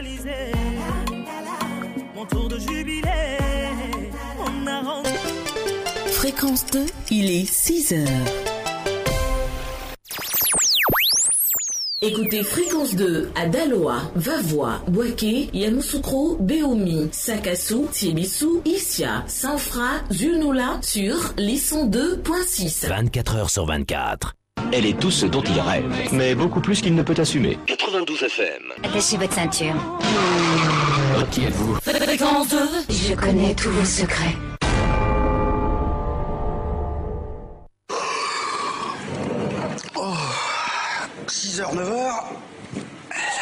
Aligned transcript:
réalisé. 0.00 0.52
Mon 2.14 2.26
tour 2.26 2.48
de 2.48 2.58
jubilé, 2.58 3.38
on 4.38 4.66
a 4.66 4.80
rendu. 4.80 5.10
Fréquence 6.12 6.66
2, 6.66 6.86
il 7.10 7.30
est 7.30 7.46
6 7.46 7.92
heures. 7.92 8.08
Écoutez 12.02 12.42
Fréquence 12.42 12.94
2 12.94 13.30
à 13.34 13.46
Daloa, 13.46 13.98
Vavois, 14.14 14.80
Boaké, 14.88 15.50
Yamoussoukro, 15.52 16.36
Beomi, 16.40 17.10
Sakassou, 17.12 17.88
Tiebissou, 17.92 18.62
Issia, 18.64 19.22
Sanfra, 19.26 20.00
Zulnoula 20.10 20.78
sur 20.80 21.34
Lisson 21.36 21.90
2.6. 21.90 22.88
24 22.88 23.36
heures 23.36 23.50
sur 23.50 23.66
24. 23.66 24.34
Elle 24.72 24.86
est 24.86 24.98
tout 24.98 25.10
ce 25.10 25.26
dont 25.26 25.42
il 25.42 25.60
rêve, 25.60 25.84
mais 26.12 26.34
beaucoup 26.34 26.60
plus 26.60 26.80
qu'il 26.80 26.94
ne 26.94 27.02
peut 27.02 27.14
assumer. 27.18 27.58
92 27.66 28.22
FM. 28.22 28.62
Attachez 28.84 29.16
votre 29.16 29.32
ceinture. 29.34 29.74
Qui 31.30 31.44
êtes-vous? 31.44 31.74
Fréquence 31.82 32.48
2, 32.48 32.58
Je 32.88 33.14
connais 33.14 33.54
tous 33.54 33.70
vos 33.70 33.84
secrets. 33.84 34.36
Oh, 39.96 40.14
6h, 41.26 41.74
9h, 41.74 42.10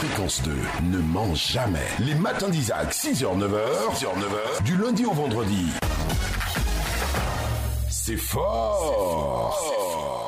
Fréquence 0.00 0.40
2 0.44 0.52
ne 0.84 0.96
ment 0.96 1.34
jamais. 1.34 1.86
Les 1.98 2.14
matins 2.14 2.48
d'Isaac, 2.48 2.90
6h, 2.90 3.36
9h, 3.36 3.96
6h, 3.96 4.06
9h, 4.06 4.62
du 4.64 4.78
lundi 4.78 5.04
au 5.04 5.12
vendredi. 5.12 5.66
C'est 7.90 8.16
fort. 8.16 10.19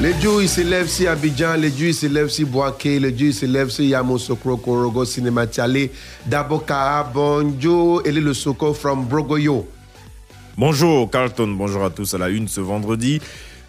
Les 0.00 0.14
Dieu 0.14 0.30
ils 0.42 0.48
s'élèvent 0.48 0.86
si 0.86 1.08
Abidjan, 1.08 1.56
les 1.56 1.70
Dieu 1.70 1.88
ils 1.88 1.94
s'élèvent 1.94 2.28
si 2.28 2.44
Boaké, 2.44 3.00
les 3.00 3.10
Dieu 3.10 3.28
ils 3.28 3.34
s'élèvent 3.34 3.68
si 3.68 3.88
Yamoussoukro, 3.88 4.56
Korogo, 4.56 5.04
Cinéma 5.04 5.48
Tchale, 5.48 5.88
Daboka, 6.24 7.10
Bonjo, 7.12 8.02
et 8.04 8.12
le 8.12 8.32
Soko 8.32 8.72
from 8.74 9.06
Brogoyo. 9.06 9.66
Bonjour 10.56 11.10
Carlton, 11.10 11.48
bonjour 11.48 11.84
à 11.84 11.90
tous 11.90 12.14
à 12.14 12.18
la 12.18 12.28
une 12.28 12.46
ce 12.46 12.60
vendredi. 12.60 13.20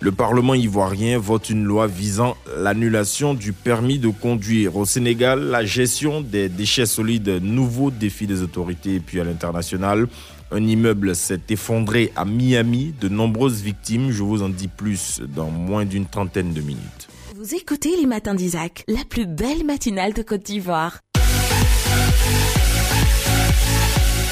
Le 0.02 0.11
Parlement 0.11 0.53
ivoirien 0.53 1.17
vote 1.17 1.50
une 1.50 1.63
loi 1.63 1.88
visant 1.88 2.38
l'annulation 2.57 3.33
du 3.33 3.52
permis 3.52 3.97
de 3.97 4.09
conduire. 4.09 4.77
Au 4.77 4.85
Sénégal, 4.85 5.50
la 5.50 5.66
gestion 5.66 6.22
des 6.22 6.47
déchets 6.47 6.85
solides, 6.85 7.39
nouveau 7.41 7.89
défi 7.89 8.27
des 8.27 8.44
autorités 8.44 8.95
et 8.95 9.00
puis 9.00 9.19
à 9.19 9.23
l'international. 9.23 10.07
Un 10.52 10.66
immeuble 10.66 11.16
s'est 11.16 11.42
effondré 11.50 12.11
à 12.16 12.25
Miami, 12.25 12.92
de 13.00 13.08
nombreuses 13.08 13.61
victimes. 13.61 14.09
Je 14.12 14.24
vous 14.24 14.41
en 14.41 14.50
dis 14.50 14.68
plus 14.68 15.22
dans 15.35 15.51
moins 15.51 15.85
d'une 15.85 16.07
trentaine 16.07 16.53
de 16.53 16.62
minutes. 16.62 17.07
Vous 17.35 17.53
écoutez 17.53 17.96
les 17.96 18.07
matins 18.07 18.34
d'Isaac, 18.34 18.84
la 18.88 19.06
plus 19.07 19.28
belle 19.28 19.63
matinale 19.63 20.13
de 20.13 20.24
Côte 20.24 20.44
d'Ivoire. 20.44 20.97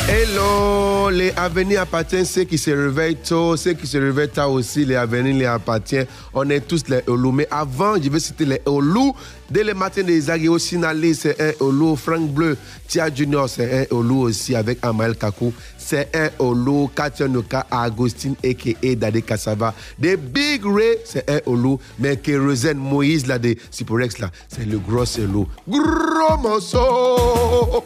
Hello, 0.09 1.09
les 1.09 1.31
avenirs 1.36 1.81
appartiennent 1.81 2.24
ceux 2.24 2.46
qui 2.46 2.58
se 2.58 2.72
réveillent 2.72 3.18
tôt, 3.18 3.58
ceux 3.58 3.74
qui 3.74 3.86
se 3.86 3.97
réveillent 3.97 4.30
tard 4.30 4.52
aussi, 4.52 4.86
les 4.86 4.96
avenirs 4.96 5.36
les 5.36 5.46
appartiennent. 5.46 6.08
On 6.34 6.50
est 6.50 6.62
tous 6.62 6.88
les 6.88 7.02
Olou. 7.08 7.34
Mais 7.34 7.46
avant, 7.52 8.02
je 8.02 8.09
vais 8.09 8.19
citer 8.22 8.46
les 8.46 8.62
Olou. 8.66 9.13
Dès 9.52 9.66
le 9.66 9.74
matin 9.74 10.03
des 10.03 10.18
Isaac, 10.18 10.42
et 10.42 10.47
aussi 10.47 10.78
Nali, 10.78 11.13
c'est 11.13 11.40
un 11.42 11.52
Olou. 11.59 11.97
Frank 11.97 12.30
Bleu, 12.31 12.58
Tia 12.88 13.13
Junior, 13.13 13.50
c'est 13.50 13.81
un 13.81 13.96
Olou 13.96 14.22
aussi 14.22 14.56
avec 14.56 14.80
Amael 14.81 15.16
Kakou. 15.18 15.53
C'est 15.88 16.14
un 16.14 16.30
Olou. 16.40 16.92
Katia 16.94 17.30
Noka, 17.30 17.66
Agustin, 17.72 18.34
a.k.a. 18.44 18.96
Dade 18.96 19.22
Kassava. 19.24 19.74
Des 19.98 20.18
Big 20.18 20.62
Ray, 20.66 20.98
c'est 21.06 21.30
un 21.30 21.40
Olou. 21.46 21.80
Mais 21.98 22.18
Kérosène 22.18 22.78
Moïse, 22.78 23.25
là, 23.25 23.40
des 23.40 23.58
Siporex, 23.72 24.20
là, 24.20 24.30
c'est 24.50 24.66
le 24.66 24.80
gros 24.80 25.06
Olou. 25.18 25.48
Gros 25.66 26.38
morceau! 26.42 27.86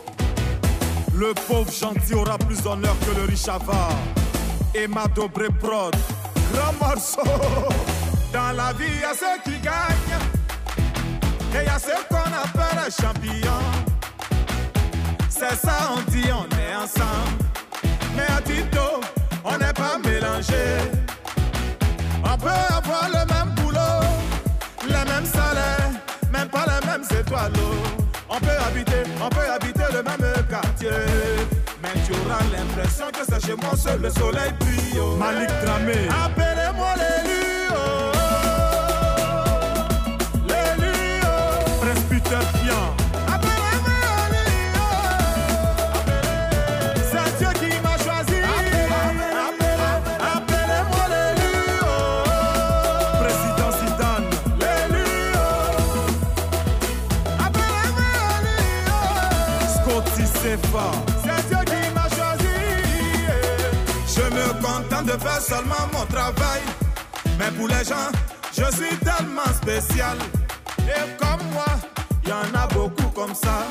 Le 1.13 1.31
pauvre 1.47 1.71
gentil 1.71 2.15
aura 2.15 2.39
plus 2.39 2.63
d'honneur 2.63 2.95
que 3.01 3.19
le 3.19 3.27
riche 3.27 3.47
avare. 3.47 3.95
Emma 4.73 5.05
Dobré 5.13 5.49
Prod, 5.59 5.95
grand 6.51 6.73
morceau. 6.81 7.21
Dans 8.33 8.51
la 8.57 8.73
vie, 8.73 8.85
il 8.95 9.01
y 9.01 9.03
a 9.03 9.13
ceux 9.13 9.39
qui 9.43 9.59
gagnent. 9.59 10.21
Et 11.53 11.63
il 11.63 11.65
y 11.65 11.69
a 11.69 11.77
ceux 11.77 11.91
qu'on 12.09 12.17
appelle 12.17 12.91
champions. 12.99 13.51
C'est 15.29 15.55
ça, 15.55 15.91
on 15.95 16.11
dit, 16.11 16.25
on 16.31 16.45
est 16.57 16.75
ensemble. 16.75 17.60
Mais 18.15 18.27
à 18.37 18.41
Tito, 18.41 19.01
on 19.43 19.57
n'est 19.57 19.73
pas 19.73 19.97
mélangés. 20.03 20.77
On 22.23 22.37
peut 22.37 22.49
avoir 22.49 23.07
le 23.09 23.33
même 23.33 23.55
boulot, 23.55 24.01
les 24.87 25.11
mêmes 25.11 25.25
salaires, 25.25 25.91
même 26.31 26.49
pas 26.49 26.65
les 26.65 26.87
mêmes 26.87 27.05
étoiles. 27.19 27.51
On 28.29 28.39
peut 28.39 28.59
habiter, 28.67 29.03
on 29.23 29.29
peut 29.29 29.49
habiter 29.53 29.85
le 29.93 30.03
même 30.03 30.45
quartier. 30.49 30.89
Mais 31.81 31.99
tu 32.05 32.13
auras 32.13 32.43
l'impression 32.51 33.05
que 33.11 33.25
c'est 33.27 33.45
chez 33.45 33.55
moi 33.55 33.75
seul 33.75 34.01
le 34.01 34.09
soleil 34.09 34.51
brille. 34.59 35.01
Malik 35.17 35.49
Dramé. 35.63 36.07
Appelez-moi 36.25 36.93
l'élu. 36.95 37.60
De 65.13 65.19
faire 65.19 65.41
seulement 65.41 65.87
mon 65.93 66.05
travail. 66.05 66.61
Mais 67.39 67.51
pour 67.57 67.67
les 67.67 67.83
gens, 67.83 68.09
je 68.53 68.63
suis 68.75 68.95
tellement 68.97 69.51
spécial. 69.61 70.17
Et 70.79 71.17
comme 71.17 71.45
moi, 71.51 71.65
il 72.23 72.29
y 72.29 72.33
en 72.33 72.59
a 72.59 72.67
beaucoup 72.67 73.09
comme 73.13 73.33
ça. 73.35 73.65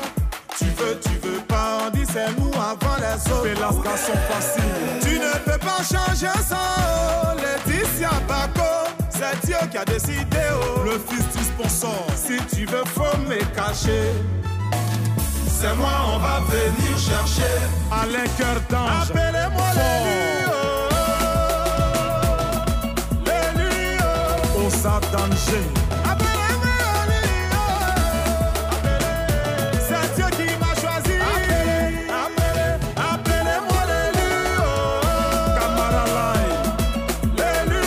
Tu 0.57 0.65
veux, 0.65 0.99
tu 0.99 1.27
veux 1.27 1.39
pas, 1.47 1.79
on 1.87 1.89
dit 1.89 2.05
c'est 2.11 2.31
nous 2.37 2.51
avant 2.53 2.97
les 2.97 3.31
autres. 3.31 3.43
Fais 3.43 3.59
la 3.59 3.71
station 3.71 4.13
facile. 4.29 4.99
Tu 5.01 5.19
ne 5.19 5.31
peux 5.45 5.57
pas 5.57 5.77
changer 5.77 6.27
ça, 6.47 6.59
oh. 6.79 7.37
Laetitia 7.37 8.11
Bako. 8.27 8.69
C'est 9.09 9.45
Dieu 9.45 9.57
qui 9.71 9.77
a 9.77 9.85
décidé, 9.85 10.37
oh. 10.53 10.83
Le 10.83 10.99
fils 11.07 11.25
du 11.35 11.43
sponsor. 11.43 12.05
Si 12.15 12.37
tu 12.53 12.65
veux, 12.65 12.83
faut 12.93 13.17
me 13.27 13.37
cacher. 13.55 14.11
C'est 15.47 15.75
moi, 15.75 15.91
on 16.13 16.17
va 16.17 16.39
venir 16.49 16.97
chercher. 16.97 17.53
Alain 17.91 18.27
Cœur 18.37 18.61
d'Ange. 18.69 19.09
Appelez-moi 19.09 19.67
l'élu. 19.75 20.47
oh. 20.47 20.90
Osa 24.83 24.99
Danger. 25.11 25.61
C'est 29.87 30.07
Dieu 30.15 30.25
qui 30.37 30.47
m'a 30.57 30.73
choisi. 30.81 31.17
Appelez- 32.23 32.79
Appelez-moi 32.97 33.81
l'élu. 33.91 34.31
oh. 34.57 35.01
L'élu. 37.37 37.85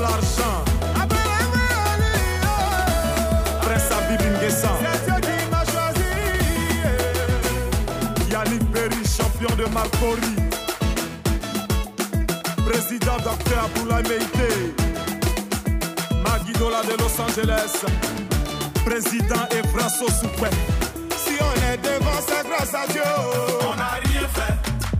L'Argent. 0.00 0.60
Appelez-moi 1.02 1.90
l'élu. 2.00 2.40
Abib 3.98 4.22
Nguessa. 4.32 4.72
C'est 4.80 4.98
Dieu 5.04 5.18
qui 5.20 5.36
m'a 5.50 5.62
choisi. 5.72 6.10
Yannick 8.32 8.64
Berry, 8.72 9.02
champion 9.04 9.52
de 9.56 9.64
Marcory. 9.74 10.34
Président 12.66 13.18
Dr. 13.18 13.58
Aboulaye 13.64 14.04
Meïté. 14.08 14.39
De 16.82 16.96
Los 16.96 17.20
Angeles. 17.20 17.84
président 18.86 19.46
et 19.50 19.62
Brasso 19.68 20.06
Soupé. 20.08 20.48
Si 21.14 21.32
on 21.38 21.72
est 21.72 21.76
devant, 21.76 22.20
c'est 22.26 22.48
grâce 22.48 22.74
à 22.74 22.90
Dieu. 22.90 23.02
On 23.60 23.76
n'a 23.76 23.98
rien 24.02 24.26
fait. 24.32 24.54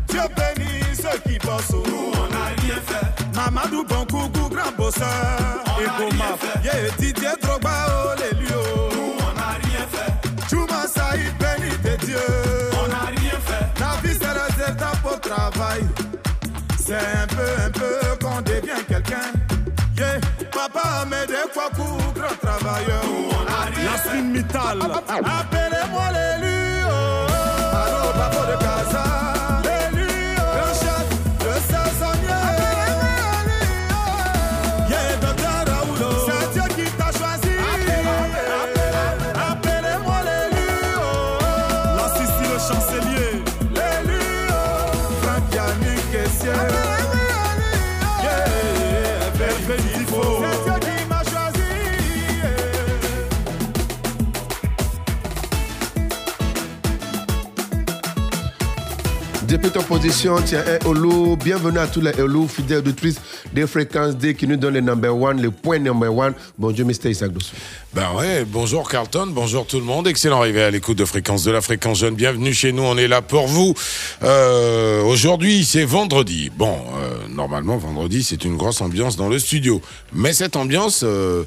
Dieu 0.08 0.20
bénit 0.36 0.94
ceux 0.94 1.18
qui 1.26 1.38
bossent. 1.38 1.72
Nous, 1.72 2.12
on 2.12 2.28
n'a 2.28 2.46
rien 2.62 2.78
fait. 2.86 3.34
Mamadou 3.34 3.84
Bonkoukou, 3.84 4.48
grand 4.50 4.72
bosseur. 4.76 5.06
Et 5.80 5.86
Goma, 5.98 6.36
yeah, 6.62 6.90
Didier 6.98 7.28
Drogba, 7.40 7.70
oh 7.88 8.14
les 8.18 8.38
lieux. 8.38 8.54
Nous, 8.92 9.14
on 9.18 9.32
n'a 9.34 9.56
rien 9.62 9.86
fait. 9.90 10.12
Juma 10.50 10.86
Saïd, 10.86 11.32
béni 11.38 11.70
de 11.82 12.04
Dieu. 12.04 12.18
On 12.84 12.88
n'a 12.88 13.06
rien 13.06 13.38
fait. 13.46 13.80
La 13.80 13.96
vie, 14.06 14.18
c'est 14.20 14.64
résultat 14.64 14.92
pour 15.02 15.18
travail. 15.20 15.82
C'est 16.78 16.94
un 16.94 17.26
peu, 17.26 17.62
un 17.64 17.70
peu 17.70 17.99
Ahmed 21.40 21.52
Kwaku, 21.54 22.12
grand 22.14 22.36
travailleur. 22.40 23.02
Yasmine 23.82 24.30
Mittal. 24.32 24.78
Appelez-moi 25.08 26.12
l'élu. 26.12 26.49
Olu. 60.86 61.36
Bienvenue 61.36 61.78
à 61.78 61.86
tous 61.86 62.00
les 62.00 62.12
Olu, 62.20 62.48
fidèles 62.48 62.78
auditrices 62.78 63.20
des 63.52 63.64
fréquences 63.66 64.16
D 64.16 64.34
qui 64.34 64.48
nous 64.48 64.56
donnent 64.56 64.74
le 64.74 64.80
number 64.80 65.14
one, 65.16 65.40
le 65.40 65.52
point 65.52 65.78
number 65.78 66.12
one. 66.12 66.34
Bonjour, 66.58 66.84
Mr. 66.84 67.10
Isaac 67.10 67.32
Dossou. 67.32 67.54
Ben 67.92 68.12
ouais, 68.14 68.44
bonjour 68.44 68.88
Carlton, 68.88 69.26
bonjour 69.32 69.66
tout 69.66 69.78
le 69.78 69.84
monde. 69.84 70.06
Excellent 70.06 70.38
arrivé 70.38 70.62
à 70.62 70.70
l'écoute 70.70 70.96
de 70.96 71.04
Fréquence 71.04 71.42
de 71.42 71.50
la 71.50 71.60
Fréquence 71.60 71.98
Jeune. 71.98 72.14
Bienvenue 72.14 72.54
chez 72.54 72.70
nous, 72.70 72.84
on 72.84 72.96
est 72.96 73.08
là 73.08 73.20
pour 73.20 73.48
vous. 73.48 73.74
Euh, 74.22 75.02
Aujourd'hui, 75.02 75.64
c'est 75.64 75.84
vendredi. 75.84 76.52
Bon, 76.56 76.78
euh, 76.98 77.26
normalement, 77.28 77.78
vendredi, 77.78 78.22
c'est 78.22 78.44
une 78.44 78.56
grosse 78.56 78.80
ambiance 78.80 79.16
dans 79.16 79.28
le 79.28 79.40
studio. 79.40 79.82
Mais 80.12 80.32
cette 80.32 80.54
ambiance 80.54 81.00
euh, 81.02 81.42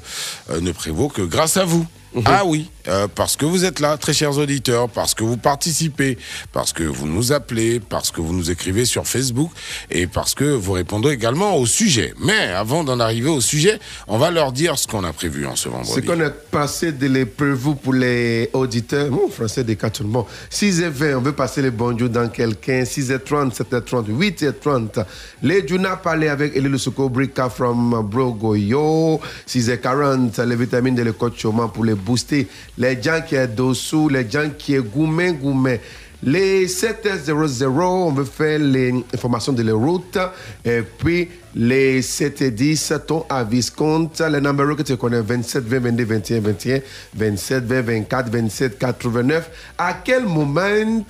euh, 0.50 0.60
ne 0.60 0.70
prévaut 0.72 1.08
que 1.08 1.22
grâce 1.22 1.56
à 1.56 1.64
vous. 1.64 1.86
Ah 2.26 2.42
oui, 2.44 2.70
euh, 2.86 3.08
parce 3.12 3.36
que 3.36 3.44
vous 3.44 3.64
êtes 3.64 3.80
là, 3.80 3.96
très 3.96 4.12
chers 4.12 4.38
auditeurs, 4.38 4.88
parce 4.88 5.14
que 5.14 5.24
vous 5.24 5.36
participez, 5.36 6.16
parce 6.52 6.72
que 6.72 6.84
vous 6.84 7.08
nous 7.08 7.32
appelez, 7.32 7.80
parce 7.80 8.12
que 8.12 8.20
vous 8.20 8.32
nous 8.32 8.52
écrivez 8.52 8.84
sur 8.84 9.06
Facebook 9.06 9.50
et 9.90 10.06
parce 10.06 10.34
que 10.34 10.44
vous 10.44 10.72
répondez 10.72 11.10
également 11.10 11.56
au 11.56 11.66
sujet. 11.66 12.14
Mais 12.20 12.38
avant 12.52 12.84
d'en 12.84 13.00
arriver 13.00 13.30
au 13.30 13.40
sujet, 13.40 13.80
on 14.06 14.18
va 14.18 14.30
leur 14.30 14.52
dire 14.52 14.78
ce 14.78 14.86
qu'on 14.86 15.02
a 15.02 15.12
prévu 15.12 15.44
en 15.46 15.56
ce 15.56 15.68
vendredi. 15.68 15.92
A 16.34 16.50
passé 16.50 16.92
de 16.92 17.24
prévus 17.24 17.74
pour 17.82 17.92
les 17.94 18.50
auditeurs, 18.52 19.10
mon 19.10 19.28
français 19.28 19.64
des 19.64 19.76
quatre 19.76 19.98
tout 19.98 20.02
le 20.02 20.08
monde. 20.08 20.26
6h20, 20.50 21.16
on 21.16 21.20
veut 21.20 21.32
passer 21.32 21.62
les 21.62 21.70
bonjours 21.70 22.08
dans 22.08 22.28
quelqu'un. 22.28 22.82
6h30, 22.82 23.54
7h30, 23.54 24.06
8h30. 24.08 25.04
Les 25.42 25.66
Juna 25.66 25.96
parlé 25.96 26.28
avec 26.28 26.56
Elie 26.56 26.68
Lusuko 26.68 27.08
Brika 27.08 27.48
from 27.48 28.02
Brogoyo. 28.10 29.20
6h40, 29.46 30.42
les 30.44 30.56
vitamines 30.56 30.94
de 30.94 31.14
Choma 31.36 31.68
pour 31.68 31.84
les 31.84 31.94
booster. 31.94 32.48
Les 32.78 33.00
gens 33.00 33.20
qui 33.26 33.36
est 33.36 33.48
dessous, 33.48 34.08
les 34.08 34.28
gens 34.28 34.50
qui 34.56 34.74
est 34.74 34.82
gourmet, 34.82 35.32
gourmet. 35.32 35.80
Les 36.22 36.66
7h00, 36.66 37.72
on 37.78 38.12
veut 38.12 38.24
faire 38.24 38.58
les 38.58 38.94
informations 39.12 39.52
de 39.52 39.62
la 39.62 39.74
route. 39.74 40.18
Et 40.64 40.80
puis, 40.82 41.28
les 41.54 42.00
7h10, 42.00 43.04
ton 43.06 43.24
avis 43.28 43.70
compte. 43.70 44.20
Les 44.20 44.40
numéros 44.40 44.74
que 44.74 44.82
tu 44.82 44.96
connais, 44.96 45.20
27, 45.20 45.64
20, 45.64 45.78
22, 45.78 46.04
21, 46.04 46.40
21, 46.40 46.80
27, 47.14 47.64
20, 47.64 47.82
24, 47.82 48.30
27, 48.30 48.78
89. 48.78 49.50
À 49.78 49.94
quel 50.04 50.24
moment 50.24 51.04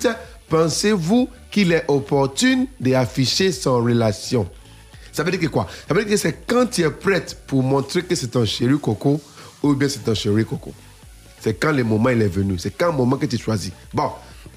pensez-vous 0.48 1.28
qu'il 1.50 1.72
est 1.72 1.84
opportun 1.88 2.66
d'afficher 2.78 3.52
son 3.52 3.82
relation? 3.82 4.46
Ça 5.12 5.22
veut 5.22 5.30
dire 5.30 5.40
que 5.40 5.46
quoi? 5.46 5.66
Ça 5.88 5.94
veut 5.94 6.04
dire 6.04 6.10
que 6.12 6.16
c'est 6.16 6.46
quand 6.46 6.66
tu 6.66 6.82
es 6.82 6.90
prête 6.90 7.38
pour 7.46 7.62
montrer 7.62 8.02
que 8.02 8.14
c'est 8.14 8.28
ton 8.28 8.44
chéri 8.44 8.78
coco 8.78 9.20
ou 9.62 9.74
bien 9.74 9.88
c'est 9.88 10.04
ton 10.04 10.14
chéri 10.14 10.44
coco. 10.44 10.72
C'est 11.40 11.54
quand 11.54 11.72
le 11.72 11.84
moment 11.84 12.10
il 12.10 12.20
est 12.20 12.28
venu. 12.28 12.58
C'est 12.58 12.76
quand 12.76 12.90
le 12.90 12.96
moment 12.96 13.16
que 13.16 13.26
tu 13.26 13.38
choisis. 13.38 13.70
Bon, 13.92 14.10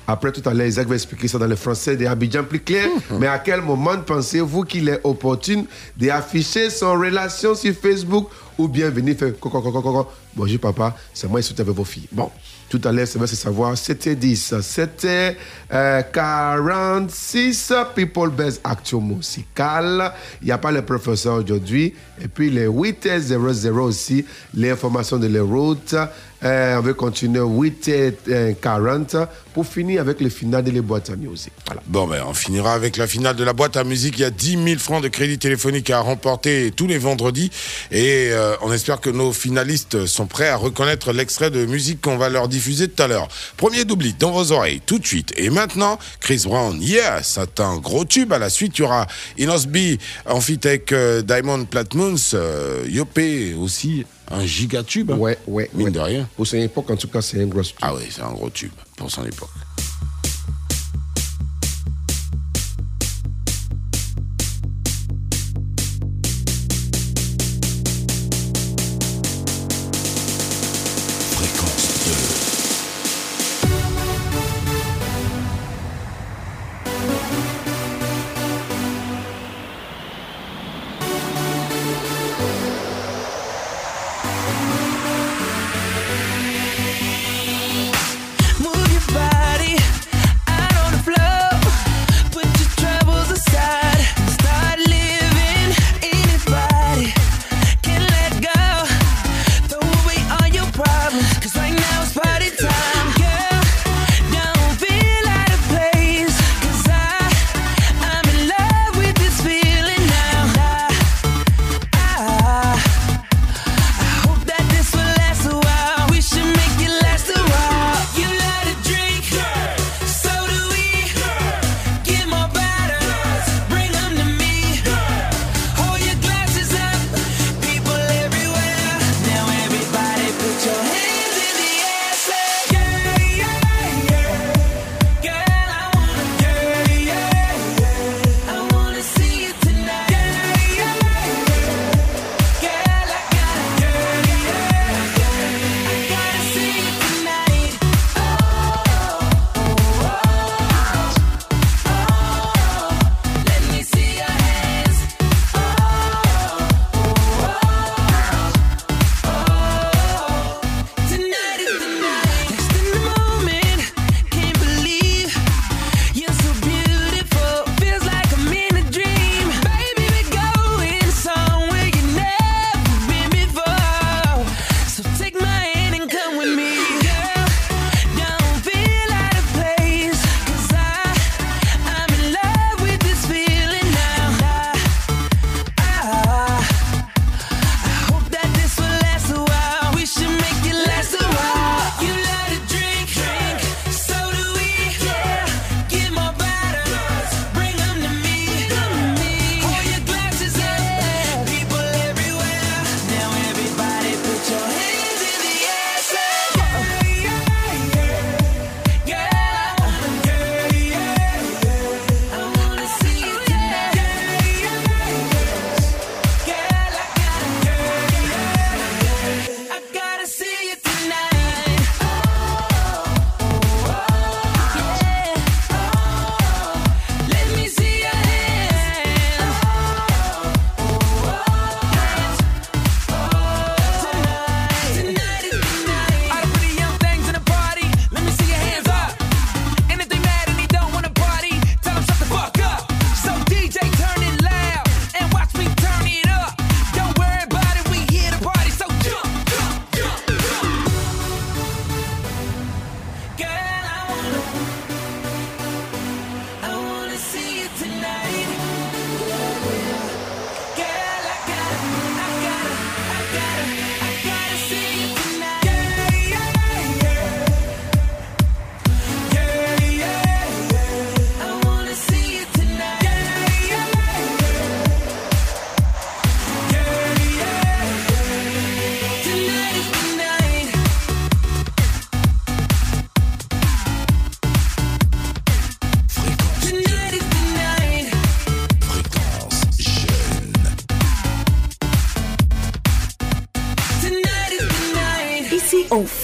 après 0.07 0.31
tout 0.31 0.47
à 0.47 0.53
l'heure, 0.53 0.67
Isaac 0.67 0.87
va 0.87 0.95
expliquer 0.95 1.27
ça 1.27 1.37
dans 1.37 1.47
le 1.47 1.57
français 1.57 1.97
d'Abidjan 1.97 2.45
plus 2.45 2.61
clair. 2.61 2.87
Mais 3.19 3.27
à 3.27 3.39
quel 3.39 3.61
moment 3.61 3.97
pensez-vous 4.05 4.63
qu'il 4.63 4.87
est 4.87 5.01
opportun 5.03 5.65
d'afficher 5.97 6.69
son 6.69 6.93
relation 6.93 7.53
sur 7.55 7.73
Facebook 7.73 8.29
ou 8.57 8.69
bien 8.69 8.89
venir 8.89 9.17
faire 9.17 9.37
coco, 9.37 9.61
coco, 9.61 9.81
coco. 9.81 10.07
Bonjour 10.33 10.59
papa, 10.59 10.95
c'est 11.13 11.27
moi 11.27 11.41
qui 11.41 11.47
suis 11.47 11.61
avec 11.61 11.75
vos 11.75 11.83
filles. 11.83 12.07
Bon, 12.11 12.31
tout 12.69 12.81
à 12.83 12.91
l'heure, 12.91 13.07
ça 13.07 13.19
va 13.19 13.27
se 13.27 13.35
savoir. 13.35 13.77
C'était 13.77 14.15
10, 14.15 14.55
c'était 14.61 15.37
euh, 15.73 16.01
46 16.01 17.73
People 17.95 18.29
Best 18.29 18.61
Action 18.63 19.01
Musicale. 19.01 20.13
Il 20.41 20.45
n'y 20.45 20.51
a 20.51 20.57
pas 20.57 20.71
le 20.71 20.81
professeur 20.83 21.35
aujourd'hui. 21.35 21.93
Et 22.21 22.27
puis 22.27 22.49
les 22.49 22.67
8h00 22.67 23.67
aussi, 23.79 24.25
l'information 24.53 25.17
de 25.17 25.27
les 25.27 25.39
routes. 25.39 25.95
Euh, 26.43 26.77
on 26.77 26.81
va 26.81 26.93
continuer 26.93 27.39
8h40 27.39 29.27
pour 29.53 29.65
finir 29.65 30.01
avec 30.01 30.21
le 30.21 30.29
final 30.29 30.63
de 30.63 30.71
les 30.71 30.81
boîtes 30.81 31.09
à 31.09 31.15
musique. 31.15 31.53
Bon, 31.87 32.07
ben, 32.07 32.23
on 32.27 32.33
finira 32.33 32.73
avec 32.73 32.97
la 32.97 33.07
finale 33.07 33.35
de 33.35 33.43
la 33.43 33.53
boîte 33.53 33.77
à 33.77 33.83
musique. 33.83 34.19
Il 34.19 34.21
y 34.21 34.25
a 34.25 34.29
10 34.29 34.63
000 34.63 34.79
francs 34.79 35.01
de 35.01 35.07
crédit 35.07 35.39
téléphonique 35.39 35.89
à 35.89 35.99
remporter 35.99 36.71
tous 36.75 36.87
les 36.87 36.97
vendredis. 36.97 37.49
Et 37.91 38.29
euh, 38.31 38.55
on 38.61 38.71
espère 38.71 39.01
que 39.01 39.09
nos 39.09 39.33
finalistes 39.33 40.05
sont 40.05 40.27
prêts 40.27 40.49
à 40.49 40.57
reconnaître 40.57 41.11
l'extrait 41.11 41.49
de 41.49 41.65
musique 41.65 42.01
qu'on 42.01 42.17
va 42.17 42.29
leur 42.29 42.47
diffuser 42.47 42.87
tout 42.87 43.01
à 43.01 43.07
l'heure. 43.07 43.27
Premier 43.57 43.85
doubli 43.85 44.13
dans 44.13 44.31
vos 44.31 44.51
oreilles, 44.51 44.81
tout 44.85 44.99
de 44.99 45.05
suite. 45.07 45.33
Et 45.37 45.49
maintenant, 45.49 45.97
Chris 46.19 46.43
Brown, 46.45 46.79
yeah, 46.81 47.23
c'est 47.23 47.59
un 47.59 47.77
gros 47.77 48.05
tube. 48.05 48.31
À 48.31 48.39
la 48.39 48.49
suite, 48.49 48.77
il 48.77 48.81
y 48.81 48.85
aura 48.85 49.07
Inos 49.37 49.65
B, 49.65 49.97
avec 50.25 50.91
euh, 50.91 51.21
Diamond 51.21 51.65
Platmoons, 51.65 52.15
euh, 52.33 52.85
Yopé 52.87 53.55
aussi, 53.55 54.05
un 54.31 54.45
gigatube. 54.45 55.11
hein. 55.11 55.17
Ouais, 55.17 55.37
ouais, 55.47 55.69
Mine 55.73 55.85
ouais. 55.87 55.91
de 55.91 55.99
rien. 55.99 56.29
Pour 56.35 56.45
son 56.47 56.57
époque, 56.57 56.89
en 56.91 56.95
tout 56.97 57.07
cas, 57.07 57.21
c'est 57.21 57.41
un 57.41 57.45
gros 57.47 57.61
tube. 57.63 57.75
Ah 57.81 57.93
oui, 57.95 58.03
c'est 58.09 58.21
un 58.21 58.31
gros 58.31 58.49
tube 58.49 58.71
pour 58.95 59.09
son 59.11 59.25
époque. 59.25 59.49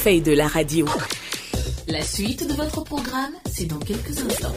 Fait 0.04 0.20
de 0.20 0.34
la 0.34 0.48
radio. 0.48 0.86
La 1.88 2.02
suite 2.02 2.46
de 2.46 2.54
votre 2.56 2.84
programme, 2.84 3.32
c'est 3.50 3.64
dans 3.64 3.80
quelques 3.80 4.20
instants. 4.20 4.52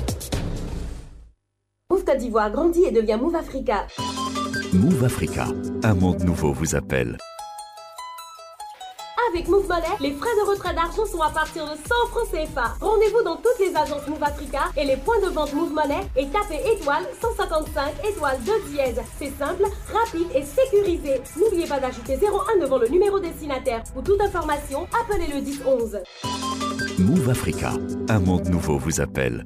Move 1.88 2.04
Côte 2.04 2.18
d'Ivoire 2.18 2.50
grandit 2.50 2.82
et 2.84 2.90
devient 2.90 3.16
Move 3.20 3.36
Africa. 3.36 3.86
Move 4.72 5.04
Africa, 5.04 5.46
un 5.84 5.94
monde 5.94 6.24
nouveau 6.24 6.52
vous 6.52 6.74
appelle. 6.74 7.16
Avec 9.36 9.48
Move 9.48 9.68
Money, 9.68 9.82
les 10.00 10.12
frais 10.12 10.34
de 10.34 10.48
retrait 10.48 10.74
d'argent 10.74 11.04
sont 11.04 11.20
à 11.20 11.28
partir 11.28 11.66
de 11.66 11.72
100 11.72 11.76
francs 12.08 12.30
CFA. 12.30 12.74
Rendez-vous 12.80 13.22
dans 13.22 13.36
toutes 13.36 13.58
les 13.60 13.76
agences 13.76 14.08
Move 14.08 14.22
Africa 14.22 14.60
et 14.78 14.86
les 14.86 14.96
points 14.96 15.20
de 15.20 15.26
vente 15.26 15.52
Move 15.52 15.74
Money 15.74 16.08
et 16.16 16.26
tapez 16.28 16.62
étoile 16.72 17.06
155 17.20 17.92
étoile 18.08 18.38
2 18.46 18.70
dièse. 18.70 18.98
C'est 19.18 19.38
simple, 19.38 19.64
rapide 19.92 20.28
et 20.34 20.42
sécurisé. 20.42 21.20
N'oubliez 21.36 21.66
pas 21.66 21.78
d'ajouter 21.78 22.16
01 22.16 22.62
devant 22.62 22.78
le 22.78 22.88
numéro 22.88 23.20
destinataire. 23.20 23.82
Pour 23.92 24.04
toute 24.04 24.22
information, 24.22 24.88
appelez 24.98 25.26
le 25.26 25.42
10 25.42 25.60
11. 25.66 25.98
Move 26.98 27.28
Africa, 27.28 27.74
un 28.08 28.20
monde 28.20 28.48
nouveau 28.48 28.78
vous 28.78 29.02
appelle. 29.02 29.44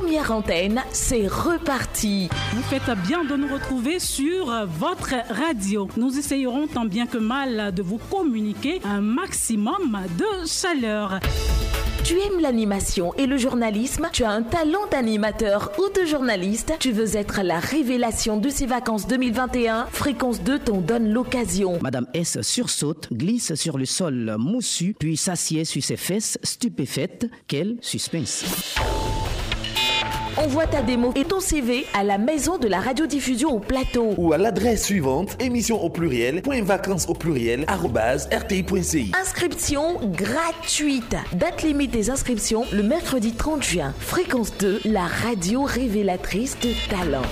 Première 0.00 0.32
antenne, 0.32 0.82
c'est 0.90 1.26
reparti. 1.26 2.30
Vous 2.54 2.62
faites 2.62 2.90
bien 3.06 3.24
de 3.24 3.36
nous 3.36 3.52
retrouver 3.52 3.98
sur 3.98 4.46
votre 4.66 5.14
radio. 5.28 5.86
Nous 5.98 6.18
essayerons 6.18 6.66
tant 6.66 6.86
bien 6.86 7.06
que 7.06 7.18
mal 7.18 7.74
de 7.74 7.82
vous 7.82 7.98
communiquer 7.98 8.80
un 8.84 9.02
maximum 9.02 10.00
de 10.16 10.46
chaleur. 10.46 11.20
Tu 12.04 12.14
aimes 12.14 12.40
l'animation 12.40 13.12
et 13.18 13.26
le 13.26 13.36
journalisme? 13.36 14.08
Tu 14.14 14.24
as 14.24 14.30
un 14.30 14.42
talent 14.42 14.86
d'animateur 14.90 15.70
ou 15.78 15.82
de 15.94 16.06
journaliste? 16.06 16.72
Tu 16.80 16.90
veux 16.90 17.14
être 17.14 17.42
la 17.42 17.58
révélation 17.58 18.38
de 18.38 18.48
ces 18.48 18.66
vacances 18.66 19.06
2021 19.06 19.88
Fréquence 19.92 20.42
2 20.42 20.58
t'en 20.58 20.78
donne 20.78 21.12
l'occasion. 21.12 21.78
Madame 21.82 22.06
S 22.14 22.40
sursaute, 22.40 23.12
glisse 23.12 23.54
sur 23.56 23.76
le 23.76 23.84
sol 23.84 24.36
moussu, 24.38 24.96
puis 24.98 25.18
s'assied 25.18 25.66
sur 25.66 25.82
ses 25.82 25.98
fesses, 25.98 26.38
stupéfaite. 26.42 27.30
Quel 27.46 27.76
suspense 27.82 28.44
Envoie 30.38 30.66
ta 30.66 30.80
démo 30.80 31.12
et 31.14 31.24
ton 31.24 31.40
CV 31.40 31.86
à 31.92 32.02
la 32.04 32.16
maison 32.16 32.56
de 32.56 32.66
la 32.66 32.80
radiodiffusion 32.80 33.50
au 33.50 33.58
plateau. 33.58 34.14
Ou 34.16 34.32
à 34.32 34.38
l'adresse 34.38 34.84
suivante, 34.84 35.36
émission 35.40 35.82
au 35.82 35.90
pluriel, 35.90 36.40
point 36.40 36.62
vacances 36.62 37.06
au 37.08 37.12
pluriel, 37.12 37.64
arrobase, 37.68 38.28
rti.ci. 38.32 39.12
Inscription 39.20 40.00
gratuite. 40.02 41.16
Date 41.34 41.62
limite 41.62 41.90
des 41.90 42.08
inscriptions 42.08 42.64
le 42.72 42.82
mercredi 42.82 43.32
30 43.32 43.62
juin. 43.62 43.94
Fréquence 43.98 44.56
2, 44.58 44.80
la 44.86 45.04
radio 45.04 45.64
révélatrice 45.64 46.56
de 46.60 46.72
talent. 46.88 47.22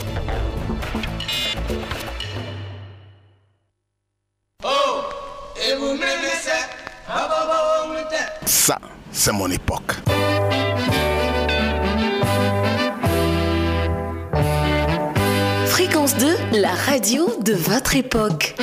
Ça, 8.44 8.78
c'est 9.10 9.32
mon 9.32 9.50
époque. 9.50 9.94
Fréquence 15.82 16.14
2, 16.18 16.36
la 16.60 16.74
radio 16.74 17.26
de 17.42 17.54
votre 17.54 17.96
époque. 17.96 18.54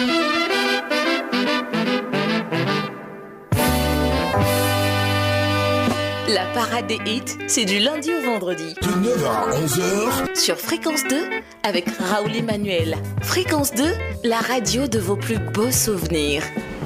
La 6.27 6.45
parade 6.53 6.85
des 6.85 6.99
hits, 7.07 7.23
c'est 7.47 7.65
du 7.65 7.79
lundi 7.79 8.11
au 8.13 8.23
vendredi. 8.23 8.75
De 8.83 8.87
9h 8.87 9.25
à 9.25 9.49
11h. 9.49 10.35
Sur 10.35 10.57
Fréquence 10.57 11.01
2, 11.09 11.15
avec 11.63 11.85
Raoul 11.99 12.35
Emmanuel. 12.35 12.95
Fréquence 13.23 13.73
2, 13.73 13.83
la 14.23 14.37
radio 14.37 14.87
de 14.87 14.99
vos 14.99 15.15
plus 15.15 15.39
beaux 15.39 15.71
souvenirs. 15.71 16.43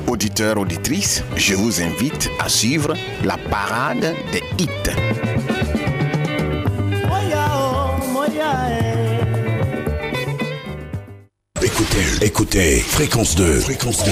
Auditeurs, 0.07 0.57
auditrices, 0.57 1.25
je 1.35 1.55
vous 1.55 1.81
invite 1.81 2.29
à 2.39 2.47
suivre 2.47 2.93
la 3.25 3.35
parade 3.35 4.15
des 4.31 4.43
hits. 4.57 4.91
Écoutez, 12.21 12.79
fréquence 12.79 13.35
2, 13.35 13.59
fréquence 13.61 14.03
2, 14.05 14.11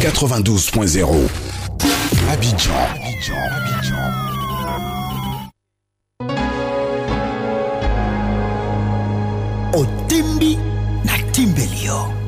92.0. 0.00 1.28
Abidjan, 2.30 2.72
Abidjan, 2.94 3.34
Abidjan. 3.50 4.22
otimbi 9.74 10.58
na 11.04 11.18
timbelio 11.32 12.21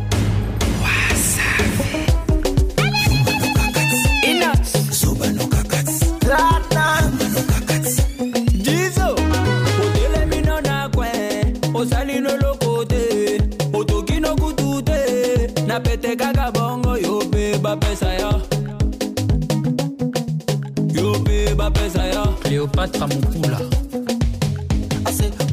cléopatre 22.65 23.07
mokula 23.07 23.59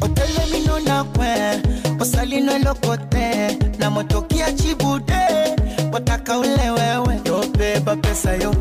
otelemino 0.00 0.78
na 0.86 1.04
kwe 1.04 1.28
osalino 2.00 2.52
eloko 2.52 2.96
te 2.96 3.58
na 3.78 3.90
motoki 3.90 4.38
ya 4.38 4.52
cibude 4.52 5.22
botaka 5.90 6.38
ule 6.38 6.70
wewe. 6.70 7.20
Yo 7.26 7.42
mpe 7.48 7.80
bapesa 7.80 8.34
yo. 8.34 8.54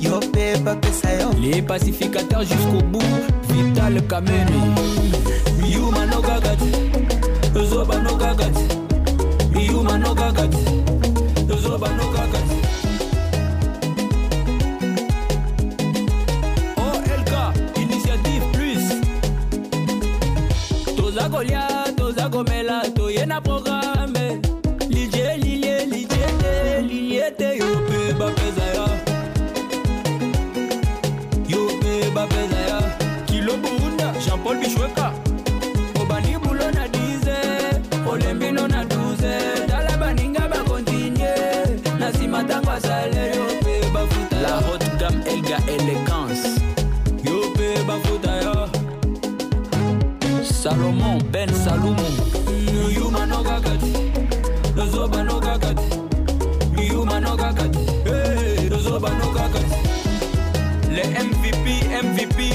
Yo 0.00 0.20
mpe 0.20 0.58
bapesa 0.64 1.12
yo. 1.12 1.30
Les 1.40 1.62
pacificateurs 1.62 2.44
jusqu'au 2.44 2.82
bout 2.82 3.02
vital 3.48 4.00
kamene 4.02 4.74
miyuma 5.60 6.06
nokaka 6.06 6.56
te 6.56 7.58
ozobanokakat 7.58 8.56
miyuma 9.52 9.98
nokaka 9.98 10.46
te 10.48 10.87
ya 23.38 23.42
programme 23.42 24.40
lije 24.88 25.36
lilie 25.36 25.86
lijete 25.86 26.82
liliete 26.82 27.56
yope 27.58 28.12
bapeza 28.18 28.64
ya. 28.76 28.88
Yope 31.48 32.10
bapeza 32.14 32.56
ya. 32.70 32.80
Kilobunda 33.26 34.12
jean 34.24 34.38
paul 34.42 34.56
bishweka 34.58 35.12
obani 36.02 36.38
bulo 36.38 36.70
na 36.70 36.86
10 36.86 38.08
olembino 38.12 38.68
na 38.68 38.84
12 38.84 39.66
tala 39.66 39.96
baninga 39.96 40.48
bakontinye 40.48 41.30
na 41.98 42.10
nsima 42.10 42.42
ntango 42.42 42.70
asale 42.70 43.26
yope 43.36 43.90
bafuta 43.94 44.40
la 44.42 44.48
haute 44.48 44.90
gamme 44.98 45.24
elga 45.30 45.58
elegance 45.66 46.48
yope 47.24 47.82
bafuta 47.86 48.30
ya. 48.30 48.68
Salomon 50.62 51.22
ben 51.32 51.48
salumu 51.54 52.06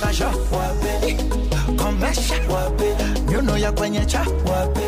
takasha 0.00 0.26
wapi 0.28 1.14
komesha 1.76 2.34
wapi 2.50 2.84
nyuno 3.30 3.58
ya 3.58 3.72
kwenye 3.72 4.04
cha 4.06 4.20
wapi 4.50 4.80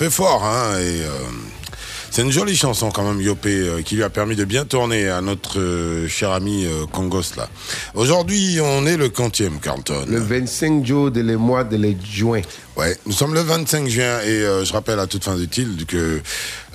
fait 0.00 0.08
fort, 0.08 0.42
hein, 0.46 0.78
et 0.78 1.02
euh, 1.02 1.10
c'est 2.10 2.22
une 2.22 2.32
jolie 2.32 2.56
chanson 2.56 2.90
quand 2.90 3.02
même, 3.02 3.20
Yopé, 3.20 3.50
euh, 3.50 3.82
qui 3.82 3.96
lui 3.96 4.02
a 4.02 4.08
permis 4.08 4.34
de 4.34 4.46
bien 4.46 4.64
tourner 4.64 5.10
à 5.10 5.20
notre 5.20 5.60
euh, 5.60 6.08
cher 6.08 6.30
ami 6.30 6.66
Congos, 6.90 7.36
là. 7.36 7.50
Aujourd'hui, 7.92 8.60
on 8.62 8.86
est 8.86 8.96
le 8.96 9.10
quantième, 9.10 9.60
Carlton. 9.60 10.06
Le 10.08 10.18
25 10.18 10.86
jours 10.86 11.10
de 11.10 11.20
le 11.20 11.36
mois 11.36 11.64
de 11.64 11.76
le 11.76 11.94
juin. 12.02 12.40
Ouais, 12.80 12.96
nous 13.04 13.12
sommes 13.12 13.34
le 13.34 13.40
25 13.40 13.88
juin 13.88 14.20
et 14.20 14.28
euh, 14.30 14.64
je 14.64 14.72
rappelle 14.72 15.00
à 15.00 15.06
toute 15.06 15.24
fin 15.24 15.36
utile 15.36 15.84
que 15.86 16.22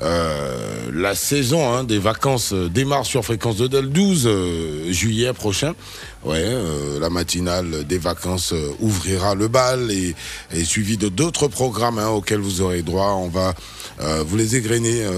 euh, 0.04 0.92
la 0.94 1.16
saison 1.16 1.74
hein, 1.74 1.84
des 1.84 1.98
vacances 1.98 2.54
démarre 2.54 3.08
sur 3.08 3.26
fréquence 3.26 3.58
de 3.58 3.78
le 3.80 3.88
12 3.88 4.28
euh, 4.28 4.92
juillet 4.92 5.34
prochain. 5.34 5.74
Ouais, 6.26 6.42
euh, 6.44 7.00
la 7.00 7.10
matinale 7.12 7.86
des 7.88 8.00
vacances 8.00 8.52
euh, 8.52 8.72
ouvrira 8.80 9.36
le 9.36 9.48
bal 9.48 9.92
et, 9.92 10.16
et 10.52 10.64
suivi 10.66 10.98
de 10.98 11.08
d'autres 11.08 11.48
programmes 11.48 12.00
hein, 12.00 12.08
auxquels 12.10 12.40
vous 12.40 12.62
aurez 12.62 12.82
droit. 12.82 13.12
On 13.20 13.30
va 13.30 13.54
euh, 14.02 14.24
vous 14.28 14.36
les 14.36 14.56
égrener 14.56 15.04
hein, 15.06 15.12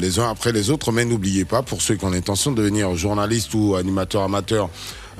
les 0.00 0.18
uns 0.18 0.30
après 0.30 0.52
les 0.52 0.70
autres, 0.70 0.90
mais 0.90 1.04
n'oubliez 1.04 1.44
pas, 1.44 1.60
pour 1.62 1.82
ceux 1.82 1.96
qui 1.96 2.04
ont 2.06 2.10
l'intention 2.10 2.50
de 2.50 2.56
devenir 2.62 2.94
journaliste 2.96 3.52
ou 3.52 3.74
animateur 3.74 4.22
amateur, 4.22 4.70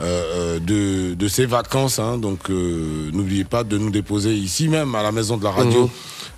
euh, 0.00 0.58
de, 0.60 1.12
de 1.14 1.28
ces 1.28 1.44
vacances. 1.46 1.98
hein. 1.98 2.16
donc 2.16 2.48
euh, 2.50 3.10
n'oubliez 3.12 3.44
pas 3.44 3.64
de 3.64 3.76
nous 3.76 3.90
déposer 3.90 4.32
ici 4.34 4.68
même 4.68 4.94
à 4.94 5.02
la 5.02 5.12
maison 5.12 5.36
de 5.36 5.44
la 5.44 5.50
radio, 5.50 5.82
Mhm. 5.82 5.88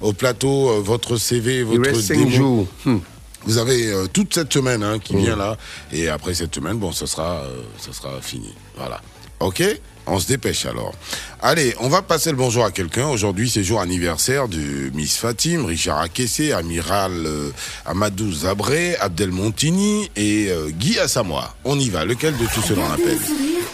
au 0.09 0.13
plateau, 0.15 0.69
euh, 0.71 0.81
votre 0.81 1.17
CV, 1.17 1.63
votre 1.63 1.81
reste 1.81 2.01
cinq 2.03 2.19
démo. 2.19 2.31
jours. 2.31 2.67
Hmm. 2.85 2.99
Vous 3.47 3.59
avez 3.59 3.93
euh, 3.93 4.07
toute 4.13 4.35
cette 4.35 4.53
semaine 4.53 4.83
hein, 4.83 4.99
qui 4.99 5.17
vient 5.17 5.37
là, 5.37 5.57
et 5.93 6.09
après 6.09 6.35
cette 6.35 6.55
semaine, 6.55 6.79
bon, 6.79 6.93
ça 6.93 7.07
sera, 7.07 7.43
euh, 7.43 7.63
ça 7.79 7.93
sera 7.93 8.21
fini. 8.21 8.53
Voilà. 8.77 9.01
Ok? 9.41 9.63
On 10.09 10.21
se 10.21 10.29
dépêche 10.29 10.67
alors. 10.67 10.95
Allez, 11.43 11.75
on 11.81 11.89
va 11.89 12.01
passer 12.01 12.31
le 12.31 12.37
bonjour 12.37 12.65
à 12.65 12.71
quelqu'un. 12.71 13.09
Aujourd'hui, 13.09 13.51
c'est 13.51 13.65
jour 13.65 13.81
anniversaire 13.81 14.47
de 14.47 14.91
Miss 14.95 15.17
Fatim, 15.17 15.65
Richard 15.67 15.99
Akessé, 15.99 16.53
Amiral 16.53 17.27
euh, 17.27 17.51
Amadou 17.85 18.33
Zabré, 18.33 18.97
Abdel 19.01 19.33
Montini 19.33 20.09
et 20.15 20.49
euh, 20.51 20.71
Guy 20.71 21.01
Assamoah. 21.01 21.57
On 21.65 21.79
y 21.79 21.91
va. 21.91 22.05
Lequel 22.05 22.37
de 22.37 22.47
tous 22.47 22.63
ceux-là 22.63 22.83
on 22.89 22.93
appelle? 22.93 23.19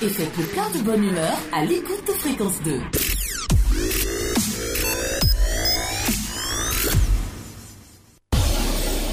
et 0.03 0.09
faites 0.09 0.37
le 0.37 0.45
plein 0.45 0.69
de 0.71 0.79
bonne 0.83 1.05
humeur 1.05 1.39
à 1.53 1.65
l'écoute 1.65 2.03
de 2.09 2.13
Fréquence 2.13 2.55
2. 2.65 2.81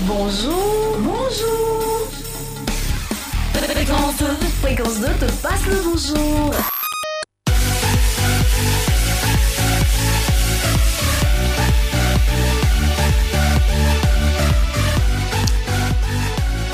Bonjour, 0.01 0.97
bonjour. 0.99 2.07
Fréquence 3.53 4.17
2, 4.17 4.25
Fréquence 4.62 4.99
2 5.01 5.07
te 5.07 5.31
passe 5.41 5.65
le 5.65 5.75
bonjour. 5.83 6.51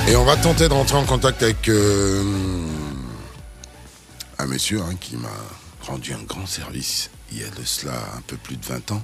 Et 0.07 0.15
on 0.15 0.23
va 0.23 0.37
tenter 0.37 0.69
de 0.69 0.73
rentrer 0.73 0.97
en 0.97 1.05
contact 1.05 1.41
avec 1.41 1.67
euh, 1.67 2.23
un 4.37 4.45
monsieur 4.45 4.81
hein, 4.81 4.95
qui 4.99 5.17
m'a 5.17 5.29
rendu 5.81 6.13
un 6.13 6.21
grand 6.21 6.45
service 6.45 7.09
il 7.31 7.39
y 7.39 7.43
a 7.43 7.49
de 7.49 7.63
cela 7.63 7.93
un 8.15 8.21
peu 8.21 8.37
plus 8.37 8.55
de 8.55 8.65
20 8.65 8.91
ans. 8.91 9.03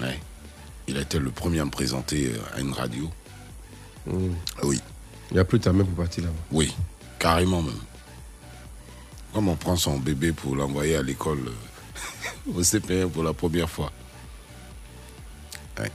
Ouais. 0.00 0.18
Il 0.88 0.96
a 0.96 1.02
été 1.02 1.18
le 1.18 1.30
premier 1.30 1.60
à 1.60 1.66
me 1.66 1.70
présenter 1.70 2.32
euh, 2.34 2.56
à 2.56 2.60
une 2.60 2.72
radio. 2.72 3.10
Hmm. 4.06 4.32
Oui. 4.62 4.80
Il 5.30 5.34
n'y 5.34 5.40
a 5.40 5.44
plus 5.44 5.60
ta 5.60 5.72
main 5.72 5.84
pour 5.84 5.94
partir 5.94 6.24
là-bas. 6.24 6.34
Oui, 6.50 6.74
carrément 7.18 7.60
même. 7.60 7.74
Comme 9.34 9.48
on 9.48 9.56
prend 9.56 9.76
son 9.76 9.98
bébé 9.98 10.32
pour 10.32 10.56
l'envoyer 10.56 10.96
à 10.96 11.02
l'école 11.02 11.40
euh, 11.46 12.52
au 12.58 12.62
CPR 12.62 13.10
pour 13.12 13.22
la 13.22 13.34
première 13.34 13.68
fois. 13.68 13.92
Ouais. 15.78 15.92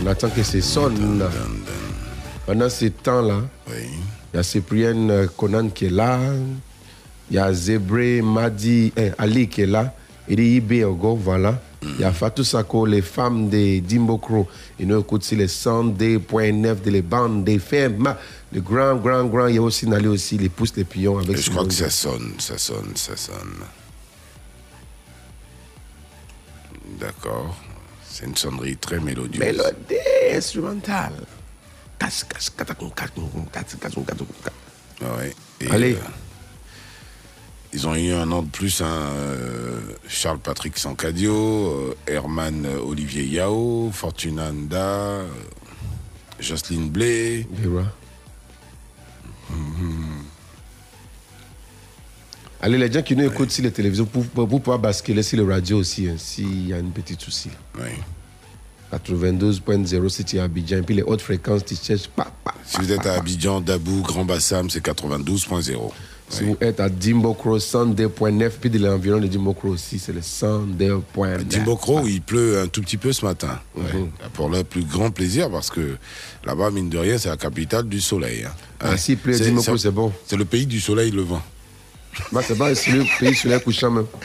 On 0.00 0.06
attend 0.06 0.30
que 0.30 0.44
c'est 0.44 0.60
sonne. 0.60 1.18
là. 1.18 1.28
Pendant 2.46 2.70
ces 2.70 2.92
temps-là, 2.92 3.42
il 3.68 4.36
y 4.36 4.38
a 4.38 4.42
Cyprien 4.44 5.10
euh, 5.10 5.26
Conan 5.36 5.68
qui 5.68 5.86
est 5.86 5.90
là. 5.90 6.20
Il 7.28 7.36
y 7.36 7.38
a 7.40 7.52
Zébré 7.52 8.22
Madi 8.22 8.92
eh, 8.96 9.10
Ali 9.18 9.48
qui 9.48 9.62
est 9.62 9.66
là. 9.66 9.92
Il 10.30 10.38
y 10.38 10.42
a 10.42 10.56
Ibe 10.58 10.84
Ogo, 10.86 11.16
voilà. 11.16 11.60
Il 11.82 11.98
y 12.00 12.04
a 12.04 12.12
Fatou 12.12 12.44
Sako, 12.44 12.86
les 12.86 13.02
femmes 13.02 13.48
de 13.50 13.80
Dimbokro. 13.80 14.46
Et 14.78 14.84
nous 14.86 15.00
écoutons 15.00 15.16
aussi 15.16 15.34
les 15.34 15.48
102.9 15.48 16.82
de 16.82 16.90
les 16.90 17.02
bandes 17.02 17.42
des 17.42 17.58
femmes. 17.58 18.14
Le 18.52 18.60
grand, 18.60 18.94
grand, 18.96 19.24
grand, 19.24 19.48
il 19.48 19.56
y 19.56 19.58
a 19.58 19.62
aussi 19.62 19.88
Nali 19.88 20.06
aussi, 20.06 20.38
les 20.38 20.48
pouces, 20.48 20.76
les 20.76 20.84
pions 20.84 21.18
avec 21.18 21.36
je 21.36 21.50
crois 21.50 21.66
que 21.66 21.72
ça 21.74 21.90
sonne, 21.90 22.34
ça 22.38 22.58
sonne, 22.58 22.92
ça 22.94 23.16
sonne. 23.16 23.56
D'accord. 27.00 27.56
C'est 28.08 28.26
une 28.26 28.36
sonnerie 28.36 28.76
très 28.76 29.00
mélodieuse. 29.00 29.40
Mélodie 29.40 29.96
instrumentale. 30.32 31.14
Casse, 31.98 32.24
casse, 32.24 32.50
Allez. 35.70 35.94
euh, 35.94 35.98
ils 37.72 37.86
ont 37.86 37.94
eu 37.94 38.12
un 38.12 38.30
an 38.32 38.42
de 38.42 38.48
plus, 38.48 38.80
hein, 38.80 38.86
euh, 38.86 39.80
Charles-Patrick 40.08 40.76
Sancadio, 40.76 41.32
euh, 41.34 41.96
Herman 42.06 42.66
euh, 42.66 42.78
Olivier 42.80 43.24
Yao, 43.24 43.90
Fortuna 43.92 44.50
Nda, 44.50 44.76
euh, 44.76 45.28
Jocelyne 46.40 46.88
Blé. 46.88 47.46
Mhm. 49.50 50.24
Allez, 52.62 52.76
les 52.76 52.92
gens 52.92 53.02
qui 53.02 53.16
nous 53.16 53.24
écoutent 53.24 53.52
sur 53.52 53.64
les 53.64 53.70
télévisions, 53.70 54.04
pour, 54.04 54.24
pour, 54.26 54.48
pour 54.48 54.60
pouvoir 54.60 54.78
basculer 54.78 55.22
sur 55.22 55.38
le 55.38 55.50
radio 55.50 55.78
aussi, 55.78 56.08
hein, 56.08 56.16
s'il 56.18 56.68
y 56.68 56.74
a 56.74 56.78
une 56.78 56.92
petite 56.92 57.20
souci. 57.20 57.50
Oui. 57.78 57.90
92.0 58.92 60.08
si 60.08 60.24
tu 60.24 60.36
es 60.36 60.40
à 60.40 60.44
Abidjan. 60.44 60.78
Et 60.78 60.82
puis 60.82 60.96
les 60.96 61.02
hautes 61.02 61.22
fréquences, 61.22 61.64
tu 61.64 61.76
cherches 61.76 62.08
pas. 62.08 62.32
Si 62.64 62.78
vous 62.78 62.90
êtes 62.90 63.06
à 63.06 63.14
Abidjan, 63.14 63.60
Dabou, 63.60 64.02
Grand 64.02 64.24
Bassam, 64.24 64.68
c'est 64.68 64.84
92.0. 64.84 65.92
Si 66.30 66.44
vous 66.44 66.56
êtes 66.60 66.78
à 66.80 66.88
Dimbokro 66.88 67.58
102.9, 67.58 68.50
puis 68.60 68.70
de 68.70 68.78
l'environ 68.78 69.18
de 69.18 69.26
Dimbokro 69.26 69.68
aussi, 69.70 69.98
c'est 69.98 70.12
le 70.12 70.20
102.9. 70.20 71.42
Dimbokro, 71.44 72.06
il 72.06 72.22
pleut 72.22 72.60
un 72.60 72.68
tout 72.68 72.80
petit 72.82 72.96
peu 72.96 73.12
ce 73.12 73.24
matin. 73.24 73.60
Ouais. 73.76 73.82
Pour 74.34 74.48
le 74.48 74.62
plus 74.62 74.84
grand 74.84 75.10
plaisir, 75.10 75.50
parce 75.50 75.70
que 75.70 75.96
là-bas, 76.44 76.70
mine 76.70 76.88
de 76.88 76.98
rien, 76.98 77.18
c'est 77.18 77.28
la 77.30 77.36
capitale 77.36 77.88
du 77.88 78.00
soleil. 78.00 78.44
hein. 78.44 78.52
Ah, 78.78 78.96
s'il 78.96 79.18
pleut 79.18 79.36
Dimbokro, 79.38 79.76
c'est- 79.76 79.90
bon. 79.90 80.12
C'est 80.26 80.36
le 80.36 80.44
pays 80.44 80.66
du 80.66 80.80
soleil 80.80 81.10
levant. 81.10 81.42
Bah, 82.32 82.40
c'est 82.46 82.56
pas 82.58 82.70
le 82.70 83.18
pays 83.18 83.34
sur 83.34 83.50
les 83.50 83.60
couchants 83.60 83.90
même. 83.90 84.06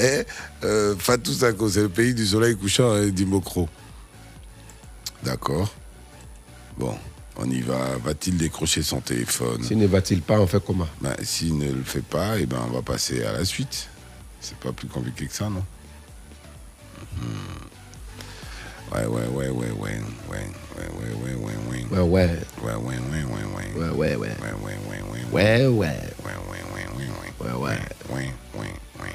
Eh, 0.00 0.22
euh, 0.64 0.94
Fatou 0.96 1.32
Sako, 1.32 1.68
c'est 1.68 1.80
le 1.82 1.88
pays 1.88 2.14
du 2.14 2.24
soleil 2.24 2.56
couchant, 2.56 2.92
hein, 2.92 3.08
Dimbokro. 3.08 3.68
D'accord. 5.24 5.74
Bon, 6.76 6.94
on 7.38 7.48
y 7.50 7.60
va. 7.60 7.96
Va-t-il 8.04 8.36
décrocher 8.36 8.82
son 8.82 9.00
téléphone 9.00 9.62
S'il 9.62 9.78
ne 9.78 9.86
va-t-il 9.86 10.20
pas, 10.22 10.38
on 10.40 10.46
fait 10.46 10.62
comment 10.64 10.88
Ben, 11.00 11.14
S'il 11.22 11.56
ne 11.58 11.72
le 11.72 11.82
fait 11.82 12.02
pas, 12.04 12.38
eh 12.38 12.46
ben, 12.46 12.58
on 12.68 12.72
va 12.72 12.82
passer 12.82 13.24
à 13.24 13.32
la 13.32 13.44
suite. 13.44 13.88
C'est 14.40 14.56
pas 14.58 14.72
plus 14.72 14.88
compliqué 14.88 15.26
que 15.26 15.34
ça, 15.34 15.48
non 15.48 15.64
Mhm. 17.16 17.24
Ouais, 18.92 19.04
ouais, 19.06 19.26
ouais, 19.26 19.48
ouais, 19.50 19.70
ouais, 19.70 19.70
ouais, 19.70 20.00
ouais, 20.30 20.46
ouais, 20.78 21.14
ouais, 21.24 21.34
ouais, 21.34 21.56
ouais. 21.68 21.86
Ouais, 21.90 22.00
ouais. 22.00 22.38
Ouais, 22.62 22.74
ouais, 22.74 22.74
ouais, 22.74 23.24
ouais, 23.24 23.44
ouais. 23.44 23.74
Ouais, 23.74 23.96
ouais, 23.96 24.16
ouais. 24.16 24.16
Ouais, 24.16 24.36
ouais, 24.56 24.78
ouais, 24.88 25.02
ouais. 25.02 25.24
Ouais, 25.30 25.66
ouais. 25.66 25.68
Ouais, 25.68 26.36
ouais, 26.48 26.62
ouais, 26.72 26.86
ouais, 26.96 27.08
ouais. 27.08 27.46
Ouais, 27.46 27.52
ouais. 27.52 27.78
Ouais, 28.10 28.32
ouais, 28.54 28.72
ouais. 29.00 29.14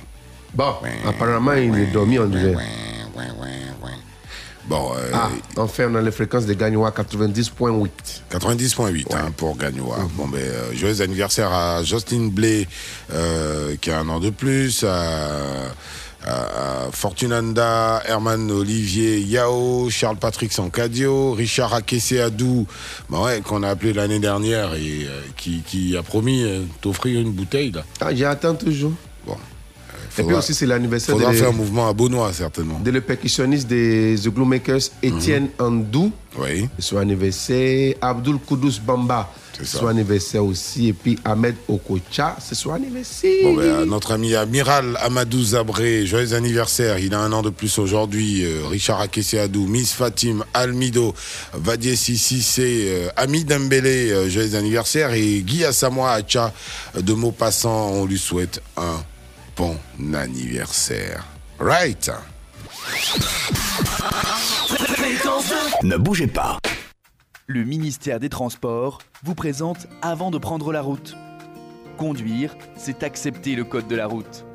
Bon, 0.53 0.75
apparemment, 1.07 1.53
il 1.53 1.75
est 1.75 1.87
dormi, 1.87 2.19
on 2.19 2.27
dirait. 2.27 2.53
Ouais, 2.55 2.63
ouais, 3.15 3.31
ouais, 3.31 3.59
ouais. 3.83 3.91
Bon, 4.67 4.93
euh, 4.95 5.09
Ah, 5.13 5.29
enfin, 5.57 5.87
on 5.89 5.95
a 5.95 6.01
les 6.01 6.11
fréquences 6.11 6.45
de 6.45 6.53
Gagnois 6.53 6.91
90.8. 6.91 7.89
90.8 8.31 9.15
hein, 9.15 9.31
pour 9.35 9.57
Gagnois. 9.57 9.99
Bon, 10.15 10.27
ben, 10.27 10.39
euh, 10.39 10.73
joyeux 10.73 11.01
anniversaire 11.01 11.51
à 11.51 11.83
Justin 11.83 12.29
Blay, 12.31 12.67
euh, 13.11 13.75
qui 13.81 13.91
a 13.91 13.99
un 13.99 14.07
an 14.09 14.19
de 14.19 14.29
plus, 14.29 14.83
à, 14.83 15.73
Fortunanda, 16.93 18.01
Herman 18.05 18.49
Olivier 18.49 19.19
Yao, 19.19 19.89
Charles 19.89 20.15
Patrick 20.15 20.53
Sancadio, 20.53 21.33
Richard 21.33 21.73
Akessé 21.73 22.21
Adou, 22.21 22.65
ouais, 23.09 23.41
qu'on 23.41 23.61
a 23.61 23.69
appelé 23.69 23.91
l'année 23.91 24.19
dernière 24.19 24.73
et 24.73 25.05
euh, 25.05 25.21
qui, 25.35 25.63
qui 25.67 25.97
a 25.97 26.03
promis 26.03 26.45
t'offrir 26.79 27.19
une 27.19 27.33
bouteille. 27.33 27.71
Là. 27.71 27.83
Ah, 27.99 28.15
j'attends 28.15 28.55
toujours. 28.55 28.93
Bon. 29.27 29.35
Et 30.17 30.23
puis 30.23 30.35
aussi, 30.35 30.53
c'est 30.53 30.65
l'anniversaire 30.65 31.15
faudra 31.15 31.31
de- 31.31 31.37
faire 31.37 31.49
un 31.49 31.53
mouvement 31.53 31.87
à 31.87 31.93
Beaunois, 31.93 32.31
certainement. 32.33 32.79
de 32.79 32.91
le 32.91 33.01
percussionniste 33.01 33.67
des 33.67 34.15
The 34.23 34.29
Glue 34.29 34.45
Makers, 34.45 34.81
Étienne 35.01 35.49
Andou. 35.59 36.11
Oui. 36.37 36.67
Son 36.79 36.97
anniversaire. 36.97 37.93
Abdul 38.01 38.37
Koudous 38.39 38.79
Bamba. 38.85 39.31
C'est. 39.55 39.77
Son 39.77 39.85
anniversaire 39.87 40.43
aussi. 40.43 40.87
Et 40.87 40.93
puis 40.93 41.19
Ahmed 41.23 41.53
Okocha, 41.67 42.35
c'est 42.43 42.55
son 42.55 42.71
anniversaire. 42.73 43.31
Bon, 43.43 43.55
ben, 43.55 43.85
notre 43.85 44.11
ami 44.13 44.33
Amiral 44.33 44.97
Amadou 44.99 45.43
Zabré, 45.43 46.07
joyeux 46.07 46.33
anniversaire. 46.33 46.97
Il 46.97 47.13
a 47.13 47.19
un 47.19 47.31
an 47.33 47.43
de 47.43 47.51
plus 47.51 47.77
aujourd'hui. 47.77 48.43
Euh, 48.43 48.61
Richard 48.67 48.99
Akesseadou, 48.99 49.67
Miss 49.67 49.93
Fatim, 49.93 50.43
Almido, 50.55 51.13
Vadiessi 51.53 52.17
Sissé, 52.17 52.85
euh, 52.87 53.09
Ami 53.15 53.43
Dembélé, 53.45 54.09
euh, 54.11 54.27
joyeux 54.27 54.55
anniversaire. 54.55 55.13
Et 55.13 55.41
Guy 55.41 55.63
Assamoa 55.65 56.13
Acha, 56.13 56.51
euh, 56.97 57.01
de 57.01 57.13
mots 57.13 57.31
passants, 57.31 57.91
on 57.93 58.05
lui 58.05 58.17
souhaite 58.17 58.59
un 58.75 59.03
bon 59.55 59.77
anniversaire. 60.13 61.25
Right. 61.59 62.11
Ne 65.83 65.97
bougez 65.97 66.27
pas. 66.27 66.57
Le 67.47 67.63
ministère 67.63 68.19
des 68.19 68.29
Transports 68.29 68.99
vous 69.23 69.35
présente 69.35 69.87
Avant 70.01 70.31
de 70.31 70.37
prendre 70.37 70.71
la 70.71 70.81
route. 70.81 71.15
Conduire, 71.97 72.55
c'est 72.77 73.03
accepter 73.03 73.55
le 73.55 73.63
code 73.63 73.87
de 73.87 73.95
la 73.95 74.07
route. 74.07 74.45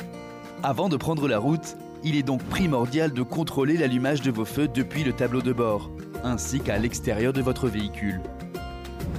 Avant 0.63 0.89
de 0.89 0.97
prendre 0.97 1.29
la 1.29 1.39
route, 1.39 1.77
il 2.03 2.17
est 2.17 2.23
donc 2.23 2.43
primordial 2.45 3.13
de 3.13 3.23
contrôler 3.23 3.77
l'allumage 3.77 4.23
de 4.23 4.31
vos 4.31 4.45
feux 4.45 4.69
depuis 4.69 5.05
le 5.05 5.13
tableau 5.13 5.43
de 5.43 5.53
bord, 5.53 5.91
ainsi 6.25 6.61
qu'à 6.61 6.79
l'extérieur 6.79 7.33
de 7.33 7.43
votre 7.43 7.69
véhicule. 7.69 8.21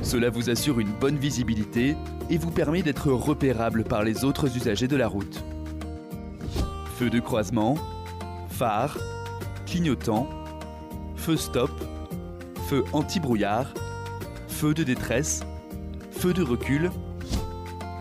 Cela 0.01 0.29
vous 0.29 0.49
assure 0.49 0.79
une 0.79 0.91
bonne 0.91 1.17
visibilité 1.17 1.95
et 2.29 2.37
vous 2.37 2.51
permet 2.51 2.81
d'être 2.81 3.11
repérable 3.11 3.83
par 3.83 4.03
les 4.03 4.23
autres 4.23 4.55
usagers 4.55 4.87
de 4.87 4.95
la 4.95 5.07
route. 5.07 5.43
Feu 6.99 7.09
de 7.09 7.21
croisement, 7.21 7.75
phare, 8.49 8.97
clignotant, 9.65 10.27
feu 11.15 11.37
stop, 11.37 11.71
feu 12.67 12.83
anti-brouillard, 12.91 13.73
feu 14.49 14.73
de 14.73 14.83
détresse, 14.83 15.39
feu 16.11 16.33
de 16.33 16.43
recul. 16.43 16.91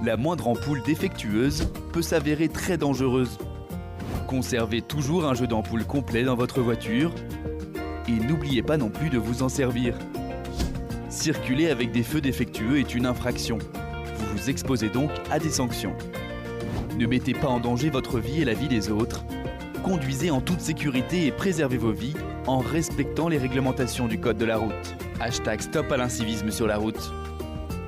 La 0.03 0.17
moindre 0.17 0.49
ampoule 0.49 0.83
défectueuse 0.83 1.71
peut 1.93 2.03
s'avérer 2.03 2.49
très 2.49 2.77
dangereuse. 2.77 3.39
Conservez 4.27 4.83
toujours 4.83 5.27
un 5.27 5.35
jeu 5.35 5.47
d'ampoule 5.47 5.85
complet 5.85 6.25
dans 6.25 6.35
votre 6.35 6.61
voiture 6.61 7.13
et 8.09 8.19
n'oubliez 8.19 8.65
pas 8.65 8.79
non 8.79 8.89
plus 8.89 9.11
de 9.11 9.19
vous 9.19 9.45
en 9.45 9.49
servir. 9.49 9.95
Circuler 11.09 11.71
avec 11.71 11.93
des 11.93 12.03
feux 12.03 12.21
défectueux 12.21 12.81
est 12.81 12.97
une 12.97 13.07
infraction. 13.07 13.59
Vous 13.59 14.27
vous 14.37 14.51
exposez 14.51 14.89
donc 14.89 15.13
à 15.31 15.39
des 15.39 15.51
sanctions. 15.51 15.95
Ne 16.99 17.07
mettez 17.07 17.33
pas 17.33 17.47
en 17.47 17.61
danger 17.61 17.91
votre 17.91 18.19
vie 18.19 18.43
et 18.43 18.45
la 18.45 18.55
vie 18.55 18.67
des 18.67 18.91
autres. 18.91 19.25
Conduisez 19.85 20.33
en 20.33 20.41
toute 20.41 20.61
sécurité 20.61 21.27
et 21.27 21.31
préservez 21.31 21.77
vos 21.77 21.93
vies 21.93 22.15
en 22.49 22.59
respectant 22.59 23.29
les 23.29 23.39
réglementations 23.39 24.09
du 24.09 24.19
code 24.19 24.37
de 24.37 24.45
la 24.45 24.57
route. 24.57 24.97
Hashtag 25.21 25.61
Stop 25.61 25.93
à 25.93 25.97
l'incivisme 25.97 26.51
sur 26.51 26.67
la 26.67 26.77
route. 26.77 27.13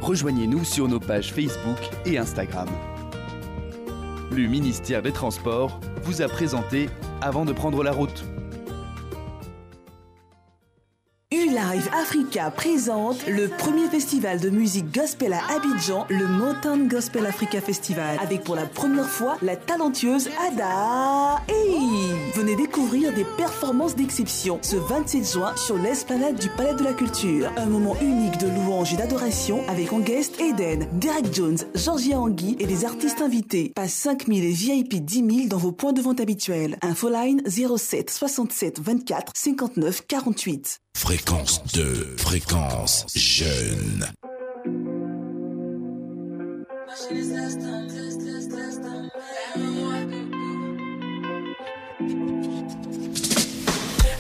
Rejoignez-nous 0.01 0.65
sur 0.65 0.87
nos 0.87 1.01
pages 1.01 1.33
Facebook 1.33 1.91
et 2.07 2.19
Instagram. 2.19 2.69
Le 4.31 4.47
ministère 4.47 5.03
des 5.03 5.11
Transports 5.11 5.81
vous 6.05 6.23
a 6.23 6.29
présenté 6.29 6.89
Avant 7.21 7.45
de 7.45 7.53
prendre 7.53 7.83
la 7.83 7.91
route. 7.91 8.25
U-Live 11.41 11.89
Africa 11.99 12.51
présente 12.51 13.27
le 13.27 13.49
premier 13.49 13.87
festival 13.89 14.41
de 14.41 14.51
musique 14.51 14.95
gospel 14.95 15.33
à 15.33 15.41
Abidjan, 15.55 16.05
le 16.11 16.27
Mountain 16.27 16.81
Gospel 16.81 17.25
Africa 17.25 17.63
Festival, 17.63 18.19
avec 18.23 18.45
pour 18.45 18.57
la 18.57 18.67
première 18.67 19.09
fois 19.09 19.39
la 19.41 19.57
talentueuse 19.57 20.29
Ada. 20.47 21.41
Hey 21.49 22.13
Venez 22.35 22.57
découvrir 22.57 23.15
des 23.15 23.25
performances 23.39 23.97
d'exception 23.97 24.59
ce 24.61 24.77
27 24.77 25.33
juin 25.33 25.57
sur 25.57 25.79
l'esplanade 25.79 26.37
du 26.37 26.51
Palais 26.51 26.75
de 26.75 26.85
la 26.85 26.93
Culture. 26.93 27.51
Un 27.57 27.67
moment 27.67 27.97
unique 28.03 28.37
de 28.37 28.47
louange 28.47 28.93
et 28.93 28.97
d'adoration 28.99 29.63
avec 29.67 29.95
en 29.95 30.01
guest 30.01 30.39
Eden, 30.43 30.89
Derek 30.93 31.33
Jones, 31.33 31.59
Georgia 31.75 32.21
Anguille 32.21 32.57
et 32.59 32.67
des 32.67 32.85
artistes 32.85 33.23
invités. 33.23 33.73
Passe 33.75 33.95
5000 33.95 34.45
et 34.45 34.53
VIP 34.53 35.03
10 35.03 35.37
000 35.37 35.49
dans 35.49 35.57
vos 35.57 35.73
points 35.73 35.95
de 35.95 36.03
vente 36.03 36.21
habituels. 36.21 36.77
Infoline 36.83 37.43
07 37.47 38.11
67 38.11 38.81
24 38.81 39.33
59 39.35 40.07
48. 40.07 40.81
Fréquence 40.97 41.63
2, 41.73 42.17
fréquence 42.19 43.07
jeune. 43.15 44.07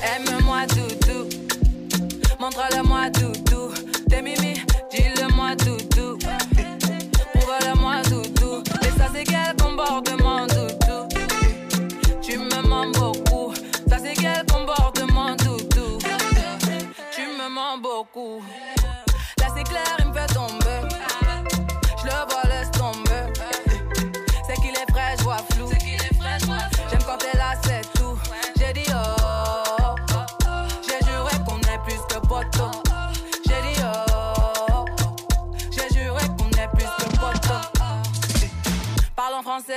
Aime-moi 0.02 0.66
doudou, 0.66 1.28
montre-le-moi 2.40 2.89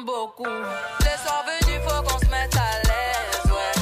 beaucoup. 0.00 0.44
Les 0.44 1.16
soirs 1.22 1.44
venus, 1.46 1.80
faut 1.86 2.02
qu'on 2.02 2.18
se 2.18 2.26
mette 2.26 2.54
à 2.56 2.82
l'aise, 2.84 3.50
ouais. 3.50 3.72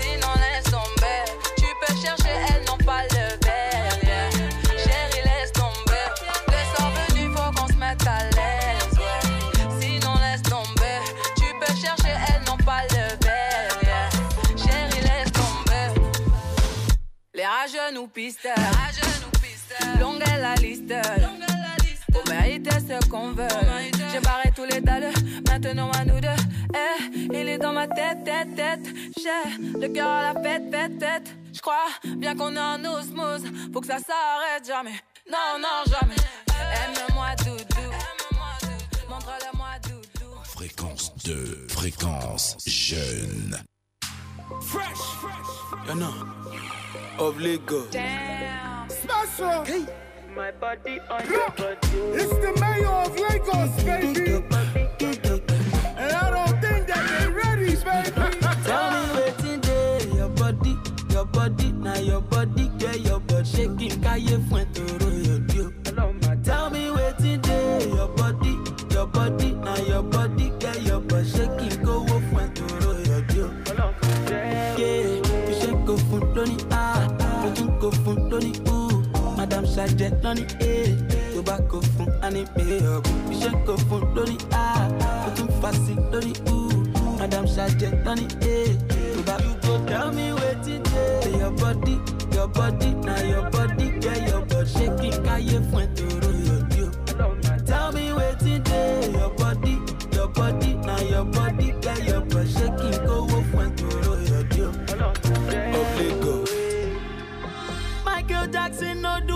Sinon, 0.00 0.28
laisse 0.36 0.64
tomber. 0.64 1.24
Tu 1.56 1.66
peux 1.80 1.94
chercher, 2.00 2.34
elles 2.48 2.64
n'ont 2.64 2.78
pas 2.84 3.02
le 3.02 3.46
verre, 3.46 3.98
yeah. 4.02 4.30
Chérie, 4.76 5.22
laisse 5.24 5.52
tomber. 5.52 6.06
Les 6.48 6.64
soirs 6.74 6.90
venus, 6.90 7.36
faut 7.36 7.52
qu'on 7.52 7.68
se 7.68 7.74
mette 7.74 8.06
à 8.06 8.24
l'aise, 8.36 8.98
ouais. 8.98 9.80
Sinon, 9.80 10.14
laisse 10.20 10.42
tomber. 10.42 11.00
Tu 11.36 11.46
peux 11.60 11.74
chercher, 11.74 12.14
elles 12.28 12.42
n'ont 12.46 12.58
pas 12.58 12.82
le 12.90 13.24
verre, 13.24 13.78
yeah. 13.82 14.08
Chérie, 14.56 15.02
laisse 15.02 15.32
tomber. 15.32 16.00
Les 17.34 17.46
rageux 17.46 17.94
nous 17.94 18.06
pistent. 18.08 18.48
Longue 20.00 20.22
est 20.22 20.40
la 20.40 20.54
liste. 20.56 20.92
Mériter 22.64 23.00
ce 23.00 23.08
qu'on 23.08 23.32
veut. 23.32 23.48
J'ai 24.12 24.20
barré 24.20 24.50
tous 24.54 24.64
les 24.64 24.80
dalles. 24.80 25.12
Maintenant 25.48 25.90
à 25.92 26.04
nous 26.04 26.20
deux. 26.20 26.28
Eh, 26.74 27.26
il 27.32 27.48
est 27.48 27.58
dans 27.58 27.72
ma 27.72 27.86
tête, 27.86 28.24
tête, 28.24 28.54
tête. 28.54 28.86
J'ai 29.16 29.78
le 29.78 29.88
cœur 29.88 30.08
à 30.08 30.32
la 30.32 30.42
fête, 30.42 30.70
fête, 30.70 30.98
tête. 30.98 31.34
J'crois 31.52 31.86
bien 32.16 32.34
qu'on 32.36 32.54
est 32.54 32.58
en 32.58 32.84
osmose. 32.84 33.42
Faut 33.72 33.80
que 33.80 33.86
ça 33.86 33.98
s'arrête 33.98 34.66
jamais. 34.66 34.98
Non, 35.30 35.58
non, 35.60 35.84
jamais. 35.86 36.16
Aime-moi, 36.48 37.34
doudou. 37.38 37.90
Montre-le-moi, 39.08 39.68
doudou. 39.82 40.34
Fréquence 40.44 41.14
2, 41.24 41.66
fréquence 41.68 42.56
jeune. 42.66 43.56
Fresh, 44.60 45.88
Yana, 45.88 46.10
of 47.18 47.38
Lego. 47.38 47.86
Special. 48.88 49.64
My 50.34 50.50
body 50.52 50.98
on 51.10 51.24
your 51.30 51.50
body. 51.50 51.78
It's 52.12 52.30
the 52.30 52.52
mayor 52.60 52.88
of 52.88 53.14
Lagos, 53.18 53.84
baby. 53.84 54.32
And 55.96 56.12
I 56.12 56.30
don't 56.30 56.60
think 56.60 56.86
that 56.88 57.04
they 57.08 57.28
ready, 57.30 57.76
baby. 57.76 58.10
Tell 58.64 58.90
me 58.90 59.00
wetin 59.14 59.60
dey 59.62 60.16
your 60.16 60.28
body, 60.30 60.76
your 61.10 61.24
body, 61.26 61.72
na 61.72 61.94
your 61.98 62.20
body, 62.20 62.68
get 62.78 63.00
your 63.00 63.20
body 63.20 63.44
shaking, 63.44 64.00
kaye 64.02 64.36
fún 64.48 64.66
toro 64.74 65.10
yodi 65.10 65.60
o. 65.60 66.42
Tell 66.42 66.70
me 66.70 66.88
wetin 66.90 67.40
dey 67.42 67.88
your 67.94 68.08
body, 68.08 68.56
your 68.92 69.06
body, 69.06 69.52
na 69.52 69.76
your 69.86 70.02
body, 70.02 70.52
get 70.58 70.82
your 70.82 71.00
body 71.00 71.28
shaking, 71.28 71.78
kowo 71.84 72.20
fún 72.30 72.52
toro 72.54 72.92
yodi 73.08 73.38
o. 73.40 73.50
Yeah, 74.78 74.78
you 74.78 75.54
shake 75.60 75.70
ah, 75.70 75.78
ah. 75.78 75.86
go 75.86 75.96
fún 75.96 76.34
lóní 76.34 76.56
A, 76.72 76.74
o 77.46 77.50
tún 77.54 77.78
go 77.78 77.90
fún 77.90 78.30
lóní 78.30 78.52
U. 78.60 78.63
Sajẹ 79.74 80.06
eh? 80.06 80.12
lóní 80.22 80.42
A, 80.60 80.72
tó 81.34 81.42
bá 81.46 81.56
go 81.70 81.80
fún 81.80 82.08
anime 82.22 82.78
ọ̀gùn. 82.94 83.40
Shake 83.40 83.64
go 83.66 83.74
fún 83.88 84.02
lóní 84.14 84.36
A, 84.52 84.88
o 85.26 85.30
tún 85.36 85.48
fa 85.62 85.70
sí 85.72 85.94
lóní 86.12 86.32
U. 86.52 86.56
Madam 87.18 87.46
Sajẹ 87.46 87.90
lóní 88.04 88.26
A, 88.40 88.56
tó 89.14 89.20
bá 89.26 89.34
you 89.44 89.54
go 89.62 89.78
tell 89.88 90.12
me 90.12 90.32
wetin 90.32 90.82
dey 90.82 91.40
your 91.40 91.50
body, 91.60 91.98
your 92.34 92.48
body, 92.48 92.94
na 93.06 93.14
your 93.22 93.50
body, 93.50 93.86
get 94.00 94.28
your 94.28 94.44
body 94.46 94.68
shaking, 94.74 95.16
káyé 95.24 95.58
fún 95.70 95.86
toro 95.96 96.30
yodi 96.46 96.82
o. 96.82 97.34
Tell 97.66 97.92
me 97.92 98.12
wetin 98.18 98.62
dey 98.64 99.12
your 99.12 99.30
body, 99.38 99.74
your 100.16 100.28
body, 100.28 100.74
na 100.86 100.96
your 101.10 101.24
body, 101.24 101.74
get 101.82 102.04
your 102.08 102.20
body 102.20 102.48
shaking, 102.56 102.98
kówó 103.06 103.38
fún 103.50 103.68
toro 103.76 104.14
yodi 104.30 104.60
o. 104.62 104.68
Of 105.78 105.98
Lagos. 105.98 106.50
Michael 108.04 108.46
Jackson 108.52 109.02
no 109.02 109.20
do. 109.26 109.33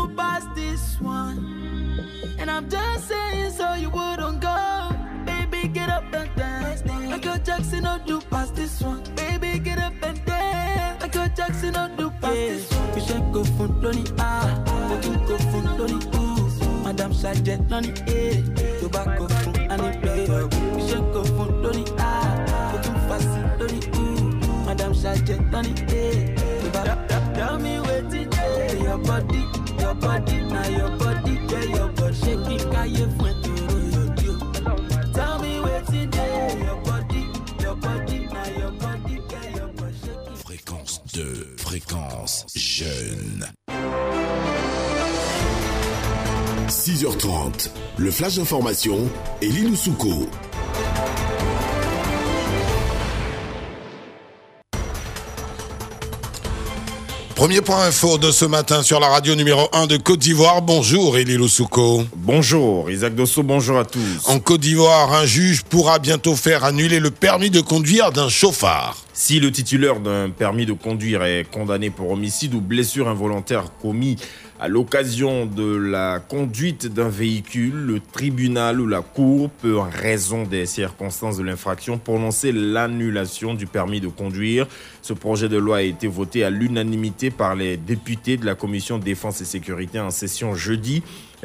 And 2.48 2.56
I'm 2.56 2.70
just 2.70 3.08
saying 3.08 3.50
so 3.50 3.74
you 3.74 3.90
wouldn't 3.90 4.40
go. 4.40 4.88
Baby, 5.26 5.68
get 5.68 5.90
up 5.90 6.04
and 6.14 6.30
dance. 6.34 6.82
Michael 6.87 7.37
Jackson 7.44 7.82
no 7.82 7.98
do 8.06 8.22
past 8.22 8.54
this 8.54 8.80
one. 8.80 9.02
Baby, 9.16 9.58
get 9.58 9.78
up 9.78 9.92
and 10.02 10.24
dance. 10.24 11.02
Michael 11.02 11.28
Jackson 11.37 11.74
no 11.74 11.88
do 11.94 12.08
past 12.22 12.32
this 12.34 12.72
one. 12.72 12.94
You 12.94 13.00
should 13.06 13.32
go 13.34 13.44
for 13.44 13.66
Lonnie 13.68 14.04
Ah. 14.18 14.48
You 14.90 14.98
can 15.02 15.26
go 15.26 15.37
for 15.37 15.61
Lonnie 15.76 16.06
Ooh. 16.16 16.84
Madam 16.84 17.12
Sajẹ 17.12 17.70
Lonnie 17.70 17.92
A. 18.16 18.42
Tobacco 18.80 19.28
fún 19.28 19.70
Annie 19.70 20.80
You 20.80 20.88
should 20.88 21.12
go 21.12 21.24
for 21.37 21.52
Lonnie 21.52 21.84
Ah. 21.98 22.72
You 22.72 22.78
can 22.80 22.96
fast 23.08 23.28
Lonnie 23.61 23.84
Ooh. 24.00 24.64
Madam 24.64 24.94
Sajẹ 24.94 25.37
Lonnie 25.52 25.74
A. 25.92 26.34
Tobacco. 26.62 27.18
Tell 27.34 27.58
me 27.58 27.76
wetin 27.80 28.30
dey 28.30 28.80
your 28.82 28.96
body, 28.96 29.44
your 29.78 29.94
body, 29.94 30.40
na 30.52 30.66
your 30.66 30.90
body, 30.96 31.37
get 31.46 31.68
your 31.68 31.88
body 31.88 31.97
Fréquence 40.36 41.02
2, 41.14 41.54
fréquence 41.56 42.46
jeune. 42.54 43.46
6h30, 46.68 47.70
le 47.98 48.10
flash 48.10 48.36
d'information 48.36 48.98
et 49.42 49.48
Souko. 49.76 50.28
Premier 57.38 57.61
point 57.61 57.85
info 57.85 58.18
de 58.18 58.33
ce 58.33 58.44
matin 58.44 58.83
sur 58.83 58.98
la 58.98 59.07
radio 59.07 59.37
numéro 59.37 59.68
1 59.72 59.87
de 59.87 59.96
Côte 59.96 60.18
d'Ivoire. 60.18 60.61
Bonjour 60.61 61.16
Elie 61.16 61.48
Souko. 61.48 62.03
Bonjour 62.16 62.90
Isaac 62.90 63.14
Dosso, 63.14 63.44
bonjour 63.44 63.79
à 63.79 63.85
tous. 63.85 64.27
En 64.27 64.40
Côte 64.40 64.62
d'Ivoire, 64.62 65.12
un 65.12 65.24
juge 65.24 65.62
pourra 65.62 66.01
bientôt 66.01 66.35
faire 66.35 66.64
annuler 66.64 66.98
le 66.98 67.12
permis 67.12 67.48
de 67.48 67.61
conduire 67.61 68.11
d'un 68.11 68.29
chauffard. 68.29 68.96
Si 69.12 69.38
le 69.38 69.53
titulaire 69.53 70.01
d'un 70.01 70.31
permis 70.31 70.66
de 70.66 70.72
conduire 70.72 71.22
est 71.22 71.44
condamné 71.48 71.90
pour 71.90 72.11
homicide 72.11 72.55
ou 72.55 72.61
blessure 72.61 73.07
involontaire 73.07 73.66
commis 73.81 74.16
à 74.60 74.66
l'occasion 74.66 75.46
de 75.46 75.76
la 75.76 76.18
conduite 76.18 76.92
d'un 76.92 77.08
véhicule, 77.08 77.74
le 77.74 78.00
tribunal 78.00 78.80
ou 78.80 78.88
la 78.88 79.02
cour 79.02 79.50
peut, 79.50 79.78
en 79.78 79.88
raison 79.88 80.42
des 80.42 80.66
circonstances 80.66 81.36
de 81.36 81.44
l'infraction, 81.44 81.96
prononcer 81.96 82.50
l'annulation 82.50 83.54
du 83.54 83.66
permis 83.66 84.00
de 84.00 84.08
conduire. 84.08 84.66
Ce 85.00 85.12
projet 85.12 85.48
de 85.48 85.56
loi 85.56 85.76
a 85.78 85.82
été 85.82 86.08
voté 86.08 86.42
à 86.42 86.50
l'unanimité 86.50 87.30
par 87.30 87.54
les 87.54 87.76
députés 87.76 88.36
de 88.36 88.46
la 88.46 88.56
commission 88.56 88.98
défense 88.98 89.40
et 89.40 89.44
sécurité 89.44 90.00
en 90.00 90.10
session 90.10 90.54
jeudi. 90.54 91.04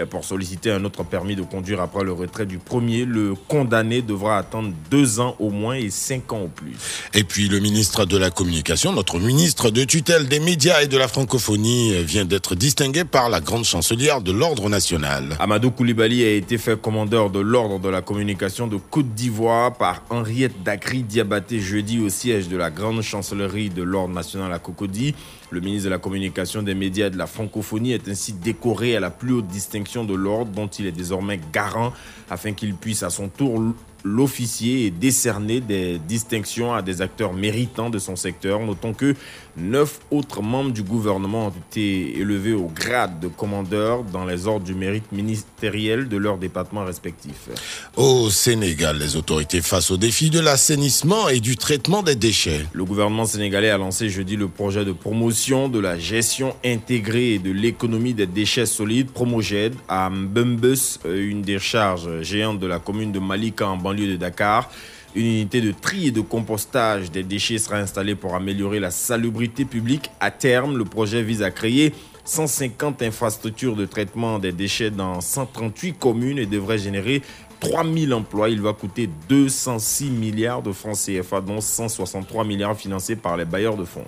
Pour 0.10 0.26
solliciter 0.26 0.72
un 0.72 0.84
autre 0.86 1.04
permis 1.04 1.36
de 1.36 1.44
conduire 1.44 1.80
après 1.80 2.04
le 2.04 2.14
retrait 2.14 2.48
du 2.48 2.58
premier, 2.58 3.06
le 3.06 3.36
condamné 3.48 4.02
devra 4.02 4.40
attendre 4.40 4.74
deux 4.90 5.20
ans 5.20 5.36
au 5.40 5.52
moins 5.52 5.76
et 5.76 5.92
cinq 5.92 6.34
ans 6.34 6.42
au 6.42 6.48
plus. 6.48 6.76
Et 7.14 7.24
puis 7.24 7.48
le 7.48 7.60
ministre 7.60 8.06
de 8.06 8.18
la 8.18 8.32
Communication, 8.32 8.92
notre 8.92 9.20
ministre 9.20 9.70
de 9.70 9.84
tutelle 9.84 10.28
des 10.28 10.40
médias 10.40 10.82
et 10.82 10.88
de 10.88 10.98
la 10.98 11.08
francophonie, 11.08 12.04
vient 12.04 12.26
d'être 12.26 12.56
distingué 12.56 13.04
par 13.04 13.30
la 13.30 13.40
grande 13.40 13.66
chancelière 13.66 14.22
de 14.22 14.32
l'ordre 14.32 14.68
national. 14.68 15.38
Amadou 15.40 15.70
Koulibaly 15.70 16.24
a 16.24 16.32
été 16.32 16.58
fait 16.58 16.80
commandeur 16.80 17.30
de 17.30 17.40
l'ordre 17.40 17.80
de 17.80 17.90
la 17.90 18.02
communication 18.02 18.68
de 18.68 18.78
Côte 18.78 19.14
d'Ivoire 19.14 19.78
par 19.78 20.04
Henriette 20.10 20.64
Dacry 20.64 21.04
Diabaté 21.04 21.60
jeudi 21.60 22.00
au 22.00 22.10
siège 22.10 22.48
de 22.48 22.58
la 22.58 22.72
grande 22.72 23.02
chancellerie 23.02 23.70
de 23.70 23.84
l'ordre 23.84 24.14
national 24.16 24.52
à 24.52 24.60
Cocody. 24.60 25.14
Le 25.54 25.60
ministre 25.60 25.86
de 25.86 25.92
la 25.92 26.00
Communication, 26.00 26.64
des 26.64 26.74
médias 26.74 27.08
et 27.08 27.10
de 27.12 27.18
la 27.18 27.28
francophonie 27.28 27.92
est 27.92 28.10
ainsi 28.10 28.34
décoré 28.34 28.96
à 28.96 29.00
la 29.00 29.12
plus 29.12 29.34
haute 29.34 29.46
distinction 29.46 30.04
de 30.04 30.16
l'ordre 30.16 30.52
dont 30.52 30.66
il 30.66 30.88
est 30.88 30.92
désormais 30.92 31.40
garant 31.54 31.94
afin 32.32 32.54
qu'il 32.54 32.74
puisse 32.74 33.04
à 33.04 33.12
son 33.12 33.28
tour 33.28 33.62
l'officier 34.04 34.88
et 34.88 34.90
décerner 34.90 35.62
des 35.62 36.00
distinctions 36.00 36.74
à 36.74 36.82
des 36.82 37.04
acteurs 37.04 37.34
méritants 37.34 37.92
de 37.92 38.00
son 38.00 38.16
secteur. 38.16 38.62
Notons 38.62 38.94
que 38.94 39.14
neuf 39.58 40.00
autres 40.12 40.42
membres 40.42 40.72
du 40.72 40.84
gouvernement 40.84 41.48
ont 41.48 41.54
été 41.72 42.18
élevés 42.20 42.54
au 42.54 42.68
grade 42.68 43.20
de 43.20 43.28
commandeur 43.28 44.04
dans 44.04 44.26
les 44.26 44.48
ordres 44.48 44.66
du 44.66 44.74
mérite 44.74 45.12
ministériel 45.12 46.08
de 46.08 46.18
leurs 46.18 46.38
départements 46.38 46.86
respectifs. 46.86 47.50
Au 47.96 48.30
Sénégal, 48.30 48.98
les 48.98 49.16
autorités 49.16 49.62
face 49.62 49.92
au 49.92 49.98
défi 49.98 50.30
de 50.30 50.40
l'assainissement 50.40 51.30
et 51.30 51.40
du 51.40 51.58
traitement 51.58 52.04
des 52.04 52.16
déchets. 52.16 52.66
Le 52.74 52.86
gouvernement 52.86 53.26
sénégalais 53.26 53.70
a 53.70 53.78
lancé 53.78 54.10
jeudi 54.10 54.36
le 54.36 54.48
projet 54.48 54.86
de 54.86 54.92
promotion 54.92 55.70
de 55.70 55.80
la 55.80 55.98
gestion 55.98 56.56
intégrée 56.66 57.34
et 57.34 57.40
de 57.40 57.52
l'économie 57.52 58.14
des 58.14 58.28
déchets 58.28 58.66
solides 58.66 59.12
Promoged 59.12 59.74
à 59.88 60.10
Mbumbus, 60.10 61.00
une 61.06 61.42
décharge 61.42 62.22
géante 62.22 62.60
de 62.60 62.68
la 62.68 62.80
commune 62.80 63.12
de 63.12 63.20
Malika 63.20 63.68
en 63.68 63.78
banlieue 63.78 64.08
de 64.08 64.16
Dakar. 64.18 64.70
Une 65.16 65.26
unité 65.26 65.62
de 65.62 65.72
tri 65.72 66.08
et 66.08 66.12
de 66.12 66.22
compostage 66.22 67.12
des 67.12 67.22
déchets 67.22 67.60
sera 67.60 67.78
installée 67.78 68.16
pour 68.16 68.34
améliorer 68.34 68.80
la 68.80 68.90
salubrité 68.90 69.64
publique. 69.64 70.10
À 70.20 70.32
terme, 70.32 70.78
le 70.78 70.86
projet 70.86 71.22
vise 71.22 71.44
à 71.44 71.52
créer 71.52 71.94
150 72.26 73.02
infrastructures 73.04 73.76
de 73.76 73.86
traitement 73.86 74.40
des 74.40 74.52
déchets 74.52 74.90
dans 74.90 75.22
138 75.22 76.00
communes 76.00 76.40
et 76.40 76.48
devrait 76.48 76.80
générer 76.80 77.22
3000 77.60 78.14
emplois. 78.14 78.50
Il 78.50 78.62
va 78.62 78.74
coûter 78.74 79.10
206 79.30 80.10
milliards 80.10 80.62
de 80.62 80.72
francs 80.72 80.98
CFA, 80.98 81.42
dont 81.42 81.62
163 81.62 82.44
milliards 82.44 82.78
financés 82.78 83.16
par 83.16 83.38
les 83.38 83.46
bailleurs 83.46 83.78
de 83.78 83.86
fonds. 83.86 84.06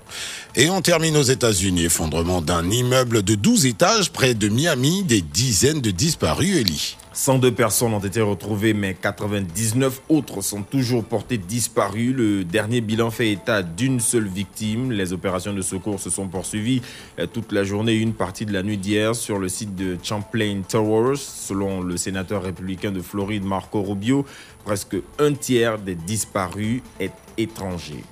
Et 0.55 0.69
on 0.69 0.81
termine 0.81 1.17
aux 1.17 1.23
États-Unis. 1.23 1.85
Effondrement 1.85 2.41
d'un 2.41 2.69
immeuble 2.69 3.21
de 3.21 3.35
12 3.35 3.65
étages 3.65 4.11
près 4.11 4.33
de 4.33 4.49
Miami, 4.49 5.03
des 5.03 5.21
dizaines 5.21 5.81
de 5.81 5.91
disparus, 5.91 6.61
Elie. 6.61 6.97
102 7.15 7.53
personnes 7.53 7.93
ont 7.93 7.99
été 7.99 8.19
retrouvées, 8.19 8.73
mais 8.73 8.93
99 8.93 10.01
autres 10.09 10.41
sont 10.41 10.63
toujours 10.63 11.05
portées 11.05 11.37
disparues. 11.37 12.11
Le 12.11 12.43
dernier 12.43 12.81
bilan 12.81 13.09
fait 13.09 13.31
état 13.31 13.63
d'une 13.63 14.01
seule 14.01 14.27
victime. 14.27 14.91
Les 14.91 15.13
opérations 15.13 15.53
de 15.53 15.61
secours 15.61 15.97
se 15.97 16.09
sont 16.09 16.27
poursuivies 16.27 16.81
euh, 17.17 17.25
toute 17.25 17.53
la 17.53 17.63
journée 17.63 17.93
et 17.93 17.99
une 17.99 18.13
partie 18.13 18.45
de 18.45 18.51
la 18.51 18.63
nuit 18.63 18.77
d'hier 18.77 19.15
sur 19.15 19.39
le 19.39 19.47
site 19.47 19.75
de 19.75 19.97
Champlain 20.03 20.61
Towers. 20.67 21.15
Selon 21.15 21.81
le 21.81 21.95
sénateur 21.95 22.43
républicain 22.43 22.91
de 22.91 23.01
Floride, 23.01 23.45
Marco 23.45 23.81
Rubio, 23.81 24.25
presque 24.65 24.97
un 25.17 25.31
tiers 25.33 25.79
des 25.79 25.95
disparus 25.95 26.81
est 26.99 27.13
étranger. 27.37 28.03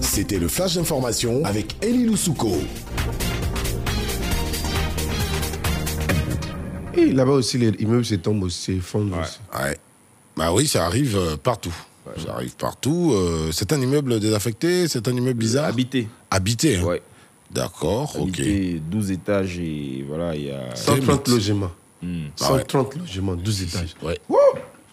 C'était 0.00 0.38
le 0.38 0.48
flash 0.48 0.76
d'information 0.76 1.44
avec 1.44 1.76
Elie 1.84 2.06
Loussouko. 2.06 2.52
Et 6.96 7.12
là-bas 7.12 7.32
aussi, 7.32 7.58
les 7.58 7.68
immeubles 7.78 8.04
s'étendent 8.04 8.42
aussi, 8.44 8.74
s'effondrent 8.76 9.18
aussi. 9.20 9.38
Ouais. 9.54 9.78
Bah 10.36 10.52
oui, 10.52 10.66
ça 10.66 10.86
arrive 10.86 11.16
euh, 11.16 11.36
partout. 11.36 11.74
Ça 12.24 12.34
arrive 12.34 12.54
partout. 12.56 13.12
Euh, 13.14 13.50
c'est 13.52 13.72
un 13.72 13.80
immeuble 13.80 14.20
désaffecté, 14.20 14.86
c'est 14.88 15.08
un 15.08 15.12
immeuble 15.12 15.38
bizarre? 15.38 15.64
Habité. 15.66 16.06
Habité. 16.30 16.76
hein. 16.76 16.84
Ouais. 16.84 17.02
D'accord, 17.50 18.14
ok. 18.18 18.28
Habité 18.40 18.80
12 18.90 19.10
étages 19.12 19.58
et 19.58 20.04
voilà, 20.06 20.34
il 20.34 20.44
y 20.46 20.50
a. 20.50 20.74
130 20.74 21.28
logements. 21.28 21.70
Hmm. 22.02 22.26
Ah 22.40 22.52
ouais. 22.52 22.58
130 22.60 22.96
logements, 22.96 23.34
12 23.34 23.62
étages. 23.62 23.94
Ouais. 24.02 24.18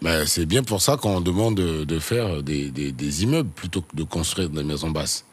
Mais 0.02 0.26
c'est 0.26 0.46
bien 0.46 0.64
pour 0.64 0.82
ça 0.82 0.98
qu'on 0.98 1.22
demande 1.22 1.56
de, 1.56 1.84
de 1.84 2.00
faire 2.00 2.42
des, 2.44 2.70
des- 2.72 2.92
des 2.92 3.24
immeubles 3.24 3.50
plutôt 3.56 3.82
que 3.82 3.96
de 3.96 4.04
construire 4.04 4.50
des 4.50 4.64
maisons 4.64 4.92
basses. 4.92 5.24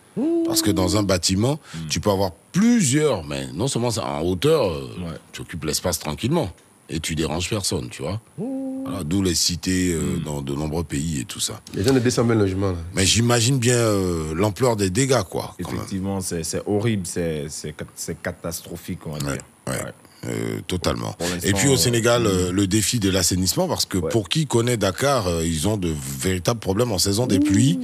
Parce 0.47 0.63
que 0.63 0.71
dans 0.71 0.97
un 0.97 1.03
bâtiment, 1.03 1.59
tu 1.89 2.01
peux 2.01 2.11
avoir 2.11 2.33
plusieurs, 2.53 3.25
mais 3.25 3.47
non 3.55 3.69
seulement 3.69 3.91
ça, 3.91 4.05
en 4.07 4.23
hauteur, 4.23 4.71
euh, 4.71 4.89
tu 5.33 5.41
occupes 5.43 5.65
l'espace 5.65 5.99
tranquillement 5.99 6.51
et 6.89 6.99
tu 7.01 7.15
déranges 7.15 7.49
personne, 7.49 7.89
tu 7.89 8.03
vois. 8.03 8.21
Voilà, 8.37 9.05
D'où 9.05 9.23
les 9.23 9.35
cités 9.35 9.93
euh, 9.93 10.19
dans 10.25 10.41
de 10.43 10.55
nombreux 10.55 10.83
pays 10.85 11.21
et 11.21 11.25
tout 11.25 11.39
ça. 11.39 11.61
Les 11.75 11.85
gens 11.85 11.93
de 11.95 12.01
200 12.01 12.27
000 12.27 12.39
logements. 12.39 12.71
Là. 12.73 12.79
Mais 12.95 13.05
j'imagine 13.07 13.59
bien 13.59 13.77
euh, 13.77 14.35
l'ampleur 14.35 14.75
des 14.75 14.91
dégâts, 14.91 15.23
quoi. 15.29 15.55
Effectivement, 15.59 16.21
c'est 16.21 16.43
horrible, 16.67 17.07
c'est 17.07 17.47
c'est 17.49 17.73
cat- 17.75 17.85
c'est 17.95 18.21
catastrophique, 18.21 19.07
on 19.07 19.13
va 19.13 19.19
dire. 19.19 19.43
Ouais. 19.69 19.79
Euh, 20.27 20.61
totalement. 20.67 21.17
Et 21.45 21.55
puis 21.55 21.69
au 21.69 21.73
euh, 21.73 21.77
Sénégal, 21.77 22.27
euh, 22.27 22.53
le 22.53 22.67
défi 22.67 22.99
de 23.01 23.09
l'assainissement, 23.09 23.67
parce 23.67 23.87
que 23.87 23.97
pour 23.97 24.29
qui 24.29 24.47
connaît 24.47 24.77
Dakar, 24.77 25.27
euh, 25.27 25.43
ils 25.47 25.67
ont 25.67 25.79
de 25.79 25.91
véritables 26.21 26.61
problèmes 26.61 26.93
en 26.93 26.99
saison 26.99 27.27
des 27.27 27.39
pluies, 27.41 27.79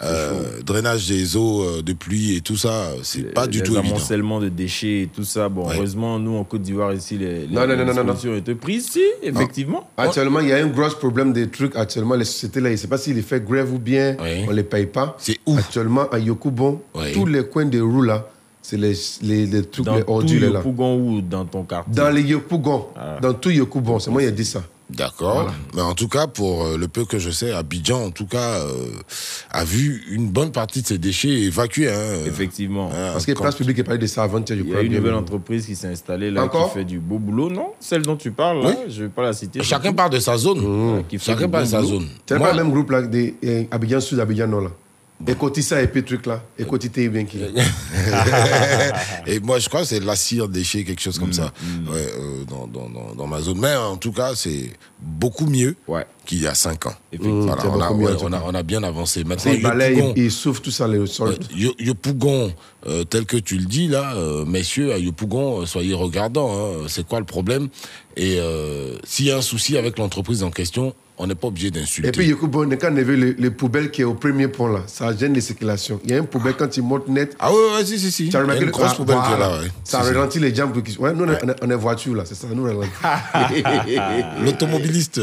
euh, 0.00 0.60
drainage 0.64 1.08
des 1.08 1.36
eaux 1.36 1.64
euh, 1.64 1.82
de 1.82 1.92
pluie 1.92 2.36
et 2.36 2.42
tout 2.42 2.56
ça, 2.56 2.92
c'est 3.02 3.34
pas 3.34 3.48
du 3.48 3.62
tout 3.62 3.76
évident. 3.76 3.96
amoncellements 3.96 4.38
de 4.38 4.48
déchets 4.48 5.02
et 5.02 5.08
tout 5.12 5.24
ça. 5.24 5.48
Bon, 5.48 5.68
heureusement, 5.68 6.20
nous, 6.20 6.36
en 6.36 6.44
Côte 6.44 6.62
d'Ivoire, 6.62 6.94
ici, 6.94 7.18
les, 7.18 7.46
les 7.48 7.54
Non, 7.54 7.66
non, 7.66 7.76
non, 7.76 7.84
non, 7.84 7.86
non, 7.86 8.04
non. 8.04 8.12
dispositions 8.12 8.30
ont 8.32 8.36
été 8.36 8.54
prises, 8.54 8.90
si, 8.92 9.02
effectivement. 9.24 9.90
Actuellement, 9.96 10.38
il 10.40 10.48
y 10.48 10.52
a 10.52 10.58
un 10.58 10.68
gros 10.68 10.90
problème 10.90 11.32
des 11.32 11.48
trucs. 11.48 11.74
Actuellement, 11.74 12.14
les 12.14 12.24
sociétés 12.24 12.60
là, 12.60 12.68
je 12.68 12.74
ne 12.74 12.76
sais 12.78 12.88
pas 12.88 12.98
s'ils 12.98 13.16
les 13.16 13.22
font 13.22 13.38
grève 13.38 13.72
ou 13.74 13.80
bien 13.80 14.16
on 14.20 14.50
ne 14.50 14.54
les 14.54 14.62
paye 14.62 14.86
pas. 14.86 15.16
C'est 15.18 15.38
où 15.44 15.56
Actuellement, 15.58 16.08
à 16.10 16.20
Yokubon, 16.20 16.80
tous 17.14 17.26
les 17.26 17.44
coins 17.44 17.66
de 17.66 17.80
rue 17.80 18.06
là, 18.06 18.28
c'est 18.62 18.76
les, 18.76 18.94
les, 19.22 19.46
les 19.46 19.64
trucs, 19.64 19.84
Dans 19.86 19.96
les 19.96 20.04
ordures. 20.06 20.52
Yopougon 20.54 20.96
ou 20.98 21.20
dans 21.20 21.44
ton 21.44 21.64
quartier? 21.64 21.94
Dans 21.94 22.10
les 22.10 22.22
Yopougon, 22.22 22.86
Ah. 22.96 23.18
dans 23.20 23.32
tout 23.34 23.50
Yokubon, 23.50 23.98
c'est 23.98 24.10
moi 24.10 24.20
qui 24.22 24.28
ai 24.28 24.32
dit 24.32 24.44
ça. 24.44 24.62
D'accord. 24.90 25.48
Mais 25.76 25.82
en 25.82 25.94
tout 25.94 26.08
cas, 26.08 26.26
pour 26.26 26.64
euh, 26.64 26.76
le 26.76 26.88
peu 26.88 27.04
que 27.04 27.20
je 27.20 27.30
sais, 27.30 27.52
Abidjan, 27.52 28.06
en 28.06 28.10
tout 28.10 28.26
cas, 28.26 28.58
euh, 28.58 28.72
a 29.52 29.62
vu 29.62 30.02
une 30.10 30.28
bonne 30.28 30.50
partie 30.50 30.82
de 30.82 30.86
ses 30.88 30.98
déchets 30.98 31.28
évacués. 31.28 31.88
hein. 31.88 32.24
Effectivement. 32.26 32.90
Parce 32.90 33.24
que 33.24 33.30
Place 33.30 33.54
Publique 33.54 33.78
est 33.78 33.84
parlé 33.84 34.00
de 34.00 34.06
ça 34.08 34.24
avant-hier, 34.24 34.58
je 34.58 34.64
Il 34.64 34.68
y 34.68 34.74
a 34.74 34.80
une 34.82 34.88
bien. 34.88 34.98
nouvelle 34.98 35.14
entreprise 35.14 35.64
qui 35.66 35.76
s'est 35.76 35.86
installée 35.86 36.32
là, 36.32 36.42
Encore? 36.42 36.72
qui 36.72 36.78
fait 36.80 36.84
du 36.84 36.98
beau 36.98 37.20
boulot, 37.20 37.48
non 37.50 37.68
Celle 37.78 38.02
dont 38.02 38.16
tu 38.16 38.32
parles, 38.32 38.64
là, 38.64 38.74
je 38.88 39.02
ne 39.02 39.06
vais 39.06 39.12
pas 39.12 39.22
la 39.22 39.32
citer. 39.32 39.62
Chacun 39.62 39.92
parle 39.92 40.10
de 40.10 40.18
sa 40.18 40.36
zone. 40.36 41.04
Qui 41.08 41.18
fait 41.20 41.24
Chacun 41.32 41.48
parle 41.48 41.64
de 41.66 41.68
sa 41.70 41.82
zone. 41.84 42.06
C'est 42.26 42.36
Moi- 42.36 42.48
pas 42.48 42.56
le 42.56 42.64
même 42.64 42.72
groupe 42.72 42.90
là, 42.90 43.02
des 43.02 43.36
eh, 43.44 43.68
Abidjan 43.70 44.00
Sud, 44.00 44.18
Abidjan 44.18 44.48
Nord 44.48 44.62
là. 44.62 44.70
Écoutez 45.26 45.62
ça 45.62 45.82
et 45.82 45.86
puis 45.86 46.02
truc 46.02 46.26
là. 46.26 46.42
Écoutez 46.58 47.08
bien 47.08 47.24
qui. 47.24 47.38
et 49.26 49.40
moi, 49.40 49.58
je 49.58 49.68
crois 49.68 49.80
que 49.82 49.86
c'est 49.86 50.00
la 50.00 50.16
cire 50.16 50.48
déchet, 50.48 50.84
quelque 50.84 51.00
chose 51.00 51.18
Mm, 51.18 51.20
comme 51.20 51.32
ça, 51.32 51.52
ouais, 51.92 52.06
euh, 52.18 52.44
dans, 52.44 52.66
dans, 52.66 52.88
dans, 52.88 53.14
dans 53.14 53.26
ma 53.26 53.40
zone. 53.40 53.58
Mais 53.58 53.74
en 53.76 53.96
tout 53.96 54.12
cas, 54.12 54.32
c'est 54.34 54.72
beaucoup 55.00 55.46
mieux 55.46 55.76
qu'il 56.26 56.42
y 56.42 56.46
a 56.46 56.54
5 56.54 56.86
ans. 56.86 56.94
Voilà, 57.18 57.62
on, 57.66 57.80
a, 57.80 57.90
ouais, 57.92 58.12
on, 58.22 58.32
on 58.32 58.62
bien 58.62 58.82
avancé. 58.82 59.24
Maintenant, 59.24 59.52
Yopougon, 59.52 60.12
ils 60.16 60.30
souffrent 60.30 60.62
tout 60.62 60.70
ça, 60.70 60.86
le 60.86 61.06
sol. 61.06 61.30
ouais, 61.30 61.36
Yo- 61.56 61.74
Yopougon, 61.78 62.52
euh, 62.86 63.04
tel 63.04 63.24
que 63.26 63.36
tu 63.36 63.56
le 63.56 63.64
dis 63.64 63.88
là, 63.88 64.14
euh, 64.16 64.44
messieurs, 64.44 64.92
à 64.92 64.98
Yopougon, 64.98 65.62
euh, 65.62 65.66
soyez 65.66 65.94
regardants. 65.94 66.50
hein, 66.54 66.84
c'est 66.88 67.06
quoi 67.06 67.18
le 67.20 67.26
problème? 67.26 67.68
Et 68.16 68.36
euh, 68.38 68.96
s'il 69.04 69.26
y 69.26 69.30
a 69.30 69.36
un 69.38 69.42
souci 69.42 69.76
avec 69.76 69.98
l'entreprise 69.98 70.42
en 70.42 70.50
question, 70.50 70.94
on 71.22 71.26
n'est 71.26 71.34
pas 71.34 71.48
obligé 71.48 71.70
d'insulter. 71.70 72.08
Et 72.08 72.12
puis, 72.12 72.26
Yokubon, 72.26 72.66
quand 72.80 72.88
on 72.92 72.96
a 72.96 73.02
vu 73.02 73.14
les, 73.14 73.34
les 73.34 73.50
poubelles 73.50 73.90
qui 73.90 74.00
est 74.00 74.04
au 74.04 74.14
premier 74.14 74.48
pont 74.48 74.68
là, 74.68 74.80
ça 74.86 75.14
gêne 75.14 75.34
les 75.34 75.42
circulations. 75.42 76.00
Il 76.04 76.10
y 76.10 76.14
a 76.14 76.16
une 76.18 76.26
poubelle 76.26 76.54
quand 76.56 76.68
tu 76.68 76.80
montes 76.80 77.08
net. 77.08 77.36
Ah 77.38 77.52
ouais, 77.52 77.58
ouais, 77.76 77.84
si, 77.84 77.98
si, 77.98 78.10
si. 78.10 78.28
Tu 78.30 78.36
as 78.36 78.40
Il 78.40 78.42
remarqué 78.42 78.64
une 78.64 78.70
grosse 78.70 78.94
poubelle 78.94 79.18
qui 79.26 79.32
est 79.34 79.38
là, 79.38 79.48
voilà. 79.48 79.62
ouais. 79.64 79.68
Ça 79.84 80.00
Si, 80.00 80.06
si. 80.08 80.14
ralentit 80.14 80.38
les 80.38 80.52
qu'ils. 80.82 80.98
Ouais, 80.98 81.12
nous, 81.12 81.24
on 81.24 81.28
est- 81.30 81.56
on 81.62 81.70
est- 81.70 81.74
voiture 81.74 82.14
là, 82.14 82.24
c'est 82.24 82.34
ça. 82.34 82.46
Nous, 82.54 82.66
là. 82.66 82.72
L'automobiliste, 84.44 85.20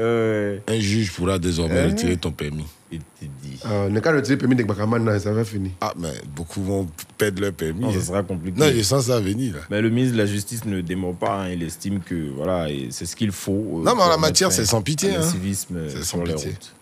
un 0.00 0.80
juge 0.80 1.12
pourra 1.12 1.38
désormais 1.38 1.80
Hein? 1.80 1.88
retirer 1.88 2.16
ton 2.16 2.32
permis. 2.32 2.64
Euh, 2.92 3.86
On 3.86 3.90
n'est 3.90 4.00
qu'à 4.00 4.12
retirer 4.12 4.34
le 4.34 4.38
permis 4.38 4.56
de 4.56 4.64
Bakaman, 4.64 5.18
ça 5.20 5.32
va 5.32 5.44
finir. 5.44 5.70
Ah, 5.80 5.92
mais 5.96 6.10
beaucoup 6.34 6.62
vont 6.62 6.88
perdre 7.18 7.40
leur 7.42 7.52
permis. 7.52 7.82
Non, 7.82 7.92
ça 7.92 7.98
hein. 7.98 8.02
sera 8.02 8.22
compliqué. 8.24 8.58
Non, 8.58 8.66
je 8.74 8.82
sens 8.82 9.06
ça 9.06 9.20
venir. 9.20 9.54
Là. 9.54 9.60
Mais 9.70 9.80
le 9.80 9.90
ministre 9.90 10.14
de 10.16 10.18
la 10.22 10.26
Justice 10.26 10.64
ne 10.64 10.80
dément 10.80 11.12
pas. 11.12 11.42
hein. 11.44 11.50
Il 11.50 11.62
estime 11.62 12.00
que 12.00 12.30
voilà, 12.34 12.66
c'est 12.90 13.06
ce 13.06 13.14
qu'il 13.14 13.30
faut. 13.30 13.80
euh, 13.80 13.84
Non, 13.84 13.94
mais 13.94 14.02
en 14.02 14.08
la 14.08 14.16
matière, 14.16 14.50
c'est 14.50 14.66
sans 14.66 14.82
pitié, 14.82 15.14
hein. 15.14 15.20
euh, 15.22 15.88
C'est 15.92 16.02
sans 16.04 16.22
les 16.24 16.32
pitié. 16.34 16.50
routes. 16.50 16.72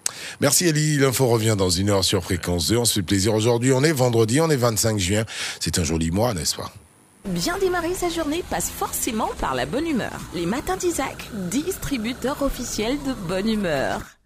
Merci 0.40 0.64
Elie, 0.66 0.96
l'info 0.96 1.26
revient 1.26 1.54
dans 1.58 1.68
une 1.70 1.90
heure 1.90 2.04
sur 2.04 2.24
Fréquence 2.24 2.68
2. 2.68 2.78
On 2.78 2.84
se 2.86 2.94
fait 2.94 3.02
plaisir 3.02 3.34
aujourd'hui. 3.34 3.72
On 3.72 3.84
est 3.84 3.92
vendredi, 3.92 4.40
on 4.40 4.48
est 4.48 4.56
25 4.56 4.98
juin. 4.98 5.24
C'est 5.60 5.78
un 5.78 5.84
joli 5.84 6.10
mois, 6.10 6.32
n'est-ce 6.32 6.56
pas? 6.56 6.72
Bien 7.24 7.58
démarrer 7.58 7.94
sa 7.94 8.08
journée 8.08 8.42
passe 8.48 8.70
forcément 8.70 9.28
par 9.40 9.54
la 9.54 9.66
bonne 9.66 9.86
humeur. 9.86 10.20
Les 10.34 10.46
matins 10.46 10.76
d'Isaac, 10.76 11.28
distributeur 11.50 12.42
officiel 12.42 12.96
de 13.02 13.12
bonne 13.12 13.48
humeur. 13.48 14.17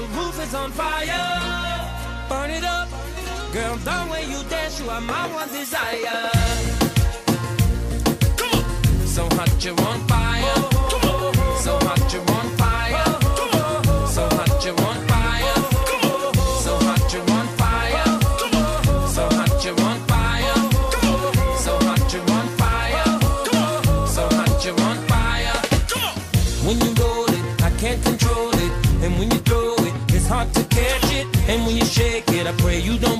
The 0.00 0.06
roof 0.16 0.42
is 0.42 0.54
on 0.54 0.70
fire. 0.72 1.26
Burn 2.28 2.50
it 2.50 2.64
up. 2.64 2.88
Girl, 3.52 3.76
the 3.76 4.08
way 4.10 4.24
you 4.24 4.42
dance, 4.48 4.80
you 4.80 4.88
are 4.88 5.00
my 5.00 5.26
one 5.32 5.48
desire. 5.48 6.30
Come 8.36 8.52
on. 8.58 9.06
So 9.06 9.24
hot, 9.36 9.64
you're 9.64 9.80
on 9.80 10.00
fire. 10.08 10.29
Shake 31.90 32.30
it, 32.30 32.46
I 32.46 32.52
pray 32.52 32.78
you 32.78 32.96
don't 32.98 33.19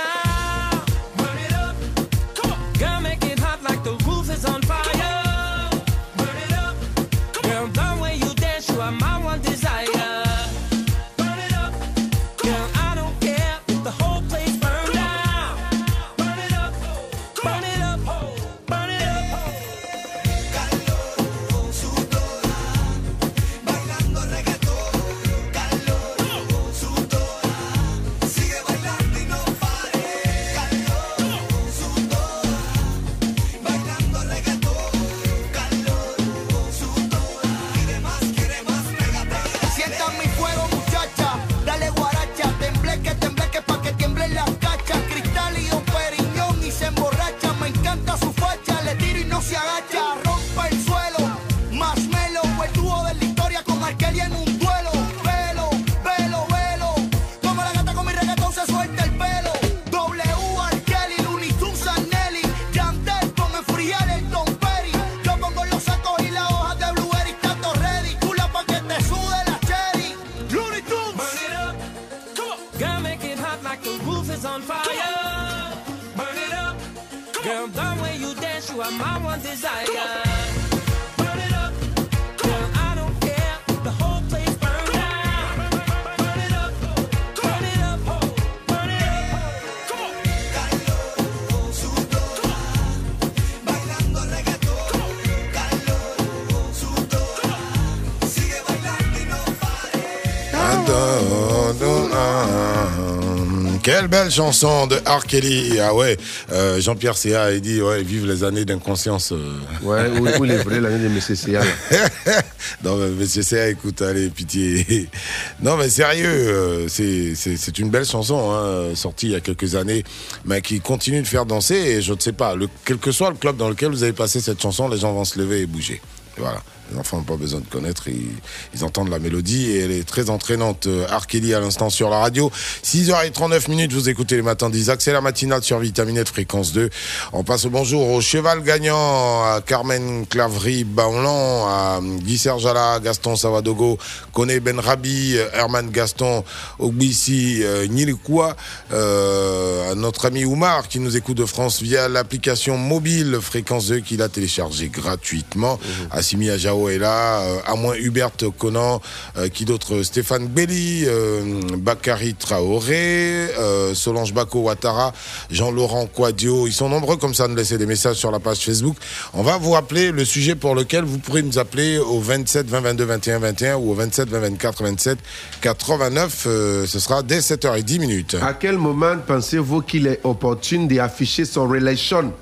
Quelle 103.83 104.07
belle 104.07 104.29
chanson 104.29 104.85
de 104.85 104.95
R. 105.07 105.25
Kelly. 105.25 105.79
Ah 105.79 105.95
ouais, 105.95 106.15
euh, 106.51 106.79
Jean-Pierre 106.79 107.17
C.A. 107.17 107.51
il 107.51 107.61
dit 107.61 107.81
ouais, 107.81 108.03
vive 108.03 108.27
les 108.27 108.43
années 108.43 108.63
d'inconscience. 108.63 109.31
euh. 109.31 109.57
Ouais, 109.81 110.07
où, 110.19 110.27
où 110.39 110.45
il 110.45 110.51
est 110.51 110.57
vrai, 110.63 110.79
l'année 110.79 110.99
de 110.99 111.07
M. 111.07 111.19
Là. 111.53 111.61
non, 112.83 112.95
mais 112.97 113.09
Monsieur 113.09 113.41
C.A., 113.41 113.69
écoute, 113.69 114.01
allez, 114.03 114.29
pitié. 114.29 115.09
non, 115.63 115.77
mais 115.77 115.89
sérieux, 115.89 116.27
euh, 116.29 116.87
c'est- 116.87 117.77
une 117.79 117.89
belle 117.89 118.05
chanson, 118.05 118.51
hein, 118.51 118.93
sortie 118.95 119.27
il 119.27 119.31
y 119.31 119.35
a 119.35 119.39
quelques 119.39 119.73
années, 119.75 120.03
mais 120.45 120.61
qui 120.61 120.79
continue 120.79 121.21
de 121.23 121.27
faire 121.27 121.47
danser. 121.47 121.75
Et 121.75 122.01
je 122.03 122.13
ne 122.13 122.19
sais 122.19 122.33
pas, 122.33 122.53
le, 122.55 122.67
quel 122.85 122.97
que 122.97 123.11
soit 123.11 123.31
le 123.31 123.35
club 123.37 123.57
dans 123.57 123.69
lequel 123.69 123.89
vous 123.89 124.03
avez 124.03 124.13
passé 124.13 124.41
cette 124.41 124.61
chanson, 124.61 124.87
les 124.89 124.97
gens 124.99 125.11
vont 125.13 125.25
se 125.25 125.39
lever 125.39 125.61
et 125.61 125.65
bouger. 125.65 125.99
Voilà. 126.37 126.61
Les 126.91 126.97
enfants 126.97 127.17
n'ont 127.17 127.23
pas 127.23 127.37
besoin 127.37 127.59
de 127.61 127.65
connaître, 127.65 128.07
ils, 128.07 128.27
ils 128.73 128.83
entendent 128.83 129.09
la 129.09 129.19
mélodie 129.19 129.71
et 129.71 129.79
elle 129.79 129.91
est 129.91 130.07
très 130.07 130.29
entraînante. 130.29 130.87
Euh, 130.87 131.05
R. 131.07 131.27
Kelly 131.27 131.53
à 131.53 131.59
l'instant 131.59 131.89
sur 131.89 132.09
la 132.09 132.19
radio. 132.19 132.51
6h39 132.83 133.69
minutes, 133.69 133.93
vous 133.93 134.09
écoutez 134.09 134.35
les 134.35 134.41
matins 134.41 134.69
d'Isaac. 134.69 135.01
C'est 135.01 135.13
la 135.13 135.21
matinale 135.21 135.63
sur 135.63 135.79
Vitaminette 135.79 136.29
Fréquence 136.29 136.73
2. 136.73 136.89
On 137.33 137.43
passe 137.43 137.65
au 137.65 137.69
bonjour 137.69 138.09
au 138.09 138.19
cheval 138.19 138.61
gagnant, 138.63 139.43
à 139.43 139.61
Carmen 139.65 140.25
Clavry 140.27 140.83
Baolan, 140.83 141.67
à 141.67 141.99
Guy 142.01 142.37
Serjala, 142.37 142.99
Gaston 142.99 143.35
Savadogo, 143.35 143.97
Kone 144.33 144.59
Ben 144.59 144.79
Rabi, 144.79 145.37
Herman 145.53 145.89
Gaston, 145.91 146.43
Ogbissi, 146.79 147.61
euh, 147.63 147.87
Nilikoua, 147.87 148.55
euh, 148.91 149.91
à 149.91 149.95
notre 149.95 150.25
ami 150.25 150.43
Oumar 150.43 150.87
qui 150.87 150.99
nous 150.99 151.15
écoute 151.15 151.37
de 151.37 151.45
France 151.45 151.81
via 151.81 152.09
l'application 152.09 152.77
mobile 152.77 153.37
Fréquence 153.41 153.87
2 153.87 153.99
qu'il 153.99 154.21
a 154.21 154.29
téléchargé 154.29 154.89
gratuitement. 154.89 155.79
Assimi 156.11 156.49
Ajao 156.49 156.80
est 156.89 156.97
là, 156.97 157.41
euh, 157.41 157.57
à 157.65 157.75
moins 157.75 157.95
Hubert 157.95 158.31
Conan, 158.57 159.01
euh, 159.37 159.47
qui 159.49 159.65
d'autre 159.65 160.03
Stéphane 160.03 160.47
Belli, 160.47 161.03
euh, 161.07 161.61
Bakary 161.77 162.33
Traoré, 162.35 163.47
euh, 163.59 163.93
Solange 163.93 164.33
Bako 164.33 164.61
Ouattara, 164.61 165.13
Jean-Laurent 165.49 166.07
Quadio. 166.07 166.67
Ils 166.67 166.73
sont 166.73 166.89
nombreux 166.89 167.17
comme 167.17 167.33
ça 167.33 167.45
à 167.45 167.47
nous 167.47 167.55
laisser 167.55 167.77
des 167.77 167.85
messages 167.85 168.17
sur 168.17 168.31
la 168.31 168.39
page 168.39 168.59
Facebook. 168.59 168.95
On 169.33 169.43
va 169.43 169.57
vous 169.57 169.71
rappeler 169.71 170.11
le 170.11 170.25
sujet 170.25 170.55
pour 170.55 170.75
lequel 170.75 171.03
vous 171.03 171.17
pourrez 171.17 171.43
nous 171.43 171.59
appeler 171.59 171.97
au 171.97 172.19
27 172.19 172.67
20 172.67 172.81
22 172.81 173.03
21 173.05 173.39
21 173.39 173.75
ou 173.77 173.91
au 173.91 173.93
27 173.93 174.29
20 174.29 174.39
24 174.39 174.83
27 174.83 175.17
89. 175.61 176.43
Euh, 176.47 176.85
ce 176.85 176.99
sera 176.99 177.23
dès 177.23 177.39
7h10 177.39 177.99
minutes. 177.99 178.35
À 178.41 178.53
quel 178.53 178.77
moment 178.77 179.15
pensez-vous 179.25 179.81
qu'il 179.81 180.07
est 180.07 180.19
opportun 180.23 180.85
d'afficher 180.85 181.45
son 181.45 181.67
relation? 181.67 182.33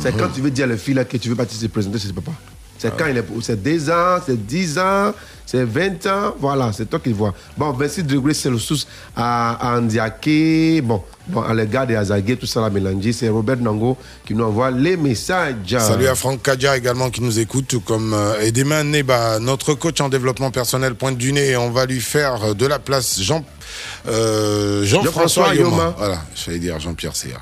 C'est 0.00 0.12
Mhm. 0.12 0.20
quand 0.20 0.28
tu 0.34 0.40
veux 0.40 0.50
dire 0.50 0.64
à 0.64 0.68
la 0.68 0.76
fille 0.76 0.94
là 0.94 1.04
que 1.04 1.16
tu 1.16 1.28
veux 1.28 1.36
partir 1.36 1.58
se 1.58 1.66
présenter 1.66 1.98
chez 1.98 2.12
papa. 2.12 2.32
C'est 2.78 2.96
quand 2.96 3.06
il 3.06 3.16
est. 3.16 3.24
C'est 3.42 3.62
2 3.62 3.90
ans, 3.90 4.18
c'est 4.24 4.46
10 4.46 4.78
ans, 4.78 5.12
c'est 5.46 5.64
20 5.64 6.06
ans. 6.06 6.34
Voilà, 6.38 6.70
c'est 6.72 6.88
toi 6.88 6.98
qui 6.98 7.12
vois. 7.12 7.32
Bon, 7.56 7.70
26 7.72 8.02
degrés 8.04 8.34
Celsius 8.34 8.86
à, 9.16 9.74
à 9.74 9.80
Ndiaké, 9.80 10.80
bon, 10.82 11.02
bon, 11.28 11.40
à 11.42 11.54
l'égard 11.54 11.86
de 11.86 11.94
Azagué, 11.94 12.36
tout 12.36 12.46
ça 12.46 12.60
l'a 12.60 12.70
mélangé. 12.70 13.12
C'est 13.12 13.28
Robert 13.28 13.56
Nango 13.56 13.96
qui 14.26 14.34
nous 14.34 14.44
envoie 14.44 14.70
les 14.70 14.96
messages. 14.96 15.54
Salut 15.78 16.06
à 16.08 16.14
Franck 16.14 16.42
Kadja 16.42 16.76
également 16.76 17.10
qui 17.10 17.22
nous 17.22 17.38
écoute, 17.38 17.66
tout 17.68 17.80
comme 17.80 18.12
euh, 18.12 18.40
et 18.42 18.52
demain 18.52 18.84
Neba, 18.84 19.38
notre 19.38 19.74
coach 19.74 20.00
en 20.00 20.08
développement 20.08 20.50
personnel 20.50 20.94
pointe 20.94 21.16
du 21.16 21.32
nez. 21.32 21.56
On 21.56 21.70
va 21.70 21.86
lui 21.86 22.00
faire 22.00 22.54
de 22.54 22.66
la 22.66 22.78
place 22.78 23.20
Jean 23.20 23.44
euh, 24.08 24.84
Jean-François 24.84 25.54
Yoma. 25.54 25.70
Yoma. 25.70 25.94
Voilà, 25.96 26.22
je 26.34 26.50
vais 26.50 26.58
dire 26.58 26.78
Jean-Pierre 26.80 27.16
Céa. 27.16 27.38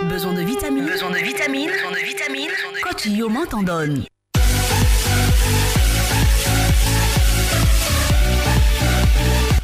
Fréquence 0.00 0.08
2. 0.08 0.08
Besoin 0.08 0.32
de 0.34 0.40
vitamines. 0.42 0.86
Besoin 0.86 1.10
de 1.10 1.16
vitamines. 1.16 1.70
Besoin 1.70 1.90
de 1.92 2.06
vitamines. 2.06 3.18
Yoman 3.18 3.46
t'en 3.48 3.62
donne. 3.62 4.04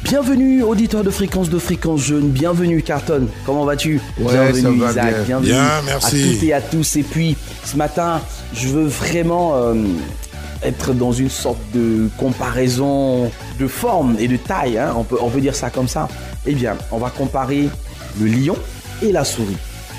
Bienvenue, 0.03 0.63
auditeur 0.63 1.03
de 1.03 1.09
fréquence 1.09 1.49
de 1.49 1.59
fréquence 1.59 2.01
jeune. 2.01 2.29
Bienvenue, 2.29 2.81
Carton. 2.81 3.27
Comment 3.45 3.65
vas-tu? 3.65 3.99
Ouais, 4.19 4.31
Bienvenue, 4.31 4.79
ça 4.79 4.85
va 4.85 4.91
Isaac. 4.91 5.05
bien. 5.13 5.23
Bienvenue 5.25 5.49
Bien, 5.51 5.63
à 5.65 5.81
merci. 5.85 6.31
toutes 6.33 6.43
et 6.43 6.53
à 6.53 6.61
tous. 6.61 6.95
Et 6.95 7.03
puis, 7.03 7.35
ce 7.65 7.75
matin, 7.75 8.21
je 8.53 8.69
veux 8.69 8.85
vraiment 8.85 9.55
euh, 9.55 9.73
être 10.63 10.93
dans 10.93 11.11
une 11.11 11.29
sorte 11.29 11.59
de 11.73 12.07
comparaison 12.17 13.29
de 13.59 13.67
forme 13.67 14.15
et 14.17 14.29
de 14.29 14.37
taille. 14.37 14.77
hein. 14.77 14.93
On, 14.95 15.03
peut, 15.03 15.17
on 15.21 15.29
peut 15.29 15.41
dire 15.41 15.55
ça 15.55 15.69
comme 15.69 15.89
ça. 15.89 16.07
Eh 16.45 16.53
bien, 16.53 16.77
on 16.91 16.99
va 16.99 17.09
comparer 17.09 17.67
le 18.19 18.27
lion 18.27 18.55
et 19.01 19.11
la 19.11 19.25
souris. 19.25 19.57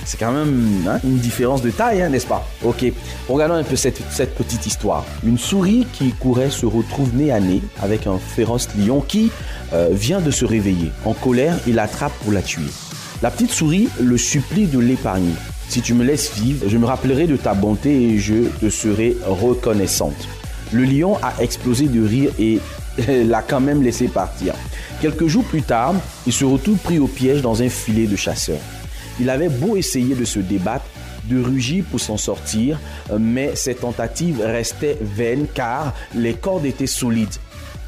C'est 0.08 0.16
quand 0.16 0.32
même 0.32 0.86
hein, 0.88 0.98
une 1.04 1.18
différence 1.18 1.60
de 1.60 1.68
taille, 1.70 2.00
hein, 2.00 2.08
n'est-ce 2.08 2.26
pas? 2.26 2.48
Ok, 2.64 2.82
regardons 3.28 3.56
un 3.56 3.62
peu 3.62 3.76
cette, 3.76 4.02
petite 4.34 4.64
histoire. 4.64 5.04
Une 5.22 5.36
souris 5.36 5.86
qui 5.92 6.12
courait 6.12 6.48
se 6.48 6.64
retrouve 6.64 7.14
nez 7.14 7.30
à 7.30 7.40
nez 7.40 7.60
avec 7.82 8.06
un 8.06 8.16
féroce 8.16 8.70
lion 8.78 9.02
qui 9.02 9.30
euh, 9.74 9.90
vient 9.92 10.22
de 10.22 10.30
se 10.30 10.46
réveiller. 10.46 10.92
En 11.04 11.12
colère, 11.12 11.58
il 11.66 11.74
l'attrape 11.74 12.14
pour 12.24 12.32
la 12.32 12.40
tuer. 12.40 12.70
La 13.20 13.30
petite 13.30 13.50
souris 13.50 13.90
le 14.00 14.16
supplie 14.16 14.66
de 14.66 14.78
l'épargner. 14.78 15.34
Si 15.68 15.82
tu 15.82 15.92
me 15.92 16.04
laisses 16.04 16.32
vivre, 16.32 16.66
je 16.66 16.78
me 16.78 16.86
rappellerai 16.86 17.26
de 17.26 17.36
ta 17.36 17.52
bonté 17.52 18.04
et 18.04 18.18
je 18.18 18.48
te 18.62 18.70
serai 18.70 19.14
reconnaissante. 19.26 20.26
Le 20.72 20.84
lion 20.84 21.18
a 21.22 21.34
explosé 21.42 21.86
de 21.86 22.02
rire 22.02 22.30
et 22.38 22.60
l'a 23.26 23.42
quand 23.42 23.60
même 23.60 23.82
laissé 23.82 24.08
partir. 24.08 24.54
Quelques 25.02 25.26
jours 25.26 25.44
plus 25.44 25.62
tard, 25.62 25.92
il 26.26 26.32
se 26.32 26.46
retrouve 26.46 26.78
pris 26.78 26.98
au 26.98 27.08
piège 27.08 27.42
dans 27.42 27.62
un 27.62 27.68
filet 27.68 28.06
de 28.06 28.16
chasseurs. 28.16 28.56
Il 29.20 29.30
avait 29.30 29.48
beau 29.48 29.76
essayer 29.76 30.14
de 30.14 30.24
se 30.24 30.38
débattre, 30.38 30.86
de 31.24 31.42
rugir 31.42 31.84
pour 31.90 32.00
s'en 32.00 32.16
sortir, 32.16 32.80
mais 33.18 33.54
ses 33.56 33.74
tentatives 33.74 34.40
restaient 34.42 34.98
vaines 35.00 35.46
car 35.52 35.94
les 36.14 36.34
cordes 36.34 36.64
étaient 36.64 36.86
solides. 36.86 37.34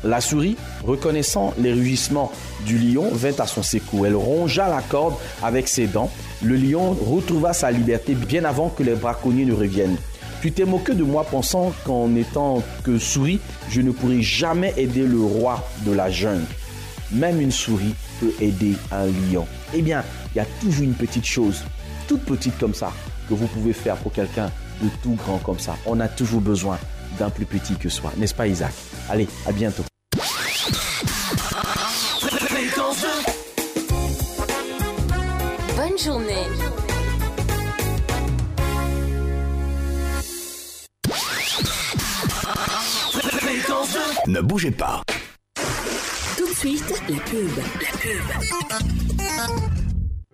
La 0.03 0.20
souris, 0.22 0.57
reconnaissant 0.83 1.53
les 1.59 1.72
rugissements 1.72 2.33
du 2.64 2.78
lion, 2.78 3.11
vint 3.12 3.35
à 3.39 3.47
son 3.47 3.62
secours. 3.62 4.07
Elle 4.07 4.16
rongea 4.16 4.68
la 4.68 4.81
corde 4.81 5.14
avec 5.43 5.68
ses 5.68 5.87
dents. 5.87 6.11
Le 6.43 6.57
lion 6.57 6.93
retrouva 6.93 7.53
sa 7.53 7.70
liberté 7.70 8.14
bien 8.14 8.45
avant 8.45 8.70
que 8.70 8.83
les 8.83 8.95
braconniers 8.95 9.45
ne 9.45 9.53
reviennent. 9.53 9.99
Tu 10.41 10.53
t'es 10.53 10.64
moqué 10.64 10.95
de 10.95 11.05
moi 11.05 11.24
pensant 11.24 11.74
qu'en 11.85 12.14
étant 12.16 12.62
que 12.83 12.99
souris, 12.99 13.41
je 13.68 13.83
ne 13.83 13.91
pourrais 13.91 14.22
jamais 14.22 14.72
aider 14.78 15.03
le 15.03 15.20
roi 15.20 15.68
de 15.85 15.93
la 15.93 16.11
jungle. 16.11 16.47
Même 17.13 17.41
une 17.41 17.51
souris 17.51 17.95
peut 18.21 18.33
aider 18.41 18.77
un 18.93 19.07
lion. 19.07 19.47
Eh 19.75 19.83
bien, 19.83 20.05
il 20.35 20.39
y 20.39 20.41
a 20.41 20.47
toujours 20.61 20.85
une 20.85 20.95
petite 20.95 21.25
chose, 21.25 21.65
toute 22.07 22.23
petite 22.23 22.57
comme 22.59 22.75
ça, 22.75 22.93
que 23.29 23.35
vous 23.35 23.47
pouvez 23.49 23.73
faire 23.73 23.97
pour 23.97 24.13
quelqu'un 24.13 24.51
de 24.81 24.89
tout 25.03 25.15
grand 25.15 25.39
comme 25.39 25.59
ça. 25.59 25.77
On 25.87 25.99
a 26.01 26.09
toujours 26.09 26.41
besoin 26.41 26.79
d'un 27.19 27.31
plus 27.31 27.47
petit 27.47 27.75
que 27.75 27.89
soi, 27.89 28.13
n'est-ce 28.17 28.35
pas 28.35 28.47
Isaac? 28.47 28.73
Allez, 29.09 29.29
à 29.47 29.53
bientôt. 29.53 29.85
Bonne 35.77 35.99
journée. 35.99 36.47
Ne 44.27 44.41
bougez 44.41 44.71
pas. 44.71 45.03
Tout 46.53 46.67
la 47.09 47.21
pub. 47.21 47.49
La 47.57 49.47
pub. 49.47 49.89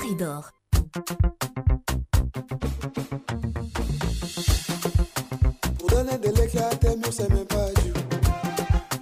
Caridor. 0.00 0.50
Pour 5.78 5.88
donner 5.88 6.18
de 6.18 6.40
l'éclat 6.40 6.68
à 6.68 6.76
tes 6.76 6.96
murs, 6.96 7.12
c'est 7.12 7.28
même 7.28 7.44
pas 7.44 7.66
du. 7.82 7.92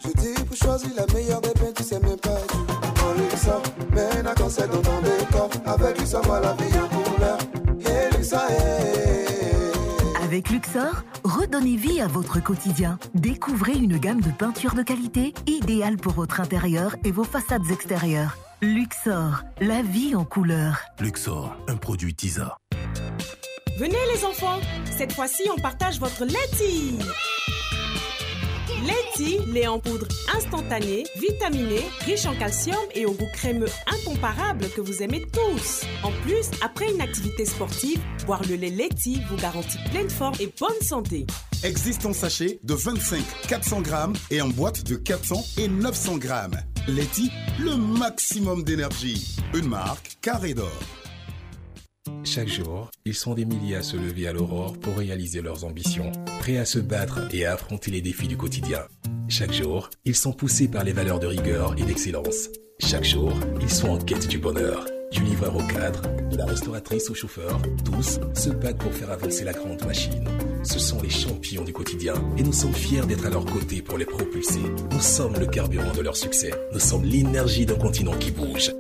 Je 0.04 0.08
dis 0.20 0.44
pour 0.44 0.56
choisir 0.56 0.90
la 0.96 1.06
meilleure 1.14 1.40
des 1.40 1.50
peintures, 1.50 1.84
c'est 1.84 2.02
même 2.02 2.18
pas 2.18 2.30
du. 2.30 2.58
On 3.04 3.14
Luxa, 3.14 3.62
mène 3.94 4.26
un 4.26 4.34
conseil 4.34 4.68
dans 4.68 4.82
ton 4.82 5.00
décor. 5.02 5.50
Avec 5.66 5.98
Luxa, 6.00 6.20
vois 6.22 6.40
la 6.40 6.54
vie 6.54 6.78
en 6.78 6.88
couleur. 6.88 7.38
Et 7.80 8.16
Luxa, 8.16 8.48
est. 8.50 10.24
Avec 10.24 10.50
Luxor, 10.50 11.04
redonnez 11.22 11.76
vie 11.76 12.00
à 12.00 12.08
votre 12.08 12.42
quotidien. 12.42 12.98
Découvrez 13.14 13.74
une 13.74 13.98
gamme 13.98 14.20
de 14.20 14.30
peintures 14.30 14.74
de 14.74 14.82
qualité 14.82 15.32
idéale 15.46 15.96
pour 15.96 16.12
votre 16.12 16.40
intérieur 16.40 16.96
et 17.04 17.12
vos 17.12 17.24
façades 17.24 17.70
extérieures. 17.70 18.36
Luxor, 18.60 19.44
la 19.60 19.82
vie 19.82 20.16
en 20.16 20.24
couleur. 20.24 20.80
Luxor, 20.98 21.56
un 21.68 21.76
produit 21.76 22.12
TISA. 22.12 22.58
Venez 23.78 23.96
les 24.12 24.24
enfants, 24.24 24.58
cette 24.84 25.12
fois-ci 25.12 25.44
on 25.56 25.60
partage 25.60 26.00
votre 26.00 26.24
laiti. 26.24 26.98
Laiti, 28.84 29.38
lait 29.52 29.68
en 29.68 29.78
poudre 29.78 30.08
instantané, 30.34 31.04
vitaminé, 31.20 31.82
riche 32.04 32.26
en 32.26 32.34
calcium 32.34 32.80
et 32.96 33.06
au 33.06 33.12
goût 33.12 33.28
crémeux 33.32 33.70
incomparable 33.86 34.68
que 34.74 34.80
vous 34.80 35.04
aimez 35.04 35.24
tous. 35.32 35.84
En 36.02 36.10
plus, 36.24 36.50
après 36.60 36.92
une 36.92 37.00
activité 37.00 37.44
sportive, 37.44 38.00
boire 38.26 38.42
le 38.48 38.56
lait 38.56 38.70
Laiti 38.70 39.22
vous 39.30 39.36
garantit 39.36 39.78
pleine 39.92 40.10
forme 40.10 40.34
et 40.40 40.52
bonne 40.58 40.80
santé. 40.82 41.28
Existe 41.62 42.06
en 42.06 42.12
sachet 42.12 42.58
de 42.64 42.74
25 42.74 43.22
400 43.46 43.82
grammes 43.82 44.14
et 44.32 44.42
en 44.42 44.48
boîte 44.48 44.82
de 44.82 44.96
400 44.96 45.44
et 45.58 45.68
900 45.68 46.16
grammes. 46.16 46.56
Leti, 46.88 47.30
le 47.60 47.76
maximum 47.76 48.64
d'énergie. 48.64 49.36
Une 49.52 49.68
marque 49.68 50.16
Carré 50.22 50.54
d'Or. 50.54 50.72
Chaque 52.24 52.48
jour, 52.48 52.90
ils 53.04 53.14
sont 53.14 53.34
des 53.34 53.44
milliers 53.44 53.76
à 53.76 53.82
se 53.82 53.98
lever 53.98 54.26
à 54.26 54.32
l'aurore 54.32 54.78
pour 54.78 54.96
réaliser 54.96 55.42
leurs 55.42 55.64
ambitions, 55.64 56.10
prêts 56.40 56.56
à 56.56 56.64
se 56.64 56.78
battre 56.78 57.28
et 57.34 57.44
à 57.44 57.52
affronter 57.52 57.90
les 57.90 58.00
défis 58.00 58.26
du 58.26 58.38
quotidien. 58.38 58.80
Chaque 59.28 59.52
jour, 59.52 59.90
ils 60.06 60.16
sont 60.16 60.32
poussés 60.32 60.68
par 60.68 60.82
les 60.82 60.94
valeurs 60.94 61.20
de 61.20 61.26
rigueur 61.26 61.74
et 61.76 61.82
d'excellence. 61.82 62.48
Chaque 62.78 63.04
jour, 63.04 63.34
ils 63.60 63.70
sont 63.70 63.90
en 63.90 63.98
quête 63.98 64.26
du 64.26 64.38
bonheur. 64.38 64.86
Du 65.18 65.24
livreur 65.24 65.56
au 65.56 65.62
cadre, 65.62 66.02
de 66.30 66.36
la 66.36 66.46
restauratrice 66.46 67.10
au 67.10 67.14
chauffeur, 67.14 67.60
tous 67.84 68.20
se 68.34 68.50
battent 68.50 68.78
pour 68.78 68.92
faire 68.92 69.10
avancer 69.10 69.42
la 69.42 69.52
grande 69.52 69.84
machine. 69.84 70.24
Ce 70.62 70.78
sont 70.78 71.02
les 71.02 71.10
champions 71.10 71.64
du 71.64 71.72
quotidien 71.72 72.14
et 72.36 72.44
nous 72.44 72.52
sommes 72.52 72.72
fiers 72.72 73.04
d'être 73.04 73.26
à 73.26 73.30
leur 73.30 73.44
côté 73.44 73.82
pour 73.82 73.98
les 73.98 74.04
propulser. 74.04 74.60
Nous 74.92 75.00
sommes 75.00 75.34
le 75.34 75.46
carburant 75.46 75.92
de 75.92 76.02
leur 76.02 76.16
succès. 76.16 76.52
Nous 76.72 76.78
sommes 76.78 77.02
l'énergie 77.02 77.66
d'un 77.66 77.74
continent 77.74 78.16
qui 78.16 78.30
bouge. 78.30 78.72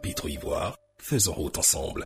Pétro 0.00 0.28
Ivoire, 0.28 0.74
faisons 0.96 1.34
route 1.34 1.58
ensemble. 1.58 2.04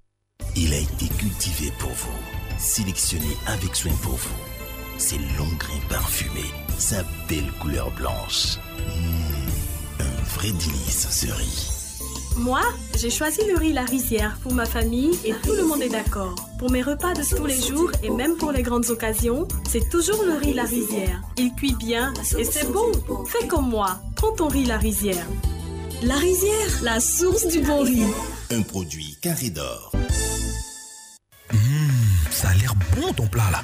Il 0.56 0.74
a 0.74 0.78
été 0.78 1.06
cultivé 1.16 1.72
pour 1.78 1.90
vous, 1.90 2.58
sélectionné 2.58 3.36
avec 3.46 3.76
soin 3.76 3.92
pour 4.02 4.14
vous. 4.14 4.40
Ses 4.98 5.18
longs 5.38 5.56
grains 5.56 5.88
parfumés, 5.88 6.50
sa 6.78 7.04
belle 7.28 7.52
couleur 7.60 7.92
blanche. 7.92 8.56
Mmh, 8.88 10.02
un 10.02 10.24
vrai 10.36 10.50
délice 10.50 11.06
ce 11.10 11.26
riz. 11.32 11.73
Moi, 12.36 12.62
j'ai 12.98 13.10
choisi 13.10 13.40
le 13.46 13.56
riz 13.56 13.72
La 13.72 13.84
Rizière 13.84 14.36
pour 14.42 14.52
ma 14.52 14.66
famille 14.66 15.18
et 15.24 15.32
tout 15.32 15.52
le 15.52 15.64
monde 15.64 15.82
est 15.82 15.88
d'accord. 15.88 16.34
Pour 16.58 16.70
mes 16.70 16.82
repas 16.82 17.14
de 17.14 17.22
tous 17.22 17.46
les 17.46 17.60
jours 17.60 17.92
et 18.02 18.10
même 18.10 18.36
pour 18.36 18.50
les 18.50 18.62
grandes 18.62 18.90
occasions, 18.90 19.46
c'est 19.68 19.88
toujours 19.88 20.22
le 20.24 20.34
riz 20.34 20.52
La 20.52 20.64
Rizière. 20.64 21.22
Il 21.38 21.54
cuit 21.54 21.74
bien 21.74 22.12
et 22.36 22.44
c'est 22.44 22.70
bon. 22.72 22.90
Fais 23.26 23.46
comme 23.46 23.68
moi, 23.68 24.00
prends 24.16 24.32
ton 24.32 24.48
riz 24.48 24.64
La 24.64 24.78
Rizière. 24.78 25.26
La 26.02 26.16
Rizière, 26.16 26.82
la 26.82 26.98
source 26.98 27.46
du 27.46 27.60
bon 27.60 27.82
riz. 27.82 28.04
Un 28.50 28.62
produit 28.62 29.16
carré 29.22 29.50
d'or. 29.50 29.92
Ça 32.30 32.48
a 32.48 32.54
l'air 32.54 32.74
bon 32.96 33.12
ton 33.12 33.28
plat 33.28 33.50
là. 33.52 33.62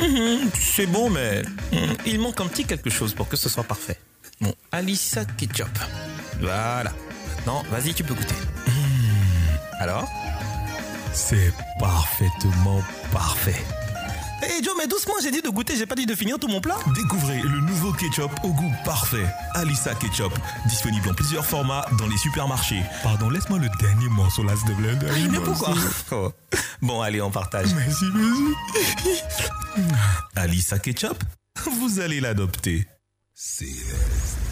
Mhm, 0.00 0.48
c'est 0.58 0.86
bon, 0.86 1.10
mais 1.10 1.42
mhm, 1.72 1.96
il 2.06 2.20
manque 2.20 2.40
un 2.40 2.46
petit 2.46 2.64
quelque 2.64 2.88
chose 2.88 3.14
pour 3.14 3.28
que 3.28 3.36
ce 3.36 3.48
soit 3.48 3.64
parfait. 3.64 3.98
Bon, 4.40 4.54
Alissa 4.70 5.24
Ketchup. 5.24 5.68
Voilà. 6.40 6.92
Maintenant, 7.44 7.64
vas-y, 7.70 7.92
tu 7.92 8.04
peux 8.04 8.14
goûter. 8.14 8.34
Mhm. 8.68 9.58
Alors 9.80 10.08
C'est 11.12 11.52
parfaitement 11.80 12.80
parfait. 13.12 13.60
Hé 14.44 14.62
Joe, 14.62 14.74
mais 14.78 14.86
doucement, 14.86 15.14
j'ai 15.22 15.30
dit 15.32 15.42
de 15.42 15.48
goûter, 15.48 15.76
j'ai 15.76 15.86
pas 15.86 15.94
dit 15.96 16.06
de 16.06 16.14
finir 16.14 16.38
tout 16.38 16.46
mon 16.46 16.60
plat. 16.60 16.76
Découvrez 16.94 17.40
le 17.42 17.60
nouveau 17.60 17.92
ketchup 17.92 18.30
au 18.44 18.48
goût 18.52 18.72
parfait. 18.84 19.26
Alissa 19.54 19.94
Ketchup. 19.96 20.32
Disponible 20.66 21.10
en 21.10 21.14
plusieurs 21.14 21.44
formats 21.44 21.84
dans 21.98 22.06
les 22.06 22.16
supermarchés. 22.16 22.82
Pardon, 23.02 23.28
laisse-moi 23.28 23.58
le 23.58 23.68
dernier 23.80 24.08
morceau 24.08 24.44
là, 24.44 24.52
te 24.54 24.72
plaît. 24.72 24.98
Ah, 25.10 25.28
mais 25.30 25.38
pourquoi 25.40 25.74
Oh. 26.12 26.32
Bon, 26.80 27.00
allez, 27.00 27.20
on 27.20 27.30
partage. 27.30 27.74
Merci, 27.74 28.04
merci. 28.14 28.54
Alissa 30.36 30.78
Ketchup, 30.78 31.22
vous 31.80 31.98
allez 32.00 32.20
l'adopter. 32.20 32.86
Céleste. 33.34 34.51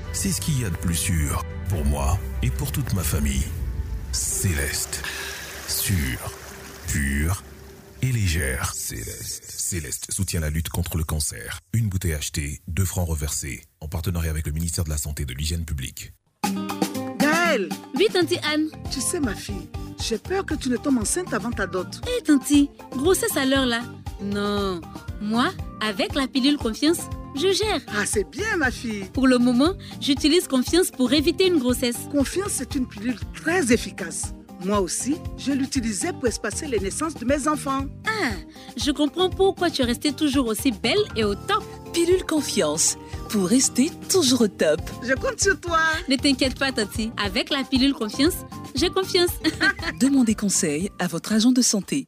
c'est 0.13 0.31
ce 0.31 0.41
qu'il 0.41 0.61
y 0.61 0.65
a 0.65 0.69
de 0.69 0.77
plus 0.77 0.95
sûr 0.95 1.43
pour 1.69 1.85
moi 1.85 2.19
et 2.43 2.49
pour 2.49 2.71
toute 2.71 2.93
ma 2.93 3.03
famille. 3.03 3.45
Céleste. 4.11 5.03
Sûr, 5.67 6.33
pure 6.87 7.43
et 8.01 8.11
légère. 8.11 8.73
Céleste. 8.73 9.45
Céleste 9.49 10.11
soutient 10.11 10.41
la 10.41 10.49
lutte 10.49 10.69
contre 10.69 10.97
le 10.97 11.03
cancer. 11.03 11.59
Une 11.73 11.87
bouteille 11.87 12.13
achetée, 12.13 12.61
deux 12.67 12.85
francs 12.85 13.07
reversés, 13.07 13.63
en 13.79 13.87
partenariat 13.87 14.31
avec 14.31 14.47
le 14.47 14.53
ministère 14.53 14.83
de 14.83 14.89
la 14.89 14.97
Santé 14.97 15.23
et 15.23 15.25
de 15.25 15.33
l'Hygiène 15.33 15.65
publique. 15.65 16.13
Gaëlle 17.51 17.69
Oui, 17.95 18.07
Tanti 18.13 18.37
Anne. 18.51 18.69
Tu 18.91 19.01
sais, 19.01 19.19
ma 19.19 19.35
fille, 19.35 19.67
j'ai 20.01 20.17
peur 20.17 20.45
que 20.45 20.53
tu 20.53 20.69
ne 20.69 20.77
tombes 20.77 20.99
enceinte 20.99 21.33
avant 21.33 21.51
ta 21.51 21.67
dot. 21.67 21.87
Hé, 22.07 22.23
Tanti, 22.23 22.69
grossesse 22.95 23.35
à 23.35 23.45
l'heure 23.45 23.65
là 23.65 23.81
Non. 24.21 24.79
Moi, 25.21 25.49
avec 25.81 26.15
la 26.15 26.27
pilule 26.27 26.57
confiance, 26.57 26.99
je 27.35 27.51
gère. 27.51 27.81
Ah, 27.89 28.05
c'est 28.05 28.29
bien, 28.29 28.57
ma 28.57 28.71
fille. 28.71 29.05
Pour 29.13 29.27
le 29.27 29.37
moment, 29.37 29.73
j'utilise 29.99 30.47
Confiance 30.47 30.91
pour 30.91 31.13
éviter 31.13 31.47
une 31.47 31.59
grossesse. 31.59 31.97
Confiance, 32.11 32.51
c'est 32.53 32.75
une 32.75 32.87
pilule 32.87 33.17
très 33.33 33.71
efficace. 33.71 34.33
Moi 34.63 34.79
aussi, 34.79 35.15
je 35.37 35.51
l'utilisais 35.51 36.13
pour 36.13 36.27
espacer 36.27 36.67
les 36.67 36.79
naissances 36.79 37.15
de 37.15 37.25
mes 37.25 37.47
enfants. 37.47 37.85
Ah, 38.05 38.31
je 38.77 38.91
comprends 38.91 39.29
pourquoi 39.29 39.71
tu 39.71 39.81
es 39.81 39.85
restée 39.85 40.13
toujours 40.13 40.47
aussi 40.47 40.71
belle 40.71 41.03
et 41.15 41.23
au 41.23 41.33
top. 41.35 41.63
Pilule 41.93 42.25
Confiance 42.25 42.97
pour 43.29 43.47
rester 43.47 43.91
toujours 44.09 44.41
au 44.41 44.47
top. 44.47 44.79
Je 45.03 45.13
compte 45.13 45.41
sur 45.41 45.59
toi. 45.59 45.79
Ne 46.07 46.15
t'inquiète 46.15 46.57
pas, 46.57 46.71
Tati. 46.71 47.11
Avec 47.17 47.49
la 47.49 47.63
pilule 47.63 47.93
Confiance, 47.93 48.35
j'ai 48.75 48.89
confiance. 48.89 49.31
Demandez 49.99 50.35
conseil 50.35 50.89
à 50.99 51.07
votre 51.07 51.33
agent 51.33 51.51
de 51.51 51.61
santé. 51.61 52.07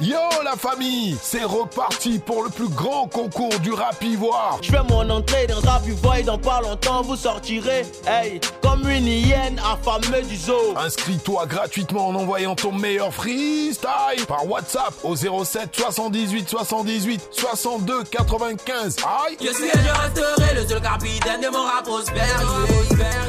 Yo 0.00 0.16
la 0.42 0.56
famille, 0.56 1.14
c'est 1.22 1.44
reparti 1.44 2.18
pour 2.18 2.42
le 2.42 2.48
plus 2.48 2.68
grand 2.68 3.06
concours 3.06 3.58
du 3.60 3.70
rap 3.72 4.02
ivoire. 4.02 4.58
Je 4.62 4.70
fais 4.70 4.82
mon 4.88 5.08
entrée 5.10 5.46
dans 5.46 5.60
rap 5.60 5.86
ivoire 5.86 6.16
et 6.16 6.22
dans 6.22 6.38
pas 6.38 6.62
longtemps 6.62 7.02
vous 7.02 7.16
sortirez, 7.16 7.84
hey, 8.06 8.40
comme 8.62 8.88
une 8.88 9.06
hyène 9.06 9.60
affamée 9.60 10.22
du 10.22 10.36
zoo. 10.36 10.74
Inscris-toi 10.76 11.44
gratuitement 11.46 12.08
en 12.08 12.14
envoyant 12.14 12.54
ton 12.54 12.72
meilleur 12.72 13.12
freestyle 13.12 14.24
par 14.26 14.48
WhatsApp 14.48 14.94
au 15.04 15.14
07 15.16 15.68
78 15.76 16.48
78 16.48 17.28
62 17.32 18.04
95. 18.04 18.96
Aïe 19.26 19.36
Je 19.38 19.52
suis 19.52 19.64
et 19.64 19.70
je 19.70 20.00
resterai 20.00 20.54
le 20.54 20.66
seul 20.66 20.80
capitaine 20.80 21.42
de 21.42 21.48
mon 21.48 21.62
rap 21.64 21.84
prospère. 21.84 22.40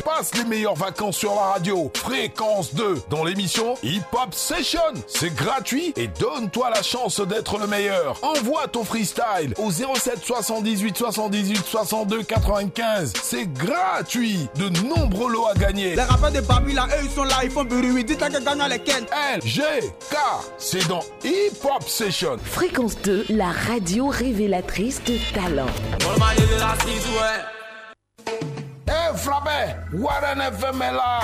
Passe 0.05 0.33
les 0.35 0.45
meilleures 0.45 0.75
vacances 0.75 1.17
sur 1.17 1.35
la 1.35 1.41
radio. 1.41 1.91
Fréquence 1.95 2.73
2 2.73 3.01
dans 3.09 3.25
l'émission 3.25 3.75
Hip 3.83 4.03
Hop 4.13 4.33
Session. 4.33 4.79
C'est 5.07 5.35
gratuit 5.35 5.93
et 5.97 6.07
donne-toi 6.07 6.60
la 6.69 6.81
chance 6.81 7.19
d'être 7.21 7.57
le 7.57 7.67
meilleur. 7.67 8.17
Envoie 8.21 8.67
ton 8.67 8.83
freestyle 8.83 9.53
au 9.57 9.71
07 9.71 10.19
78 10.23 10.97
78 10.97 11.65
62 11.65 12.23
95. 12.23 13.13
C'est 13.21 13.51
gratuit. 13.53 14.47
De 14.55 14.69
nombreux 14.87 15.31
lots 15.31 15.47
à 15.47 15.53
gagner. 15.53 15.95
Les 15.95 16.01
rappeurs 16.01 16.31
de 16.31 16.41
Babi 16.41 16.73
là, 16.73 16.87
eux 16.97 17.03
ils 17.03 17.09
sont 17.09 17.23
là, 17.23 17.39
ils 17.43 17.51
font 17.51 17.63
bruit. 17.63 18.03
Dites-leur 18.03 18.29
que 18.29 18.43
gagnent 18.43 18.69
les 18.69 18.79
Ken. 18.79 19.05
L, 19.33 19.41
G, 19.43 19.61
K. 20.09 20.15
C'est 20.57 20.87
dans 20.87 21.03
Hip 21.23 21.57
Hop 21.63 21.83
Session. 21.87 22.37
Fréquence 22.43 22.97
2, 23.01 23.25
la 23.29 23.51
radio 23.51 24.07
révélatrice 24.07 25.01
de 25.03 25.17
talent. 25.33 25.65
Eh, 28.87 29.17
Frappé, 29.17 29.75
Warren 29.93 30.41
FM 30.41 30.81
est 30.81 30.91
là. 30.91 31.21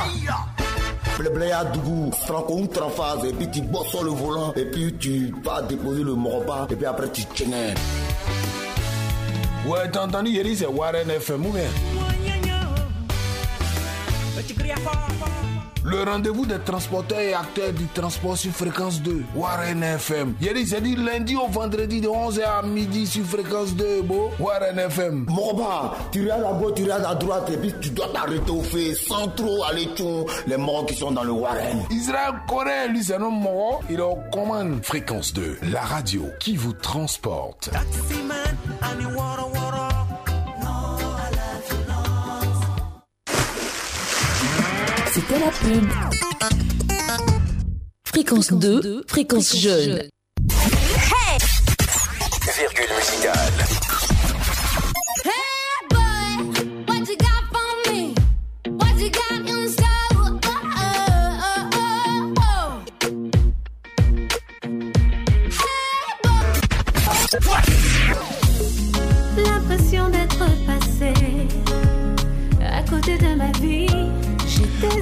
Blabla 1.18 1.65
Dougou, 1.65 2.11
Franco 2.11 2.53
ou 2.59 2.68
Trafaz, 2.68 3.26
et 3.28 3.34
puis 3.34 3.49
tu 3.49 3.61
bosses 3.61 3.89
sur 3.89 4.03
le 4.03 4.11
volant, 4.11 4.53
et 4.55 4.65
puis 4.65 4.93
tu 4.99 5.34
vas 5.43 5.61
déposer 5.63 6.03
le 6.03 6.13
morba, 6.13 6.68
et 6.70 6.76
puis 6.76 6.86
après 6.86 7.09
tu 7.09 7.24
tiens. 7.34 7.74
Ouais, 9.68 9.89
t'as 9.91 10.05
entendu, 10.05 10.30
Yeri, 10.30 10.55
c'est 10.55 10.68
Warren 10.68 11.09
FM 11.09 11.45
ou 11.45 11.51
bien? 11.51 11.63
Le 15.89 16.03
rendez-vous 16.03 16.45
des 16.45 16.59
transporteurs 16.59 17.19
et 17.19 17.33
acteurs 17.33 17.71
du 17.71 17.85
transport 17.85 18.38
sur 18.38 18.51
fréquence 18.51 19.01
2, 19.01 19.23
Warren 19.33 19.81
FM. 19.81 20.33
Yeri, 20.41 20.67
c'est 20.67 20.81
dit 20.81 20.97
lundi 20.97 21.38
au 21.38 21.47
vendredi 21.47 22.01
de 22.01 22.09
11h 22.09 22.41
à 22.43 22.61
midi 22.61 23.07
sur 23.07 23.23
fréquence 23.23 23.73
2, 23.73 24.01
beau. 24.01 24.29
Warren 24.38 24.77
FM. 24.77 25.25
Morba, 25.29 25.95
tu 26.11 26.23
regardes 26.23 26.43
à 26.43 26.59
gauche, 26.59 26.73
tu 26.75 26.83
regardes 26.83 27.05
à 27.05 27.15
droite, 27.15 27.49
et 27.53 27.57
puis 27.57 27.73
tu 27.79 27.91
dois 27.91 28.09
t'arrêter 28.09 28.51
au 28.51 28.61
fait 28.63 28.95
sans 28.95 29.29
trop 29.29 29.63
aller 29.63 29.85
tchon 29.95 30.25
les 30.45 30.57
morts 30.57 30.85
qui 30.88 30.95
sont 30.95 31.11
dans 31.11 31.23
le 31.23 31.31
Warren. 31.31 31.85
Israël 31.89 32.33
Corée, 32.49 32.89
lui, 32.89 33.01
c'est 33.01 33.15
un 33.15 33.21
homme 33.21 33.39
mort. 33.39 33.81
Il 33.89 33.95
est 33.95 34.01
aux 34.01 34.19
commandes. 34.29 34.83
Fréquence 34.83 35.33
2, 35.33 35.59
la 35.71 35.81
radio 35.81 36.23
qui 36.41 36.57
vous 36.57 36.73
transporte. 36.73 37.69
C'était 45.18 45.39
la 45.39 45.49
pub. 45.49 45.89
Fréquence 48.05 48.53
2, 48.53 49.03
fréquence 49.07 49.55
jeune. 49.57 50.07
Virgule 52.55 52.95
musicale. 52.95 53.76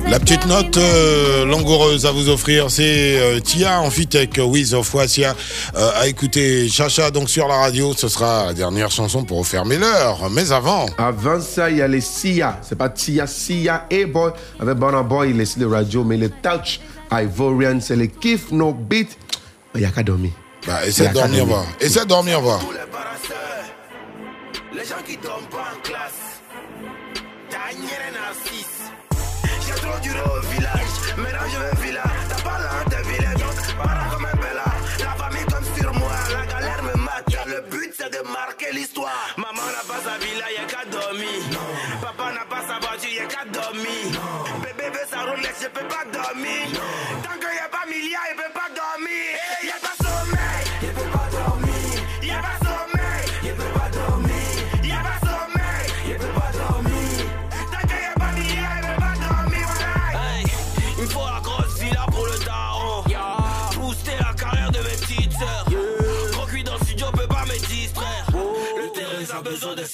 La 0.07 0.19
petite 0.19 0.45
note 0.45 0.77
euh, 0.77 1.45
langoureuse 1.45 2.05
à 2.05 2.11
vous 2.11 2.29
offrir, 2.29 2.69
c'est 2.69 3.19
euh, 3.19 3.39
Tia 3.39 3.81
en 3.81 3.89
fit 3.89 4.07
avec 4.13 4.37
Wiz 4.37 4.75
of 4.75 4.93
Wasia 4.93 5.35
euh, 5.75 5.91
à 5.95 6.07
écouter 6.07 6.69
Chacha 6.69 7.09
donc 7.09 7.27
sur 7.29 7.47
la 7.47 7.55
radio. 7.55 7.91
Ce 7.93 8.07
sera 8.07 8.45
la 8.45 8.53
dernière 8.53 8.91
chanson 8.91 9.23
pour 9.23 9.39
refermer 9.39 9.77
l'heure. 9.77 10.29
Mais 10.29 10.51
avant. 10.51 10.85
Avant 10.99 11.41
ça, 11.41 11.71
il 11.71 11.77
y 11.77 11.81
a 11.81 11.87
les 11.87 12.01
Sia. 12.01 12.59
C'est 12.61 12.77
pas 12.77 12.89
Tia, 12.89 13.25
Sia 13.25 13.87
et 13.89 14.05
Boy. 14.05 14.31
Avec 14.59 14.77
Bonner 14.77 15.03
Boy, 15.03 15.31
il 15.31 15.41
est 15.41 15.45
sur 15.45 15.69
la 15.69 15.77
radio, 15.77 16.03
mais 16.03 16.17
le 16.17 16.29
Touch 16.29 16.79
Ivorian, 17.11 17.79
c'est 17.81 17.95
le 17.95 18.05
Kiff 18.05 18.51
No 18.51 18.73
Beat. 18.73 19.17
Il 19.73 19.81
n'y 19.81 19.87
a 19.87 19.89
qu'à 19.89 20.03
dormir. 20.03 20.31
Bah, 20.67 20.85
essaie 20.85 21.07
de 21.07 21.13
dormir, 21.13 21.45
va. 21.45 21.63
Essaie 21.79 22.01
de 22.01 22.09
dormir, 22.09 22.41
va. 22.41 22.59
Les 24.73 24.83
gens 24.85 24.95
qui 25.05 25.17
dorment 25.17 25.45
pas 25.49 25.71
en 25.73 25.81
classe. 25.81 25.94
Duré 30.15 30.37
au 30.37 30.41
village. 30.41 30.95
Maintenant 31.17 31.49
je 31.51 31.59
vais 31.59 31.87
villa. 31.87 32.03
T'as 32.29 32.41
pas 32.41 32.57
l'air 32.59 32.85
de 32.89 33.07
village. 33.09 33.39
Donc, 33.41 33.75
para 33.77 34.03
comme 34.11 34.25
un 34.25 34.37
bella. 34.37 34.65
La 34.99 35.11
famille 35.21 35.45
comme 35.45 35.67
sur 35.75 35.93
moi. 35.93 36.11
La 36.31 36.45
galère 36.45 36.83
me 36.83 36.95
mate. 37.03 37.45
Le 37.47 37.61
but 37.69 37.93
c'est 37.97 38.09
de 38.11 38.21
marquer 38.29 38.71
l'histoire. 38.73 39.33
Maman 39.37 39.65
n'a 39.75 39.83
pas 39.87 40.01
sa 40.03 40.17
villa, 40.23 40.45
y'a 40.57 40.65
qu'à 40.65 40.85
dormir. 40.89 41.41
Papa 42.01 42.31
n'a 42.33 42.45
pas 42.45 42.63
sa 42.67 42.79
voiture, 42.79 43.11
y'a 43.11 43.25
qu'à 43.25 43.45
dormir. 43.45 44.05
Bébé 44.63 44.89
veut 44.89 45.07
sa 45.09 45.23
Rolex, 45.23 45.55
je 45.61 45.67
peux 45.67 45.87
pas 45.87 46.05
dormir. 46.11 46.63
Tant 47.23 47.37
qu'il 47.39 47.55
y 47.55 47.59
a 47.59 47.69
pas 47.69 47.85
milliard, 47.87 48.27
il 48.31 48.35
peut 48.37 48.53
pas 48.53 48.69
dormir. 48.73 49.27
Y'a 49.63 49.79
pas 49.81 50.04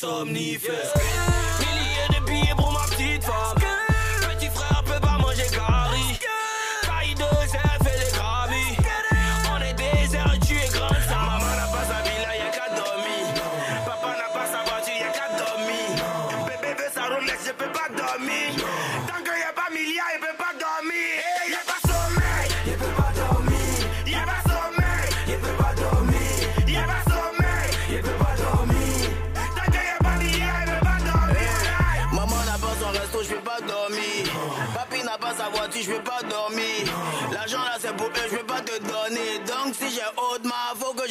somnifères. 0.01 1.30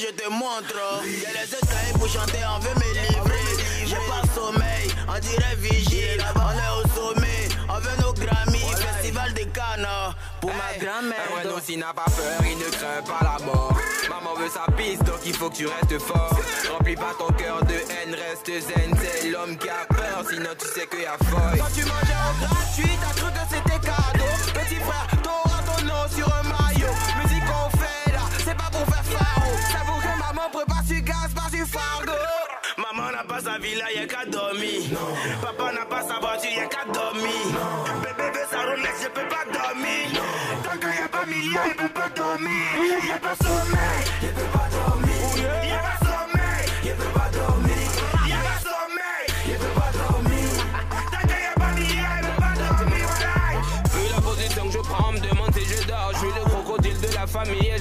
Je 0.00 0.12
te 0.12 0.28
montre. 0.30 0.80
Y'a 1.04 1.32
les 1.32 1.54
escaliers 1.54 1.92
pour 1.92 2.08
chanter, 2.08 2.38
on 2.48 2.58
veut 2.60 2.74
me 2.74 2.88
livrer. 2.94 4.26
sommeil, 4.34 4.88
on 5.08 5.18
dirait 5.18 5.56
vigile. 5.56 6.24
On 6.36 6.52
est 6.52 6.72
au 6.78 6.88
sommet, 6.94 7.48
on 7.68 7.78
veut 7.80 8.02
nos 8.02 8.12
Grammy, 8.14 8.60
festival 8.76 9.32
des 9.34 9.46
cannes. 9.46 9.86
Pour 10.40 10.50
ma 10.50 10.78
grand-mère. 10.78 11.56
Un 11.56 11.60
s'il 11.60 11.78
n'a 11.78 11.92
pas 11.92 12.04
peur, 12.04 12.40
il 12.44 12.56
ne 12.58 12.70
craint 12.70 13.02
pas 13.04 13.20
la 13.22 13.44
mort. 13.44 13.76
Maman 14.08 14.34
veut 14.34 14.48
sa 14.48 14.70
piste, 14.72 15.02
donc 15.04 15.20
il 15.26 15.34
faut 15.34 15.50
que 15.50 15.56
tu 15.56 15.66
restes 15.66 15.98
fort. 15.98 16.38
Remplis 16.70 16.96
pas 16.96 17.14
ton 17.18 17.32
cœur 17.34 17.62
de 17.64 17.74
haine, 17.74 18.14
reste 18.14 18.46
zen. 18.46 18.94
C'est 19.02 19.28
l'homme 19.28 19.56
qui 19.58 19.68
a 19.68 19.84
peur, 19.88 20.24
sinon 20.30 20.50
tu 20.58 20.66
sais 20.66 20.86
qu'il 20.86 21.02
y 21.02 21.06
a 21.06 21.18
folle. 21.18 21.58
Quand 21.58 21.74
tu 21.74 21.84
mangeais 21.84 22.22
au 22.30 22.46
gratuit, 22.46 22.98
t'as 23.00 23.20
cru 23.20 23.30
que 23.32 23.44
c'était 23.50 23.80
cadeau. 23.86 24.32
Petit 24.54 24.76
frère, 24.76 25.06
t'auras 25.22 25.62
ton 25.62 25.84
nom 25.84 26.08
sur 26.16 26.34
un 26.34 26.59
Villa, 33.60 33.92
y'a 33.94 34.06
qu'à 34.06 34.24
dormir. 34.24 34.80
Papa 35.42 35.72
n'a 35.72 35.84
pas 35.84 36.02
sa 36.02 36.18
voiture, 36.18 36.50
y'a 36.56 36.66
qu'à 36.66 36.84
dormir. 36.92 37.30
Bébé 38.02 38.30
veut 38.32 38.46
sa 38.50 38.62
Rolex, 38.62 39.02
je 39.02 39.08
peux 39.08 39.28
pas 39.28 39.44
dormir. 39.52 40.22
Tant 40.64 40.78
qu'il 40.78 40.88
y 40.88 41.02
a 41.02 41.08
pas 41.08 41.26
milliard, 41.26 41.66
il 41.66 41.74
peut 41.74 41.88
pas 41.88 42.08
dormir. 42.08 43.20
Pas 43.20 43.36
sommeil, 43.44 44.04
il 44.22 44.28
peut 44.28 44.40
pas 44.52 44.58
dormir. 44.58 44.69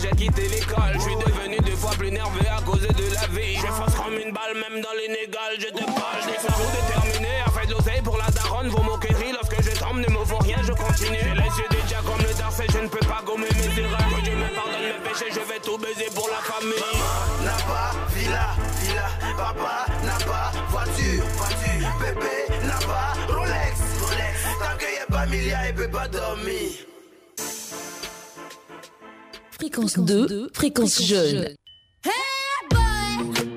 J'ai 0.02 0.16
quitté 0.16 0.48
l'école. 0.48 0.94
Je 0.94 1.00
suis 1.00 1.16
devenu 1.16 1.58
deux 1.58 1.76
fois 1.76 1.92
plus 1.92 2.12
nerveux 2.12 2.46
à 2.56 2.62
cause 2.62 2.82
de 2.82 3.14
la 3.14 3.28
vie. 3.28 3.56
Je 3.56 3.68
fonce 3.68 3.96
comme 3.96 4.14
une 4.14 4.32
balle, 4.32 4.54
même 4.54 4.82
dans 4.82 4.94
l'inégal. 4.94 5.58
Je 5.58 5.68
te 5.68 5.84
parle, 5.86 6.22
je 6.22 6.48
tout 6.48 6.70
déterminé. 6.78 7.42
À 7.46 7.50
faire 7.50 7.68
de 7.68 7.74
l'oseille 7.74 8.02
pour 8.04 8.18
la 8.18 8.30
daronne, 8.32 8.70
vos 8.70 8.84
moqueries. 8.84 9.34
Lorsque 9.34 9.62
je 9.62 9.78
tombe, 9.80 9.98
ne 9.98 10.10
me 10.10 10.26
faut 10.26 10.38
rien, 10.40 10.58
je 10.64 10.72
continue. 10.74 11.18
J'ai 11.18 11.34
les 11.34 11.50
yeux 11.58 11.84
dias 11.88 12.02
comme 12.06 12.22
le 12.22 12.34
darcé, 12.38 12.66
je 12.72 12.80
ne 12.80 12.88
peux 12.88 13.06
pas 13.08 13.22
gommer 13.26 13.50
mes 13.56 13.82
erreurs. 13.82 14.10
Que 14.16 14.22
Dieu 14.22 14.36
me 14.36 14.50
pardonne 14.54 14.86
mes 14.86 15.10
péchés, 15.10 15.32
je 15.32 15.42
vais 15.52 15.60
tout 15.60 15.78
baiser 15.78 16.10
pour 16.14 16.30
la 16.30 16.42
famille. 16.46 16.80
Maman 16.80 17.44
n'a 17.44 17.58
pas 17.66 17.92
villa, 18.14 18.50
villa. 18.82 19.10
Papa 19.36 19.86
n'a 20.04 20.18
pas 20.26 20.52
voiture, 20.70 21.24
voiture. 21.38 21.90
Bébé 22.00 22.68
n'a 22.68 22.80
pas 22.86 23.34
Rolex, 23.34 23.74
Rolex. 24.02 24.36
Tant 24.62 24.78
qu'il 24.78 24.94
y 24.94 25.00
a 25.00 25.06
pas 25.10 25.26
milliard, 25.26 25.68
il 25.68 25.76
peut 25.76 25.90
pas 25.90 26.08
dormir. 26.08 26.89
Fréquence 29.60 30.00
2, 30.00 30.50
fréquence 30.54 31.02
jeune. 31.04 31.50
Hey 32.06 32.12
boy, 32.72 33.49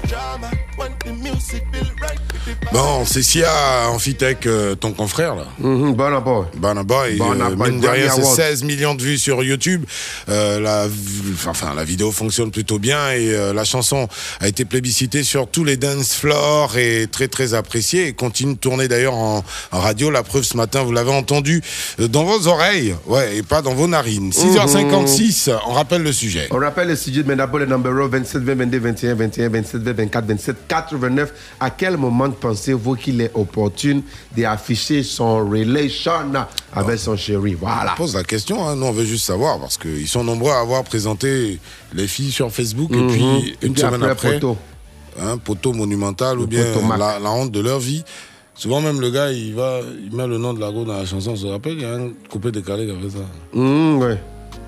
drama. 0.00 0.50
When 0.76 0.94
the 1.04 1.12
music 1.12 1.66
feel 1.72 1.94
right. 2.00 2.25
Bon, 2.72 3.04
c'est 3.04 3.22
Sia 3.22 3.50
Amphitech, 3.90 4.46
euh, 4.46 4.74
ton 4.74 4.92
confrère 4.92 5.34
là. 5.34 5.44
Mhm, 5.58 5.94
Burna 5.94 6.20
Boy. 6.20 6.44
Burna 6.56 6.82
Boy. 6.82 7.16
Burna 7.16 7.46
euh, 7.46 7.54
Boy, 7.54 7.70
mine 7.70 7.80
de 7.80 7.88
rien, 7.88 8.06
Grammy 8.06 8.20
c'est 8.22 8.22
Award. 8.22 8.36
16 8.36 8.64
millions 8.64 8.94
de 8.94 9.02
vues 9.02 9.18
sur 9.18 9.42
YouTube. 9.42 9.84
Euh, 10.28 10.60
la, 10.60 10.86
enfin, 11.48 11.74
la 11.74 11.84
vidéo 11.84 12.12
fonctionne 12.12 12.50
plutôt 12.50 12.78
bien 12.78 13.10
et 13.10 13.30
euh, 13.34 13.52
la 13.52 13.64
chanson 13.64 14.08
a 14.40 14.48
été 14.48 14.64
plébiscitée 14.64 15.22
sur 15.24 15.48
tous 15.48 15.64
les 15.64 15.76
dance 15.76 16.14
floors 16.14 16.76
et 16.76 17.06
très 17.10 17.28
très 17.28 17.54
appréciée 17.54 18.06
et 18.08 18.12
continue 18.12 18.54
de 18.54 18.58
tourner 18.58 18.88
d'ailleurs 18.88 19.14
en, 19.14 19.44
en 19.72 19.80
radio. 19.80 20.10
La 20.10 20.22
preuve 20.22 20.42
ce 20.44 20.56
matin, 20.56 20.82
vous 20.82 20.92
l'avez 20.92 21.12
entendu 21.12 21.62
euh, 22.00 22.08
dans 22.08 22.24
vos 22.24 22.46
oreilles, 22.46 22.94
ouais, 23.06 23.38
et 23.38 23.42
pas 23.42 23.62
dans 23.62 23.74
vos 23.74 23.88
narines. 23.88 24.30
6h56, 24.30 25.50
on 25.68 25.72
rappelle 25.72 26.02
le 26.02 26.12
sujet. 26.12 26.48
On 26.50 26.58
rappelle 26.58 26.88
le 26.88 26.96
sujet 26.96 27.22
de 27.22 27.28
Menabo, 27.28 27.58
le 27.58 27.66
numéro 27.66 28.08
27, 28.08 28.42
20, 28.42 28.54
22, 28.54 28.78
21, 28.78 29.14
21, 29.14 29.48
27, 29.48 29.82
20, 29.82 29.92
24, 29.92 30.26
27, 30.26 30.56
89. 30.68 31.32
À 31.60 31.70
quel 31.70 31.96
moment 31.96 32.30
pensez-vous 32.40 32.94
qu'il 32.96 33.20
est 33.20 33.30
opportune 33.34 34.02
d'afficher 34.36 35.02
son 35.02 35.38
relation 35.48 36.12
avec 36.72 36.98
son 36.98 37.16
chéri 37.16 37.54
Voilà. 37.54 37.92
On 37.94 37.96
pose 37.96 38.14
la 38.14 38.24
question, 38.24 38.66
hein. 38.66 38.76
nous 38.76 38.86
on 38.86 38.92
veut 38.92 39.04
juste 39.04 39.24
savoir 39.26 39.58
parce 39.58 39.76
qu'ils 39.78 40.08
sont 40.08 40.24
nombreux 40.24 40.52
à 40.52 40.60
avoir 40.60 40.84
présenté 40.84 41.58
les 41.94 42.06
filles 42.06 42.30
sur 42.32 42.50
Facebook 42.52 42.90
Mhm. 42.90 43.08
et 43.08 43.12
puis 43.12 43.56
Et 43.62 43.66
une 43.66 43.72
puis 43.72 43.82
semaine 43.82 44.02
après, 44.04 44.10
après, 44.10 44.34
poteau. 44.34 44.56
hein, 45.20 45.38
poteau 45.38 45.72
monumental 45.72 46.38
ou 46.38 46.46
bien 46.46 46.64
la 46.98 47.30
honte 47.30 47.50
de 47.52 47.60
leur 47.60 47.78
vie. 47.80 48.04
Souvent 48.54 48.80
même 48.80 49.00
le 49.02 49.10
gars 49.10 49.30
il 49.32 49.54
va, 49.54 49.80
il 50.02 50.16
met 50.16 50.26
le 50.26 50.38
nom 50.38 50.54
de 50.54 50.60
la 50.60 50.70
go 50.72 50.84
dans 50.84 50.96
la 50.96 51.04
chanson. 51.04 51.32
On 51.32 51.36
se 51.36 51.46
rappelle, 51.46 51.74
il 51.74 51.82
y 51.82 51.84
a 51.84 51.92
un 51.94 52.08
coupé 52.30 52.50
décalé 52.50 52.86
qui 52.86 52.92
a 52.92 52.94
fait 52.94 53.18
ça. 53.18 53.24
Mmh, 53.52 53.98
ouais. 53.98 54.18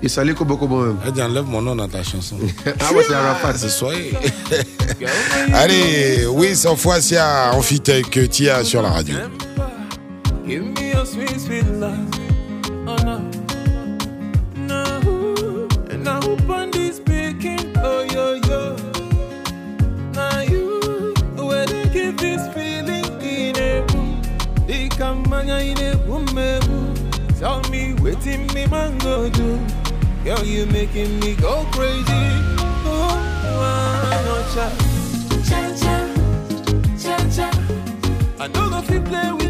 Il 0.01 0.09
salait 0.09 0.33
comme 0.33 0.47
beaucoup 0.47 0.67
même. 0.67 0.97
Elle 1.05 1.11
dit 1.11 1.21
enlève 1.21 1.45
mon 1.45 1.61
nom 1.61 1.75
dans 1.75 1.87
ta 1.87 2.03
chanson. 2.03 2.37
Ah 2.79 2.93
ouais, 2.93 3.03
c'est 3.07 3.13
Arafat. 3.13 3.57
Ce 3.57 3.69
soir. 3.69 3.91
Allez, 5.53 6.25
oui, 6.27 6.55
sans 6.55 6.75
fois, 6.75 7.01
Sia, 7.01 7.51
Amphitech, 7.53 8.29
Tia 8.29 8.63
sur 8.63 8.81
la 8.81 8.89
radio. 8.89 9.15
Give 10.47 10.63
me 10.63 10.93
your 10.93 11.05
sweet, 11.05 11.39
sweet 11.39 11.65
love. 11.79 11.97
Oh 12.87 12.95
no. 13.05 13.21
keep 16.21 16.49
on 16.49 16.71
this 16.71 16.97
speaking. 16.97 17.71
Oh, 17.77 18.03
yo, 18.11 18.33
yo. 18.47 18.75
Now 20.13 20.41
you, 20.41 21.13
where 21.35 21.65
they 21.65 21.87
give 21.89 22.17
this 22.17 22.41
feeling 22.53 23.05
in 23.21 23.55
a 23.57 23.85
boom. 23.87 24.21
They 24.65 24.89
come 24.89 25.25
in 25.33 25.77
a 25.77 25.91
eh, 25.91 25.95
boom. 26.07 26.25
Tell 27.39 27.61
me, 27.69 27.93
waiting 28.01 28.47
me 28.53 28.65
man 28.67 28.97
go 28.97 29.29
do. 29.29 29.59
Girl, 30.23 30.43
you're 30.43 30.65
making 30.67 31.19
me 31.21 31.35
go 31.35 31.65
crazy. 31.71 32.03
Oh, 32.85 33.15
no, 34.25 34.35
cha. 34.53 34.69
Cha, 35.47 35.59
cha, 35.81 35.95
cha, 37.01 37.17
cha. 37.35 37.49
I 38.39 38.47
know 38.47 38.77
if 38.77 38.89
you 38.91 39.01
play 39.01 39.31
with 39.31 39.48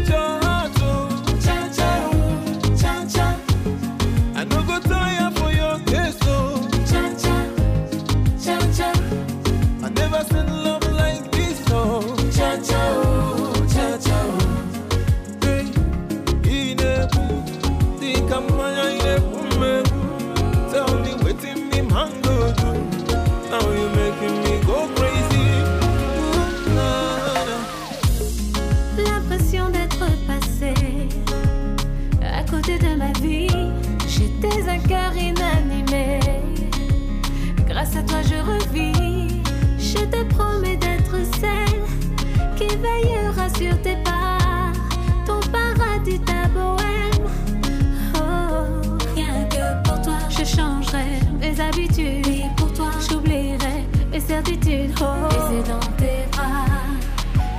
mes 54.40 54.56
certitudes. 54.56 54.94
Oh, 55.00 55.04
et 55.30 55.38
c'est 55.48 55.70
dans 55.70 55.78
tes 55.96 56.26
bras 56.32 56.66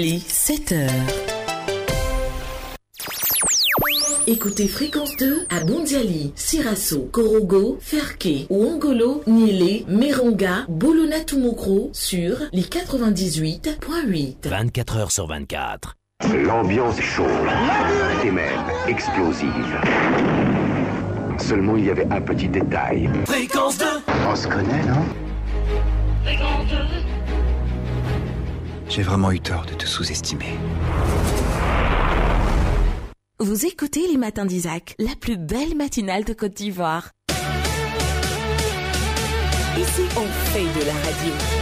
il 0.01 0.15
est 0.15 0.29
7 0.29 0.71
heures. 0.71 0.89
Écoutez 4.25 4.67
Fréquence 4.67 5.15
2 5.17 5.45
à 5.49 5.63
Bondiali, 5.63 6.31
Sirasso, 6.35 7.09
Korogo, 7.11 7.77
Ferke, 7.81 8.47
Ouangolo, 8.49 9.23
Niélé, 9.27 9.85
Meronga, 9.87 10.65
Bolona 10.69 11.19
Tumokro 11.19 11.89
sur 11.93 12.37
les 12.51 12.63
98.8. 12.63 14.47
24 14.47 14.97
heures 14.97 15.11
sur 15.11 15.27
24. 15.27 15.95
L'ambiance 16.45 16.97
est 16.97 17.03
chaude 17.03 17.27
et 18.23 18.31
même 18.31 18.59
explosive. 18.87 19.81
Seulement, 21.37 21.75
il 21.75 21.85
y 21.85 21.89
avait 21.89 22.07
un 22.09 22.21
petit 22.21 22.47
détail. 22.47 23.09
Fréquence 23.25 23.77
2 23.77 23.85
On 24.27 24.35
se 24.35 24.47
connaît, 24.47 24.85
non? 24.85 25.05
J'ai 28.91 29.03
vraiment 29.03 29.31
eu 29.31 29.39
tort 29.39 29.65
de 29.65 29.73
te 29.73 29.85
sous-estimer. 29.85 30.57
Vous 33.39 33.65
écoutez 33.65 34.05
les 34.05 34.17
matins 34.17 34.45
d'Isaac, 34.45 34.95
la 34.99 35.15
plus 35.17 35.37
belle 35.37 35.77
matinale 35.77 36.25
de 36.25 36.33
Côte 36.33 36.55
d'Ivoire. 36.55 37.11
Ici, 39.77 40.01
on 40.17 40.27
fait 40.51 40.63
de 40.63 40.85
la 40.85 40.93
radio. 40.93 41.60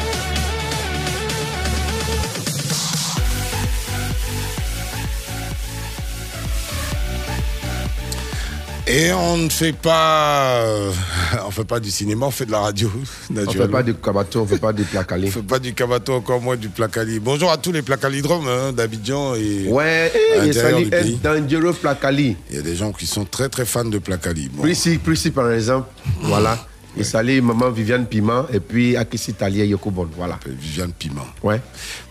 Et 8.91 9.13
on 9.13 9.37
ne 9.37 9.49
fait 9.49 9.71
pas, 9.71 10.63
euh, 10.63 10.91
on 11.45 11.51
fait 11.51 11.63
pas 11.63 11.79
du 11.79 11.91
cinéma, 11.91 12.25
on 12.25 12.31
fait 12.31 12.47
de 12.47 12.51
la 12.51 12.61
radio. 12.61 12.91
On 13.29 13.51
fait 13.51 13.67
pas 13.67 13.83
du 13.83 13.93
cabato, 13.93 14.41
on 14.41 14.47
fait 14.47 14.57
pas 14.57 14.73
du 14.73 14.83
placali. 14.83 15.27
On 15.27 15.31
fait 15.31 15.43
pas 15.43 15.59
du 15.59 15.75
cabato, 15.75 16.13
encore 16.13 16.41
moins 16.41 16.57
du 16.57 16.69
placali. 16.69 17.19
Bonjour 17.19 17.51
à 17.51 17.57
tous 17.57 17.71
les 17.71 17.83
placalidromes 17.83 18.47
hein, 18.47 18.73
d'Abidjan 18.73 19.35
et 19.35 19.67
Ouais, 19.67 20.11
à 20.33 20.43
et 20.43 20.47
l'intérieur 20.47 20.71
salut, 20.79 20.83
du 20.85 20.89
pays. 20.89 21.19
Dangereux 21.23 21.73
Placali. 21.73 22.35
Il 22.49 22.55
y 22.55 22.59
a 22.59 22.63
des 22.63 22.75
gens 22.75 22.91
qui 22.91 23.05
sont 23.05 23.25
très 23.25 23.47
très 23.47 23.65
fans 23.65 23.85
de 23.85 23.99
placali. 23.99 24.49
Bon. 24.49 24.63
Prissy, 24.63 24.97
Prissy 24.97 25.29
par 25.29 25.51
exemple, 25.51 25.87
voilà. 26.23 26.57
Et 26.97 27.03
salut 27.03 27.41
maman 27.41 27.69
Viviane 27.69 28.07
Piment 28.07 28.47
et 28.51 28.59
puis 28.59 28.97
Akissi 28.97 29.35
Talia 29.35 29.65
Yokobon, 29.65 30.09
voilà. 30.17 30.39
Viviane 30.47 30.93
Piment. 30.93 31.27
Ouais. 31.43 31.61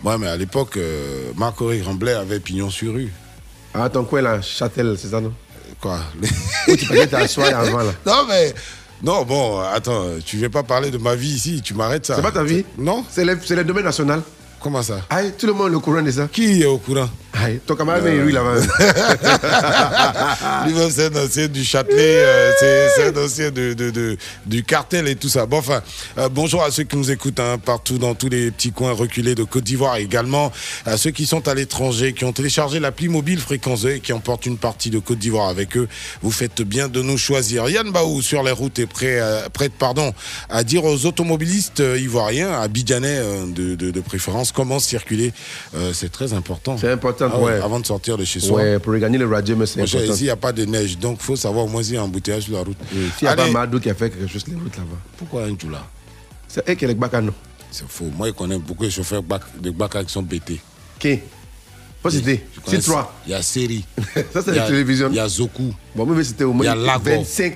Ouais, 0.05 0.17
mais 0.17 0.27
à 0.27 0.37
l'époque, 0.37 0.77
euh, 0.77 1.31
Marc-Henri 1.35 1.81
avait 2.17 2.39
pignon 2.39 2.69
sur 2.69 2.93
rue. 2.93 3.11
Ah, 3.73 3.89
ton 3.89 4.05
coin 4.05 4.21
là, 4.21 4.41
Châtel, 4.41 4.95
c'est 4.97 5.09
ça 5.09 5.19
non? 5.19 5.33
Quoi 5.81 5.99
Où 6.67 6.75
tu 6.75 6.85
peux 6.85 7.07
t'asseoir 7.07 7.57
avant 7.59 7.79
là. 7.79 7.91
Non, 8.05 8.25
mais. 8.27 8.53
Non, 9.01 9.23
bon, 9.23 9.59
attends, 9.61 10.05
tu 10.25 10.35
ne 10.37 10.41
veux 10.41 10.49
pas 10.49 10.63
parler 10.63 10.91
de 10.91 10.97
ma 10.97 11.15
vie 11.15 11.29
ici, 11.29 11.61
tu 11.63 11.73
m'arrêtes 11.73 12.05
ça. 12.05 12.15
C'est 12.17 12.21
pas 12.21 12.31
ta 12.33 12.43
vie? 12.43 12.65
Non 12.77 13.05
C'est 13.09 13.23
le, 13.23 13.39
le 13.49 13.63
domaine 13.63 13.85
national. 13.85 14.21
Comment 14.59 14.83
ça? 14.83 14.99
Aïe, 15.09 15.33
tout 15.37 15.47
le 15.47 15.53
monde 15.53 15.71
est 15.71 15.75
au 15.75 15.79
courant 15.79 16.01
de 16.01 16.11
ça. 16.11 16.27
Qui 16.29 16.61
est 16.61 16.65
au 16.65 16.79
courant? 16.79 17.07
Aïe, 17.33 17.59
ton 17.65 17.75
camarade 17.75 18.05
est 18.07 18.15
lui 18.17 18.31
là-bas. 18.33 18.55
Lui-même, 20.65 20.89
c'est 20.91 21.15
un 21.15 21.25
ancien 21.25 21.47
du 21.47 21.63
Châtelet, 21.63 21.95
euh, 21.99 22.51
c'est- 22.59 23.07
un 23.15 23.23
ancien 23.25 23.51
de, 23.51 23.73
de- 23.73 23.91
de- 23.91 24.17
du 24.45 24.63
cartel 24.63 25.07
et 25.07 25.15
tout 25.15 25.29
ça. 25.29 25.45
Bon, 25.45 25.57
enfin, 25.57 25.81
euh, 26.17 26.27
bonjour 26.29 26.63
à 26.63 26.71
ceux 26.71 26.83
qui 26.83 26.97
nous 26.97 27.11
écoutent 27.11 27.39
hein, 27.39 27.57
partout 27.63 27.97
dans 27.97 28.15
tous 28.15 28.29
les 28.29 28.51
petits 28.51 28.71
coins 28.71 28.91
reculés 28.93 29.35
de 29.35 29.43
Côte 29.43 29.63
d'Ivoire 29.63 29.97
également 29.97 30.51
à 30.85 30.97
ceux 30.97 31.11
qui 31.11 31.25
sont 31.25 31.47
à 31.47 31.53
l'étranger, 31.53 32.13
qui 32.13 32.25
ont 32.25 32.33
téléchargé 32.33 32.79
l'appli 32.79 33.07
mobile 33.07 33.39
Fréquence 33.39 33.81
2 33.81 33.91
et 33.91 33.99
qui 33.99 34.11
emportent 34.13 34.45
une 34.45 34.57
partie 34.57 34.89
de 34.89 34.99
Côte 34.99 35.19
d'Ivoire 35.19 35.49
avec 35.49 35.77
eux. 35.77 35.87
Vous 36.21 36.31
faites 36.31 36.61
bien 36.63 36.87
de 36.87 37.01
nous 37.01 37.17
choisir. 37.17 37.69
Yann 37.69 37.91
Baou 37.91 38.21
sur 38.21 38.43
les 38.43 38.51
routes 38.51 38.79
est 38.79 38.87
prêt, 38.87 39.19
euh, 39.19 39.47
prête 39.49 39.73
pardon, 39.77 40.13
à 40.49 40.63
dire 40.63 40.83
aux 40.83 41.05
automobilistes 41.05 41.79
euh, 41.79 41.97
ivoiriens, 41.99 42.51
à 42.59 42.67
Bidjanais 42.67 43.19
de, 43.47 43.75
de- 43.75 43.99
préférence, 44.01 44.51
comment 44.51 44.79
circuler. 44.79 45.33
C'est 45.93 46.11
très 46.11 46.33
important. 46.33 46.77
C'est 46.77 46.89
important, 46.89 47.18
Ah 47.21 47.37
ouais, 47.37 47.43
ouais. 47.43 47.61
Avant 47.61 47.79
de 47.79 47.85
sortir 47.85 48.17
de 48.17 48.25
chez 48.25 48.39
soi. 48.39 48.57
Ouais, 48.61 48.79
pour 48.79 48.93
regagner 48.93 49.17
le 49.17 49.27
radio, 49.27 49.55
mais 49.55 49.65
c'est 49.65 49.81
important. 49.81 50.13
Ici, 50.13 50.21
il 50.21 50.25
n'y 50.25 50.29
a 50.29 50.35
pas 50.35 50.51
de 50.51 50.65
neige, 50.65 50.97
donc 50.97 51.17
il 51.19 51.25
faut 51.25 51.35
savoir 51.35 51.65
au 51.65 51.67
moins 51.67 51.83
s'il 51.83 51.95
y 51.95 51.97
a 51.97 52.01
un 52.01 52.05
embouteillage 52.05 52.43
sur 52.43 52.53
la 52.53 52.63
route. 52.63 52.77
S'il 52.91 53.27
n'y 53.27 53.27
a 53.27 53.35
pas. 53.35 53.49
Madou 53.49 53.79
qui 53.79 53.89
a 53.89 53.93
fait 53.93 54.09
quelque 54.09 54.27
chose 54.27 54.43
sur 54.43 54.53
les 54.53 54.59
routes 54.59 54.77
là-bas. 54.77 54.97
Pourquoi 55.17 55.43
un 55.43 55.71
là? 55.71 55.85
C'est 56.47 56.67
elle 56.67 56.75
qui 56.75 56.85
est 56.85 56.93
Bakano. 56.95 57.33
C'est 57.71 57.87
faux. 57.87 58.09
Moi, 58.17 58.27
je 58.27 58.31
connais 58.33 58.57
beaucoup 58.57 58.83
de 58.83 58.89
chauffeurs 58.89 59.23
de 59.61 59.69
Baka 59.69 60.03
qui 60.03 60.11
sont 60.11 60.23
bêtés. 60.23 60.59
Qui? 60.97 61.19
Pas 62.01 62.09
citer. 62.09 62.45
C'est 62.65 62.81
trois. 62.81 63.13
Il 63.25 63.31
y 63.31 63.33
a 63.33 63.41
Seri. 63.41 63.85
Ça, 64.33 64.41
c'est 64.41 64.55
la 64.55 64.67
télévision. 64.67 65.09
Il 65.09 65.15
y 65.15 65.19
a 65.19 65.27
Zoku. 65.27 65.73
Bon, 65.95 66.05
moi, 66.05 66.15
je 66.15 66.19
vais 66.19 66.23
citer 66.23 66.43
au 66.45 66.53
moins 66.53 66.65
Il 66.65 66.67
y 66.67 66.71
a 66.71 66.75
Lago. 66.75 67.03
25. 67.03 67.55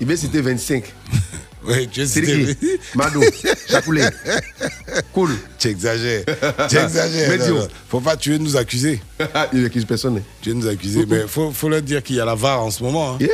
Il 0.00 0.06
va 0.06 0.16
citer 0.16 0.40
25. 0.40 0.84
Oui, 1.66 1.88
tu 1.90 2.02
es 2.02 2.06
C'est 2.06 2.24
cité. 2.24 2.54
qui 2.56 2.68
Mado, 2.94 3.20
Chacoulé. 3.68 4.04
Cool. 5.12 5.30
Tu 5.58 5.68
exagères. 5.68 6.24
Tu 6.68 6.76
exagères. 6.76 7.28
Mais 7.30 7.38
Non, 7.38 7.44
dis 7.44 7.50
non. 7.52 7.68
Faut 7.88 8.00
pas, 8.00 8.16
tu 8.16 8.30
veux 8.32 8.38
nous 8.38 8.56
accuser. 8.56 9.00
Il 9.52 9.64
accuse 9.64 9.84
personne. 9.84 10.22
Tu 10.42 10.50
veux 10.50 10.54
nous 10.56 10.66
accuser. 10.68 11.04
Mais 11.08 11.22
faut, 11.26 11.50
faut 11.52 11.68
leur 11.68 11.82
dire 11.82 12.02
qu'il 12.02 12.16
y 12.16 12.20
a 12.20 12.24
la 12.24 12.34
VAR 12.34 12.60
en 12.62 12.70
ce 12.70 12.82
moment. 12.82 13.14
hein. 13.14 13.18
Yeah. 13.20 13.30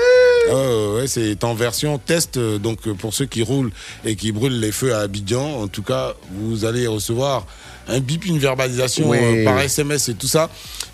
Ah 0.53 0.95
ouais, 0.95 1.07
c'est 1.07 1.43
en 1.45 1.55
version 1.55 1.99
test. 1.99 2.39
Donc, 2.39 2.89
pour 2.95 3.13
ceux 3.15 3.27
qui 3.27 3.43
roulent 3.43 3.71
et 4.05 4.17
qui 4.17 4.33
brûlent 4.33 4.59
les 4.59 4.73
feux 4.73 4.95
à 4.95 5.01
Abidjan, 5.01 5.61
en 5.63 5.69
tout 5.69 5.83
cas, 5.83 6.15
vous 6.35 6.65
allez 6.65 6.87
recevoir 6.87 7.47
un 7.89 8.01
bip, 8.01 8.25
une 8.25 8.39
verbalisation 8.39 9.11
Oui. 9.11 9.19
euh, 9.21 9.45
par 9.45 9.59
SMS 9.61 10.09
et 10.09 10.15
tout 10.15 10.27
ça. 10.29 10.49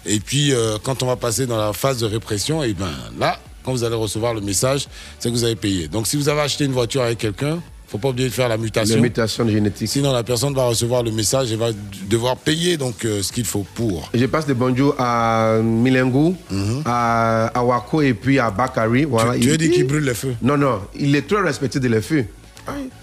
Et 0.05 0.21
puis, 0.21 0.53
euh, 0.53 0.79
quand 0.83 1.03
on 1.03 1.07
va 1.07 1.17
passer 1.17 1.47
dans 1.47 1.59
la 1.59 1.73
phase 1.73 1.99
de 1.99 2.07
répression, 2.07 2.63
et 2.63 2.73
ben 2.75 2.91
là, 3.19 3.39
quand 3.67 3.73
vous 3.73 3.85
allez 3.85 3.97
recevoir 3.97 4.33
le 4.33 4.41
message, 4.41 4.87
c'est 5.19 5.29
que 5.29 5.35
vous 5.35 5.45
avez 5.45 5.57
payé. 5.57 5.89
Donc, 5.89 6.07
si 6.07 6.17
vous 6.17 6.29
avez 6.29 6.41
acheté 6.41 6.65
une 6.65 6.73
voiture 6.73 7.03
avec 7.03 7.19
quelqu'un, 7.19 7.59
faut 7.89 7.99
pas 7.99 8.09
oublier 8.11 8.29
de 8.29 8.35
faire 8.35 8.49
la 8.49 8.57
mutation. 8.57 8.95
La 8.97 9.03
mutation 9.03 9.49
génétique. 9.49 9.89
Sinon, 9.89 10.13
la 10.13 10.23
personne 10.23 10.55
va 10.55 10.67
recevoir 10.67 11.03
le 11.03 11.11
message 11.11 11.53
et 11.53 11.57
va 11.57 11.69
devoir 12.09 12.37
payer 12.37 12.77
donc 12.77 13.05
euh, 13.05 13.23
ce 13.23 13.33
qu'il 13.33 13.45
faut 13.45 13.67
pour. 13.75 14.09
Je 14.15 14.27
passe 14.27 14.47
de 14.47 14.55
bonjour 14.55 14.95
à 14.99 15.59
Milengu, 15.63 16.35
à 16.85 17.47
Awako 17.59 18.03
et 18.03 18.15
puis 18.15 18.39
à 18.39 18.51
Bakari. 18.51 19.05
Voilà. 19.05 19.33
Mhm. 19.33 19.41
Tu- 19.41 19.41
tu 19.41 19.49
Il- 19.49 19.53
as 19.55 19.57
dit 19.57 19.71
qu'il 19.71 19.87
brûle 19.87 20.05
les 20.05 20.15
feux 20.15 20.35
Non, 20.43 20.57
non, 20.57 20.81
il 20.99 21.15
est 21.17 21.27
très 21.29 21.41
respecté 21.41 21.79
de 21.81 21.89
les 21.89 22.01
feux. 22.03 22.25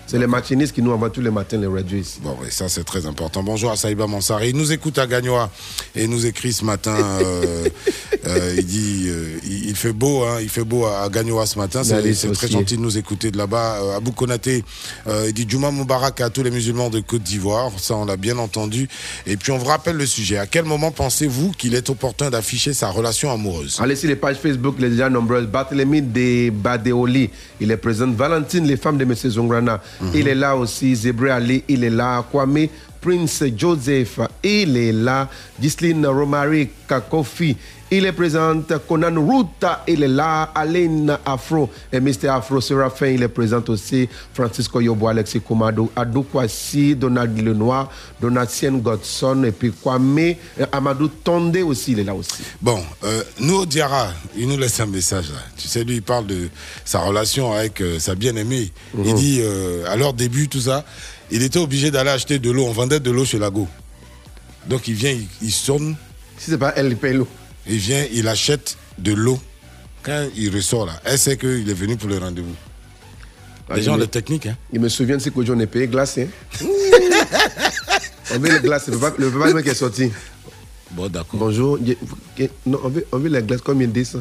C'est 0.05 0.19
les 0.19 0.27
machinistes 0.27 0.73
qui 0.73 0.81
nous 0.81 0.91
envoient 0.91 1.09
tous 1.09 1.21
les 1.21 1.31
matins 1.31 1.57
les 1.57 1.67
radios 1.67 1.97
ici. 1.97 2.19
Bon, 2.21 2.35
oui, 2.41 2.47
ça 2.51 2.69
c'est 2.69 2.83
très 2.83 3.05
important. 3.05 3.41
Bonjour 3.41 3.71
à 3.71 3.75
Saïba 3.75 4.05
Mansari. 4.05 4.49
Il 4.49 4.57
nous 4.57 4.71
écoute 4.71 4.97
à 4.99 5.07
Gagnoa 5.07 5.49
et 5.95 6.03
il 6.03 6.09
nous 6.09 6.25
écrit 6.25 6.53
ce 6.53 6.65
matin. 6.65 6.95
euh, 6.95 7.65
euh, 8.27 8.55
il 8.57 8.65
dit, 8.65 9.05
euh, 9.07 9.39
il, 9.45 9.69
il 9.69 9.75
fait 9.75 9.93
beau, 9.93 10.23
hein, 10.23 10.37
il 10.41 10.49
fait 10.49 10.63
beau 10.63 10.85
à, 10.85 11.01
à 11.03 11.09
Gagnoa 11.09 11.45
ce 11.45 11.57
matin. 11.57 11.83
C'est 11.83 12.31
très 12.33 12.47
gentil 12.47 12.75
de 12.77 12.81
nous 12.81 12.97
écouter 12.97 13.31
de 13.31 13.37
là-bas. 13.37 13.95
Abou 13.95 14.11
Konaté, 14.11 14.63
il 15.07 15.33
dit 15.33 15.45
Juma 15.47 15.71
Moubarak 15.71 16.21
à 16.21 16.29
tous 16.29 16.43
les 16.43 16.51
musulmans 16.51 16.89
de 16.89 16.99
Côte 16.99 17.23
d'Ivoire. 17.23 17.71
Ça, 17.77 17.95
on 17.95 18.05
l'a 18.05 18.17
bien 18.17 18.37
entendu. 18.37 18.87
Et 19.25 19.37
puis 19.37 19.51
on 19.51 19.57
vous 19.57 19.65
rappelle 19.65 19.95
le 19.95 20.05
sujet. 20.05 20.37
À 20.37 20.45
quel 20.45 20.65
moment 20.65 20.91
pensez-vous 20.91 21.51
qu'il 21.51 21.73
est 21.75 21.89
opportun 21.89 22.29
d'afficher 22.29 22.73
sa 22.73 22.89
relation 22.89 23.31
amoureuse? 23.31 23.79
Allez 23.81 23.95
sur 23.95 24.09
les 24.09 24.15
pages 24.15 24.37
Facebook, 24.37 24.75
les 24.79 24.89
déjà 24.89 25.09
nombreuses. 25.09 25.47
Barthélemy 25.47 26.01
de 26.01 26.49
Badeoli, 26.51 27.29
il 27.61 27.71
est 27.71 27.77
présent. 27.77 28.11
Valentine, 28.11 28.65
les 28.67 28.77
femmes 28.77 28.97
de 28.97 29.03
M. 29.03 29.13
Zongrana, 29.53 29.81
il 30.13 30.27
est 30.27 30.35
là 30.35 30.55
aussi. 30.55 30.97
Ali, 31.29 31.63
il 31.67 31.83
est 31.83 31.89
là. 31.89 32.23
Kwame, 32.29 32.67
Prince 33.01 33.43
Joseph, 33.55 34.19
il 34.43 34.77
est 34.77 34.91
là. 34.91 35.29
Ghislaine 35.59 36.05
Romari 36.05 36.69
Kakofi, 36.87 37.55
il 37.97 38.05
est 38.05 38.11
présent. 38.11 38.61
Conan 38.87 39.15
Ruta, 39.25 39.83
il 39.87 40.03
est 40.03 40.07
là. 40.07 40.51
Aline 40.55 41.17
Afro 41.25 41.69
et 41.91 41.99
Mr. 41.99 42.29
Afro 42.29 42.61
Séraphin, 42.61 43.07
il 43.07 43.23
est 43.23 43.27
présent 43.27 43.63
aussi. 43.67 44.07
Francisco 44.33 44.79
Yobo, 44.81 45.07
Alexis 45.07 45.41
Komado, 45.41 45.91
Adou 45.95 46.23
Kwasi, 46.23 46.95
Donald 46.95 47.37
Lenoir, 47.39 47.89
Donatien 48.21 48.73
Godson 48.73 49.43
et 49.43 49.51
puis 49.51 49.71
Kwame, 49.71 50.35
euh, 50.59 50.65
Amadou 50.71 51.07
Tonde 51.07 51.55
aussi, 51.57 51.91
il 51.91 51.99
est 51.99 52.03
là 52.03 52.15
aussi. 52.15 52.43
Bon, 52.61 52.81
euh, 53.03 53.23
nous, 53.39 53.65
Diarra, 53.65 54.07
il 54.35 54.47
nous 54.47 54.57
laisse 54.57 54.79
un 54.79 54.85
message 54.85 55.29
là. 55.29 55.39
Tu 55.57 55.67
sais, 55.67 55.83
lui, 55.83 55.95
il 55.95 56.01
parle 56.01 56.27
de 56.27 56.49
sa 56.85 56.99
relation 57.01 57.53
avec 57.53 57.81
euh, 57.81 57.99
sa 57.99 58.15
bien-aimée. 58.15 58.71
Il 59.05 59.13
dit, 59.15 59.39
euh, 59.41 59.85
à 59.87 59.95
leur 59.95 60.13
début, 60.13 60.47
tout 60.47 60.61
ça, 60.61 60.83
il 61.31 61.43
était 61.43 61.59
obligé 61.59 61.91
d'aller 61.91 62.09
acheter 62.11 62.39
de 62.39 62.49
l'eau. 62.51 62.65
On 62.65 62.71
vendait 62.71 62.99
de 62.99 63.11
l'eau 63.11 63.25
chez 63.25 63.39
Lago. 63.39 63.67
Donc 64.67 64.87
il 64.87 64.93
vient, 64.93 65.11
il, 65.11 65.27
il 65.41 65.51
sonne. 65.51 65.95
Si 66.37 66.51
c'est 66.51 66.57
pas 66.57 66.73
elle, 66.75 66.87
il 66.87 66.97
paye 66.97 67.13
l'eau. 67.13 67.27
Il 67.67 67.77
vient, 67.77 68.05
il 68.11 68.27
achète 68.27 68.77
de 68.97 69.13
l'eau. 69.13 69.39
Quand 70.03 70.27
il 70.35 70.53
ressort 70.53 70.85
là, 70.85 70.93
elle 71.05 71.17
sait 71.17 71.37
qu'il 71.37 71.69
est 71.69 71.73
venu 71.73 71.95
pour 71.95 72.09
le 72.09 72.17
rendez-vous. 72.17 72.55
Ah, 73.69 73.75
Les 73.75 73.81
il 73.81 73.85
gens, 73.85 73.95
me- 73.95 74.01
les 74.01 74.07
techniques, 74.07 74.47
hein. 74.47 74.57
Il 74.73 74.81
me 74.81 74.89
souvient 74.89 75.15
de 75.15 75.21
ce 75.21 75.29
que 75.29 75.51
on 75.51 75.59
est 75.59 75.67
payé 75.67 75.87
glace. 75.87 76.17
Hein. 76.17 76.27
on 78.33 78.39
veut 78.39 78.51
les 78.53 78.59
glaces, 78.59 78.87
le 78.89 78.97
papa, 78.97 79.15
le 79.17 79.61
qui 79.61 79.69
est 79.69 79.73
sorti. 79.73 80.11
Bon, 80.91 81.07
d'accord. 81.07 81.39
Bonjour. 81.39 81.79
Non, 82.65 82.81
on 82.83 82.89
veut, 82.89 83.05
on 83.13 83.17
veut 83.17 83.29
les 83.29 83.41
glaces 83.41 83.61
combien 83.61 83.87
de 83.87 84.03
ça 84.03 84.19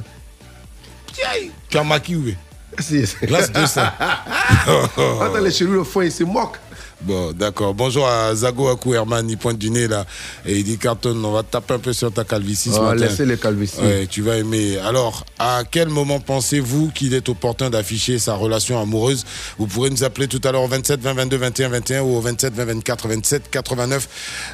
Tu 1.69 1.77
as 1.79 1.85
maquillé 1.85 2.17
où 2.19 2.81
Si. 2.81 3.05
Glace 3.25 3.51
200. 3.53 3.81
Attends, 4.01 5.41
les 5.43 5.51
chelous 5.51 5.81
au 5.81 5.85
fond, 5.85 6.03
ils 6.03 6.13
se 6.13 6.23
moquent. 6.25 6.59
Bon, 7.05 7.33
d'accord. 7.33 7.75
Bonjour 7.75 8.07
à 8.07 8.33
Zago 8.35 8.69
Akou 8.69 8.95
Herman, 8.95 9.29
il 9.29 9.37
pointe 9.37 9.59
du 9.59 9.71
nez 9.71 9.89
là. 9.89 10.07
Et 10.47 10.59
il 10.59 10.65
dit 10.65 10.79
Carton, 10.79 11.21
on 11.25 11.33
va 11.33 11.43
taper 11.43 11.75
un 11.75 11.79
peu 11.81 11.93
sur 11.93 12.13
ta 12.13 12.23
calvitie 12.23 12.71
ce 12.71 12.77
Oh, 12.79 12.83
matin. 12.83 12.95
laissez 13.07 13.27
les 13.27 13.37
calvities. 13.37 13.81
Ouais, 13.81 14.07
tu 14.09 14.23
vas 14.23 14.37
aimer. 14.37 14.79
Alors, 14.79 15.25
à 15.39 15.63
quel 15.69 15.89
moment 15.89 16.21
pensez-vous 16.21 16.91
qu'il 16.95 17.13
est 17.15 17.29
opportun 17.29 17.71
d'afficher 17.71 18.21
sa 18.21 18.35
relation 18.35 18.81
amoureuse? 18.81 19.25
Vous 19.59 19.67
pourrez 19.67 19.91
nous 19.91 20.05
appeler 20.05 20.29
tout 20.29 20.41
à 20.45 20.53
l'heure 20.53 20.63
au 20.63 20.69
27 20.69 21.01
20 21.01 21.15
22 21.15 21.37
21 21.39 21.69
21 21.71 22.03
ou 22.03 22.17
au 22.17 22.21
27 22.21 22.55
20 22.55 22.65
24 22.67 23.09
27 23.09 23.51
89. 23.51 24.09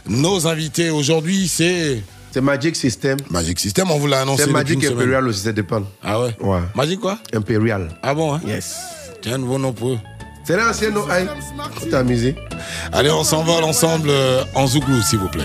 Nos 0.09 0.47
invités 0.47 0.89
aujourd'hui, 0.89 1.49
c'est. 1.49 2.03
C'est 2.33 2.41
Magic 2.41 2.77
System. 2.77 3.19
Magic 3.31 3.59
System, 3.61 3.91
on 3.91 3.99
vous 3.99 4.07
l'a 4.07 4.21
annoncé. 4.23 4.45
C'est 4.45 4.51
Magic. 4.51 4.83
Imperial 4.85 5.29
aussi, 5.29 5.41
ça 5.41 5.53
dépend. 5.53 5.83
Ah 6.03 6.19
ouais? 6.21 6.35
Ouais. 6.41 6.61
Magic 6.75 6.99
quoi? 7.01 7.19
Imperial. 7.35 7.89
Ah 8.03 8.15
bon, 8.15 8.35
hein? 8.35 8.41
Yes. 8.47 8.75
Tiens, 9.21 9.35
un 9.35 9.39
nouveau 9.39 9.59
nom 9.59 9.73
pour 9.73 9.91
eux. 9.91 9.99
C'est 10.49 10.57
l'ancien 10.57 10.91
nom. 10.91 11.07
Aïe. 11.11 11.29
Faut 11.75 11.85
t'amuser. 11.91 12.35
Allez, 12.91 13.11
on 13.11 13.23
s'envole 13.23 13.65
ensemble 13.65 14.09
euh, 14.09 14.43
en 14.55 14.67
Zouglou, 14.67 15.03
s'il 15.03 15.19
vous 15.19 15.29
plaît. 15.29 15.45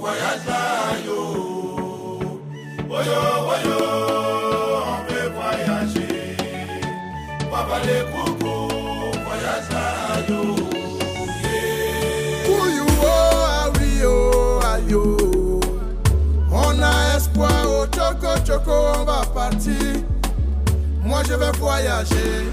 Voyage 0.00 0.46
là, 0.46 0.96
yo. 1.04 2.40
Woyo, 2.88 3.20
woyo, 3.48 4.23
choco, 18.64 19.00
on 19.00 19.04
va 19.04 19.22
partir. 19.34 20.02
Moi 21.02 21.22
je 21.28 21.34
vais 21.34 21.52
voyager 21.58 22.50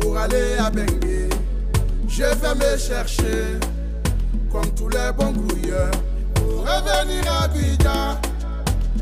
pour 0.00 0.16
aller 0.16 0.56
à 0.58 0.70
Bengue. 0.70 1.30
Je 2.08 2.22
vais 2.22 2.54
me 2.54 2.76
chercher 2.76 3.58
comme 4.50 4.70
tous 4.74 4.88
les 4.88 5.12
bons 5.16 5.32
grouilleurs 5.32 5.90
pour 6.34 6.60
revenir 6.60 7.24
à 7.30 7.44
Abidjan 7.44 8.18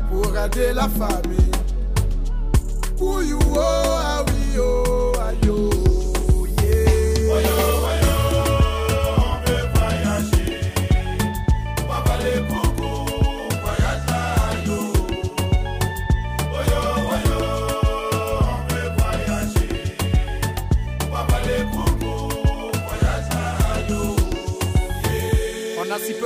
pour 0.09 0.37
aider 0.37 0.73
la 0.73 0.87
famille. 0.87 1.51
Pour 2.97 3.23
you, 3.23 3.39
oh, 3.55 3.59
ah 3.59 4.25
oui, 4.27 4.59
oh, 4.59 5.13
ah 5.19 5.31
yo. 5.45 5.69
Yeah. 6.61 7.78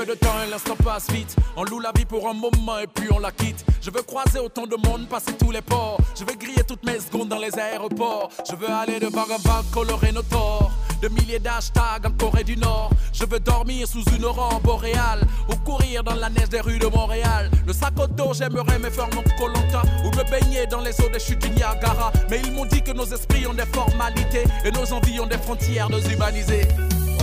Peu 0.05 0.13
de 0.13 0.17
temps 0.17 0.41
et 0.45 0.49
l'instant 0.49 0.75
passe 0.83 1.09
vite. 1.11 1.35
On 1.55 1.63
loue 1.63 1.79
la 1.79 1.91
vie 1.95 2.05
pour 2.05 2.27
un 2.27 2.33
moment 2.33 2.79
et 2.79 2.87
puis 2.87 3.07
on 3.11 3.19
la 3.19 3.31
quitte. 3.31 3.65
Je 3.81 3.89
veux 3.91 4.01
croiser 4.01 4.39
autant 4.39 4.65
de 4.65 4.75
monde, 4.75 5.07
passer 5.07 5.33
tous 5.33 5.51
les 5.51 5.61
ports. 5.61 5.97
Je 6.15 6.23
veux 6.25 6.35
griller 6.35 6.63
toutes 6.67 6.83
mes 6.85 6.99
secondes 6.99 7.29
dans 7.29 7.37
les 7.37 7.57
aéroports. 7.57 8.29
Je 8.49 8.55
veux 8.55 8.69
aller 8.69 8.99
de 8.99 9.07
vague 9.07 9.31
en 9.31 9.37
vague, 9.37 9.69
colorer 9.71 10.11
nos 10.11 10.23
torts. 10.23 10.71
De 11.01 11.09
milliers 11.09 11.39
d'hashtags 11.39 12.05
en 12.05 12.11
Corée 12.11 12.43
du 12.43 12.57
Nord. 12.57 12.91
Je 13.11 13.25
veux 13.25 13.39
dormir 13.39 13.87
sous 13.87 14.03
une 14.15 14.25
aurore 14.25 14.59
boréale. 14.61 15.21
Ou 15.49 15.55
courir 15.57 16.03
dans 16.03 16.15
la 16.15 16.29
neige 16.29 16.49
des 16.49 16.61
rues 16.61 16.79
de 16.79 16.87
Montréal. 16.87 17.51
Le 17.65 17.73
sac 17.73 17.93
au 17.99 18.07
dos, 18.07 18.33
j'aimerais 18.33 18.79
me 18.79 18.89
faire 18.89 19.09
mon 19.13 19.23
colanta. 19.37 19.83
Ou 20.05 20.09
me 20.17 20.29
baigner 20.29 20.65
dans 20.67 20.81
les 20.81 20.99
eaux 21.01 21.09
des 21.09 21.19
chutes 21.19 21.41
du 21.41 21.49
Niagara. 21.51 22.11
Mais 22.29 22.41
ils 22.43 22.51
m'ont 22.51 22.65
dit 22.65 22.81
que 22.81 22.91
nos 22.91 23.05
esprits 23.05 23.45
ont 23.47 23.53
des 23.53 23.65
formalités. 23.73 24.43
Et 24.65 24.71
nos 24.71 24.91
envies 24.93 25.19
ont 25.19 25.27
des 25.27 25.37
frontières 25.37 25.89
déshumanisées. 25.89 26.67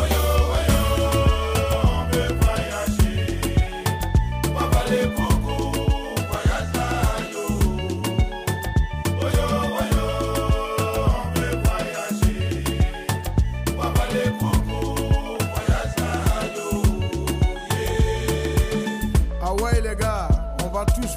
Wabale 0.01 0.30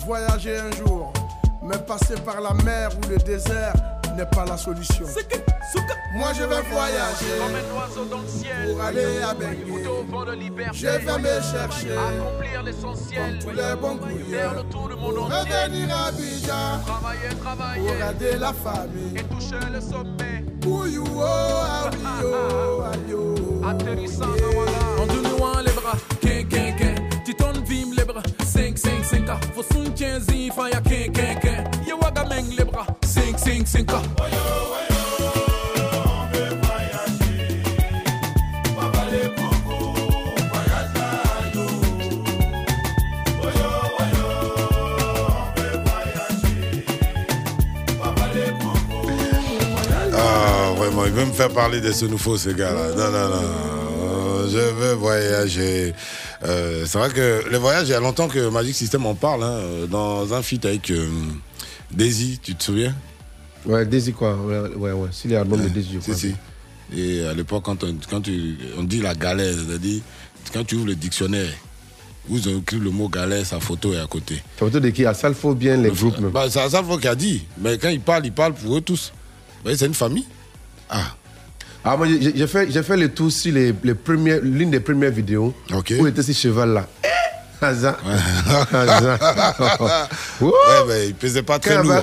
voyager 0.05 0.57
un 0.57 0.71
jour, 0.71 1.13
mais 1.61 1.77
passer 1.77 2.15
par 2.25 2.41
la 2.41 2.53
mer 2.53 2.89
ou 2.97 3.09
le 3.09 3.17
désert, 3.17 3.73
n'est 4.15 4.25
pas 4.25 4.45
la 4.45 4.57
solution. 4.57 5.05
Moi 6.15 6.27
je 6.33 6.43
vais 6.43 6.61
voyager 6.69 7.25
pour 8.67 8.83
aller 8.83 9.21
à 9.21 9.33
Bengay. 9.33 9.83
Je 10.73 10.87
vais 10.87 11.17
me 11.17 11.41
chercher 11.41 11.97
Accomplir 11.97 12.63
l'essentiel. 12.63 13.39
tous 13.39 13.49
les 13.49 13.75
bons. 13.81 13.99
Faire 14.29 14.53
le 14.53 14.63
tour 14.63 14.89
du 14.89 14.95
monde 14.95 15.15
Pour 15.15 15.25
entier. 15.25 15.53
revenir 15.63 15.95
à 15.95 16.07
Abidjan, 16.07 16.79
Travailler, 16.85 17.29
travailler. 17.41 17.87
pour 17.87 17.97
garder 17.97 18.37
la 18.37 18.53
famille. 18.53 19.15
Et 19.17 19.23
toucher 19.23 19.65
le 19.71 19.81
sommet. 19.81 20.45
Oh, 20.65 20.83
ah 21.25 21.89
yo. 23.09 23.61
Atterrissant, 23.67 24.25
voilà. 24.53 24.71
En 25.01 25.05
donnant 25.07 25.59
les 25.65 25.71
bras, 25.71 25.97
quin, 26.21 26.43
quin, 26.49 26.71
quin. 26.77 26.95
Tu 27.25 27.33
tournes 27.33 27.63
vim 27.65 27.91
les 27.97 28.03
bras, 28.05 28.21
5, 28.45 28.77
5, 28.77 29.03
5 29.03 29.25
K. 29.25 29.31
Faut 29.55 29.63
son 29.63 29.89
15 29.91 30.25
il 30.35 30.51
faut 30.51 30.61
quin, 30.63 31.11
quin. 31.11 31.22
5, 33.53 33.67
5, 33.67 33.67
5 33.67 33.85
K. 33.85 33.93
Ah, 50.15 50.71
vraiment, 50.75 51.05
il 51.05 51.11
veut 51.11 51.25
me 51.25 51.31
faire 51.31 51.49
parler 51.49 51.79
de 51.79 51.91
ce 51.91 52.05
nouveau, 52.05 52.37
ce 52.37 52.49
gars-là. 52.49 52.89
Non, 52.95 53.11
non, 53.11 53.29
non. 53.29 53.41
Euh, 54.01 54.49
Je 54.49 54.73
veux 54.73 54.93
voyager. 54.93 55.93
Euh, 56.43 56.85
c'est 56.87 56.97
vrai 56.97 57.09
que 57.09 57.43
le 57.47 57.57
voyage, 57.59 57.87
il 57.87 57.91
y 57.91 57.93
a 57.93 57.99
longtemps 57.99 58.27
que 58.27 58.49
Magic 58.49 58.73
System 58.75 59.05
en 59.05 59.13
parle, 59.13 59.43
hein, 59.43 59.59
dans 59.91 60.33
un 60.33 60.41
feat 60.41 60.65
avec 60.65 60.89
euh, 60.89 61.07
Daisy, 61.91 62.39
tu 62.41 62.55
te 62.55 62.63
souviens? 62.63 62.95
Ouais, 63.65 63.85
Daisy 63.85 64.13
quoi. 64.13 64.35
Ouais, 64.35 64.59
ouais. 64.75 64.91
ouais. 64.91 65.09
C'est 65.11 65.29
l'album 65.29 65.61
de 65.61 65.67
Daisy, 65.69 65.89
je 65.95 65.99
Si, 65.99 66.03
crois. 66.11 66.15
si. 66.15 66.35
Et 66.95 67.25
à 67.25 67.33
l'époque, 67.33 67.63
quand, 67.63 67.83
on, 67.83 67.95
quand 68.09 68.21
tu- 68.21 68.57
on 68.77 68.83
dit 68.83 69.01
la 69.01 69.15
galère, 69.15 69.53
c'est-à-dire, 69.55 70.01
quand 70.53 70.63
tu 70.63 70.75
ouvres 70.75 70.87
le 70.87 70.95
dictionnaire, 70.95 71.49
vous 72.27 72.47
avez 72.47 72.57
écrit 72.57 72.77
le 72.79 72.89
mot 72.91 73.09
galère, 73.09 73.45
sa 73.45 73.59
photo 73.59 73.93
est 73.93 73.99
à 73.99 74.05
côté. 74.07 74.35
C'est 74.55 74.65
photo 74.65 74.79
de 74.79 74.89
qui? 74.89 75.05
À 75.05 75.13
Salfo 75.13 75.53
bien 75.55 75.75
les 75.77 75.89
groupes 75.89 76.19
même? 76.19 76.29
Bah, 76.31 76.45
c'est 76.49 76.59
Asalfo 76.61 76.97
qui 76.97 77.07
a 77.07 77.15
dit. 77.15 77.45
Mais 77.57 77.77
quand 77.77 77.89
il 77.89 77.99
parle, 78.01 78.25
il 78.25 78.31
parle 78.31 78.53
pour 78.53 78.77
eux 78.77 78.81
tous. 78.81 79.11
Vous 79.57 79.61
voyez, 79.63 79.77
c'est 79.77 79.87
une 79.87 79.93
famille. 79.93 80.25
Ah. 80.89 81.15
Ah, 81.85 81.97
moi, 81.97 82.07
j'ai 82.07 82.47
fait, 82.47 82.71
fait 82.83 82.97
le 82.97 83.09
tour 83.13 83.29
sur 83.31 83.53
les, 83.53 83.73
les 83.83 83.93
premières, 83.93 84.39
l'une 84.41 84.71
des 84.71 84.79
premières 84.79 85.11
vidéos 85.11 85.53
où 85.99 86.07
était 86.07 86.23
ce 86.23 86.31
cheval-là. 86.31 86.87
Eh, 87.03 87.07
Ouais, 90.41 90.51
mais 90.87 91.07
il 91.07 91.15
pesait 91.15 91.43
pas 91.43 91.59
très 91.59 91.81
lourd. 91.81 91.93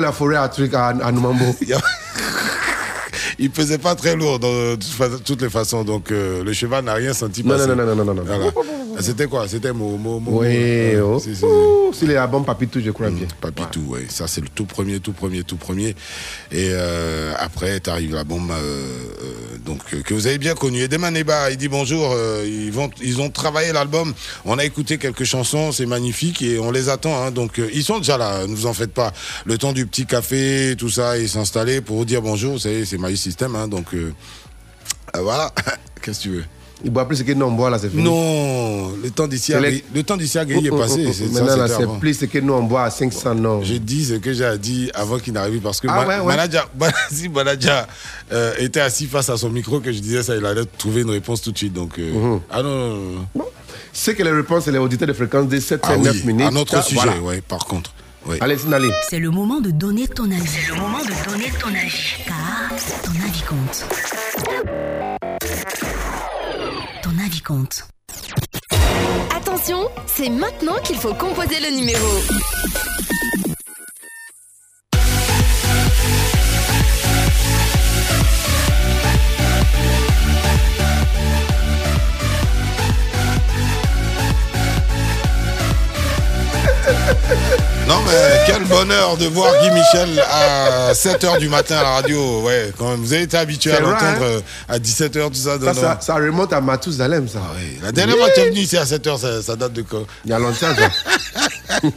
la 0.00 0.12
forêt 0.12 0.36
a 0.36 0.48
truc 0.48 0.72
à, 0.74 0.88
à 0.88 1.12
Numambo. 1.12 1.54
Il 3.42 3.50
pesait 3.50 3.78
pas 3.78 3.94
très 3.94 4.16
lourd 4.16 4.38
de 4.38 4.76
toutes 5.24 5.40
les 5.40 5.48
façons. 5.48 5.82
Donc, 5.82 6.12
euh, 6.12 6.44
le 6.44 6.52
cheval 6.52 6.84
n'a 6.84 6.92
rien 6.92 7.14
senti 7.14 7.42
Non, 7.42 7.56
passer. 7.56 7.68
non, 7.68 7.74
non, 7.76 7.86
non, 7.86 7.94
non, 7.96 8.04
non, 8.04 8.14
non. 8.14 8.22
Voilà. 8.26 8.44
C'était 8.98 9.26
quoi? 9.26 9.46
C'était 9.48 9.72
mon. 9.72 9.96
mon, 9.96 10.20
mon 10.20 10.38
Oui, 10.38 10.96
mon- 10.96 11.14
oh. 11.14 11.18
si, 11.18 11.36
si. 11.36 11.44
C'est 11.92 12.06
Papitou, 12.46 12.80
je 12.84 12.90
crois 12.90 13.10
bien. 13.10 13.26
Papitou, 13.40 13.82
oui. 13.88 14.00
Ça, 14.08 14.26
c'est 14.26 14.40
le 14.40 14.48
tout 14.48 14.64
premier, 14.64 15.00
tout 15.00 15.12
premier, 15.12 15.42
tout 15.42 15.56
premier. 15.56 15.90
Et 16.50 16.70
euh, 16.72 17.32
après, 17.38 17.78
t'arrives 17.80 18.14
la 18.14 18.24
bombe, 18.24 18.50
euh, 18.50 18.54
euh, 18.56 19.58
donc, 19.64 19.80
euh, 19.92 20.02
que 20.02 20.14
vous 20.14 20.26
avez 20.26 20.38
bien 20.38 20.54
connu. 20.54 20.80
Et 20.80 20.88
Dema 20.88 21.10
Neba, 21.10 21.50
il 21.50 21.56
dit 21.56 21.68
bonjour. 21.68 22.14
ils, 22.44 22.70
vont, 22.72 22.90
ils 23.02 23.20
ont 23.20 23.30
travaillé 23.30 23.72
l'album. 23.72 24.12
On 24.44 24.58
a 24.58 24.64
écouté 24.64 24.98
quelques 24.98 25.24
chansons, 25.24 25.72
c'est 25.72 25.86
magnifique 25.86 26.42
et 26.42 26.58
on 26.58 26.70
les 26.70 26.88
attend. 26.88 27.22
hein. 27.22 27.30
donc, 27.30 27.60
ils 27.72 27.84
sont 27.84 27.98
déjà 27.98 28.18
là, 28.18 28.46
ne 28.46 28.54
vous 28.54 28.66
en 28.66 28.74
faites 28.74 28.92
pas. 28.92 29.12
Le 29.44 29.58
temps 29.58 29.72
du 29.72 29.86
petit 29.86 30.06
café, 30.06 30.74
tout 30.78 30.90
ça, 30.90 31.18
ils 31.18 31.28
s'installer 31.28 31.80
pour 31.80 31.96
vous 31.96 32.04
dire 32.04 32.22
bonjour. 32.22 32.52
Vous 32.52 32.58
savez, 32.60 32.84
c'est 32.84 32.98
Magic 32.98 33.18
System. 33.18 33.56
Hein, 33.56 33.68
donc, 33.68 33.86
voilà. 35.14 35.52
Qu'est-ce 36.02 36.18
que 36.18 36.22
tu 36.22 36.30
veux? 36.30 36.44
Il 36.82 36.90
boit 36.90 37.06
plus 37.06 37.16
ce 37.16 37.22
que 37.24 37.32
nous 37.32 37.44
on 37.46 37.50
boit 37.52 37.68
là, 37.70 37.78
c'est 37.78 37.90
fini. 37.90 38.02
Non, 38.02 38.92
le 39.02 39.10
temps 39.10 39.26
d'ici 39.28 39.52
à 39.52 39.60
les- 39.60 39.84
le 39.94 40.02
temps 40.02 40.16
d'ici 40.16 40.38
à 40.38 40.42
est 40.42 40.54
Oh, 40.54 40.60
oh, 40.72 40.78
passé. 40.78 41.04
oh, 41.06 41.08
oh. 41.10 41.12
c'est- 41.12 41.26
ça, 41.28 41.44
Maintenant, 41.44 41.66
c'est 41.66 41.82
avant. 41.82 41.98
plus 41.98 42.14
ce 42.18 42.24
que 42.24 42.38
nous 42.38 42.52
on 42.54 42.62
boit 42.62 42.84
à 42.84 42.90
500 42.90 43.34
non. 43.34 43.62
J'ai 43.62 43.78
dit 43.78 44.04
ce 44.06 44.14
que 44.14 44.32
j'ai 44.32 44.56
dit 44.58 44.90
avant 44.94 45.18
qu'il 45.18 45.34
n'arrive 45.34 45.60
parce 45.60 45.80
que 45.80 45.88
Ah 45.90 45.96
Ma- 45.96 46.06
ouais, 46.06 46.18
ouais. 46.20 46.36
Manager, 46.36 46.70
si 47.12 47.28
Manager 47.28 47.86
euh, 48.32 48.54
était 48.58 48.80
assis 48.80 49.06
face 49.06 49.28
à 49.28 49.36
son 49.36 49.50
micro 49.50 49.80
que 49.80 49.92
je 49.92 49.98
disais 49.98 50.22
ça, 50.22 50.34
il 50.36 50.44
allait 50.46 50.64
trouver 50.78 51.02
une 51.02 51.10
réponse 51.10 51.42
tout 51.42 51.52
de 51.52 51.58
suite. 51.58 51.72
Donc, 51.74 51.98
euh, 51.98 52.12
Mhm. 52.12 52.40
ah 52.50 52.62
non, 52.62 52.70
non, 52.78 52.96
non, 52.96 53.26
non. 53.36 53.44
C'est 53.92 54.14
que 54.14 54.22
les 54.22 54.30
réponses, 54.30 54.64
c'est 54.64 54.72
les 54.72 54.78
auditeurs 54.78 55.08
de 55.08 55.12
fréquence 55.12 55.48
des 55.48 55.60
7 55.60 55.80
Ah 55.82 55.96
9 55.96 56.14
oui, 56.14 56.22
minutes. 56.32 56.46
un 56.46 56.56
autre 56.56 56.76
Ah, 56.78 56.82
sujet, 56.82 57.00
voilà. 57.02 57.20
ouais, 57.20 57.40
par 57.40 57.66
contre. 57.66 57.92
Oui. 58.26 58.36
Allez, 58.40 58.56
Sinali. 58.58 58.88
C'est 59.08 59.18
le 59.18 59.30
moment 59.30 59.60
de 59.60 59.70
donner 59.70 60.06
ton 60.06 60.24
avis. 60.30 60.46
C'est 60.46 60.68
le 60.74 60.80
moment 60.80 60.98
de 60.98 61.30
donner 61.30 61.50
ton 61.60 61.68
avis. 61.68 62.14
Car 62.26 62.70
ton 63.02 63.12
avis 63.26 63.42
compte. 63.42 65.09
Attention, 69.36 69.90
c'est 70.06 70.28
maintenant 70.28 70.76
qu'il 70.84 70.96
faut 70.96 71.14
composer 71.14 71.58
le 71.58 71.76
numéro. 71.76 72.06
Non, 87.90 87.96
mais 88.06 88.44
quel 88.46 88.64
bonheur 88.66 89.16
de 89.16 89.26
voir 89.26 89.52
Guy 89.60 89.70
Michel 89.72 90.24
à 90.30 90.92
7h 90.92 91.40
du 91.40 91.48
matin 91.48 91.78
à 91.78 91.82
la 91.82 91.90
radio. 91.94 92.40
Ouais, 92.42 92.70
quand 92.78 92.88
même. 92.88 93.00
Vous 93.00 93.12
avez 93.12 93.22
été 93.22 93.36
habitué 93.36 93.72
à 93.72 93.80
l'entendre 93.80 94.22
hein 94.22 94.22
euh, 94.22 94.40
à 94.68 94.78
17h, 94.78 95.28
tout 95.28 95.34
ça. 95.34 96.00
Ça, 96.00 96.14
remonte 96.14 96.52
à 96.52 96.60
Matousalem, 96.60 97.26
ça. 97.26 97.40
La 97.82 97.90
dernière 97.90 98.16
fois 98.16 98.28
que 98.28 98.34
tu 98.34 98.40
es 98.42 98.50
venu 98.50 98.60
ici 98.60 98.76
à 98.76 98.84
7h, 98.84 99.18
ça, 99.18 99.42
ça 99.42 99.56
date 99.56 99.72
de 99.72 99.82
quand? 99.82 100.04
Il 100.24 100.30
y 100.30 100.32
a 100.32 100.38
longtemps, 100.38 100.68
ça. 100.72 101.80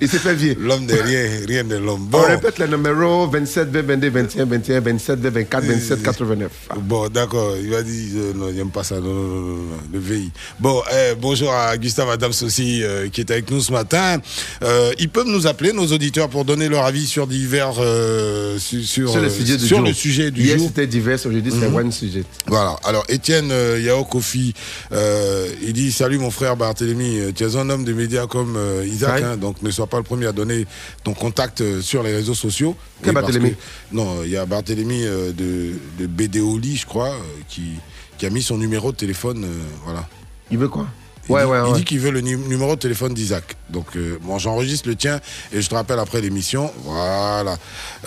Il 0.00 0.08
s'est 0.08 0.18
fait 0.18 0.34
vieux. 0.34 0.56
L'homme 0.58 0.86
de 0.86 0.94
rien, 0.94 1.28
rien 1.46 1.64
de 1.64 1.76
l'homme. 1.76 2.08
On 2.12 2.22
répète 2.22 2.58
les 2.58 2.68
numéros 2.68 3.26
27, 3.28 3.68
20, 3.70 3.82
22, 3.82 4.10
21, 4.10 4.44
21, 4.46 4.80
27, 4.80 5.18
20, 5.20 5.30
24, 5.30 5.64
27, 5.64 6.02
89. 6.02 6.50
Bon, 6.78 7.08
d'accord. 7.08 7.54
Il 7.62 7.70
va 7.70 7.82
dire, 7.82 7.92
euh, 8.16 8.32
non, 8.34 8.48
il 8.48 8.56
n'aime 8.56 8.70
pas 8.70 8.82
ça. 8.82 8.96
Non, 8.96 9.02
non, 9.02 9.12
non, 9.12 9.40
non, 9.40 9.56
non, 9.56 9.80
le 9.92 9.98
VI. 9.98 10.30
Bon, 10.58 10.82
eh, 10.92 11.14
bonjour 11.20 11.52
à 11.52 11.76
Gustave 11.76 12.10
Adams 12.10 12.32
aussi, 12.42 12.82
euh, 12.82 13.08
qui 13.08 13.20
est 13.20 13.30
avec 13.30 13.50
nous 13.50 13.60
ce 13.60 13.72
matin. 13.72 14.18
Euh, 14.62 14.92
ils 14.98 15.08
peuvent 15.22 15.32
nous 15.32 15.46
appeler, 15.46 15.72
nos 15.74 15.86
auditeurs, 15.88 16.30
pour 16.30 16.46
donner 16.46 16.68
leur 16.70 16.84
avis 16.86 17.06
sur 17.06 17.26
divers, 17.26 17.74
euh, 17.78 18.58
su- 18.58 18.84
sur, 18.84 19.10
Sur 19.10 19.20
le 19.20 19.26
euh, 19.26 19.30
sujet 19.30 19.56
du 19.58 19.66
sur 19.66 19.76
jour. 19.78 19.86
le 19.86 19.92
sujet 19.92 20.30
du 20.30 20.42
Hier, 20.42 20.56
jour. 20.56 20.68
c'était 20.68 20.86
divers, 20.86 21.18
aujourd'hui, 21.26 21.52
c'est 21.52 21.68
Mhm. 21.68 21.74
one 21.74 21.92
sujet. 21.92 22.24
Voilà. 22.46 22.76
Alors, 22.84 23.04
Étienne 23.10 23.50
euh, 23.52 23.78
Yao 23.80 24.04
Kofi, 24.04 24.54
euh, 24.92 25.46
il 25.62 25.74
dit 25.74 25.92
Salut 25.92 26.16
mon 26.18 26.30
frère 26.30 26.56
Barthélémy, 26.56 27.34
tu 27.34 27.44
es 27.44 27.56
un 27.56 27.68
homme 27.68 27.84
de 27.84 27.92
médias 27.92 28.26
comme 28.26 28.58
Isaac, 28.86 29.22
hein, 29.22 29.36
donc 29.36 29.60
ne 29.62 29.70
sois 29.70 29.86
pas 29.88 29.98
le 29.98 30.04
premier 30.04 30.24
à 30.26 30.32
donner 30.32 30.66
ton 31.04 31.12
contact 31.12 31.62
sur 31.82 32.02
les 32.02 32.14
réseaux 32.14 32.34
sociaux. 32.34 32.74
Quel 33.02 33.12
Barthélémy 33.12 33.50
que- 33.50 33.56
Non, 33.92 34.22
il 34.24 34.30
y 34.30 34.36
a 34.38 34.46
Barthélémy 34.46 35.02
de, 35.02 35.72
de 35.98 36.06
BDOLI, 36.06 36.76
je 36.76 36.86
crois, 36.86 37.14
qui, 37.48 37.62
qui 38.16 38.24
a 38.24 38.30
mis 38.30 38.42
son 38.42 38.56
numéro 38.56 38.90
de 38.90 38.96
téléphone. 38.96 39.46
voilà. 39.84 40.08
Il 40.50 40.56
veut 40.56 40.68
quoi? 40.68 40.86
Il 41.30 41.34
Ouais, 41.34 41.44
dit, 41.44 41.50
ouais, 41.50 41.58
il 41.64 41.70
ouais. 41.72 41.78
dit 41.78 41.84
qu'il 41.84 42.00
veut 42.00 42.10
le 42.10 42.20
nu- 42.22 42.36
numéro 42.36 42.74
de 42.74 42.80
téléphone 42.80 43.14
d'Isaac. 43.14 43.56
Donc, 43.68 43.86
euh, 43.96 44.18
bon, 44.22 44.38
j'enregistre 44.38 44.88
le 44.88 44.96
tien 44.96 45.20
et 45.52 45.62
je 45.62 45.68
te 45.68 45.74
rappelle 45.76 45.98
après 46.00 46.20
l'émission. 46.20 46.72
Voilà. 46.84 47.56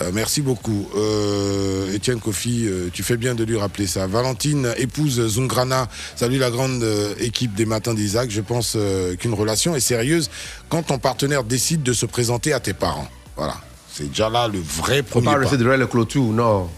Euh, 0.02 0.10
merci 0.12 0.42
beaucoup. 0.42 0.88
Euh, 0.96 1.92
Étienne 1.94 2.20
Kofi, 2.20 2.66
euh, 2.66 2.88
tu 2.92 3.02
fais 3.02 3.16
bien 3.16 3.34
de 3.34 3.44
lui 3.44 3.56
rappeler 3.58 3.86
ça. 3.86 4.06
Valentine, 4.06 4.74
épouse 4.76 5.26
Zungrana. 5.26 5.88
Salut 6.16 6.38
la 6.38 6.50
grande 6.50 6.82
euh, 6.82 7.14
équipe 7.18 7.54
des 7.54 7.64
matins 7.66 7.94
d'Isaac. 7.94 8.30
Je 8.30 8.40
pense 8.42 8.74
euh, 8.76 9.14
qu'une 9.16 9.34
relation 9.34 9.74
est 9.74 9.80
sérieuse 9.80 10.28
quand 10.68 10.82
ton 10.82 10.98
partenaire 10.98 11.44
décide 11.44 11.82
de 11.82 11.92
se 11.92 12.04
présenter 12.06 12.52
à 12.52 12.60
tes 12.60 12.74
parents. 12.74 13.08
Voilà. 13.36 13.54
C'est 13.92 14.08
déjà 14.08 14.28
là 14.28 14.48
le 14.48 14.58
vrai 14.60 15.02
premier 15.02 15.26
pas 15.26 15.32
pas. 15.34 15.38
rester 15.38 15.56
derrière 15.56 15.78
la 15.78 15.86
clôture, 15.86 16.24
non? 16.24 16.68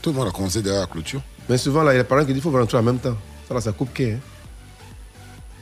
Tout 0.00 0.10
le 0.10 0.16
monde 0.16 0.28
a 0.28 0.30
commencé 0.32 0.62
derrière 0.62 0.80
la 0.82 0.86
clôture. 0.88 1.22
Mais 1.48 1.58
souvent, 1.58 1.82
là, 1.82 1.92
il 1.92 1.96
y 1.96 2.00
a 2.00 2.02
des 2.02 2.08
parents 2.08 2.22
qui 2.22 2.32
disent 2.32 2.42
qu'il 2.42 2.50
faut 2.50 2.58
rentrer 2.58 2.78
en 2.78 2.82
même 2.82 2.98
temps. 2.98 3.16
Ça, 3.46 3.54
là, 3.54 3.60
ça 3.60 3.72
coupe 3.72 3.92
qui, 3.94 4.04
hein 4.06 4.18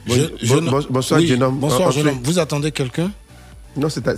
Bon- 0.07 0.13
Je- 0.15 0.21
bon- 0.21 0.37
jeune- 0.41 0.69
bon- 0.69 0.85
bonsoir, 0.89 1.19
Oui, 1.19 1.27
jeune 1.27 1.43
homme. 1.43 1.59
Bonsoir, 1.59 1.91
jeune 1.91 2.07
homme. 2.07 2.19
Vous 2.23 2.39
attendez 2.39 2.71
quelqu'un? 2.71 3.11
Non, 3.77 3.87
c'est. 3.89 4.05
euh, 4.07 4.13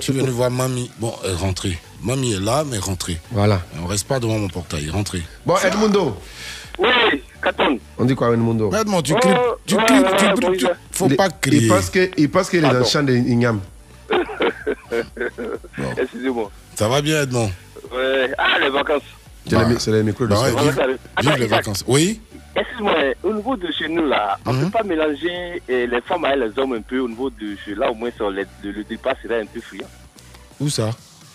Tu 0.00 0.12
viens 0.12 0.22
de 0.22 0.30
voir 0.30 0.50
mamie. 0.50 0.90
Bon, 0.98 1.12
euh, 1.24 1.34
rentrez. 1.36 1.76
Mamie 2.02 2.34
est 2.34 2.40
là, 2.40 2.64
mais 2.70 2.78
rentrez. 2.78 3.18
Voilà. 3.32 3.60
On 3.82 3.86
reste 3.86 4.06
pas 4.06 4.20
devant 4.20 4.38
mon 4.38 4.48
portail, 4.48 4.88
rentrez. 4.90 5.22
Bon, 5.44 5.54
Edmundo. 5.64 6.16
Oui, 6.78 6.88
Katon. 7.42 7.78
On 7.98 8.04
dit 8.04 8.14
quoi, 8.14 8.32
Edmundo? 8.32 8.70
Edmond, 8.74 9.02
tu 9.02 9.14
Oh, 9.14 9.18
clips. 9.18 9.34
Tu 9.66 9.74
ouais, 9.74 9.82
tu 9.86 10.40
tu- 10.58 10.64
il- 10.66 10.70
Faut 10.92 11.08
Il- 11.08 11.16
pas 11.16 11.30
crier. 11.30 11.62
Il 11.62 11.68
pense 11.68 11.90
que- 11.90 12.10
il 12.16 12.30
pense 12.30 12.50
qu'il 12.50 12.58
est 12.58 12.62
dans 12.62 12.68
le 12.68 12.74
Pardon. 12.80 12.88
champ 12.90 13.02
de 13.02 13.14
Ignam. 13.14 13.60
Excusez-moi. 15.98 16.50
Ça 16.74 16.88
va 16.88 17.00
bien, 17.00 17.22
Edmond? 17.22 17.50
Ouais. 17.92 18.30
Ah, 18.38 18.58
les 18.60 18.70
vacances. 18.70 19.02
C'est 19.48 19.58
le 19.58 19.66
mi- 19.66 19.76
c'est 19.78 19.90
le 19.92 20.02
micro 20.02 20.24
de 20.26 20.30
Bah 20.30 20.36
vive, 21.22 21.36
les 21.38 21.46
vacances. 21.46 21.84
Oui? 21.86 22.20
Excuse-moi, 22.56 22.94
au 23.22 23.34
niveau 23.34 23.54
de 23.56 23.70
chez 23.70 23.88
nous, 23.88 24.06
là, 24.06 24.38
on 24.46 24.52
ne 24.52 24.58
Mhm. 24.58 24.64
peut 24.64 24.70
pas 24.78 24.82
mélanger 24.82 25.62
eh, 25.68 25.86
les 25.86 26.00
femmes 26.00 26.24
avec 26.24 26.38
les 26.54 26.58
hommes 26.62 26.72
un 26.72 26.80
peu 26.80 26.98
au 27.00 27.08
niveau 27.08 27.28
de 27.28 27.54
chez 27.64 27.74
là, 27.74 27.90
au 27.90 27.94
moins, 27.94 28.10
sur 28.16 28.30
les- 28.30 28.46
le, 28.64 28.70
le 28.72 28.84
départ 28.84 29.14
serait 29.22 29.42
un 29.42 29.46
peu 29.46 29.60
friand. 29.60 29.86
Où 30.58 30.68
ça? 30.70 30.90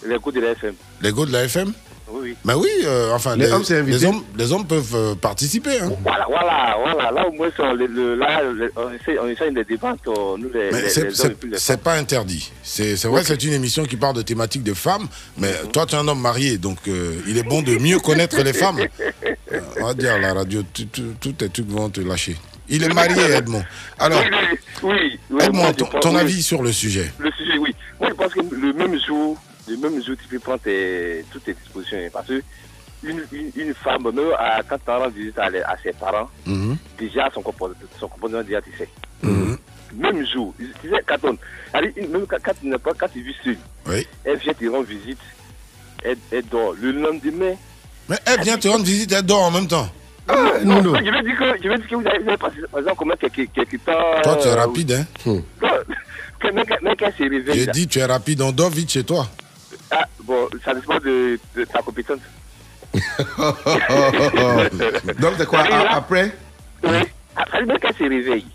Les 0.08 0.18
coups 0.18 0.36
de 0.36 0.42
la 0.42 0.52
FM. 0.52 0.74
Les 1.02 1.14
gars 1.14 1.26
de 1.26 1.32
la 1.32 1.44
FM 1.44 1.72
oui. 2.14 2.36
Mais 2.46 2.54
oui, 2.54 2.70
euh, 2.86 3.12
enfin, 3.14 3.36
Les 3.36 3.52
hommes, 3.52 3.64
les 3.88 4.06
hommes, 4.06 4.24
les 4.38 4.52
hommes 4.52 4.66
peuvent 4.66 4.96
euh, 4.96 5.16
participer. 5.16 5.80
Hein. 5.82 5.92
Voilà, 6.04 6.26
voilà, 6.28 6.78
voilà. 6.82 7.12
Là, 7.12 7.28
au 7.28 7.32
moins, 7.32 7.50
on, 7.60 7.74
le, 7.74 7.86
le- 7.88 8.16
là, 8.16 8.42
le- 8.44 8.72
on, 8.76 8.92
essaie, 8.92 9.18
on 9.20 9.28
essaie 9.28 9.52
de 9.52 9.64
débattre, 9.64 10.02
euh, 10.08 10.90
c'est- 11.58 11.82
pas 11.82 11.94
interdit. 11.96 12.52
C'est 12.64 12.96
vrai, 13.06 13.24
c'est 13.24 13.44
une 13.44 13.54
émission 13.54 13.86
qui 13.86 13.98
parle 13.98 14.16
de 14.16 14.22
thématiques 14.22 14.64
de 14.64 14.74
femmes, 14.74 15.08
mais 15.38 15.54
toi, 15.74 15.86
tu 15.86 15.96
es 15.96 15.98
un 15.98 16.08
homme 16.08 16.22
marié, 16.22 16.58
donc 16.58 16.78
euh, 16.88 17.16
il 17.28 17.38
est 17.38 17.44
bon 17.44 17.62
de 17.62 17.78
mieux 17.78 18.00
connaître 18.00 18.42
les 18.42 18.54
femmes. 18.54 18.80
Euh, 19.54 19.60
on 19.82 19.88
va 19.88 19.94
dire, 19.94 20.18
la 20.18 20.34
radio, 20.34 20.64
tout- 20.74 20.86
tout- 20.86 21.14
tous 21.20 21.34
tes 21.34 21.50
trucs 21.50 21.68
vont 21.68 21.90
te 21.90 22.00
lâcher. 22.00 22.38
Il 22.70 22.84
est 22.86 22.94
marié, 22.94 23.22
Edmond. 23.34 23.62
Alors, 24.00 24.24
Oui, 24.82 25.20
oui. 25.30 25.42
Edmond, 25.44 25.74
ton, 25.74 25.88
ton 26.00 26.12
oui. 26.16 26.22
avis 26.22 26.42
sur 26.42 26.64
le 26.64 26.72
sujet 26.72 27.12
Le 27.20 27.30
sujet, 27.32 27.58
oui. 27.58 27.76
Moi, 28.00 28.10
je 28.12 28.14
pense 28.16 28.34
que 28.34 28.40
le 28.40 28.72
même 28.72 28.98
jour, 29.06 29.38
le 29.68 29.78
même 29.78 30.04
jour, 30.04 30.16
tu 30.22 30.28
peux 30.28 30.40
prendre 30.40 30.60
tes- 30.62 31.26
toutes 31.32 31.44
tes 31.44 31.54
dispositions. 31.54 31.98
Parce 32.12 32.28
que 32.28 32.42
une, 33.04 33.24
une, 33.32 33.52
une 33.56 33.74
femme, 33.74 34.04
même 34.04 34.20
à- 34.38 34.62
quand 34.64 34.78
tu 34.78 34.90
rends 34.92 35.10
visite 35.10 35.38
à, 35.40 35.50
ses 35.82 35.94
parents, 35.94 36.30
Mhm. 36.46 36.78
déjà 36.98 37.30
son 37.34 37.42
comportement, 37.42 37.90
son 38.00 38.08
comportement 38.08 38.44
déjà, 38.44 38.62
tu 38.62 38.72
sais. 38.78 38.90
Même 39.94 40.26
jour, 40.26 40.54
tu 40.58 40.90
sais, 40.90 41.04
quand 41.06 41.18
on, 41.24 41.38
même 41.74 42.26
quand, 42.26 42.38
quand 42.42 42.80
pas, 42.80 42.92
quand 42.98 43.08
tu 43.10 43.22
vis 43.24 43.36
seul, 43.44 43.58
Oui. 43.88 44.08
elle 44.24 44.38
vient 44.38 44.54
te 44.54 44.66
rendre 44.66 44.86
visite, 44.86 45.20
elle, 46.04 46.18
elle 46.32 46.46
dort. 46.46 46.74
Le 46.80 46.92
lendemain, 46.94 47.56
Mais 48.08 48.16
elle 48.26 48.42
vient 48.42 48.58
te 48.58 48.70
rendre 48.70 48.86
visite, 48.86 49.12
elle 49.12 49.24
dort 49.26 49.42
en 49.44 49.52
même 49.52 49.68
temps. 49.68 49.90
Ah, 50.30 50.60
non, 50.64 50.82
non. 50.82 50.96
Je 50.96 51.12
vais 51.12 51.24
dire 51.24 51.38
que, 51.38 51.46
je 51.62 51.76
dire 51.78 51.88
que 51.90 51.96
vous 51.96 52.08
avez, 52.08 52.38
passé, 52.38 52.56
par 52.72 52.80
exemple, 52.80 52.96
combien 53.00 53.16
quelques, 53.18 53.52
quelques 53.52 53.84
temps. 53.84 54.22
Toi, 54.24 54.38
tu 54.42 54.48
es 54.48 54.54
rapide, 54.54 54.92
hein 54.94 55.06
quand- 56.66 56.96
quand 56.98 57.12
elle 57.20 57.28
réveille. 57.30 57.60
J'ai 57.60 57.68
dit, 57.68 57.88
tu 57.88 58.00
es 58.00 58.06
rapide, 58.06 58.42
on 58.42 58.52
dort 58.54 58.70
vite 58.70 58.92
chez 58.92 59.04
toi. 59.04 59.28
Ah, 59.92 60.06
bon, 60.24 60.48
ça 60.64 60.74
dépend 60.74 60.98
de, 61.00 61.40
de 61.56 61.66
ta 61.66 61.82
compétence. 61.82 62.20
Donc, 65.20 65.34
c'est 65.38 65.46
quoi 65.46 65.64
Après? 65.90 66.32
Oui. 66.84 66.98
Après, 67.36 67.66
même 67.66 67.78
quand 67.82 67.90
elle 67.90 67.96
se 67.96 68.04
réveille, 68.04 68.46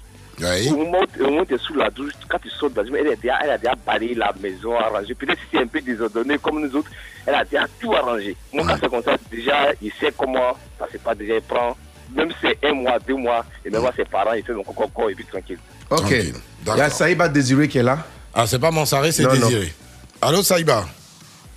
au 0.70 0.76
moment 0.76 0.98
où 1.00 1.22
au 1.22 1.26
moment 1.30 1.40
où 1.42 1.46
tu 1.46 1.54
es 1.54 1.58
sous 1.58 1.74
la 1.74 1.90
douche, 1.90 2.12
quand 2.28 2.38
tu 2.38 2.50
sautes 2.50 2.74
dans 2.74 2.82
la 2.82 2.88
douche, 2.88 2.98
elle, 3.00 3.08
a 3.12 3.16
déjà- 3.16 3.38
elle 3.42 3.50
a 3.50 3.58
déjà 3.58 3.74
balayé 3.86 4.14
la 4.14 4.32
maison, 4.40 4.78
arrangé. 4.78 5.14
Peut-être 5.14 5.38
si 5.38 5.44
c'est 5.52 5.58
un 5.62 5.66
peu 5.66 5.80
désordonné 5.80 6.38
comme 6.38 6.60
nous 6.60 6.76
autres, 6.76 6.90
elle 7.26 7.34
a 7.34 7.44
déjà 7.44 7.66
tout 7.80 7.94
arrangé. 7.94 8.36
Moi, 8.52 8.64
quand 8.66 8.76
c'est 8.80 8.90
comme 8.90 9.02
ça, 9.02 9.16
déjà, 9.30 9.72
il 9.80 9.90
sait 9.98 10.12
comment 10.16 10.56
ça 10.78 10.86
se 10.92 10.98
passe. 10.98 11.16
Déjà, 11.16 11.36
il 11.36 11.42
prend, 11.42 11.76
même 12.14 12.30
si 12.32 12.36
c'est 12.42 12.58
un 12.68 12.74
mois, 12.74 12.98
deux 13.06 13.16
mois, 13.16 13.44
et 13.64 13.70
même 13.70 13.80
voir 13.80 13.94
ses 13.96 14.04
parents, 14.04 14.34
il 14.34 14.44
fait 14.44 14.52
mon 14.52 14.62
coco 14.62 15.08
et 15.08 15.14
puis 15.14 15.24
tranquille. 15.24 15.58
Ok. 15.90 16.10
Il 16.10 16.34
y 16.76 16.80
a 16.80 16.90
Saïba 16.90 17.28
Désiré 17.28 17.68
qui 17.68 17.78
est 17.78 17.82
là. 17.82 17.98
Ah, 18.34 18.46
c'est 18.46 18.58
pas 18.58 18.70
Mansaré, 18.70 19.12
c'est 19.12 19.22
non. 19.22 19.32
Désiré. 19.32 19.72
Allô, 20.20 20.42
Saïba 20.42 20.84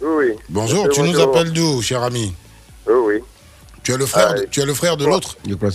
Oui. 0.01 0.33
Bonjour, 0.49 0.87
tu 0.89 1.01
nous 1.01 1.19
appelles 1.19 1.51
d'où, 1.51 1.81
cher 1.81 2.01
ami 2.03 2.33
Oui, 2.87 2.93
oui. 3.05 3.23
Tu 3.83 3.93
es 3.93 3.97
le 3.97 4.05
frère, 4.05 4.29
Ah, 4.35 4.39
de, 4.39 4.45
tu 4.45 4.61
es 4.61 4.65
le 4.65 4.73
frère 4.73 4.97
de 4.97 5.05
l'autre 5.05 5.35
Je 5.45 5.49
ne 5.51 5.55
pas. 5.55 5.69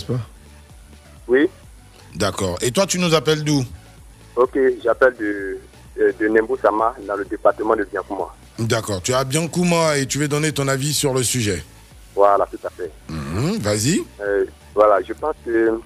Oui. 1.27 1.47
D'accord. 2.15 2.57
Et 2.61 2.71
toi, 2.71 2.85
tu 2.85 2.97
nous 2.99 3.13
appelles 3.13 3.43
d'où 3.43 3.63
Ok, 4.35 4.57
j'appelle 4.83 5.15
de, 5.19 5.57
de, 5.97 6.13
de 6.19 6.27
Nembou-Sama, 6.27 6.95
dans 7.07 7.15
le 7.15 7.25
département 7.25 7.75
de 7.75 7.83
Biancouma. 7.85 8.33
D'accord. 8.59 9.01
Tu 9.01 9.11
es 9.11 9.15
à 9.15 9.23
Biancouma 9.23 9.97
et 9.97 10.05
tu 10.05 10.17
veux 10.19 10.27
donner 10.27 10.51
ton 10.51 10.67
avis 10.67 10.93
sur 10.93 11.13
le 11.13 11.23
sujet. 11.23 11.63
Voilà, 12.15 12.47
tout 12.49 12.59
à 12.65 12.69
fait. 12.69 12.91
Mhm, 13.09 13.57
Vas-y. 13.59 14.03
Euh, 14.21 14.45
voilà, 14.73 15.01
je 15.07 15.13
pense 15.13 15.35
que 15.45 15.79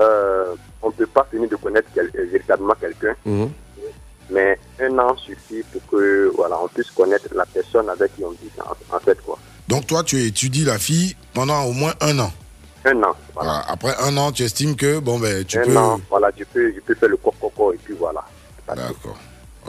euh, 0.00 0.54
on 0.82 0.88
ne 0.88 0.92
peut 0.92 1.06
pas 1.06 1.26
finir 1.30 1.48
de 1.48 1.56
connaître 1.56 1.88
quel- 1.94 2.10
euh, 2.16 2.26
véritablement 2.30 2.74
quelqu'un, 2.80 3.14
mais 4.30 4.58
un 4.80 4.98
an 4.98 5.16
suffit 5.16 5.62
pour 5.72 5.82
que 5.90 6.30
voilà, 6.36 6.56
on 6.62 6.68
puisse 6.68 6.90
connaître 6.90 7.28
la 7.34 7.46
personne 7.46 7.88
avec 7.88 8.14
qui 8.16 8.24
on 8.24 8.30
vit 8.30 8.50
en, 8.64 8.96
en 8.96 9.00
fait 9.00 9.20
quoi. 9.22 9.38
Donc 9.68 9.86
toi, 9.86 10.02
tu 10.02 10.20
étudies 10.24 10.64
la 10.64 10.78
fille 10.78 11.14
pendant 11.34 11.62
au 11.64 11.72
moins 11.72 11.94
un 12.00 12.18
an. 12.18 12.32
Un 12.84 13.02
an, 13.02 13.14
Voilà. 13.34 13.62
Après 13.68 13.94
un 14.00 14.16
an, 14.16 14.32
tu 14.32 14.42
estimes 14.42 14.74
que 14.74 14.98
bon 15.00 15.18
ben 15.18 15.44
tu 15.44 15.58
un 15.58 15.64
peux. 15.64 15.76
an, 15.76 16.00
voilà, 16.08 16.30
je 16.36 16.44
peux, 16.44 16.72
je 16.74 16.80
peux 16.80 16.94
faire 16.94 17.08
le 17.10 17.16
coco 17.18 17.72
et 17.72 17.76
puis 17.76 17.94
voilà. 17.98 18.24
D'accord. 18.66 19.16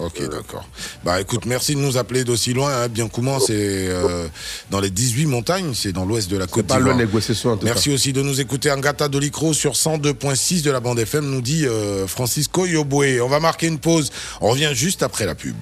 Ok, 0.03 0.27
d'accord. 0.29 0.67
Bah 1.03 1.21
écoute, 1.21 1.45
merci 1.45 1.75
de 1.75 1.79
nous 1.79 1.97
appeler 1.97 2.23
d'aussi 2.23 2.53
loin. 2.53 2.71
Hein. 2.73 2.87
Biancouma, 2.87 3.39
c'est 3.39 3.87
euh, 3.87 4.27
dans 4.71 4.79
les 4.79 4.89
18 4.89 5.27
montagnes, 5.27 5.73
c'est 5.75 5.91
dans 5.91 6.05
l'ouest 6.05 6.29
de 6.29 6.37
la 6.37 6.47
Côte 6.47 6.65
pas 6.67 6.75
d'Ivoire. 6.77 6.95
loin 6.95 7.01
de 7.01 7.05
négociation, 7.07 7.51
en 7.51 7.57
tout 7.57 7.65
Merci 7.65 7.93
aussi 7.93 8.11
de 8.11 8.21
nous 8.21 8.41
écouter. 8.41 8.71
Angata 8.71 9.07
Dolicro 9.07 9.53
sur 9.53 9.73
102.6 9.73 10.63
de 10.63 10.71
la 10.71 10.79
bande 10.79 10.99
FM 10.99 11.25
nous 11.25 11.41
dit 11.41 11.65
euh, 11.67 12.07
Francisco 12.07 12.65
Yoboué. 12.65 13.21
On 13.21 13.27
va 13.27 13.39
marquer 13.39 13.67
une 13.67 13.79
pause. 13.79 14.11
On 14.41 14.49
revient 14.49 14.71
juste 14.73 15.03
après 15.03 15.25
la 15.25 15.35
pub. 15.35 15.55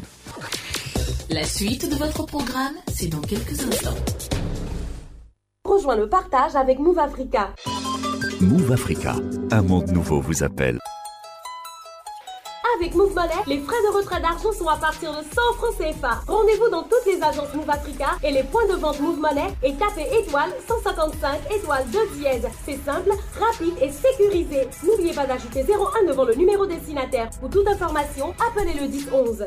La 1.29 1.43
suite 1.43 1.89
de 1.89 1.95
votre 1.95 2.25
programme, 2.25 2.73
c'est 2.95 3.07
dans 3.07 3.21
quelques 3.21 3.59
instants. 3.59 3.95
Rejoins 5.65 5.95
le 5.97 6.07
partage 6.09 6.55
avec 6.55 6.79
Move 6.79 6.97
Africa. 6.97 7.53
Move 8.39 8.71
Africa, 8.71 9.15
un 9.51 9.61
monde 9.61 9.91
nouveau 9.91 10.21
vous 10.21 10.43
appelle. 10.43 10.79
Avec 12.79 12.95
Move 12.95 13.13
Money, 13.13 13.33
les 13.45 13.59
frais 13.59 13.75
de 13.89 13.93
retrait 13.93 14.21
d'argent 14.21 14.53
sont 14.53 14.69
à 14.69 14.77
partir 14.77 15.11
de 15.11 15.17
100 15.17 15.23
francs 15.57 15.75
CFA. 15.77 16.21
Rendez-vous 16.25 16.69
dans 16.69 16.83
toutes 16.83 17.05
les 17.05 17.21
agences 17.21 17.53
Move 17.53 17.69
Africa 17.69 18.11
et 18.23 18.31
les 18.31 18.43
points 18.43 18.65
de 18.67 18.75
vente 18.75 19.01
Move 19.01 19.19
Money 19.19 19.47
et 19.63 19.73
tapez 19.73 20.07
étoile 20.17 20.49
155 20.65 21.41
étoile 21.53 21.83
2 21.91 21.99
dièse. 22.17 22.47
C'est 22.65 22.79
simple, 22.85 23.11
rapide 23.37 23.73
et 23.81 23.91
sécurisé. 23.91 24.69
N'oubliez 24.85 25.13
pas 25.13 25.25
d'ajouter 25.25 25.65
01 25.67 26.07
devant 26.07 26.23
le 26.23 26.35
numéro 26.35 26.65
destinataire. 26.65 27.29
Pour 27.41 27.49
toute 27.49 27.67
information, 27.67 28.33
appelez 28.47 28.79
le 28.79 28.87
10 28.87 29.09
11. 29.11 29.45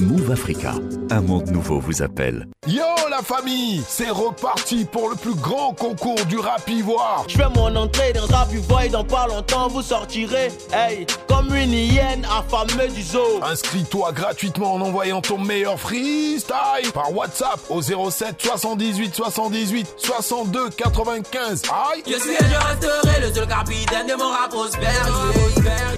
Move 0.00 0.32
Africa, 0.32 0.74
un 1.10 1.20
monde 1.20 1.50
nouveau 1.50 1.78
vous 1.78 2.02
appelle. 2.02 2.48
Yo 2.66 2.82
la 3.10 3.22
famille, 3.22 3.82
c'est 3.86 4.10
reparti 4.10 4.84
pour 4.84 5.08
le 5.08 5.14
plus 5.14 5.34
grand 5.34 5.72
concours 5.72 6.24
du 6.26 6.38
rap 6.38 6.68
ivoire. 6.68 7.24
Je 7.28 7.36
fais 7.36 7.48
mon 7.54 7.74
entrée 7.76 8.12
dans 8.12 8.26
Rap 8.26 8.52
Ivoire 8.52 8.82
et 8.82 8.88
dans 8.88 9.04
pas 9.04 9.28
longtemps 9.28 9.68
vous 9.68 9.82
sortirez, 9.82 10.50
hey, 10.72 11.06
comme 11.28 11.54
une 11.54 11.72
hyène 11.72 12.24
affamée 12.24 12.88
du 12.88 13.02
zoo. 13.02 13.40
Inscris-toi 13.42 14.10
gratuitement 14.12 14.74
en 14.74 14.80
envoyant 14.80 15.20
ton 15.20 15.38
meilleur 15.38 15.78
freestyle 15.78 16.90
par 16.92 17.14
WhatsApp 17.14 17.60
au 17.68 17.82
07 17.82 18.36
78 18.38 19.14
78 19.14 19.94
62 19.98 20.70
95. 20.70 21.62
Aïe 21.92 22.02
Je 22.06 22.18
suis 22.18 22.32
et 22.32 22.36
je 22.38 22.66
resterai 22.66 23.20
le 23.28 23.32
seul 23.32 23.46
capitaine 23.46 24.06
de 24.08 24.14
mon 24.14 24.28
rap 24.30 24.50
prospère. 24.50 25.08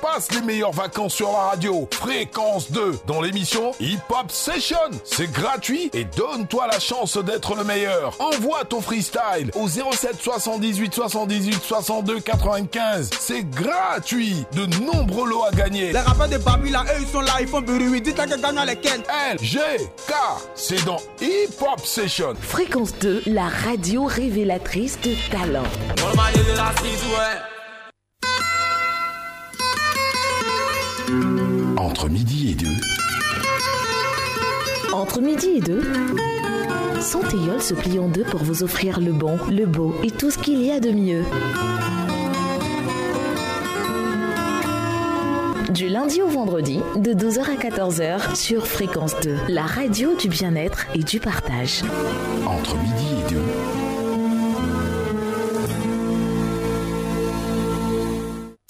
Passe 0.02 0.28
les 0.32 0.43
meilleures 0.43 0.73
vacances 0.73 1.14
sur 1.14 1.32
la 1.32 1.51
radio. 1.51 1.89
Fréquence 1.93 2.70
2 2.70 2.98
dans 3.06 3.23
l'émission 3.23 3.73
Hip 3.87 4.01
Hop 4.11 4.33
Session. 4.33 4.91
C'est 5.05 5.31
gratuit 5.31 5.91
et 5.95 6.03
donne-toi 6.03 6.67
la 6.67 6.81
chance 6.81 7.17
d'être 7.19 7.55
le 7.55 7.63
meilleur. 7.63 8.17
Envoie 8.19 8.65
ton 8.65 8.81
freestyle 8.81 9.53
au 9.55 9.69
07 9.69 10.21
78 10.21 10.93
78 10.93 11.63
62 11.63 12.19
95. 12.19 13.11
C'est 13.21 13.49
gratuit. 13.49 14.45
De 14.55 14.67
nombreux 14.85 15.29
lots 15.29 15.45
à 15.45 15.53
gagner. 15.53 15.93
Les 15.93 16.01
rappeurs 16.01 16.29
de 16.29 16.37
Babila, 16.39 16.83
eux 16.83 17.01
ils 17.01 17.07
sont 17.07 17.21
là, 17.21 17.35
ils 17.41 17.47
font 17.47 17.61
bruit. 17.61 18.01
Dites-leur 18.01 18.27
que 18.27 18.41
gagnent 18.41 18.67
lesquels. 18.67 19.05
L, 19.31 19.39
G, 19.41 19.61
K. 20.09 20.13
C'est 20.57 20.85
dans 20.85 21.01
Hip 21.21 21.55
Hop 21.61 21.87
Session. 21.87 22.35
Fréquence 22.41 22.93
2, 22.99 23.23
la 23.27 23.47
radio 23.47 24.05
révélatrice 24.05 24.99
de 25.03 25.15
talent. 25.31 25.63
Entre 31.77 32.09
midi 32.09 32.51
et 32.51 32.55
deux. 32.57 33.06
Entre 34.97 35.20
midi 35.20 35.48
et 35.56 35.60
deux, 35.60 35.82
Santéol 37.02 37.60
se 37.60 37.74
plie 37.74 37.98
en 37.98 38.09
deux 38.09 38.24
pour 38.24 38.43
vous 38.43 38.62
offrir 38.62 38.98
le 38.98 39.12
bon, 39.12 39.39
le 39.51 39.66
beau 39.66 39.94
et 40.02 40.10
tout 40.10 40.31
ce 40.31 40.39
qu'il 40.39 40.62
y 40.62 40.73
a 40.73 40.81
de 40.81 40.90
mieux. 40.90 41.23
Du 45.68 45.90
lundi 45.90 46.23
au 46.23 46.28
vendredi, 46.28 46.81
de 46.97 47.12
12h 47.12 47.40
à 47.40 47.56
14h 47.56 48.35
sur 48.36 48.66
Fréquence 48.66 49.14
2, 49.23 49.36
la 49.48 49.66
radio 49.66 50.16
du 50.16 50.31
bien-être 50.31 50.86
et 50.94 51.02
du 51.02 51.20
partage. 51.20 51.82
Entre 52.47 52.74
midi 52.78 53.06
et 53.20 53.31
deux. 53.35 53.43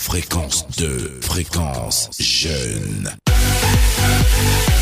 Fréquence 0.00 0.66
2, 0.76 1.20
fréquence 1.20 2.10
jeune.« 2.18 3.10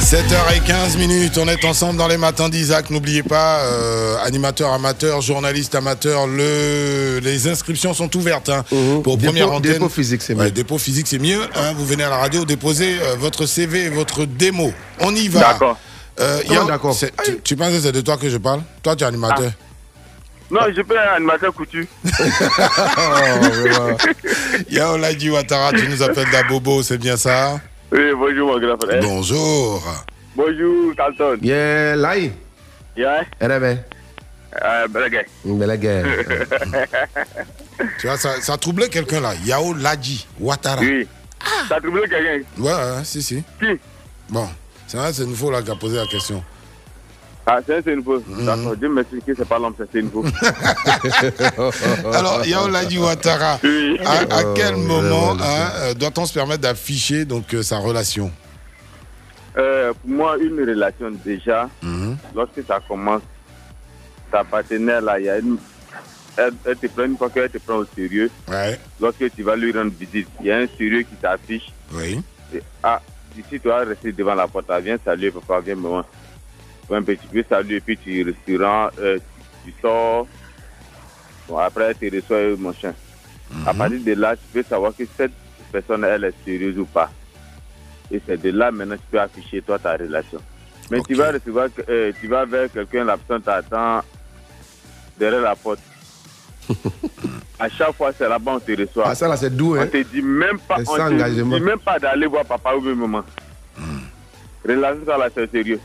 7h15 0.00 0.96
minutes, 0.96 1.36
on 1.36 1.48
est 1.48 1.62
ensemble 1.66 1.98
dans 1.98 2.08
les 2.08 2.16
matins 2.16 2.48
d'Isaac. 2.48 2.88
N'oubliez 2.90 3.22
pas, 3.22 3.58
euh, 3.64 4.16
animateur 4.24 4.72
amateur, 4.72 5.20
journaliste 5.20 5.74
amateur, 5.74 6.26
le... 6.26 7.18
les 7.22 7.46
inscriptions 7.48 7.92
sont 7.92 8.14
ouvertes 8.16 8.48
hein, 8.48 8.64
pour 9.02 9.18
Dépôt- 9.18 9.26
première 9.26 9.52
antenne. 9.52 9.72
dépôt 9.74 9.88
physique, 9.90 10.22
c'est 10.22 10.32
Ouais, 10.34 10.44
mieux. 10.46 10.50
dépôt 10.50 10.78
physique, 10.78 11.06
c'est 11.08 11.18
mieux. 11.18 11.42
hein. 11.54 11.74
vous 11.76 11.84
venez 11.84 12.04
à 12.04 12.08
la 12.10 12.16
radio, 12.16 12.44
déposez 12.46 12.96
euh, 13.02 13.16
votre 13.18 13.44
CV 13.44 13.84
et 13.84 13.88
votre 13.90 14.24
démo. 14.24 14.72
On 15.00 15.14
y 15.14 15.28
va. 15.28 15.40
D'accord. 15.40 15.76
Euh, 16.20 16.40
tu, 17.24 17.40
tu 17.44 17.56
penses 17.56 17.72
que 17.74 17.80
c'est 17.80 17.92
de 17.92 18.00
toi 18.00 18.16
que 18.16 18.30
je 18.30 18.38
parle? 18.38 18.62
Toi, 18.82 18.96
tu 18.96 19.04
es 19.04 19.06
animateur. 19.06 19.52
Non, 20.50 20.60
je 20.74 20.80
peux 20.82 20.98
un 20.98 21.14
animateur 21.16 21.52
coutu. 21.52 21.86
Yao 24.70 24.96
Ladji 24.96 25.30
Ouattara, 25.30 25.72
tu 25.72 25.86
nous 25.88 26.02
appelles 26.02 26.30
d'Abobo, 26.30 26.82
c'est 26.82 26.96
bien 26.96 27.16
ça? 27.18 27.60
Oui, 27.92 28.12
bonjour 28.16 28.52
mon 28.54 28.58
grand 28.58 28.76
frère. 28.82 29.02
Bonjour. 29.02 29.82
Bonjour 30.34 30.94
Carlton. 30.96 31.36
Yeah, 31.42 31.96
lai? 31.96 32.32
Yeah. 32.96 33.24
Erebe. 33.40 33.78
Euh, 34.62 34.88
Belaguer. 34.88 35.26
Belege. 35.44 36.06
Tu 38.00 38.08
vois, 38.08 38.16
ça, 38.16 38.40
ça 38.40 38.54
a 38.54 38.56
troublé 38.56 38.88
quelqu'un 38.88 39.20
là. 39.20 39.34
Yao 39.44 39.72
Ladji 39.74 40.26
Ouattara. 40.40 40.80
Oui. 40.80 41.06
Ça 41.68 41.76
a 41.76 41.80
troublé 41.80 42.08
quelqu'un 42.08 42.44
Ouais, 42.58 42.72
ouais, 42.72 43.04
si, 43.04 43.22
si. 43.22 43.44
Qui? 43.60 43.78
Bon, 44.28 44.48
c'est 44.88 44.96
vrai, 44.96 45.12
c'est 45.12 45.26
nouveau 45.26 45.50
là 45.52 45.62
qui 45.62 45.70
a 45.70 45.76
posé 45.76 45.96
la 45.96 46.06
question. 46.06 46.42
Ah, 47.50 47.60
c'est 47.66 47.82
c'est 47.82 47.96
nouveau. 47.96 48.22
Mhm. 48.26 48.44
D'accord, 48.44 48.76
Dieu 48.76 48.88
m'explique 48.90 49.24
que 49.24 49.34
c'est 49.34 49.48
pas 49.48 49.58
l'homme, 49.58 49.72
c'est 49.78 49.88
c'est 49.90 50.02
nouveau. 50.02 50.22
Alors, 52.12 52.44
Yao 52.44 52.68
Ladji 52.68 52.98
Ouattara, 52.98 53.58
Oui. 53.64 53.98
à, 54.04 54.12
à 54.36 54.42
Oh, 54.44 54.54
quel 54.54 54.76
moment 54.76 55.32
hein, 55.40 55.70
euh, 55.76 55.94
doit-on 55.94 56.26
se 56.26 56.34
permettre 56.34 56.60
d'afficher 56.62 57.24
donc 57.24 57.54
euh, 57.54 57.62
sa 57.62 57.78
relation? 57.78 58.30
Euh, 59.56 59.92
pour 59.94 60.10
moi, 60.10 60.36
une 60.38 60.60
relation 60.60 61.10
déjà, 61.24 61.68
Mhm. 61.82 62.16
lorsque 62.34 62.62
ça 62.66 62.80
commence, 62.86 63.22
ta 64.30 64.44
partenaire 64.44 65.00
là, 65.00 65.18
il 65.18 65.24
y 65.26 65.30
a 65.30 65.38
une. 65.38 65.56
Elle, 66.36 66.52
elle 66.66 66.76
te 66.76 66.86
prend 66.86 67.04
une 67.04 67.16
fois 67.16 67.30
qu'elle 67.30 67.48
te 67.50 67.58
prend 67.58 67.76
au 67.76 67.86
sérieux. 67.96 68.30
Ouais. 68.46 68.78
Lorsque 69.00 69.34
tu 69.34 69.42
vas 69.42 69.56
lui 69.56 69.72
rendre 69.72 69.90
visite, 69.98 70.28
il 70.40 70.46
y 70.46 70.52
a 70.52 70.58
un 70.58 70.66
sérieux 70.76 71.00
qui 71.02 71.16
t'affiche. 71.16 71.72
Oui. 71.92 72.20
Et, 72.54 72.62
ah, 72.82 73.00
ici, 73.36 73.58
tu 73.60 73.68
vas 73.68 73.78
rester 73.78 74.12
devant 74.12 74.34
la 74.36 74.46
porte. 74.46 74.66
Viens 74.84 74.98
saluer, 75.04 75.30
papa, 75.32 75.60
viens, 75.64 75.74
maman. 75.74 76.04
Un 76.90 77.02
petit 77.02 77.26
peu 77.26 77.44
saluer, 77.48 77.80
puis 77.80 77.98
tu 77.98 78.22
restaurant, 78.22 78.88
euh, 78.98 79.18
tu, 79.64 79.72
tu 79.72 79.80
sors. 79.80 80.26
Bon, 81.46 81.58
après, 81.58 81.94
tu 81.94 82.08
reçois 82.08 82.56
mon 82.58 82.72
chien. 82.72 82.94
À 83.66 83.74
partir 83.74 84.00
de 84.00 84.12
là, 84.12 84.36
tu 84.36 84.42
peux 84.52 84.62
savoir 84.62 84.94
que 84.96 85.04
cette 85.16 85.32
personne, 85.72 86.04
elle 86.04 86.24
est 86.24 86.34
sérieuse 86.44 86.78
ou 86.78 86.84
pas. 86.84 87.10
Et 88.10 88.20
c'est 88.26 88.40
de 88.40 88.50
là, 88.50 88.70
maintenant, 88.70 88.96
tu 88.96 89.02
peux 89.10 89.20
afficher, 89.20 89.62
toi, 89.62 89.78
ta 89.78 89.92
relation. 89.96 90.40
Mais 90.90 91.00
tu 91.02 91.14
vas 91.14 91.32
recevoir, 91.32 91.68
euh, 91.88 92.12
tu 92.18 92.28
vas 92.28 92.46
vers 92.46 92.72
quelqu'un, 92.72 93.04
la 93.04 93.18
personne 93.18 93.42
t'attend 93.42 94.00
derrière 95.18 95.42
la 95.42 95.56
porte. 95.56 95.80
à 97.58 97.68
chaque 97.68 97.94
fois, 97.94 98.10
c'est 98.16 98.28
là-bas 98.28 98.52
on 98.56 98.60
te 98.60 98.72
reçoit. 98.72 99.04
Ah, 99.08 99.14
ça 99.14 99.28
là, 99.28 99.36
c'est 99.36 99.54
doux, 99.54 99.76
On 99.76 99.80
hein. 99.80 99.86
te 99.86 100.02
dit 100.02 100.22
même 100.22 100.58
pas, 100.58 100.76
on 100.86 100.96
te 100.96 101.30
dit 101.30 101.42
même 101.42 101.78
pas 101.78 101.98
d'aller 101.98 102.26
voir 102.26 102.44
papa 102.44 102.74
ou 102.74 102.80
bien 102.80 102.94
maman. 102.94 103.24
Relation, 104.66 105.04
ça 105.06 105.18
là, 105.18 105.28
c'est 105.34 105.50
sérieux. 105.50 105.80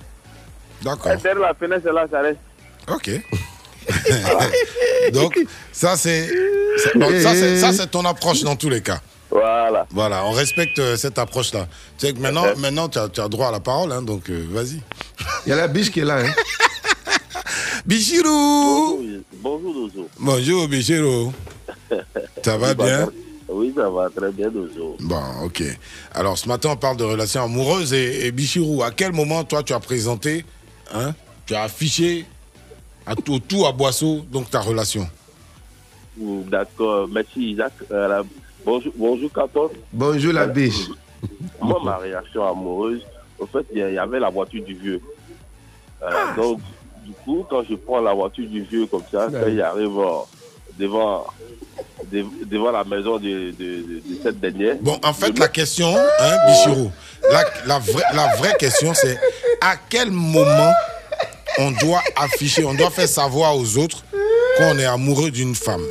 D'accord. 0.83 1.15
Derrière 1.15 1.39
la 1.39 1.53
fenêtre, 1.53 1.89
là, 1.91 2.05
ça 2.11 2.19
reste. 2.21 2.39
Ok. 2.91 3.09
Donc, 5.13 5.39
ça, 5.71 5.95
c'est 5.97 6.27
ça, 7.21 7.33
c'est- 7.35 7.57
ça, 7.59 7.73
c'est 7.73 7.87
ton 7.91 8.05
approche 8.05 8.41
dans 8.43 8.55
tous 8.55 8.69
les 8.69 8.81
cas. 8.81 8.99
Voilà. 9.29 9.87
Voilà, 9.91 10.25
on 10.25 10.31
respecte 10.31 10.77
euh, 10.79 10.95
cette 10.95 11.17
approche-là. 11.17 11.67
Tu 11.97 12.05
sais 12.07 12.13
que 12.13 12.19
maintenant, 12.19 12.45
maintenant 12.57 12.87
tu, 12.87 12.99
as, 12.99 13.09
tu 13.09 13.19
as 13.19 13.27
droit 13.27 13.47
à 13.47 13.51
la 13.51 13.59
parole, 13.59 13.91
hein, 13.91 14.01
donc 14.03 14.29
euh, 14.29 14.45
vas-y. 14.51 14.79
Il 15.45 15.49
y 15.49 15.51
a 15.53 15.55
la 15.55 15.67
biche 15.67 15.89
qui 15.91 16.01
est 16.01 16.05
là, 16.05 16.19
hein. 16.19 16.31
Bichirou 17.85 19.01
Bonjour 19.41 19.73
Dozo. 19.73 20.07
Bonjour, 20.19 20.67
Bichirou. 20.67 21.33
Ça 22.43 22.57
va 22.57 22.73
bien? 22.73 23.09
Oui, 23.49 23.73
ça 23.75 23.89
va 23.89 24.09
très 24.15 24.31
bien 24.31 24.49
Dozo. 24.49 24.95
Bon, 24.99 25.21
ok. 25.43 25.63
Alors, 26.13 26.37
ce 26.37 26.47
matin, 26.47 26.69
on 26.71 26.75
parle 26.77 26.97
de 26.97 27.03
relations 27.03 27.43
amoureuses 27.43 27.93
et, 27.93 28.27
et 28.27 28.31
Bichirou, 28.31 28.83
à 28.83 28.91
quel 28.91 29.11
moment, 29.13 29.43
toi, 29.43 29.63
tu 29.63 29.73
as 29.73 29.79
présenté, 29.79 30.45
hein, 30.93 31.13
tu 31.45 31.53
as 31.55 31.63
affiché 31.63 32.25
à 33.05 33.15
tout, 33.15 33.39
tout 33.39 33.65
à 33.65 33.71
Boisseau, 33.71 34.21
donc 34.31 34.49
ta 34.49 34.59
relation 34.61 35.07
D'accord, 36.17 37.07
merci 37.07 37.51
Isaac. 37.51 37.73
Euh, 37.91 38.07
la- 38.07 38.23
Bonjour, 38.65 38.93
bonjour. 38.95 39.29
Bonjour 39.91 40.31
la 40.33 40.47
biche. 40.47 40.87
Moi, 41.59 41.81
ma 41.83 41.97
réaction 41.97 42.47
amoureuse, 42.47 43.01
au 43.37 43.45
fait, 43.45 43.65
il 43.73 43.79
y 43.79 43.97
avait 43.97 44.19
la 44.21 44.29
voiture 44.29 44.63
du 44.63 44.73
vieux. 44.73 45.01
Euh, 46.01 46.09
Donc, 46.37 46.59
du 47.05 47.11
coup, 47.25 47.45
quand 47.49 47.63
je 47.69 47.75
prends 47.75 47.99
la 47.99 48.13
voiture 48.13 48.47
du 48.47 48.61
vieux 48.61 48.85
comme 48.85 49.03
ça, 49.11 49.27
quand 49.29 49.47
il 49.49 49.61
arrive 49.61 49.97
euh, 49.99 50.19
devant, 50.77 51.25
de- 52.11 52.25
devant 52.45 52.71
la 52.71 52.83
maison 52.83 53.17
de, 53.17 53.51
de- 53.51 54.01
cette 54.23 54.39
dernière. 54.39 54.75
Bon, 54.81 54.99
en 55.03 55.13
fait, 55.13 55.37
la 55.37 55.47
question, 55.47 55.95
hein, 56.19 56.37
Bichirou, 56.47 56.91
la, 57.31 57.43
la, 57.65 57.79
vraie, 57.79 58.03
la 58.13 58.35
vraie 58.35 58.55
question, 58.57 58.93
c'est 58.93 59.17
à 59.61 59.75
quel 59.89 60.11
moment 60.11 60.71
on 61.59 61.71
doit 61.71 62.01
afficher, 62.15 62.63
on 62.65 62.73
doit 62.73 62.89
faire 62.89 63.07
savoir 63.07 63.55
aux 63.57 63.77
autres 63.77 64.03
qu'on 64.57 64.77
est 64.79 64.85
amoureux 64.85 65.31
d'une 65.31 65.55
femme? 65.55 65.83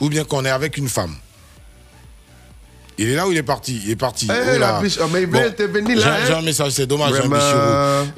Ou 0.00 0.08
bien 0.08 0.24
qu'on 0.24 0.44
est 0.44 0.50
avec 0.50 0.76
une 0.76 0.88
femme? 0.88 1.14
Il 2.98 3.08
est 3.10 3.14
là 3.14 3.26
ou 3.26 3.32
il 3.32 3.38
est 3.38 3.42
parti? 3.42 3.80
Il 3.84 3.90
est 3.90 3.96
parti. 3.96 4.28
Eh, 4.30 4.34
Oh 4.54 4.58
la 4.58 4.80
biche, 4.80 4.98
oh, 5.02 5.06
mais 5.12 5.22
il 5.22 5.30
là, 5.30 6.18
J'ai 6.26 6.32
hein. 6.32 6.38
un 6.38 6.42
message, 6.42 6.72
c'est 6.72 6.86
dommage, 6.86 7.12
hein, 7.14 7.18
Vraiment. 7.20 7.36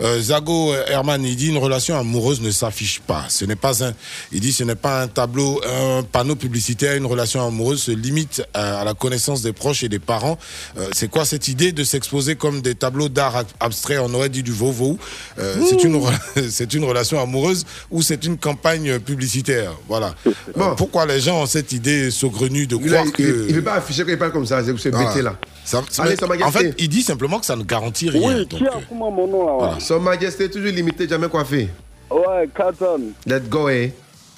Euh, 0.01 0.21
Zago 0.21 0.73
euh, 0.73 0.85
Herman, 0.89 1.23
il 1.25 1.37
dit 1.37 1.49
une 1.49 1.59
relation 1.59 1.99
amoureuse 1.99 2.41
ne 2.41 2.51
s'affiche 2.51 3.01
pas. 3.01 3.25
Ce 3.29 3.45
n'est 3.45 3.57
pas 3.57 3.85
un. 3.85 3.93
Il 4.33 4.41
dit 4.41 4.53
ce 4.53 4.65
n'est 4.65 4.75
pas 4.75 5.03
un 5.03 5.09
tableau, 5.09 5.61
un 5.65 6.03
panneau 6.03 6.37
publicitaire. 6.37 6.97
Une 6.97 7.07
relation 7.07 7.47
amoureuse 7.47 7.83
se 7.83 7.91
limite 7.93 8.43
à, 8.55 8.81
à 8.81 8.85
la 8.85 8.95
connaissance 8.95 9.43
des 9.43 9.53
proches 9.53 9.83
et 9.85 9.89
des 9.89 9.99
parents. 9.99 10.39
Euh, 10.79 10.87
c'est 10.93 11.09
quoi 11.09 11.25
cette 11.25 11.49
idée 11.49 11.73
de 11.73 11.85
s'exposer 11.85 12.37
comme 12.37 12.61
des 12.63 12.75
tableaux 12.75 13.09
d'art 13.09 13.37
ab- 13.37 13.47
abstrait 13.61 13.99
On 13.99 14.13
aurait 14.15 14.29
dit 14.29 14.43
du 14.43 14.53
vovo. 14.53 14.99
Euh, 15.39 15.57
c'est 15.69 15.83
une 15.85 15.97
re- 15.97 16.49
c'est 16.51 16.75
une 16.75 16.85
relation 16.85 17.21
amoureuse 17.21 17.65
ou 17.91 18.03
c'est 18.03 18.25
une 18.25 18.39
campagne 18.39 18.99
publicitaire? 18.99 19.73
Voilà. 19.89 20.15
Euh, 20.27 20.31
pourquoi 20.77 21.07
les 21.07 21.21
gens 21.21 21.43
ont 21.43 21.47
cette 21.47 21.73
idée 21.73 22.11
saugrenue 22.11 22.67
de 22.67 22.77
Il 22.81 22.87
croire 22.91 23.05
ne 23.05 23.11
que 23.11 23.23
veut 23.53 23.63
pas 23.63 23.75
afficher 23.75 24.05
qu'il 24.05 24.19
parle 24.19 24.33
comme 24.33 24.47
ça, 24.47 24.64
Voilà. 24.73 25.23
là. 25.23 25.37
Ça- 25.65 25.83
Allez, 25.99 26.17
Son 26.17 26.27
en 26.31 26.51
fait, 26.51 26.75
il 26.79 26.89
dit 26.89 27.03
simplement 27.03 27.39
que 27.39 27.47
ça 27.47 27.57
ne 27.57 27.63
garantit 27.63 28.11
rien. 28.11 28.29
Oui, 28.39 28.47
Donc, 28.47 28.61
qui 28.61 28.67
a 28.67 28.73
comment 28.89 29.11
mon 29.11 29.27
nom 29.27 29.47
là 29.47 29.53
voilà. 29.59 29.81
Son 29.81 30.01
Majesté 30.01 30.51
toujours 30.51 30.71
limité, 30.73 31.09
jamais 31.09 31.29
coiffé. 31.29 31.69
Ouais, 32.11 32.49
Canton. 32.55 33.01
Let's 33.27 33.49
go, 33.49 33.69
eh. 33.69 33.93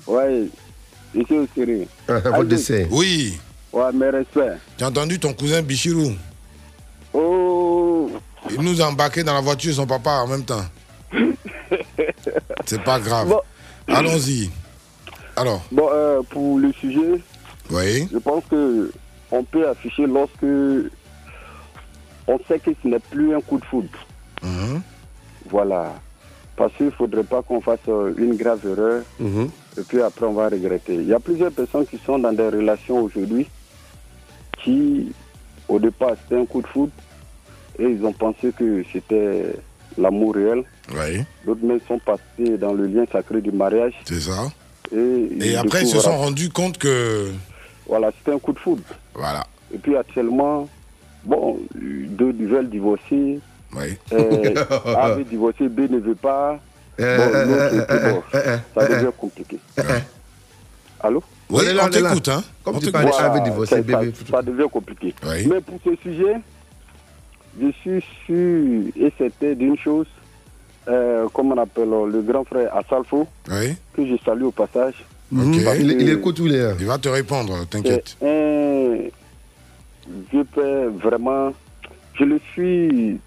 Ouais, 0.06 0.44
ici 1.14 1.34
au 1.36 1.46
Syrie. 1.54 1.88
Votre 2.08 2.44
décès. 2.44 2.86
Oui. 2.90 3.38
Ouais, 3.72 3.92
mes 3.92 4.08
respects. 4.10 4.58
Tu 4.78 4.84
as 4.84 4.88
entendu 4.88 5.18
ton 5.18 5.32
cousin 5.34 5.62
Bichirou 5.62 6.12
Oh. 7.12 8.10
Il 8.50 8.60
nous 8.60 8.80
a 8.80 8.86
embarqué 8.86 9.24
dans 9.24 9.34
la 9.34 9.40
voiture 9.40 9.74
son 9.74 9.86
papa 9.86 10.10
en 10.24 10.28
même 10.28 10.44
temps. 10.44 10.64
C'est 12.66 12.82
pas 12.82 13.00
grave. 13.00 13.34
Allons-y. 13.88 14.50
Alors, 15.36 15.62
Bon, 15.70 15.88
euh, 15.92 16.22
pour 16.30 16.58
le 16.58 16.72
sujet, 16.72 17.20
oui. 17.70 18.08
je 18.12 18.18
pense 18.18 18.42
que 18.50 18.90
on 19.36 19.44
peut 19.44 19.68
afficher 19.68 20.06
lorsque 20.06 20.44
on 22.26 22.38
sait 22.48 22.58
que 22.58 22.70
ce 22.82 22.88
n'est 22.88 22.98
plus 22.98 23.34
un 23.34 23.40
coup 23.40 23.58
de 23.58 23.64
foudre. 23.64 23.88
Mhm. 24.42 24.82
Voilà. 25.50 25.94
Parce 26.56 26.72
qu'il 26.74 26.86
ne 26.86 26.90
faudrait 26.90 27.22
pas 27.24 27.42
qu'on 27.42 27.60
fasse 27.60 27.78
euh, 27.88 28.14
une 28.16 28.34
grave 28.36 28.60
erreur 28.66 29.02
et 29.20 29.82
puis 29.86 30.00
après 30.00 30.24
on 30.26 30.32
va 30.32 30.48
regretter. 30.48 30.94
Il 30.94 31.06
y 31.06 31.12
a 31.12 31.20
plusieurs 31.20 31.52
personnes 31.52 31.86
qui 31.86 31.98
sont 31.98 32.18
dans 32.18 32.32
des 32.32 32.48
relations 32.48 32.98
aujourd'hui 33.00 33.46
qui, 34.64 35.12
au 35.68 35.78
départ, 35.78 36.12
c'était 36.22 36.40
un 36.40 36.46
coup 36.46 36.62
de 36.62 36.66
foudre 36.66 36.92
et 37.78 37.84
ils 37.84 38.04
ont 38.04 38.12
pensé 38.12 38.52
que 38.58 38.82
c'était 38.90 39.54
l'amour 39.98 40.34
réel. 40.34 40.64
Oui. 40.94 41.22
D'autres 41.44 41.64
même 41.64 41.80
sont 41.86 41.98
passés 41.98 42.56
dans 42.58 42.72
le 42.72 42.86
lien 42.86 43.04
sacré 43.12 43.40
du 43.42 43.52
mariage. 43.52 43.92
C'est 44.06 44.20
ça. 44.20 44.50
Et, 44.94 45.28
Et 45.40 45.56
après, 45.56 45.82
ils 45.82 45.88
se 45.88 46.00
sont 46.00 46.16
rendus 46.16 46.48
compte 46.48 46.78
que. 46.78 47.30
Voilà, 47.86 48.10
c'était 48.18 48.32
un 48.32 48.38
coup 48.38 48.52
de 48.52 48.58
foudre. 48.58 48.82
Voilà. 49.16 49.44
Et 49.74 49.78
puis 49.78 49.96
actuellement, 49.96 50.68
bon, 51.24 51.58
deux 51.74 52.32
veulent 52.46 52.68
divorcer. 52.70 53.40
Oui. 53.74 53.98
Euh, 54.12 54.54
A 54.96 55.10
veut 55.10 55.24
divorcer, 55.24 55.68
B 55.68 55.80
ne 55.90 55.98
veut 55.98 56.14
pas. 56.14 56.58
Bon, 56.98 57.04
bon, 57.06 58.22
ça 58.74 58.86
devient 58.88 59.10
compliqué. 59.18 59.58
Allô? 61.00 61.22
Oui, 61.50 61.64
On 61.70 61.74
là, 61.74 61.84
on 61.86 61.90
t'écoute, 61.90 62.28
hein. 62.28 62.42
Comme 62.64 62.76
On 62.76 62.78
tu 62.80 62.90
parles, 62.90 63.10
A 63.18 63.28
veut 63.28 63.40
divorcer, 63.40 63.76
ça, 63.76 63.82
B 63.82 63.90
ça- 63.90 64.00
veut- 64.00 64.12
ça 64.30 64.42
devient 64.42 64.68
compliqué. 64.72 65.14
Oui. 65.26 65.46
Mais 65.46 65.60
pour 65.60 65.78
ce 65.84 65.94
sujet, 66.02 66.36
je 67.60 67.70
suis 67.72 68.04
sûr 68.24 68.92
et 68.96 69.12
certain 69.18 69.52
d'une 69.54 69.76
chose, 69.78 70.06
euh, 70.88 71.28
comme 71.32 71.52
on 71.52 71.58
appelle 71.58 71.88
le 71.90 72.22
grand 72.22 72.44
frère 72.44 72.74
Assalfo, 72.76 73.26
Oui. 73.50 73.76
que 73.94 74.06
je 74.06 74.14
salue 74.24 74.44
au 74.44 74.50
passage. 74.52 74.94
Ok. 75.32 75.64
Parce 75.64 75.78
Il, 75.78 76.08
écoute 76.08 76.36
tous 76.36 76.46
les 76.46 76.56
heures. 76.56 76.76
Il 76.78 76.86
va 76.86 76.98
te 76.98 77.08
répondre, 77.08 77.66
t'inquiète. 77.68 78.16
C'est 78.20 78.26
un 78.26 80.20
vieux 80.30 80.44
père 80.44 80.90
vraiment. 80.90 81.52
Je 82.14 82.24
le 82.24 82.40
suis 82.52 83.20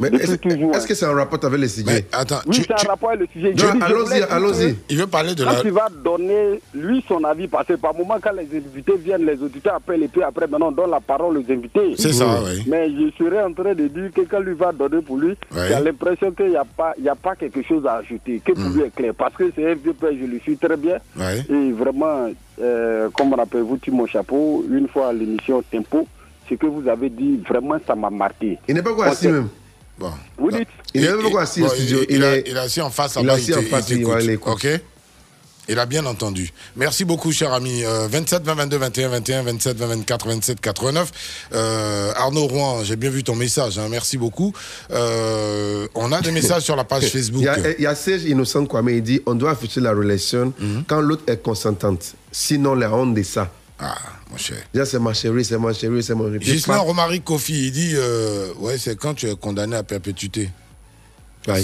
Mais 0.00 0.08
est-ce 0.08 0.86
que 0.86 0.94
c'est 0.94 1.06
en 1.06 1.14
rapport 1.14 1.38
avec 1.44 1.60
les 1.60 1.68
sujets? 1.68 2.06
Attends, 2.12 2.40
Oui, 2.46 2.56
c'est 2.64 2.70
un 2.72 2.88
rapport 2.88 3.10
avec 3.10 3.20
le 3.34 3.40
sujet. 3.52 3.54
Allons-y, 3.80 4.22
allons-y. 4.22 4.76
Il 4.90 4.98
veut 4.98 5.06
parler 5.08 5.34
de 5.34 5.44
Quand 5.44 5.52
la. 5.52 5.60
il 5.64 5.72
va 5.72 5.88
donner, 6.04 6.60
lui, 6.72 7.04
son 7.08 7.22
avis, 7.24 7.48
parce 7.48 7.66
que 7.66 7.72
par 7.74 7.94
moment, 7.94 8.16
quand 8.22 8.32
les 8.32 8.46
invités 8.56 8.96
viennent, 8.96 9.26
les 9.26 9.42
auditeurs 9.42 9.74
appellent 9.74 10.02
et 10.04 10.08
puis 10.08 10.22
après, 10.22 10.46
maintenant, 10.46 10.68
on 10.68 10.72
donne 10.72 10.90
la 10.90 11.00
parole 11.00 11.36
aux 11.38 11.50
invités. 11.52 11.94
C'est 11.98 12.12
ça, 12.12 12.26
oui. 12.44 12.62
Mais 12.68 12.88
je 12.90 13.10
serais 13.18 13.42
en 13.42 13.52
train 13.52 13.74
de 13.74 13.88
dire 13.88 14.10
que 14.14 14.20
quand 14.22 14.40
lui 14.40 14.54
va 14.54 14.70
donner 14.72 15.02
pour 15.02 15.16
lui, 15.16 15.30
Ouais. 15.54 15.66
il 15.70 15.74
a 15.74 15.80
l'impression 15.80 16.30
qu'il 16.30 16.50
n'y 16.50 16.56
a, 16.56 16.64
pas- 16.64 16.94
il 16.98 17.04
y 17.04 17.08
a 17.08 17.14
pas 17.16 17.34
quelque 17.34 17.62
chose 17.62 17.84
à 17.86 17.94
ajouter, 17.96 18.40
que 18.44 18.52
pour 18.52 18.70
lui 18.70 18.82
est 18.82 18.94
clair. 18.94 19.12
Parce 19.16 19.34
que 19.34 19.50
c'est 19.54 19.68
un 19.70 19.74
vieux 19.74 19.94
père, 19.94 20.10
je 20.12 20.26
le 20.26 20.38
suis 20.40 20.56
très 20.56 20.76
bien. 20.76 20.98
Ouais. 21.18 21.44
Et 21.50 21.72
vraiment, 21.72 22.30
euh, 22.60 23.08
comme 23.16 23.34
rappelez-vous, 23.34 23.78
tu 23.78 23.90
mon 23.90 24.06
chapeau, 24.06 24.64
une 24.70 24.86
fois 24.88 25.08
à 25.08 25.12
l'émission 25.12 25.62
Tempo, 25.72 26.06
ce 26.48 26.54
que 26.54 26.66
vous 26.66 26.88
avez 26.88 27.10
dit, 27.10 27.40
vraiment, 27.48 27.76
ça 27.86 27.94
m'a 27.94 28.10
marqué. 28.10 28.58
Il 28.68 28.74
n'est 28.74 28.82
pas 28.82 28.94
quoi 28.94 29.10
même? 29.22 29.48
Bon. 29.98 30.12
Vous 30.38 30.50
dites 30.50 30.68
Il 30.94 31.02
n'est 31.02 31.12
même 31.12 31.36
assis 31.36 31.62
au 31.62 31.68
studio. 31.68 31.98
Il, 32.08 32.22
est- 32.22 32.44
il 32.46 32.56
a 32.56 32.62
assis 32.62 32.80
en 32.80 32.90
face 32.90 33.16
il 33.20 33.28
a 33.28 33.34
assis 33.34 33.54
en 33.54 33.62
face. 33.62 33.90
Ok 34.46 34.66
il 35.70 35.78
a 35.78 35.84
bien 35.84 36.06
entendu. 36.06 36.50
Merci 36.76 37.04
beaucoup, 37.04 37.30
cher 37.30 37.52
ami. 37.52 37.84
Euh, 37.84 38.08
27 38.10 38.42
20 38.42 38.54
22 38.54 38.76
21 38.78 39.08
21 39.10 39.42
27 39.42 39.76
20 39.76 39.86
24 39.86 40.26
27 40.28 40.60
89. 40.62 41.10
Euh, 41.52 42.10
Arnaud 42.16 42.46
Rouen, 42.46 42.84
j'ai 42.84 42.96
bien 42.96 43.10
vu 43.10 43.22
ton 43.22 43.34
message. 43.36 43.78
hein, 43.78 43.86
merci 43.90 44.16
beaucoup. 44.16 44.54
Euh, 44.90 45.86
on 45.94 46.10
a 46.12 46.22
des 46.22 46.30
messages 46.38 46.62
sur 46.62 46.74
la 46.74 46.84
page 46.84 47.08
Facebook. 47.10 47.42
Il 47.42 47.44
y 47.44 47.48
a, 47.48 47.58
il 47.78 47.82
y 47.82 47.86
a 47.86 47.94
Serge 47.94 48.24
Innocent 48.24 48.64
Kwame, 48.64 48.88
il 48.88 49.02
dit 49.02 49.20
on 49.26 49.34
doit 49.34 49.50
afficher 49.50 49.80
la 49.82 49.92
relation 49.92 50.54
Mhm. 50.58 50.84
quand 50.86 51.02
l'autre 51.02 51.24
est 51.26 51.42
consentante. 51.42 52.14
Sinon, 52.32 52.74
la 52.74 52.90
honte 52.90 53.12
de 53.14 53.22
ça. 53.22 53.50
Ah, 53.78 53.94
mon 54.30 54.36
cher. 54.36 54.58
Déjà, 54.72 54.86
c'est 54.86 54.98
ma 54.98 55.12
chérie, 55.14 55.44
c'est 55.44 55.58
ma 55.58 55.72
chérie, 55.72 56.02
c'est 56.02 56.14
mon. 56.14 56.32
Gislain 56.40 56.78
Romaric 56.78 57.24
Kofi, 57.24 57.66
il 57.68 57.72
dit 57.72 57.92
euh, 57.94 58.52
Ouais, 58.58 58.78
c'est 58.78 58.96
quand 58.96 59.14
tu 59.14 59.28
es 59.28 59.34
condamné 59.36 59.76
à 59.76 59.82
perpétuité. 59.82 60.50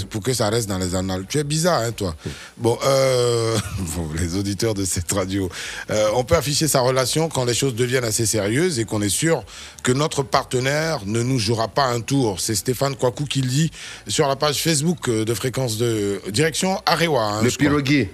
Pour 0.09 0.23
que 0.23 0.33
ça 0.33 0.49
reste 0.49 0.67
dans 0.67 0.79
les 0.79 0.95
annales. 0.95 1.27
Tu 1.29 1.37
es 1.39 1.45
bizarre, 1.45 1.83
hein, 1.83 1.93
toi. 1.93 2.17
Bon, 2.57 2.79
euh, 2.87 3.59
bon, 3.97 4.09
les 4.19 4.35
auditeurs 4.35 4.73
de 4.73 4.83
cette 4.83 5.13
radio. 5.13 5.51
Euh, 5.91 6.09
on 6.15 6.25
peut 6.25 6.37
afficher 6.37 6.69
sa 6.69 6.81
relation 6.81 7.29
quand 7.29 7.45
les 7.45 7.53
choses 7.53 7.75
deviennent 7.75 8.05
assez 8.05 8.25
sérieuses 8.25 8.79
et 8.79 8.87
qu'on 8.87 9.03
est 9.03 9.11
sûr 9.11 9.45
que 9.83 9.93
notre 9.93 10.23
partenaire 10.23 11.01
ne 11.05 11.23
nous 11.23 11.39
jouera 11.39 11.69
pas 11.69 11.85
un 11.85 12.01
tour. 12.01 12.41
C'est 12.41 12.55
Stéphane 12.55 12.97
Kouakou 12.97 13.25
qui 13.27 13.43
le 13.43 13.49
dit 13.49 13.71
sur 14.09 14.27
la 14.27 14.37
page 14.37 14.63
Facebook 14.63 15.11
de 15.11 15.35
fréquence 15.35 15.77
de 15.77 16.23
direction 16.31 16.81
Arewa. 16.87 17.23
hein, 17.23 17.43
Le 17.43 17.51
piroguier. 17.51 18.11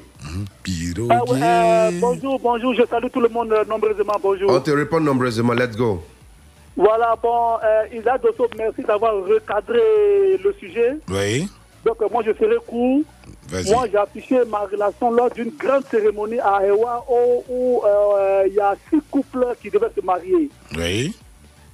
Ah 1.10 1.24
ouais, 1.24 1.40
euh, 1.42 1.90
bonjour, 2.00 2.38
bonjour, 2.40 2.74
je 2.74 2.82
salue 2.86 3.06
tout 3.12 3.20
le 3.20 3.28
monde 3.28 3.52
euh, 3.52 3.64
nombreusement, 3.64 4.16
bonjour. 4.22 4.50
On 4.50 4.60
te 4.60 4.70
répond 4.70 5.00
nombreusement, 5.00 5.52
let's 5.52 5.76
go. 5.76 6.02
Voilà, 6.76 7.16
bon, 7.20 7.56
euh, 7.64 7.96
Isaac 7.98 8.22
Dosso, 8.22 8.48
merci 8.56 8.82
d'avoir 8.82 9.14
recadré 9.24 9.80
le 10.42 10.52
sujet. 10.58 10.96
Oui, 11.10 11.48
Donc, 11.84 12.00
euh, 12.02 12.06
moi, 12.10 12.22
je 12.24 12.32
serai 12.32 12.56
court. 12.66 13.00
vas-y. 13.48 13.70
Moi, 13.72 13.86
j'ai 13.90 13.96
affiché 13.98 14.38
ma 14.48 14.60
relation 14.60 15.10
lors 15.10 15.30
d'une 15.30 15.50
grande 15.58 15.84
cérémonie 15.90 16.38
à 16.40 16.64
Ewa 16.66 17.04
où 17.08 17.82
il 18.46 18.54
y 18.54 18.60
a 18.60 18.74
six 18.90 19.00
couples 19.10 19.46
qui 19.60 19.70
devaient 19.70 19.90
se 19.98 20.04
marier. 20.04 20.48
Oui. 20.76 21.14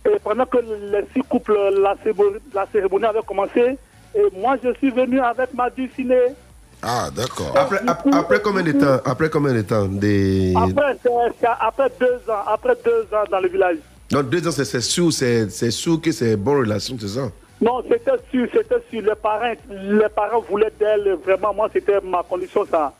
Et 0.06 0.18
pendant 0.22 0.46
que 0.46 0.58
les 0.58 1.04
six 1.12 1.22
couples, 1.28 1.56
la 1.82 1.96
cérémonie, 2.02 2.38
la 2.54 2.66
cérémonie 2.72 3.04
avait 3.06 3.22
commencé, 3.26 3.76
et 4.14 4.22
moi, 4.38 4.56
je 4.62 4.72
suis 4.74 4.90
venu 4.90 5.20
avec 5.20 5.52
ma 5.52 5.68
dulcinée. 5.68 6.32
Ah, 6.82 7.10
d'accord. 7.14 7.52
Après, 7.56 7.80
ap- 7.86 8.06
après 8.12 8.40
combien 8.42 8.62
de 8.62 8.72
temps 8.72 9.00
Après 9.04 9.28
combien 9.30 9.52
de 9.54 9.62
temps 9.62 9.86
des... 9.86 10.54
Après, 10.56 10.96
c'est- 11.02 11.10
c'est 11.40 11.46
après 11.60 11.90
deux 11.98 12.20
ans, 12.30 12.42
après 12.46 12.76
deux 12.84 13.06
ans 13.12 13.24
dans 13.30 13.40
le 13.40 13.48
village. 13.48 13.78
Donc 14.10 14.28
deux 14.30 14.46
ans, 14.46 14.52
c'est- 14.52 14.64
c'est 14.64 14.80
sûr, 14.80 15.12
c'est 15.12 15.50
c'est 15.50 15.70
sûr 15.72 16.00
que 16.00 16.12
c'est 16.12 16.36
bonne 16.36 16.58
relation, 16.58 16.96
c'est 17.00 17.08
ça? 17.08 17.28
Non, 17.60 17.82
c'était 17.88 18.12
sûr, 18.30 18.46
c'était 18.52 18.76
sûr. 18.90 19.02
Les 19.02 19.14
parents, 19.20 19.54
les 19.70 20.08
parents 20.14 20.42
voulaient 20.48 20.72
d'elle, 20.78 21.16
vraiment, 21.24 21.54
moi, 21.54 21.68
c'était 21.72 22.00
ma 22.04 22.22
condition, 22.22 22.64
ça. 22.70 22.92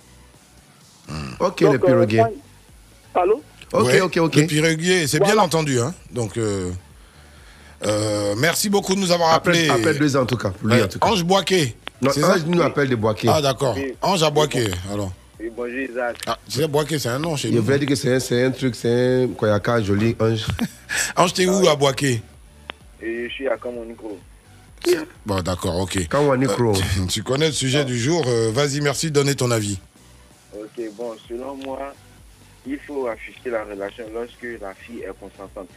Ok, 1.38 1.60
Donc, 1.62 1.72
le 1.74 1.78
piroguier. 1.78 2.20
euh, 2.22 3.20
Allô? 3.20 3.42
Ok, 3.72 3.84
Ouais, 3.84 4.00
ok, 4.00 4.16
ok. 4.16 4.34
Le 4.36 4.46
piroguier, 4.46 5.06
c'est 5.06 5.20
bien 5.22 5.36
entendu. 5.38 5.78
Hein. 5.78 5.92
Donc, 6.10 6.36
euh, 6.38 6.70
euh, 7.86 8.34
merci 8.38 8.68
beaucoup 8.70 8.94
de 8.94 9.00
nous 9.00 9.12
avoir 9.12 9.34
Après, 9.34 9.68
appelés. 9.68 9.70
après 9.88 9.98
deux 9.98 10.16
ans, 10.16 10.22
en 10.22 10.26
tout 10.26 10.36
cas. 10.38 10.52
Lui, 10.64 10.82
en 10.82 10.88
tout 10.88 10.98
cas. 10.98 11.06
Ange 11.08 11.22
Boaké. 11.24 11.76
Non, 12.02 12.10
c'est 12.12 12.20
ça 12.20 12.35
Ange 12.35 12.44
nous 12.47 12.60
appelle 12.62 12.89
de 12.89 12.97
Boaké. 12.97 13.28
Ah, 13.31 13.40
d'accord. 13.40 13.77
Ange 14.02 14.23
à 14.23 14.31
Boaké, 14.31 14.66
alors. 14.93 15.12
Oui, 15.40 15.51
bonjour 15.55 15.78
Isaac. 15.78 16.16
Ah, 16.27 16.39
sais, 16.48 16.66
Boaké, 16.68 16.98
c'est 16.98 17.09
un 17.09 17.18
nom 17.18 17.36
chez 17.36 17.48
Il 17.48 17.56
nous. 17.56 17.62
veut 17.62 17.78
dire 17.78 17.89
que 17.89 17.94
c'est 17.94 18.14
un, 18.14 18.20
c'est 18.20 18.44
un 18.44 18.51
truc, 18.51 18.74
c'est 18.74 19.24
un 19.24 19.28
Koyaka 19.28 19.82
joli, 19.82 20.16
Ange. 20.20 20.47
Ange, 21.16 21.32
t'es 21.35 21.47
où 21.47 21.66
à 21.68 21.77
Boaké 21.77 22.23
Et 23.02 23.28
je 23.28 23.32
suis 23.35 23.48
à 23.48 23.56
Kamoniko. 23.56 24.18
Bon, 25.24 25.40
d'accord, 25.43 25.78
ok. 25.81 25.97
Est 25.97 26.14
Euh, 26.14 26.74
tu, 27.09 27.23
connais 27.23 27.47
le 27.48 27.52
sujet 27.52 27.85
du 27.85 27.98
jour. 27.98 28.23
euh, 28.27 28.51
Vas-y, 28.52 28.81
merci 28.81 29.06
de 29.09 29.14
donner 29.14 29.35
ton 29.35 29.51
avis. 29.51 29.78
Ok, 30.55 30.81
bon, 30.97 31.14
selon 31.28 31.56
moi, 31.56 31.93
il 32.66 32.78
faut 32.86 33.06
afficher 33.09 33.51
la 33.51 33.64
relation 33.64 34.05
lorsque 34.14 34.60
la 34.60 34.74
fille 34.74 35.01
est 35.02 35.12
consentante. 35.18 35.68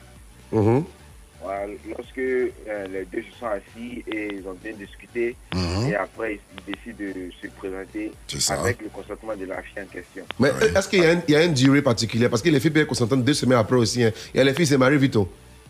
Lorsque 1.41 2.17
euh, 2.19 2.87
les 2.91 3.05
deux 3.05 3.21
se 3.31 3.39
sont 3.39 3.45
assis 3.47 4.03
et 4.07 4.35
ils 4.35 4.47
ont 4.47 4.57
bien 4.61 4.73
discuté, 4.73 5.35
Mhm. 5.53 5.87
et 5.89 5.95
après 5.95 6.33
ils, 6.35 6.39
ils 6.67 6.73
décident 6.73 6.97
de 7.19 7.31
se 7.41 7.47
présenter 7.55 8.11
ça. 8.27 8.59
avec 8.59 8.81
le 8.81 8.89
consentement 8.89 9.35
de 9.35 9.45
la 9.45 9.61
fille 9.61 9.81
en 9.81 9.85
question. 9.85 10.23
Mais 10.39 10.49
est-ce 10.75 10.87
qu'il 10.89 10.99
y, 11.01 11.35
a 11.35 11.41
y 11.43 11.45
une 11.45 11.53
durée 11.53 11.81
particulière 11.81 12.29
Parce 12.29 12.41
que 12.41 12.49
les 12.49 12.59
filles 12.59 12.71
peuvent 12.71 12.81
être 12.83 12.89
consentantes 12.89 13.23
deux 13.23 13.33
semaines 13.33 13.57
après 13.57 13.77
aussi. 13.77 14.03
Hein. 14.03 14.11
Et 14.33 14.43
les 14.43 14.53
filles 14.53 14.67
se 14.67 14.75
marient 14.75 14.97
vite. 14.97 15.17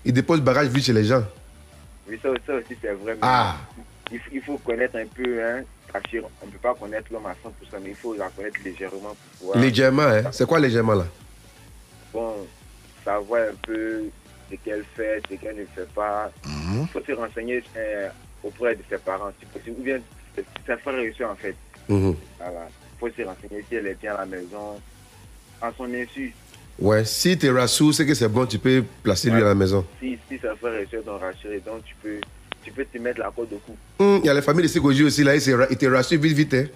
Ils 0.05 0.13
déposent 0.13 0.41
bagage 0.41 0.67
vite 0.69 0.85
chez 0.85 0.93
les 0.93 1.03
gens. 1.05 1.23
Oui, 2.09 2.17
ça, 2.21 2.29
ça 2.47 2.53
aussi 2.55 2.75
c'est 2.81 2.91
vrai. 2.93 3.13
mais 3.13 3.19
Ah. 3.21 3.57
Il, 4.11 4.17
faut- 4.19 4.29
il 4.33 4.41
faut 4.41 4.57
connaître 4.57 4.95
un 4.95 5.05
peu, 5.05 5.43
hein, 5.43 5.61
on 6.41 6.45
ne 6.47 6.51
peut 6.51 6.57
pas 6.61 6.73
connaître 6.73 7.07
l'homme 7.11 7.27
à 7.27 7.35
100%, 7.43 7.79
mais 7.83 7.89
il 7.91 7.95
faut 7.95 8.15
la 8.15 8.27
connaître 8.29 8.57
légèrement 8.65 8.99
pour 8.99 9.15
pouvoir 9.39 9.59
Légèrement, 9.59 10.01
hein. 10.03 10.23
C'est 10.31 10.47
quoi 10.47 10.59
légèrement 10.59 10.95
là? 10.95 11.05
Bon, 12.11 12.33
savoir 13.05 13.41
un 13.51 13.55
peu 13.61 14.05
ce 14.49 14.55
qu'elle 14.63 14.83
fait, 14.95 15.21
ce 15.29 15.35
qu'elle 15.35 15.55
ne 15.57 15.65
fait 15.65 15.87
pas. 15.93 16.31
Mhm. 16.45 16.81
Il 16.83 16.87
faut 16.87 17.01
se 17.05 17.11
renseigner 17.13 17.63
euh, 17.77 18.09
auprès 18.43 18.75
de 18.75 18.81
ses 18.89 18.97
parents, 18.97 19.31
si 19.39 19.45
possible, 19.45 19.75
ou 19.79 19.83
bien 19.83 19.99
ses 20.35 20.77
frères 20.77 20.99
et 20.99 21.23
en 21.25 21.35
fait. 21.35 21.55
Mhm. 21.87 22.15
Voilà. 22.39 22.67
Il 22.69 22.99
faut 22.99 23.09
se 23.09 23.21
renseigner 23.27 23.63
si 23.69 23.75
elle 23.75 23.87
est 23.87 23.99
bien 23.99 24.13
à 24.15 24.19
la 24.19 24.25
maison, 24.25 24.79
en 25.61 25.71
son 25.77 25.93
insu. 25.93 26.33
Ouais, 26.79 27.03
si 27.03 27.37
tu 27.37 27.45
es 27.47 27.49
rassou, 27.51 27.91
c'est 27.91 28.05
que 28.05 28.13
c'est 28.13 28.29
bon, 28.29 28.45
tu 28.45 28.57
peux 28.57 28.83
placer 29.03 29.29
lui 29.29 29.41
à 29.41 29.45
la 29.45 29.55
maison. 29.55 29.85
Si, 29.99 30.17
si 30.29 30.37
ses 30.39 30.55
frères 30.59 30.79
et 30.79 30.87
sœurs 30.89 31.03
t'ont 31.03 31.17
rassuré, 31.17 31.59
donc 31.65 31.83
tu 31.83 31.93
peux, 32.01 32.19
tu 32.63 32.71
peux 32.71 32.85
te 32.85 32.97
mettre 32.97 33.19
la 33.19 33.31
corde 33.31 33.51
au 33.51 33.57
cou. 33.57 33.75
Hum, 33.99 34.21
Il 34.23 34.27
y 34.27 34.29
a 34.29 34.33
les 34.33 34.41
familles 34.41 34.63
de 34.63 34.69
Ségoji 34.69 35.03
aussi, 35.03 35.23
là, 35.23 35.35
ils 35.35 35.77
te 35.77 35.85
rassurent 35.87 36.21
vite, 36.21 36.35
vite. 36.37 36.53
Hein. 36.53 36.67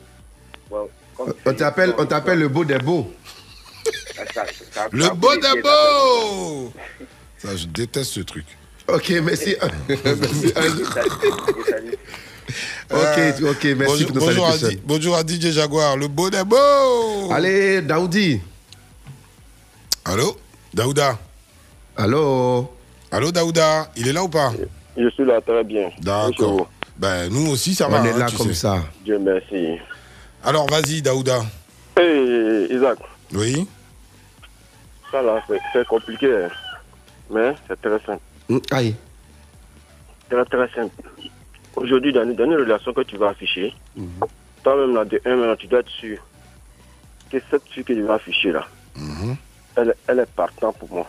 On 1.46 1.54
t'appelle, 1.54 1.94
on 1.98 2.06
t'appelle 2.06 2.40
le 2.40 2.50
beau 2.50 2.66
des 2.66 2.78
beaux. 2.80 3.14
ça- 4.16 4.26
ça- 4.34 4.46
ça- 4.72 4.88
Le 4.92 5.10
beau 5.16 5.34
des 5.36 5.62
beaux 5.62 6.74
Ça, 7.44 7.56
je 7.56 7.66
déteste 7.68 8.12
ce 8.14 8.20
truc. 8.22 8.46
Ok, 8.88 9.10
merci. 9.24 9.56
merci. 9.90 10.48
ok, 12.92 13.50
ok, 13.50 13.64
merci 13.64 14.06
bonjour, 14.06 14.08
pour 14.08 14.16
nos 14.16 14.26
bonjour, 14.26 14.46
à, 14.48 14.52
bonjour 14.84 15.16
à 15.16 15.22
DJ 15.22 15.52
Jaguar, 15.52 15.96
le 15.98 16.08
beau 16.08 16.30
des 16.30 16.44
beaux 16.44 17.32
Allez, 17.32 17.82
Daoudi. 17.82 18.42
Allô 20.06 20.38
Daouda 20.74 21.18
Allô 21.96 22.70
Allô, 23.12 23.32
Daouda 23.32 23.90
Il 23.96 24.08
est 24.08 24.14
là 24.14 24.24
ou 24.24 24.28
pas? 24.30 24.52
Je 24.98 25.10
suis 25.12 25.24
là 25.26 25.40
très 25.42 25.64
bien. 25.64 25.90
D'accord. 26.02 26.70
Ben, 26.98 27.30
nous 27.30 27.50
aussi, 27.52 27.74
ça 27.74 27.88
On 27.88 27.92
va. 27.92 28.06
est 28.08 28.12
hein, 28.12 28.18
là 28.20 28.28
comme 28.38 28.48
sais. 28.50 28.54
ça. 28.54 28.84
Dieu 29.04 29.18
merci. 29.20 29.78
Alors, 30.44 30.68
vas-y, 30.70 31.02
Daouda. 31.02 31.42
Hey, 31.98 32.68
Isaac, 32.70 33.00
Oui 33.34 33.68
ça 35.12 35.22
là, 35.22 35.42
c'est 35.48 35.60
c'est 35.72 35.86
compliqué. 35.88 36.26
hein. 36.34 36.50
Mais 37.30 37.54
c'est 37.68 37.80
très 37.82 38.00
simple. 38.06 38.22
Hum, 38.50 38.62
Aïe. 38.72 38.96
Très 40.30 40.46
très 40.46 40.70
simple. 40.74 40.96
Aujourd'hui, 41.76 42.14
dans, 42.14 42.26
dans 42.26 42.46
une 42.46 42.56
relation 42.56 42.94
que 42.94 43.02
tu 43.02 43.18
vas 43.18 43.30
afficher, 43.30 43.74
Mhm. 43.96 44.08
toi-même 44.64 44.96
là, 44.96 45.06
de 45.06 45.22
un 45.26 45.36
maintenant, 45.36 45.56
tu 45.56 45.68
dois 45.68 45.80
être 45.80 45.90
sûr 45.90 46.18
que 47.32 47.38
cette 47.50 47.64
fille 47.70 47.84
que 47.84 47.94
tu 47.94 48.04
vas 48.04 48.16
afficher 48.16 48.52
là, 48.52 48.68
Mhm. 48.96 49.36
elle, 49.78 49.96
elle 50.08 50.20
est 50.20 50.30
partant 50.36 50.72
pour 50.74 50.92
moi. 50.94 51.08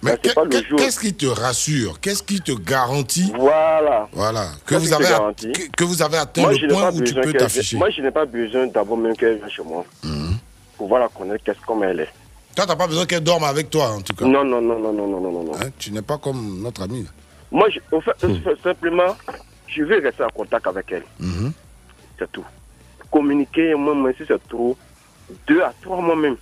Mais 0.00 0.16
qu'est-ce 0.18 1.00
qui 1.00 1.12
te 1.12 1.26
rassure? 1.26 1.98
Qu'est-ce 2.00 2.22
qui 2.22 2.40
te 2.40 2.52
garantit? 2.52 3.32
Voilà. 3.36 4.08
Voilà. 4.12 4.46
Que 4.64 4.76
vous, 4.76 4.92
avez 4.92 5.06
a- 5.06 5.32
que, 5.34 5.70
que 5.76 5.84
vous 5.84 6.00
avez 6.02 6.18
atteint 6.18 6.42
Moi, 6.42 6.52
le 6.52 6.68
point 6.68 6.92
où 6.92 7.00
tu 7.02 7.14
peux 7.14 7.32
t'afficher. 7.32 7.76
Moi, 7.78 7.90
je 7.90 8.00
n'ai 8.02 8.12
pas 8.12 8.24
besoin 8.24 8.68
d'abord 8.68 8.96
même 8.96 9.16
qu'elle 9.16 9.38
vienne 9.38 9.50
chez 9.50 9.62
moi 9.64 9.84
pour 10.76 10.86
voir 10.86 11.00
la 11.00 11.08
connaître 11.08 11.42
qu'est-ce 11.42 11.58
comme 11.66 11.82
elle 11.82 12.00
est. 12.00 12.08
Toi, 12.58 12.66
t'as 12.66 12.74
pas 12.74 12.88
besoin 12.88 13.06
qu'elle 13.06 13.22
dorme 13.22 13.44
avec 13.44 13.70
toi, 13.70 13.92
en 13.92 14.00
tout 14.00 14.12
cas. 14.16 14.24
Non, 14.24 14.42
non, 14.42 14.60
non, 14.60 14.80
non, 14.80 14.92
non, 14.92 15.06
non, 15.06 15.20
non, 15.20 15.44
non. 15.44 15.54
Hein, 15.54 15.70
tu 15.78 15.92
n'es 15.92 16.02
pas 16.02 16.18
comme 16.18 16.60
notre 16.60 16.82
ami. 16.82 17.06
Moi, 17.52 17.68
je, 17.70 17.78
au 17.92 18.00
fait, 18.00 18.10
simplement, 18.64 19.16
je 19.68 19.84
vais 19.84 20.00
rester 20.00 20.24
en 20.24 20.28
contact 20.30 20.66
avec 20.66 20.90
elle. 20.90 21.04
Mhm. 21.20 21.52
C'est 22.18 22.32
tout. 22.32 22.44
Communiquer, 23.12 23.76
moi, 23.76 23.94
moi, 23.94 24.10
si 24.12 24.24
c'est 24.26 24.48
trop, 24.48 24.76
deux 25.46 25.62
à 25.62 25.72
trois 25.80 26.00
mois 26.00 26.16
même. 26.16 26.36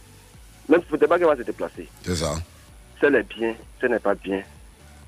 Même 0.70 0.80
si 0.80 0.88
faut 0.88 0.97
pas 0.97 1.18
qu'elle 1.18 1.26
va 1.26 1.36
se 1.36 1.43
déplacer. 1.43 1.86
C'est 2.02 2.16
ça. 2.16 2.32
Elle 3.02 3.16
est 3.16 3.22
bien, 3.38 3.55
elle 3.82 3.90
n'est 3.90 3.98
pas 3.98 4.14
bien. 4.14 4.40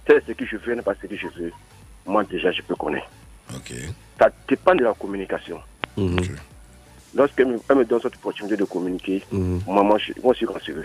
Si 0.04 0.12
elle 0.12 0.16
est 0.16 0.26
ce 0.26 0.32
que 0.32 0.44
je 0.44 0.58
veux, 0.58 0.74
n'est 0.74 0.82
pas 0.82 0.94
ce 1.00 1.06
que 1.06 1.16
je 1.16 1.26
veux. 1.28 1.52
moi 2.04 2.22
déjà 2.24 2.52
je 2.52 2.60
peux 2.60 2.74
connaître. 2.76 3.08
Ok. 3.56 3.72
Ça 4.18 4.28
dépend 4.46 4.74
de 4.74 4.84
la 4.84 4.92
communication. 4.92 5.58
Me, 5.96 6.20
elle 7.38 7.76
me 7.76 7.84
donne 7.84 8.00
cette 8.02 8.14
opportunité 8.16 8.56
de 8.56 8.64
communiquer, 8.64 9.22
moi, 9.32 9.82
moi, 9.82 9.98
je, 9.98 10.12
moi, 10.22 10.32
je 10.34 10.38
suis 10.38 10.46
rassuré. 10.46 10.84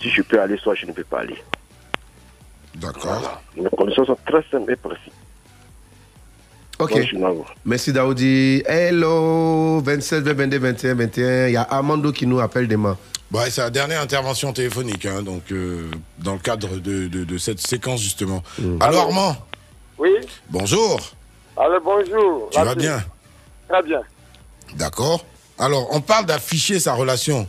Si 0.00 0.08
je 0.10 0.22
peux 0.22 0.40
aller, 0.40 0.56
soit 0.58 0.74
je 0.74 0.86
ne 0.86 0.92
peux 0.92 1.04
pas 1.04 1.20
aller. 1.20 1.36
D'accord. 2.76 3.40
Les 3.56 3.68
conditions 3.70 4.04
sont 4.04 4.18
très 4.26 4.44
simples 4.50 4.72
et 4.72 4.76
précises. 4.76 5.12
Ok. 6.78 6.92
Merci 7.64 7.92
Daoudi. 7.92 8.62
Hello, 8.66 9.80
27, 9.80 10.22
22, 10.22 10.58
21, 10.58 10.94
21. 10.94 11.46
Il 11.48 11.52
y 11.54 11.56
a 11.56 11.66
Armando 11.68 12.12
qui 12.12 12.24
nous 12.26 12.38
appelle 12.38 12.68
demain. 12.68 12.96
Ouais, 13.32 13.50
c'est 13.50 13.60
la 13.60 13.70
dernière 13.70 14.00
intervention 14.00 14.52
téléphonique, 14.52 15.04
hein, 15.04 15.22
donc 15.22 15.50
euh, 15.52 15.90
dans 16.18 16.34
le 16.34 16.38
cadre 16.38 16.76
de, 16.78 17.08
de- 17.08 17.24
de 17.24 17.38
cette 17.38 17.58
séquence 17.60 18.00
justement. 18.00 18.42
Alors 18.80 19.06
Armand, 19.06 19.36
Oui, 19.98 20.10
bonjour. 20.48 20.98
allez, 21.56 21.76
bonjour. 21.84 22.48
Tu 22.52 22.60
vas 22.60 22.74
bien? 22.76 23.02
Très 23.68 23.82
bien. 23.82 24.00
D'accord. 24.76 25.26
Alors, 25.58 25.88
on 25.92 26.00
parle 26.00 26.26
d'afficher 26.26 26.78
sa 26.80 26.94
relation. 26.94 27.46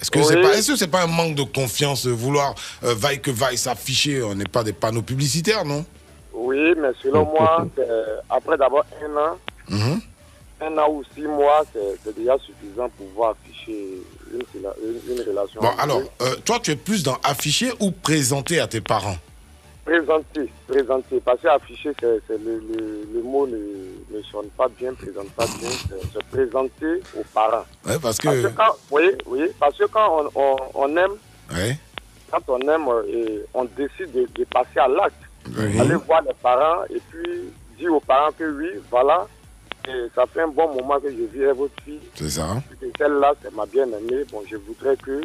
Est-ce 0.00 0.10
que 0.10 0.22
c'est 0.22 0.40
pas, 0.40 0.56
est-ce 0.56 0.72
que 0.72 0.76
c'est 0.76 0.88
pas 0.88 1.02
un 1.02 1.06
manque 1.06 1.34
de 1.36 1.42
confiance, 1.44 2.04
de 2.06 2.10
vouloir 2.10 2.54
euh, 2.82 2.94
vaille 2.94 3.20
que 3.20 3.30
vaille 3.30 3.58
s'afficher? 3.58 4.22
On 4.22 4.34
n'est 4.34 4.44
pas 4.44 4.64
des 4.64 4.72
panneaux 4.72 5.02
publicitaires, 5.02 5.64
non? 5.64 5.84
Oui, 6.32 6.74
mais 6.76 6.88
selon 7.02 7.24
moi, 7.26 7.66
après 8.30 8.56
d'abord 8.56 8.84
un 9.04 9.16
an, 9.16 9.38
Mhm. 9.68 10.00
un 10.60 10.78
an 10.78 10.88
ou 10.90 11.04
six 11.14 11.22
mois, 11.22 11.62
c'est 11.72 11.98
c'est 12.04 12.16
déjà 12.16 12.36
suffisant 12.38 12.88
pour 12.96 13.06
pouvoir 13.08 13.34
afficher 13.44 13.98
une, 14.32 14.40
une- 14.56 15.16
une 15.16 15.22
relation. 15.28 15.60
Bon, 15.60 15.70
alors, 15.78 16.02
euh, 16.22 16.34
toi, 16.44 16.58
tu 16.60 16.72
es 16.72 16.76
plus 16.76 17.02
dans 17.04 17.18
afficher 17.22 17.70
ou 17.78 17.90
présenter 17.92 18.58
à 18.58 18.66
tes 18.66 18.80
parents? 18.80 19.18
Présenter, 19.84 20.48
présenter. 20.68 21.20
Parce 21.24 21.40
qu'afficher, 21.40 21.90
c'est 22.00 22.20
c'est 22.28 22.38
le, 22.38 22.60
le, 22.60 23.08
le 23.14 23.22
mot 23.22 23.46
ne, 23.48 23.56
ne 24.16 24.22
sonne 24.30 24.46
pas 24.56 24.68
bien, 24.68 24.94
présente 24.94 25.28
pas 25.30 25.44
bien. 25.58 25.68
C'est 25.70 26.12
se 26.12 26.18
présenter 26.30 27.00
aux 27.18 27.24
parents. 27.34 27.64
Ouais, 27.84 27.98
parce 28.00 28.16
que. 28.18 28.28
Parce 28.28 28.42
que 28.42 28.56
quand, 28.56 28.76
oui, 28.92 29.10
oui, 29.26 29.48
parce 29.58 29.76
que 29.76 29.84
quand 29.86 30.28
on, 30.36 30.40
on, 30.40 30.56
on 30.74 30.96
aime, 30.96 31.16
Ouais. 31.52 31.76
quand 32.30 32.40
on 32.46 32.60
aime, 32.60 32.86
euh, 32.88 33.02
et 33.08 33.44
on 33.54 33.64
décide 33.64 34.12
de, 34.12 34.26
de 34.34 34.44
passer 34.44 34.78
à 34.78 34.86
l'acte, 34.86 35.16
Oui. 35.58 35.80
aller 35.80 35.96
voir 35.96 36.22
les 36.22 36.34
parents 36.40 36.84
et 36.88 37.00
puis 37.10 37.50
dire 37.76 37.92
aux 37.92 38.00
parents 38.00 38.30
que 38.38 38.44
oui, 38.44 38.68
voilà, 38.88 39.26
et 39.88 40.06
ça 40.14 40.26
fait 40.26 40.42
un 40.42 40.48
bon 40.48 40.72
moment 40.74 41.00
que 41.00 41.10
je 41.10 41.24
vis 41.24 41.44
avec 41.44 41.56
votre 41.56 41.74
fille. 41.84 41.98
C'est 42.14 42.30
ça. 42.30 42.46
Celle-là, 42.96 43.34
c'est 43.42 43.52
ma 43.52 43.66
bien-aimée. 43.66 44.24
Bon, 44.30 44.42
je 44.48 44.56
voudrais 44.56 44.96
que, 44.96 45.20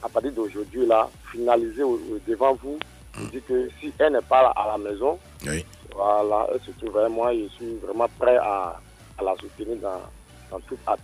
à 0.00 0.08
partir 0.08 0.30
d'aujourd'hui, 0.30 0.86
là, 0.86 1.10
finaliser 1.32 1.82
au- 1.82 1.94
au- 1.94 2.18
devant 2.26 2.54
vous, 2.62 2.78
je 3.18 3.24
dis 3.38 3.42
que 3.42 3.68
si 3.80 3.92
elle 3.98 4.12
n'est 4.12 4.20
pas 4.22 4.52
à 4.56 4.66
la 4.68 4.78
maison, 4.78 5.18
Oui. 5.46 5.64
voilà, 5.94 6.46
elle 6.52 6.60
se 6.60 6.70
trouverait, 6.78 7.08
moi, 7.08 7.32
je 7.34 7.48
suis 7.56 7.76
vraiment 7.82 8.08
prêt 8.18 8.36
à, 8.36 8.78
à 9.18 9.22
la 9.24 9.34
soutenir 9.36 9.76
dans, 9.78 10.00
dans 10.50 10.60
toute 10.60 10.78
hâte. 10.86 11.00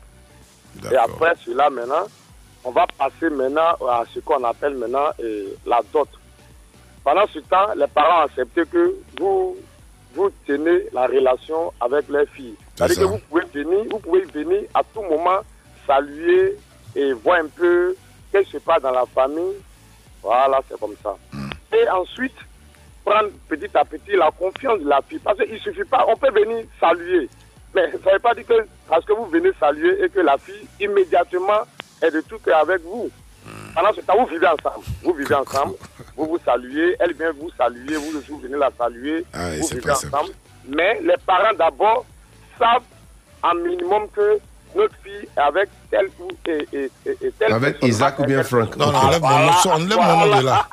Et 0.90 0.97
après 0.97 1.34
cela, 1.44 1.68
maintenant, 1.70 2.06
on 2.64 2.70
va 2.70 2.86
passer 2.98 3.28
maintenant 3.30 3.74
à 3.89 4.05
ce 4.14 4.20
qu'on 4.20 4.43
appelle 4.44 4.74
maintenant 4.74 5.09
euh, 5.20 5.48
la 5.66 5.80
dot. 5.93 6.09
Pendant 7.05 7.26
ce 7.28 7.40
temps, 7.40 7.74
les 7.76 7.86
parents 7.89 8.20
ont 8.22 8.26
accepté 8.26 8.62
que 8.66 8.94
vous, 9.18 9.56
vous 10.14 10.30
tenez 10.47 10.84
la 10.93 11.06
relation 11.06 11.72
avec 11.80 12.09
les 12.09 12.26
filles. 12.26 12.55
C'est-à-dire 12.76 12.98
que 12.98 13.05
vous 13.05 13.18
pouvez 13.28 13.44
venir, 13.52 13.84
vous 13.90 13.98
pouvez 13.98 14.20
venir 14.22 14.62
à 14.74 14.82
tout 14.94 15.02
moment 15.02 15.40
saluer 15.86 16.56
et 16.94 17.12
voir 17.14 17.40
un 17.40 17.48
peu 17.48 17.97
qu'est-ce 18.30 18.44
qui 18.47 18.52
se 18.52 18.59
passe 18.59 18.82
dans 18.82 18.93
la 18.93 19.05
famille. 19.06 19.56
Voilà, 20.22 20.60
c'est 20.68 20.78
comme 20.78 20.94
ça. 21.02 21.16
Et 21.73 21.89
ensuite, 21.89 22.35
prendre 23.05 23.31
petit 23.49 23.70
à 23.77 23.85
petit 23.85 24.12
la 24.12 24.31
confiance 24.31 24.81
de 24.81 24.89
la 24.89 25.01
fille. 25.03 25.19
Parce 25.19 25.39
qu'il 25.39 25.53
ne 25.53 25.59
suffit 25.59 25.85
pas, 25.85 26.05
on 26.09 26.16
peut 26.16 26.31
venir 26.31 26.65
saluer. 26.81 27.28
Mais 27.74 27.90
ça 27.90 28.11
ne 28.11 28.12
veut 28.15 28.19
pas 28.20 28.35
dire 28.35 28.47
que 28.47 28.66
parce 28.89 29.05
que 29.05 29.12
vous 29.15 29.27
venez 29.27 29.51
saluer 29.59 30.05
et 30.05 30.09
que 30.11 30.20
la 30.20 30.36
fille 30.39 30.66
immédiatement 30.81 31.62
est 32.03 32.11
de 32.11 32.20
tout 32.20 32.39
cœur 32.39 32.59
avec 32.59 32.82
vous. 32.82 33.11
Pendant 33.74 33.93
ce 33.94 34.03
temps, 34.03 34.19
vous 34.19 34.27
vivez 34.27 34.47
ensemble. 34.47 34.85
Vous 35.03 35.15
vivez 35.15 35.35
ensemble, 35.35 35.74
vous 36.16 36.27
vous 36.27 36.39
saluez, 36.44 36.94
elle 37.01 37.15
vient 37.15 37.32
vous 37.32 37.51
saluer, 37.57 37.97
vous, 37.97 38.20
vous 38.28 38.39
venez 38.39 38.57
la 38.59 38.70
saluer, 38.78 39.24
Ah 39.32 39.49
vous 39.59 39.66
vivez 39.69 39.94
simple. 39.94 40.15
ensemble. 40.15 40.32
Mais 40.69 41.01
les 41.01 41.16
parents 41.27 41.55
d'abord 41.59 42.05
savent 42.59 42.82
un 43.43 43.55
minimum 43.55 44.09
que 44.15 44.39
notre 44.77 44.94
fille 45.05 45.28
avec 45.36 45.69
telle 45.90 46.07
ou 46.20 46.28
et, 46.49 46.66
et, 46.73 46.90
et, 47.07 47.11
et 47.11 47.32
telle 47.39 47.53
Avec 47.53 47.74
personne. 47.74 47.89
Isaac 47.89 48.19
ou 48.19 48.24
bien 48.24 48.43
Frank 48.43 48.77
Non, 48.77 48.93
non, 48.93 48.99
enlève 48.99 49.20
mon 49.20 49.28
nom, 49.28 49.51
Voilà, 49.62 49.77
enlève 49.77 49.99
mon 49.99 50.27
nom 50.27 50.36
de 50.40 50.44
là. 50.44 50.66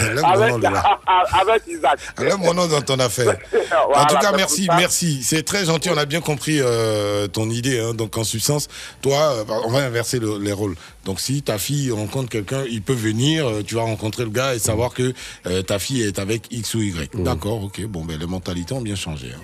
Enlève 0.00 0.22
mon 0.22 0.28
avec, 0.28 0.50
nom 0.50 0.58
de 0.58 0.62
là. 0.64 0.98
avec 1.40 1.62
Isaac. 1.66 1.98
Enlève 2.18 2.38
mon 2.38 2.54
nom 2.54 2.66
dans 2.66 2.82
ton 2.82 2.98
affaire. 2.98 3.36
en 3.72 3.86
Voilà, 3.88 4.06
tout 4.06 4.16
cas, 4.18 4.32
merci, 4.36 4.68
merci. 4.76 5.22
C'est 5.22 5.42
très 5.42 5.64
gentil. 5.64 5.90
On 5.90 5.96
a 5.96 6.04
bien 6.04 6.20
compris 6.20 6.58
euh, 6.60 7.26
ton 7.26 7.48
idée. 7.50 7.80
hein. 7.80 7.94
Donc, 7.94 8.16
en 8.18 8.24
substance, 8.24 8.68
toi, 9.00 9.16
euh, 9.32 9.44
on 9.64 9.70
va 9.70 9.80
inverser 9.80 10.18
le- 10.18 10.38
les 10.38 10.52
rôles. 10.52 10.74
Donc, 11.04 11.20
si 11.20 11.42
ta 11.42 11.58
fille 11.58 11.90
rencontre 11.90 12.28
quelqu'un, 12.28 12.64
il 12.68 12.82
peut 12.82 12.92
venir. 12.92 13.48
euh, 13.48 13.62
tu 13.66 13.76
vas 13.76 13.82
rencontrer 13.82 14.24
le 14.24 14.30
gars 14.30 14.54
et 14.54 14.58
savoir 14.58 14.92
que 14.92 15.14
euh, 15.46 15.62
ta 15.62 15.78
fille 15.78 16.02
est 16.02 16.18
avec 16.18 16.46
X 16.52 16.74
ou 16.74 16.82
Y. 16.82 17.10
D'accord, 17.14 17.64
ok. 17.64 17.80
Bon, 17.86 18.04
ben, 18.04 18.18
les 18.18 18.26
mentalités 18.26 18.74
ont 18.74 18.82
bien 18.82 18.96
changé. 18.96 19.28
hein. 19.34 19.40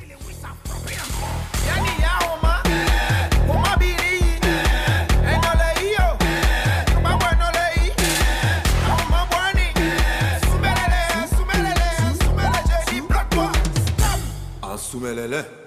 Sumelele. 14.95 15.64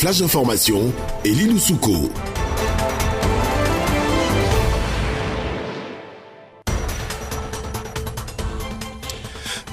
Flash 0.00 0.20
d'information 0.20 0.94
et 1.26 1.34
Souko. 1.58 2.10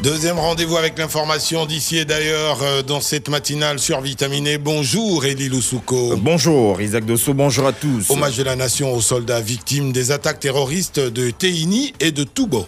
Deuxième 0.04 0.38
rendez-vous 0.38 0.76
avec 0.76 0.98
l'information 0.98 1.66
d'ici 1.66 2.00
et 2.00 2.04
d'ailleurs 2.04 2.62
euh, 2.62 2.82
dans 2.82 3.00
cette 3.00 3.30
matinale 3.30 3.80
survitaminée. 3.80 4.58
Bonjour 4.58 5.24
Elie 5.24 5.48
Loussouko. 5.48 6.18
Bonjour 6.18 6.82
Isaac 6.82 7.06
Dosso, 7.06 7.34
bonjour 7.34 7.66
à 7.66 7.72
tous. 7.72 8.10
Hommage 8.10 8.36
de 8.36 8.44
la 8.44 8.58
nation 8.58 8.94
aux 8.94 9.02
soldats 9.02 9.40
victimes 9.40 9.94
des 9.94 10.12
attaques 10.12 10.42
terroristes 10.42 11.00
de 11.00 11.30
Teini 11.30 11.94
et 12.02 12.12
de 12.12 12.26
Toubo. 12.26 12.68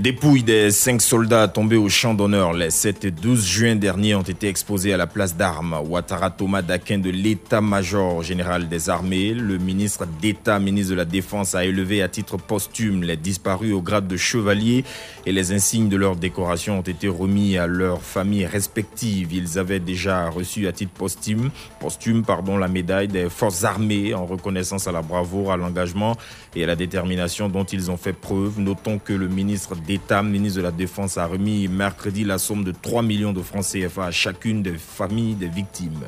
Les 0.00 0.12
dépouilles 0.12 0.42
des 0.42 0.70
cinq 0.70 1.02
soldats 1.02 1.46
tombés 1.46 1.76
au 1.76 1.90
champ 1.90 2.14
d'honneur 2.14 2.54
les 2.54 2.70
7 2.70 3.04
et 3.04 3.10
12 3.10 3.46
juin 3.46 3.76
dernier 3.76 4.14
ont 4.14 4.22
été 4.22 4.48
exposées 4.48 4.94
à 4.94 4.96
la 4.96 5.06
place 5.06 5.36
d'armes. 5.36 5.78
Ouattara 5.86 6.30
Thomas 6.30 6.62
Daquin 6.62 6.96
de 6.96 7.10
l'état-major 7.10 8.22
général 8.22 8.70
des 8.70 8.88
armées, 8.88 9.34
le 9.34 9.58
ministre 9.58 10.06
d'État, 10.22 10.58
ministre 10.58 10.92
de 10.92 10.96
la 10.96 11.04
Défense, 11.04 11.54
a 11.54 11.66
élevé 11.66 12.00
à 12.00 12.08
titre 12.08 12.38
posthume 12.38 13.02
les 13.02 13.18
disparus 13.18 13.74
au 13.74 13.82
grade 13.82 14.08
de 14.08 14.16
chevalier 14.16 14.86
et 15.26 15.32
les 15.32 15.52
insignes 15.52 15.90
de 15.90 15.98
leur 15.98 16.16
décoration 16.16 16.78
ont 16.78 16.82
été 16.82 17.06
remis 17.06 17.58
à 17.58 17.66
leurs 17.66 18.00
familles 18.00 18.46
respectives. 18.46 19.34
Ils 19.34 19.58
avaient 19.58 19.80
déjà 19.80 20.30
reçu 20.30 20.66
à 20.66 20.72
titre 20.72 20.92
posthume, 20.92 21.50
posthume 21.78 22.24
pardon, 22.24 22.56
la 22.56 22.68
médaille 22.68 23.08
des 23.08 23.28
forces 23.28 23.64
armées 23.64 24.14
en 24.14 24.24
reconnaissance 24.24 24.88
à 24.88 24.92
la 24.92 25.02
bravoure, 25.02 25.52
à 25.52 25.58
l'engagement 25.58 26.16
et 26.56 26.64
à 26.64 26.66
la 26.66 26.74
détermination 26.74 27.50
dont 27.50 27.64
ils 27.64 27.90
ont 27.90 27.98
fait 27.98 28.14
preuve. 28.14 28.60
Notons 28.60 28.98
que 28.98 29.12
le 29.12 29.28
ministre 29.28 29.76
d'État, 29.90 30.22
ministre 30.22 30.58
de 30.58 30.62
la 30.62 30.70
Défense, 30.70 31.18
a 31.18 31.26
remis 31.26 31.66
mercredi 31.66 32.22
la 32.22 32.38
somme 32.38 32.62
de 32.62 32.70
3 32.70 33.02
millions 33.02 33.32
de 33.32 33.42
francs 33.42 33.64
CFA 33.64 34.04
à 34.04 34.10
chacune 34.12 34.62
des 34.62 34.74
familles 34.78 35.34
des 35.34 35.48
victimes. 35.48 36.04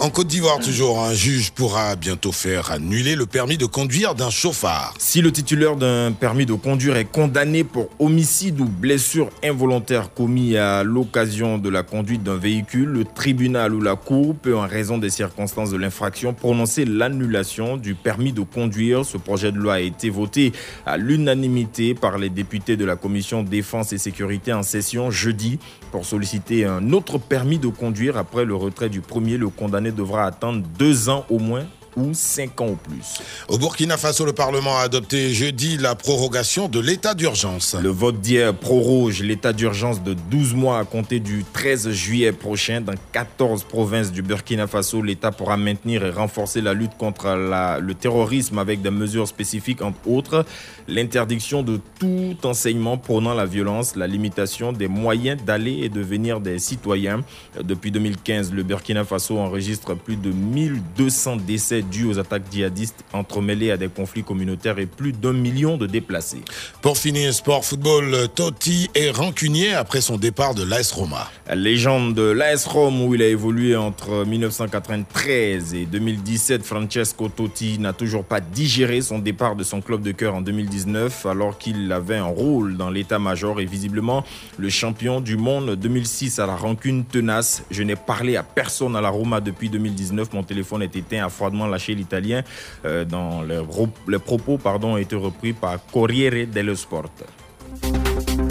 En 0.00 0.10
Côte 0.10 0.28
d'Ivoire, 0.28 0.60
toujours, 0.60 1.02
un 1.02 1.12
juge 1.12 1.50
pourra 1.50 1.96
bientôt 1.96 2.30
faire 2.30 2.70
annuler 2.70 3.16
le 3.16 3.26
permis 3.26 3.58
de 3.58 3.66
conduire 3.66 4.14
d'un 4.14 4.30
chauffard. 4.30 4.94
Si 4.96 5.20
le 5.20 5.32
titulaire 5.32 5.74
d'un 5.74 6.12
permis 6.12 6.46
de 6.46 6.52
conduire 6.52 6.96
est 6.96 7.04
condamné 7.04 7.64
pour 7.64 7.88
homicide 7.98 8.60
ou 8.60 8.66
blessure 8.66 9.28
involontaire 9.42 10.14
commis 10.14 10.56
à 10.56 10.84
l'occasion 10.84 11.58
de 11.58 11.68
la 11.68 11.82
conduite 11.82 12.22
d'un 12.22 12.36
véhicule, 12.36 12.90
le 12.90 13.04
tribunal 13.04 13.74
ou 13.74 13.80
la 13.80 13.96
cour 13.96 14.36
peut, 14.36 14.56
en 14.56 14.68
raison 14.68 14.98
des 14.98 15.10
circonstances 15.10 15.70
de 15.70 15.76
l'infraction, 15.76 16.32
prononcer 16.32 16.84
l'annulation 16.84 17.76
du 17.76 17.96
permis 17.96 18.32
de 18.32 18.42
conduire. 18.42 19.04
Ce 19.04 19.16
projet 19.16 19.50
de 19.50 19.58
loi 19.58 19.74
a 19.74 19.80
été 19.80 20.10
voté 20.10 20.52
à 20.86 20.96
l'unanimité 20.96 21.94
par 21.94 22.18
les 22.18 22.30
députés 22.30 22.76
de 22.76 22.84
la 22.84 22.94
commission 22.94 23.42
défense 23.42 23.92
et 23.92 23.98
sécurité 23.98 24.52
en 24.52 24.62
session 24.62 25.10
jeudi 25.10 25.58
pour 25.90 26.04
solliciter 26.04 26.66
un 26.66 26.92
autre 26.92 27.18
permis 27.18 27.58
de 27.58 27.66
conduire 27.66 28.16
après 28.16 28.44
le 28.44 28.54
retrait 28.54 28.90
du 28.90 29.00
premier. 29.00 29.36
Le 29.38 29.48
condamné 29.48 29.87
devra 29.92 30.24
attendre 30.24 30.62
deux 30.78 31.08
ans 31.08 31.24
au 31.30 31.38
moins 31.38 31.66
ou 31.96 32.14
cinq 32.14 32.60
ans 32.60 32.66
au 32.68 32.76
plus. 32.76 33.20
Au 33.48 33.58
Burkina 33.58 33.96
Faso, 33.96 34.24
le 34.24 34.32
Parlement 34.32 34.78
a 34.78 34.82
adopté 34.82 35.32
jeudi 35.34 35.76
la 35.78 35.94
prorogation 35.94 36.68
de 36.68 36.80
l'état 36.80 37.14
d'urgence. 37.14 37.74
Le 37.80 37.88
vote 37.88 38.20
d'hier 38.20 38.54
proroge 38.54 39.22
l'état 39.22 39.52
d'urgence 39.52 40.02
de 40.02 40.14
12 40.14 40.54
mois 40.54 40.78
à 40.78 40.84
compter 40.84 41.20
du 41.20 41.44
13 41.52 41.90
juillet 41.90 42.32
prochain. 42.32 42.80
Dans 42.80 42.94
14 43.12 43.64
provinces 43.64 44.12
du 44.12 44.22
Burkina 44.22 44.66
Faso, 44.66 45.02
l'État 45.02 45.30
pourra 45.32 45.56
maintenir 45.56 46.04
et 46.04 46.10
renforcer 46.10 46.60
la 46.60 46.74
lutte 46.74 46.96
contre 46.98 47.28
la- 47.28 47.78
le 47.80 47.94
terrorisme 47.94 48.58
avec 48.58 48.82
des 48.82 48.90
mesures 48.90 49.28
spécifiques, 49.28 49.82
entre 49.82 49.98
autres 50.06 50.44
l'interdiction 50.90 51.62
de 51.62 51.80
tout 51.98 52.36
enseignement 52.44 52.96
prônant 52.96 53.34
la 53.34 53.44
violence, 53.44 53.94
la 53.94 54.06
limitation 54.06 54.72
des 54.72 54.88
moyens 54.88 55.38
d'aller 55.44 55.80
et 55.82 55.88
de 55.90 56.00
venir 56.00 56.40
des 56.40 56.58
citoyens. 56.58 57.22
Depuis 57.62 57.90
2015, 57.90 58.52
le 58.52 58.62
Burkina 58.62 59.04
Faso 59.04 59.38
enregistre 59.38 59.94
plus 59.94 60.16
de 60.16 60.30
1200 60.30 61.36
décès 61.36 61.77
dus 61.82 62.04
aux 62.04 62.18
attaques 62.18 62.44
djihadistes 62.50 63.04
entremêlées 63.12 63.70
à 63.70 63.76
des 63.76 63.88
conflits 63.88 64.24
communautaires 64.24 64.78
et 64.78 64.86
plus 64.86 65.12
d'un 65.12 65.32
million 65.32 65.76
de 65.76 65.86
déplacés. 65.86 66.42
Pour 66.82 66.96
finir, 66.96 67.32
sport 67.32 67.64
football, 67.64 68.28
Totti 68.34 68.90
est 68.94 69.10
rancunier 69.10 69.74
après 69.74 70.00
son 70.00 70.16
départ 70.16 70.54
de 70.54 70.62
l'AS 70.62 70.92
Roma. 70.92 71.30
Légende 71.54 72.14
de 72.14 72.22
l'AS 72.22 72.66
Rome 72.66 73.02
où 73.02 73.14
il 73.14 73.22
a 73.22 73.28
évolué 73.28 73.76
entre 73.76 74.24
1993 74.24 75.74
et 75.74 75.86
2017, 75.86 76.64
Francesco 76.64 77.28
Totti 77.28 77.78
n'a 77.78 77.92
toujours 77.92 78.24
pas 78.24 78.40
digéré 78.40 79.00
son 79.00 79.18
départ 79.18 79.56
de 79.56 79.64
son 79.64 79.80
club 79.80 80.02
de 80.02 80.12
cœur 80.12 80.34
en 80.34 80.40
2019 80.40 81.26
alors 81.26 81.58
qu'il 81.58 81.90
avait 81.92 82.16
un 82.16 82.24
rôle 82.24 82.76
dans 82.76 82.90
l'état-major 82.90 83.60
et 83.60 83.64
visiblement 83.64 84.24
le 84.56 84.68
champion 84.68 85.20
du 85.20 85.36
monde 85.36 85.76
2006 85.76 86.38
à 86.38 86.46
la 86.46 86.56
rancune 86.56 87.04
tenace. 87.04 87.64
Je 87.70 87.82
n'ai 87.82 87.96
parlé 87.96 88.36
à 88.36 88.42
personne 88.42 88.96
à 88.96 89.00
la 89.00 89.10
Roma 89.10 89.40
depuis 89.40 89.68
2019. 89.68 90.32
Mon 90.32 90.42
téléphone 90.42 90.82
est 90.82 90.96
éteint, 90.96 91.24
a 91.24 91.28
froidement 91.28 91.66
lâché 91.68 91.94
l'italien. 91.94 92.42
Euh, 92.84 93.04
dans 93.04 93.42
les 93.42 94.18
propos 94.18 94.58
pardon, 94.58 94.94
ont 94.94 94.96
été 94.98 95.16
repris 95.16 95.52
par 95.52 95.78
Corriere 95.92 96.46
dello 96.46 96.74
Sport. 96.74 97.10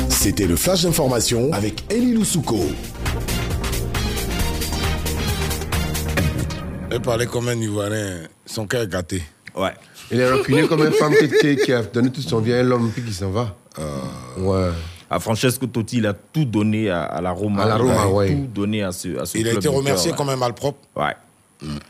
C'était 0.09 0.47
le 0.47 0.55
flash 0.55 0.83
d'information 0.83 1.51
avec 1.53 1.83
Elie 1.91 2.13
Loussouko. 2.13 2.59
Elle 6.89 7.01
parlait 7.01 7.25
comme 7.25 7.47
un 7.49 7.55
Ivoirien, 7.59 8.21
son 8.45 8.65
cœur 8.65 8.81
est 8.83 8.87
gâté. 8.91 9.21
Ouais. 9.55 9.73
Il 10.09 10.19
est 10.19 10.31
rancunier 10.31 10.67
comme 10.67 10.85
une 10.85 10.93
femme 10.93 11.13
qui, 11.19 11.27
qui- 11.29 11.55
qui 11.57 11.73
a 11.73 11.83
donné 11.83 12.09
tout 12.11 12.21
son 12.21 12.39
bien 12.39 12.59
à 12.59 12.63
l'homme 12.63 12.89
puis 12.93 13.03
qui 13.03 13.13
s'en 13.13 13.29
va. 13.29 13.55
Ouais. 14.37 14.69
À 15.09 15.19
Francesco 15.19 15.67
Totti, 15.67 15.97
il 15.97 16.07
a 16.07 16.13
tout 16.13 16.45
donné 16.45 16.89
à, 16.89 17.03
à 17.03 17.21
la 17.21 17.31
Roma. 17.31 17.63
À 17.63 17.67
la 17.67 17.77
Roma, 17.77 17.93
il 17.93 17.99
a 17.99 18.07
ouais. 18.09 18.31
tout 18.33 18.47
donné 18.53 18.83
à 18.83 18.91
ce, 18.91 19.17
à 19.19 19.25
ce 19.25 19.37
Il 19.37 19.47
a 19.47 19.53
été 19.53 19.67
remercié 19.67 20.09
cœur, 20.11 20.17
comme 20.17 20.27
ouais. 20.27 20.33
un 20.33 20.37
malpropre. 20.37 20.79
Ouais. 20.95 21.13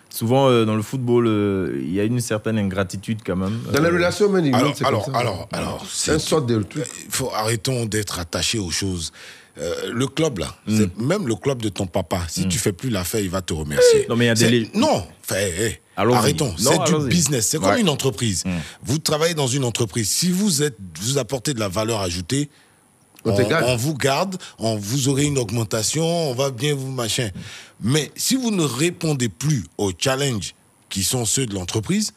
Souvent, 0.10 0.50
euh, 0.50 0.66
dans 0.66 0.76
le 0.76 0.82
football, 0.82 1.28
euh, 1.28 1.80
il 1.82 1.94
y 1.94 2.00
a 2.00 2.04
une 2.04 2.22
certaine 2.22 2.58
ingratitude 2.58 3.20
quand 3.26 3.36
même. 3.36 3.60
Dans 3.72 3.82
les 3.82 3.90
Euh, 3.90 3.92
relations, 3.94 4.30
même, 4.30 4.54
Alors, 4.54 4.74
c'est 4.76 4.84
comme 4.84 4.88
alors, 4.94 5.06
ça. 5.06 5.12
alors, 5.14 5.50
alors, 5.52 5.86
c'est 5.92 6.14
une 6.14 6.20
sorte 6.20 6.46
de 6.48 6.62
truc. 6.64 6.86
Faut 7.10 7.32
arrêtons 7.34 7.86
d'être 7.86 8.20
attachés 8.20 8.60
aux 8.60 8.72
choses. 8.72 9.12
Euh, 9.60 9.92
le 9.92 10.06
club 10.08 10.38
là, 10.38 10.56
Mm. 10.68 10.78
c'est 10.78 10.98
même 11.00 11.28
le 11.28 11.36
club 11.36 11.62
de 11.62 11.70
ton 11.70 11.88
papa. 11.88 12.22
Si 12.30 12.48
tu 12.48 12.60
fais 12.60 12.74
plus 12.74 12.90
l'affaire, 12.92 13.22
il 13.22 13.30
va 13.30 13.42
te 13.42 13.54
remercier. 13.54 14.06
Non, 14.08 14.16
mais 14.16 14.26
il 14.26 14.28
y 14.28 14.32
a 14.32 14.36
des 14.36 14.50
lé- 14.50 14.70
Non, 14.76 15.04
fait, 15.24 15.50
hey, 15.66 15.80
Allons-y. 15.98 16.16
arrêtons. 16.16 16.54
Non, 16.60 16.72
C'est 16.86 17.00
du 17.00 17.08
business. 17.08 17.48
C'est 17.50 17.58
comme 17.58 17.70
Ouais. 17.70 17.78
Mm. 17.78 17.82
une 17.82 17.90
entreprise. 17.90 18.44
Vous 18.84 19.00
travaillez 19.00 19.34
dans 19.34 19.48
une 19.48 19.64
entreprise. 19.66 20.10
Si 20.10 20.32
vous 20.32 20.62
êtes, 20.64 20.78
vous 21.02 21.18
apportez 21.18 21.54
de 21.56 21.60
la 21.60 21.68
valeur 21.70 22.02
ajoutée. 22.02 22.50
On 23.66 23.76
vous 23.76 23.94
garde, 23.96 24.38
on 24.60 24.76
vous 24.78 25.08
aurez 25.10 25.26
une 25.26 25.38
augmentation, 25.38 26.06
on 26.06 26.34
va 26.34 26.52
bien 26.52 26.74
vous 26.76 26.92
machin. 26.92 27.30
Mais 27.82 28.12
si 28.16 28.36
vous 28.36 28.52
ne 28.52 28.64
répondez 28.64 29.30
plus 29.30 29.66
aux 29.78 29.92
challenges 29.98 30.54
qui 30.90 31.04
sont 31.04 31.26
ceux 31.26 31.46
de 31.46 31.54
l'entreprise, 31.54 32.14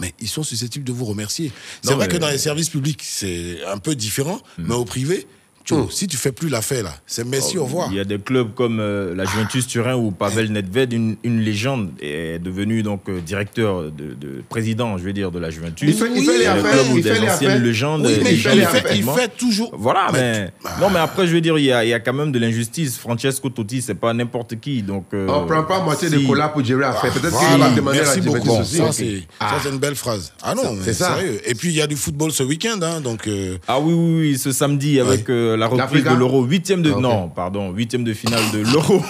mais 0.00 0.12
ils 0.20 0.28
sont 0.28 0.42
susceptibles 0.42 0.84
de 0.84 0.92
vous 0.92 1.04
remercier. 1.04 1.52
C'est 1.82 1.94
vrai 1.94 2.06
mais- 2.06 2.12
que 2.12 2.18
dans 2.18 2.28
les 2.28 2.38
services 2.38 2.68
publics, 2.68 3.02
c'est 3.02 3.64
un 3.64 3.78
peu 3.78 3.94
différent, 3.94 4.40
mais 4.58 4.74
au 4.74 4.84
privé, 4.84 5.26
tu 5.64 5.74
vois, 5.74 5.86
si 5.90 6.06
tu 6.06 6.16
fais 6.16 6.32
plus 6.32 6.48
l'affaire 6.48 6.84
là, 6.84 6.94
c'est 7.06 7.26
merci, 7.26 7.56
au 7.58 7.64
revoir. 7.64 7.88
Il 7.90 7.96
y 7.96 8.00
a 8.00 8.04
des 8.04 8.18
clubs 8.18 8.54
comme 8.54 8.78
euh, 8.80 9.14
la 9.14 9.24
Juventus 9.24 9.66
Turin 9.66 9.94
où 9.96 10.10
Pavel 10.10 10.52
Nedved, 10.52 10.92
une, 10.92 11.16
une 11.24 11.40
légende, 11.40 11.90
est 12.00 12.38
devenu 12.38 12.82
donc 12.82 13.08
euh, 13.08 13.20
directeur, 13.20 13.84
de, 13.84 14.14
de- 14.14 14.42
président, 14.48 14.98
je 14.98 15.04
vais 15.04 15.12
dire, 15.12 15.30
de 15.30 15.38
la 15.38 15.50
Juventus. 15.50 15.88
Il 15.88 15.94
fait- 15.94 16.10
il 16.14 16.24
fait 16.24 16.38
les 16.38 16.46
affaires, 16.46 16.74
il 16.94 17.02
fait 17.02 17.02
des 17.02 17.20
les 17.20 17.30
anciennes 17.30 17.50
affaires. 17.50 17.58
légendes. 17.62 18.06
Oui, 18.06 18.18
mais 18.22 18.32
il 18.32 18.38
fait 18.38 18.54
les 18.54 18.62
affaires. 18.62 18.84
effectivement. 18.84 19.14
Il 19.16 19.20
fait 19.20 19.28
toujours. 19.36 19.70
Voilà, 19.76 20.10
Mais- 20.12 20.52
mais, 20.64 20.70
non, 20.80 20.90
mais 20.90 20.98
après, 21.00 21.26
je 21.26 21.32
veux 21.32 21.40
dire, 21.40 21.58
il 21.58 21.64
y 21.64 21.72
a, 21.72 21.84
il 21.84 21.88
y 21.88 21.94
a 21.94 22.00
quand 22.00 22.12
même 22.12 22.30
de 22.32 22.38
l'injustice. 22.38 22.98
Francesco 22.98 23.48
Totti, 23.50 23.80
c'est 23.82 23.94
pas 23.94 24.12
n'importe 24.12 24.60
qui, 24.60 24.82
donc. 24.82 25.06
euh, 25.14 25.26
On 25.28 25.46
prend 25.46 25.62
pas 25.64 25.80
moitié 25.82 26.10
de 26.10 26.18
si- 26.18 26.26
cola 26.26 26.48
pour 26.48 26.64
gérer 26.64 26.80
l'affaire. 26.82 27.12
Peut-être 27.12 27.38
qu'il 27.38 27.48
Voilà, 27.48 27.68
va 27.68 27.74
demander 27.74 27.98
à 27.98 28.02
la 28.02 28.06
merci 28.08 28.22
Juventus 28.22 28.44
beaucoup. 28.44 28.60
aussi. 28.60 28.76
Ça, 28.76 28.92
c'est 28.92 29.22
Ah. 29.40 29.58
c'est 29.62 29.70
une 29.70 29.78
belle 29.78 29.94
phrase. 29.94 30.32
Ah 30.42 30.54
non, 30.54 30.76
c'est 30.82 30.92
sérieux. 30.94 31.40
Et 31.46 31.54
puis 31.54 31.68
il 31.70 31.74
y 31.76 31.80
a 31.82 31.86
du 31.86 31.96
football 31.96 32.30
ce 32.32 32.42
week-end, 32.42 32.78
hein, 32.82 33.00
donc. 33.00 33.26
euh, 33.26 33.56
Ah 33.66 33.80
oui, 33.80 33.92
oui, 33.94 34.20
oui, 34.32 34.38
ce 34.38 34.52
samedi 34.52 35.00
avec 35.00 35.28
euh, 35.54 35.56
la 35.56 35.66
reprise 35.66 36.04
de 36.04 36.14
l'Euro, 36.14 36.44
huitième 36.44 36.82
de 36.82 36.92
Ah, 36.96 37.00
non, 37.00 37.28
pardon, 37.28 37.72
huitième 37.72 38.04
de 38.04 38.12
finale 38.12 38.42
de 38.52 38.58
l'Euro. 38.70 39.02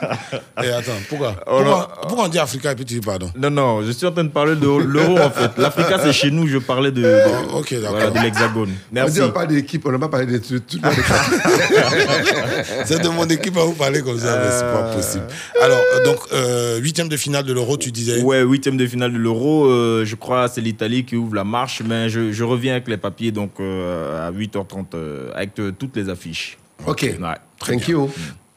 Et 0.62 0.68
attends, 0.70 0.92
pourquoi? 1.08 1.34
Oh 1.46 1.56
pourquoi, 1.62 1.88
pourquoi 2.08 2.24
on 2.24 2.28
dit 2.28 2.38
Africa 2.38 2.72
et 2.72 2.74
puis 2.74 2.84
tu 2.84 2.94
dis 2.94 3.00
pardon? 3.00 3.30
Non, 3.36 3.50
non, 3.50 3.82
je 3.82 3.90
suis 3.92 4.06
en 4.06 4.12
train 4.12 4.24
de 4.24 4.28
parler 4.30 4.56
de 4.56 4.66
l'Euro 4.66 5.18
en 5.18 5.30
fait. 5.30 5.50
L'Africa 5.58 5.98
c'est 6.02 6.12
chez 6.12 6.30
nous, 6.30 6.46
je 6.46 6.58
parlais 6.58 6.90
de, 6.90 7.02
de, 7.02 7.20
Oh, 7.52 7.58
ok, 7.58 7.74
d'accord. 7.74 7.90
voilà, 7.90 8.10
de 8.10 8.18
l'Hexagone. 8.20 8.70
On 8.70 8.94
Merci. 8.94 9.20
on 9.22 9.30
parle 9.30 9.48
d'équipe, 9.48 9.84
on 9.86 9.92
n'a 9.92 9.98
pas 9.98 10.08
parlé 10.08 10.40
trucs. 10.40 10.66
tout 10.66 10.78
est- 10.78 10.80
C'est 12.84 13.02
de 13.02 13.08
mon 13.08 13.24
équipe 13.26 13.56
à 13.56 13.64
vous 13.64 13.72
parler 13.72 14.02
comme 14.02 14.18
ça, 14.18 14.38
mais 14.38 14.50
c'est 14.50 14.72
pas 14.72 14.94
possible. 14.94 15.24
Alors, 15.60 15.78
euh, 15.94 16.04
donc, 16.04 16.18
euh, 16.32 16.78
huitième 16.78 17.08
de 17.08 17.16
finale 17.16 17.44
de 17.44 17.52
l'Euro, 17.52 17.76
tu 17.76 17.90
disais? 17.90 18.22
Ouais, 18.22 18.42
huitième 18.42 18.76
de 18.76 18.86
finale 18.86 19.12
de 19.12 19.18
l'Euro. 19.18 19.66
euh, 19.66 20.04
je 20.04 20.14
crois 20.16 20.48
c'est 20.48 20.60
l'Italie 20.60 21.04
qui 21.04 21.16
ouvre 21.16 21.34
la 21.34 21.44
marche, 21.44 21.82
mais 21.86 22.08
je, 22.08 22.32
je 22.32 22.44
reviens 22.44 22.72
avec 22.72 22.88
les 22.88 22.96
papiers 22.96 23.32
donc 23.32 23.52
euh, 23.60 24.28
à 24.28 24.32
8h30 24.32 24.84
euh, 24.94 25.30
avec 25.34 25.58
euh, 25.58 25.72
toutes 25.80 25.96
les 25.96 26.08
affiches. 26.08 26.58
Ok. 26.86 27.02
Ouais. 27.02 27.34
Thank 27.66 27.88
you. 27.88 28.08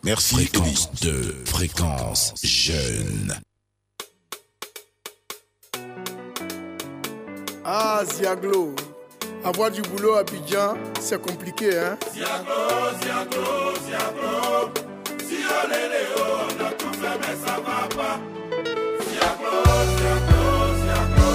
Merci. 0.04 0.36
Fréquence 0.36 0.92
2, 1.02 1.44
fréquence 1.46 2.34
jeune. 2.44 3.34
Ah, 7.66 8.02
Ziaglo. 8.14 8.76
Avoir 9.46 9.72
du 9.72 9.82
boulot 9.82 10.14
à 10.16 10.20
Abidjan, 10.20 10.76
c'est 11.00 11.22
compliqué, 11.22 11.78
hein? 11.78 11.98
Ziago, 12.14 12.62
Ziago, 13.02 13.74
Ziago. 13.86 14.72
Si 15.20 15.38
on 15.48 15.72
est 15.72 15.90
Léo, 15.90 16.24
on 16.44 16.66
a 16.66 16.72
tout 16.72 16.94
fait, 16.94 17.18
mais 17.20 17.36
ça 17.46 17.56
va 17.60 17.88
pas. 17.88 18.20
Ziago, 19.10 19.54
Ziago, 19.98 20.44
Ziago. 20.84 21.32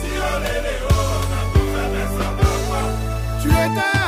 Si 0.00 0.10
on 0.28 0.40
est 0.44 0.60
Léo, 0.66 0.92
on 0.92 1.28
a 1.36 1.42
tout 1.52 1.68
fait, 1.72 1.88
mais 1.92 2.08
ça 2.18 2.28
va 2.38 2.52
pas. 2.70 2.88
Tu 3.42 3.48
étais 3.48 3.99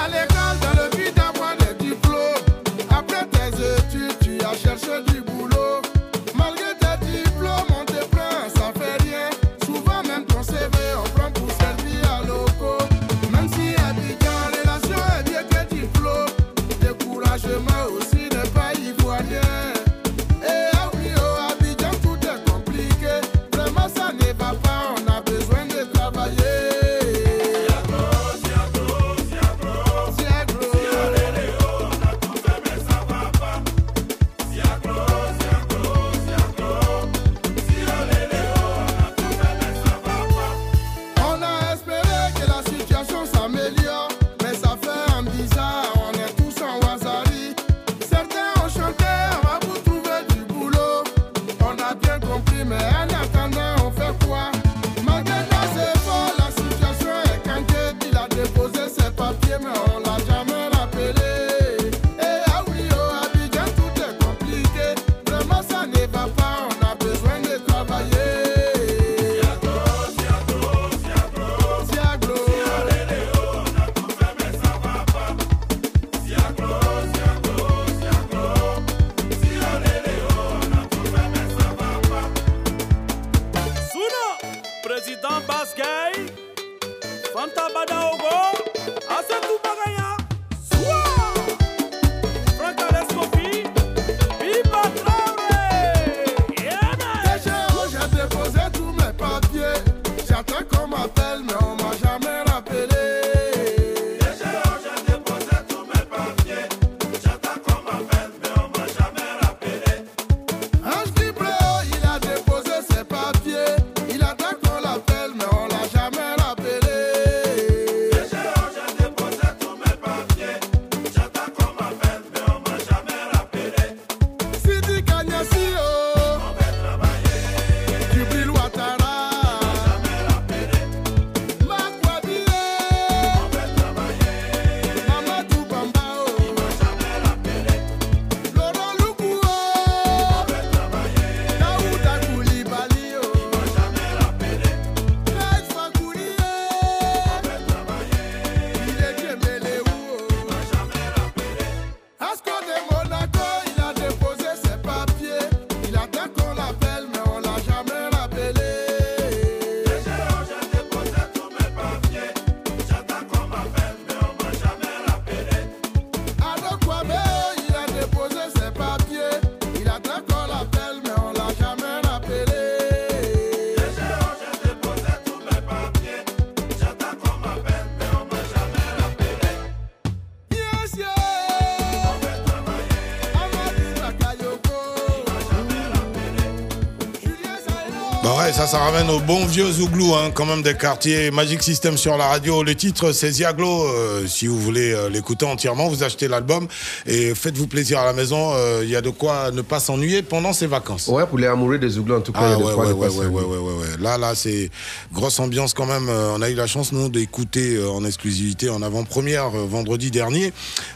ça, 188.63 188.67
ça 188.67 188.79
ramène 188.79 189.11
au 189.11 189.19
bon 189.19 189.45
vieux 189.47 189.71
Zouglou, 189.73 190.15
hein, 190.15 190.31
quand 190.33 190.47
même 190.47 190.63
des 190.63 190.75
quartiers 190.75 191.31
Magic 191.31 191.63
System 191.63 191.97
sur 191.97 192.17
la 192.17 192.27
radio. 192.27 192.63
Le 192.63 192.75
titre, 192.75 193.11
c'est 193.13 193.31
Ziaglo. 193.33 193.87
Euh, 193.89 194.27
si 194.29 194.47
vous 194.47 194.59
voulez 194.59 194.93
euh, 194.93 195.09
l'écouter 195.09 195.45
entièrement, 195.47 195.89
vous 195.89 196.03
achetez 196.05 196.29
l'album 196.29 196.69
et 197.07 197.35
faites-vous 197.35 197.67
plaisir 197.67 197.99
à 197.99 198.05
la 198.05 198.13
maison. 198.13 198.53
Il 198.83 198.89
y 198.89 198.95
a 198.97 199.01
de 199.01 199.11
quoi 199.11 199.51
ne 199.51 199.63
pas 199.63 199.81
s'ennuyer 199.81 200.23
pendant 200.23 200.53
ces 200.53 200.67
vacances. 200.67 201.09
Ouais, 201.09 201.27
pour 201.27 201.39
les 201.39 201.47
amoureux 201.47 201.79
des 201.79 201.89
Zouglou, 201.89 202.17
en 202.17 202.21
tout 202.21 202.33
cas. 202.33 202.41
il 202.41 202.51
y 202.51 202.53
Ah 202.53 202.55
a 202.55 202.87
de 202.87 202.95
ouais. 202.95 203.97
Là, 204.01 204.19
là, 204.19 204.35
c'est 204.35 204.71
grosse 205.13 205.41
ambiance 205.41 205.75
quand 205.75 205.87
même. 205.87 206.09
Euh, 206.09 206.35
On 206.37 206.43
a 206.43 206.49
eu 206.51 206.55
la 206.55 206.67
chance, 206.67 206.93
nous, 206.93 207.09
d'écouter 207.09 207.77
euh, 207.77 207.91
en 207.91 208.05
exclusivité, 208.05 208.69
en 208.71 208.83
avant-première, 208.83 209.47
euh, 209.57 209.67
vendredi 209.69 210.11
dernier, 210.11 210.53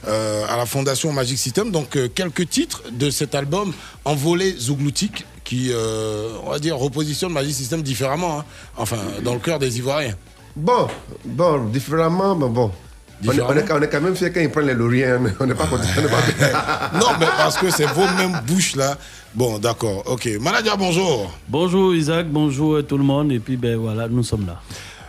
euh, 0.06 0.44
à 0.48 0.56
la 0.56 0.66
Fondation 0.66 1.12
Magic 1.12 1.38
System. 1.38 1.70
Donc, 1.72 1.96
euh, 1.96 2.08
quelques 2.14 2.48
titres 2.48 2.82
de 2.92 3.10
cet 3.10 3.34
album 3.34 3.72
Envolé 4.04 4.54
Zougloutique, 4.56 5.24
qui, 5.46 5.70
euh, 5.72 6.32
on 6.44 6.50
va 6.50 6.58
dire, 6.58 6.76
repositionne 6.76 7.32
Magic 7.32 7.54
System 7.54 7.80
différemment. 7.80 8.40
hein. 8.40 8.44
Enfin, 8.76 8.98
dans 9.24 9.32
le 9.34 9.38
cœur 9.40 9.58
des 9.58 9.78
Ivoiriens. 9.78 10.14
Bon, 10.56 10.88
bon, 11.24 11.64
différemment, 11.66 12.34
mais 12.34 12.48
bon. 12.48 12.70
On 12.70 13.28
est, 13.28 13.30
Différemment. 13.32 13.54
on, 13.54 13.56
est, 13.66 13.72
on 13.72 13.82
est 13.82 13.88
quand 13.88 14.00
même 14.02 14.14
fiers 14.16 14.30
quand 14.32 14.40
ils 14.40 14.50
prennent 14.50 14.66
les 14.66 14.74
lauriers, 14.74 15.16
mais 15.20 15.30
on 15.40 15.46
n'est 15.46 15.54
pas 15.54 15.66
content. 15.66 15.84
pas- 15.84 16.90
non, 17.00 17.06
mais 17.18 17.26
parce 17.38 17.56
que 17.56 17.70
c'est 17.70 17.86
vos 17.86 18.06
mêmes 18.18 18.40
bouches 18.46 18.76
là. 18.76 18.98
Bon, 19.34 19.58
d'accord, 19.58 20.02
ok. 20.06 20.28
Manager, 20.40 20.76
bonjour. 20.76 21.30
Bonjour 21.48 21.94
Isaac, 21.94 22.26
bonjour 22.28 22.76
à 22.78 22.82
tout 22.82 22.98
le 22.98 23.04
monde. 23.04 23.32
Et 23.32 23.38
puis 23.38 23.56
ben 23.56 23.76
voilà, 23.78 24.08
nous 24.08 24.22
sommes 24.22 24.46
là. 24.46 24.60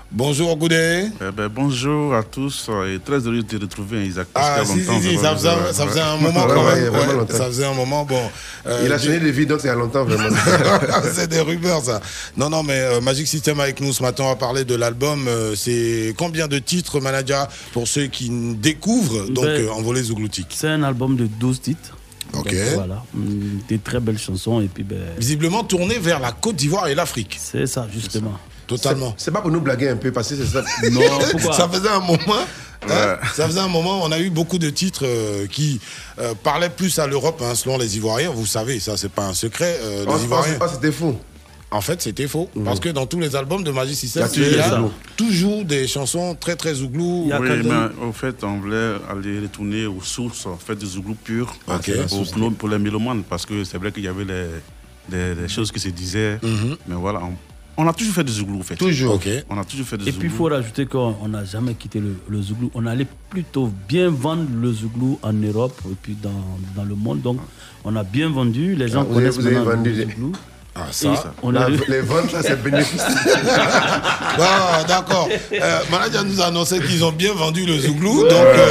Bonjour 0.10 0.56
Goudé. 0.56 1.08
Eh 1.20 1.32
ben, 1.36 1.50
bonjour 1.50 2.16
à 2.16 2.24
tous 2.24 2.70
et 2.88 2.98
très 3.00 3.20
heureux 3.20 3.38
de 3.38 3.42
te 3.42 3.58
retrouver 3.58 4.06
Isaac. 4.06 4.28
Ah, 4.36 4.62
si, 4.64 4.80
si, 4.82 5.18
ça 5.18 5.36
faisait, 5.36 5.50
ouais, 5.50 5.74
ça 5.74 5.86
faisait 5.86 6.00
un 6.00 6.16
moment 6.16 6.46
Ouais, 6.46 6.54
quand 6.54 6.66
ouais, 6.66 6.82
même. 6.82 6.94
ouais, 7.20 7.26
ça 7.30 7.46
faisait 7.48 7.66
un 7.66 7.74
moment, 7.74 8.06
bon. 8.06 8.22
euh, 8.68 8.84
Il 8.86 8.92
a 8.94 8.98
changé 8.98 9.20
de 9.20 9.28
vie, 9.30 9.46
donc 9.46 9.60
c'est 9.60 9.68
il 9.68 9.72
y 9.72 9.74
a 9.74 9.76
longtemps, 9.76 10.06
vraiment. 10.06 10.34
c'est 11.14 11.28
des 11.28 11.42
rumeurs, 11.42 11.84
ça. 11.84 12.00
Non, 12.38 12.50
non, 12.50 12.64
mais 12.64 12.80
euh, 12.80 13.02
Magic 13.02 13.28
System 13.28 13.60
avec 13.60 13.82
nous 13.82 13.92
ce 13.92 14.02
matin, 14.02 14.24
on 14.24 14.30
va 14.30 14.36
parler 14.38 14.64
de 14.64 14.76
l'album. 14.76 15.28
Euh, 15.28 15.56
c'est 15.56 16.16
combien 16.18 16.48
de 16.48 16.58
titres, 16.58 17.02
manager, 17.02 17.48
pour 17.74 17.86
ceux 17.88 18.08
qui 18.08 18.30
découvrent 18.56 19.28
donc 19.30 19.44
Ben, 19.44 19.66
euh, 19.66 19.72
Envolé 19.72 20.04
Zougloutique? 20.04 20.48
C'est 20.56 20.70
un 20.70 20.84
album 20.84 21.18
de 21.18 21.26
12 21.28 21.60
titres. 21.62 21.98
Ok. 22.34 22.46
Donc, 22.54 22.56
voilà, 22.76 23.04
des 23.68 23.78
très 23.80 24.00
belles 24.00 24.18
chansons. 24.20 24.62
Et 24.62 24.68
puis 24.68 24.84
ben, 24.84 24.98
Visiblement 25.18 25.66
tourné 25.66 26.00
vers 26.00 26.22
la 26.22 26.32
Côte 26.32 26.56
d'Ivoire 26.56 26.88
et 26.88 26.96
l'Afrique. 26.96 27.38
C'est 27.40 27.68
ça, 27.68 27.88
justement. 27.94 28.38
Totalement. 28.68 29.14
C'est 29.18 29.32
pas 29.32 29.42
pour 29.42 29.52
nous 29.52 29.62
blaguer 29.62 29.90
un 29.90 29.96
peu, 29.96 30.12
parce 30.12 30.30
que 30.30 30.36
c'est 30.36 30.46
ça. 30.46 30.64
Non, 30.92 31.02
pourquoi? 31.32 31.54
ça 31.54 31.68
faisait 31.70 31.90
un 31.90 32.00
moment. 32.00 32.18
hein, 32.90 33.18
ça 33.34 33.48
faisait 33.48 33.60
un 33.60 33.68
moment, 33.68 34.02
on 34.04 34.12
a 34.12 34.20
eu 34.20 34.30
beaucoup 34.30 34.58
de 34.60 34.70
titres 34.70 35.04
euh, 35.06 35.48
qui 35.48 35.80
euh, 36.20 36.34
parlaient 36.44 36.70
plus 36.70 37.00
à 37.00 37.08
l'Europe, 37.08 37.42
hein, 37.44 37.56
selon 37.56 37.78
les 37.78 37.96
Ivoiriens. 37.98 38.30
Vous 38.32 38.46
savez, 38.46 38.80
ça, 38.80 38.98
c'est 38.98 39.12
pas 39.12 39.26
un 39.26 39.34
secret. 39.34 39.80
euh, 39.82 40.06
Oh, 40.08 40.12
les 40.12 40.22
oh, 40.22 40.26
Ivoiriens. 40.26 40.58
oh, 40.62 40.66
c'était 40.72 40.92
fou. 40.92 41.16
En 41.70 41.82
fait, 41.82 42.02
c'était 42.02 42.28
faux. 42.30 42.50
Parce 42.64 42.80
que 42.80 42.88
dans 42.88 43.06
tous 43.06 43.20
les 43.20 43.36
albums 43.36 43.62
de 43.62 43.72
Magic 43.72 43.98
System, 43.98 44.26
Il 44.36 44.42
y 44.42 44.46
a 44.46 44.50
il 44.52 44.56
y 44.58 44.60
a 44.62 44.82
toujours 45.18 45.66
des 45.66 45.86
chansons 45.86 46.34
très, 46.40 46.56
très 46.56 46.74
zouglou. 46.76 47.30
Oui, 47.30 47.50
mais 47.66 48.06
au 48.08 48.14
fait, 48.14 48.42
on 48.46 48.60
voulait 48.60 48.94
aller 49.12 49.42
retourner 49.42 49.86
aux 49.86 50.02
sources, 50.02 50.46
en 50.46 50.56
fait, 50.56 50.76
du 50.76 50.86
Zouglou 50.86 51.16
pur, 51.16 51.54
Ok. 51.68 51.92
pour, 52.08 52.32
pour, 52.32 52.54
pour 52.54 52.70
les 52.70 52.80
mélomanes, 52.80 53.24
parce 53.30 53.46
que 53.46 53.66
c'est 53.66 53.78
vrai 53.78 53.92
qu'il 53.92 54.04
y 54.06 54.08
avait 54.08 54.24
les, 54.24 54.46
les- 55.12 55.36
les 55.36 55.48
choses 55.50 55.70
qui 55.74 55.80
se 55.82 55.90
disaient, 55.90 56.40
mais 56.88 56.96
voilà, 56.96 57.20
on, 57.24 57.34
on 57.78 57.88
a 57.88 57.94
toujours 57.94 58.14
fait 58.16 58.24
du 58.24 58.32
Zouglou, 58.32 58.60
en 58.60 58.64
fait. 58.64 58.76
Toujours. 58.76 59.16
Ok. 59.16 59.28
On 59.50 59.58
a 59.58 59.64
toujours 59.64 59.86
fait 59.88 59.98
du 59.98 60.04
Et 60.04 60.12
Zouglou. 60.12 60.20
puis 60.20 60.30
il 60.30 60.36
faut 60.36 60.46
rajouter 60.46 60.86
qu'on 60.86 61.16
on 61.22 61.28
n'a 61.28 61.46
jamais 61.46 61.74
quitté 61.76 62.00
le, 62.00 62.16
le 62.28 62.42
Zouglou. 62.42 62.72
On 62.74 62.86
allait 62.86 63.08
plutôt 63.30 63.72
bien 63.88 64.10
vendre 64.10 64.46
le 64.62 64.72
Zouglou 64.74 65.20
en 65.22 65.34
Europe 65.34 65.80
et 65.90 65.96
puis 66.02 66.16
dans, 66.22 66.32
dans 66.76 66.84
le 66.86 66.96
monde. 66.96 67.22
Donc 67.22 67.40
on 67.84 67.96
a 67.96 68.04
bien 68.04 68.30
vendu. 68.30 68.76
Les 68.76 68.88
gens 68.88 69.02
Ah, 69.02 69.04
vous 69.04 69.14
connaissent 69.16 69.36
avez- 69.38 69.42
vous 69.42 69.48
avez 69.48 69.56
maintenant 69.58 69.76
vendu 69.78 69.90
le 69.92 69.96
des- 69.96 70.12
Zouglou. 70.12 70.32
Ah, 70.80 70.88
ça. 70.92 71.34
On 71.42 71.52
La- 71.52 71.68
est- 71.70 71.88
les 71.88 72.02
ventes, 72.02 72.32
là, 72.34 72.40
c'est 72.44 72.62
bénéfice. 72.62 73.02
Ah, 74.40 74.84
d'accord. 74.88 75.28
Euh, 75.54 75.80
nous 76.26 76.42
a 76.42 76.46
annoncé 76.46 76.80
qu'ils 76.80 77.04
ont 77.04 77.12
bien 77.12 77.34
vendu 77.34 77.66
le 77.66 77.78
Zouglou. 77.80 78.24
Donc, 78.24 78.32
euh, 78.34 78.68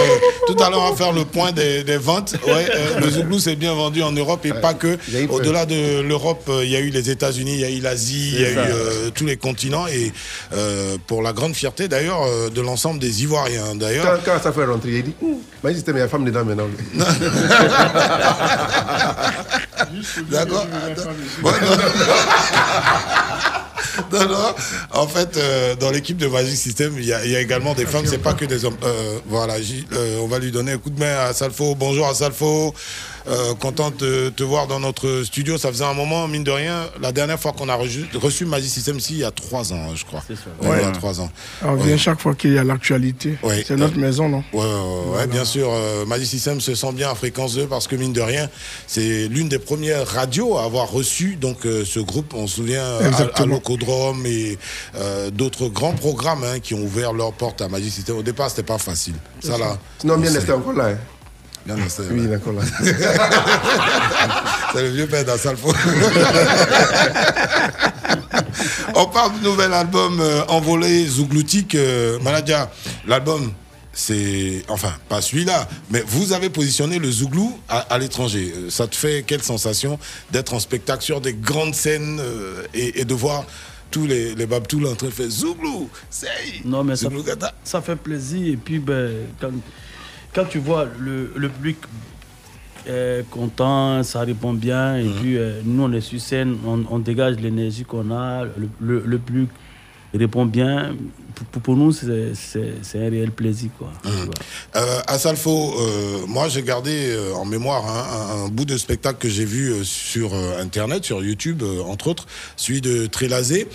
tout 0.47 0.57
à 0.62 0.70
l'heure, 0.70 0.83
on 0.83 0.91
va 0.91 0.97
faire 0.97 1.12
le 1.12 1.24
point 1.24 1.53
des, 1.53 1.83
des 1.85 1.97
ventes. 1.97 2.35
Ouais, 2.47 2.66
euh, 2.74 3.01
le 3.01 3.11
Zouglou 3.11 3.39
s'est 3.39 3.57
bien 3.57 3.74
vendu 3.74 4.03
en 4.03 4.12
Europe 4.12 4.45
et 4.47 4.53
pas 4.53 4.74
que. 4.74 4.97
Au-delà 5.31 5.66
de 5.66 6.01
l'Europe, 6.03 6.45
euh, 6.49 6.65
il 6.65 6.70
y 6.70 6.77
a 6.77 6.81
eu 6.81 6.91
les 6.91 7.11
États-Unis, 7.11 7.55
il 7.55 7.61
y 7.61 7.65
a 7.65 7.70
eu 7.70 7.81
l'Asie, 7.81 8.33
il 8.35 8.41
y 8.41 8.45
a 8.45 8.51
eu 8.51 8.55
ça. 8.55 8.62
tous 9.15 9.27
les 9.27 9.37
continents. 9.37 9.87
Et 9.89 10.12
pour 11.07 11.23
la 11.23 11.33
grande 11.33 11.55
fierté, 11.55 11.89
d'ailleurs, 11.89 12.23
de 12.55 12.61
l'ensemble 12.61 12.99
des 13.01 13.23
Ivoiriens. 13.23 13.74
D'ailleurs, 13.74 14.20
Quand, 14.24 14.33
quand 14.33 14.43
ça 14.43 14.53
fait 14.53 14.65
rentrer, 14.65 14.91
il 14.91 15.03
dit 15.05 15.15
Hum, 15.23 15.37
Mais 15.65 15.74
c'était 15.74 15.93
mes 15.93 16.07
femmes 16.09 16.24
dedans 16.24 16.45
maintenant. 16.45 16.69
D'accord. 20.31 20.66
Non. 24.12 24.28
Non. 24.28 24.55
En 24.93 25.09
fait, 25.09 25.36
euh, 25.36 25.74
dans 25.74 25.90
l'équipe 25.90 26.16
de 26.18 26.27
Magic 26.27 26.56
System, 26.56 26.94
il 26.98 27.06
y, 27.06 27.12
a- 27.12 27.24
il 27.24 27.31
y 27.31 27.36
a 27.36 27.40
également 27.40 27.74
des 27.74 27.86
femmes, 27.86 28.05
c'est 28.06 28.18
pas 28.18 28.35
que 28.35 28.44
des 28.44 28.64
hommes. 28.64 28.77
Euh, 28.85 29.18
voilà, 29.27 29.55
euh, 29.55 30.18
on 30.20 30.28
va 30.28 30.39
lui 30.39 30.52
donner 30.52 30.73
un 30.73 30.78
coup 30.78 30.90
de 30.90 31.01
main 31.01 31.18
à 31.20 31.32
Salfo. 31.32 31.74
Bonjour 31.74 32.06
à 32.06 32.14
Salfo. 32.14 32.74
Euh, 33.28 33.55
content 33.55 33.90
de 33.90 34.28
te 34.31 34.43
voir 34.44 34.66
dans 34.69 34.78
notre 34.78 35.23
studio. 35.24 35.59
Ça 35.59 35.69
faisait 35.69 35.85
un 35.85 35.94
moment, 35.94 36.28
mine 36.28 36.44
de 36.44 36.51
rien. 36.51 36.85
La 37.01 37.11
dernière 37.12 37.40
fois 37.40 37.53
qu'on 37.53 37.69
a 37.69 37.74
reçu, 37.74 38.07
reçu 38.15 38.44
Magic 38.44 38.70
System, 38.70 38.98
il 39.11 39.19
y 39.19 39.24
a 39.24 39.31
trois 39.32 39.73
ans, 39.73 39.94
je 39.94 40.05
crois. 40.05 40.23
Ouais, 40.28 40.69
Ouais. 40.69 40.77
Il 40.81 40.82
y 40.82 40.89
a 40.89 40.93
trois 40.93 41.20
ans. 41.20 41.31
On 41.62 41.74
vient 41.74 41.97
chaque 41.97 42.20
fois 42.20 42.35
qu'il 42.35 42.53
y 42.53 42.59
a 42.59 42.65
l'actualité. 42.65 43.36
Oui. 43.43 43.65
C'est 43.66 43.77
notre 43.77 43.98
maison, 43.98 44.28
non? 44.28 44.44
Ouais, 44.53 44.61
ouais, 44.61 44.65
ouais, 44.66 45.16
ouais, 45.19 45.27
bien 45.27 45.44
sûr. 45.44 45.69
Euh, 45.70 46.05
Magic 46.07 46.27
System 46.28 46.61
se 46.61 46.74
sent 46.74 46.93
bien 46.93 47.11
à 47.11 47.15
Fréquence 47.15 47.55
2 47.55 47.66
parce 47.66 47.89
que, 47.89 47.97
mine 47.97 48.12
de 48.12 48.20
rien, 48.20 48.48
c'est 48.86 49.27
l'une 49.28 49.48
des 49.48 49.59
premières 49.59 50.07
radios 50.07 50.57
à 50.59 50.65
avoir 50.65 50.90
reçu 50.90 51.36
donc, 51.36 51.66
euh, 51.66 51.85
ce 51.85 51.98
groupe. 52.01 52.32
On 52.35 52.47
se 52.47 52.57
souvient 52.57 52.82
euh, 52.85 53.11
à. 53.35 53.44
Locodrome 53.47 54.24
et 54.27 54.57
euh, 54.97 55.31
d'autres 55.31 55.69
grands 55.69 55.93
programmes 55.94 56.44
hein, 56.44 56.59
qui 56.61 56.74
ont 56.74 56.82
ouvert 56.82 57.12
leurs 57.12 57.32
portes 57.32 57.61
à 57.61 57.69
Magic 57.69 57.93
System. 57.93 58.16
Au 58.19 58.23
départ, 58.23 58.51
c'était 58.51 58.62
pas 58.62 58.78
facile. 58.78 59.15
Ça, 59.40 59.59
là. 59.59 59.78
Sinon, 59.98 60.15
on 60.15 60.19
bien 60.19 60.32
resté 60.32 60.53
encore 60.53 60.73
là. 60.73 60.86
hein. 60.90 60.98
Oui, 62.12 62.26
là. 62.52 62.62
C'est 64.72 64.82
le 64.82 64.88
vieux 64.90 65.06
père 65.06 65.24
d'un 65.24 65.36
Salfo. 65.38 65.72
On 68.94 69.06
parle 69.06 69.32
du 69.38 69.44
nouvel 69.44 69.72
album 69.72 70.20
euh, 70.20 70.43
Envolé 70.48 71.06
Zougloutique. 71.06 71.74
Euh, 71.74 72.18
Maladia, 72.20 72.70
l'album, 73.06 73.52
c'est. 73.93 74.62
Enfin, 74.68 74.93
pas 75.09 75.20
celui-là, 75.20 75.68
mais 75.90 76.02
vous 76.06 76.32
avez 76.32 76.51
positionné 76.51 76.98
le 76.98 77.10
Zouglou 77.10 77.59
à, 77.68 77.78
à 77.80 77.98
l'étranger. 77.98 78.52
Euh, 78.56 78.70
Ça 78.70 78.86
te 78.86 78.97
fait 78.97 79.24
quelle 79.26 79.43
sensation 79.43 79.98
d'être 80.30 80.55
en 80.55 80.60
spectacle 80.60 81.02
sur 81.02 81.20
des 81.20 81.34
grandes 81.34 81.74
scènes 81.74 82.18
euh, 82.20 82.62
et, 82.74 83.01
et 83.01 83.05
de 83.05 83.14
voir 83.14 83.44
tous 83.90 84.06
les, 84.06 84.34
les 84.34 84.47
Babtouls 84.47 84.86
en 84.86 84.94
train 84.94 85.09
de 85.09 85.12
faire 85.12 85.28
Zouglou 85.30 85.88
C'est. 86.10 86.28
Non, 86.64 86.82
mais 86.84 86.97
ça, 86.97 87.09
ça 87.64 87.82
fait 87.82 87.97
plaisir. 87.97 88.52
Et 88.55 88.56
puis, 88.56 88.78
ben, 88.78 89.10
quand, 89.40 89.51
quand 90.36 90.44
tu 90.44 90.58
vois 90.58 90.86
le, 91.00 91.32
le 91.34 91.48
public 91.48 91.78
est 92.88 93.24
content, 93.30 94.02
ça 94.04 94.20
répond 94.20 94.52
bien. 94.52 94.96
Et 94.98 95.04
Mhm. 95.04 95.14
puis, 95.20 95.36
euh, 95.38 95.60
nous, 95.64 95.82
on 95.82 95.92
est 95.92 96.00
sur 96.00 96.20
scène, 96.20 96.56
on, 96.64 96.84
on 96.88 96.98
dégage 97.00 97.36
l'énergie 97.40 97.84
qu'on 97.84 98.10
a. 98.12 98.44
Le, 98.44 98.68
le, 98.80 99.02
le 99.04 99.18
public 99.18 99.48
répond 100.14 100.46
bien. 100.46 100.94
Pour, 101.34 101.46
pour- 101.46 101.62
pour 101.62 101.76
nous, 101.76 101.90
c'est 101.92 102.32
un 102.94 103.10
réel 103.10 103.30
plaisir. 103.32 103.70
Quoi. 103.78 103.90
Tu 104.04 104.08
vois. 104.10 104.34
Euh, 104.76 105.00
à 105.08 105.18
Salfo, 105.18 105.74
euh, 105.80 106.26
moi 106.28 106.48
j'ai 106.48 106.62
gardé 106.62 107.10
euh, 107.10 107.34
en 107.34 107.44
mémoire 107.44 107.84
hein, 107.86 108.04
un, 108.42 108.44
un 108.44 108.48
bout 108.48 108.64
de 108.66 108.76
spectacle 108.78 109.18
que 109.18 109.28
j'ai 109.28 109.44
vu 109.44 109.70
euh, 109.72 109.84
sur 109.84 110.32
euh, 110.32 110.60
Internet, 110.62 111.04
sur 111.04 111.22
YouTube, 111.24 111.62
euh, 111.62 111.82
entre 111.82 112.06
autres, 112.08 112.26
celui 112.56 112.80
de 112.80 113.06
Trélazé. 113.06 113.68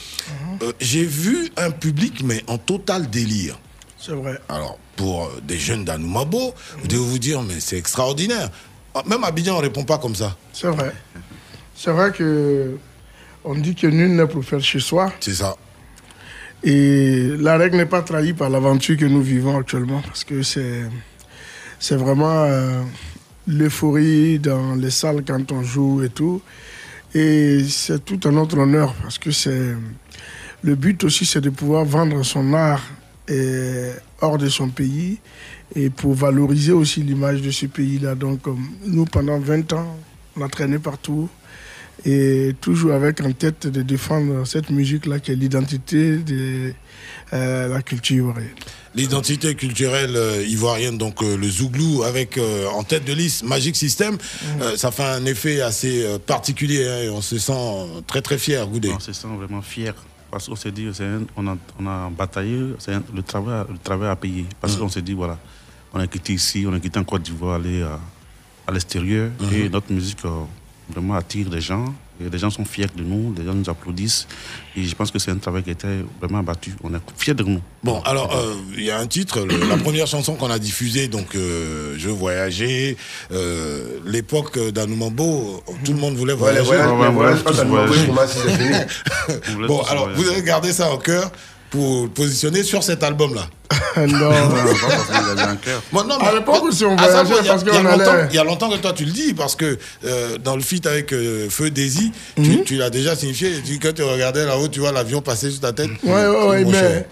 Euh, 0.63 0.71
j'ai 0.79 1.03
vu 1.05 1.49
un 1.57 1.69
public, 1.71 2.23
mais 2.23 2.43
en 2.47 2.57
total 2.57 3.09
délire. 3.09 3.59
C'est 4.01 4.13
vrai. 4.13 4.39
Alors, 4.49 4.79
pour 4.95 5.29
des 5.43 5.57
jeunes 5.57 5.85
d'Anoumabo, 5.85 6.53
vous 6.79 6.87
devez 6.87 7.03
vous 7.03 7.19
dire, 7.19 7.41
mais 7.43 7.59
c'est 7.59 7.77
extraordinaire. 7.77 8.49
Ah, 8.95 9.03
Même 9.07 9.23
Abidjan, 9.23 9.53
on 9.53 9.57
ne 9.57 9.61
répond 9.63 9.83
pas 9.83 9.99
comme 9.99 10.15
ça. 10.15 10.35
C'est 10.53 10.67
vrai. 10.67 10.91
C'est 11.75 11.91
vrai 11.91 12.11
que 12.11 12.77
on 13.43 13.55
dit 13.55 13.75
que 13.75 13.87
nul 13.87 14.15
n'est 14.15 14.27
pour 14.27 14.43
faire 14.43 14.59
chez 14.61 14.79
soi. 14.79 15.11
C'est 15.19 15.33
ça. 15.33 15.55
Et 16.63 17.29
la 17.39 17.57
règle 17.57 17.77
n'est 17.77 17.85
pas 17.85 18.01
trahie 18.01 18.33
par 18.33 18.49
l'aventure 18.49 18.97
que 18.97 19.05
nous 19.05 19.21
vivons 19.21 19.57
actuellement 19.57 20.01
parce 20.01 20.23
que 20.23 20.43
c'est 20.43 20.83
c'est 21.79 21.95
vraiment 21.95 22.43
euh, 22.43 22.83
l'euphorie 23.47 24.37
dans 24.37 24.75
les 24.75 24.91
salles 24.91 25.23
quand 25.25 25.51
on 25.51 25.63
joue 25.63 26.03
et 26.03 26.09
tout. 26.09 26.41
Et 27.15 27.63
c'est 27.67 28.05
tout 28.05 28.19
un 28.27 28.37
autre 28.37 28.57
honneur 28.59 28.93
parce 29.01 29.17
que 29.17 29.31
c'est 29.31 29.75
le 30.61 30.75
but 30.75 31.03
aussi 31.03 31.25
c'est 31.25 31.41
de 31.41 31.49
pouvoir 31.49 31.83
vendre 31.83 32.21
son 32.23 32.53
art 32.53 32.83
hors 34.21 34.37
de 34.37 34.49
son 34.49 34.69
pays 34.69 35.19
et 35.75 35.89
pour 35.89 36.13
valoriser 36.13 36.71
aussi 36.71 37.01
l'image 37.01 37.41
de 37.41 37.51
ce 37.51 37.65
pays-là. 37.65 38.15
Donc 38.15 38.47
euh, 38.47 38.51
nous 38.85 39.05
pendant 39.05 39.39
20 39.39 39.73
ans, 39.73 39.97
on 40.37 40.41
a 40.41 40.49
traîné 40.49 40.79
partout 40.79 41.29
et 42.03 42.55
toujours 42.61 42.93
avec 42.93 43.21
en 43.21 43.31
tête 43.31 43.67
de 43.67 43.81
défendre 43.83 44.45
cette 44.47 44.69
musique-là 44.69 45.19
qui 45.19 45.31
est 45.31 45.35
l'identité 45.35 46.17
de 46.17 46.73
euh, 47.33 47.67
la 47.67 47.81
culture 47.81 48.15
ivoirienne. 48.15 48.55
L'identité 48.95 49.55
culturelle 49.55 50.15
euh, 50.15 50.43
ivoirienne, 50.45 50.97
donc 50.97 51.21
euh, 51.21 51.37
le 51.37 51.47
Zouglou, 51.47 52.03
avec 52.03 52.37
euh, 52.37 52.67
en 52.67 52.83
tête 52.83 53.05
de 53.05 53.13
liste 53.13 53.43
Magic 53.43 53.75
System, 53.75 54.17
euh, 54.61 54.75
ça 54.75 54.91
fait 54.91 55.03
un 55.03 55.25
effet 55.25 55.61
assez 55.61 56.03
euh, 56.03 56.17
particulier 56.17 56.85
hein, 56.87 57.03
et 57.03 57.09
on 57.09 57.21
se 57.21 57.37
sent 57.37 57.53
euh, 57.53 58.01
très 58.05 58.21
très 58.21 58.37
fier, 58.37 58.67
Goudé. 58.67 58.89
On 58.89 58.99
se 58.99 59.13
sent 59.13 59.27
vraiment 59.37 59.61
fier 59.61 59.93
parce 60.31 60.47
qu'on 60.47 60.55
s'est 60.55 60.71
dit, 60.71 60.87
un- 61.01 61.25
on, 61.35 61.47
a, 61.47 61.57
on 61.79 61.87
a 61.87 62.09
bataillé, 62.09 62.73
c'est 62.79 62.93
le, 63.13 63.21
travail, 63.21 63.65
le 63.69 63.77
travail 63.77 64.09
à 64.09 64.15
payer. 64.15 64.45
Parce 64.59 64.75
qu'on 64.77 64.89
s'est 64.89 65.01
dit, 65.01 65.13
voilà, 65.13 65.37
on 65.93 65.99
a 65.99 66.07
quitté 66.07 66.33
ici, 66.33 66.65
on 66.67 66.73
a 66.73 66.79
quitté 66.79 66.97
en 66.99 67.03
Côte 67.03 67.21
d'Ivoire, 67.23 67.55
aller 67.55 67.83
à, 67.83 67.99
à 68.65 68.71
l'extérieur. 68.71 69.29
Mhm. 69.39 69.53
Et 69.53 69.69
notre 69.69 69.91
musique 69.91 70.23
euh, 70.25 70.43
vraiment 70.89 71.15
attire 71.15 71.49
des 71.49 71.61
gens. 71.61 71.93
Les 72.31 72.37
gens 72.37 72.49
sont 72.49 72.65
fiers 72.65 72.87
de 72.95 73.03
nous, 73.03 73.33
les 73.37 73.45
gens 73.45 73.53
nous 73.53 73.69
applaudissent. 73.69 74.27
Et 74.75 74.83
je 74.83 74.95
pense 74.95 75.11
que 75.11 75.19
c'est 75.19 75.31
un 75.31 75.37
travail 75.37 75.63
qui 75.63 75.71
était 75.71 75.99
vraiment 76.19 76.39
abattu. 76.39 76.73
On 76.83 76.93
est 76.93 76.99
fiers 77.17 77.33
de 77.33 77.43
nous. 77.43 77.61
Bon, 77.83 78.01
alors, 78.01 78.35
euh, 78.35 78.53
il 78.77 78.83
y 78.83 78.91
a 78.91 78.97
un 78.99 79.07
titre, 79.07 79.39
le- 79.41 79.67
la 79.69 79.77
première 79.77 80.07
chanson 80.07 80.35
qu'on 80.35 80.49
a 80.51 80.59
diffusée, 80.59 81.07
donc 81.07 81.35
euh, 81.35 81.95
Je 81.97 82.09
voyageais, 82.09 82.97
euh, 83.31 83.99
l'époque 84.05 84.57
d'Anoumambo, 84.69 85.63
tout 85.83 85.93
le 85.93 85.99
monde 85.99 86.15
voulait 86.15 86.33
Ouais, 86.33 86.53
les 86.53 86.61
voyager. 86.61 86.87
fini. 88.57 89.67
bon, 89.67 89.81
alors, 89.83 90.05
voyager. 90.09 90.23
vous 90.23 90.29
avez 90.29 90.43
gardé 90.43 90.71
ça 90.73 90.89
en 90.91 90.97
cœur 90.97 91.31
pour 91.71 92.09
positionner 92.09 92.61
sur 92.63 92.83
cet 92.83 93.01
album-là. 93.01 93.47
non. 93.97 94.29
Bon, 95.91 96.03
non, 96.03 96.17
mais- 96.19 96.27
À 96.27 96.33
l'époque 96.33 96.63
aussi, 96.65 96.85
on 96.85 96.95
Ah, 96.97 97.07
voyageait 97.07 97.33
il 97.41 97.45
y 97.45 97.49
a- 97.49 97.51
parce 97.53 97.63
qu'on 97.63 97.83
longtemps- 97.83 98.11
allait- 98.11 98.27
Il 98.29 98.35
y 98.35 98.39
a 98.39 98.43
longtemps 98.43 98.69
que 98.69 98.77
toi 98.77 98.93
tu 98.93 99.05
le 99.05 99.11
dis, 99.11 99.33
parce 99.33 99.55
que 99.55 99.77
euh, 100.05 100.37
dans 100.37 100.55
le 100.55 100.61
feat 100.61 100.85
avec 100.85 101.13
euh, 101.13 101.47
Feu 101.49 101.69
Daisy, 101.71 102.11
Mhm. 102.37 102.43
tu, 102.45 102.63
tu 102.63 102.75
l'as 102.77 102.89
déjà 102.89 103.15
signifié. 103.15 103.53
Tu, 103.65 103.79
quand 103.79 103.93
tu 103.95 104.03
regardais 104.03 104.45
là-haut, 104.45 104.67
tu 104.67 104.81
vois 104.81 104.91
l'avion 104.91 105.21
passer 105.21 105.49
sur 105.51 105.61
ta 105.61 105.71
tête. 105.73 105.89
Ouais, 106.03 106.11
ouais, 106.27 106.45
ouais, 106.47 106.63
Mon 106.65 106.71
mais 106.71 106.79
cher. 106.79 107.03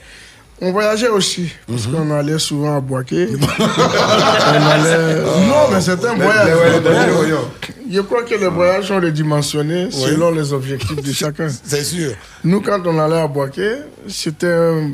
On 0.61 0.71
voyageait 0.71 1.07
aussi. 1.09 1.51
Parce 1.67 1.87
Mhm. 1.87 1.93
qu'on 1.93 2.11
allait 2.11 2.39
souvent 2.39 2.77
à 2.77 2.79
Boaké. 2.81 3.27
on 3.59 4.67
allait... 4.67 5.15
Non, 5.47 5.69
mais 5.71 5.81
c'est 5.81 6.03
un 6.05 6.15
voyage. 6.15 6.49
Je 7.91 8.01
crois 8.01 8.23
que 8.23 8.35
les 8.35 8.47
voyages 8.47 8.87
sont 8.87 8.99
redimensionnés 8.99 9.89
selon 9.91 10.31
les 10.31 10.53
objectifs 10.53 11.01
de 11.01 11.11
chacun. 11.11 11.47
C'est 11.63 11.83
sûr. 11.83 12.11
Nous, 12.43 12.61
quand 12.61 12.81
on 12.85 12.99
allait 12.99 13.19
à 13.21 13.27
Boaké, 13.27 13.77
c'était 14.07 14.47
un, 14.53 14.91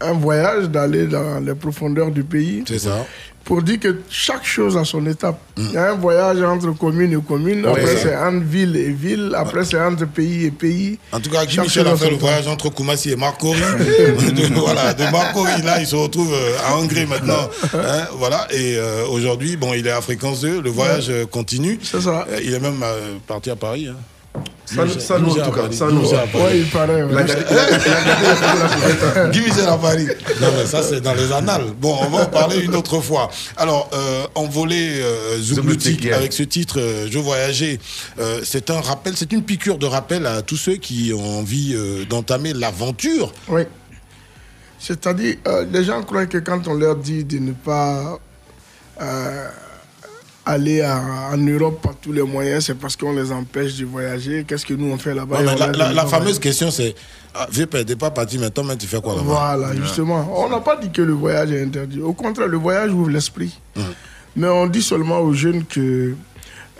un 0.00 0.12
voyage 0.14 0.64
d'aller 0.68 1.06
dans 1.06 1.38
les 1.44 1.54
profondeurs 1.54 2.10
du 2.10 2.24
pays. 2.24 2.64
C'est 2.66 2.80
ça. 2.80 3.06
Pour 3.44 3.62
dire 3.62 3.78
que 3.78 4.00
chaque 4.08 4.44
chose 4.44 4.76
a 4.76 4.84
son 4.84 5.06
étape. 5.06 5.38
Il 5.58 5.72
y 5.72 5.76
a 5.76 5.90
un 5.90 5.94
voyage 5.94 6.40
entre 6.42 6.70
commune 6.72 7.12
et 7.12 7.22
commune, 7.26 7.66
après 7.66 7.96
c'est 7.96 8.16
entre 8.16 8.44
ville 8.44 8.74
et 8.76 8.90
ville, 8.90 9.34
après 9.36 9.64
c'est 9.64 9.78
entre 9.80 10.06
pays 10.06 10.46
et 10.46 10.50
pays. 10.50 10.98
En 11.12 11.20
tout 11.20 11.30
cas, 11.30 11.44
Guy 11.44 11.60
Michel 11.60 11.86
a 11.86 11.96
fait 11.96 12.10
le 12.10 12.16
voyage 12.16 12.48
entre 12.48 12.70
Koumassi 12.70 13.12
et 13.12 13.16
Marcory. 13.16 13.60
de, 13.80 14.54
voilà, 14.54 14.94
de 14.94 15.04
Marcory, 15.04 15.62
là, 15.62 15.80
il 15.80 15.86
se 15.86 15.96
retrouve 15.96 16.32
euh, 16.32 16.56
à 16.66 16.76
Hongrie 16.78 17.06
maintenant. 17.06 17.34
Hein, 17.74 18.06
voilà, 18.12 18.46
et 18.50 18.76
euh, 18.76 19.04
aujourd'hui, 19.08 19.56
bon, 19.56 19.74
il 19.74 19.86
est 19.86 19.90
à 19.90 20.00
Fréquence 20.00 20.40
2, 20.40 20.62
le 20.62 20.70
voyage 20.70 21.10
euh, 21.10 21.26
continue. 21.26 21.78
C'est 21.82 22.00
ça. 22.00 22.26
Il 22.42 22.54
est 22.54 22.60
même 22.60 22.82
parti 23.26 23.50
à 23.50 23.56
Paris. 23.56 23.88
Hein. 23.88 23.96
Sans- 24.66 24.98
sans 24.98 25.18
nous, 25.20 25.38
en 25.38 25.44
tout 25.44 25.52
cas, 25.52 25.70
sans 25.70 25.90
nous. 25.90 26.08
Ouais, 26.08 26.58
il 26.58 26.66
paraît. 26.66 27.02
ouais. 27.04 27.12
La 27.12 27.22
la. 29.14 29.28
Guy 29.28 29.42
à 29.68 29.76
Paris. 29.76 30.06
Non, 30.40 30.48
mais 30.56 30.66
ça, 30.66 30.82
c'est 30.82 31.00
dans 31.00 31.14
les 31.14 31.30
annales. 31.30 31.66
Bon, 31.80 31.94
on 32.00 32.08
va 32.08 32.22
en 32.24 32.26
parler 32.26 32.60
une 32.60 32.74
autre 32.74 33.00
fois. 33.00 33.30
Alors, 33.56 33.88
euh, 33.92 34.26
Envolé 34.34 35.00
euh, 35.00 35.38
avec 36.14 36.32
ce 36.32 36.42
titre, 36.42 36.80
euh, 36.80 37.06
Je 37.10 37.18
voyageais, 37.18 37.78
euh, 38.18 38.40
c'est 38.42 38.70
un 38.70 38.80
rappel, 38.80 39.12
c'est 39.16 39.32
une 39.32 39.42
piqûre 39.42 39.78
de 39.78 39.86
rappel 39.86 40.26
à 40.26 40.42
tous 40.42 40.56
ceux 40.56 40.76
qui 40.76 41.12
ont 41.14 41.38
envie 41.38 41.74
euh, 41.76 42.04
d'entamer 42.06 42.52
l'aventure. 42.52 43.32
Oui. 43.48 43.62
C'est-à-dire, 44.80 45.36
les 45.72 45.84
gens 45.84 46.02
croient 46.02 46.26
que 46.26 46.38
quand 46.38 46.66
on 46.68 46.74
leur 46.74 46.96
dit 46.96 47.24
de 47.24 47.38
ne 47.38 47.52
pas 47.52 48.18
aller 50.46 50.82
à- 50.82 51.30
en 51.32 51.36
Europe 51.38 51.80
par 51.82 51.94
tous 51.96 52.12
les 52.12 52.22
moyens, 52.22 52.66
c'est 52.66 52.74
parce 52.74 52.96
qu'on 52.96 53.12
les 53.12 53.32
empêche 53.32 53.76
de 53.76 53.84
voyager. 53.84 54.44
Qu'est-ce 54.46 54.66
que 54.66 54.74
nous 54.74 54.92
on 54.92 54.98
fait 54.98 55.14
là-bas? 55.14 55.40
La, 55.42 56.06
fameuse 56.06 56.38
question, 56.38 56.70
c'est 56.70 56.94
ah, 57.34 57.46
Vieux 57.50 57.66
père, 57.66 57.84
t'es 57.84 57.96
pas 57.96 58.10
parti 58.10 58.38
maintenant, 58.38 58.64
mais 58.64 58.76
tu 58.76 58.86
fais 58.86 59.00
quoi 59.00 59.14
là-bas? 59.14 59.24
Voilà, 59.26 59.74
justement. 59.74 60.28
On 60.36 60.48
n'a 60.48 60.60
pas 60.60 60.76
dit 60.76 60.90
que 60.90 61.02
le 61.02 61.12
voyage 61.12 61.50
est 61.50 61.62
interdit. 61.62 62.00
Au 62.00 62.12
contraire, 62.12 62.48
le 62.48 62.58
voyage 62.58 62.92
ouvre 62.92 63.10
l'esprit. 63.10 63.58
Mais 64.36 64.48
on 64.48 64.66
dit 64.66 64.82
seulement 64.82 65.20
aux 65.20 65.32
jeunes 65.32 65.64
que 65.64 66.14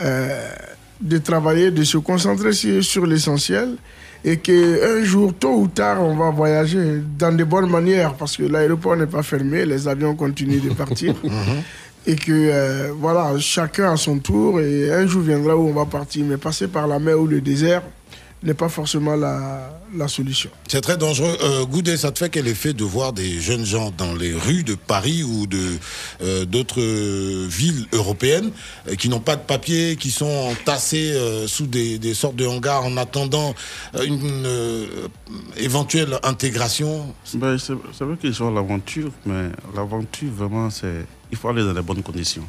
euh, 0.00 0.48
de 1.00 1.18
travailler, 1.18 1.70
de 1.70 1.84
se 1.84 1.98
concentrer 1.98 2.52
sur, 2.52 2.82
sur 2.82 3.06
l'essentiel 3.06 3.76
et 4.24 4.38
qu'un 4.38 5.04
jour, 5.04 5.34
tôt 5.34 5.54
ou 5.60 5.68
tard, 5.68 6.02
on 6.02 6.16
va 6.16 6.30
voyager 6.30 7.02
dans 7.18 7.36
de 7.36 7.44
bonnes 7.44 7.68
manières 7.68 8.14
parce 8.14 8.36
que 8.36 8.44
l'aéroport 8.44 8.96
n'est 8.96 9.06
pas 9.06 9.22
fermé, 9.22 9.66
les 9.66 9.86
avions 9.86 10.14
continuent 10.14 10.62
de 10.62 10.72
partir. 10.72 11.14
Et 12.06 12.16
que 12.16 12.32
euh, 12.32 12.92
voilà, 12.98 13.38
chacun 13.38 13.92
à 13.92 13.96
son 13.96 14.18
tour, 14.18 14.60
et 14.60 14.92
un 14.92 15.06
jour 15.06 15.22
viendra 15.22 15.56
où 15.56 15.68
on 15.68 15.72
va 15.72 15.86
partir. 15.86 16.24
Mais 16.26 16.36
passer 16.36 16.68
par 16.68 16.86
la 16.86 16.98
mer 16.98 17.18
ou 17.18 17.26
le 17.26 17.40
désert 17.40 17.82
n'est 18.42 18.52
pas 18.52 18.68
forcément 18.68 19.16
la, 19.16 19.80
la 19.96 20.06
solution. 20.06 20.50
C'est 20.68 20.82
très 20.82 20.98
dangereux. 20.98 21.34
Euh, 21.42 21.64
Goudet, 21.64 21.96
ça 21.96 22.12
te 22.12 22.18
fait 22.18 22.28
quel 22.28 22.46
effet 22.46 22.74
de 22.74 22.84
voir 22.84 23.14
des 23.14 23.40
jeunes 23.40 23.64
gens 23.64 23.90
dans 23.96 24.12
les 24.14 24.34
rues 24.34 24.64
de 24.64 24.74
Paris 24.74 25.22
ou 25.24 25.46
de 25.46 25.78
euh, 26.20 26.44
d'autres 26.44 26.82
villes 27.48 27.86
européennes 27.94 28.50
euh, 28.86 28.96
qui 28.96 29.08
n'ont 29.08 29.20
pas 29.20 29.36
de 29.36 29.40
papier, 29.40 29.96
qui 29.96 30.10
sont 30.10 30.26
entassés 30.26 31.12
euh, 31.12 31.46
sous 31.46 31.66
des, 31.66 31.98
des 31.98 32.12
sortes 32.12 32.36
de 32.36 32.44
hangars 32.46 32.84
en 32.84 32.98
attendant 32.98 33.54
euh, 33.94 34.04
une 34.04 34.44
euh, 34.44 34.86
éventuelle 35.56 36.18
intégration? 36.22 37.14
Ben, 37.32 37.56
c'est 37.56 37.72
c'est 37.96 38.04
vrai 38.04 38.18
qu'ils 38.18 38.42
ont 38.42 38.52
l'aventure, 38.52 39.10
mais 39.24 39.48
l'aventure, 39.74 40.30
vraiment, 40.30 40.68
c'est. 40.68 41.06
Il 41.34 41.36
faut 41.36 41.48
aller 41.48 41.64
dans 41.64 41.72
les 41.72 41.82
bonnes 41.82 42.02
conditions. 42.02 42.44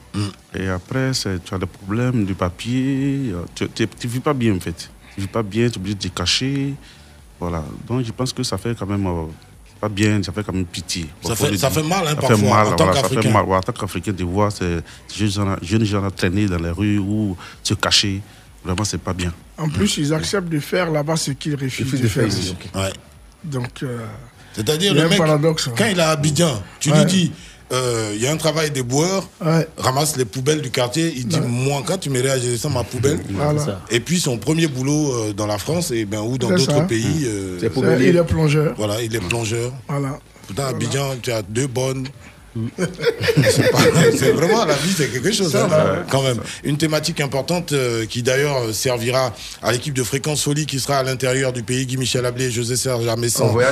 Et 0.54 0.68
après, 0.68 1.12
c'est- 1.16 1.44
tu 1.44 1.56
as 1.56 1.58
des 1.58 1.66
problèmes 1.66 2.24
du 2.24 2.36
papier. 2.36 3.32
euh, 3.34 3.44
Tu 3.56 3.64
ne 4.08 4.12
vis 4.14 4.20
pas 4.20 4.34
bien, 4.34 4.56
en 4.56 4.60
fait. 4.60 4.90
Tu 5.16 5.22
vis 5.22 5.28
pas 5.28 5.42
bien, 5.42 5.68
tu 5.70 5.74
es 5.74 5.78
obligé 5.78 5.96
de 5.96 6.02
te 6.04 6.08
cacher. 6.10 6.76
Voilà. 7.40 7.64
Donc, 7.88 8.06
je 8.06 8.12
pense 8.12 8.32
que 8.32 8.44
ça 8.44 8.58
fait 8.60 8.76
quand 8.78 8.86
même. 8.86 9.08
euh, 9.08 9.26
pas 9.82 9.90
bien, 9.90 10.22
ça 10.24 10.32
fait 10.32 10.44
quand 10.44 10.54
même 10.54 10.66
pitié. 10.66 11.06
Ça 11.24 11.36
fait- 11.36 11.58
ça 11.58 11.70
fait 11.70 11.84
mal, 11.84 12.06
hein, 12.08 12.12
Ça 12.12 12.16
parfois, 12.16 12.38
fait 12.38 12.50
mal, 12.50 12.68
en 12.68 12.76
tant 12.76 12.86
voilà, 12.86 12.94
ça 13.02 13.10
fait 13.10 13.16
qu'Africain. 13.16 13.34
mal. 13.34 13.46
Ouais, 13.46 13.58
en 13.58 13.62
tant 13.62 13.74
qu'Africain, 13.74 14.14
de 14.14 14.24
voir 14.24 14.52
ces 14.52 14.80
jeunes 15.14 15.30
gens, 15.32 15.56
jeunes 15.64 15.84
gens 15.84 16.12
traîner 16.12 16.46
dans 16.46 16.58
les 16.60 16.70
rues 16.70 16.98
ou 17.00 17.36
se 17.64 17.74
cacher. 17.74 18.22
Vraiment, 18.64 18.84
c'est 18.86 19.02
pas 19.02 19.14
bien. 19.14 19.34
En 19.58 19.68
plus, 19.70 19.98
ils 19.98 20.14
acceptent 20.14 20.48
de 20.50 20.60
faire 20.60 20.90
là-bas 20.92 21.18
ce 21.18 21.32
qu'ils 21.32 21.56
refusent 21.56 22.00
de, 22.02 22.08
faire 22.08 22.26
ici. 22.28 22.56
Ouais. 22.74 22.94
Donc, 23.44 23.84
euh, 23.84 24.00
C'est-à-dire, 24.54 24.94
le 24.94 25.10
mec, 25.10 25.18
paradoxe. 25.18 25.68
hein. 25.68 25.74
quand 25.78 25.86
il 25.88 26.00
est 26.00 26.02
à 26.02 26.10
Abidjan, 26.12 26.64
tu 26.80 26.92
Ouais. 26.92 27.00
lui 27.00 27.06
dis, 27.06 27.32
euh, 27.72 28.12
il 28.16 28.22
y 28.22 28.28
a 28.28 28.32
un 28.32 28.38
travail 28.38 28.72
des 28.72 28.84
boueurs, 28.84 29.28
ramasse 29.78 30.18
les 30.18 30.26
poubelles 30.26 30.62
du 30.62 30.70
quartier, 30.72 31.12
il 31.16 31.28
dit, 31.28 31.40
moi, 31.42 31.82
quand 31.86 31.98
tu 31.98 32.10
me 32.10 32.22
réagis, 32.22 32.46
je 32.48 32.52
descends 32.52 32.70
ma 32.70 32.84
poubelle. 32.84 33.20
Voilà. 33.32 33.64
Ça. 33.66 33.82
Et 33.90 34.00
puis, 34.00 34.20
son 34.20 34.38
premier 34.38 34.68
boulot 34.68 35.14
euh, 35.14 35.34
dans 35.34 35.48
la 35.48 35.58
France, 35.58 35.92
et 35.92 36.06
ben, 36.06 36.22
ou 36.22 36.38
dans 36.38 36.50
d'autres 36.50 36.72
ça. 36.72 36.82
pays. 36.82 37.26
euh, 37.26 37.58
C'est 37.60 37.70
poubellier. 37.70 38.10
Il 38.10 38.18
est 38.18 38.24
plongeur. 38.24 38.74
Voilà, 38.78 39.02
il 39.02 39.16
est 39.16 39.20
plongeur. 39.20 39.72
Voilà. 39.88 40.20
Putain, 40.48 40.66
Abidjan, 40.68 41.16
tu 41.22 41.32
as 41.32 41.42
deux 41.42 41.68
bonnes. 41.68 42.08
C'est 43.50 43.72
pas- 43.72 43.80
c'est 44.18 44.32
vraiment 44.32 44.66
la 44.66 44.76
vie, 44.76 44.94
c'est 44.96 45.10
quelque 45.12 45.32
chose, 45.32 45.56
hein, 45.56 45.68
va. 45.68 46.06
quand 46.10 46.24
même. 46.24 46.40
Une 46.64 46.78
thématique 46.78 47.20
importante 47.22 47.74
euh, 47.74 48.06
qui 48.06 48.24
d'ailleurs 48.24 48.58
euh, 48.64 48.74
servira 48.74 49.34
à 49.62 49.72
l'équipe 49.72 49.94
de 49.94 50.04
Fréquence 50.04 50.44
Folie 50.44 50.66
qui 50.66 50.80
sera 50.80 50.98
à 51.00 51.04
l'intérieur 51.04 51.52
du 51.54 51.64
pays, 51.64 51.86
Guy 51.86 51.98
Michel 51.98 52.26
Ablé 52.26 52.46
et 52.46 52.52
José 52.52 52.76
Serge 52.78 53.06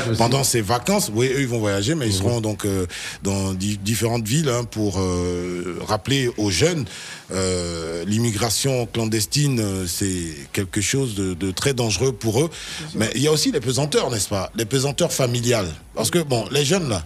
aussi. 0.09 0.17
pendant 0.17 0.43
ses 0.43 0.61
vacances. 0.61 1.11
Oui, 1.13 1.27
eux 1.33 1.41
ils 1.41 1.47
vont 1.47 1.59
voyager, 1.59 1.95
mais 1.95 2.07
ils 2.07 2.13
seront 2.13 2.41
donc 2.41 2.65
euh, 2.65 2.85
dans 3.23 3.53
di- 3.53 3.77
différentes 3.77 4.27
villes 4.27 4.49
hein, 4.49 4.63
pour 4.69 4.99
euh, 4.99 5.79
rappeler 5.87 6.29
aux 6.37 6.51
jeunes 6.51 6.85
euh, 7.33 8.03
l'immigration 8.05 8.85
clandestine, 8.85 9.63
c'est 9.87 10.35
quelque 10.51 10.81
chose 10.81 11.15
de, 11.15 11.33
de 11.33 11.51
très 11.51 11.73
dangereux 11.73 12.11
pour 12.11 12.41
eux. 12.41 12.49
Mais 12.95 13.09
il 13.15 13.21
y 13.21 13.27
a 13.27 13.31
aussi 13.31 13.51
les 13.51 13.59
pesanteurs, 13.61 14.11
n'est-ce 14.11 14.29
pas? 14.29 14.51
Les 14.55 14.65
pesanteurs 14.65 15.11
familiales. 15.13 15.69
Parce 15.95 16.11
que 16.11 16.19
bon, 16.19 16.45
les 16.51 16.65
jeunes 16.65 16.89
là. 16.89 17.03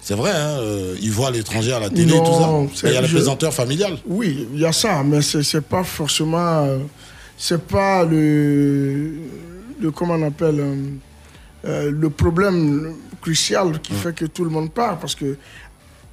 C'est 0.00 0.14
vrai, 0.14 0.30
hein, 0.30 0.58
euh, 0.60 0.96
ils 1.00 1.10
voient 1.10 1.30
l'étranger 1.30 1.72
à 1.72 1.80
la 1.80 1.90
télé, 1.90 2.06
Non, 2.16 2.66
tout 2.66 2.74
ça. 2.76 2.88
il 2.88 2.94
y 2.94 2.96
a 2.96 3.00
les 3.02 3.08
je- 3.08 3.16
pesanteurs 3.18 3.52
familiales. 3.52 3.98
Oui, 4.06 4.46
il 4.54 4.60
y 4.60 4.64
a 4.64 4.72
ça, 4.72 5.02
mais 5.04 5.20
c'est 5.22 5.60
pas 5.60 5.84
forcément. 5.84 6.64
euh, 6.64 6.78
c'est 7.36 7.62
pas 7.66 8.04
le, 8.04 9.10
le. 9.80 9.90
Comment 9.90 10.14
on 10.14 10.26
appelle 10.26 10.64
euh, 11.64 11.90
Le 11.90 12.10
problème 12.10 12.94
crucial 13.20 13.80
qui 13.80 13.92
fait 13.92 14.14
que 14.14 14.24
tout 14.26 14.44
le 14.44 14.50
monde 14.50 14.70
part. 14.70 14.98
Parce 14.98 15.14
que, 15.14 15.36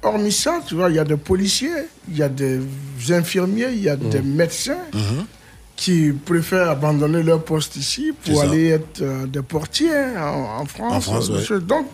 hormis 0.02 0.32
ça, 0.32 0.60
tu 0.66 0.74
vois, 0.74 0.90
il 0.90 0.96
y 0.96 0.98
a 0.98 1.04
des 1.04 1.16
policiers, 1.16 1.70
il 2.08 2.16
y 2.18 2.22
a 2.22 2.28
des 2.28 2.60
infirmiers, 3.10 3.68
il 3.72 3.82
y 3.82 3.88
a 3.88 3.96
des 3.96 4.20
médecins 4.22 4.78
qui 5.76 6.10
préfèrent 6.12 6.70
abandonner 6.70 7.22
leur 7.22 7.42
poste 7.44 7.76
ici 7.76 8.12
pour 8.24 8.40
aller 8.42 8.68
être 8.68 9.26
des 9.26 9.42
portiers 9.42 9.90
en, 10.18 10.60
en 10.62 10.66
France. 10.66 10.92
En 10.94 11.00
France, 11.00 11.30
ouais. 11.50 11.60
Donc, 11.60 11.86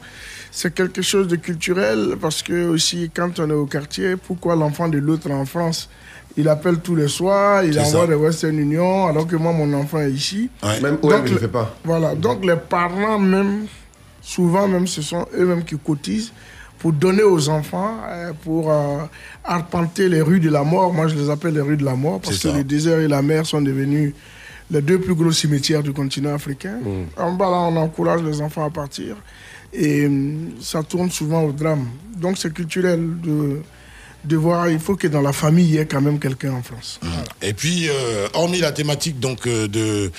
c'est 0.55 0.73
quelque 0.75 1.01
chose 1.03 1.27
de 1.29 1.37
culturel 1.37 2.17
parce 2.21 2.43
que 2.43 2.69
aussi, 2.69 3.11
quand 3.15 3.41
on 3.41 3.49
est 3.51 3.55
au 3.55 3.65
quartier, 3.67 4.17
pourquoi 4.17 4.55
l'enfant 4.55 4.87
de 4.89 4.99
l'autre 4.99 5.31
en 5.31 5.45
France 5.47 5.89
il 6.37 6.49
appelle 6.49 6.79
tous 6.79 6.95
les 6.97 7.09
soirs, 7.09 7.63
il 7.63 7.79
envoie 7.79 8.07
des 8.07 8.15
Western 8.15 8.59
Union, 8.59 9.07
alors 9.07 9.27
que 9.27 9.37
moi, 9.37 9.53
mon 9.53 9.71
enfant 9.75 10.01
est 10.01 10.11
ici. 10.13 10.49
Même 10.81 10.97
OM, 11.03 11.11
Donc, 11.11 11.21
il 11.27 11.29
ne 11.29 11.35
le- 11.35 11.41
fait 11.41 11.49
pas. 11.49 11.77
Voilà, 11.85 12.15
donc 12.15 12.43
les 12.47 12.57
parents 12.57 13.19
même, 13.19 13.67
souvent 14.23 14.67
même, 14.67 14.87
ce 14.87 15.03
sont 15.03 15.27
eux-mêmes 15.37 15.63
qui 15.63 15.77
cotisent 15.77 16.33
pour 16.79 16.93
donner 16.95 17.23
aux 17.23 17.51
enfants, 17.51 17.99
euh, 18.09 18.33
pour 18.45 18.73
euh, 18.73 19.01
arpenter 19.45 20.09
les 20.09 20.23
rues 20.23 20.41
de 20.41 20.49
la 20.49 20.63
mort. 20.65 20.93
Moi, 20.95 21.07
je 21.09 21.17
les 21.17 21.29
appelle 21.29 21.53
les 21.53 21.61
rues 21.61 21.77
de 21.77 21.85
la 21.85 21.95
mort 21.97 22.19
parce 22.21 22.39
que 22.39 22.49
ça. 22.49 22.57
le 22.57 22.65
désert 22.65 23.01
et 23.01 23.09
la 23.09 23.21
mer 23.21 23.45
sont 23.45 23.61
devenus 23.61 24.15
les 24.71 24.81
deux 24.81 24.99
plus 24.99 25.15
gros 25.15 25.33
cimetières 25.33 25.83
du 25.83 25.93
continent 25.93 26.33
africain. 26.35 26.79
En 27.19 27.33
bas, 27.33 27.51
là, 27.51 27.59
on 27.59 27.77
encourage 27.77 28.23
les 28.23 28.41
enfants 28.41 28.65
à 28.65 28.71
partir 28.71 29.17
et 29.73 30.07
hum, 30.07 30.53
ça 30.61 30.83
tourne 30.83 31.11
souvent 31.11 31.43
au 31.43 31.53
drame. 31.53 31.87
Donc, 32.17 32.39
c'est 32.39 32.53
culturel 32.53 33.01
de, 33.21 33.61
de 34.25 34.37
voir, 34.37 34.69
il 34.71 34.79
faut 34.79 34.97
que 34.97 35.09
dans 35.09 35.23
la 35.23 35.33
famille, 35.33 35.65
il 35.67 35.75
y 35.75 35.79
ait 35.79 35.87
quand 35.87 36.01
même 36.01 36.19
quelqu'un 36.19 36.53
en 36.53 36.63
France. 36.63 37.01
Et 37.41 37.53
puis, 37.55 37.89
euh, 37.89 38.29
hormis 38.35 38.61
la 38.61 38.73
thématique 38.73 39.19
donc 39.19 39.47
euh, 39.47 39.67
de, 39.69 40.11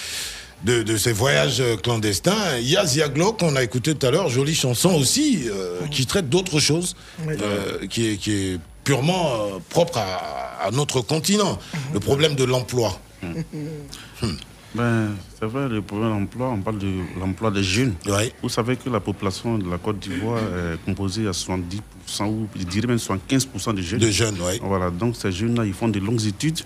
de, 0.65 0.83
de 0.83 0.97
ces 0.97 1.13
voyages 1.13 1.61
euh, 1.61 1.75
clandestins, 1.77 2.57
il 2.59 2.69
y 2.69 2.75
a 2.77 2.85
Ziaglo 2.85 3.33
qu'on 3.33 3.55
a 3.55 3.63
écouté 3.63 3.95
tout 3.95 4.05
à 4.05 4.11
l'heure, 4.11 4.29
jolie 4.29 4.55
chanson 4.55 4.93
aussi, 4.95 5.43
euh, 5.49 5.81
qui 5.91 6.05
traite 6.05 6.29
d'autres 6.29 6.59
choses, 6.59 6.95
Oui. 7.27 7.35
euh, 7.41 7.85
qui, 7.87 8.09
est, 8.11 8.17
qui 8.17 8.31
est 8.31 8.59
purement 8.83 9.33
euh, 9.33 9.59
propre 9.69 9.97
à, 9.99 10.65
à 10.67 10.71
notre 10.71 10.99
continent, 11.01 11.57
le 11.93 11.99
problème 11.99 12.35
de 12.35 12.43
l'emploi. 12.43 12.99
Ben, 14.75 15.09
c'est 15.39 15.45
vrai, 15.45 15.69
le 15.69 15.81
problème 15.83 16.09
de 16.09 16.13
l'emploi, 16.19 16.49
on 16.49 16.61
parle 16.61 16.79
de 16.79 16.87
l'emploi 17.19 17.51
des 17.51 17.61
jeunes. 17.63 17.93
Vous 18.41 18.49
savez 18.49 18.75
que 18.75 18.89
la 18.89 18.99
population 18.99 19.57
de 19.59 19.69
la 19.69 19.77
Côte 19.77 19.99
d'Ivoire 19.99 20.39
est 20.39 20.83
composée 20.83 21.27
à 21.27 21.31
70%, 21.31 21.79
ou 22.25 22.47
je 22.57 22.63
dirais 22.63 22.87
même 22.87 22.97
75% 22.97 23.75
de 23.75 23.81
jeunes. 23.83 23.99
De 23.99 24.09
jeunes, 24.09 24.35
oui. 24.41 24.59
Voilà, 24.63 24.89
donc 24.89 25.15
ces 25.15 25.31
jeunes-là, 25.31 25.65
ils 25.65 25.73
font 25.73 25.89
de 25.89 25.99
longues 25.99 26.25
études 26.25 26.61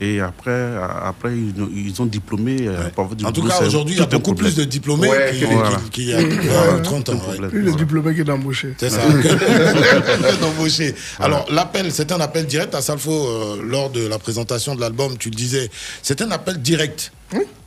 et 0.00 0.18
après, 0.20 0.72
après 1.04 1.32
ils, 1.36 2.00
ont- 2.02 2.06
diplômé. 2.06 2.56
euh, 2.66 2.88
pour 2.90 3.04
avoir 3.04 3.14
du 3.16 3.24
En 3.24 3.30
tout 3.30 3.44
cas, 3.46 3.60
aujourd'hui, 3.64 3.94
il 3.94 4.00
y 4.00 4.02
a 4.02 4.06
beaucoup 4.06 4.34
plus 4.34 4.56
de 4.56 4.64
diplômés 4.64 5.08
Ouais, 5.08 5.30
qu'il 5.38 5.46
voilà. 5.46 5.78
y 5.98 6.12
a 6.12 6.16
euh, 6.18 6.80
30 6.82 7.10
ans. 7.10 7.20
ouais. 7.40 7.48
Plus 7.48 7.62
de 7.62 7.70
diplômés 7.78 8.12
que 8.16 8.22
d'embauchés. 8.22 8.74
C'est 8.78 8.90
ça. 8.90 9.00
que 9.06 10.40
d'embaucher. 10.40 10.96
Alors, 11.20 11.46
l'appel, 11.52 11.92
c'est 11.92 12.10
un 12.10 12.20
appel 12.20 12.46
direct 12.46 12.74
à 12.74 12.80
Salfo 12.82 13.12
euh, 13.12 13.62
lors 13.64 13.90
de 13.90 14.04
la 14.08 14.18
présentation 14.18 14.74
de 14.74 14.80
l'album. 14.80 15.16
Tu 15.16 15.30
le 15.30 15.36
disais, 15.36 15.70
c'est 16.02 16.20
un 16.22 16.32
appel 16.32 16.60
direct 16.60 17.12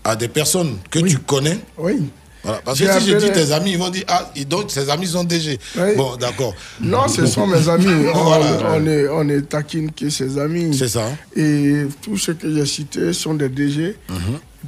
à 0.03 0.15
des 0.15 0.27
personnes 0.27 0.77
que 0.89 0.99
tu 0.99 1.17
connais. 1.19 1.59
Oui. 1.77 2.09
Voilà. 2.43 2.61
Parce 2.63 2.77
que 2.79 2.85
si 2.99 3.09
je 3.09 3.17
dis 3.17 3.31
tes 3.31 3.51
amis, 3.51 3.71
ils 3.71 3.77
vont 3.79 3.89
dire 3.89 4.03
Ah, 4.07 4.29
donc 4.47 4.69
ses 4.69 4.87
amis 4.91 5.07
sont 5.07 5.23
DG. 5.23 5.59
Oui. 5.77 5.95
Bon, 5.97 6.15
d'accord. 6.15 6.53
Non, 6.79 7.07
ce 7.07 7.25
sont 7.25 7.47
mes 7.47 7.67
amis. 7.67 7.87
On, 8.13 8.23
Voilà. 8.23 8.45
on 8.69 8.85
est, 8.85 9.07
on 9.09 9.27
est 9.29 9.41
taquine 9.49 9.91
que 9.91 10.09
ses 10.11 10.37
amis. 10.37 10.77
C'est 10.77 10.89
ça. 10.89 11.07
Et 11.35 11.85
tous 12.03 12.17
ceux 12.17 12.35
que 12.35 12.53
j'ai 12.53 12.65
cités 12.67 13.13
sont 13.13 13.33
des 13.33 13.49
DG. 13.49 13.95
Mhm. 14.09 14.17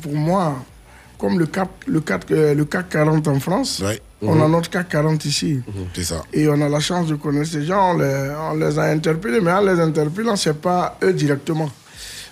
Pour 0.01 0.15
moi, 0.15 0.55
comme 1.19 1.37
le 1.37 1.45
CAC, 1.45 1.69
le 1.85 2.01
CAC, 2.01 2.31
euh, 2.31 2.55
le 2.55 2.65
CAC 2.65 2.89
40 2.89 3.27
en 3.27 3.39
France, 3.39 3.83
on 4.23 4.33
Mhm. 4.33 4.41
a 4.41 4.47
notre 4.47 4.71
CAC 4.71 4.89
40 4.89 5.23
ici. 5.25 5.59
C'est 5.93 6.03
ça. 6.03 6.23
Et 6.33 6.47
on 6.47 6.59
a 6.59 6.69
la 6.69 6.79
chance 6.79 7.05
de 7.05 7.13
connaître 7.15 7.51
ces 7.51 7.63
gens. 7.63 7.93
On 7.93 7.97
les, 7.99 8.31
on 8.51 8.55
les 8.55 8.79
a 8.79 8.85
interpellés, 8.85 9.39
mais 9.39 9.51
en 9.51 9.61
les 9.61 9.79
interpellant, 9.79 10.35
ce 10.35 10.49
n'est 10.49 10.55
pas 10.55 10.97
eux 11.03 11.13
directement. 11.13 11.69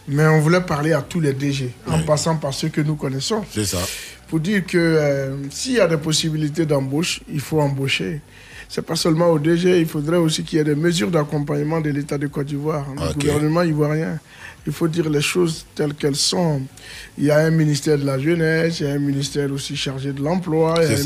Mais 0.08 0.26
on 0.28 0.40
voulait 0.40 0.62
parler 0.62 0.94
à 0.94 1.02
tous 1.02 1.20
les 1.20 1.34
DG, 1.34 1.72
en 1.88 2.04
passant 2.04 2.36
par 2.36 2.54
ceux 2.54 2.70
que 2.70 2.82
nous 2.82 2.96
connaissons. 2.96 3.44
C'est 3.52 3.66
ça. 3.66 3.80
Pour 4.28 4.40
dire 4.40 4.66
que 4.66 4.78
euh, 4.78 5.36
s'il 5.50 5.74
y 5.74 5.80
a 5.80 5.88
des 5.88 5.98
possibilités 5.98 6.66
d'embauche, 6.66 7.22
il 7.32 7.40
faut 7.40 7.60
embaucher. 7.60 8.22
C'est 8.68 8.86
pas 8.86 8.96
seulement 8.96 9.30
au 9.30 9.40
DG, 9.40 9.80
il 9.80 9.88
faudrait 9.88 10.18
aussi 10.18 10.44
qu'il 10.44 10.58
y 10.58 10.62
ait 10.62 10.66
des 10.66 10.76
mesures 10.76 11.12
d'accompagnement 11.12 11.82
de 11.82 11.92
l'État 11.92 12.18
de 12.18 12.28
Côte 12.28 12.48
d'Ivoire, 12.48 12.86
du 13.16 13.26
gouvernement 13.26 13.62
ivoirien. 13.62 14.20
Il 14.68 14.74
faut 14.74 14.88
dire 14.88 15.10
les 15.10 15.22
choses 15.22 15.66
telles 15.76 15.94
qu'elles 15.94 16.16
sont. 16.16 16.62
Il 17.18 17.26
y 17.26 17.32
a 17.32 17.38
un 17.38 17.52
ministère 17.52 17.98
de 18.00 18.06
la 18.06 18.18
jeunesse, 18.18 18.80
il 18.80 18.88
y 18.88 18.90
a 18.90 18.94
un 18.94 19.00
ministère 19.00 19.52
aussi 19.52 19.76
chargé 19.76 20.12
de 20.12 20.22
l'emploi, 20.22 20.76
il, 20.82 20.98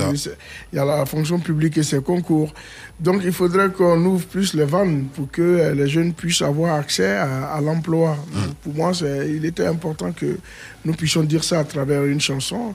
il 0.72 0.76
y 0.78 0.80
a 0.80 0.86
la 0.86 1.06
fonction 1.06 1.40
publique 1.40 1.78
et 1.78 1.84
ses 1.84 2.02
concours. 2.02 2.54
Donc 3.00 3.22
il 3.24 3.32
faudrait 3.34 3.70
qu'on 3.70 4.04
ouvre 4.06 4.26
plus 4.26 4.54
les 4.54 4.66
vannes 4.66 5.06
pour 5.14 5.30
que 5.32 5.42
euh, 5.42 5.74
les 5.74 5.88
jeunes 5.88 6.14
puissent 6.14 6.42
avoir 6.42 6.76
accès 6.76 7.16
à, 7.18 7.54
à 7.54 7.62
l'emploi. 7.62 8.18
Hum. 8.34 8.54
Pour 8.64 8.74
moi, 8.76 8.92
il 9.28 9.46
était 9.46 9.66
important 9.66 10.12
que 10.12 10.38
nous 10.86 10.94
puissions 10.94 11.24
dire 11.24 11.44
ça 11.44 11.60
à 11.60 11.64
travers 11.64 12.04
une 12.06 12.20
chanson. 12.22 12.74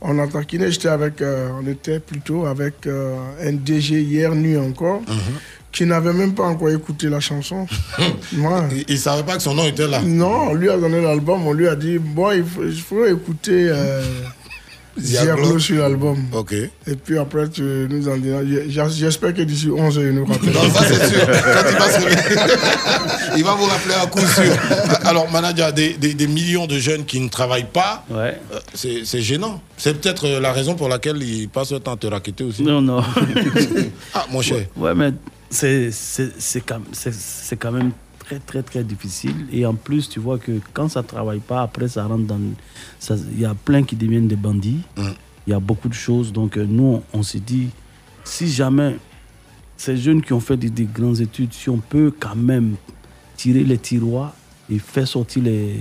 On 0.00 0.18
a 0.18 0.26
taquiné, 0.28 0.70
j'étais 0.70 0.88
avec, 0.88 1.20
euh, 1.22 1.48
on 1.60 1.66
était 1.66 2.00
plutôt 2.00 2.46
avec 2.46 2.86
euh, 2.86 3.16
un 3.42 3.52
DG 3.52 4.00
hier 4.02 4.34
nuit 4.34 4.56
encore, 4.58 5.00
Hum. 5.08 5.18
Qui 5.76 5.84
n'avait 5.86 6.12
même 6.14 6.34
pas 6.34 6.44
encore 6.44 6.70
écouté 6.70 7.08
la 7.08 7.20
chanson. 7.20 7.66
Moi, 8.32 8.64
Il 8.88 8.94
ne 8.94 8.98
savait 8.98 9.22
pas 9.24 9.36
que 9.36 9.42
son 9.42 9.54
nom 9.54 9.66
était 9.66 9.86
là. 9.86 10.00
non, 10.02 10.48
on 10.50 10.54
lui 10.54 10.70
a 10.70 10.76
donné 10.78 11.02
l'album, 11.02 11.46
on 11.46 11.52
lui 11.52 11.68
a 11.68 11.76
dit, 11.76 11.98
bon, 11.98 12.30
il 12.32 12.44
faut, 12.44 12.64
il 12.64 12.80
faut 12.80 13.04
écouter 13.04 13.68
euh, 13.70 14.02
Diablo. 14.96 15.58
Sur 15.58 15.82
l'album. 15.82 16.16
Ok. 16.32 16.52
Et 16.54 16.94
puis 17.04 17.18
après, 17.18 17.50
tu 17.50 17.60
nous 17.60 18.08
en 18.08 18.16
diras. 18.16 18.40
J'espère 18.88 19.34
que 19.34 19.42
d'ici 19.42 19.68
11 19.70 19.98
heures, 19.98 20.04
il 20.06 20.12
nous 20.14 20.24
rappelle. 20.24 20.54
Non, 20.54 20.62
ça 20.70 20.84
c'est 20.84 21.08
sûr. 21.08 21.26
Quand 21.26 21.68
il 21.68 21.76
va 21.76 21.90
se- 21.90 23.36
il 23.38 23.44
va 23.44 23.52
vous 23.54 23.64
rappeler 23.66 23.94
à 24.02 24.06
coup 24.06 24.20
sûr. 24.20 24.54
Alors, 25.04 25.30
manager, 25.30 25.74
des, 25.74 25.90
des- 25.98 26.14
des 26.14 26.26
millions 26.26 26.66
de 26.66 26.78
jeunes 26.78 27.04
qui 27.04 27.20
ne 27.20 27.28
travaillent 27.28 27.68
pas, 27.70 28.06
euh, 28.10 28.32
c'est 28.72 29.04
c'est 29.04 29.20
gênant. 29.20 29.60
C'est 29.76 30.00
peut-être 30.00 30.26
euh, 30.26 30.40
la 30.40 30.52
raison 30.54 30.74
pour 30.74 30.88
laquelle 30.88 31.22
ils 31.22 31.50
passent 31.50 31.72
le 31.72 31.80
temps 31.80 31.92
à 31.92 31.96
te 31.98 32.06
raqueter 32.06 32.44
aussi. 32.44 32.62
Non, 32.62 32.80
non. 32.80 33.02
ah, 34.14 34.24
mon 34.30 34.40
cher. 34.40 34.64
Ouais, 34.76 34.94
mais 34.94 35.10
c'est 35.50 35.90
quand, 36.66 37.72
même 37.72 37.92
très, 38.18 38.38
très, 38.38 38.62
très 38.62 38.84
difficile. 38.84 39.46
Et 39.52 39.66
en 39.66 39.74
plus, 39.74 40.08
tu 40.08 40.20
vois 40.20 40.38
que 40.38 40.60
quand 40.72 40.88
ça 40.88 41.02
ne 41.02 41.06
travaille 41.06 41.40
pas, 41.40 41.62
après, 41.62 41.88
ça 41.88 42.04
rentre 42.04 42.26
dans. 42.26 42.40
Il 43.32 43.40
y 43.40 43.44
a 43.44 43.54
plein 43.54 43.82
qui 43.82 43.96
deviennent 43.96 44.28
des 44.28 44.36
bandits. 44.36 44.80
Il 45.46 45.50
y 45.50 45.54
a 45.54 45.60
beaucoup 45.60 45.88
de 45.88 45.94
choses. 45.94 46.32
Donc, 46.32 46.56
euh, 46.56 46.66
nous, 46.68 47.00
on, 47.12 47.20
on 47.20 47.22
s'est 47.22 47.40
dit, 47.40 47.68
si 48.24 48.50
jamais 48.50 48.96
ces 49.76 49.96
jeunes 49.96 50.20
qui 50.22 50.32
ont 50.32 50.40
fait 50.40 50.56
des, 50.56 50.70
des 50.70 50.84
grandes 50.84 51.20
études, 51.20 51.52
si 51.52 51.70
on 51.70 51.78
peut 51.78 52.12
quand 52.18 52.34
même 52.34 52.74
tirer 53.36 53.62
les 53.62 53.78
tiroirs 53.78 54.34
et 54.68 54.78
faire 54.80 55.06
sortir 55.06 55.44
les, 55.44 55.76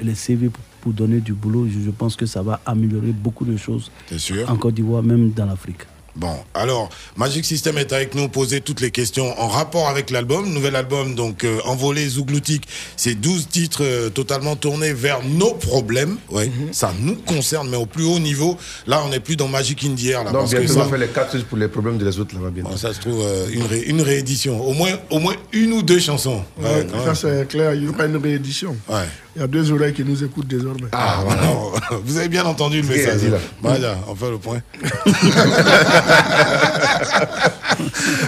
les 0.00 0.14
CV 0.14 0.48
pour, 0.48 0.62
pour 0.80 0.92
donner 0.92 1.20
du 1.20 1.34
boulot, 1.34 1.66
je, 1.68 1.80
je 1.80 1.90
pense 1.90 2.16
que 2.16 2.24
ça 2.24 2.40
va 2.42 2.60
améliorer 2.64 3.12
beaucoup 3.12 3.44
de 3.44 3.56
choses 3.56 3.90
sûr. 4.16 4.50
en 4.50 4.56
Côte 4.56 4.74
d'Ivoire, 4.74 5.02
même 5.02 5.32
dans 5.32 5.44
l'Afrique. 5.44 5.82
Bon, 6.16 6.34
alors, 6.54 6.88
Magic 7.16 7.44
System 7.44 7.78
est 7.78 7.92
avec 7.92 8.14
nous, 8.14 8.28
poser 8.28 8.60
toutes 8.60 8.80
les 8.80 8.90
questions 8.90 9.38
en 9.40 9.46
rapport 9.48 9.88
avec 9.88 10.10
l'album. 10.10 10.52
Nouvel 10.52 10.74
album, 10.76 11.14
donc, 11.14 11.44
euh, 11.44 11.58
Envolé 11.64 12.08
Zougloutique. 12.08 12.66
C'est 12.96 13.14
12 13.14 13.46
titres 13.48 13.84
euh, 13.84 14.10
totalement 14.10 14.56
tournés 14.56 14.92
vers 14.92 15.20
nos 15.24 15.54
problèmes. 15.54 16.16
Ouais, 16.30 16.46
Mhm. 16.46 16.72
ça 16.72 16.92
nous 17.00 17.14
concerne, 17.14 17.68
mais 17.70 17.76
au 17.76 17.86
plus 17.86 18.04
haut 18.04 18.18
niveau. 18.18 18.56
Là, 18.86 19.02
on 19.06 19.08
n'est 19.10 19.20
plus 19.20 19.36
dans 19.36 19.48
Magic 19.48 19.84
in 19.84 19.94
the 19.94 20.04
Air, 20.06 20.24
là. 20.24 20.32
Donc 20.32 20.40
parce 20.42 20.52
que 20.52 20.58
bientôt, 20.58 20.72
on 20.72 20.76
ça, 20.78 20.82
va 20.84 20.88
faire 20.90 20.98
les 20.98 21.08
quatre 21.08 21.44
pour 21.44 21.58
les 21.58 21.68
problèmes 21.68 21.96
des 21.98 22.18
autres 22.18 22.34
là-bas 22.34 22.50
bientôt. 22.50 22.70
bon, 22.70 22.76
ça 22.76 22.92
se 22.92 23.00
trouve, 23.00 23.22
euh, 23.24 23.46
une, 23.52 23.62
ré- 23.64 23.84
une 23.86 24.02
réédition. 24.02 24.60
Au 24.66 24.72
moins, 24.72 24.92
au 25.10 25.20
moins 25.20 25.34
une 25.52 25.72
ou 25.72 25.82
deux 25.82 26.00
chansons. 26.00 26.42
Ouais, 26.60 26.68
Ouais, 26.70 26.86
quand 27.04 27.14
ça, 27.14 27.38
c'est 27.40 27.48
clair, 27.48 27.74
il 27.74 27.84
y 27.84 27.88
aura 27.88 28.06
une 28.06 28.16
réédition. 28.16 28.76
Ouais. 28.88 29.04
Il 29.36 29.40
y 29.40 29.44
a 29.44 29.46
deux 29.46 29.70
oreilles 29.70 29.92
qui 29.94 30.02
nous 30.04 30.24
écoutent 30.24 30.48
désormais. 30.48 30.88
Ah, 30.92 31.20
voilà. 31.24 31.42
Vous 32.04 32.16
avez 32.18 32.28
bien 32.28 32.44
entendu 32.44 32.82
le 32.82 32.88
message. 32.88 33.20
Voilà, 33.62 33.96
on 34.08 34.14
fait 34.14 34.30
le 34.30 34.38
point. 34.38 34.60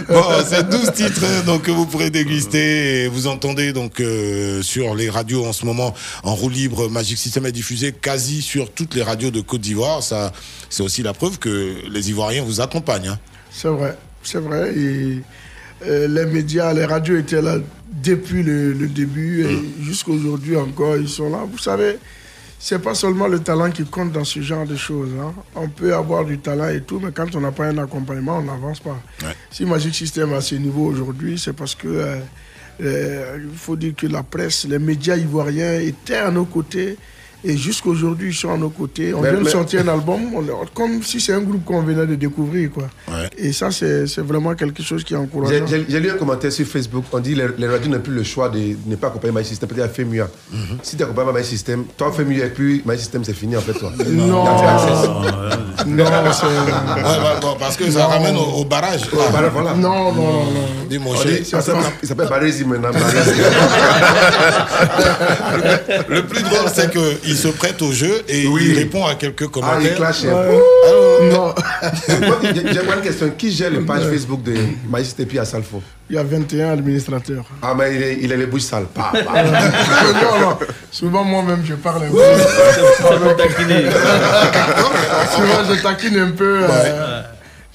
bon, 0.08 0.22
c'est 0.48 0.68
12 0.68 0.92
titres 0.92 1.24
hein, 1.24 1.42
donc, 1.44 1.62
que 1.62 1.70
vous 1.70 1.86
pourrez 1.86 2.10
déguster. 2.10 3.04
Et 3.04 3.08
vous 3.08 3.26
entendez 3.26 3.72
donc 3.72 4.00
euh, 4.00 4.62
sur 4.62 4.94
les 4.94 5.10
radios 5.10 5.44
en 5.44 5.52
ce 5.52 5.64
moment 5.66 5.94
en 6.22 6.34
roue 6.34 6.48
libre. 6.48 6.88
Magic 6.88 7.18
System 7.18 7.46
est 7.46 7.52
diffusé 7.52 7.92
quasi 7.92 8.42
sur 8.42 8.70
toutes 8.72 8.94
les 8.94 9.02
radios 9.02 9.30
de 9.30 9.40
Côte 9.40 9.60
d'Ivoire. 9.60 10.02
Ça, 10.02 10.32
c'est 10.70 10.82
aussi 10.82 11.02
la 11.02 11.12
preuve 11.14 11.38
que 11.38 11.74
les 11.90 12.10
Ivoiriens 12.10 12.44
vous 12.44 12.60
accompagnent. 12.60 13.08
hein. 13.08 13.18
C'est 13.50 13.68
vrai, 13.68 13.96
c'est 14.22 14.38
vrai. 14.38 14.72
Et 14.76 15.22
euh, 15.86 16.08
les 16.08 16.26
médias, 16.26 16.72
les 16.72 16.84
radios 16.84 17.16
étaient 17.16 17.42
là 17.42 17.56
depuis 18.02 18.42
le, 18.42 18.72
le 18.72 18.86
début 18.88 19.44
et 19.44 19.82
jusqu'à 19.82 20.10
aujourd'hui 20.12 20.56
encore, 20.56 20.96
ils 20.96 21.08
sont 21.08 21.30
là. 21.30 21.40
Vous 21.50 21.58
savez, 21.58 21.98
c'est 22.58 22.80
pas 22.80 22.94
seulement 22.94 23.28
le 23.28 23.38
talent 23.40 23.70
qui 23.70 23.84
compte 23.84 24.12
dans 24.12 24.24
ce 24.24 24.40
genre 24.40 24.66
de 24.66 24.76
choses. 24.76 25.10
hein. 25.20 25.32
On 25.54 25.68
peut 25.68 25.94
avoir 25.94 26.24
du 26.24 26.38
talent 26.38 26.68
et 26.68 26.80
tout, 26.80 27.00
mais 27.02 27.10
quand 27.12 27.34
on 27.36 27.40
n'a 27.40 27.52
pas 27.52 27.66
un 27.66 27.78
accompagnement, 27.78 28.38
on 28.38 28.42
n'avance 28.44 28.80
pas. 28.80 29.00
Si 29.50 29.64
Magic 29.64 29.94
System 29.94 30.32
à 30.32 30.40
ce 30.40 30.54
niveau 30.56 30.86
aujourd'hui, 30.86 31.38
c'est 31.38 31.52
parce 31.52 31.74
que 31.74 31.88
euh, 31.88 32.16
euh, 32.82 33.38
il 33.52 33.56
faut 33.58 33.76
dire 33.76 33.94
que 33.96 34.06
la 34.06 34.22
presse, 34.22 34.64
les 34.68 34.78
médias 34.78 35.16
ivoiriens 35.16 35.80
étaient 35.80 36.16
à 36.16 36.30
nos 36.30 36.44
côtés. 36.44 36.96
Et 37.44 37.56
jusqu'aujourd'hui, 37.56 38.28
ils 38.30 38.34
sont 38.34 38.52
à 38.52 38.56
nos 38.56 38.70
côtés. 38.70 39.12
On 39.14 39.20
Mais- 39.20 39.30
vient 39.30 39.38
de 39.40 39.44
mais- 39.44 39.50
sortir 39.50 39.82
un 39.84 39.88
album, 39.88 40.20
on 40.34 40.42
comme 40.74 41.02
si 41.02 41.20
c'est 41.20 41.32
un 41.32 41.40
groupe 41.40 41.64
qu'on 41.64 41.82
venait 41.82 42.06
de 42.06 42.14
découvrir. 42.14 42.70
Quoi. 42.70 42.84
Et 43.36 43.52
ça, 43.52 43.70
c'est 43.70 44.06
vraiment 44.18 44.54
quelque 44.54 44.82
chose 44.82 45.02
qui 45.04 45.14
est 45.14 45.16
encourageant. 45.16 45.66
j'ai- 45.66 46.00
lu 46.00 46.10
un 46.10 46.14
commentaire 46.14 46.52
sur 46.52 46.66
Facebook, 46.66 47.04
on 47.12 47.18
dit 47.18 47.34
les, 47.34 47.46
les 47.58 47.68
radios 47.68 47.90
n'ont 47.90 48.00
plus 48.00 48.14
le 48.14 48.22
choix 48.22 48.48
de 48.48 48.58
ne 48.86 48.96
pas 48.96 49.08
accompagner 49.08 49.34
My 49.38 49.44
System, 49.44 49.68
peut-être 49.68 49.84
à 49.86 49.88
FEMUA. 49.88 50.28
Si 50.82 50.96
tu 50.96 51.02
accompagnes 51.02 51.34
My 51.36 51.44
System, 51.44 51.84
toi 51.96 52.12
FEMUA 52.12 52.46
et 52.46 52.50
puis 52.50 52.82
My 52.86 52.96
System 52.98 53.24
c'est 53.24 53.34
fini 53.34 53.56
en 53.56 53.60
fait 53.60 53.74
toi. 53.74 53.92
Non. 54.06 54.44
Non, 54.44 54.56
c'est. 56.32 56.46
Ouais, 56.52 57.02
ouais, 57.02 57.40
bon, 57.40 57.56
parce 57.58 57.76
que 57.76 57.90
ça 57.90 58.00
Non. 58.00 58.08
ramène 58.08 58.36
au, 58.36 58.60
au 58.60 58.64
barrage. 58.64 59.02
Au 59.12 59.16
barrage, 59.32 59.50
voilà. 59.52 59.74
Non, 59.74 60.12
non, 60.12 60.44
non. 60.44 60.66
Dis 60.88 60.98
mon 60.98 61.10
On 61.10 61.16
cher. 61.16 61.38
dit- 61.40 61.44
ça 61.44 61.60
s'appelle- 61.60 61.82
Il 62.02 62.08
s'appelle 62.08 62.28
Barési 62.28 62.64
maintenant. 62.64 62.90
Le 66.08 66.22
plus 66.22 66.42
drôle, 66.42 66.68
c'est 66.72 66.92
qu'il 67.32 67.40
se 67.40 67.48
prête 67.48 67.80
au 67.82 67.92
jeu 67.92 68.22
et 68.28 68.42
il 68.42 68.74
répond 68.78 69.04
à 69.06 69.14
quelques 69.14 69.44
Ah, 69.46 69.48
commentaires. 69.52 69.90
il 69.92 69.94
clash. 69.96 70.22
Ouais. 70.24 70.60
Non. 71.32 71.54
J'ai 72.42 72.80
une 72.80 73.00
question. 73.02 73.30
Qui 73.36 73.50
gère 73.52 73.70
les 73.70 73.80
pages 73.80 74.04
Facebook 74.04 74.42
de 74.42 74.52
et 74.54 75.26
puis 75.26 75.38
à 75.38 75.44
Salfo? 75.44 75.82
Il 76.10 76.16
y 76.16 76.18
a 76.18 76.22
21 76.24 76.72
administrateurs. 76.72 77.44
Ah, 77.62 77.74
mais 77.76 77.94
il 77.94 78.02
est, 78.02 78.18
il 78.22 78.32
est 78.32 78.36
les 78.36 78.46
bouches 78.46 78.62
sales. 78.62 78.86
Non, 78.94 80.40
non. 80.40 80.58
Souvent, 80.90 81.24
moi-même, 81.24 81.62
je 81.64 81.74
parle 81.74 82.04
un 82.04 82.10
peu. 82.10 82.16
Souvent, 85.36 85.64
je 85.74 85.82
taquine 85.82 86.18
un 86.18 86.30
peu. 86.32 86.60
euh, 86.68 87.22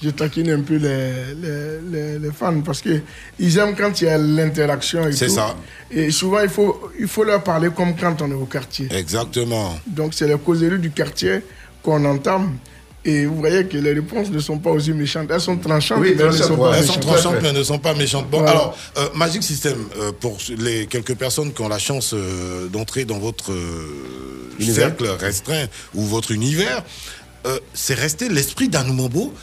je 0.01 0.09
taquine 0.11 0.49
un 0.51 0.61
peu 0.61 0.75
les, 0.75 1.33
les, 1.41 1.81
les, 1.91 2.19
les 2.19 2.31
fans 2.31 2.61
parce 2.61 2.81
qu'ils 2.81 3.57
aiment 3.57 3.75
quand 3.75 3.99
il 4.01 4.05
y 4.05 4.09
a 4.09 4.17
l'interaction 4.17 5.07
et 5.07 5.11
C'est 5.13 5.29
ça. 5.29 5.55
Et 5.89 6.11
souvent, 6.11 6.41
il 6.41 6.49
faut, 6.49 6.91
il 6.99 7.07
faut 7.07 7.23
leur 7.23 7.43
parler 7.43 7.69
comme 7.75 7.95
quand 7.95 8.21
on 8.21 8.29
est 8.29 8.35
au 8.35 8.45
quartier. 8.45 8.87
Exactement. 8.91 9.79
Donc, 9.87 10.13
c'est 10.13 10.27
les 10.27 10.37
causeries 10.37 10.79
du 10.79 10.91
quartier 10.91 11.41
qu'on 11.81 12.03
entame. 12.05 12.57
Et 13.05 13.25
vous 13.25 13.37
voyez 13.37 13.65
que 13.65 13.77
les 13.77 13.93
réponses 13.93 14.29
ne 14.29 14.39
sont 14.39 14.59
pas 14.59 14.69
aussi 14.71 14.91
méchantes. 14.91 15.29
Elles 15.31 15.39
sont 15.39 15.55
tranchantes, 15.57 15.99
mais 16.01 16.09
elles 16.11 16.25
ne 16.27 16.31
sont 16.31 16.57
pas 16.57 16.73
Elles 16.77 16.83
sont 16.83 16.97
méchantes. 16.97 17.01
tranchantes, 17.01 17.35
mais 17.41 17.47
elles 17.49 17.55
ne 17.55 17.63
sont 17.63 17.79
pas 17.79 17.93
méchantes. 17.93 18.29
Bon, 18.29 18.39
Voilà. 18.39 18.51
alors, 18.51 18.77
euh, 18.97 19.07
Magic 19.15 19.41
System, 19.43 19.77
euh, 19.97 20.11
pour 20.19 20.37
les 20.57 20.87
quelques 20.87 21.15
personnes 21.15 21.53
qui 21.53 21.61
ont 21.61 21.69
la 21.69 21.79
chance 21.79 22.11
euh, 22.13 22.67
d'entrer 22.67 23.05
dans 23.05 23.17
votre 23.19 23.53
euh, 23.53 24.49
cercle 24.59 25.07
restreint 25.19 25.67
ou 25.95 26.01
votre 26.03 26.31
univers, 26.31 26.83
euh, 27.45 27.57
c'est 27.73 27.93
resté 27.93 28.27
l'esprit 28.29 28.67
d'Anoumambo. 28.67 29.33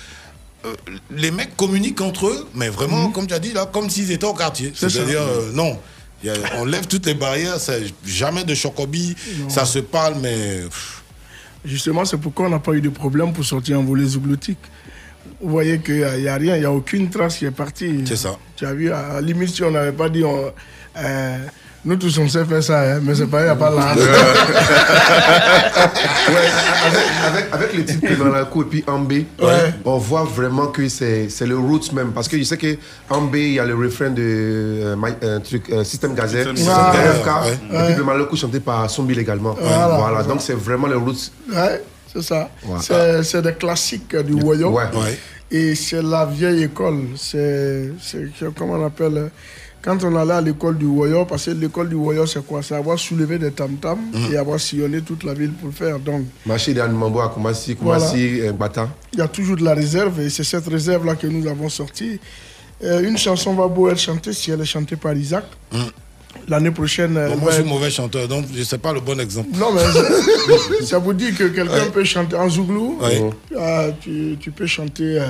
Euh, 0.64 0.74
les 1.10 1.30
mecs 1.30 1.56
communiquent 1.56 2.00
entre 2.00 2.26
eux, 2.28 2.46
mais 2.54 2.68
vraiment, 2.68 3.10
comme 3.10 3.26
tu 3.26 3.34
as 3.34 3.38
dit, 3.38 3.52
là, 3.52 3.66
comme 3.66 3.90
s'ils 3.90 4.10
étaient 4.10 4.24
au 4.26 4.34
quartier. 4.34 4.72
C'est-à-dire, 4.74 5.20
euh, 5.22 5.52
non. 5.52 5.78
A- 6.26 6.56
on 6.60 6.64
lève 6.64 6.86
toutes 6.86 7.04
les 7.04 7.12
barrières, 7.14 7.58
ça- 7.60 7.74
jamais 8.06 8.44
de 8.44 8.54
chocobi, 8.54 9.14
ça 9.48 9.64
se 9.66 9.78
parle, 9.80 10.14
mais 10.22 10.60
Justement, 11.66 12.04
c'est 12.04 12.18
pourquoi 12.18 12.46
on 12.46 12.50
n'a 12.50 12.58
pas 12.58 12.72
eu 12.72 12.82
de 12.82 12.90
problème 12.90 13.32
pour 13.32 13.42
sortir 13.44 13.80
en 13.80 13.82
volet 13.84 14.04
zougloutique. 14.04 14.58
Vous 15.40 15.48
voyez 15.50 15.78
qu'il 15.80 15.96
n'y 15.96 16.28
a, 16.28 16.34
rien, 16.36 16.56
il 16.56 16.60
n'y 16.60 16.64
a 16.66 16.70
aucune 16.72 17.08
trace 17.08 17.38
qui 17.38 17.46
est 17.46 17.50
partie. 17.50 18.04
C'est 18.06 18.16
ça. 18.16 18.36
Tu 18.54 18.66
as 18.66 18.74
vu, 18.74 18.92
à 18.92 19.14
la 19.14 19.20
limite, 19.22 19.48
si 19.48 19.62
on 19.62 19.70
n'avait 19.70 19.92
pas 19.92 20.10
dit. 20.10 20.22
on- 20.24 20.52
euh, 20.98 21.38
nous 21.84 21.96
tous, 21.96 22.16
on 22.18 22.28
sait 22.28 22.44
faire 22.44 22.62
ça, 22.62 22.80
hein, 22.80 23.00
mais 23.02 23.14
c'est 23.14 23.26
pas, 23.26 23.40
il 23.40 23.44
n'y 23.44 23.50
a 23.50 23.56
pas 23.56 23.70
là. 23.70 23.94
Ouais, 23.94 24.02
avec, 26.86 27.02
avec, 27.26 27.44
avec 27.52 27.74
les 27.76 27.84
titres 27.84 28.08
que 28.08 28.14
dans 28.14 28.30
la 28.32 28.44
cour 28.44 28.62
et 28.62 28.66
puis 28.66 28.84
Ambé, 28.86 29.26
on 29.84 29.98
voit 29.98 30.24
vraiment 30.24 30.66
que 30.68 30.88
c'est 30.88 31.28
c'est 31.28 31.46
le 31.46 31.58
roots 31.58 31.92
même. 31.92 32.12
Parce 32.12 32.28
que 32.28 32.38
je 32.38 32.44
sais 32.44 32.56
que 32.56 32.76
Ambé, 33.10 33.46
il 33.48 33.54
y 33.54 33.58
a 33.60 33.64
le 33.64 33.74
refrain 33.74 34.10
de 34.10 34.22
euh, 34.22 34.96
My- 34.96 35.14
un 35.22 35.40
truc, 35.40 35.68
euh, 35.70 35.84
System 35.84 36.14
Gazette, 36.14 36.46
ouais. 36.48 36.52
et 36.54 37.86
puis 37.86 37.94
le 37.96 38.04
Maloko 38.04 38.36
chanté 38.36 38.60
par 38.60 38.88
Sombil 38.88 39.18
également. 39.18 39.56
Voilà. 39.60 39.96
Voilà, 39.98 40.22
donc 40.22 40.40
c'est 40.40 40.54
vraiment 40.54 40.86
le 40.86 40.96
roots. 40.96 41.30
Ouais, 41.52 41.82
c'est 42.12 42.22
ça. 42.22 42.48
C'est- 43.22 43.42
des 43.42 43.54
classiques 43.54 44.16
du 44.16 44.34
royaume. 44.42 44.72
Ouais. 44.74 44.84
Ouais. 44.94 45.18
Et 45.50 45.74
c'est 45.74 46.02
la 46.02 46.24
vieille 46.24 46.64
école. 46.64 47.08
C'est, 47.16 47.90
c'est- 48.00 48.28
comment 48.56 48.74
on 48.74 48.86
appelle 48.86 49.16
euh, 49.18 49.28
Quand 49.84 50.02
on 50.02 50.16
allait 50.16 50.32
à 50.32 50.40
l'école 50.40 50.78
du 50.78 50.86
royaume, 50.86 51.26
parce 51.26 51.44
que 51.44 51.50
l'école 51.50 51.90
du 51.90 51.94
royaume, 51.94 52.26
c'est 52.26 52.44
quoi? 52.46 52.62
C'est 52.62 52.74
avoir 52.74 52.98
soulevé 52.98 53.38
des 53.38 53.50
tam-tams 53.50 53.98
Mhm. 54.14 54.32
et 54.32 54.36
avoir 54.38 54.58
sillonné 54.58 55.02
toute 55.02 55.24
la 55.24 55.34
ville 55.34 55.50
pour 55.52 55.68
le 55.68 55.74
faire. 55.74 55.98
Donc, 55.98 56.22
Marché 56.46 56.72
d'Animambo 56.72 57.20
à 57.20 57.28
Koumassi, 57.28 57.76
Koumassi, 57.76 58.40
euh, 58.40 58.52
Bata. 58.52 58.88
il 59.12 59.18
y 59.18 59.22
a 59.22 59.28
toujours 59.28 59.56
de 59.56 59.64
la 59.64 59.74
réserve 59.74 60.20
et 60.20 60.30
c'est 60.30 60.44
cette 60.44 60.66
réserve-là 60.66 61.16
que 61.16 61.26
nous 61.26 61.46
avons 61.46 61.68
sortie. 61.68 62.18
Euh, 62.82 63.06
une 63.08 63.18
chanson 63.18 63.52
va 63.54 63.68
beau 63.68 63.90
être 63.90 63.98
chantée 64.00 64.32
si 64.32 64.50
elle 64.50 64.60
est 64.62 64.64
chantée 64.64 64.96
par 64.96 65.14
Isaac. 65.14 65.44
L'année 66.48 66.70
prochaine. 66.72 67.14
Bon, 67.14 67.36
moi, 67.36 67.50
je 67.52 67.60
suis 67.60 67.64
mauvais 67.64 67.90
chanteur, 67.90 68.26
donc 68.26 68.46
je 68.54 68.62
sais 68.64 68.78
pas 68.78 68.92
le 68.92 69.00
bon 69.00 69.20
exemple. 69.20 69.50
Non, 69.54 69.68
mais 69.72 69.80
ça- 70.80 70.86
ça 70.86 70.98
vous 70.98 71.12
dit 71.12 71.32
que 71.32 71.44
quelqu'un 71.44 71.90
peut 71.92 72.04
chanter 72.04 72.36
en 72.36 72.48
zouglou. 72.48 72.98
Ouais. 73.02 73.22
Ah, 73.58 73.86
tu, 74.00 74.36
tu 74.40 74.50
peux 74.50 74.66
chanter 74.66 75.18
euh, 75.20 75.26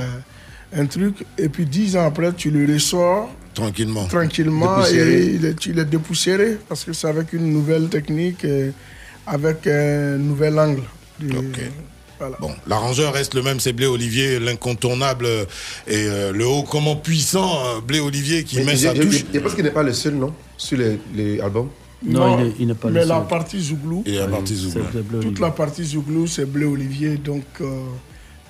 un 0.76 0.86
truc 0.86 1.24
et 1.38 1.48
puis 1.48 1.66
dix 1.66 1.96
ans 1.96 2.06
après, 2.06 2.32
tu 2.32 2.50
le 2.50 2.72
ressors 2.72 3.28
Tranquillement. 3.54 4.06
tranquillement 4.06 4.76
Dépoussiéré. 4.78 5.22
et 5.26 5.38
il 5.66 5.78
est, 5.78 5.84
dépoussiéré 5.84 6.58
parce 6.68 6.84
que 6.84 6.92
c'est 6.92 7.06
avec 7.08 7.32
une 7.32 7.52
nouvelle 7.52 7.88
technique, 7.88 8.44
et 8.44 8.72
avec 9.26 9.66
un 9.66 10.16
nouvel 10.18 10.58
angle. 10.58 10.82
du- 11.20 11.28
Voilà. 12.18 12.36
Bon, 12.40 12.50
l'arrangeur 12.68 13.12
reste 13.12 13.34
le 13.34 13.42
même, 13.42 13.58
c'est 13.60 13.72
Blé 13.72 13.86
Olivier, 13.86 14.38
l'incontournable 14.38 15.26
et 15.86 16.06
euh, 16.06 16.32
le 16.32 16.46
haut 16.46 16.62
comment 16.62 16.94
puissant 16.96 17.58
euh, 17.64 17.80
Blé 17.80 17.98
Olivier 18.00 18.44
qui 18.44 18.56
Mais 18.58 18.64
met 18.64 18.76
sa 18.76 18.94
touche. 18.94 19.24
je- 19.32 19.38
pense 19.40 19.54
qu'il 19.54 19.64
n'est 19.64 19.70
pas 19.70 19.82
le 19.82 19.92
seul, 19.92 20.14
non 20.14 20.32
Sur 20.56 20.78
les, 20.78 20.98
les 21.14 21.40
albums? 21.40 21.68
Non, 22.06 22.38
il 22.38 22.46
est- 22.46 22.52
il 22.60 22.66
n'est 22.68 22.74
pas 22.74 22.88
le 22.88 22.94
Mais 22.94 23.04
la 23.04 23.18
seul. 23.18 23.26
partie 23.28 23.60
zouglou, 23.60 24.02
Et 24.06 24.12
la 24.18 24.26
partie 24.28 24.54
Zouglou. 24.54 24.84
Toute 25.22 25.40
la 25.40 25.50
partie 25.50 25.84
zouglou, 25.84 26.26
c'est 26.26 26.44
Blé 26.44 26.64
Olivier. 26.66 27.16
Donc, 27.16 27.44
euh, 27.60 27.64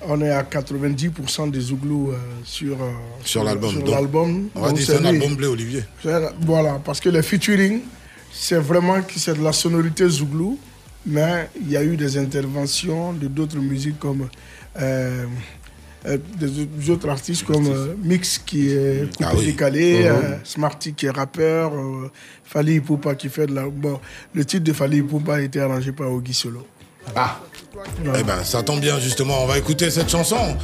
on 0.07 0.21
est 0.21 0.29
à 0.31 0.43
90% 0.43 1.51
des 1.51 1.59
zouglous 1.59 2.11
euh, 2.11 2.17
sur, 2.43 2.81
euh, 2.81 2.91
Sur 3.23 3.43
l'album. 3.43 3.71
sur 3.71 3.79
Donc, 3.83 3.89
l'album. 3.95 4.49
On 4.55 4.61
va 4.61 4.71
dire 4.71 4.85
c'est 4.85 4.97
un 4.97 5.05
album 5.05 5.35
Blé 5.35 5.47
Olivier. 5.47 5.83
Voilà, 6.41 6.79
parce 6.83 6.99
que 6.99 7.09
les 7.09 7.21
featuring, 7.23 7.81
c'est 8.31 8.57
vraiment 8.59 9.01
que 9.01 9.17
c'est 9.17 9.37
de 9.37 9.43
la 9.43 9.51
sonorité 9.53 10.07
zouglou, 10.07 10.57
mais 11.05 11.49
il 11.61 11.71
y 11.71 11.77
a 11.77 11.83
eu 11.83 11.95
des 11.97 12.17
interventions 12.17 13.13
de 13.13 13.27
d'autres 13.27 13.57
musiques 13.57 13.99
comme 13.99 14.27
euh, 14.81 15.25
euh, 16.07 16.17
des, 16.37 16.89
autres 16.91 17.09
artistes 17.09 17.43
comme 17.45 17.67
euh, 17.67 17.95
Mix 18.03 18.37
qui 18.37 18.69
est 18.69 19.09
coupé 19.11 19.23
Ah 19.27 19.31
oui. 19.35 19.45
décalé, 19.47 20.03
euh, 20.05 20.37
Smarty 20.43 20.93
qui 20.93 21.07
est 21.07 21.09
rappeur, 21.11 21.73
euh, 21.73 22.11
Fali 22.43 22.75
Ipupa 22.75 23.15
qui 23.15 23.29
fait 23.29 23.47
de 23.47 23.55
la. 23.55 23.63
Bon, 23.67 23.99
le 24.33 24.45
titre 24.45 24.63
de 24.63 24.73
Fali 24.73 24.97
Ipupa 24.97 25.35
a 25.35 25.41
été 25.41 25.59
arrangé 25.61 25.91
par 25.91 26.11
Ogi 26.11 26.33
Solo. 26.33 26.65
Ah 27.15 27.39
Eh 28.15 28.23
ben, 28.23 28.43
ça 28.43 28.63
tombe 28.63 28.79
bien 28.79 28.99
justement, 28.99 29.43
on 29.43 29.47
va 29.47 29.57
écouter 29.57 29.89
cette 29.89 30.09
chanson. 30.09 30.57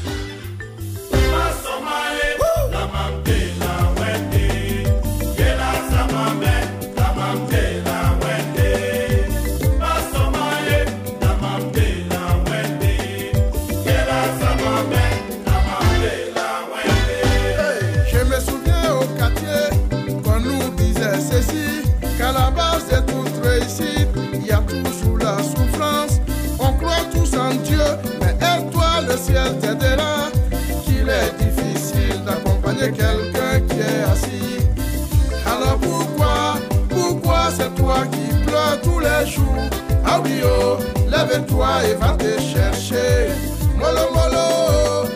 C'est 37.51 37.73
toi 37.75 38.03
qui 38.11 38.45
pleures 38.45 38.79
tous 38.81 38.99
les 38.99 39.29
jours 39.29 39.69
Ah 40.05 40.19
oui, 40.23 40.41
oh, 40.43 40.77
lève-toi 41.09 41.67
et 41.85 41.95
va 41.95 42.11
te 42.11 42.39
chercher. 42.39 43.29
Molo, 43.77 44.05
molo, 44.13 45.09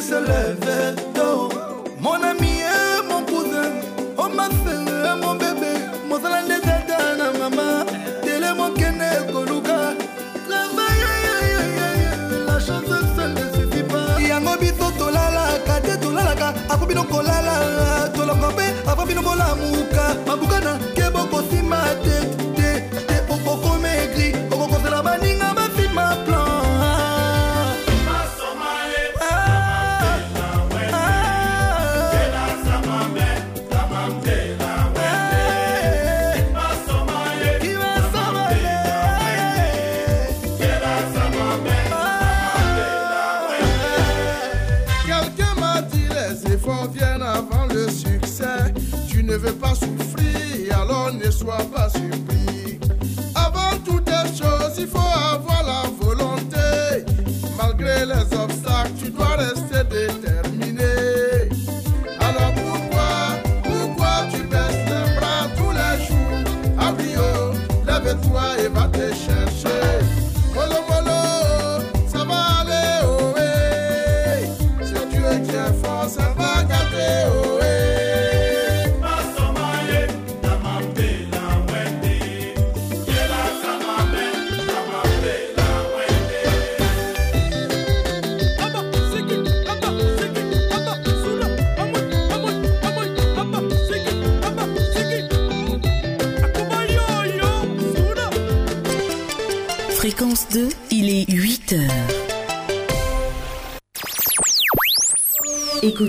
se 0.00 0.14
lève 0.14 1.09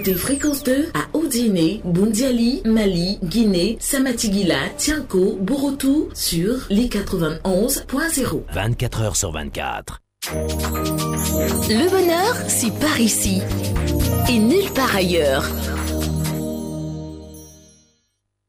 Écoutez 0.01 0.17
Fréquence 0.17 0.63
2 0.63 0.89
à 0.95 1.15
Odiné, 1.15 1.79
Bundiali, 1.85 2.63
Mali, 2.65 3.19
Guinée, 3.23 3.77
Samatigila, 3.79 4.57
Tianko, 4.75 5.37
Borotou 5.39 6.09
sur 6.15 6.55
les 6.71 6.87
91.0. 6.87 8.41
24 8.51 9.01
heures 9.03 9.15
sur 9.15 9.31
24. 9.31 10.01
Le 10.33 11.87
bonheur, 11.91 12.35
c'est 12.47 12.73
par 12.79 12.99
ici 12.99 13.43
et 14.27 14.39
nulle 14.39 14.71
part 14.73 14.95
ailleurs. 14.95 15.47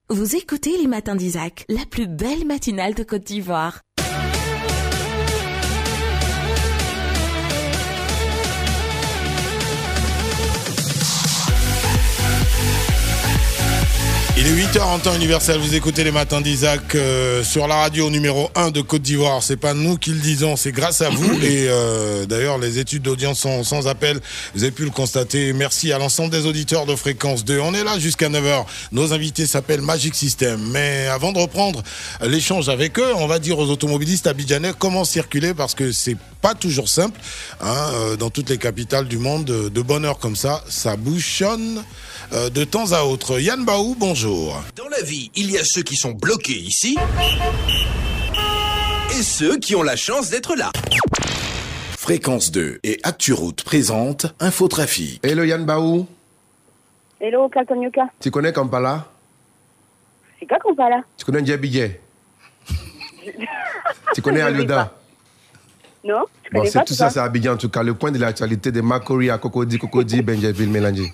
Vous 0.08 0.34
écoutez 0.34 0.78
les 0.78 0.86
matins 0.88 1.16
d'Isaac, 1.16 1.66
la 1.68 1.84
plus 1.84 2.06
belle 2.06 2.46
matinale 2.46 2.94
de 2.94 3.02
Côte 3.02 3.24
d'Ivoire. 3.24 3.82
Il 14.44 14.48
est 14.48 14.64
8h 14.64 14.80
en 14.82 14.98
temps 14.98 15.14
universel, 15.14 15.60
vous 15.60 15.76
écoutez 15.76 16.02
les 16.02 16.10
matins 16.10 16.40
d'Isaac 16.40 16.96
euh, 16.96 17.44
sur 17.44 17.68
la 17.68 17.76
radio 17.76 18.10
numéro 18.10 18.50
1 18.56 18.72
de 18.72 18.80
Côte 18.80 19.02
d'Ivoire. 19.02 19.40
C'est 19.40 19.56
pas 19.56 19.72
nous 19.72 19.96
qui 19.96 20.10
le 20.10 20.18
disons, 20.18 20.56
c'est 20.56 20.72
grâce 20.72 21.00
à 21.00 21.10
vous. 21.10 21.32
Et 21.42 21.68
euh, 21.68 22.26
d'ailleurs, 22.26 22.58
les 22.58 22.80
études 22.80 23.02
d'audience 23.02 23.38
sont 23.38 23.62
sans 23.62 23.86
appel. 23.86 24.18
Vous 24.56 24.64
avez 24.64 24.72
pu 24.72 24.82
le 24.82 24.90
constater. 24.90 25.52
Merci 25.52 25.92
à 25.92 25.98
l'ensemble 25.98 26.30
des 26.30 26.44
auditeurs 26.44 26.86
de 26.86 26.96
Fréquence 26.96 27.44
2. 27.44 27.60
On 27.60 27.72
est 27.72 27.84
là 27.84 28.00
jusqu'à 28.00 28.28
9h. 28.28 28.64
Nos 28.90 29.12
invités 29.12 29.46
s'appellent 29.46 29.80
Magic 29.80 30.12
System. 30.16 30.60
Mais 30.72 31.06
avant 31.06 31.30
de 31.30 31.38
reprendre 31.38 31.80
l'échange 32.22 32.68
avec 32.68 32.98
eux, 32.98 33.14
on 33.18 33.28
va 33.28 33.38
dire 33.38 33.60
aux 33.60 33.70
automobilistes 33.70 34.26
abidjanais 34.26 34.72
comment 34.76 35.04
circuler 35.04 35.54
parce 35.54 35.76
que 35.76 35.92
c'est 35.92 36.16
pas 36.40 36.54
toujours 36.54 36.88
simple. 36.88 37.18
hein, 37.60 37.90
euh, 37.94 38.16
dans 38.16 38.28
toutes 38.28 38.50
les 38.50 38.58
capitales 38.58 39.06
du 39.06 39.18
monde, 39.18 39.44
de, 39.44 39.82
bonne 39.82 40.04
heure 40.04 40.18
comme 40.18 40.36
ça, 40.36 40.64
ça 40.68 40.96
bouchonne 40.96 41.84
de 42.32 42.64
temps 42.64 42.92
à 42.92 43.02
autre. 43.02 43.38
Yann 43.40 43.64
Baou, 43.64 43.94
bonjour. 43.98 44.62
Dans 44.76 44.88
la 44.88 45.02
vie, 45.02 45.30
il 45.36 45.50
y 45.50 45.58
a 45.58 45.64
ceux 45.64 45.82
qui 45.82 45.96
sont 45.96 46.12
bloqués 46.12 46.58
ici 46.58 46.96
et 49.10 49.22
ceux 49.22 49.58
qui 49.58 49.74
ont 49.76 49.82
la 49.82 49.96
chance 49.96 50.30
d'être 50.30 50.56
là. 50.56 50.70
Fréquence 51.98 52.50
2 52.50 52.80
et 52.82 52.98
ActuRoute 53.02 53.62
présente 53.62 54.26
Infotrafic. 54.40 55.20
Hello 55.24 55.44
Yann 55.44 55.64
Baou, 55.64 56.06
Hello, 57.20 57.48
Kalkonyoka. 57.48 58.06
tu 58.18 58.30
connais 58.32 58.52
Kampala? 58.52 59.06
C'est 60.40 60.46
quoi 60.46 60.58
là 60.88 61.02
Tu 61.16 61.24
connais 61.24 61.46
Djabidje 61.46 61.90
Tu 64.14 64.22
connais 64.22 64.40
Je 64.40 64.62
pas. 64.64 64.98
Non, 66.04 66.24
Bon, 66.50 66.58
connais 66.58 66.70
c'est 66.70 66.78
pas 66.80 66.84
tout 66.84 66.94
ça, 66.94 67.10
c'est 67.10 67.20
Abidjan 67.20 67.52
en 67.52 67.56
tout 67.56 67.68
cas. 67.68 67.84
Le 67.84 67.94
point 67.94 68.10
de 68.10 68.18
l'actualité 68.18 68.72
de 68.72 68.80
Makori 68.80 69.30
à 69.30 69.38
Cocody, 69.38 69.78
Cocody, 69.78 70.20
Benjaville, 70.20 70.68
Mélangé. 70.70 71.12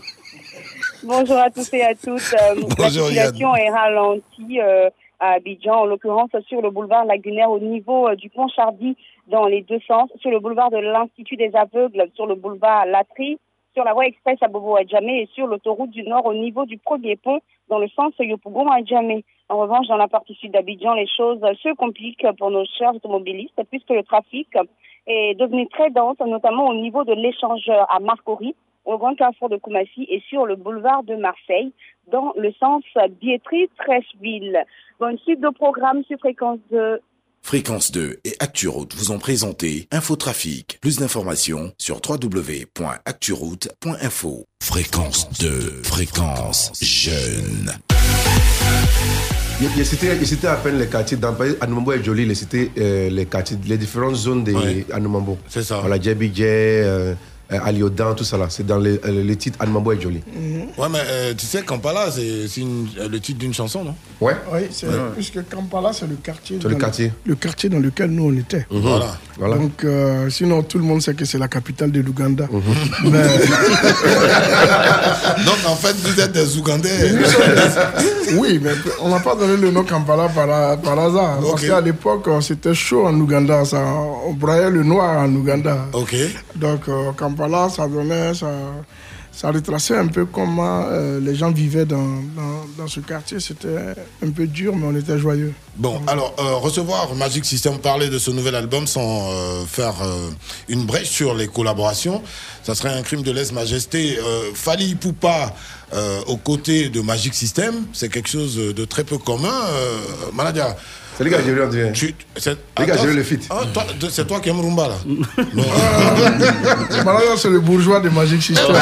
Bonjour 1.05 1.37
à 1.37 1.49
tous 1.49 1.73
et 1.75 1.83
à 1.83 1.95
toutes. 1.95 2.35
Euh, 2.35 2.61
la 2.79 2.91
circulation 2.91 3.55
est 3.55 3.71
ralentie 3.71 4.61
euh, 4.61 4.91
à 5.21 5.35
Abidjan, 5.35 5.83
en 5.83 5.85
l'occurrence 5.85 6.31
sur 6.49 6.61
le 6.61 6.71
boulevard 6.71 7.05
Lagunaire 7.05 7.51
au 7.51 7.61
niveau 7.61 8.09
euh, 8.09 8.17
du 8.17 8.29
pont 8.29 8.49
Chardy 8.49 8.97
dans 9.29 9.47
les 9.47 9.63
deux 9.63 9.79
sens, 9.87 10.11
sur 10.21 10.31
le 10.31 10.41
boulevard 10.41 10.71
de 10.71 10.79
l'Institut 10.79 11.37
des 11.37 11.55
aveugles, 11.55 12.09
sur 12.15 12.27
le 12.27 12.35
boulevard 12.35 12.87
Latry, 12.87 13.39
sur 13.75 13.85
la 13.85 13.93
voie 13.93 14.07
express 14.07 14.39
à 14.41 14.49
Bobo 14.49 14.77
Adjamé 14.77 15.23
et 15.23 15.29
sur 15.35 15.47
l'autoroute 15.47 15.91
du 15.91 16.03
Nord 16.03 16.27
au 16.27 16.35
niveau 16.35 16.67
du 16.67 16.79
premier 16.79 17.15
pont 17.15 17.41
dans 17.69 17.79
le 17.79 17.89
sens 17.89 18.13
Yopougon 18.19 18.69
Adjamé. 18.69 19.25
En 19.49 19.59
revanche, 19.59 19.87
dans 19.87 19.97
la 19.97 20.09
partie 20.09 20.35
sud 20.35 20.51
d'Abidjan, 20.51 20.95
les 20.95 21.07
choses 21.07 21.41
se 21.63 21.75
compliquent 21.77 22.27
pour 22.39 22.51
nos 22.51 22.65
chers 22.77 22.95
automobilistes 22.95 23.63
puisque 23.71 23.91
le 23.91 24.03
trafic 24.03 24.49
est 25.07 25.35
devenu 25.39 25.69
très 25.69 25.91
dense, 25.91 26.19
notamment 26.19 26.67
au 26.67 26.75
niveau 26.75 27.05
de 27.05 27.13
l'échangeur 27.13 27.87
à 27.89 28.01
Marcory, 28.01 28.55
au 28.89 28.99
grand 28.99 29.15
carrefour 29.15 29.49
de 29.51 29.57
Koumassi 29.57 30.07
et 30.09 30.21
sur 30.29 30.47
le 30.47 30.57
boulevard 30.57 31.05
de 31.05 31.15
Marseille, 31.15 31.73
dans 32.11 32.33
le 32.37 32.51
sens 32.53 32.83
Bietri-Trècheville. 33.21 34.59
Bonne 34.99 35.19
suite 35.19 35.41
de 35.41 35.51
programme 35.51 36.03
sur 36.05 36.19
fréquence 36.19 36.59
de 36.71 37.01
Fréquence 37.43 37.93
2 37.93 38.19
et 38.25 38.33
ActuRoute 38.41 38.95
vous 38.97 39.13
ont 39.13 39.19
présenté 39.19 39.87
Infotrafic. 39.93 40.79
Plus 40.81 40.99
d'informations 40.99 41.71
sur 41.79 42.01
www.acturoute.info. 42.07 44.45
Fréquence 44.61 45.31
2, 45.41 45.49
fréquence 45.85 46.73
jeune. 46.83 47.71
Il 49.61 49.85
citait, 49.85 50.49
à 50.49 50.57
peine 50.57 50.79
les 50.79 50.89
quartiers. 50.89 51.17
Dans 51.17 51.35
Anoumambo 51.61 51.93
est 51.93 52.03
joli, 52.03 52.25
il 52.25 52.35
citait 52.37 52.71
euh, 52.79 53.09
les 53.11 53.27
quartiers, 53.27 53.57
les 53.67 53.79
différentes 53.79 54.17
zones 54.17 54.43
de 54.45 54.53
Ouais. 54.53 54.85
C'est 55.49 55.63
ça. 55.63 55.79
Voilà, 55.81 56.01
Djabidje, 56.01 57.17
euh, 57.53 57.59
Aliodan, 57.65 58.15
tout 58.15 58.25
ça 58.25 58.37
là. 58.37 58.47
C'est 58.51 58.67
dans 58.67 58.79
les, 58.79 59.01
euh, 59.05 59.23
les 59.25 59.37
titres 59.37 59.59
Anoumambo 59.61 59.93
est 59.93 60.01
joli. 60.01 60.21
Ouais, 60.77 60.89
mais 60.91 60.99
euh, 61.07 61.35
tu 61.37 61.47
sais, 61.47 61.63
Kampala, 61.63 62.11
c'est 62.11 62.49
c'est 62.49 62.61
une- 62.61 62.89
le 63.11 63.21
titre 63.21 63.39
d'une 63.39 63.55
chanson, 63.55 63.85
non? 63.85 63.95
Ouais. 64.21 64.35
Oui, 64.53 64.61
c'est 64.71 64.87
puisque 65.15 65.49
Kampala, 65.49 65.93
c'est 65.93 66.07
le 66.07 66.17
quartier. 66.17 66.59
C'est 66.61 66.69
le 66.69 66.75
dans 66.75 66.81
quartier. 66.81 67.13
Le 67.25 67.35
quartier 67.35 67.69
dans 67.69 67.79
lequel 67.79 68.11
nous 68.11 68.25
on 68.33 68.37
était. 68.37 68.67
Mhm. 68.71 68.81
Voilà. 68.81 69.17
Voilà. 69.39 69.57
Donc, 69.57 69.85
euh, 69.85 70.29
sinon, 70.31 70.63
tout 70.63 70.79
le 70.79 70.85
monde 70.85 71.01
sait 71.01 71.15
que 71.15 71.25
c'est 71.25 71.39
la 71.39 71.49
capitale 71.49 71.93
de 71.93 72.01
l'Ouganda. 72.01 72.47
Mhm. 72.51 72.63
Mais- 73.13 73.23
Donc, 75.47 75.59
en 75.67 75.77
fait, 75.77 75.95
vous 76.03 76.21
êtes 76.21 76.33
des 76.33 76.57
Ougandais. 76.59 77.13
oui, 78.37 78.61
mais 78.63 78.73
on 79.01 79.09
n'a 79.09 79.21
pas 79.21 79.35
donné 79.35 79.57
le 79.57 79.71
nom 79.71 79.85
Kampala 79.85 80.29
par, 80.29 80.79
par 80.81 80.99
hasard. 80.99 81.39
Parce 81.41 81.63
qu'à 81.67 81.81
l'époque, 81.81 82.29
c'était 82.43 82.75
chaud 82.75 83.07
en 83.07 83.15
Ouganda. 83.19 83.65
Ça, 83.65 83.79
on 84.27 84.33
broyait 84.33 84.71
le 84.71 84.83
noir 84.83 85.23
en 85.23 85.35
Ouganda. 85.35 85.87
Ok. 85.93 86.15
Donc, 86.57 86.89
euh, 86.89 87.13
Kampala, 87.39 87.69
ça 87.69 87.87
donnait, 87.87 88.35
ça, 88.35 88.49
ça 89.33 89.53
retraçait 89.53 89.97
un 89.97 90.09
peu 90.09 90.25
comment 90.27 90.87
euh, 90.87 91.21
les 91.21 91.37
gens 91.37 91.53
vivaient 91.53 91.85
dans, 91.85 92.23
ce 92.89 93.01
quartier. 93.01 93.39
C'était 93.39 93.95
un 94.25 94.31
peu 94.31 94.47
dur, 94.49 94.75
mais 94.75 94.87
on 94.87 94.97
était 94.97 95.19
joyeux. 95.19 95.53
Bon, 95.77 96.01
alors, 96.09 96.35
euh, 96.41 96.55
recevoir 96.57 97.15
Magic 97.15 97.45
System, 97.45 97.79
parler 97.79 98.09
de 98.09 98.19
ce 98.19 98.33
nouvel 98.33 98.57
album 98.57 98.87
sans 98.89 99.31
euh, 99.31 99.65
faire 99.67 99.95
une 100.69 100.85
brèche 100.87 101.11
sur 101.11 101.35
les 101.35 101.47
collaborations, 101.47 102.23
ça 102.65 102.75
serait 102.75 102.93
un 102.93 103.03
crime 103.03 103.23
de 103.23 103.31
lèse-majesté. 103.31 104.19
Fali 104.55 104.97
Poupa 104.97 105.55
aux 106.27 106.37
côtés 106.37 106.89
de 106.89 107.01
Magic 107.01 107.35
System, 107.35 107.87
c'est 107.93 108.09
quelque 108.09 108.29
chose 108.29 108.57
de 108.57 108.85
très 108.85 109.05
peu 109.05 109.19
commun. 109.19 109.61
Manadia. 110.33 110.77
C'est 111.19 111.25
les 111.25 111.31
gars, 111.31 111.39
j'ai 111.45 111.53
vu, 111.53 111.61
on 111.63 111.69
dirait. 111.69 111.93
Tu- 111.93 112.15
c'est- 112.37 112.57
Les 112.79 112.87
gars, 112.87 112.95
Attends, 112.95 113.03
j'ai 113.03 113.09
vu 113.11 113.17
le 113.17 113.23
feat. 113.25 113.47
ah, 113.51 113.63
toi, 113.75 113.85
c'est 114.09 114.25
toi 114.27 114.39
qui 114.39 114.51
aimes 114.51 114.61
Rumba, 114.61 114.87
là. 114.89 114.95
Malheureusement, 117.05 117.37
c'est 117.37 117.51
le 117.51 117.59
bourgeois 117.59 117.99
de 117.99 118.09
Magic 118.09 118.41
System. 118.41 118.67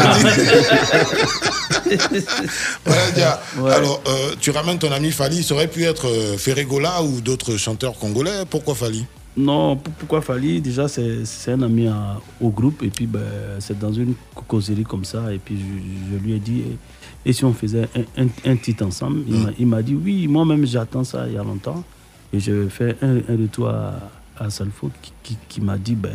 Alors, 3.57 4.03
euh, 4.07 4.35
tu 4.41 4.51
ramènes 4.51 4.79
ton 4.79 4.91
ami 4.93 5.11
Fali, 5.11 5.43
ça 5.43 5.55
aurait 5.55 5.69
pu 5.69 5.85
être 5.85 6.07
euh, 6.09 6.37
Ferregola 6.37 7.03
ou 7.03 7.21
d'autres 7.21 7.57
chanteurs 7.57 7.95
congolais. 7.99 8.45
Pourquoi 8.49 8.75
Fali? 8.75 9.05
Non, 9.37 9.77
pour- 9.77 9.93
pourquoi 9.95 10.23
Fali? 10.23 10.61
Déjà, 10.61 10.89
c'est 10.89 11.25
c'est 11.25 11.53
un 11.53 11.63
ami 11.63 11.89
à- 11.89 12.19
au 12.41 12.49
groupe, 12.51 12.83
et 12.83 12.89
puis 12.89 13.07
ben, 13.07 13.21
c'est 13.61 13.79
dans 13.79 13.93
une 13.93 14.15
causerie 14.49 14.85
comme 14.85 15.05
ça, 15.05 15.33
et 15.33 15.39
puis 15.39 15.57
je, 15.59 16.17
je 16.17 16.25
lui 16.25 16.35
ai 16.35 16.39
dit, 16.39 16.61
et, 16.61 17.31
et 17.31 17.33
si 17.33 17.45
on 17.45 17.53
faisait 17.53 17.89
un, 17.97 18.23
un- 18.25 18.51
un 18.51 18.57
titre 18.57 18.85
ensemble? 18.87 19.21
Il 19.29 19.35
m'a- 19.37 19.51
Il 19.59 19.67
m'a 19.67 19.83
dit, 19.83 19.95
oui, 19.95 20.27
moi-même 20.27 20.67
j'attends 20.67 21.05
ça 21.05 21.25
il 21.29 21.35
y 21.35 21.39
a 21.39 21.45
longtemps, 21.45 21.85
et 22.33 22.41
je 22.41 22.69
fais 22.69 22.97
un, 23.03 23.17
un 23.17 23.37
retour 23.41 23.69
à, 23.69 23.95
à 24.39 24.51
Salfo 24.51 24.91
qui, 25.03 25.13
qui- 25.23 25.39
qui 25.49 25.61
m'a 25.61 25.77
dit, 25.79 25.95
ben, 25.95 26.13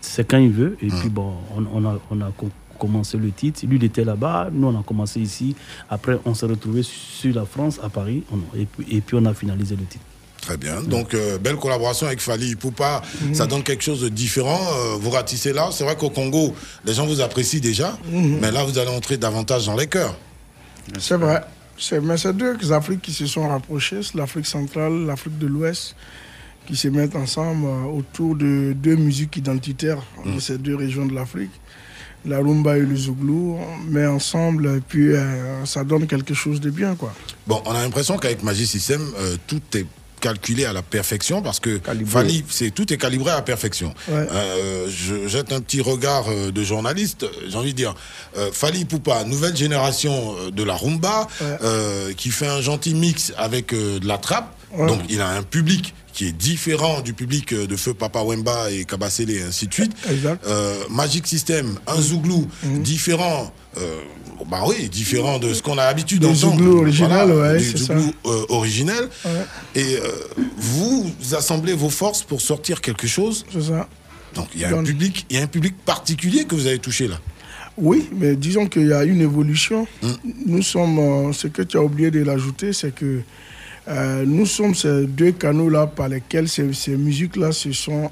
c'est 0.00 0.26
quand 0.28 0.38
il 0.38 0.50
veut, 0.52 0.76
et 0.82 0.88
puis 0.88 1.08
bon, 1.08 1.32
on, 1.56 1.64
on 1.82 1.88
a, 1.88 1.98
on 2.10 2.20
a 2.20 2.30
co- 2.36 2.50
commencé 2.78 3.16
le 3.18 3.30
titre, 3.32 3.66
lui 3.66 3.76
il 3.76 3.84
était 3.84 4.04
là-bas, 4.04 4.48
nous 4.52 4.68
on 4.68 4.78
a 4.78 4.82
commencé 4.84 5.20
ici, 5.20 5.56
après 5.90 6.18
on 6.24 6.34
s'est 6.34 6.46
retrouvé 6.46 6.82
sur 6.84 7.34
la 7.34 7.44
France, 7.44 7.80
à 7.82 7.88
Paris, 7.88 8.22
on- 8.32 8.56
et, 8.58 8.66
puis, 8.66 8.86
et 8.96 9.00
puis 9.00 9.16
on 9.20 9.24
a 9.26 9.34
finalisé 9.34 9.74
le 9.76 9.84
titre. 9.84 10.04
Très 10.40 10.56
bien. 10.56 10.80
Donc, 10.82 11.12
euh, 11.14 11.36
belle 11.36 11.56
collaboration 11.56 12.06
avec 12.06 12.20
Fali 12.20 12.54
Poupa. 12.54 13.02
Ça 13.34 13.46
donne 13.46 13.64
quelque 13.64 13.82
chose 13.82 14.00
de 14.02 14.08
différent. 14.08 14.58
Euh, 14.72 14.96
vous 14.98 15.10
ratissez 15.10 15.52
là. 15.52 15.68
C'est 15.72 15.82
vrai 15.82 15.96
qu'au 15.96 16.10
Congo, 16.10 16.54
les 16.86 16.94
gens 16.94 17.06
vous 17.06 17.20
apprécient 17.20 17.58
déjà. 17.60 17.98
Mhm. 18.10 18.38
Mais 18.40 18.52
là, 18.52 18.62
vous 18.64 18.78
allez 18.78 18.88
entrer 18.88 19.16
davantage 19.18 19.66
dans 19.66 19.74
les 19.76 19.88
cœurs. 19.88 20.14
C'est 20.98 21.16
vrai. 21.16 21.42
C'est- 21.78 22.00
Mais 22.00 22.16
c'est 22.16 22.36
deux 22.36 22.56
Afriques 22.72 23.02
qui 23.02 23.12
se 23.12 23.26
sont 23.26 23.48
rapprochées, 23.48 24.02
c'est 24.02 24.14
l'Afrique 24.16 24.46
centrale, 24.46 25.06
l'Afrique 25.06 25.38
de 25.38 25.46
l'Ouest, 25.46 25.94
qui 26.66 26.76
se 26.76 26.88
mettent 26.88 27.16
ensemble 27.16 27.66
euh, 27.66 27.84
autour 27.98 28.34
de 28.36 28.72
deux 28.76 28.96
musiques 28.96 29.36
identitaires 29.36 30.02
de 30.26 30.38
ces 30.40 30.58
deux 30.58 30.76
régions 30.76 31.06
de 31.06 31.14
l'Afrique, 31.14 31.52
la 32.26 32.38
rumba 32.38 32.76
et 32.76 32.82
le 32.82 32.96
zouglou, 32.96 33.58
mais 33.88 34.04
ensemble, 34.06 34.66
et 34.76 34.80
puis 34.86 35.12
euh, 35.14 35.64
ça 35.64 35.84
donne 35.84 36.06
quelque 36.06 36.34
chose 36.34 36.60
de 36.60 36.68
bien, 36.70 36.94
quoi. 36.96 37.14
Bon, 37.46 37.62
on 37.64 37.70
a 37.70 37.82
l'impression 37.82 38.18
qu'avec 38.18 38.42
Magic 38.42 38.66
System, 38.66 39.00
euh, 39.18 39.36
tout 39.46 39.62
est 39.74 39.86
calculé 40.20 40.64
à 40.64 40.72
la 40.72 40.82
perfection 40.82 41.42
parce 41.42 41.60
que 41.60 41.80
Fali, 42.06 42.44
c'est 42.48 42.70
tout 42.70 42.92
est 42.92 42.96
calibré 42.96 43.30
à 43.30 43.36
la 43.36 43.42
perfection. 43.42 43.94
Ouais. 44.08 44.26
Euh, 44.32 44.88
je 44.90 45.28
jette 45.28 45.52
un 45.52 45.60
petit 45.60 45.80
regard 45.80 46.24
euh, 46.28 46.50
de 46.50 46.62
journaliste. 46.62 47.26
J'ai 47.48 47.56
envie 47.56 47.72
de 47.72 47.76
dire, 47.76 47.94
euh, 48.36 48.50
Fali 48.52 48.84
Poupa, 48.84 49.24
nouvelle 49.24 49.56
génération 49.56 50.34
euh, 50.38 50.50
de 50.50 50.62
la 50.62 50.74
rumba, 50.74 51.26
euh, 51.42 52.12
qui 52.14 52.30
fait 52.30 52.46
un 52.48 52.60
gentil 52.60 52.94
mix 52.94 53.32
avec 53.36 53.72
euh, 53.72 53.98
de 53.98 54.06
la 54.06 54.18
trappe. 54.18 54.54
Ouais. 54.72 54.86
Donc, 54.86 55.00
il 55.08 55.20
a 55.20 55.28
un 55.28 55.42
public 55.42 55.94
qui 56.18 56.26
est 56.26 56.32
différent 56.32 57.00
du 57.00 57.12
public 57.14 57.52
euh, 57.52 57.68
de 57.68 57.76
Feu 57.76 57.94
Papa 57.94 58.24
Wemba 58.24 58.72
et 58.72 58.84
Kabasele 58.84 59.30
et 59.30 59.42
ainsi 59.42 59.68
de 59.68 59.72
suite. 59.74 59.92
Exact. 60.10 60.44
Euh, 60.48 60.74
Magic 60.90 61.24
System, 61.28 61.78
un 61.86 62.00
zouglou 62.00 62.44
Mhm. 62.64 62.82
différent. 62.82 63.52
euh, 63.76 64.00
bah 64.50 64.62
oui, 64.66 64.88
différent 64.88 65.38
de 65.38 65.54
ce 65.54 65.62
qu'on 65.62 65.78
a 65.78 65.84
l'habitude 65.84 66.18
Du 66.18 66.26
d'entendre. 66.26 66.56
zouglou 66.56 66.78
original, 66.80 67.30
ouais, 67.30 67.58
du 67.58 67.64
c'est 67.70 67.78
zouglou, 67.78 68.10
euh, 68.26 68.46
originel. 68.48 69.08
Ouais. 69.24 69.44
Et 69.82 69.96
vous 70.56 71.08
assemblez 71.36 71.74
vos 71.74 71.90
forces 71.90 72.22
pour 72.24 72.40
sortir 72.40 72.80
quelque 72.80 73.06
chose. 73.06 73.44
C'est 73.52 73.62
ça. 73.62 73.88
Donc 74.34 74.48
il 74.56 74.60
y 74.62 74.64
a 74.64 74.76
un 74.76 74.82
public, 74.82 75.24
il 75.30 75.36
y 75.36 75.38
a 75.38 75.42
un 75.44 75.46
public 75.46 75.74
particulier 75.84 76.44
que 76.46 76.54
vous 76.56 76.66
avez 76.66 76.78
touché 76.80 77.06
là. 77.06 77.20
Oui, 77.76 78.08
mais 78.12 78.34
disons 78.34 78.66
qu'il 78.66 78.88
y 78.88 78.92
a 78.92 79.04
une 79.04 79.20
évolution. 79.20 79.86
Hmm. 80.02 80.12
Nous 80.46 80.62
sommes, 80.62 81.32
ce 81.32 81.46
que 81.46 81.62
tu 81.62 81.76
as 81.76 81.82
oublié 81.82 82.10
de 82.10 82.24
l'ajouter, 82.24 82.72
c'est 82.72 82.92
que 82.92 83.20
euh, 83.88 84.24
nous 84.26 84.46
sommes 84.46 84.74
ces 84.74 85.06
deux 85.06 85.32
canaux-là 85.32 85.86
par 85.86 86.08
lesquels 86.08 86.48
ces, 86.48 86.72
ces 86.72 86.96
musiques-là 86.96 87.52
se 87.52 87.72
sont 87.72 88.10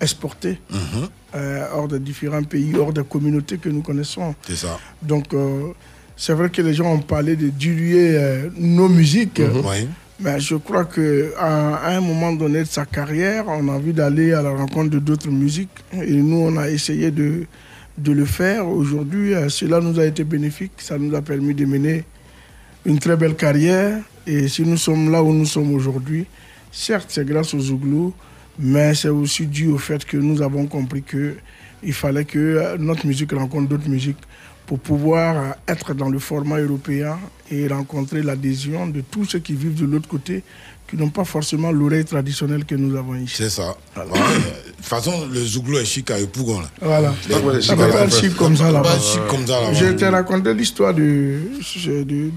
exportées 0.00 0.58
Mhm. 0.70 1.08
euh, 1.36 1.66
hors 1.74 1.88
de 1.88 1.98
différents 1.98 2.42
pays, 2.42 2.74
hors 2.76 2.92
des 2.92 3.04
communautés 3.04 3.56
que 3.58 3.68
nous 3.68 3.82
connaissons. 3.82 4.34
C'est 4.46 4.56
ça. 4.56 4.78
Donc, 5.00 5.32
euh, 5.32 5.68
c'est 6.16 6.32
vrai 6.34 6.50
que 6.50 6.60
les 6.60 6.74
gens 6.74 6.92
ont 6.92 6.98
parlé 7.00 7.36
de 7.36 7.48
diluer 7.48 8.18
nos 8.58 8.88
musiques. 8.88 9.38
Mhm. 9.40 9.62
Oui. 9.64 9.88
Mais 10.20 10.38
je 10.38 10.54
crois 10.56 10.84
qu'à 10.84 11.00
à 11.40 11.96
un 11.96 12.00
moment 12.00 12.32
donné 12.32 12.60
de 12.60 12.64
sa 12.68 12.84
carrière, 12.84 13.44
on 13.48 13.66
a 13.68 13.72
envie 13.72 13.92
d'aller 13.92 14.32
à 14.32 14.42
la 14.42 14.50
rencontre 14.50 14.90
de 14.90 14.98
d'autres 15.00 15.30
musiques. 15.30 15.70
Et 15.92 16.12
nous, 16.12 16.36
on 16.36 16.56
a 16.58 16.68
essayé 16.70 17.10
de, 17.10 17.44
de 17.98 18.12
le 18.12 18.24
faire. 18.24 18.68
Aujourd'hui, 18.68 19.32
cela 19.48 19.80
nous 19.80 19.98
a 19.98 20.04
été 20.04 20.22
bénéfique. 20.22 20.72
Ça 20.78 20.96
nous 20.98 21.12
a 21.16 21.22
permis 21.22 21.54
de 21.54 21.64
mener 21.64 22.04
une 22.84 22.98
très 23.00 23.16
belle 23.16 23.34
carrière. 23.34 23.98
Et 24.26 24.48
si 24.48 24.62
nous 24.62 24.76
sommes 24.76 25.10
là 25.10 25.22
où 25.22 25.32
nous 25.32 25.46
sommes 25.46 25.74
aujourd'hui, 25.74 26.26
certes, 26.70 27.06
c'est 27.08 27.24
grâce 27.26 27.54
aux 27.54 27.60
Zouglous, 27.60 28.12
mais 28.58 28.94
c'est 28.94 29.08
aussi 29.08 29.46
dû 29.46 29.68
au 29.68 29.78
fait 29.78 30.04
que 30.04 30.16
nous 30.16 30.42
avons 30.42 30.66
compris 30.66 31.02
qu'il 31.02 31.92
fallait 31.92 32.24
que 32.24 32.38
euh, 32.38 32.76
notre 32.78 33.06
musique 33.06 33.32
rencontre 33.32 33.68
d'autres 33.68 33.88
musiques 33.88 34.18
pour 34.66 34.78
pouvoir 34.78 35.36
euh, 35.36 35.72
être 35.72 35.94
dans 35.94 36.08
le 36.08 36.18
format 36.18 36.58
européen 36.60 37.18
et 37.50 37.66
rencontrer 37.66 38.22
l'adhésion 38.22 38.86
de 38.86 39.00
tous 39.00 39.24
ceux 39.24 39.38
qui 39.40 39.54
vivent 39.54 39.74
de 39.80 39.86
l'autre 39.86 40.08
côté, 40.08 40.42
qui 40.88 40.96
n'ont 40.96 41.08
pas 41.08 41.24
forcément 41.24 41.72
l'oreille 41.72 42.04
traditionnelle 42.04 42.64
que 42.64 42.74
nous 42.74 42.94
avons 42.96 43.14
ici. 43.16 43.34
C'est 43.38 43.50
ça. 43.50 43.74
De 43.96 44.02
toute 44.02 44.84
façon, 44.86 45.26
le 45.32 45.42
Zouglou 45.44 45.78
est 45.78 45.84
chic 45.84 46.10
à 46.10 46.18
Epougon. 46.20 46.60
Là. 46.60 46.70
Voilà. 46.80 47.14
Ça 47.62 47.74
pas 47.76 48.08
chic 48.10 48.36
comme 48.36 48.56
ça 48.56 48.70
là-bas. 48.70 48.96
Je 49.72 49.86
t'ai 49.92 50.08
raconté 50.08 50.52
l'histoire 50.54 50.92
du, 50.94 51.40
du- 52.04 52.30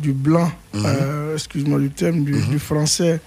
du 0.00 0.12
blanc, 0.12 0.50
Mhm. 0.74 0.82
euh, 0.86 1.34
excuse-moi 1.34 1.78
du 1.78 1.90
terme, 1.90 2.24
du, 2.24 2.32
du 2.32 2.58
français, 2.58 3.20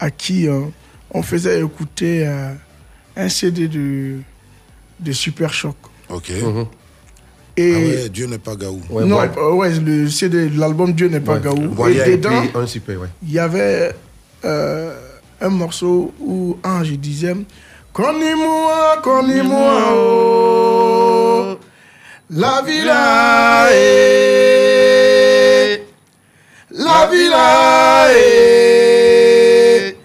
à 0.00 0.10
qui 0.10 0.48
euh, 0.48 0.62
on 1.10 1.22
faisait 1.22 1.60
écouter 1.60 2.26
euh, 2.26 2.52
un 3.16 3.28
CD 3.28 3.68
de, 3.68 4.16
de 5.00 5.12
Super 5.12 5.52
Choc. 5.52 5.76
Ok. 6.08 6.30
Et 7.56 7.72
Ah 7.72 7.78
ouais, 7.78 8.08
Dieu 8.08 8.26
n'est 8.26 8.38
pas 8.38 8.56
Gaou. 8.56 8.80
non, 8.90 9.20
euh, 9.20 9.52
ouais, 9.52 9.70
le 9.78 10.08
CD, 10.08 10.48
de 10.48 10.58
l'album 10.58 10.92
Dieu 10.92 11.06
n'est 11.08 11.20
pas 11.20 11.34
Ouais. 11.34 11.40
Gaou. 11.40 11.68
Voyage 11.72 12.08
et 12.08 12.12
et 12.14 12.16
dedans, 12.16 12.40
puis 12.42 12.50
un 12.60 12.66
super, 12.66 13.00
ouais. 13.00 13.08
il 13.22 13.30
y 13.32 13.38
avait 13.38 13.92
euh, 14.44 14.92
un 15.40 15.48
morceau 15.50 16.12
où 16.20 16.56
Ange 16.64 16.90
disait 16.98 17.36
Connais-moi, 17.92 19.00
connais-moi, 19.04 19.94
oh, 19.96 21.58
la 22.30 22.60
villa 22.66 23.68
est, 23.72 24.43
la 26.76 27.06
villa 27.10 28.08
est, 28.16 29.96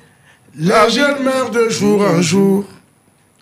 les 0.55 0.89
jeunes 0.89 1.23
meurent 1.23 1.49
de 1.51 1.69
jour 1.69 2.01
en 2.01 2.21
jour. 2.21 2.63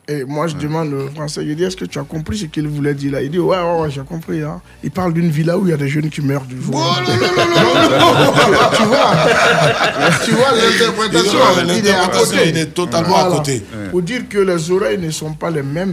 Et 0.10 0.24
moi, 0.24 0.48
je 0.48 0.56
demande 0.56 0.94
au 0.94 1.10
français, 1.10 1.42
il 1.44 1.54
dit, 1.58 1.66
est-ce 1.66 1.76
que 1.76 1.84
tu 1.84 2.00
as 2.00 2.04
compris 2.04 2.38
ce 2.38 2.46
qu'il 2.46 2.66
voulait 2.70 2.94
dire 2.94 3.12
là? 3.12 3.22
Il 3.22 3.30
dit, 3.30 3.40
ouais, 3.40 3.58
ouais, 3.58 3.82
ouais, 3.82 3.92
j'ai 3.92 4.04
compris. 4.04 4.42
hein. 4.42 4.62
Il 4.82 4.90
parle 4.90 5.12
d'une 5.12 5.30
villa 5.30 5.58
où 5.58 5.66
il 5.68 5.72
y 5.72 5.74
a 5.74 5.78
des 5.78 5.90
jeunes 5.90 6.10
qui 6.10 6.22
meurent 6.22 6.46
du 6.46 6.56
jour. 6.62 6.82
jour. 6.82 7.14
tu 8.78 8.84
vois, 8.84 9.12
tu 10.24 10.32
vois 10.32 10.52
l'interprétation, 10.56 11.40
l'interprétation, 11.66 12.38
il 12.46 12.58
est 12.58 12.74
totalement 12.74 13.18
à 13.18 13.32
côté. 13.38 13.62
Pour 13.92 14.02
dire 14.02 14.30
que 14.30 14.38
les 14.38 14.72
oreilles 14.72 14.98
ne 15.00 15.12
sont 15.12 15.34
pas 15.34 15.50
les 15.50 15.64
mêmes 15.64 15.92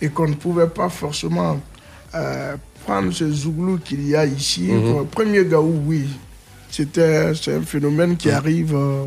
et 0.00 0.08
qu'on 0.08 0.28
ne 0.28 0.34
pouvait 0.34 0.68
pas 0.68 0.88
forcément 0.88 1.60
euh, 2.14 2.54
prendre 2.86 3.12
ce 3.12 3.30
zouglou 3.30 3.78
qu'il 3.84 4.08
y 4.08 4.16
a 4.16 4.24
ici. 4.24 4.62
Mhm. 4.72 5.00
Le 5.00 5.04
Premier 5.04 5.44
Gaou, 5.44 5.82
oui, 5.86 6.06
c'était 6.70 7.32
c'est 7.34 7.54
un 7.54 7.62
phénomène 7.62 8.16
qui 8.16 8.30
arrive. 8.30 8.74
euh, 8.74 9.04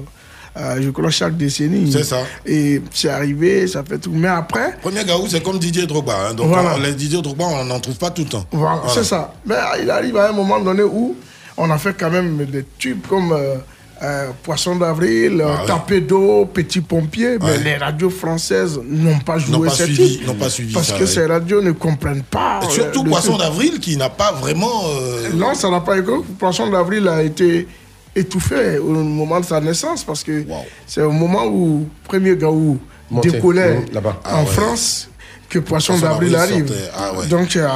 euh, 0.56 0.80
je 0.82 0.90
crois 0.92 1.10
chaque 1.10 1.36
décennie. 1.36 1.92
C'est 1.92 2.04
ça. 2.04 2.20
Et 2.46 2.80
c'est 2.94 3.10
arrivé, 3.10 3.66
ça 3.68 3.84
fait 3.84 3.98
tout. 3.98 4.12
Mais 4.14 4.28
après, 4.28 4.78
Premier 4.82 5.04
Gaou, 5.04 5.26
c'est 5.28 5.42
comme 5.42 5.58
Didier 5.58 5.88
Drogba. 5.88 6.28
hein. 6.30 6.34
Donc, 6.36 6.50
Voilà. 6.50 6.76
on- 6.76 6.80
les 6.80 6.94
Didier 6.94 7.22
Drogba, 7.24 7.46
on 7.46 7.66
n'en 7.66 7.80
trouve 7.80 7.96
pas 7.96 8.12
tout 8.12 8.22
le 8.24 8.30
temps. 8.30 8.46
Voilà, 8.52 8.76
Voilà. 8.78 8.94
c'est 8.94 9.04
ça. 9.04 9.34
Mais 9.48 9.56
euh, 9.56 9.82
il 9.82 9.90
arrive 9.90 10.16
à 10.18 10.30
un 10.30 10.32
moment 10.32 10.60
donné 10.60 10.84
où 10.84 11.16
on 11.58 11.70
a 11.72 11.78
fait 11.80 11.96
quand 12.00 12.12
même 12.12 12.46
des 12.46 12.66
tubes 12.78 13.02
comme 13.10 13.32
euh, 13.32 13.56
euh, 14.04 14.30
Poisson 14.44 14.76
d'avril, 14.76 15.40
euh, 15.42 15.46
Ah 15.48 15.62
ouais. 15.62 15.68
Tapé 15.68 16.02
d'eau, 16.02 16.46
Petit 16.46 16.82
pompier. 16.82 17.38
Mais 17.40 17.46
Ouais. 17.46 17.64
les 17.64 17.76
radios 17.78 18.10
françaises 18.10 18.80
n'ont 18.86 19.20
pas 19.20 19.38
joué 19.38 19.68
pas 19.68 19.74
ces 19.74 19.86
suivi- 19.86 20.26
n'ont 20.26 20.34
pas 20.36 20.50
suivi 20.50 20.74
Parce 20.74 20.88
ça, 20.88 20.96
que 20.96 21.02
ouais. 21.02 21.08
ces 21.08 21.26
radios 21.26 21.62
ne 21.62 21.72
comprennent 21.72 22.24
pas. 22.24 22.60
Et 22.64 22.66
euh, 22.66 22.70
surtout 22.70 23.04
le 23.04 23.10
Poisson 23.12 23.38
d'avril 23.38 23.80
qui 23.80 23.96
n'a 23.98 24.10
pas 24.10 24.32
vraiment. 24.34 24.84
euh, 24.90 25.30
Non, 25.34 25.54
ça 25.54 25.70
n'a 25.70 25.80
pas 25.82 25.98
été. 25.98 26.12
Poisson 26.38 26.70
d'avril 26.70 27.08
a 27.08 27.24
été 27.24 27.68
étouffé 28.16 28.78
au 28.78 28.90
moment 28.92 29.40
de 29.40 29.46
sa 29.46 29.60
naissance 29.60 30.04
parce 30.04 30.24
que 30.24 30.46
c'est 30.86 31.02
au 31.02 31.12
moment 31.12 31.46
où 31.46 31.88
premier 32.04 32.36
Gaou 32.36 32.78
décollait 33.22 33.86
là-bas. 33.92 34.20
en 34.26 34.30
Ah 34.30 34.40
ouais. 34.42 34.46
France 34.48 35.10
que 35.54 35.60
Poisson 35.60 35.94
Poisson 35.94 36.08
d'avril 36.08 36.36
arrive. 36.36 36.68
sortait. 36.68 36.90
Ah 36.96 37.14
ouais. 37.14 37.28
Donc 37.28 37.56
euh, 37.56 37.68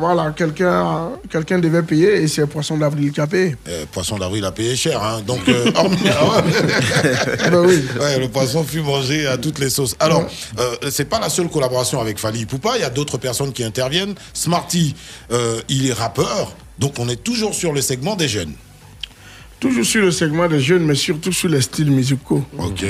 voilà, 0.00 0.32
quelqu'un 0.36 1.10
quelqu'un 1.30 1.58
devait 1.58 1.82
payer 1.82 2.22
et 2.22 2.28
c'est 2.28 2.46
Poisson 2.46 2.78
d'avril 2.78 3.12
qui 3.12 3.20
a 3.20 3.26
payé. 3.26 3.54
euh, 3.68 3.84
Poisson 3.92 4.16
d'avril 4.18 4.44
a 4.44 4.52
payé 4.52 4.74
cher. 4.76 5.02
hein. 5.02 5.20
Donc, 5.26 5.46
euh, 5.48 5.70
hormis- 5.74 5.96
ah 6.18 6.24
ouais. 6.24 7.50
Ben 7.50 7.60
oui. 7.66 7.82
Ouais, 8.00 8.18
le 8.18 8.28
poisson 8.28 8.64
fut 8.64 8.80
mangé 8.80 9.26
à 9.26 9.36
toutes 9.36 9.58
les 9.58 9.70
sauces. 9.70 9.94
Alors, 10.00 10.24
euh, 10.58 10.74
c'est 10.90 11.04
pas 11.08 11.20
la 11.20 11.28
seule 11.28 11.48
collaboration 11.48 12.00
avec 12.00 12.18
Fali 12.18 12.46
Poupa. 12.46 12.72
Il 12.76 12.80
y 12.80 12.84
a 12.84 12.90
d'autres 12.90 13.18
personnes 13.18 13.52
qui 13.52 13.62
interviennent. 13.64 14.14
Smarty, 14.32 14.94
euh, 15.32 15.60
il 15.68 15.86
est 15.88 15.92
rappeur. 15.92 16.54
Donc, 16.78 16.98
on 16.98 17.08
est 17.08 17.22
toujours 17.22 17.54
sur 17.54 17.72
le 17.72 17.80
segment 17.82 18.16
des 18.16 18.28
jeunes. 18.28 18.54
Toujours 19.60 19.84
sur 19.84 20.02
le 20.02 20.10
segment 20.10 20.48
des 20.48 20.60
jeunes, 20.60 20.84
mais 20.84 20.94
surtout 20.94 21.32
sur 21.32 21.48
les 21.48 21.62
styles 21.62 21.90
musicaux. 21.90 22.44
Ok. 22.58 22.84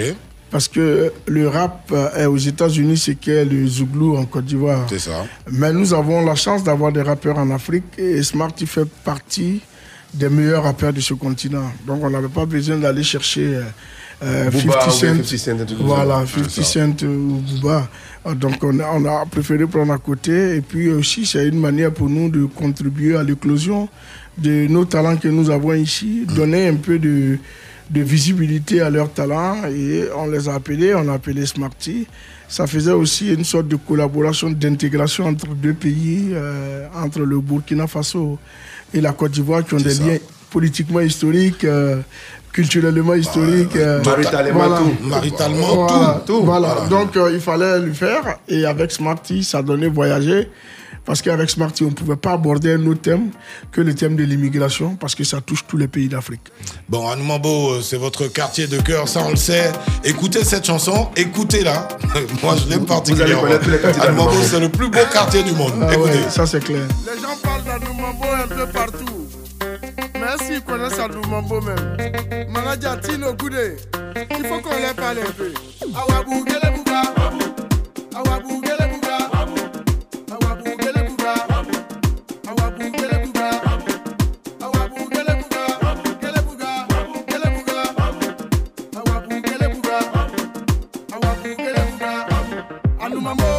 Parce 0.51 0.69
que 0.69 1.13
le 1.27 1.49
rap 1.49 1.91
euh, 1.93 2.09
est 2.23 2.27
aux 2.27 2.37
États-Unis, 2.37 2.97
c'est 2.99 3.17
qu'est 3.17 3.45
le 3.45 3.67
Zouglou 3.67 4.17
en 4.17 4.25
Côte 4.27 4.45
d'Ivoire. 4.45 4.87
C'est 4.89 5.01
ça. 5.01 5.27
Mais 5.51 5.73
nous 5.73 5.93
avons 5.93 6.25
la 6.25 6.35
chance 6.37 6.63
d'avoir 6.63 6.93
des 6.93 7.03
rappeurs 7.03 7.37
en 7.39 7.51
Afrique 7.51 7.85
et 7.99 8.23
Smarty 8.23 8.65
fait 8.67 8.89
partie 9.05 9.61
des 10.15 10.29
meilleurs 10.29 10.63
rappeurs 10.63 10.93
de 10.93 11.01
ce 11.01 11.15
continent. 11.15 11.71
Donc 11.87 12.03
on 12.03 12.11
n'avait 12.11 12.29
pas 12.29 12.47
besoin 12.47 12.77
d'aller 12.77 13.03
chercher 13.03 13.57
euh, 13.57 13.63
euh, 14.23 14.51
Booba 14.51 14.81
50 14.83 14.89
ou 14.89 14.91
Cent. 14.93 15.01
bien 15.01 15.25
50 15.25 15.39
Cent, 15.39 15.51
un 15.51 15.65
truc 15.65 15.79
comme 15.79 15.87
Voilà, 15.89 16.21
ça. 16.27 16.27
50 16.27 16.45
Ah, 16.47 16.51
ça. 16.51 16.63
Cent 16.63 17.03
ou 17.07 17.43
Booba. 17.51 17.89
Euh, 18.27 18.35
Donc 18.35 18.63
on 18.63 18.79
a, 18.79 18.87
on 18.95 19.05
a 19.05 19.27
préféré 19.27 19.67
prendre 19.67 19.93
à 19.93 19.99
côté. 19.99 20.57
Et 20.57 20.61
puis 20.61 20.89
aussi, 20.91 21.27
c'est 21.27 21.49
une 21.49 21.59
manière 21.61 21.93
pour 21.93 22.09
nous 22.09 22.31
de 22.31 22.45
contribuer 22.45 23.17
à 23.17 23.25
l'éclosion 23.25 23.89
de 24.39 24.69
nos 24.69 24.85
talents 24.85 25.17
que 25.17 25.29
nous 25.29 25.51
avons 25.51 25.73
ici, 25.75 26.25
donner 26.37 26.69
un 26.69 26.77
peu 26.77 26.99
de, 26.99 27.39
de 27.91 28.01
visibilité 28.03 28.81
à 28.81 28.91
leurs 28.91 29.13
talents. 29.13 29.65
Et 29.69 30.05
on 30.17 30.27
les 30.27 30.49
a 30.49 30.55
appelés, 30.55 30.95
on 30.95 31.09
a 31.09 31.15
appelé 31.15 31.47
Smarty. 31.47 32.07
Ça 32.49 32.67
faisait 32.67 32.93
aussi 32.93 33.33
une 33.33 33.45
sorte 33.45 33.69
de 33.69 33.77
collaboration, 33.77 34.51
d'intégration 34.51 35.27
entre 35.27 35.49
deux 35.49 35.75
pays, 35.75 36.29
euh, 36.33 36.87
entre 36.95 37.21
le 37.21 37.41
Burkina 37.41 37.87
Faso 37.87 38.39
et 38.95 39.01
la 39.01 39.13
Côte 39.13 39.33
d'Ivoire, 39.33 39.65
qui 39.65 39.75
ont 39.75 39.79
des 39.79 39.95
liens 39.95 40.19
politiquement 40.51 41.01
historiques, 41.01 41.65
euh, 41.65 42.01
culturellement 42.53 43.15
historiques. 43.15 43.75
euh, 43.77 44.03
maritalement, 44.05 44.79
tout. 44.79 45.09
Maritalement, 45.09 45.87
Voilà, 45.87 46.23
tout. 46.25 46.43
Voilà. 46.45 46.69
Voilà. 46.75 46.89
Donc 46.89 47.17
euh, 47.17 47.31
il 47.33 47.41
fallait 47.41 47.81
le 47.81 47.93
faire. 47.93 48.39
Et 48.49 48.65
avec 48.65 48.93
Smarty, 48.93 49.43
ça 49.43 49.61
donnait 49.63 49.89
voyager. 49.89 50.49
Parce 51.07 51.23
qu'avec 51.23 51.49
Smarty, 51.49 51.85
on 51.85 51.91
ne 51.91 51.93
pouvait 51.95 52.17
pas 52.17 52.33
aborder 52.33 52.73
un 52.75 52.85
autre 52.87 53.01
thème 53.01 53.31
que 53.71 53.81
le 53.81 53.95
thème 53.95 54.17
de 54.17 54.25
l'immigration, 54.25 54.97
parce 54.97 55.15
que 55.15 55.23
ça 55.25 55.41
touche 55.41 55.65
tous 55.67 55.77
les 55.77 55.87
pays 55.87 56.09
d'Afrique. 56.09 56.41
Bon, 56.89 57.09
Anoumambo, 57.09 57.75
euh, 57.75 57.81
c'est 57.81 57.97
votre 57.97 58.27
quartier 58.27 58.67
de 58.67 58.79
cœur, 58.81 59.09
ça 59.09 59.21
on 59.25 59.31
le 59.31 59.37
sait. 59.37 59.71
Écoutez 60.05 60.43
cette 60.45 60.67
chanson, 60.67 61.09
écoutez-la. 61.17 61.87
Moi, 62.43 62.57
je 62.57 62.69
l'aime 62.71 62.85
particulièrement. 62.87 63.49
d'Anoumambo. 63.49 64.43
c'est 64.43 64.59
le 64.61 64.69
plus 64.69 64.89
beau 64.91 64.99
quartier 65.13 65.45
du 65.45 65.53
monde. 65.53 65.73
Ah 65.81 65.95
Écoutez. 65.95 66.11
ouais, 66.11 66.29
ça 66.31 66.45
c'est 66.45 66.63
clair. 66.63 66.83
Les 67.07 67.21
gens 67.23 67.37
parlent 67.43 67.63
d'Anoumambo 67.63 68.25
un 68.45 68.49
peu 68.49 68.67
partout. 68.73 69.29
Mais 70.15 70.45
s'ils 70.45 70.63
connaissent 70.63 70.99
Anoumambo 70.99 71.61
même, 71.61 71.97
Manadia 72.51 72.97
Tino 72.97 73.33
Goudé, 73.35 73.77
il 74.17 74.47
faut 74.47 74.61
qu'on 74.61 74.77
les 74.77 74.95
parle 74.97 75.19
un 75.19 75.33
peu. 75.33 75.53
Awabou, 75.95 76.45
Anoumambo 93.27 93.43
est 93.43 93.56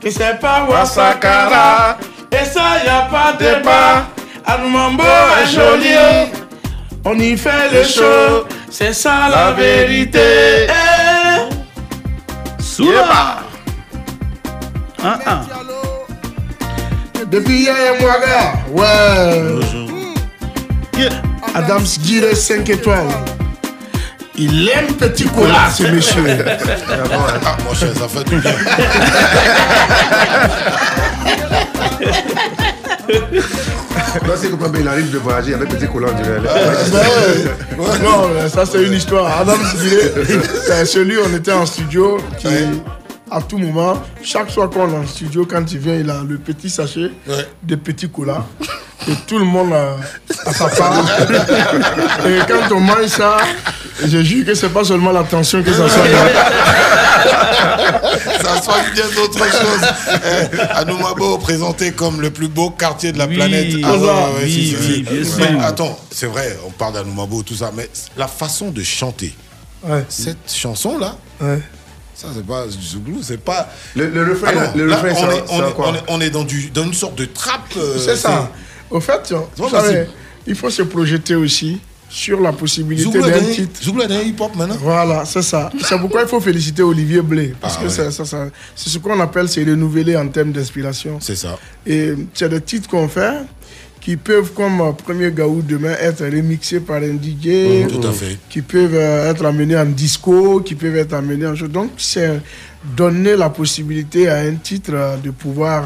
que 0.00 0.10
c'est 0.10 0.40
pas 0.40 0.66
Wasakara. 0.68 1.98
Et 2.32 2.44
ça, 2.44 2.84
y 2.84 2.88
a 2.88 3.02
pas 3.02 3.32
de 3.32 3.38
débat. 3.38 4.06
Alumambo 4.46 5.02
est 5.42 5.46
joli. 5.52 5.94
On 7.04 7.18
y 7.18 7.36
fait 7.36 7.70
le 7.72 7.84
show. 7.84 8.46
C'est 8.70 8.92
ça 8.92 9.28
la 9.30 9.52
vérité. 9.52 10.66
Eh. 10.68 12.62
Soula. 12.62 13.38
Ah, 15.02 15.18
ah. 15.26 15.40
Depuis 17.26 17.62
hier, 17.62 17.94
moi, 18.00 18.16
gars. 18.20 18.54
Ouais. 18.72 19.60
Adams 21.54 21.84
Guire 22.02 22.36
5 22.36 22.68
étoiles. 22.68 23.08
Il 24.42 24.70
aime 24.70 24.94
petit 24.94 25.26
cola, 25.26 25.68
ce 25.70 25.82
monsieur. 25.82 26.24
Ah, 27.44 27.56
mon 27.62 27.74
cher, 27.74 27.90
ça 27.94 28.08
fait 28.08 28.24
du 28.24 28.36
bien. 28.36 28.54
Non, 34.26 34.34
c'est 34.36 34.50
comme 34.58 34.76
il 34.78 34.88
arrive 34.88 35.10
de 35.10 35.18
voyager 35.18 35.54
avec 35.54 35.68
petit 35.68 35.86
collant, 35.86 36.08
on 36.12 36.22
dirait. 36.22 36.40
Bah 36.40 37.84
Non, 38.02 38.28
mais 38.34 38.48
ça 38.48 38.64
c'est 38.64 38.82
une 38.82 38.92
histoire. 38.94 39.40
Adam 39.40 39.56
Guire, 39.80 40.40
c'est 40.66 40.84
celui, 40.86 41.16
on 41.18 41.34
était 41.36 41.52
en 41.52 41.66
studio, 41.66 42.18
qui, 42.38 42.48
à 43.30 43.40
tout 43.42 43.58
moment, 43.58 44.02
chaque 44.22 44.50
soir 44.50 44.70
qu'on 44.70 44.88
est 44.90 44.96
en 44.96 45.06
studio, 45.06 45.46
quand 45.48 45.70
il 45.72 45.78
vient, 45.78 45.94
il 45.94 46.10
a 46.10 46.22
le 46.28 46.38
petit 46.38 46.70
sachet 46.70 47.10
de 47.62 47.74
petit 47.76 48.08
cola. 48.08 48.44
Et 49.08 49.14
tout 49.26 49.38
le 49.38 49.44
monde 49.44 49.72
a, 49.72 49.96
a 50.48 50.52
sa 50.52 50.68
part. 50.68 51.04
Et 52.26 52.38
quand 52.46 52.74
on 52.74 52.80
mange 52.80 53.06
ça, 53.06 53.38
je 54.06 54.22
jure 54.22 54.44
que 54.46 54.54
c'est 54.54 54.68
pas 54.68 54.84
seulement 54.84 55.12
la 55.12 55.24
tension 55.24 55.62
que 55.62 55.72
ça 55.72 55.88
soigne. 55.88 56.10
ça 58.42 58.62
soigne 58.62 58.92
bien 58.94 59.04
d'autres 59.14 59.38
choses. 59.44 59.88
Eh, 60.24 60.60
Anoumabo, 60.76 61.38
présenté 61.38 61.92
comme 61.92 62.20
le 62.20 62.30
plus 62.30 62.48
beau 62.48 62.70
quartier 62.70 63.12
de 63.12 63.18
la 63.18 63.26
Oui, 63.26 63.36
planète. 63.36 63.74
Ah 63.84 63.92
oui, 63.94 64.00
ouais, 64.00 64.06
ouais, 64.08 64.14
oui, 64.44 64.50
si, 64.52 64.66
si, 64.68 64.76
oui, 64.76 64.94
si. 64.94 65.02
bien 65.02 65.12
Mais 65.38 65.48
sûr. 65.52 65.60
attends, 65.62 65.98
c'est 66.10 66.26
vrai, 66.26 66.58
on 66.66 66.70
parle 66.70 66.94
d'Anoumabo, 66.94 67.42
tout 67.42 67.54
ça, 67.54 67.70
mais 67.74 67.88
la 68.16 68.28
façon 68.28 68.70
de 68.70 68.82
chanter, 68.82 69.34
Ouais. 69.82 70.04
cette 70.08 70.52
chanson-là, 70.52 71.16
Ouais. 71.40 71.60
ça 72.14 72.28
c'est 72.34 72.46
pas 72.46 72.66
du 72.66 72.82
Zouglou, 72.86 73.20
c'est 73.22 73.40
pas. 73.42 73.68
Le, 73.96 74.08
le 74.08 74.32
refrain, 74.32 74.52
Ah 74.56 74.72
le 74.76 74.92
refrain, 74.92 75.08
on, 75.12 75.30
c'est 75.30 75.36
est, 75.36 75.42
on, 75.48 75.58
c'est 75.58 75.68
est, 75.68 75.72
quoi 75.72 75.88
on 75.88 75.94
est- 75.94 76.02
on 76.08 76.20
est 76.20 76.30
dans, 76.30 76.44
du, 76.44 76.70
dans 76.70 76.84
une 76.84 76.94
sorte 76.94 77.16
de 77.16 77.24
trappe. 77.24 77.72
euh, 77.76 77.96
C'est 77.98 78.16
ça. 78.16 78.50
Au 78.90 79.00
fait, 79.00 79.26
savez, 79.26 79.40
possible. 79.56 80.08
il 80.46 80.54
faut 80.56 80.70
se 80.70 80.82
projeter 80.82 81.34
aussi 81.36 81.80
sur 82.10 82.40
la 82.40 82.52
possibilité 82.52 83.18
d'un 83.20 83.40
titre. 83.40 83.80
Est 84.02 84.08
dans 84.08 84.20
hip-hop 84.20 84.56
maintenant. 84.56 84.76
Voilà, 84.82 85.24
c'est 85.24 85.42
ça. 85.42 85.70
C'est 85.82 85.98
pourquoi 85.98 86.22
il 86.22 86.28
faut 86.28 86.40
féliciter 86.40 86.82
Olivier 86.82 87.22
Blé. 87.22 87.54
Parce 87.60 87.76
Ah 87.78 87.82
que 87.84 87.88
ouais. 87.88 88.10
ça, 88.10 88.24
ça- 88.24 88.48
c'est 88.74 88.90
ce 88.90 88.98
qu'on 88.98 89.18
appelle 89.20 89.48
c'est 89.48 89.62
renouveler 89.64 90.16
en 90.16 90.26
termes 90.28 90.50
d'inspiration. 90.52 91.18
C'est 91.20 91.36
ça. 91.36 91.56
Et 91.86 92.12
c'est 92.34 92.48
des 92.48 92.60
titres 92.60 92.88
qu'on 92.88 93.08
fait 93.08 93.34
qui 94.00 94.16
peuvent, 94.16 94.52
comme 94.54 94.80
euh, 94.80 94.92
Premier 94.92 95.30
Gaou 95.30 95.60
demain, 95.62 95.92
être 96.00 96.24
remixés 96.24 96.80
par 96.80 96.96
un 97.02 97.16
DJ. 97.20 97.82
Mhm, 97.84 97.88
tout 98.00 98.08
à 98.08 98.12
fait. 98.12 98.38
Qui 98.48 98.62
peuvent 98.62 98.94
euh, 98.94 99.30
être 99.30 99.44
amenés 99.44 99.76
en 99.76 99.84
disco, 99.84 100.60
qui 100.62 100.74
peuvent 100.74 100.96
être 100.96 101.12
amenés 101.12 101.46
en 101.46 101.54
jeu. 101.54 101.68
Donc, 101.68 101.90
c'est 101.98 102.40
donner 102.96 103.36
la 103.36 103.50
possibilité 103.50 104.26
à 104.28 104.36
un 104.38 104.54
titre 104.54 104.92
euh, 104.94 105.16
de 105.18 105.30
pouvoir 105.30 105.84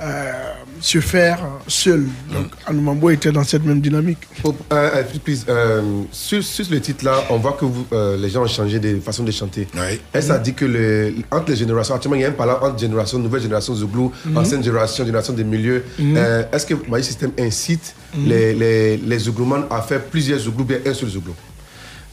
euh, 0.00 0.04
euh, 0.04 0.32
se 0.80 1.00
faire 1.00 1.38
seul. 1.68 2.06
Donc, 2.32 2.46
Anoumambo 2.66 3.10
était 3.10 3.30
dans 3.32 3.44
cette 3.44 3.64
même 3.64 3.80
dynamique. 3.80 4.18
Oh, 4.42 4.54
euh, 4.72 4.90
euh, 4.96 5.02
please, 5.24 5.44
euh, 5.48 5.82
sur, 6.10 6.42
sur 6.42 6.64
le 6.70 6.80
titre-là, 6.80 7.24
on 7.30 7.36
voit 7.38 7.52
que 7.52 7.64
vous, 7.64 7.86
euh, 7.92 8.16
les 8.16 8.28
gens 8.28 8.42
ont 8.42 8.46
changé 8.48 8.78
de 8.80 8.98
façon 9.00 9.22
de 9.22 9.30
chanter. 9.30 9.68
Est-ce 10.12 10.26
que 10.26 10.32
ça 10.32 10.38
dit 10.38 10.54
que 10.54 10.64
le, 10.64 11.14
entre 11.30 11.50
les 11.50 11.56
générations, 11.56 11.94
actuellement, 11.94 12.16
il 12.16 12.22
y 12.22 12.24
a 12.24 12.28
un 12.28 12.32
parlant 12.32 12.58
entre 12.62 12.78
génération, 12.78 13.18
nouvelle 13.18 13.42
génération 13.42 13.74
Zouglou, 13.74 14.12
Mhm. 14.26 14.36
ancienne 14.36 14.64
génération, 14.64 15.04
génération 15.04 15.32
des 15.32 15.44
milieux. 15.44 15.84
Mhm. 15.98 16.14
Euh, 16.16 16.42
Est-ce 16.52 16.66
que 16.66 16.74
Magic 16.88 17.06
System 17.06 17.30
incite 17.38 17.94
Mhm. 18.16 18.28
les, 18.28 18.54
les, 18.54 18.96
les 18.96 19.18
Zougloumans 19.18 19.64
à 19.70 19.80
faire 19.82 20.02
plusieurs 20.02 20.38
Zouglous, 20.40 20.64
bien 20.64 20.78
un 20.86 20.94
seul 20.94 21.08
Zouglou? 21.08 21.34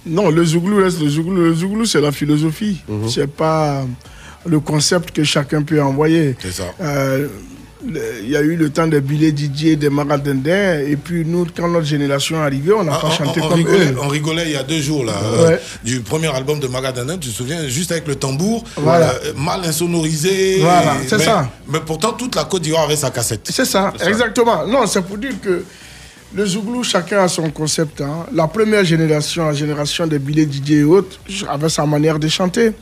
Non, 0.05 0.29
le 0.29 0.43
Zouglou 0.45 0.77
reste 0.77 0.99
le 1.01 1.09
Zouglou. 1.09 1.35
Le 1.35 1.53
Zouglou, 1.53 1.85
c'est 1.85 2.01
la 2.01 2.11
philosophie. 2.11 2.81
C'est 3.09 3.27
pas 3.29 3.83
le 4.45 4.59
concept 4.59 5.11
que 5.11 5.23
chacun 5.23 5.61
peut 5.61 5.79
envoyer. 5.81 6.35
C'est 6.41 6.51
ça. 6.53 6.63
Euh, 6.81 7.27
Il 7.83 8.29
y 8.29 8.35
a 8.37 8.41
eu 8.41 8.55
le 8.55 8.69
temps 8.69 8.85
des 8.85 9.01
billets 9.01 9.31
DJ, 9.35 9.75
des 9.75 9.89
maradindins, 9.89 10.79
et 10.79 10.95
puis 10.95 11.25
nous, 11.25 11.47
quand 11.55 11.67
notre 11.67 11.85
génération 11.87 12.37
est 12.37 12.45
arrivée, 12.45 12.73
on 12.73 12.83
n'a 12.83 12.91
pas 12.91 13.07
on, 13.07 13.11
chanté 13.11 13.41
on 13.41 13.49
comme 13.49 13.53
rigolait, 13.57 13.85
eux. 13.91 13.95
on 14.01 14.07
rigolait 14.07 14.43
il 14.45 14.51
y 14.51 14.55
a 14.55 14.61
deux 14.63 14.79
jours 14.81 15.03
là, 15.03 15.13
Ouais. 15.13 15.53
euh, 15.53 15.57
du 15.83 16.01
premier 16.01 16.27
album 16.27 16.59
de 16.59 16.67
Magadana, 16.67 17.17
tu 17.17 17.29
te 17.29 17.33
souviens, 17.35 17.67
juste 17.67 17.91
avec 17.91 18.07
le 18.07 18.15
tambour, 18.15 18.63
Voilà. 18.77 19.13
euh, 19.25 19.33
mal 19.35 19.61
insonorisé. 19.65 20.59
Voilà, 20.59 20.93
c'est 21.07 21.17
mais- 21.17 21.23
ça. 21.25 21.49
Mais 21.67 21.79
pourtant, 21.79 22.11
toute 22.13 22.35
la 22.35 22.43
Côte 22.43 22.61
d'Ivoire 22.61 22.83
avait 22.83 22.95
sa 22.95 23.09
cassette. 23.09 23.47
C'est 23.49 23.65
ça, 23.65 23.91
exactement. 24.05 24.67
Non, 24.67 24.85
c'est 24.85 25.01
pour 25.01 25.17
dire 25.17 25.33
que 25.41 25.63
le 26.35 26.45
Zouglou, 26.45 26.83
chacun 26.83 27.23
a 27.23 27.27
son 27.27 27.49
concept. 27.49 27.99
hein. 28.01 28.25
La 28.31 28.47
première 28.47 28.85
génération, 28.85 29.47
la 29.47 29.53
génération 29.53 30.05
des 30.05 30.19
billets 30.19 30.45
DJ 30.49 30.71
et 30.71 30.83
autres, 30.83 31.19
avait 31.49 31.67
sa 31.69 31.85
manière 31.85 32.19
de 32.19 32.27
chanter. 32.27 32.73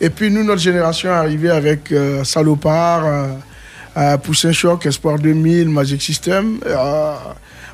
Et 0.00 0.10
puis 0.10 0.28
nous, 0.30 0.42
notre 0.42 0.60
génération 0.60 1.08
est 1.08 1.12
arrivée 1.12 1.50
avec 1.50 1.92
euh, 1.92 2.24
Salopard, 2.24 3.04
euh, 3.96 4.16
Poussin 4.18 4.52
Choc, 4.52 4.86
Espoir 4.86 5.18
2000, 5.18 5.68
Magic 5.68 6.00
System. 6.00 6.60
Euh, 6.66 7.14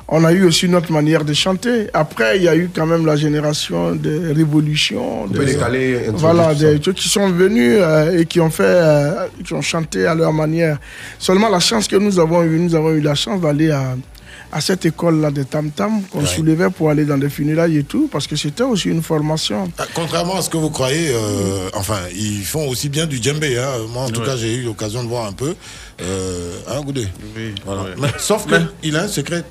on 0.09 0.23
a 0.23 0.31
eu 0.31 0.45
aussi 0.45 0.69
notre 0.69 0.91
manière 0.91 1.25
de 1.25 1.33
chanter. 1.33 1.87
Après, 1.93 2.37
il 2.37 2.43
y 2.43 2.47
a 2.47 2.55
eu 2.55 2.69
quand 2.73 2.85
même 2.85 3.05
la 3.05 3.17
génération 3.17 3.93
de 3.93 4.33
Révolution. 4.33 5.23
On 5.23 5.27
peut 5.27 5.43
les 5.43 5.55
caler, 5.55 5.97
introduire 6.07 6.19
Voilà, 6.19 6.55
des 6.55 6.79
trucs 6.79 6.95
qui 6.95 7.09
sont 7.09 7.29
venus 7.29 7.77
euh, 7.81 8.17
et 8.19 8.25
qui 8.25 8.39
ont 8.39 8.49
fait, 8.49 8.63
euh, 8.63 9.25
qui 9.45 9.53
ont 9.53 9.61
chanté 9.61 10.05
à 10.05 10.15
leur 10.15 10.31
manière. 10.31 10.77
Seulement 11.19 11.49
la 11.49 11.59
chance 11.59 11.89
que 11.89 11.97
nous 11.97 12.19
avons 12.19 12.41
eue, 12.43 12.57
nous 12.57 12.73
avons 12.73 12.91
eu 12.91 13.01
la 13.01 13.15
chance 13.15 13.41
d'aller 13.41 13.69
à, 13.69 13.95
à 14.51 14.61
cette 14.61 14.85
école-là 14.85 15.31
de 15.31 15.43
Tam 15.43 15.69
Tam 15.71 16.01
qu'on 16.09 16.25
soulevait 16.25 16.69
pour 16.69 16.89
aller 16.89 17.05
dans 17.05 17.17
des 17.17 17.29
funérailles 17.29 17.77
et 17.77 17.83
tout, 17.83 18.07
parce 18.11 18.27
que 18.27 18.35
c'était 18.35 18.63
aussi 18.63 18.89
une 18.89 19.03
formation. 19.03 19.69
Ah, 19.77 19.85
Contrairement 19.93 20.37
à 20.37 20.41
ce 20.41 20.49
que 20.49 20.57
vous 20.57 20.69
croyez, 20.69 21.09
euh, 21.13 21.69
enfin, 21.73 21.99
ils 22.15 22.43
font 22.43 22.67
aussi 22.67 22.89
bien 22.89 23.05
du 23.05 23.21
djembé. 23.21 23.57
Hein. 23.57 23.69
Moi, 23.93 24.03
en 24.03 24.09
tout 24.09 24.21
Ouais. 24.21 24.25
cas, 24.25 24.37
j'ai 24.37 24.55
eu 24.55 24.63
l'occasion 24.63 25.03
de 25.03 25.09
voir 25.09 25.25
un 25.25 25.33
peu. 25.33 25.55
Euh, 26.01 26.59
hein, 26.69 26.81
Goudé 26.81 27.07
Oui, 27.35 27.53
Voilà. 27.65 27.83
ouais. 27.83 27.89
Mais, 27.99 28.07
sauf 28.19 28.45
qu'il 28.81 28.95
a 28.95 29.03
un 29.03 29.07
secret. 29.07 29.43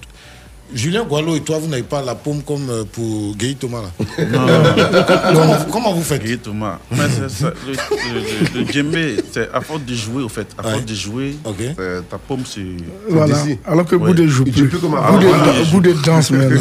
Julien 0.74 1.04
Gualo 1.04 1.36
et 1.36 1.40
toi, 1.40 1.58
vous 1.58 1.68
n'avez 1.68 1.82
pas 1.82 2.02
la 2.02 2.14
paume 2.14 2.42
comme 2.42 2.68
euh, 2.70 2.84
pour 2.90 3.34
Guy 3.36 3.54
Thomas. 3.56 3.82
Là. 3.82 4.26
Non, 4.26 4.46
comment, 5.34 5.56
comment 5.72 5.92
vous 5.94 6.02
faites 6.02 6.22
Guy 6.24 6.38
Thomas. 6.38 6.78
Mais 6.90 6.98
ça, 7.28 7.52
le, 7.66 7.72
le, 7.72 7.78
le, 8.60 8.64
le 8.64 8.72
djembé, 8.72 9.16
c'est 9.32 9.48
à 9.52 9.60
force 9.60 9.82
de 9.82 9.94
jouer, 9.94 10.22
au 10.22 10.28
fait. 10.28 10.46
À 10.58 10.62
force 10.62 10.84
de 10.84 10.94
jouer, 10.94 11.36
ta 12.10 12.18
paume, 12.18 12.42
c'est. 12.44 12.62
Voilà. 13.08 13.36
Alors 13.66 13.84
que 13.86 13.96
Ouais. 13.96 14.08
Boudé 14.08 14.28
joue 14.28 14.44
plus. 14.44 14.70
joue 14.70 14.78
comme 14.78 14.90
Boudé. 15.10 15.26
Voilà. 15.26 15.52
Boudé 15.72 15.94
danse 16.04 16.30
même. 16.30 16.60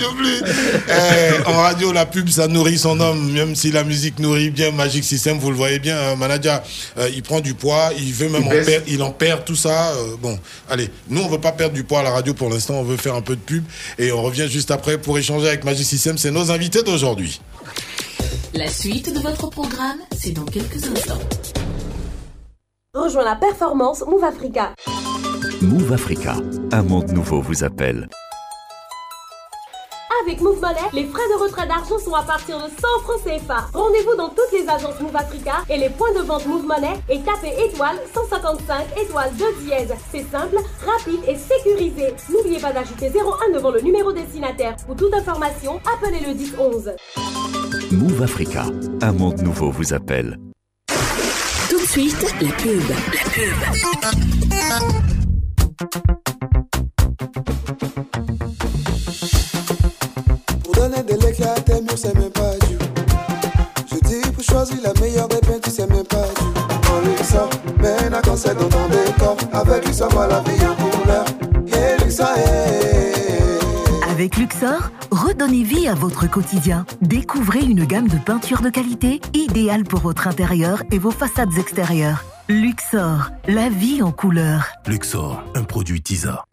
Joue 0.00 0.14
plus. 0.14 0.42
Eh, 0.88 1.48
en 1.48 1.52
radio, 1.58 1.92
la 1.92 2.06
pub, 2.06 2.28
ça 2.28 2.46
nourrit 2.48 2.78
son 2.78 3.00
homme, 3.00 3.32
même 3.32 3.54
si 3.56 3.70
la 3.70 3.84
musique 3.84 4.18
nourrit 4.18 4.50
bien 4.50 4.70
Magic 4.70 5.04
System, 5.04 5.38
vous 5.38 5.50
le 5.50 5.56
voyez 5.56 5.78
bien, 5.78 5.98
hein, 5.98 6.16
Manadia, 6.16 6.62
euh, 6.98 7.08
il 7.14 7.22
prend 7.22 7.40
du 7.40 7.54
poids, 7.54 7.90
il 7.98 8.12
veut 8.12 8.28
même 8.28 8.42
Il 8.42 8.48
en 8.48 8.64
perdre, 8.64 8.84
il 8.88 9.02
en 9.02 9.10
perd, 9.10 9.44
tout 9.44 9.56
ça. 9.56 9.90
euh, 9.90 10.16
bon, 10.20 10.38
allez, 10.68 10.88
nous, 11.08 11.22
on 11.22 11.28
veut 11.28 11.40
pas 11.40 11.52
perdre 11.52 11.74
du 11.74 11.84
poids 11.84 12.00
à 12.00 12.02
la 12.02 12.10
radio 12.10 12.34
pour 12.34 12.50
l'instant, 12.50 12.74
on 12.74 12.84
veut 12.84 12.96
faire 12.96 13.14
un 13.14 13.22
peu 13.22 13.36
de 13.36 13.40
pub, 13.40 13.64
et 13.98 14.12
on 14.12 14.22
revient 14.22 14.48
juste 14.48 14.70
après 14.70 14.98
pour 14.98 15.18
échanger 15.18 15.48
avec 15.48 15.64
Magic 15.64 15.86
System, 15.86 16.18
c'est 16.18 16.30
nos 16.30 16.50
invités 16.50 16.82
d'aujourd'hui. 16.82 17.40
La 18.54 18.68
suite 18.68 19.12
de 19.14 19.20
votre 19.20 19.48
programme, 19.48 19.98
c'est 20.18 20.32
dans 20.32 20.44
quelques 20.44 20.84
instants. 20.84 21.20
Rejoins 22.94 23.24
la 23.24 23.36
performance 23.36 24.02
Move 24.06 24.24
Africa. 24.24 24.74
Move 25.62 25.92
Africa, 25.92 26.36
un 26.72 26.82
monde 26.82 27.12
nouveau 27.12 27.40
vous 27.40 27.62
appelle. 27.64 28.08
Avec 30.22 30.40
Move 30.40 30.60
Money, 30.60 30.80
les 30.92 31.04
frais 31.06 31.28
de 31.28 31.42
retrait 31.42 31.66
d'argent 31.66 31.98
sont 31.98 32.14
à 32.14 32.22
partir 32.22 32.58
de 32.58 32.64
100 32.68 32.70
francs 33.02 33.22
CFA. 33.24 33.68
Rendez-vous 33.72 34.16
dans 34.16 34.28
toutes 34.28 34.52
les 34.52 34.68
agences 34.68 35.00
Move 35.00 35.14
Africa 35.16 35.62
et 35.68 35.78
les 35.78 35.88
points 35.88 36.12
de 36.12 36.20
vente 36.20 36.46
Move 36.46 36.66
Money 36.66 37.00
et 37.08 37.20
tapez 37.20 37.54
étoile 37.64 37.96
155 38.12 38.86
étoile 39.00 39.30
2 39.38 39.44
dièse. 39.64 39.94
C'est 40.10 40.28
simple, 40.30 40.56
rapide 40.84 41.20
et 41.28 41.36
sécurisé. 41.36 42.14
N'oubliez 42.28 42.58
pas 42.58 42.72
d'ajouter 42.72 43.10
01 43.10 43.52
devant 43.54 43.70
le 43.70 43.80
numéro 43.80 44.12
destinataire. 44.12 44.76
Pour 44.86 44.96
toute 44.96 45.14
information, 45.14 45.80
appelez 45.94 46.20
le 46.26 46.34
10 46.34 46.54
11. 46.58 46.90
Move 47.92 48.22
Africa, 48.22 48.64
un 49.02 49.12
monde 49.12 49.40
nouveau 49.42 49.70
vous 49.70 49.94
appelle. 49.94 50.38
Tout 51.68 51.78
de 51.78 51.86
suite, 51.86 52.34
la 52.40 52.52
pub. 52.52 52.82
La 52.88 53.30
pub. 56.00 56.29
L'éclat 62.02 62.12
à 62.12 62.12
tes 62.12 62.12
murs, 62.12 62.12
c'est 62.12 62.14
même 62.14 62.30
pas 62.30 62.66
du. 62.66 62.78
Je 63.90 64.08
dis 64.08 64.30
pour 64.32 64.42
choisir 64.42 64.76
la 64.82 65.00
meilleure 65.00 65.28
des 65.28 65.40
peintures, 65.40 65.72
c'est 65.72 65.90
même 65.90 66.04
pas 66.04 66.16
du. 66.16 66.90
En 66.90 67.00
Luxa, 67.08 67.48
mais 67.78 68.10
n'a 68.10 68.22
conseil 68.22 68.54
dans 68.54 68.68
ton 68.68 68.88
décor. 68.88 69.36
Avec 69.52 69.86
Luxa, 69.86 70.08
voilà 70.10 70.42
la 70.46 70.52
vie 70.52 70.66
en 70.66 70.74
couleur. 70.74 71.24
Et 71.66 72.04
Luxa. 72.04 72.34
Avec 74.10 74.36
Luxor, 74.36 74.90
redonnez 75.10 75.62
vie 75.62 75.88
à 75.88 75.94
votre 75.94 76.28
quotidien. 76.28 76.84
Découvrez 77.00 77.60
une 77.60 77.84
gamme 77.84 78.08
de 78.08 78.18
peintures 78.18 78.60
de 78.60 78.68
qualité 78.68 79.20
idéale 79.32 79.84
pour 79.84 80.00
votre 80.00 80.28
intérieur 80.28 80.82
et 80.90 80.98
vos 80.98 81.10
façades 81.10 81.56
extérieures. 81.56 82.24
Luxor, 82.48 83.30
la 83.46 83.70
vie 83.70 84.02
en 84.02 84.12
couleur. 84.12 84.66
Luxor, 84.86 85.42
un 85.54 85.62
produit 85.62 86.02
TISA. 86.02 86.44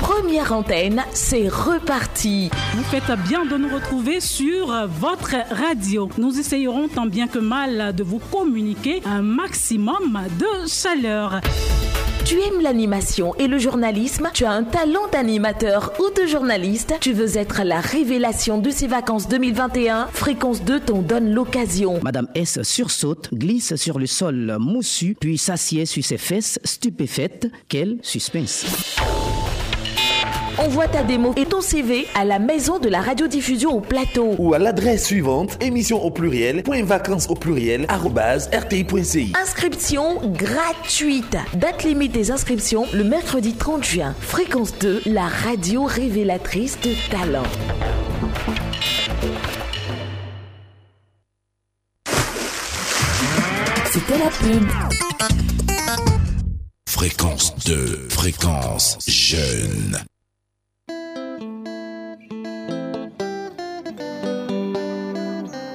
Première 0.00 0.52
antenne, 0.52 1.04
c'est 1.12 1.48
reparti. 1.48 2.50
Vous 2.74 2.82
faites 2.82 3.12
bien 3.28 3.44
de 3.44 3.56
nous 3.56 3.72
retrouver 3.72 4.20
sur 4.20 4.74
votre 4.88 5.34
radio. 5.50 6.08
Nous 6.18 6.38
essayerons 6.38 6.88
tant 6.88 7.06
bien 7.06 7.28
que 7.28 7.38
mal 7.38 7.94
de 7.94 8.02
vous 8.02 8.18
communiquer 8.18 9.02
un 9.04 9.22
maximum 9.22 10.20
de 10.38 10.68
chaleur. 10.68 11.40
Tu 12.24 12.38
aimes 12.40 12.60
l'animation 12.60 13.34
et 13.36 13.48
le 13.48 13.58
journalisme? 13.58 14.30
Tu 14.32 14.44
as 14.44 14.52
un 14.52 14.62
talent 14.62 15.08
d'animateur 15.10 15.92
ou 15.98 16.10
de 16.14 16.26
journaliste? 16.26 16.94
Tu 17.00 17.12
veux 17.12 17.36
être 17.36 17.62
la 17.64 17.80
révélation 17.80 18.58
de 18.58 18.70
ces 18.70 18.86
vacances 18.86 19.26
2021 19.28 20.08
Fréquence 20.12 20.62
2 20.62 20.80
t'en 20.80 21.02
donne 21.02 21.32
l'occasion. 21.32 21.98
Madame 22.02 22.28
S 22.34 22.62
sursaute, 22.62 23.30
glisse 23.34 23.74
sur 23.76 23.98
le 23.98 24.06
sol 24.06 24.56
moussu, 24.60 25.16
puis 25.18 25.38
s'assied 25.38 25.86
sur 25.86 26.04
ses 26.04 26.18
fesses, 26.18 26.58
stupéfaite. 26.64 27.50
Quel 27.68 27.98
suspense. 28.02 28.64
Envoie 30.60 30.88
ta 30.88 31.02
démo 31.02 31.32
et 31.38 31.46
ton 31.46 31.62
CV 31.62 32.06
à 32.14 32.26
la 32.26 32.38
maison 32.38 32.78
de 32.78 32.90
la 32.90 33.00
radiodiffusion 33.00 33.70
au 33.70 33.80
plateau. 33.80 34.34
Ou 34.38 34.52
à 34.52 34.58
l'adresse 34.58 35.06
suivante, 35.06 35.56
émission 35.62 36.04
au 36.04 36.10
pluriel, 36.10 36.62
point 36.62 36.82
vacances 36.82 37.30
au 37.30 37.34
pluriel, 37.34 37.86
arrobase, 37.88 38.50
rti.ci. 38.52 39.32
Inscription 39.40 40.20
gratuite. 40.26 41.38
Date 41.54 41.84
limite 41.84 42.12
des 42.12 42.30
inscriptions 42.30 42.84
le 42.92 43.04
mercredi 43.04 43.54
30 43.54 43.84
juin. 43.84 44.14
Fréquence 44.20 44.78
2, 44.78 45.00
la 45.06 45.28
radio 45.28 45.84
révélatrice 45.84 46.78
de 46.82 46.92
talent. 47.10 47.42
C'était 53.90 54.18
la 54.18 54.28
pub. 54.28 54.68
Fréquence 56.86 57.54
2, 57.64 58.08
fréquence 58.10 58.98
jeune. 59.08 59.98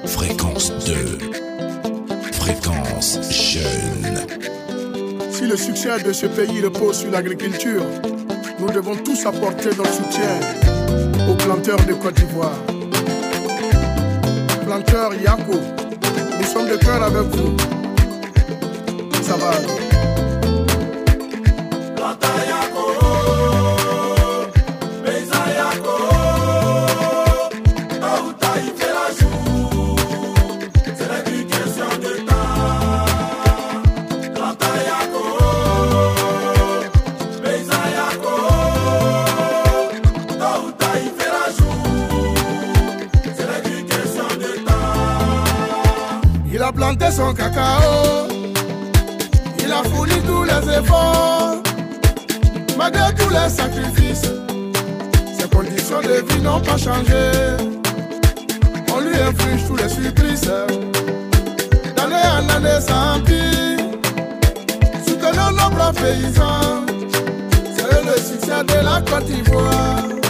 Fréquence 0.06 0.72
2, 0.86 1.18
fréquence 2.32 3.18
jeune. 3.30 4.26
Si 5.30 5.46
le 5.46 5.56
succès 5.56 6.00
de 6.04 6.12
ce 6.12 6.26
pays 6.26 6.62
repose 6.62 6.98
sur 6.98 7.10
l'agriculture, 7.10 7.84
nous 8.58 8.70
devons 8.70 8.96
tous 8.96 9.26
apporter 9.26 9.70
notre 9.76 9.92
soutien 9.92 10.40
aux 11.28 11.34
planteurs 11.34 11.84
de 11.86 11.94
Côte 11.94 12.14
d'Ivoire. 12.14 12.58
Planteurs 14.64 15.14
Yako, 15.14 15.60
nous 16.38 16.46
sommes 16.46 16.68
de 16.68 16.76
cœur 16.76 17.02
avec 17.02 17.26
vous. 17.34 17.56
Ça 19.22 19.36
va. 19.36 19.85
Son 47.16 47.32
cacao, 47.32 48.28
il 49.58 49.72
a 49.72 49.82
fourni 49.84 50.20
tous 50.26 50.44
les 50.44 50.78
efforts, 50.78 51.62
malgré 52.76 53.14
tous 53.14 53.30
les 53.30 53.48
sacrifices. 53.48 54.30
Ses 55.38 55.48
conditions 55.48 56.02
de 56.02 56.22
vie 56.28 56.42
n'ont 56.42 56.60
pas 56.60 56.76
changé. 56.76 57.22
On 58.94 59.00
lui 59.00 59.16
inflige 59.18 59.66
tous 59.66 59.76
les 59.76 59.88
supplices, 59.88 60.50
d'année 61.96 62.26
en 62.38 62.48
année 62.54 62.80
ça 62.80 63.14
empire. 63.14 63.78
Soutenons 65.06 65.52
nos 65.52 65.92
paysans, 65.92 66.84
c'est 67.76 68.04
le 68.08 68.16
succès 68.28 68.62
de 68.62 68.84
la 68.84 69.00
Côte 69.00 69.24
d'Ivoire. 69.24 70.25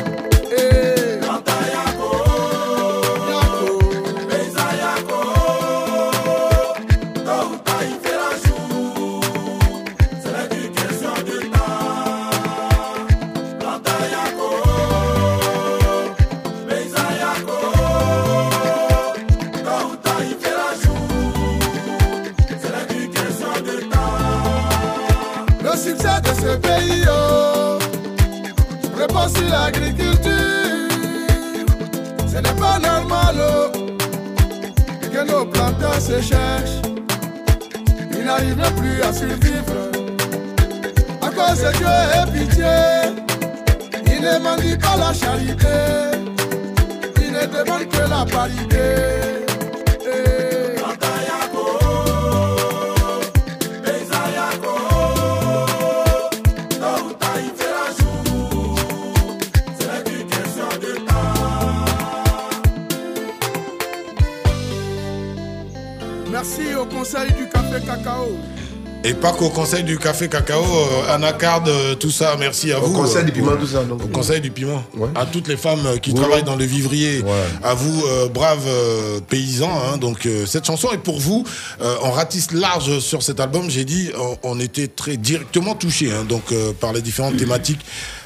Qu'au 69.38 69.50
conseil 69.50 69.84
du 69.84 69.98
café 69.98 70.28
cacao, 70.28 70.62
euh, 70.64 71.14
anacarde, 71.14 71.68
euh, 71.68 71.94
tout 71.94 72.10
ça, 72.10 72.36
merci 72.38 72.72
à 72.72 72.78
Au 72.80 72.86
vous. 72.86 72.94
conseil 72.94 73.18
euh, 73.20 73.24
du 73.24 73.32
piment, 73.32 73.54
tout 73.56 73.66
ça, 73.66 73.84
donc. 73.84 74.02
Au 74.02 74.08
conseil 74.08 74.40
du 74.40 74.50
piment. 74.50 74.82
À 75.14 75.26
toutes 75.26 75.46
les 75.48 75.58
femmes 75.58 75.98
qui 76.00 76.12
Oui. 76.12 76.18
travaillent 76.18 76.42
dans 76.42 76.56
le 76.56 76.64
vivrier, 76.64 77.22
à 77.62 77.74
vous, 77.74 78.06
euh, 78.06 78.28
braves 78.28 78.64
euh, 78.66 79.20
paysans. 79.20 79.68
hein. 79.92 79.98
donc 79.98 80.24
euh, 80.24 80.46
cette 80.46 80.64
chanson 80.64 80.90
est 80.90 80.96
pour 80.98 81.20
vous. 81.20 81.44
Euh, 81.82 81.96
on 82.02 82.12
ratisse 82.12 82.50
large 82.52 82.98
sur 83.00 83.22
cet 83.22 83.38
album. 83.38 83.68
J'ai 83.68 83.84
dit, 83.84 84.10
on, 84.18 84.38
on 84.42 84.58
était 84.60 84.88
très 84.88 85.18
directement 85.18 85.74
touchés 85.74 86.10
hein, 86.12 86.24
donc 86.26 86.50
euh, 86.52 86.72
par 86.72 86.94
les 86.94 87.02
différentes 87.02 87.36
thématiques. 87.36 87.80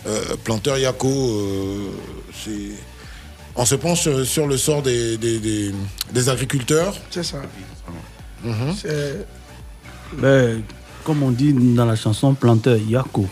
Euh, 0.06 0.20
Planteur 0.44 0.78
Yako, 0.78 1.08
euh, 1.08 1.76
c'est. 2.44 2.76
On 3.56 3.64
se 3.64 3.74
penche 3.74 4.08
sur 4.22 4.46
le 4.46 4.56
sort 4.56 4.80
des, 4.82 5.16
des, 5.18 5.40
des- 5.40 5.74
des 6.12 6.28
agriculteurs. 6.28 6.94
C'est 7.10 7.24
ça. 7.24 7.38
C'est- 8.80 9.26
Ben, 10.12 10.62
comme 11.04 11.22
on 11.22 11.30
dit 11.30 11.52
dans 11.52 11.84
la 11.86 11.96
chanson 11.96 12.34
planteur 12.34 12.76
Yako. 12.88 13.26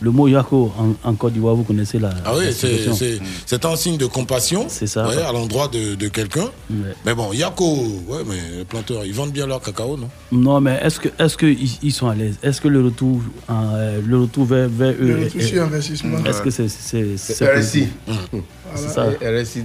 Le 0.00 0.10
mot 0.10 0.28
Yako 0.28 0.72
en, 0.78 1.08
en 1.08 1.14
Côte 1.14 1.32
d'Ivoire, 1.32 1.54
vous 1.54 1.62
connaissez 1.64 1.98
la. 1.98 2.08
Hmm. 2.10 2.22
Ah 2.24 2.32
oui, 2.36 2.44
la 2.46 2.52
c'est- 2.52 2.66
signification. 2.68 2.94
c'est 2.96 3.18
c'est 3.46 3.64
un 3.64 3.76
signe 3.76 3.96
de 3.96 4.06
compassion 4.06 4.68
ça. 4.68 5.08
ouais, 5.08 5.16
à 5.22 5.32
l'endroit 5.32 5.68
de, 5.68 5.94
de 5.94 6.08
quelqu'un. 6.08 6.48
Ouais. 6.70 6.94
Mais 7.04 7.14
bon, 7.14 7.32
Yako, 7.32 7.76
ouais, 8.08 8.20
mais 8.28 8.58
les 8.58 8.64
planteurs, 8.64 9.04
ils 9.04 9.12
vendent 9.14 9.32
bien 9.32 9.46
leur 9.46 9.60
cacao, 9.60 9.96
non? 9.96 10.08
Non, 10.32 10.60
mais 10.60 10.78
est-ce 10.82 11.00
que 11.00 11.08
est-ce 11.18 11.36
que 11.36 11.46
ils, 11.46 11.78
ils 11.82 11.92
sont 11.92 12.08
à 12.08 12.14
l'aise? 12.14 12.36
Est-ce 12.42 12.60
que 12.60 12.68
le 12.68 12.82
retour, 12.82 13.20
euh, 13.50 14.00
le 14.06 14.18
retour 14.20 14.44
vers, 14.46 14.68
vers 14.68 14.90
eux, 14.92 14.96
Le 15.00 15.20
est- 15.20 15.24
retour 15.24 15.42
sur 15.42 15.56
est- 15.56 15.66
investissement. 15.66 16.18
Est-ce 16.24 16.42
que 16.42 16.50
c'est 16.50 16.68
c'est 16.68 17.16
RSI. 17.16 17.44
possible? 17.54 17.88
Voilà. 18.06 18.44
C'est 18.74 18.88
ça. 18.88 19.04
RSI. 19.20 19.62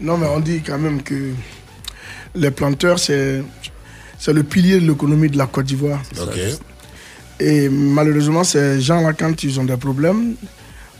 Non, 0.00 0.16
mais 0.16 0.26
on 0.26 0.40
dit 0.40 0.60
quand 0.64 0.78
même 0.78 1.02
que 1.02 1.32
les 2.34 2.50
planteurs, 2.50 2.98
c'est 2.98 3.42
c'est 4.18 4.32
le 4.32 4.42
pilier 4.42 4.80
de 4.80 4.86
l'économie 4.88 5.28
de 5.28 5.38
la 5.38 5.46
Côte 5.46 5.66
d'Ivoire. 5.66 6.00
Ok. 6.20 6.38
Et 7.40 7.68
malheureusement, 7.68 8.44
ces 8.44 8.80
gens-là, 8.80 9.12
quand 9.12 9.42
ils 9.42 9.60
ont 9.60 9.64
des 9.64 9.76
problèmes, 9.76 10.34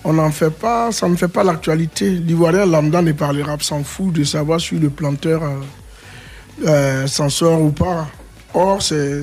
on 0.05 0.13
n'en 0.13 0.31
fait 0.31 0.51
pas, 0.51 0.93
ça 0.93 1.09
ne 1.09 1.17
fait 1.17 1.29
pas 1.29 1.43
l'actualité. 1.43 2.11
L'Ivoirien 2.11 2.67
lambda 2.67 3.03
ne 3.03 3.13
parlera, 3.13 3.57
s'en 3.61 3.83
fout 3.83 4.13
de 4.13 4.25
savoir 4.25 4.61
si 4.61 4.77
le 4.77 4.91
planteur 4.91 5.43
euh, 5.43 6.67
euh, 6.67 7.07
s'en 7.07 7.29
sort 7.29 7.61
ou 7.61 7.71
pas. 7.71 8.09
Or, 8.55 8.81
c'est 8.83 9.23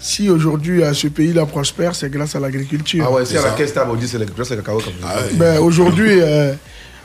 Si 0.00 0.30
aujourd'hui 0.30 0.82
euh, 0.82 0.94
ce 0.94 1.08
pays-là 1.08 1.44
prospère, 1.44 1.94
c'est 1.94 2.10
grâce 2.10 2.34
à 2.34 2.40
l'agriculture. 2.40 3.04
Ah 3.06 3.12
ouais, 3.12 3.26
si 3.26 3.36
à 3.36 3.42
la 3.42 3.50
caisse 3.50 3.74
table, 3.74 3.90
on 3.92 3.96
dit 3.96 4.08
c'est 4.08 4.18
le 4.18 4.26
c'est 4.44 4.56
le 4.56 4.62
cacao 4.62 4.80
comme 4.80 4.94
ça. 5.02 5.22
Ben, 5.34 5.58
aujourd'hui, 5.60 6.20
euh, 6.20 6.54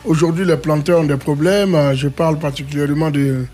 aujourd'hui, 0.05 0.45
les 0.45 0.55
planteurs 0.55 1.01
ont 1.01 1.03
des 1.03 1.17
problèmes. 1.17 1.93
Je 1.93 2.07
parle 2.07 2.39
particulièrement 2.39 3.11
de 3.11 3.45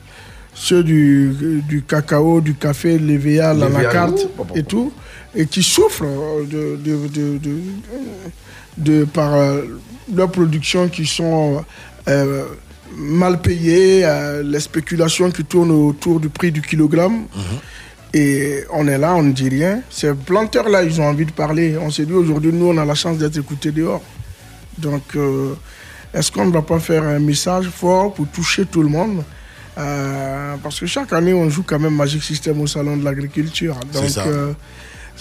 ceux 0.53 0.83
du, 0.83 1.63
du 1.67 1.81
cacao, 1.81 2.39
du 2.39 2.53
café, 2.53 2.99
l'EVA, 2.99 3.53
l'anacarte 3.55 4.27
oh, 4.37 4.45
et 4.53 4.63
tout, 4.63 4.93
et 5.35 5.45
qui 5.45 5.63
souffrent 5.63 6.03
euh, 6.05 6.43
de, 6.45 6.75
de, 6.77 7.07
de, 7.07 7.37
de- 7.37 7.61
de- 8.77 9.05
par 9.05 9.33
euh, 9.33 9.61
leurs 10.13 10.31
productions 10.31 10.89
qui 10.89 11.05
sont 11.05 11.63
euh, 12.07 12.45
mal 12.97 13.39
payées, 13.41 14.03
euh, 14.05 14.43
les 14.43 14.59
spéculations 14.59 15.31
qui 15.31 15.43
tournent 15.45 15.71
autour 15.71 16.19
du 16.19 16.29
prix 16.29 16.51
du 16.51 16.61
kilogramme. 16.61 17.25
Et 18.13 18.65
on 18.73 18.87
est 18.89 18.97
là, 18.97 19.15
on 19.15 19.23
ne 19.23 19.31
dit 19.31 19.47
rien. 19.47 19.81
Ces 19.89 20.13
planteurs-là, 20.13 20.83
ils 20.83 20.99
ont 20.99 21.05
envie 21.05 21.25
de 21.25 21.31
parler. 21.31 21.77
On 21.77 21.89
s'est 21.89 22.05
dit 22.05 22.11
aujourd'hui, 22.11 22.51
nous, 22.51 22.65
on 22.67 22.77
a 22.77 22.83
la 22.83 22.95
chance 22.95 23.17
d'être 23.17 23.37
écoutés 23.37 23.71
dehors. 23.71 24.01
Donc, 24.77 25.03
euh, 25.15 25.53
est-ce 26.13 26.29
qu'on 26.29 26.45
ne 26.45 26.51
va 26.51 26.61
pas 26.61 26.79
faire 26.79 27.03
un 27.03 27.19
message 27.19 27.69
fort 27.69 28.13
pour 28.13 28.27
toucher 28.27 28.65
tout 28.65 28.81
le 28.83 28.89
monde? 28.89 29.23
Euh, 29.77 30.55
Parce 30.61 30.77
que 30.81 30.85
chaque 30.87 31.13
année, 31.13 31.33
on 31.33 31.49
joue 31.49 31.63
quand 31.63 31.79
même 31.79 31.95
Magic 31.95 32.21
System 32.21 32.59
au 32.59 32.67
Salon 32.67 32.97
de 32.97 33.05
l'Agriculture. 33.05 33.75
Donc, 33.93 34.09
ça. 34.09 34.25
euh, 34.27 34.51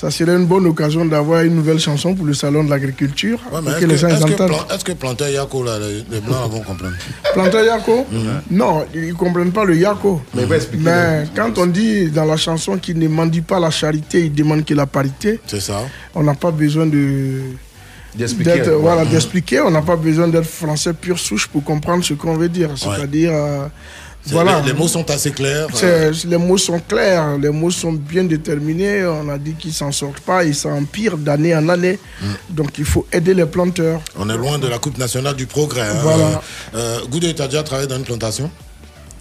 ça 0.00 0.10
serait 0.10 0.34
une 0.34 0.46
bonne 0.46 0.66
occasion 0.66 1.04
d'avoir 1.04 1.42
une 1.42 1.54
nouvelle 1.54 1.78
chanson 1.78 2.14
pour 2.14 2.24
le 2.24 2.32
Salon 2.34 2.64
de 2.64 2.70
l'Agriculture. 2.70 3.38
Ouais, 3.52 3.60
pour 3.60 3.74
que 3.74 3.80
que, 3.80 3.84
les 3.86 3.96
gens 3.98 4.08
est-ce 4.08 4.24
que 4.24 4.32
entendent. 4.32 4.48
plan- 4.48 4.66
est-ce 4.74 4.84
que 4.84 4.92
planter 4.92 5.32
Yako, 5.32 5.62
là, 5.64 5.78
les, 5.78 6.20
Blancs 6.20 6.50
vont 6.50 6.60
comprendre? 6.60 6.94
Planter 7.34 7.64
Yako? 7.66 8.06
Non, 8.50 8.86
ils 8.94 9.08
ne 9.08 9.12
comprennent 9.12 9.52
pas 9.52 9.64
le 9.64 9.76
Yako. 9.76 10.22
Mais 10.34 10.42
il 10.42 10.48
va 10.48 10.56
expliquer 10.56 10.84
Mais 10.84 11.24
quand 11.36 11.58
on 11.58 11.66
dit 11.66 12.10
dans 12.10 12.24
la 12.24 12.36
chanson 12.38 12.78
qu'il 12.78 12.98
ne 12.98 13.08
mendie 13.08 13.42
pas 13.42 13.60
la 13.60 13.70
charité, 13.70 14.24
il 14.24 14.32
demande 14.34 14.64
que 14.64 14.72
la 14.74 14.86
parité, 14.86 15.38
C'est 15.46 15.60
ça. 15.60 15.80
on 16.14 16.22
n'a 16.22 16.34
pas 16.34 16.50
besoin 16.50 16.86
de 16.86 17.40
D'expliquer, 18.14 18.54
d'être- 18.54 18.68
ouais. 18.70 18.76
voilà, 18.80 19.04
Mhm. 19.04 19.10
d'expliquer. 19.10 19.60
On 19.60 19.70
n'a 19.70 19.82
pas 19.82 19.96
besoin 19.96 20.26
d'être 20.28 20.44
français 20.46 20.92
pure 20.94 21.18
souche 21.18 21.46
pour 21.46 21.62
comprendre 21.62 22.02
ce 22.04 22.14
qu'on 22.14 22.36
veut 22.36 22.48
dire. 22.48 22.70
C'est-à-dire, 22.74 23.30
euh, 23.32 23.66
voilà. 24.26 24.60
les- 24.60 24.68
les 24.68 24.78
mots 24.78 24.88
sont 24.88 25.10
assez 25.10 25.30
clairs. 25.30 25.66
C'est- 25.72 26.24
Les 26.26 26.36
mots 26.36 26.58
sont 26.58 26.78
clairs, 26.80 27.38
les 27.38 27.50
mots 27.50 27.70
sont 27.70 27.92
bien 27.92 28.24
déterminés. 28.24 29.04
On 29.06 29.28
a 29.28 29.38
dit 29.38 29.54
qu'ils 29.54 29.72
s'en 29.72 29.90
sortent 29.92 30.20
pas, 30.20 30.44
ils 30.44 30.54
s'empirent 30.54 31.16
d'année 31.18 31.54
en 31.54 31.68
année. 31.68 31.98
Donc 32.48 32.78
il 32.78 32.84
faut 32.84 33.06
aider 33.12 33.34
les 33.34 33.46
planteurs. 33.46 34.00
On 34.16 34.28
est 34.28 34.36
loin 34.36 34.58
de 34.58 34.68
la 34.68 34.78
Coupe 34.78 34.98
nationale 34.98 35.34
du 35.36 35.46
progrès. 35.46 35.82
hein. 35.88 36.00
Voilà. 36.02 36.42
Euh, 36.74 37.00
Goudé, 37.10 37.34
tu 37.34 37.42
as 37.42 37.46
déjà 37.48 37.62
travaillé 37.62 37.88
dans 37.88 37.96
une 37.96 38.04
plantation? 38.04 38.50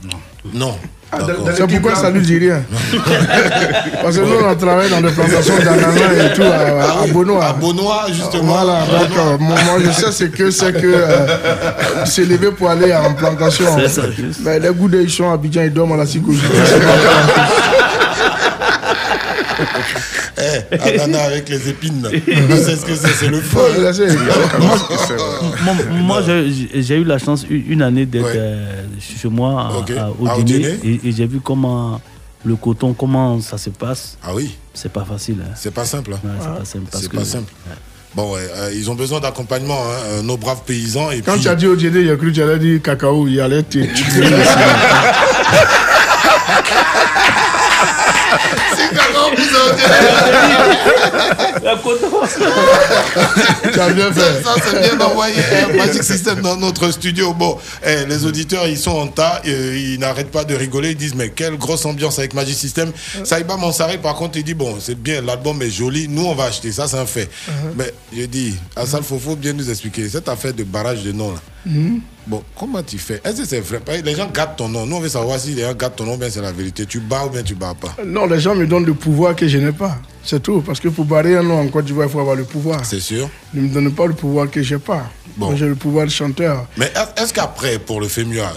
Non. 0.04 0.18
Non. 0.54 0.76
Ah. 1.12 1.18
C'est 1.56 1.68
pourquoi 1.68 1.96
ça 1.96 2.12
lui 2.12 2.22
dit 2.22 2.38
rien. 2.38 2.62
Parce 4.04 4.16
que 4.18 4.22
nous, 4.22 4.36
on 4.44 4.48
a 4.48 4.56
travaillé 4.56 4.90
dans 4.92 5.02
des 5.02 5.12
plantations 5.12 5.58
d'ananas 5.58 6.14
et 6.14 6.34
tout 6.36 6.44
à, 6.44 7.04
à 7.04 7.08
Bonois. 7.08 7.46
À 7.46 7.54
Bonois, 7.54 8.06
justement. 8.10 8.54
Voilà, 8.54 8.86
donc 8.86 9.18
euh, 9.18 9.38
moi, 9.40 9.56
moi, 9.66 9.80
je 9.84 9.92
sais 9.92 10.12
ce 10.12 10.26
que 10.26 10.52
c'est 10.52 10.72
que 10.74 10.86
euh, 10.86 12.06
s'élever 12.06 12.52
pour 12.52 12.70
aller 12.70 12.94
en 12.94 13.14
plantation. 13.16 13.66
C'est 13.80 13.90
ça, 13.90 14.12
juste. 14.12 14.42
Mais 14.44 14.60
les 14.60 14.70
goûts 14.70 14.90
ils 14.94 15.10
sont 15.10 15.32
à 15.32 15.34
Abidjan, 15.34 15.64
ils 15.64 15.74
dorment 15.74 15.94
à 15.94 15.98
la 15.98 16.06
psychologie. 16.06 16.42
Eh, 20.42 21.00
ananas 21.00 21.20
avec 21.26 21.50
les 21.50 21.70
épines. 21.70 22.08
tu 22.26 22.32
sais 22.58 22.76
ce 22.76 22.86
que 22.86 22.96
c'est, 22.96 23.14
c'est 23.14 23.28
le 23.28 23.42
feu. 23.42 23.60
Moi, 24.60 25.74
moi, 25.92 26.22
j'ai 26.74 26.96
eu 26.98 27.04
la 27.04 27.18
chance 27.18 27.46
une 27.50 27.82
année 27.82 28.06
d'être 28.06 28.26
Ouais. 28.26 28.34
euh, 28.36 28.84
chez 29.00 29.28
moi 29.28 29.62
à- 29.62 30.02
à- 30.02 30.10
au 30.10 30.44
Guinée. 30.44 30.80
et, 30.84 31.00
et 31.08 31.12
j'ai 31.12 31.28
vu 31.28 31.40
comment 31.42 32.00
le 32.46 32.56
coton, 32.56 32.94
comment 32.94 33.42
ça 33.42 33.58
se 33.58 33.70
passe. 33.70 34.18
Ah 34.24 34.30
oui 34.34 34.56
C'est 34.74 34.92
pas 34.92 35.04
facile. 35.04 35.38
hein. 35.46 35.52
C'est 35.56 35.74
pas 35.74 35.84
simple. 35.86 36.14
hein. 36.14 36.20
Ouais, 36.24 36.32
c'est 36.40 36.48
pas 36.60 36.66
simple. 36.66 36.86
parce 36.92 37.04
C'est 37.04 37.10
que- 37.12 37.18
pas 37.18 37.26
simple. 37.26 37.52
Bon, 38.16 38.34
ouais, 38.34 38.40
euh, 38.56 38.72
ils 38.74 38.90
ont 38.90 38.96
besoin 38.96 39.20
d'accompagnement, 39.20 39.84
hein, 39.84 40.02
euh, 40.06 40.22
nos 40.24 40.36
braves 40.38 40.62
paysans. 40.66 41.12
Et 41.12 41.22
Quand 41.22 41.34
puis... 41.34 41.42
tu 41.42 41.48
as 41.50 41.54
dit 41.56 41.68
au 41.68 41.78
GD, 41.78 42.02
il 42.02 42.10
a 42.10 42.16
cru 42.16 42.30
que 42.32 42.36
tu 42.36 42.42
allais 42.42 42.58
dire 42.58 42.82
cacao, 42.82 43.28
il 43.28 43.40
allait 43.40 43.62
te 43.62 43.78
tuer. 43.94 44.24
C'est 48.76 48.96
Tu 53.72 53.80
as 53.80 53.90
bien 53.90 54.12
fait. 54.12 54.44
Ça, 54.44 54.56
c'est 54.64 54.80
bien 54.80 54.96
d'envoyer 54.96 55.36
un 55.64 55.78
Magic 55.78 56.04
System 56.04 56.42
dans 56.42 56.58
notre 56.58 56.92
studio. 56.92 57.34
Bon, 57.34 57.58
eh, 57.86 58.06
les 58.08 58.26
auditeurs, 58.26 58.68
ils 58.68 58.78
sont 58.78 58.92
en 58.92 59.08
tas, 59.08 59.42
euh, 59.46 59.78
ils 59.78 60.00
n'arrêtent 60.00 60.32
pas 60.32 60.44
de 60.44 60.56
rigoler. 60.56 60.92
Ils 60.92 60.98
disent, 60.98 61.16
mais 61.16 61.30
quelle 61.30 61.58
grosse 61.58 61.86
ambiance 61.86 62.20
avec 62.20 62.34
Magic 62.34 62.56
System. 62.56 62.92
Saïba 63.24 63.58
Mansari, 63.58 63.98
par 63.98 64.16
contre, 64.16 64.38
il 64.38 64.44
dit, 64.44 64.54
bon, 64.54 64.78
c'est 64.80 65.00
bien, 65.00 65.22
l'album 65.22 65.62
est 65.62 65.70
joli, 65.70 66.08
nous, 66.08 66.26
on 66.26 66.36
va 66.36 66.46
acheter, 66.46 66.72
ça, 66.72 66.88
c'est 66.88 66.98
un 66.98 67.06
fait. 67.06 67.30
Mais 67.76 67.94
je 68.16 68.26
dis, 68.26 68.56
Assal 68.76 69.04
Fofo, 69.04 69.36
bien 69.36 69.54
nous 69.54 69.70
expliquer, 69.70 70.08
cette 70.10 70.30
affaire 70.30 70.54
de 70.54 70.64
barrage 70.64 71.04
de 71.04 71.12
nom, 71.12 71.32
là. 71.32 71.40
Mhm. 71.66 72.02
Bon, 72.28 72.44
comment 72.58 72.84
tu 72.84 72.98
fais? 72.98 73.22
Est-ce 73.24 73.42
que 73.42 73.48
c'est 73.48 73.60
vrai? 73.60 73.82
Les 74.04 74.16
gens 74.16 74.30
gâtent 74.30 74.56
ton 74.58 74.70
nom. 74.70 74.86
Nous, 74.86 74.96
on 74.96 75.00
veut 75.00 75.10
savoir 75.10 75.40
si 75.40 75.56
les 75.56 75.64
gens 75.64 75.74
gâtent 75.74 75.96
ton 75.96 76.06
nom, 76.06 76.16
bien 76.18 76.30
c'est 76.30 76.42
la 76.42 76.52
vérité. 76.52 76.86
Tu 76.86 77.00
bats 77.00 77.26
ou 77.26 77.30
bien 77.30 77.44
tu 77.44 77.56
bats 77.56 77.74
pas. 77.80 77.96
Non, 78.06 78.28
les 78.28 78.40
gens 78.40 78.56
me 78.56 78.68
donnent 78.68 78.86
le 78.86 78.94
pouvoir 78.94 79.36
que 79.36 79.48
je 79.48 79.58
n'ai 79.58 79.72
pas. 79.72 79.98
C'est 80.30 80.44
tout. 80.44 80.62
Parce 80.62 80.80
que 80.80 80.90
pour 80.90 81.06
barrer 81.06 81.36
un 81.38 81.42
nom 81.44 81.60
en 81.60 81.68
Côte 81.70 81.86
d'Ivoire, 81.86 82.08
il 82.08 82.12
faut 82.12 82.20
avoir 82.20 82.36
le 82.36 82.44
pouvoir. 82.44 82.86
C'est 82.86 83.00
sûr. 83.00 83.28
Ne 83.56 83.62
me 83.62 83.68
donnez 83.70 83.90
pas 83.90 84.06
le 84.06 84.14
pouvoir 84.14 84.48
que 84.52 84.62
j'ai 84.62 84.78
pas. 84.78 85.10
Bon. 85.38 85.48
Moi, 85.48 85.56
J'ai 85.56 85.66
le 85.68 85.74
pouvoir 85.76 86.06
de 86.06 86.12
chanteur. 86.12 86.68
Mais 86.78 86.86
est- 86.86 87.20
est-ce 87.22 87.34
qu'après, 87.34 87.80
pour 87.80 88.00
le 88.00 88.08
FEMUA, 88.08 88.44
euh, 88.44 88.54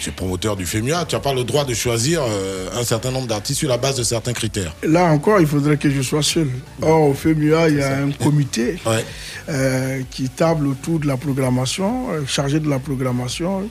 tu 0.00 0.08
es 0.08 0.12
promoteur 0.12 0.56
du 0.56 0.66
FEMUA, 0.66 1.04
tu 1.04 1.14
n'as 1.14 1.20
pas 1.20 1.32
le 1.32 1.44
droit 1.44 1.64
de 1.64 1.74
choisir 1.74 2.22
euh, 2.26 2.68
un 2.76 2.82
certain 2.82 3.12
nombre 3.12 3.28
d'artistes 3.28 3.60
sur 3.60 3.68
la 3.68 3.76
base 3.78 3.96
de 3.98 4.02
certains 4.02 4.32
critères? 4.32 4.74
Là 4.82 5.04
encore, 5.04 5.40
il 5.40 5.46
faudrait 5.46 5.76
que 5.76 5.90
je 5.90 6.02
sois 6.02 6.22
seul. 6.24 6.48
Or, 6.80 7.10
au 7.10 7.14
FEMUA, 7.14 7.68
il 7.68 7.76
y 7.78 7.82
a 7.82 7.98
un 7.98 8.10
comité 8.10 8.80
Ouais. 8.86 9.04
euh, 9.48 10.00
qui 10.10 10.28
table 10.28 10.66
autour 10.66 10.98
de 10.98 11.06
la 11.06 11.16
programmation, 11.16 12.10
euh, 12.12 12.22
chargé 12.26 12.58
de 12.58 12.68
la 12.68 12.80
programmation, 12.80 13.68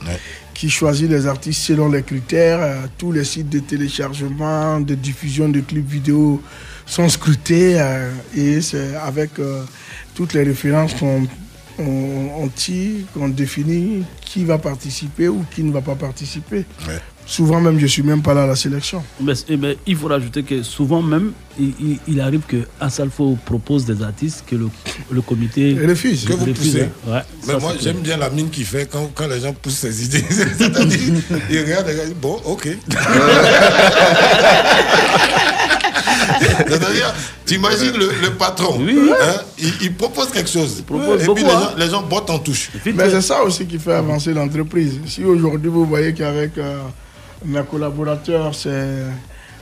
qui 0.54 0.70
choisit 0.70 1.10
les 1.10 1.28
artistes 1.28 1.64
selon 1.64 1.90
les 1.90 2.04
critères. 2.04 2.60
Euh, 2.62 2.76
tous 2.98 3.12
les 3.12 3.26
sites 3.26 3.50
de 3.50 3.60
téléchargement, 3.60 4.80
de 4.80 4.96
diffusion 4.96 5.50
de 5.50 5.60
clips 5.60 5.90
vidéo 5.90 6.42
sont 6.92 7.08
scrutés 7.10 7.80
euh, 7.80 8.12
et 8.36 8.62
c'est 8.62 8.96
avec 8.96 9.40
euh, 9.40 9.64
toutes 10.14 10.34
les 10.34 10.44
références 10.44 10.94
qu'on 10.94 11.26
on, 11.80 12.30
on 12.44 12.48
tire, 12.50 13.06
qu'on 13.14 13.30
définit 13.30 14.04
qui 14.26 14.44
va 14.46 14.58
participer 14.58 15.28
ou 15.30 15.46
qui 15.56 15.64
ne 15.64 15.72
va 15.72 15.82
pas 15.82 15.96
participer. 15.96 16.66
Souvent 17.26 17.62
même, 17.62 17.80
je 17.80 17.86
suis 17.88 18.04
même 18.04 18.22
pas 18.22 18.34
là 18.34 18.44
à 18.44 18.48
la 18.48 18.56
sélection. 18.56 19.04
Mais, 19.22 19.34
eh 19.48 19.56
ben, 19.56 19.76
il 19.88 19.96
faut 19.96 20.08
rajouter 20.08 20.44
que 20.44 20.64
souvent 20.64 21.02
même, 21.02 21.32
il, 21.60 21.72
il- 21.80 22.00
il 22.08 22.20
arrive 22.20 22.42
que 22.48 22.68
Asalfo 22.80 23.38
propose 23.46 23.86
des 23.86 24.02
artistes 24.04 24.44
que 24.48 24.56
le, 24.56 24.68
le 25.12 25.22
comité 25.22 25.78
refuse. 25.88 26.26
Que 26.26 26.34
vous 26.34 26.46
refuse, 26.46 26.58
poussez. 26.74 26.82
hein. 26.84 26.90
Ouais, 27.14 27.22
Mais 27.48 27.54
ça, 27.54 27.60
moi, 27.60 27.74
j'aime 27.80 28.00
bien 28.00 28.18
la 28.18 28.30
mine 28.32 28.50
qu'il 28.50 28.66
fait 28.66 28.90
quand, 28.92 29.10
quand 29.16 29.28
les 29.28 29.40
gens 29.40 29.54
poussent 29.54 29.78
ses 29.80 30.04
idées. 30.06 30.26
C'est-à-dire, 30.30 31.14
ils 31.50 31.60
regardent, 31.60 31.88
ils 31.90 32.00
regardent, 32.00 32.20
bon, 32.20 32.42
ok. 32.44 32.68
C'est-à-dire, 36.68 37.14
tu 37.46 37.56
imagines 37.56 37.94
le, 37.98 38.10
le 38.22 38.32
patron, 38.32 38.80
hein, 38.80 39.42
il, 39.58 39.74
il 39.82 39.94
propose 39.94 40.30
quelque 40.32 40.50
chose. 40.50 40.82
propose 40.82 41.22
et 41.22 41.26
beaucoup, 41.26 41.36
puis 41.36 41.44
les 41.46 41.52
hein. 41.52 41.60
gens, 41.60 41.78
les 41.78 41.90
gens 41.90 42.02
bottent 42.04 42.30
en 42.30 42.40
touche. 42.40 42.72
Mais 42.86 43.10
c'est 43.10 43.22
ça 43.22 43.44
aussi 43.44 43.66
qui 43.66 43.80
fait 43.80 43.94
avancer 43.94 44.34
l'entreprise. 44.34 45.00
Si 45.06 45.24
aujourd'hui 45.24 45.70
vous 45.70 45.86
voyez 45.86 46.14
qu'avec 46.14 46.58
euh, 46.58 46.80
mes 47.46 47.64
collaborateurs, 47.64 48.54
c'est 48.56 49.06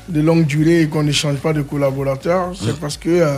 de 0.07 0.21
longue 0.21 0.45
durée 0.45 0.81
et 0.81 0.87
qu'on 0.87 1.03
ne 1.03 1.11
change 1.11 1.37
pas 1.37 1.53
de 1.53 1.61
collaborateurs, 1.61 2.51
c'est 2.59 2.79
parce 2.79 2.97
que 2.97 3.09
euh, 3.09 3.37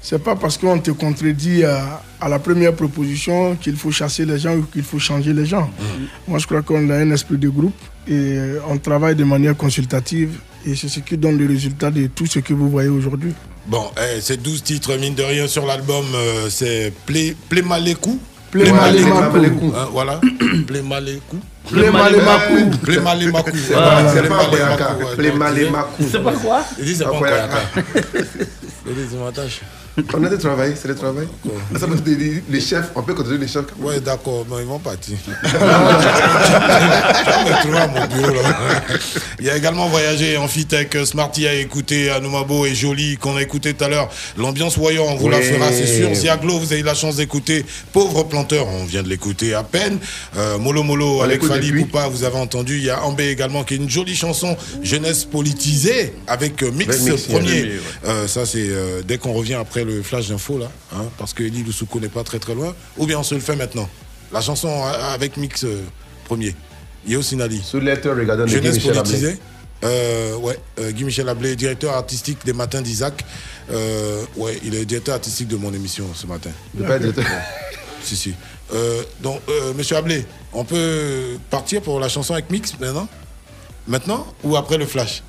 c'est 0.00 0.22
pas 0.22 0.36
parce 0.36 0.58
qu'on 0.58 0.78
te 0.78 0.90
contredit 0.90 1.64
euh, 1.64 1.78
à 2.20 2.28
la 2.28 2.38
première 2.38 2.74
proposition 2.74 3.56
qu'il 3.56 3.74
faut 3.74 3.90
chasser 3.90 4.26
les 4.26 4.38
gens 4.38 4.54
ou 4.54 4.62
qu'il 4.62 4.82
faut 4.82 4.98
changer 4.98 5.32
les 5.32 5.46
gens. 5.46 5.70
Moi, 6.28 6.38
je 6.38 6.46
crois 6.46 6.60
qu'on 6.60 6.90
a 6.90 6.96
un 6.96 7.10
esprit 7.10 7.38
de 7.38 7.48
groupe 7.48 7.74
et 8.06 8.12
euh, 8.12 8.58
on 8.68 8.76
travaille 8.76 9.16
de 9.16 9.24
manière 9.24 9.56
consultative 9.56 10.38
et 10.66 10.74
c'est 10.76 10.88
ce 10.88 11.00
qui 11.00 11.16
donne 11.16 11.38
le 11.38 11.46
résultat 11.46 11.90
de 11.90 12.06
tout 12.08 12.26
ce 12.26 12.38
que 12.40 12.52
vous 12.54 12.68
voyez 12.70 12.88
aujourd'hui. 12.88 13.32
Bon, 13.66 13.84
eh, 13.96 14.20
ces 14.20 14.36
12 14.36 14.62
titres, 14.62 14.96
mine 14.96 15.14
de 15.14 15.22
rien, 15.22 15.46
sur 15.46 15.64
l'album, 15.66 16.04
euh, 16.14 16.48
c'est 16.50 16.92
Plé- 17.06 17.34
Plémalékou. 17.48 18.18
Plémalémakou. 18.50 19.72
Hein, 19.76 19.88
voilà. 19.90 20.20
Plémalékou. 20.66 21.38
Plémalémakou. 21.70 22.70
Plémalémakou. 22.82 23.50
C'est 23.66 23.72
pas- 23.74 24.12
Plémalémakou. 24.12 25.16
Plémalémakou. 25.16 26.04
C'est 26.10 26.22
pas 26.22 26.32
quoi 26.32 26.62
Il 26.78 26.84
dit 26.84 26.94
c'est 26.94 27.04
pas 27.04 27.10
Pas 27.10 27.16
un 27.16 27.20
Koyaka. 27.20 27.48
Koyaka. 27.72 28.00
Il 28.86 28.94
dit 28.94 29.00
c'est. 29.10 29.83
On 30.12 30.24
a 30.24 30.28
de 30.28 30.36
travail, 30.36 30.74
c'est 30.80 30.88
le 30.88 30.96
travail. 30.96 31.28
Ça 31.78 31.86
être 31.86 32.02
des- 32.02 32.42
les 32.50 32.60
chefs, 32.60 32.90
on 32.96 33.02
peut 33.02 33.14
continuer 33.14 33.38
les 33.38 33.46
chefs. 33.46 33.66
Ouais, 33.78 34.00
d'accord, 34.00 34.44
mais 34.50 34.56
ils 34.62 34.66
vont 34.66 34.80
partir. 34.80 35.16
vas 35.42 35.58
me 37.44 37.60
trouver 37.62 37.78
à 37.78 37.86
mon 37.86 38.06
bureau, 38.06 38.34
là. 38.42 38.82
Il 39.38 39.46
y 39.46 39.50
a 39.50 39.56
également 39.56 39.88
voyagé 39.88 40.36
en 40.36 40.48
Fitech, 40.48 40.96
Smarty 41.04 41.46
a 41.46 41.54
écouté 41.54 42.10
Anoumabo 42.10 42.66
et 42.66 42.74
Jolie 42.74 43.16
qu'on 43.18 43.36
a 43.36 43.42
écouté 43.42 43.74
tout 43.74 43.84
à 43.84 43.88
l'heure. 43.88 44.10
L'ambiance 44.36 44.76
voyant, 44.76 45.04
on 45.08 45.16
vous 45.16 45.28
la 45.28 45.38
Oui. 45.38 45.44
fera, 45.44 45.70
c'est 45.70 45.86
sûr. 45.86 46.12
Ziaglo, 46.14 46.58
vous 46.58 46.72
avez 46.72 46.80
eu 46.80 46.84
la 46.84 46.94
chance 46.94 47.16
d'écouter 47.16 47.64
Pauvre 47.92 48.24
planteur, 48.24 48.66
on 48.66 48.84
vient 48.84 49.02
de 49.02 49.08
l'écouter 49.08 49.54
à 49.54 49.62
peine. 49.62 49.98
Euh, 50.36 50.58
Molo 50.58 50.82
Molo, 50.82 51.18
On 51.18 51.22
avec 51.22 51.44
Fali. 51.44 51.72
Poupa, 51.72 52.08
vous 52.08 52.24
avez 52.24 52.36
entendu. 52.38 52.78
Il 52.78 52.84
y 52.84 52.90
a 52.90 53.02
Ambé 53.04 53.28
également 53.28 53.64
qui 53.64 53.74
est 53.74 53.78
une 53.78 53.90
jolie 53.90 54.16
chanson 54.16 54.56
jeunesse 54.82 55.24
politisée 55.24 56.14
avec 56.26 56.62
euh, 56.62 56.70
Mix, 56.72 56.96
premier. 57.28 57.52
oui, 57.52 57.62
oui, 57.64 57.70
oui. 57.74 57.80
Euh, 58.06 58.26
ça, 58.26 58.46
c'est 58.46 58.66
euh, 58.68 59.02
dès 59.06 59.18
qu'on 59.18 59.32
revient 59.32 59.54
après 59.54 59.83
le 59.84 60.02
flash 60.02 60.28
d'info, 60.28 60.58
là, 60.58 60.70
hein, 60.94 61.04
parce 61.18 61.32
que 61.32 61.42
Eli 61.42 61.62
Loussouko 61.62 62.00
n'est 62.00 62.08
pas 62.08 62.24
très 62.24 62.38
très 62.38 62.54
loin. 62.54 62.74
Ou 62.96 63.06
bien 63.06 63.18
on 63.18 63.22
se 63.22 63.34
le 63.34 63.40
fait 63.40 63.56
maintenant. 63.56 63.88
La 64.32 64.40
chanson 64.40 64.68
euh, 64.68 65.14
avec 65.14 65.36
Mix 65.36 65.64
euh, 65.64 65.82
premier. 66.24 66.54
Yo 67.06 67.22
Sinali. 67.22 67.62
Sous 67.62 67.78
regardons 67.78 68.46
Jeunesse 68.46 68.78
politisée. 68.78 69.38
Euh, 69.84 70.36
ouais, 70.36 70.58
euh, 70.78 70.92
Guy 70.92 71.04
Michel 71.04 71.28
Ablé, 71.28 71.56
directeur 71.56 71.92
artistique 71.94 72.38
des 72.44 72.52
Matins 72.54 72.80
d'Isaac. 72.80 73.24
Euh, 73.70 74.24
ouais, 74.36 74.58
il 74.64 74.74
est 74.74 74.84
directeur 74.86 75.14
artistique 75.14 75.48
de 75.48 75.56
mon 75.56 75.72
émission 75.74 76.06
ce 76.14 76.26
matin. 76.26 76.50
Il 76.78 76.84
pas 76.84 76.98
directeur. 76.98 77.24
Si, 78.02 78.16
si. 78.16 78.34
Donc, 79.22 79.40
euh, 79.48 79.72
monsieur 79.72 79.96
Ablé, 79.96 80.26
on 80.52 80.62
peut 80.62 81.38
partir 81.48 81.80
pour 81.80 81.98
la 81.98 82.10
chanson 82.10 82.34
avec 82.34 82.50
Mix 82.50 82.78
maintenant? 82.78 83.08
Maintenant 83.88 84.26
ou 84.42 84.56
après 84.56 84.76
le 84.76 84.84
flash? 84.84 85.22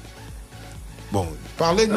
Bon, 1.11 1.27
parlez-nous. 1.57 1.95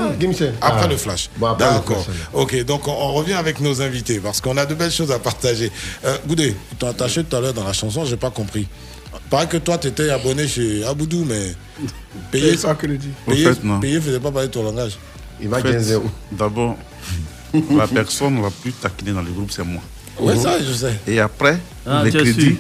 Après 0.60 0.84
Ah. 0.84 0.86
le 0.86 0.96
flash. 0.96 1.30
Bon, 1.36 1.46
après 1.48 1.64
le 1.66 1.72
D'accord. 1.74 2.04
flash, 2.04 2.16
alors. 2.32 2.42
Ok, 2.44 2.64
donc 2.64 2.86
on, 2.86 2.92
on 2.92 3.12
revient 3.14 3.32
avec 3.34 3.60
nos 3.60 3.80
invités 3.82 4.20
parce 4.20 4.40
qu'on 4.40 4.56
a 4.56 4.66
de 4.66 4.74
belles 4.74 4.90
choses 4.92 5.10
à 5.10 5.18
partager. 5.18 5.72
Euh, 6.04 6.16
Goudé, 6.26 6.54
tu 6.70 6.76
t'es 6.76 6.86
attaché 6.86 7.24
tout 7.24 7.34
à 7.36 7.40
l'heure 7.40 7.54
dans 7.54 7.64
la 7.64 7.72
chanson, 7.72 8.04
j'ai 8.04 8.16
pas 8.16 8.30
compris. 8.30 8.68
Paraît 9.30 9.46
que 9.48 9.56
toi, 9.56 9.78
tu 9.78 9.88
étais 9.88 10.10
abonné 10.10 10.46
chez 10.46 10.84
Aboudou, 10.84 11.24
mais 11.24 11.54
payer, 12.30 12.44
Payer 12.46 12.56
sans 12.56 12.74
crédit. 12.74 13.08
payer, 13.26 13.46
Au 13.48 13.54
fait, 13.54 13.64
non. 13.64 13.80
payer 13.80 14.00
faisait 14.00 14.20
pas 14.20 14.30
parler 14.30 14.48
de 14.48 14.52
ton 14.52 14.62
langage. 14.62 14.96
Il 15.40 15.52
En 15.52 15.58
fait, 15.58 16.00
D'abord, 16.32 16.76
la 17.76 17.86
personne 17.86 18.40
la 18.42 18.50
plus 18.50 18.72
taquinée 18.72 19.12
dans 19.12 19.22
le 19.22 19.30
groupe, 19.30 19.50
c'est 19.50 19.64
moi. 19.64 19.82
Ouais, 20.20 20.36
ça, 20.36 20.58
je 20.62 20.72
sais. 20.72 20.94
Et 21.06 21.20
après, 21.20 21.58
Ah, 21.86 22.02
les 22.04 22.10
tu 22.10 22.18
as 22.18 22.22
crédits. 22.22 22.56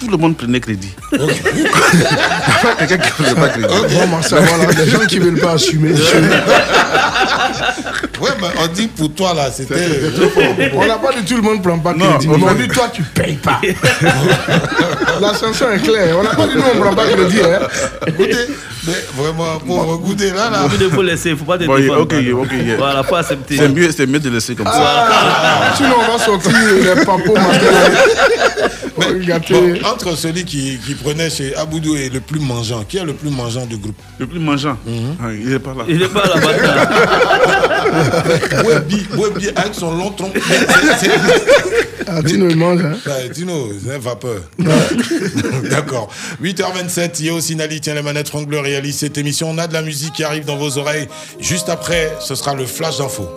Tout 0.00 0.08
le 0.10 0.16
monde 0.16 0.36
prenait 0.36 0.60
crédit. 0.60 0.92
Quelqu'un 1.10 2.98
qui 2.98 3.22
ne 3.22 3.34
pas 3.34 3.48
crédit. 3.48 3.94
Bon, 3.94 4.06
Marcel, 4.08 4.42
voilà, 4.44 4.72
les 4.72 4.90
gens 4.90 5.00
qui 5.00 5.18
ne 5.20 5.24
veulent 5.24 5.40
pas 5.40 5.52
assumer. 5.52 5.92
Ouais, 8.20 8.28
mais 8.38 8.48
on 8.62 8.66
dit 8.66 8.86
pour 8.86 9.10
toi 9.14 9.32
là, 9.34 9.50
c'était. 9.50 9.74
On 10.74 10.84
n'a 10.86 10.96
pas 10.98 11.10
dit 11.12 11.24
tout 11.24 11.36
le 11.36 11.42
monde 11.42 11.56
ne 11.58 11.62
prend 11.62 11.78
pas 11.78 11.94
Non, 11.94 12.10
crédit. 12.10 12.28
mais 12.28 12.34
on 12.34 12.48
fait- 12.48 12.54
dit 12.54 12.68
toi, 12.68 12.90
tu 12.92 13.02
payes 13.02 13.36
pas. 13.36 13.60
La 15.20 15.28
chanson 15.32 15.70
est 15.74 15.78
claire. 15.82 16.16
On 16.18 16.22
n'a 16.22 16.30
pas 16.34 16.46
dit 16.46 16.54
nous, 16.54 16.62
on 16.70 16.74
ne 16.76 16.80
prend 16.82 16.94
pas 16.94 17.06
crédit. 17.06 17.38
Hein. 17.42 18.10
Goudé, 18.18 18.36
mais 18.86 18.92
vraiment, 19.16 19.58
pauvre 19.66 19.96
Goudé 19.98 20.30
là, 20.32 20.50
là. 20.50 20.58
Il 20.78 20.90
faut 20.90 21.00
laisser, 21.02 21.30
il 21.30 21.36
faut 21.38 21.46
pas 21.46 21.56
te 21.56 21.64
Bon, 21.64 21.76
défendre. 21.78 22.00
ok, 22.02 22.14
ok, 22.42 22.52
yeah. 22.62 22.76
Voilà, 22.76 23.02
faut 23.04 23.16
accepter. 23.16 23.56
C'est 23.56 23.68
mieux, 23.70 23.90
c'est 23.90 24.06
mieux 24.06 24.20
de 24.20 24.28
laisser 24.28 24.54
comme 24.54 24.66
ça. 24.66 24.72
Ah, 24.76 25.72
sinon, 25.74 25.94
on 26.06 26.12
va 26.18 26.22
sortir 26.22 26.52
les 26.52 27.04
papos 27.04 27.34
Mais, 28.98 29.26
gâté. 29.26 29.54
bon, 29.54 29.74
entre 29.86 30.16
celui 30.16 30.44
qui, 30.44 30.78
qui 30.84 30.94
prenait 30.94 31.30
chez 31.30 31.54
Aboudou 31.56 31.96
et 31.96 32.08
le 32.08 32.20
plus 32.20 32.40
mangeant, 32.40 32.84
qui 32.84 32.98
est 32.98 33.04
le 33.04 33.14
plus 33.14 33.30
mangeant 33.30 33.66
du 33.66 33.76
groupe 33.76 33.96
Le 34.18 34.26
plus 34.26 34.38
mangeant, 34.40 34.76
Ah, 35.22 35.32
il 35.32 35.48
n'est 35.48 35.58
pas 35.58 35.74
là. 35.74 35.84
Il 35.88 35.98
n'est 35.98 36.08
pas 36.08 36.24
là-bas. 36.26 36.52
Webi, 38.64 39.06
Webi 39.16 39.48
avec 39.56 39.74
son 39.74 39.94
long 39.96 40.10
tronc. 40.10 40.32
Ah, 42.12 42.22
Tino, 42.24 42.48
il 42.48 42.56
mange. 42.56 42.80
Hein. 42.84 42.96
Ouais, 43.06 43.30
Tino, 43.30 43.68
c'est 43.84 43.94
un 43.94 43.98
vapeur. 43.98 44.40
D'accord. 45.70 46.10
8h27, 46.42 47.22
Yeo 47.22 47.40
Sinali 47.40 47.80
tient 47.80 47.94
les 47.94 48.02
manettes, 48.02 48.28
Franck 48.30 48.48
Bleu 48.48 48.58
réalise 48.58 48.96
cette 48.96 49.16
émission. 49.16 49.48
On 49.50 49.58
a 49.58 49.68
de 49.68 49.74
la 49.74 49.82
musique 49.82 50.14
qui 50.14 50.24
arrive 50.24 50.44
dans 50.44 50.56
vos 50.56 50.76
oreilles. 50.78 51.06
Juste 51.38 51.68
après, 51.68 52.12
ce 52.20 52.34
sera 52.34 52.54
le 52.54 52.66
flash 52.66 52.98
d'info. 52.98 53.28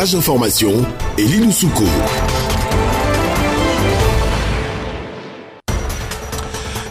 Flash 0.00 0.12
d'information 0.12 0.82
et 1.18 1.26
Souko. 1.52 1.84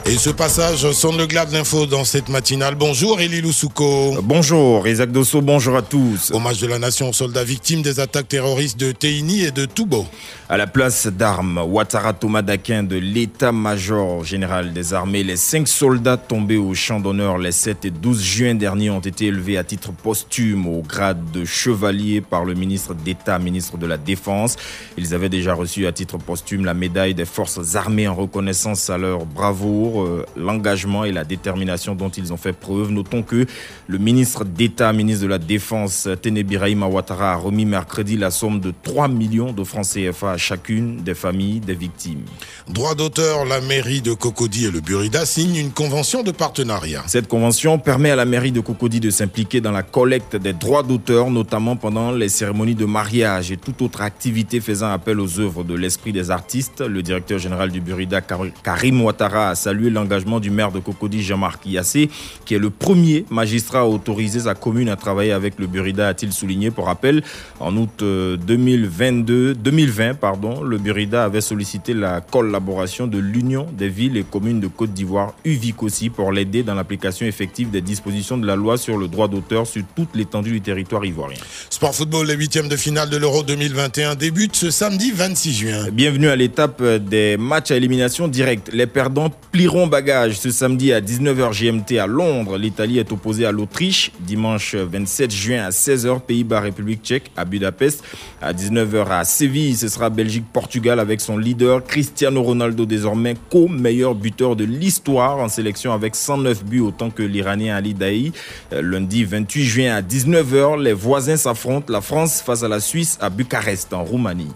Et 0.06 0.18
ce 0.18 0.30
passage 0.30 0.92
sonne 0.92 1.18
le 1.18 1.26
glas 1.26 1.46
d'info 1.46 1.86
dans 1.86 2.04
cette 2.04 2.30
matinale. 2.30 2.74
Bonjour 2.76 3.20
Elie 3.20 3.42
Loussouko. 3.42 4.22
Bonjour 4.24 4.88
Isaac 4.88 5.12
Dosso, 5.12 5.42
bonjour 5.42 5.76
à 5.76 5.82
tous. 5.82 6.32
Hommage 6.32 6.60
de 6.60 6.68
la 6.68 6.78
nation 6.78 7.10
aux 7.10 7.14
soldats 7.14 7.44
victimes 7.44 7.82
des 7.82 8.00
attaques 8.00 8.28
terroristes 8.28 8.80
de 8.80 8.92
Teini 8.92 9.42
et 9.42 9.52
de 9.52 9.66
Toubo. 9.66 10.06
À 10.52 10.58
la 10.58 10.66
place 10.66 11.06
d'armes, 11.06 11.60
Ouattara 11.60 12.14
Thomas 12.14 12.42
Daquin 12.42 12.82
de 12.82 12.96
l'état-major 12.96 14.24
général 14.24 14.74
des 14.74 14.96
armées, 14.96 15.22
les 15.22 15.36
cinq 15.36 15.68
soldats 15.68 16.18
tombés 16.18 16.58
au 16.58 16.74
champ 16.74 17.00
d'honneur 17.00 17.38
les 17.38 17.52
7 17.52 17.86
et 17.86 17.92
12 17.92 18.24
juin 18.24 18.56
dernier 18.56 18.90
ont 18.90 19.00
été 19.00 19.28
élevés 19.28 19.60
à 19.60 19.64
titre 19.64 19.92
posthume 19.92 20.66
au 20.66 20.82
grade 20.82 21.20
de 21.32 21.46
chevalier 21.46 22.22
par 22.22 22.46
le 22.46 22.56
ministre 22.56 22.96
d'État, 22.96 23.38
ministre 23.38 23.78
de 23.78 23.86
la 23.86 23.98
Défense. 23.98 24.56
Ils 24.98 25.14
avaient 25.14 25.30
déjà 25.30 25.54
reçu 25.54 25.86
à 25.86 25.92
titre 25.92 26.18
posthume 26.18 26.66
la 26.66 26.74
médaille 26.74 27.14
des 27.14 27.26
forces 27.26 27.76
armées 27.76 28.08
en 28.08 28.16
reconnaissance 28.16 28.90
à 28.90 28.98
leur 28.98 29.28
bravoure, 29.28 30.02
euh, 30.02 30.26
l'engagement 30.36 31.06
et 31.06 31.12
la 31.12 31.26
détermination 31.26 31.94
dont 31.94 32.10
ils 32.10 32.34
ont 32.34 32.38
fait 32.38 32.54
preuve. 32.54 32.90
Notons 32.90 33.22
que 33.22 33.46
le 33.86 33.98
ministre 34.00 34.46
d'État, 34.46 34.94
ministre 34.94 35.26
de 35.26 35.30
la 35.30 35.38
Défense, 35.38 36.10
Ténébiraïma 36.24 36.88
Ouattara, 36.88 37.34
a 37.34 37.36
remis 37.36 37.66
mercredi 37.66 38.18
la 38.18 38.32
somme 38.32 38.60
de 38.60 38.74
3 38.82 39.10
millions 39.10 39.54
de 39.54 39.64
francs 39.64 39.86
CFA 39.86 40.39
chacune 40.40 41.04
des 41.04 41.14
familles 41.14 41.60
des 41.60 41.76
victimes. 41.76 42.22
Droit 42.68 42.96
d'auteur, 42.96 43.46
la 43.46 43.62
mairie 43.62 44.02
de 44.02 44.14
Cocody 44.14 44.66
et 44.66 44.72
le 44.72 44.80
Burida 44.82 45.26
signent 45.26 45.58
une 45.58 45.72
convention 45.72 46.24
de 46.24 46.32
partenariat. 46.32 47.04
Cette 47.08 47.28
convention 47.28 47.78
permet 47.78 48.12
à 48.12 48.16
la 48.16 48.26
mairie 48.26 48.52
de 48.52 48.60
Cocody 48.62 49.00
de 49.00 49.10
s'impliquer 49.10 49.62
dans 49.62 49.72
la 49.72 49.84
collecte 49.84 50.36
des 50.36 50.54
droits 50.54 50.84
d'auteur, 50.84 51.30
notamment 51.30 51.76
pendant 51.76 52.12
les 52.12 52.30
cérémonies 52.30 52.76
de 52.76 52.86
mariage 52.86 53.52
et 53.52 53.58
toute 53.58 53.82
autre 53.82 54.02
activité 54.02 54.60
faisant 54.62 54.90
appel 54.92 55.20
aux 55.20 55.40
œuvres 55.40 55.64
de 55.64 55.76
l'esprit 55.76 56.12
des 56.14 56.32
artistes. 56.32 56.82
Le 56.82 57.04
directeur 57.04 57.40
général 57.40 57.72
du 57.72 57.82
Burida, 57.82 58.22
Kar- 58.22 58.46
Karim 58.64 59.02
Ouattara, 59.02 59.50
a 59.50 59.56
salué 59.56 59.90
l'engagement 59.90 60.40
du 60.40 60.50
maire 60.50 60.72
de 60.72 60.80
Cocody, 60.80 61.22
Jean-Marc 61.22 61.66
Yassé, 61.66 62.10
qui 62.46 62.56
est 62.56 62.60
le 62.60 62.70
premier 62.70 63.26
magistrat 63.30 63.80
à 63.82 63.86
autoriser 63.86 64.40
sa 64.42 64.56
commune 64.56 64.90
à 64.90 64.96
travailler 64.96 65.32
avec 65.32 65.60
le 65.60 65.68
Burida, 65.68 66.08
a-t-il 66.08 66.32
souligné. 66.32 66.72
Pour 66.72 66.86
rappel, 66.86 67.24
en 67.60 67.76
août 67.76 68.02
euh, 68.02 68.38
2022, 68.38 69.56
2020, 69.56 70.14
pardon, 70.30 70.62
le 70.62 70.78
Burida 70.78 71.24
avait 71.24 71.42
sollicité 71.42 71.96
la 71.96 72.22
collaboration 72.22 73.08
de 73.08 73.18
l'Union 73.18 73.66
des 73.74 73.90
villes 73.90 74.16
et 74.16 74.22
communes 74.24 74.60
de 74.60 74.68
Côte 74.68 74.94
d'Ivoire, 74.94 75.34
UVIC 75.44 75.82
aussi, 75.82 76.12
pour 76.12 76.32
l'aider 76.32 76.62
dans 76.62 76.76
l'application 76.76 77.26
effective 77.26 77.72
des 77.72 77.82
dispositions 77.82 78.38
de 78.38 78.46
la 78.46 78.56
loi 78.56 78.78
sur 78.78 79.00
le 79.00 79.08
droit 79.08 79.28
d'auteur 79.28 79.66
sur 79.66 79.82
toute 79.96 80.16
l'étendue 80.16 80.52
du 80.52 80.62
territoire 80.62 81.04
ivoirien. 81.04 81.40
Sport 81.72 81.96
football, 81.96 82.28
les 82.28 82.36
huitièmes 82.36 82.68
de 82.68 82.76
finale 82.76 83.10
de 83.10 83.18
l'Euro 83.18 83.42
2021 83.42 84.14
débutent 84.14 84.56
ce 84.56 84.70
samedi 84.70 85.12
26 85.12 85.54
juin. 85.54 85.90
Bienvenue 85.92 86.30
à 86.30 86.36
l'étape 86.36 86.84
des 86.84 87.36
matchs 87.38 87.72
à 87.72 87.76
élimination 87.78 88.28
directe. 88.28 88.70
Les 88.72 88.86
perdants 88.86 89.32
plieront 89.52 89.88
bagage 89.88 90.38
ce 90.38 90.52
samedi 90.52 90.94
à 90.94 91.02
19h 91.02 91.60
GMT 91.60 91.98
à 91.98 92.06
Londres. 92.06 92.60
L'Italie 92.60 93.00
est 93.00 93.12
opposée 93.12 93.48
à 93.48 93.52
l'Autriche. 93.52 94.12
Dimanche 94.20 94.76
27 94.76 95.32
juin 95.32 95.64
à 95.64 95.72
16h, 95.72 96.22
Pays-Bas, 96.22 96.60
République 96.60 97.02
tchèque 97.04 97.32
à 97.36 97.46
Budapest. 97.46 98.04
À 98.44 98.54
19h 98.54 99.08
à 99.10 99.24
Séville, 99.24 99.76
ce 99.76 99.88
sera 99.88 100.12
Belgique-Portugal 100.20 101.00
avec 101.00 101.22
son 101.22 101.38
leader 101.38 101.82
Cristiano 101.82 102.44
Ronaldo, 102.44 102.86
désormais 102.86 103.36
co-meilleur 103.50 104.16
buteur 104.16 104.58
de 104.58 104.66
l'histoire 104.66 105.38
en 105.38 105.48
sélection 105.48 105.94
avec 105.94 106.14
109 106.14 106.66
buts 106.66 106.82
autant 106.82 107.10
que 107.10 107.24
l'Iranien 107.24 107.74
Ali 107.74 107.94
Daei. 107.94 108.34
Euh, 108.74 108.82
Lundi 108.82 109.24
28 109.24 109.64
juin 109.64 109.96
à 109.96 110.02
19h, 110.02 110.82
les 110.82 110.92
voisins 110.92 111.38
s'affrontent. 111.38 111.94
La 111.94 112.02
France 112.02 112.42
face 112.42 112.64
à 112.64 112.68
la 112.68 112.82
Suisse 112.82 113.18
à 113.22 113.30
Bucarest 113.30 113.94
en 113.94 114.04
Roumanie. 114.04 114.52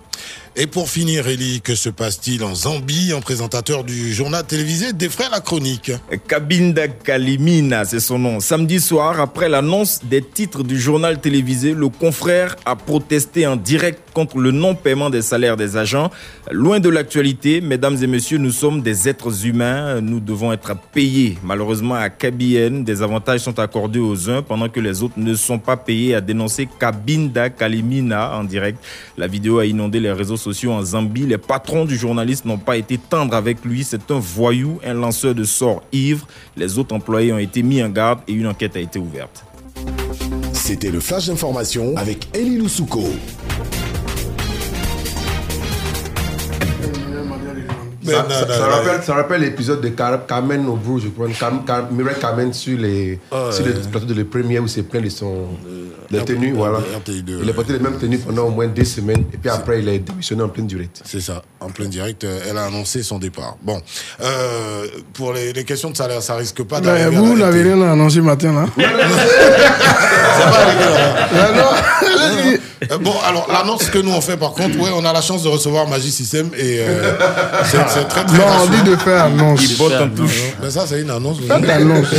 Et 0.56 0.68
pour 0.68 0.88
finir, 0.88 1.28
Eli, 1.28 1.62
que 1.62 1.74
se 1.74 1.90
passe-t-il 1.90 2.44
en 2.44 2.54
Zambie 2.54 3.12
en 3.12 3.22
présentateur 3.22 3.84
du 3.84 4.14
journal 4.14 4.46
télévisé 4.46 4.94
des 4.94 5.10
frères 5.10 5.32
La 5.32 5.40
Chronique 5.40 5.92
Kabinda 6.28 6.88
Kalimina, 6.88 7.86
c'est 7.86 8.00
son 8.00 8.20
nom. 8.20 8.40
Samedi 8.40 8.80
soir, 8.80 9.20
après 9.20 9.50
l'annonce 9.50 10.02
des 10.04 10.22
titres 10.22 10.62
du 10.62 10.80
journal 10.80 11.20
télévisé, 11.20 11.74
le 11.74 11.90
confrère 11.90 12.56
a 12.68 12.76
protesté 12.76 13.48
en 13.48 13.56
direct 13.56 14.14
contre 14.14 14.38
le 14.38 14.52
non-paiement 14.52 15.10
des 15.10 15.24
salaires 15.24 15.58
des 15.58 15.76
agents. 15.76 16.12
Loin 16.52 16.80
de 16.80 16.90
l'actualité, 16.90 17.60
mesdames 17.60 17.98
et 18.04 18.06
messieurs, 18.06 18.38
nous 18.38 18.52
sommes 18.52 18.84
des 18.84 19.10
êtres 19.10 19.48
humains, 19.48 20.02
nous 20.02 20.20
devons 20.20 20.54
être 20.54 20.76
payés. 20.94 21.36
Malheureusement, 21.44 21.96
à 21.96 22.12
Kabien, 22.12 22.84
des 22.84 23.02
avantages 23.02 23.40
sont 23.40 23.58
accordés 23.58 23.98
aux 23.98 24.30
uns 24.30 24.44
pendant 24.44 24.70
que 24.70 24.80
les 24.80 25.02
autres 25.02 25.18
ne 25.18 25.34
sont 25.34 25.58
pas 25.58 25.78
payés, 25.78 26.14
a 26.14 26.22
dénoncé 26.22 26.70
Kabinda 26.80 27.50
Kalimina 27.50 28.38
en 28.38 28.44
direct. 28.44 28.78
La 29.18 29.26
vidéo 29.26 29.58
a 29.58 29.66
inondé 29.66 30.00
les 30.00 30.12
réseaux 30.12 30.38
sociaux 30.44 30.72
en 30.72 30.84
Zambie. 30.84 31.26
Les 31.26 31.38
patrons 31.38 31.86
du 31.86 31.96
journaliste 31.98 32.46
n'ont 32.46 32.58
pas 32.58 32.78
été 32.78 32.98
tendres 32.98 33.36
avec 33.36 33.64
lui. 33.66 33.84
C'est 33.84 34.12
un 34.12 34.20
voyou, 34.20 34.80
un 34.86 34.94
lanceur 34.94 35.34
de 35.34 35.44
sorts 35.44 35.82
ivre. 35.92 36.28
Les 36.58 36.78
autres 36.78 36.94
employés 36.96 37.32
ont 37.34 37.38
été 37.40 37.64
mis 37.64 37.82
en 37.82 37.90
garde 37.90 38.20
et 38.28 38.34
une 38.34 38.48
enquête 38.48 38.76
a 38.76 38.80
été 38.80 39.00
ouverte. 39.00 39.44
C'était 40.54 40.92
le 40.92 41.00
flash 41.00 41.28
d'information 41.28 41.96
avec 41.98 42.28
Elie 42.36 42.58
Loussouko. 42.58 43.04
Ça, 48.06 48.26
ça- 48.30 48.48
ça 48.48 48.66
rappelle, 48.68 49.02
ça 49.04 49.14
rappelle 49.16 49.42
l'épisode 49.42 49.80
de 49.82 49.88
Car- 49.90 50.26
Carmen 50.28 50.68
Obrou, 50.68 51.00
je 51.00 51.08
crois, 51.08 51.28
Car- 51.40 51.64
Car- 51.66 51.90
Mireille 51.92 52.18
Carmen 52.20 52.52
sur, 52.52 52.78
les, 52.78 53.18
Ah, 53.32 53.50
sur 53.52 53.64
ouais. 53.66 53.72
le 53.74 53.80
plateau 53.90 54.06
de 54.06 54.14
Le 54.14 54.26
Premier 54.26 54.60
où 54.60 54.68
c'est 54.68 54.84
plein 54.84 55.00
de 55.00 55.08
son. 55.10 55.48
Les 56.14 56.26
tenues, 56.26 56.54
voilà. 56.54 56.80
RTI2, 56.80 57.40
Il 57.44 57.50
a 57.50 57.54
porté 57.54 57.74
les 57.74 57.80
mêmes 57.80 57.98
tenues 57.98 58.20
pendant 58.20 58.44
au 58.44 58.50
moins 58.52 58.68
deux 58.68 58.84
semaines 58.84 59.24
et 59.34 59.38
puis 59.38 59.50
après 59.50 59.80
il 59.80 59.90
a 59.90 59.98
démissionné 59.98 60.44
en 60.44 60.50
pleine 60.50 60.68
durée. 60.68 60.90
C'est 61.04 61.22
ça, 61.22 61.42
en 61.60 61.70
plein 61.70 61.88
direct, 61.88 62.24
euh, 62.24 62.40
elle 62.50 62.58
a 62.58 62.66
annoncé 62.66 63.04
son 63.04 63.20
départ. 63.20 63.58
Bon, 63.62 63.82
euh, 64.22 64.86
pour 65.14 65.34
les, 65.34 65.54
les 65.54 65.64
questions 65.64 65.90
de 65.90 65.98
salaire, 65.98 66.22
ça 66.22 66.36
risque 66.36 66.64
pas 66.64 66.80
d'arriver. 66.80 67.16
vous, 67.16 67.38
n'avez 67.38 67.64
rien 67.64 67.82
annoncé 67.82 68.22
matin, 68.22 68.54
là 68.54 68.66
Euh, 72.92 72.98
bon, 72.98 73.14
alors 73.26 73.48
l'annonce 73.52 73.90
que 73.90 73.98
nous 74.00 74.12
on 74.12 74.22
fait 74.22 74.38
par 74.38 74.52
contre, 74.52 74.78
ouais, 74.80 74.90
on 74.96 75.06
a 75.06 75.14
la 75.14 75.22
chance 75.22 75.44
de 75.44 75.50
recevoir 75.50 75.88
Magie 75.88 76.12
System 76.12 76.50
et 76.58 76.80
euh, 76.80 77.14
c'est 77.66 77.78
c'est 77.90 78.08
très 78.08 78.26
très 78.26 78.38
Non, 78.38 78.44
on 78.64 78.68
dit 78.68 78.84
de 78.90 78.96
faire 78.98 79.26
annonce. 79.26 79.64
Il 79.64 79.78
botte 79.78 79.94
en 79.94 80.10
touche. 80.10 80.42
Mais 80.62 80.70
ça, 80.70 80.86
c'est 80.88 81.02
une 81.02 81.10
annonce. 81.10 81.38
Faites 81.48 81.66
l'annonce. 81.66 82.08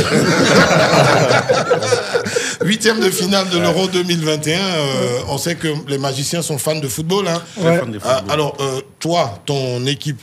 Huitième 2.63 2.99
de 2.99 3.09
finale 3.09 3.49
de 3.49 3.57
l'Euro 3.59 3.87
2021. 3.87 4.59
euh, 4.59 5.19
on 5.29 5.37
sait 5.37 5.55
que 5.55 5.67
les 5.87 5.97
magiciens 5.97 6.41
sont 6.41 6.57
fans 6.57 6.79
de 6.79 6.87
football. 6.87 7.27
Hein. 7.27 7.41
Très 7.59 7.79
fan 7.79 7.91
de 7.91 7.99
Ah, 8.03 8.23
alors, 8.29 8.55
euh, 8.59 8.81
toi, 8.99 9.39
ton 9.45 9.85
équipe, 9.85 10.19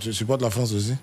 tu 0.00 0.12
supportes 0.12 0.42
la 0.42 0.50
France 0.50 0.72
aussi? 0.72 0.94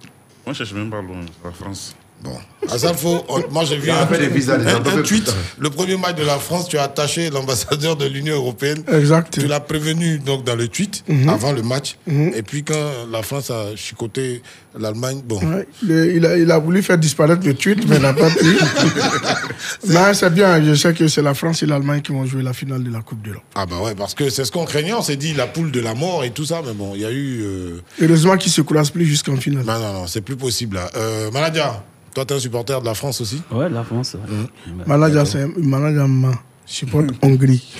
Moi, 0.46 0.54
je 0.54 0.54
cherche 0.54 0.74
même 0.74 0.90
pas 0.90 1.02
loin, 1.02 1.22
la 1.44 1.52
France. 1.52 1.96
Bon. 2.24 2.32
Asalfo, 2.70 3.24
on- 3.30 3.44
moi 3.52 3.64
j'ai 3.64 3.78
vu 3.78 3.88
Ça 3.88 4.02
un, 4.12 4.28
visas, 4.28 4.56
un- 4.56 4.98
un 4.98 5.02
tweet. 5.02 5.34
Le 5.58 5.70
premier 5.70 5.96
match 5.96 6.16
de 6.18 6.24
la 6.26 6.38
France, 6.38 6.68
tu 6.68 6.78
as 6.78 6.84
attaché 6.84 7.30
l'ambassadeur 7.30 7.96
de 7.96 8.06
l'Union 8.06 8.36
européenne. 8.36 8.84
Exact. 8.92 9.40
Tu 9.40 9.48
l'as 9.48 9.62
prévenu 9.62 10.20
donc 10.20 10.44
dans 10.44 10.56
le 10.56 10.68
tweet 10.68 11.04
Mhm. 11.08 11.30
avant 11.30 11.54
le 11.54 11.62
match. 11.64 11.96
Mhm. 12.06 12.34
Et 12.36 12.44
puis 12.44 12.64
quand 12.64 12.76
la 13.12 13.24
France 13.24 13.50
a 13.52 13.76
chicoté 13.78 14.42
l'Allemagne, 14.78 15.22
bon. 15.26 15.40
Ouais, 15.40 15.66
le- 15.82 16.14
il, 16.14 16.26
a, 16.26 16.38
il 16.38 16.52
a 16.52 16.60
voulu 16.60 16.84
faire 16.84 16.98
disparaître 16.98 17.46
le 17.46 17.54
tweet, 17.54 17.88
mais 17.88 17.96
il 17.96 18.02
n'a 18.02 18.14
pas 18.14 18.30
pu. 18.30 18.46
mais 19.88 20.14
c'est 20.14 20.30
bien, 20.34 20.64
je 20.64 20.74
sais 20.76 20.94
que 20.94 21.08
c'est 21.08 21.22
la 21.22 21.34
France 21.34 21.64
et 21.64 21.66
l'Allemagne 21.66 22.02
qui 22.02 22.12
vont 22.12 22.26
jouer 22.26 22.44
la 22.44 22.54
finale 22.54 22.84
de 22.84 22.92
la 22.92 23.02
Coupe 23.02 23.22
d'Europe. 23.22 23.44
Ah 23.56 23.66
bah 23.66 23.78
ouais, 23.82 23.96
parce 23.96 24.14
que 24.14 24.30
c'est 24.30 24.46
ce 24.46 24.52
qu'on 24.52 24.66
craignait. 24.66 24.94
On 24.94 25.02
s'est 25.02 25.16
dit 25.16 25.34
la 25.34 25.48
poule 25.48 25.72
de 25.72 25.80
la 25.80 25.94
mort 25.96 26.24
et 26.24 26.32
tout 26.32 26.46
ça, 26.46 26.62
mais 26.66 26.74
bon, 26.74 26.92
il 26.96 27.02
y 27.02 27.06
a 27.06 27.12
eu. 27.12 27.42
euh, 27.44 27.82
Heureusement 28.02 28.38
qu'ils 28.38 28.50
ne 28.52 28.54
se 28.56 28.62
croisent 28.62 28.92
plus 28.92 29.06
jusqu'en 29.06 29.38
finale. 29.38 29.64
Non, 29.66 29.80
non, 29.80 29.94
non, 29.94 30.08
c'est 30.08 30.22
plus 30.22 30.36
possible 30.36 30.76
là. 30.76 30.90
Euh, 30.96 31.32
Maladia, 31.32 31.84
toi, 32.14 32.26
t'es 32.26 32.34
un 32.36 32.40
supporter 32.40 32.80
de 32.82 32.86
la 32.86 32.94
France 32.94 33.22
aussi 33.22 33.42
Ouais, 33.52 33.70
la 33.70 33.84
France. 33.84 34.16
ouais. 34.16 34.36
Mmh. 34.74 34.84
Manager, 34.88 35.26
c'est 35.28 35.46
manager 35.58 36.08
ma. 36.08 36.32
Je 36.68 36.74
supporte 36.76 37.08
Hongrie. 37.24 37.64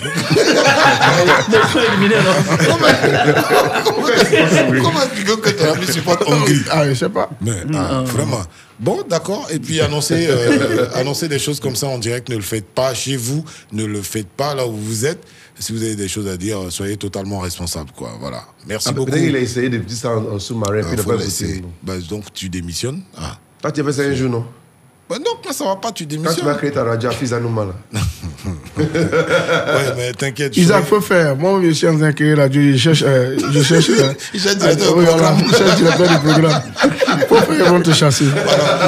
Comment 4.82 5.02
expliquer 5.04 5.40
que 5.40 5.50
ton 5.50 5.72
ami 5.74 5.86
supporte 5.86 6.22
Hongrie? 6.26 6.60
Ah, 6.70 6.88
je 6.88 6.94
sais 6.94 7.08
pas. 7.08 7.30
Mais, 7.40 7.52
ah, 7.74 8.02
vraiment. 8.04 8.40
Bon, 8.78 8.98
d'accord. 9.08 9.46
Et 9.50 9.58
puis 9.58 9.80
annoncer, 9.80 10.26
euh, 10.28 10.88
annoncer 10.94 11.28
des 11.28 11.38
choses 11.38 11.60
comme 11.60 11.76
ça 11.76 11.86
en 11.86 11.98
direct, 11.98 12.28
ne 12.30 12.36
le 12.36 12.42
faites 12.42 12.66
pas 12.66 12.94
chez 12.94 13.16
vous, 13.16 13.44
ne 13.72 13.84
le 13.84 14.02
faites 14.02 14.28
pas 14.28 14.54
là 14.54 14.66
où 14.66 14.72
vous 14.74 15.06
êtes. 15.06 15.22
Si 15.58 15.72
vous 15.72 15.82
avez 15.82 15.94
des 15.94 16.08
choses 16.08 16.26
à 16.26 16.36
dire, 16.38 16.58
soyez 16.70 16.96
totalement 16.96 17.38
responsable, 17.40 17.90
quoi. 17.94 18.10
Voilà. 18.18 18.44
Merci 18.66 18.88
Ah, 18.90 18.92
beaucoup. 18.92 19.10
Peut-être 19.10 19.24
qu'il 19.24 19.36
a 19.36 19.40
essayé 19.40 19.68
de 19.68 19.76
dire 19.78 19.96
ça 19.96 20.16
en, 20.16 20.24
en 20.34 20.38
sous-marin, 20.38 20.78
écouté. 20.80 21.62
Bah, 21.82 21.94
donc 22.08 22.32
tu 22.32 22.48
démissionnes. 22.48 23.02
Ah. 23.18 23.38
Toi, 23.60 23.72
tu 23.72 23.80
as 23.80 23.84
fait 23.84 23.92
ça 23.92 24.02
un 24.02 24.14
jour, 24.14 24.30
non? 24.30 24.46
Bah 25.10 25.16
non, 25.18 25.32
quand 25.44 25.52
ça 25.52 25.64
va 25.64 25.74
pas, 25.74 25.90
tu 25.90 26.04
Quand 26.04 26.10
tu 26.10 26.16
démissionnes. 26.18 26.44
vas 26.46 26.54
créer 26.54 26.70
ta 26.70 26.84
radio 26.84 27.08
à 27.10 27.12
Fizanouma, 27.12 27.64
là. 27.64 28.00
ouais, 28.78 28.86
mais 29.96 30.12
t'inquiète. 30.12 30.56
Isaac, 30.56 30.84
faut 30.86 31.00
faire. 31.00 31.34
Moi, 31.34 31.60
je 31.64 31.70
suis 31.72 31.88
en 31.88 31.98
train 31.98 32.10
de 32.10 32.12
créer 32.14 32.36
la 32.36 32.42
radio. 32.44 32.62
Je 32.62 32.76
cherche. 32.76 33.02
euh, 33.04 33.36
je 33.52 33.60
cherche. 33.60 33.90
euh, 33.90 34.12
Il 34.34 34.40
cherche 34.40 34.56
directeur 34.58 34.90
euh, 34.92 34.94
oui, 34.98 35.04
voilà, 35.08 35.30
programme. 35.32 35.50
je 35.50 35.56
cherche 35.56 35.76
directeur 35.78 36.08
du 36.08 36.18
programme. 36.28 36.62
Faire, 37.28 37.46
ils 37.58 37.64
vont 37.64 37.80
te 37.80 37.90
chasser. 37.92 38.24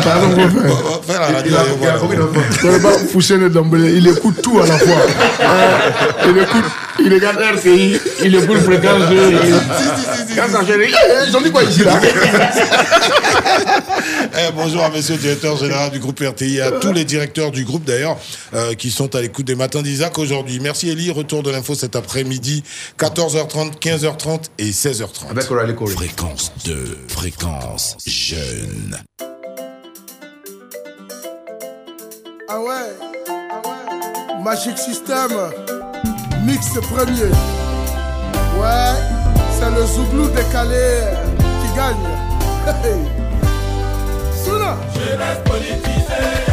Pardon, 0.04 0.30
faut 0.30 0.60
faire. 0.60 1.02
Faire 1.06 1.20
la 1.20 1.26
radio, 1.38 1.56
Il 1.56 2.12
il 2.12 2.18
Il 2.62 2.70
ne 2.70 2.78
pas 2.78 2.98
pousser 3.12 3.36
le 3.36 3.50
Dombele. 3.50 3.90
Il 3.96 4.06
écoute 4.06 4.40
tout 4.42 4.60
à 4.60 4.66
la 4.68 4.78
fois. 4.78 4.96
Euh, 5.40 5.78
il 6.28 6.38
écoute. 6.38 6.64
Il 7.04 7.12
regarde 7.12 7.38
RTI. 7.56 7.96
Il 8.24 8.36
écoute 8.36 8.58
fréquence 8.58 9.08
2. 9.10 9.16
il- 9.32 10.36
Quand 10.36 10.48
ça 10.48 10.60
ils 11.26 11.36
ont 11.36 11.40
dit 11.40 11.50
quoi 11.50 11.64
ici 11.64 11.82
là? 11.82 11.94
Eh, 14.34 14.50
bonjour 14.54 14.82
à 14.84 14.90
monsieur 14.90 15.14
le 15.14 15.20
directeur 15.20 15.56
général 15.56 15.90
du 15.90 15.98
groupe 15.98 16.11
RTI, 16.20 16.60
à 16.60 16.72
tous 16.72 16.92
les 16.92 17.04
directeurs 17.04 17.50
du 17.50 17.64
groupe 17.64 17.84
d'ailleurs, 17.84 18.18
euh, 18.54 18.74
qui 18.74 18.90
sont 18.90 19.14
à 19.14 19.20
l'écoute 19.20 19.46
des 19.46 19.54
matins 19.54 19.82
d'Isaac 19.82 20.18
aujourd'hui. 20.18 20.60
Merci 20.60 20.90
Elie, 20.90 21.10
retour 21.10 21.42
de 21.42 21.50
l'info 21.50 21.74
cet 21.74 21.96
après-midi, 21.96 22.62
14h30, 22.98 23.78
15h30 23.78 24.44
et 24.58 24.70
16h30. 24.70 25.30
Avec 25.30 25.50
Aurélie 25.50 25.74
Corée. 25.74 25.94
Fréquence 25.94 26.52
2, 26.64 26.98
fréquence 27.08 27.96
jeune. 28.06 28.98
Ah 32.48 32.60
ouais, 32.60 32.72
ah 33.28 33.62
ouais. 33.64 34.42
Magic 34.42 34.76
System, 34.76 35.30
mix 36.44 36.66
premier. 36.90 37.32
Ouais, 38.60 38.94
c'est 39.58 39.70
le 39.70 39.86
Zouglou 39.86 40.28
décalé 40.28 41.00
qui 41.40 41.76
gagne. 41.76 41.96
Hey. 42.84 43.21
Souna. 44.44 44.76
Jeunesse 44.94 45.38
politisée, 45.44 46.51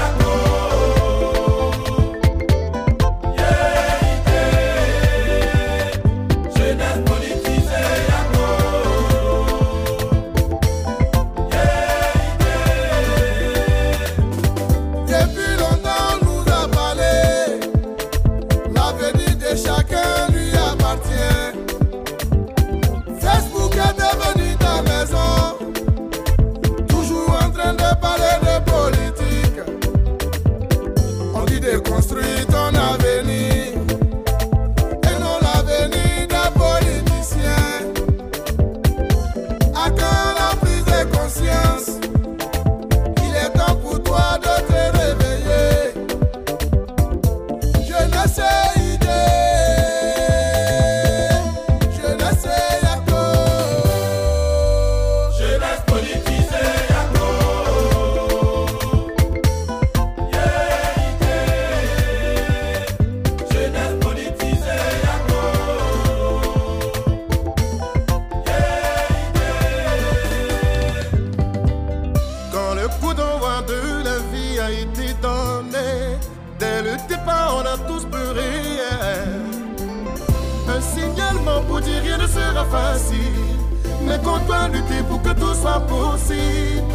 facile, 82.69 83.58
mais 84.03 84.18
qu'on 84.19 84.40
doit 84.45 84.68
lutter 84.68 85.03
pour 85.08 85.22
que 85.22 85.30
tout 85.30 85.53
soit 85.53 85.82
possible. 85.82 86.93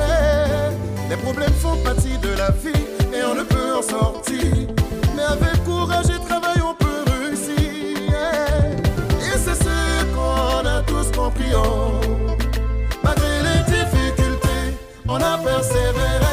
Les 1.08 1.16
problèmes 1.16 1.52
font 1.52 1.76
partie 1.84 2.18
de 2.18 2.31
la 2.36 2.50
vie 2.50 2.84
et 3.12 3.23
on 3.24 3.34
ne 3.34 3.42
peut 3.42 3.76
en 3.78 3.82
sortir. 3.82 4.68
Mais 5.14 5.23
avec 5.23 5.64
courage 5.64 6.06
et 6.06 6.26
travail 6.26 6.60
on 6.62 6.74
peut 6.74 7.05
réussir. 7.12 7.58
Et 9.20 9.39
c'est 9.39 9.55
ce 9.55 10.05
qu'on 10.14 10.66
a 10.66 10.82
tous 10.82 11.10
compris. 11.16 11.52
Malgré 13.02 13.42
les 13.42 13.62
difficultés, 13.73 14.78
on 15.08 15.16
a 15.16 15.39
persévéré. 15.39 16.23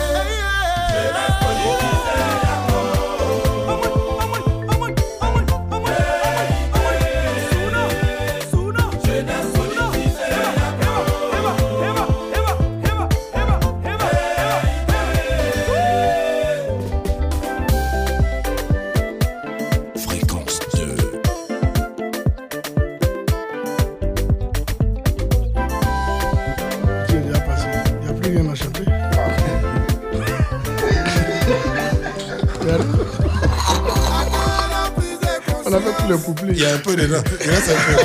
Peu 36.92 37.02
dedans. 37.02 37.24
Il 37.44 37.50
reste 37.50 37.70
un 37.70 37.74
peu. 37.74 37.96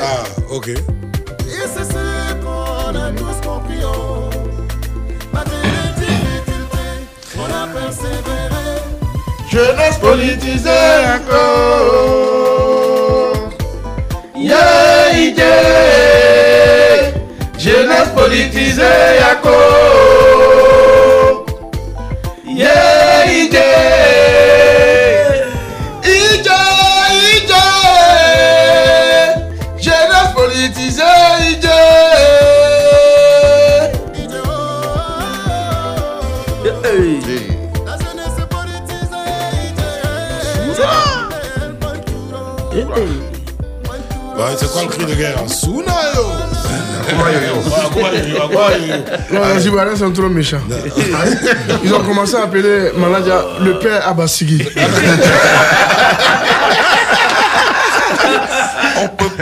Ah, 0.00 0.22
ok. 0.50 0.68
Et 0.68 0.78
c'est 1.74 1.84
ce 1.84 2.34
qu'on 2.42 2.94
a 2.94 3.10
tous 3.12 3.38
compris. 3.46 3.82
Malgré 5.32 5.56
les 5.62 5.92
difficultés, 6.00 6.92
on 7.38 7.44
a 7.44 7.66
persévéré. 7.68 8.66
Jeunesse 9.50 9.98
politisée 9.98 10.96
encore. 11.16 11.50
Yeah, 14.34 15.12
yeah. 15.14 15.52
Jeunesse 17.58 18.10
politisée 18.14 19.20
encore. 19.30 19.91
Yo 49.32 49.54
les 49.54 49.66
Ivoiriens 49.66 49.96
sont 49.96 50.12
trop 50.12 50.28
méchants. 50.28 50.60
Ils 51.84 51.94
ont 51.94 52.02
commencé 52.02 52.34
à 52.36 52.42
appeler 52.44 52.90
Maladia 52.96 53.44
le 53.60 53.78
père 53.78 54.08
Abasigui. 54.08 54.66
On 59.04 59.08
peut 59.08 59.30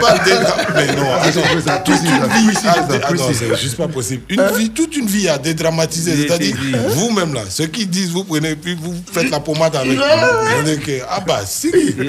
Mais 0.75 0.95
non, 0.95 1.13
attends, 1.13 1.83
toute 1.83 1.95
une 2.03 2.49
vie. 2.49 2.57
Attends, 2.67 3.33
c'est 3.33 3.55
juste 3.57 3.77
pas 3.77 3.87
possible. 3.87 4.23
Une 4.29 4.45
vie, 4.57 4.69
toute 4.69 4.95
une 4.95 5.07
vie 5.07 5.27
à 5.29 5.37
dédramatiser. 5.37 6.27
C'est-à-dire, 6.27 6.55
vous-même 6.89 7.33
là, 7.33 7.43
ceux 7.49 7.67
qui 7.67 7.85
disent 7.85 8.09
vous 8.11 8.23
prenez 8.23 8.55
puis 8.55 8.75
vous 8.75 8.95
faites 9.11 9.29
la 9.29 9.39
pommade 9.39 9.75
avec. 9.75 9.97
Vous 9.97 10.63
dites 10.63 10.81
que, 10.81 10.99
ah 11.09 11.19
bah, 11.25 11.41
si. 11.45 11.71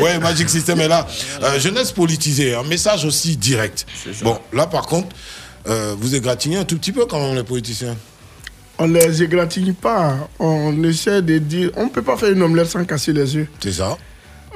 Ouais, 0.00 0.18
Magic 0.18 0.48
System 0.48 0.80
est 0.80 0.88
là. 0.88 1.06
Euh, 1.42 1.58
jeunesse 1.58 1.92
politisée, 1.92 2.54
un 2.54 2.62
message 2.62 3.04
aussi 3.04 3.36
direct. 3.36 3.86
Bon, 4.22 4.38
là 4.52 4.66
par 4.66 4.86
contre, 4.86 5.08
euh, 5.68 5.94
vous 5.98 6.14
égratignez 6.14 6.58
un 6.58 6.64
tout 6.64 6.76
petit 6.76 6.92
peu 6.92 7.06
quand 7.06 7.20
même 7.20 7.34
les 7.34 7.44
politiciens. 7.44 7.96
On 8.78 8.86
les 8.86 9.22
égratigne 9.22 9.72
pas. 9.72 10.28
On 10.38 10.82
essaie 10.82 11.22
de 11.22 11.38
dire. 11.38 11.70
On 11.76 11.84
ne 11.84 11.88
peut 11.90 12.02
pas 12.02 12.16
faire 12.16 12.30
une 12.30 12.42
omelette 12.42 12.68
sans 12.68 12.84
casser 12.84 13.12
les 13.12 13.36
yeux. 13.36 13.48
C'est 13.60 13.72
ça. 13.72 13.96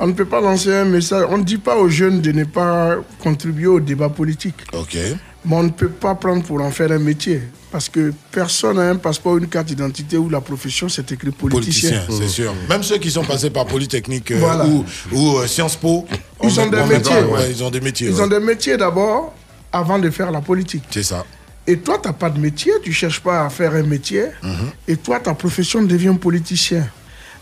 On 0.00 0.06
ne 0.06 0.12
peut 0.12 0.24
pas 0.26 0.40
lancer 0.40 0.72
un 0.74 0.84
message. 0.84 1.26
On 1.28 1.38
ne 1.38 1.42
dit 1.44 1.58
pas 1.58 1.76
aux 1.76 1.88
jeunes 1.88 2.20
de 2.20 2.30
ne 2.32 2.44
pas 2.44 2.96
contribuer 3.18 3.66
au 3.66 3.80
débat 3.80 4.08
politique. 4.08 4.54
Ok. 4.72 4.96
Mais 5.44 5.56
on 5.56 5.62
ne 5.64 5.70
peut 5.70 5.88
pas 5.88 6.14
prendre 6.14 6.42
pour 6.44 6.60
en 6.62 6.70
faire 6.70 6.92
un 6.92 6.98
métier. 6.98 7.42
Parce 7.70 7.88
que 7.88 8.12
personne 8.30 8.76
n'a 8.76 8.90
un 8.90 8.96
passeport, 8.96 9.36
une 9.38 9.46
carte 9.48 9.66
d'identité 9.66 10.16
où 10.16 10.28
la 10.30 10.40
profession 10.40 10.88
c'est 10.88 11.10
écrit 11.12 11.30
politicien. 11.32 11.90
Politicien, 12.06 12.18
c'est 12.26 12.28
sûr. 12.32 12.54
Même 12.68 12.82
ceux 12.82 12.98
qui 12.98 13.10
sont 13.10 13.24
passés 13.24 13.50
par 13.50 13.66
Polytechnique 13.66 14.30
euh, 14.30 14.38
Voilà. 14.38 14.66
ou, 14.66 14.84
ou 15.12 15.36
euh, 15.38 15.46
Sciences 15.46 15.76
Po, 15.76 16.06
Ils 16.42 16.60
ont 16.60 16.66
des 16.66 16.82
métiers. 16.84 17.14
pas, 17.14 17.22
ouais, 17.26 17.50
ils 17.50 17.62
ont 17.62 17.70
des 17.70 17.80
métiers. 17.80 18.08
Ils 18.08 18.14
ouais. 18.14 18.20
ont 18.22 18.26
des 18.26 18.40
métiers 18.40 18.76
d'abord 18.76 19.34
avant 19.72 19.98
de 19.98 20.08
faire 20.10 20.30
la 20.30 20.40
politique. 20.40 20.84
C'est 20.90 21.02
ça. 21.02 21.24
Et 21.66 21.76
toi, 21.78 21.98
tu 22.02 22.08
n'as 22.08 22.14
pas 22.14 22.30
de 22.30 22.38
métier, 22.38 22.72
tu 22.82 22.88
ne 22.88 22.94
cherches 22.94 23.20
pas 23.20 23.44
à 23.44 23.50
faire 23.50 23.74
un 23.74 23.82
métier. 23.82 24.24
Mhm. 24.42 24.70
Et 24.86 24.96
toi, 24.96 25.20
ta 25.20 25.34
profession 25.34 25.82
devient 25.82 26.14
politicien. 26.18 26.88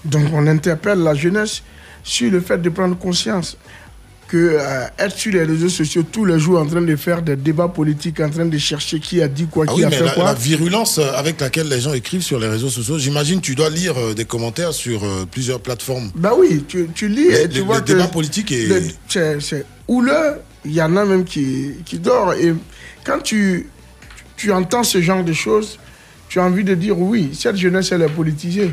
Donc, 0.04 0.24
on 0.32 0.44
interpelle 0.48 0.98
la 0.98 1.14
jeunesse 1.14 1.62
sur 2.06 2.30
le 2.30 2.40
fait 2.40 2.58
de 2.62 2.70
prendre 2.70 2.96
conscience. 2.96 3.56
que 4.28 4.36
euh, 4.36 4.86
être 4.98 5.16
sur 5.16 5.32
les 5.32 5.44
réseaux 5.44 5.68
sociaux 5.68 6.02
tous 6.10 6.24
les 6.24 6.40
jours 6.40 6.58
en 6.60 6.66
train 6.66 6.82
de 6.82 6.96
faire 6.96 7.22
des 7.22 7.36
débats 7.36 7.68
politiques, 7.68 8.18
en 8.18 8.28
train 8.28 8.44
de 8.46 8.58
chercher 8.58 8.98
qui 8.98 9.22
a 9.22 9.28
dit 9.28 9.46
quoi, 9.46 9.66
Ah 9.68 9.70
qui 9.72 9.78
oui, 9.78 9.84
a 9.84 9.88
mais 9.88 9.96
fait 9.98 10.04
la, 10.04 10.10
quoi. 10.16 10.24
la 10.24 10.34
virulence 10.34 10.98
euh, 10.98 11.12
avec 11.14 11.40
laquelle 11.40 11.68
les 11.68 11.80
gens 11.80 11.92
écrivent 11.94 12.22
sur 12.30 12.40
les 12.40 12.48
réseaux 12.48 12.68
sociaux, 12.68 12.98
j'imagine 12.98 13.40
tu 13.40 13.54
dois 13.54 13.70
lire 13.70 13.94
euh, 13.96 14.14
des 14.14 14.24
commentaires 14.24 14.72
sur 14.72 15.04
euh, 15.04 15.26
plusieurs 15.30 15.60
plateformes. 15.60 16.10
Bah 16.16 16.32
oui, 16.36 16.64
tu, 16.66 16.88
tu 16.92 17.06
lis 17.06 17.28
Le- 17.30 17.40
et 17.42 17.48
tu 17.48 17.58
le- 17.58 17.64
vois 17.66 17.76
le 17.76 17.82
que 17.82 17.92
débat 17.92 18.08
politique 18.08 18.50
est- 18.50 18.66
le- 18.66 18.82
c'est 19.08 19.40
c'est 19.40 19.64
houleux. 19.86 20.34
Il 20.64 20.72
y 20.72 20.82
en 20.82 20.96
a 20.96 21.04
même 21.04 21.24
qui, 21.24 21.70
qui 21.84 22.00
dort. 22.00 22.32
Et 22.34 22.52
quand 23.04 23.20
tu, 23.22 23.68
tu 24.36 24.50
entends 24.50 24.82
ce 24.82 25.00
genre 25.00 25.22
de 25.22 25.32
choses, 25.32 25.78
tu 26.28 26.40
as 26.40 26.42
envie 26.42 26.64
de 26.64 26.74
dire 26.74 26.98
oui, 26.98 27.30
cette 27.32 27.54
jeunesse, 27.64 27.92
elle 27.92 28.02
est 28.02 28.08
politisée. 28.08 28.72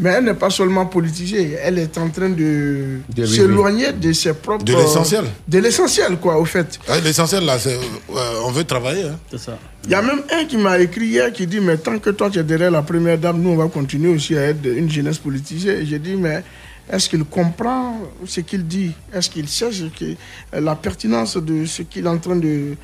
Mais 0.00 0.10
elle 0.10 0.24
n'est 0.26 0.34
pas 0.34 0.48
seulement 0.50 0.86
politisée, 0.86 1.56
elle 1.60 1.78
est 1.78 1.98
en 1.98 2.08
train 2.08 2.28
de 2.30 2.98
s'éloigner 3.26 3.92
de 3.92 4.12
ses 4.12 4.32
propres... 4.32 4.64
De 4.64 4.72
l'essentiel. 4.74 5.24
De 5.48 5.58
l'essentiel, 5.58 6.16
quoi, 6.18 6.38
au 6.38 6.44
fait. 6.44 6.78
Ouais, 6.88 7.00
L'essentiel 7.00 7.44
là, 7.44 7.58
c'est 7.58 7.74
euh, 7.74 8.40
on 8.44 8.52
veut 8.52 8.62
travailler. 8.64 9.04
hein. 9.04 9.18
C'est 9.30 9.38
ça. 9.40 9.58
Il 9.84 9.90
y 9.90 9.94
a 9.94 10.02
même 10.02 10.22
un 10.30 10.44
qui 10.44 10.56
m'a 10.56 10.78
écrit 10.78 11.06
hier 11.06 11.32
qui 11.32 11.46
dit 11.46 11.60
Mais 11.60 11.76
tant 11.78 11.98
que 11.98 12.10
toi 12.10 12.30
tu 12.30 12.38
es 12.38 12.44
derrière 12.44 12.70
la 12.70 12.82
première 12.82 13.18
dame, 13.18 13.40
nous 13.40 13.50
on 13.50 13.56
va 13.56 13.66
continuer 13.68 14.10
aussi 14.14 14.36
à 14.36 14.42
être 14.42 14.64
une 14.66 14.90
jeunesse 14.90 15.18
politisée. 15.18 15.80
Et 15.80 15.86
J'ai 15.86 15.98
dit 15.98 16.14
Mais 16.14 16.44
est-ce 16.92 17.08
qu'il 17.08 17.24
comprend 17.24 17.98
ce 18.26 18.40
qu'il 18.40 18.66
dit? 18.66 18.92
Est-ce 19.12 19.28
qu'il 19.30 19.48
sait 19.48 19.72
ce 19.72 19.84
qui- 19.84 20.16
la 20.52 20.76
pertinence 20.76 21.36
de 21.38 21.64
ce 21.64 21.82
qu'il 21.82 22.04
est 22.04 22.08
en 22.08 22.18
train 22.18 22.36
de 22.36 22.76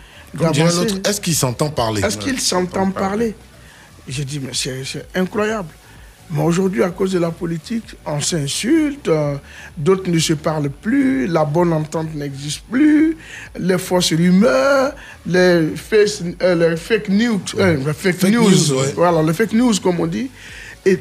est-ce 1.04 1.20
qu'il 1.20 1.34
s'entend 1.36 1.70
parler? 1.70 2.02
Est-ce 2.02 2.18
qu'il 2.18 2.40
s'entend 2.40 2.90
parler? 2.90 3.34
J'ai 4.08 4.24
dit 4.24 4.40
Mais 4.40 4.50
c'est 4.52 4.82
c'est 4.84 5.06
incroyable. 5.14 5.68
Mais 6.34 6.42
aujourd'hui, 6.42 6.82
à 6.82 6.90
cause 6.90 7.12
de 7.12 7.20
la 7.20 7.30
politique, 7.30 7.84
on 8.04 8.20
s'insulte, 8.20 9.06
euh, 9.06 9.36
d'autres 9.76 10.10
ne 10.10 10.18
se 10.18 10.32
parlent 10.32 10.68
plus, 10.68 11.28
la 11.28 11.44
bonne 11.44 11.72
entente 11.72 12.12
n'existe 12.12 12.62
plus, 12.68 13.16
les 13.56 13.78
fausses 13.78 14.12
rumeurs, 14.12 14.92
les, 15.26 15.68
face- 15.76 16.24
euh, 16.42 16.70
les 16.70 16.76
fake 16.76 17.08
news, 17.10 17.40
euh, 17.60 17.76
les 17.76 17.92
fake 17.92 18.16
Fake 18.16 18.32
news, 18.32 18.50
news, 18.50 18.72
ouais. 18.80 18.92
voilà, 18.96 19.22
les 19.22 19.32
fake 19.32 19.52
news 19.52 19.74
comme 19.80 20.00
on 20.00 20.06
dit. 20.08 20.28
Et 20.84 20.98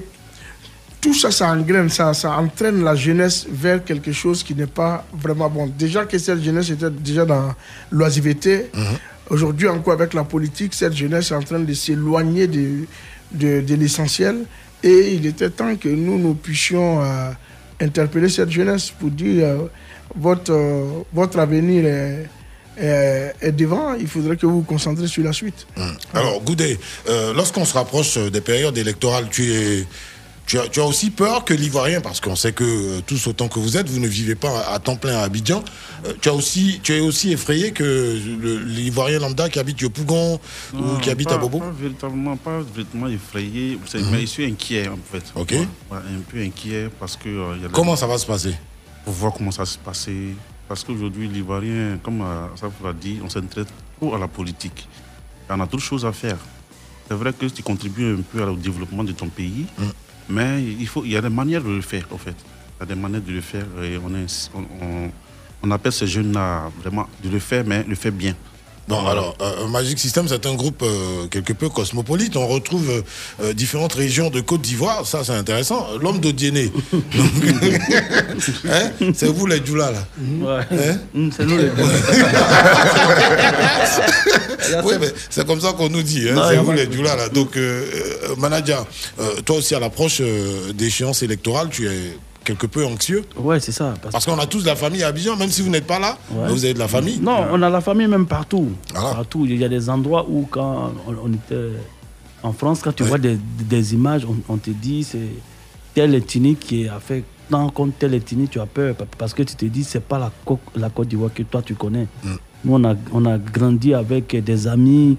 tout 1.01 1.15
ça, 1.15 1.31
ça 1.31 1.49
engraine, 1.51 1.89
ça, 1.89 2.13
ça 2.13 2.37
entraîne 2.37 2.83
la 2.83 2.93
jeunesse 2.95 3.47
vers 3.49 3.83
quelque 3.83 4.11
chose 4.11 4.43
qui 4.43 4.53
n'est 4.53 4.67
pas 4.67 5.03
vraiment 5.19 5.49
bon. 5.49 5.65
Déjà 5.67 6.05
que 6.05 6.17
cette 6.19 6.43
jeunesse 6.43 6.69
était 6.69 6.91
déjà 6.91 7.25
dans 7.25 7.55
l'oisiveté, 7.91 8.67
aujourd'hui 9.31 9.67
encore 9.67 9.93
avec 9.93 10.13
la 10.13 10.23
politique, 10.25 10.75
cette 10.75 10.93
jeunesse 10.95 11.31
est 11.31 11.35
en 11.35 11.41
train 11.41 11.59
de 11.59 11.73
s'éloigner 11.73 12.45
de, 12.45 12.85
de, 13.31 13.61
de 13.61 13.75
l'essentiel. 13.75 14.45
Et 14.83 15.13
il 15.13 15.25
était 15.25 15.49
temps 15.49 15.75
que 15.75 15.87
nous, 15.87 16.19
nous 16.19 16.33
puissions 16.33 17.01
euh, 17.01 17.31
interpeller 17.79 18.29
cette 18.29 18.51
jeunesse 18.51 18.89
pour 18.89 19.09
dire 19.09 19.45
euh, 19.45 19.57
votre, 20.15 20.51
euh, 20.51 21.03
votre 21.13 21.39
avenir 21.39 21.85
est, 21.85 23.51
devant, 23.51 23.93
il 23.93 24.07
faudrait 24.07 24.35
que 24.35 24.45
vous 24.45 24.57
vous 24.57 24.63
concentrez 24.63 25.07
sur 25.07 25.23
la 25.23 25.31
suite. 25.31 25.67
Alors, 26.13 26.41
Goudet, 26.41 26.79
lorsqu'on 27.35 27.65
se 27.65 27.73
rapproche 27.75 28.17
des 28.17 28.41
périodes 28.41 28.75
électorales, 28.75 29.27
tu, 29.29 29.53
es, 29.53 29.85
tu, 30.45 30.59
as, 30.59 30.67
tu 30.67 30.79
as 30.81 30.85
aussi 30.85 31.09
peur 31.09 31.45
que 31.45 31.53
l'Ivoirien, 31.53 32.01
parce 32.01 32.19
qu'on 32.19 32.35
sait 32.35 32.51
que 32.53 32.63
euh, 32.63 33.01
tous 33.05 33.27
autant 33.27 33.47
que 33.47 33.59
vous 33.59 33.77
êtes, 33.77 33.89
vous 33.89 33.99
ne 33.99 34.07
vivez 34.07 34.35
pas 34.35 34.65
à, 34.67 34.79
temps 34.79 34.95
plein 34.95 35.17
à 35.17 35.21
Abidjan, 35.23 35.63
euh, 36.05 36.13
tu, 36.21 36.29
as 36.29 36.33
aussi, 36.33 36.79
tu 36.83 36.93
es 36.93 36.99
aussi 36.99 37.31
effrayé 37.31 37.71
que 37.71 38.17
l'Ivoirien 38.65 39.19
lambda 39.19 39.49
qui 39.49 39.59
habite 39.59 39.79
Yopougon 39.81 40.39
ou 40.73 40.77
Non, 40.77 40.97
qui 40.99 41.09
habite 41.09 41.29
pas- 41.29 41.35
à 41.35 41.37
Bobo 41.37 41.59
Pas 41.59 41.71
véritablement, 41.71 42.35
pas 42.37 42.59
véritablement 42.73 43.07
effrayé, 43.07 43.77
Mhm. 43.93 44.05
mais 44.11 44.21
je 44.21 44.25
suis 44.25 44.45
inquiet 44.45 44.87
en 44.87 44.97
fait. 45.11 45.23
Ok. 45.35 45.51
Ouais, 45.51 45.97
un 45.97 46.21
peu 46.29 46.39
inquiet 46.41 46.89
parce 46.99 47.15
que. 47.17 47.29
euh, 47.29 47.55
y 47.57 47.59
a 47.61 47.63
la- 47.63 47.69
Comment 47.69 47.95
ça 47.95 48.07
va 48.07 48.17
se 48.17 48.25
passer? 48.25 48.55
Pour 49.05 49.13
voir 49.13 49.33
comment 49.33 49.51
ça 49.51 49.63
va 49.63 49.65
se 49.65 49.77
passer. 49.77 50.35
Parce 50.67 50.83
qu'aujourd'hui, 50.83 51.27
l'Ivoirien, 51.27 51.99
comme 52.01 52.21
euh, 52.21 52.47
ça 52.55 52.67
vous 52.67 52.85
l'a 52.85 52.93
dit, 52.93 53.19
on 53.23 53.29
s'intéresse 53.29 53.67
trop 53.99 54.15
à 54.15 54.17
la 54.19 54.27
politique. 54.27 54.87
Et 55.49 55.51
on 55.53 55.59
a 55.59 55.65
d'autres 55.65 55.83
choses 55.83 56.05
à 56.05 56.11
faire. 56.13 56.37
C'est 57.07 57.15
vrai 57.15 57.33
que 57.33 57.45
tu 57.47 57.61
contribues 57.61 58.13
un 58.15 58.21
peu 58.21 58.41
au 58.43 58.55
développement 58.55 59.03
de 59.03 59.11
ton 59.11 59.27
pays, 59.27 59.65
mais 60.29 60.63
il, 60.63 60.87
faut, 60.87 61.03
il 61.05 61.11
y 61.11 61.17
a 61.17 61.21
des 61.21 61.29
manières 61.29 61.63
de 61.63 61.69
le 61.71 61.81
faire, 61.81 62.05
en 62.11 62.17
fait. 62.17 62.35
Il 62.77 62.79
y 62.81 62.83
a 62.83 62.85
des 62.95 62.99
manières 62.99 63.21
de 63.21 63.31
le 63.31 63.41
faire 63.41 63.65
et 63.81 63.97
on, 63.97 64.11
on, 64.57 64.61
on- 64.85 65.11
on 65.65 65.71
appelle 65.71 65.93
ces 65.93 66.07
jeunes-là 66.07 66.69
vraiment 66.81 67.07
de 67.23 67.29
le 67.29 67.39
faire, 67.39 67.63
mais 67.65 67.83
le 67.87 67.95
faire 67.95 68.11
bien. 68.11 68.35
Bon, 68.87 69.05
alors, 69.07 69.35
euh, 69.41 69.67
Magic 69.67 69.97
System, 69.97 70.27
c'est 70.27 70.45
un 70.45 70.55
groupe 70.55 70.81
euh, 70.83 71.27
quelque 71.27 71.53
peu 71.53 71.69
cosmopolite. 71.69 72.35
On 72.35 72.47
retrouve 72.47 72.89
euh, 72.89 73.01
euh, 73.41 73.53
différentes 73.53 73.93
régions 73.93 74.29
de 74.29 74.41
Côte 74.41 74.59
d'Ivoire. 74.61 75.07
Ça, 75.07 75.23
c'est 75.23 75.31
intéressant. 75.31 75.87
L'homme 76.01 76.19
de 76.19 76.31
Diéné. 76.31 76.69
hein 78.69 78.91
c'est 79.13 79.27
vous 79.27 79.45
les 79.45 79.65
Djoula, 79.65 79.91
là 79.91 80.05
Ouais. 80.19 80.61
Hein? 80.71 80.97
Mm, 81.13 81.29
c'est 81.35 81.45
nous 81.45 81.57
les 81.57 81.69
Oui, 84.83 84.93
mais 84.99 85.07
c'est 85.29 85.45
comme 85.47 85.61
ça 85.61 85.71
qu'on 85.73 85.89
nous 85.89 86.03
dit. 86.03 86.27
Hein 86.29 86.33
Non, 86.33 86.43
c'est 86.49 86.57
vous 86.57 86.71
les 86.73 86.91
Djoula, 86.91 87.15
là. 87.15 87.29
Donc, 87.29 87.55
euh, 87.55 87.85
euh, 88.25 88.35
Manadia, 88.37 88.85
euh, 89.19 89.35
toi 89.45 89.55
aussi, 89.57 89.75
à 89.75 89.79
l'approche 89.79 90.17
euh, 90.19 90.73
d'échéances 90.73 91.23
électorales, 91.23 91.69
tu 91.69 91.87
es 91.87 92.17
quelque 92.43 92.67
peu 92.67 92.85
anxieux 92.85 93.23
Ouais, 93.37 93.59
c'est 93.59 93.71
ça. 93.71 93.93
Parce 94.11 94.25
qu'on 94.25 94.37
a 94.39 94.45
tous 94.45 94.61
de 94.61 94.67
la 94.67 94.75
famille 94.75 95.03
à 95.03 95.07
Abidjan, 95.07 95.35
même 95.35 95.49
si 95.49 95.61
vous 95.61 95.69
n'êtes 95.69 95.87
pas 95.87 95.99
là, 95.99 96.17
Ouais. 96.31 96.49
vous 96.49 96.63
avez 96.65 96.73
de 96.73 96.79
la 96.79 96.87
famille. 96.87 97.19
Non, 97.19 97.45
on 97.51 97.61
a 97.61 97.69
la 97.69 97.81
famille 97.81 98.07
même 98.07 98.25
partout. 98.27 98.69
Partout. 98.93 99.45
Il 99.45 99.57
y 99.57 99.63
a 99.63 99.69
des 99.69 99.89
endroits 99.89 100.25
où, 100.29 100.47
quand 100.49 100.93
on, 101.07 101.31
était 101.33 101.69
en 102.43 102.53
France, 102.53 102.81
quand 102.83 102.93
tu 102.95 103.03
vois 103.03 103.17
des, 103.17 103.37
des 103.37 103.93
images, 103.93 104.25
on, 104.25 104.35
on 104.53 104.57
te 104.57 104.69
dit 104.71 105.03
c'est 105.03 105.19
tel 105.93 106.13
ethnie 106.15 106.55
qui 106.55 106.87
a 106.87 106.99
fait 106.99 107.23
tant 107.49 107.69
contre 107.69 107.93
telle 107.99 108.13
ethnie, 108.15 108.47
tu 108.47 108.59
as 108.59 108.65
peur. 108.65 108.95
pa- 108.95 109.05
Parce 109.17 109.33
que 109.33 109.43
tu 109.43 109.55
te 109.55 109.65
dis, 109.65 109.83
c'est 109.83 110.03
pas 110.03 110.17
la, 110.19 110.31
la 110.75 110.89
Côte 110.89 111.07
d'Ivoire 111.09 111.33
que 111.33 111.43
toi 111.43 111.61
tu 111.61 111.75
connais. 111.75 112.07
Nous, 112.65 112.73
on 112.73 112.83
a, 112.83 112.95
on 113.11 113.25
a 113.25 113.37
grandi 113.37 113.93
avec 113.93 114.35
des 114.43 114.67
amis 114.67 115.17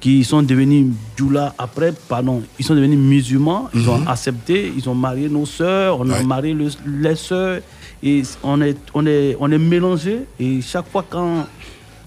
qui 0.00 0.24
sont 0.24 0.42
devenus 0.42 0.86
djoula 1.16 1.54
après, 1.58 1.92
pardon, 2.08 2.42
ils 2.58 2.64
sont 2.64 2.74
devenus 2.74 2.98
musulmans, 2.98 3.68
ils 3.74 3.86
ont 3.88 4.06
accepté, 4.08 4.72
ils 4.74 4.88
ont 4.88 4.94
marié 4.94 5.28
nos 5.28 5.44
sœurs, 5.46 6.00
on 6.00 6.08
a 6.10 6.22
marié 6.22 6.54
le- 6.54 6.68
les 6.86 7.16
sœurs, 7.16 7.60
et 8.02 8.22
on 8.42 8.60
est, 8.62 8.76
on 8.94 9.06
est, 9.06 9.36
on 9.38 9.50
est 9.52 9.58
mélangés, 9.58 10.20
et 10.38 10.60
chaque 10.62 10.88
fois 10.90 11.04
quand 11.08 11.46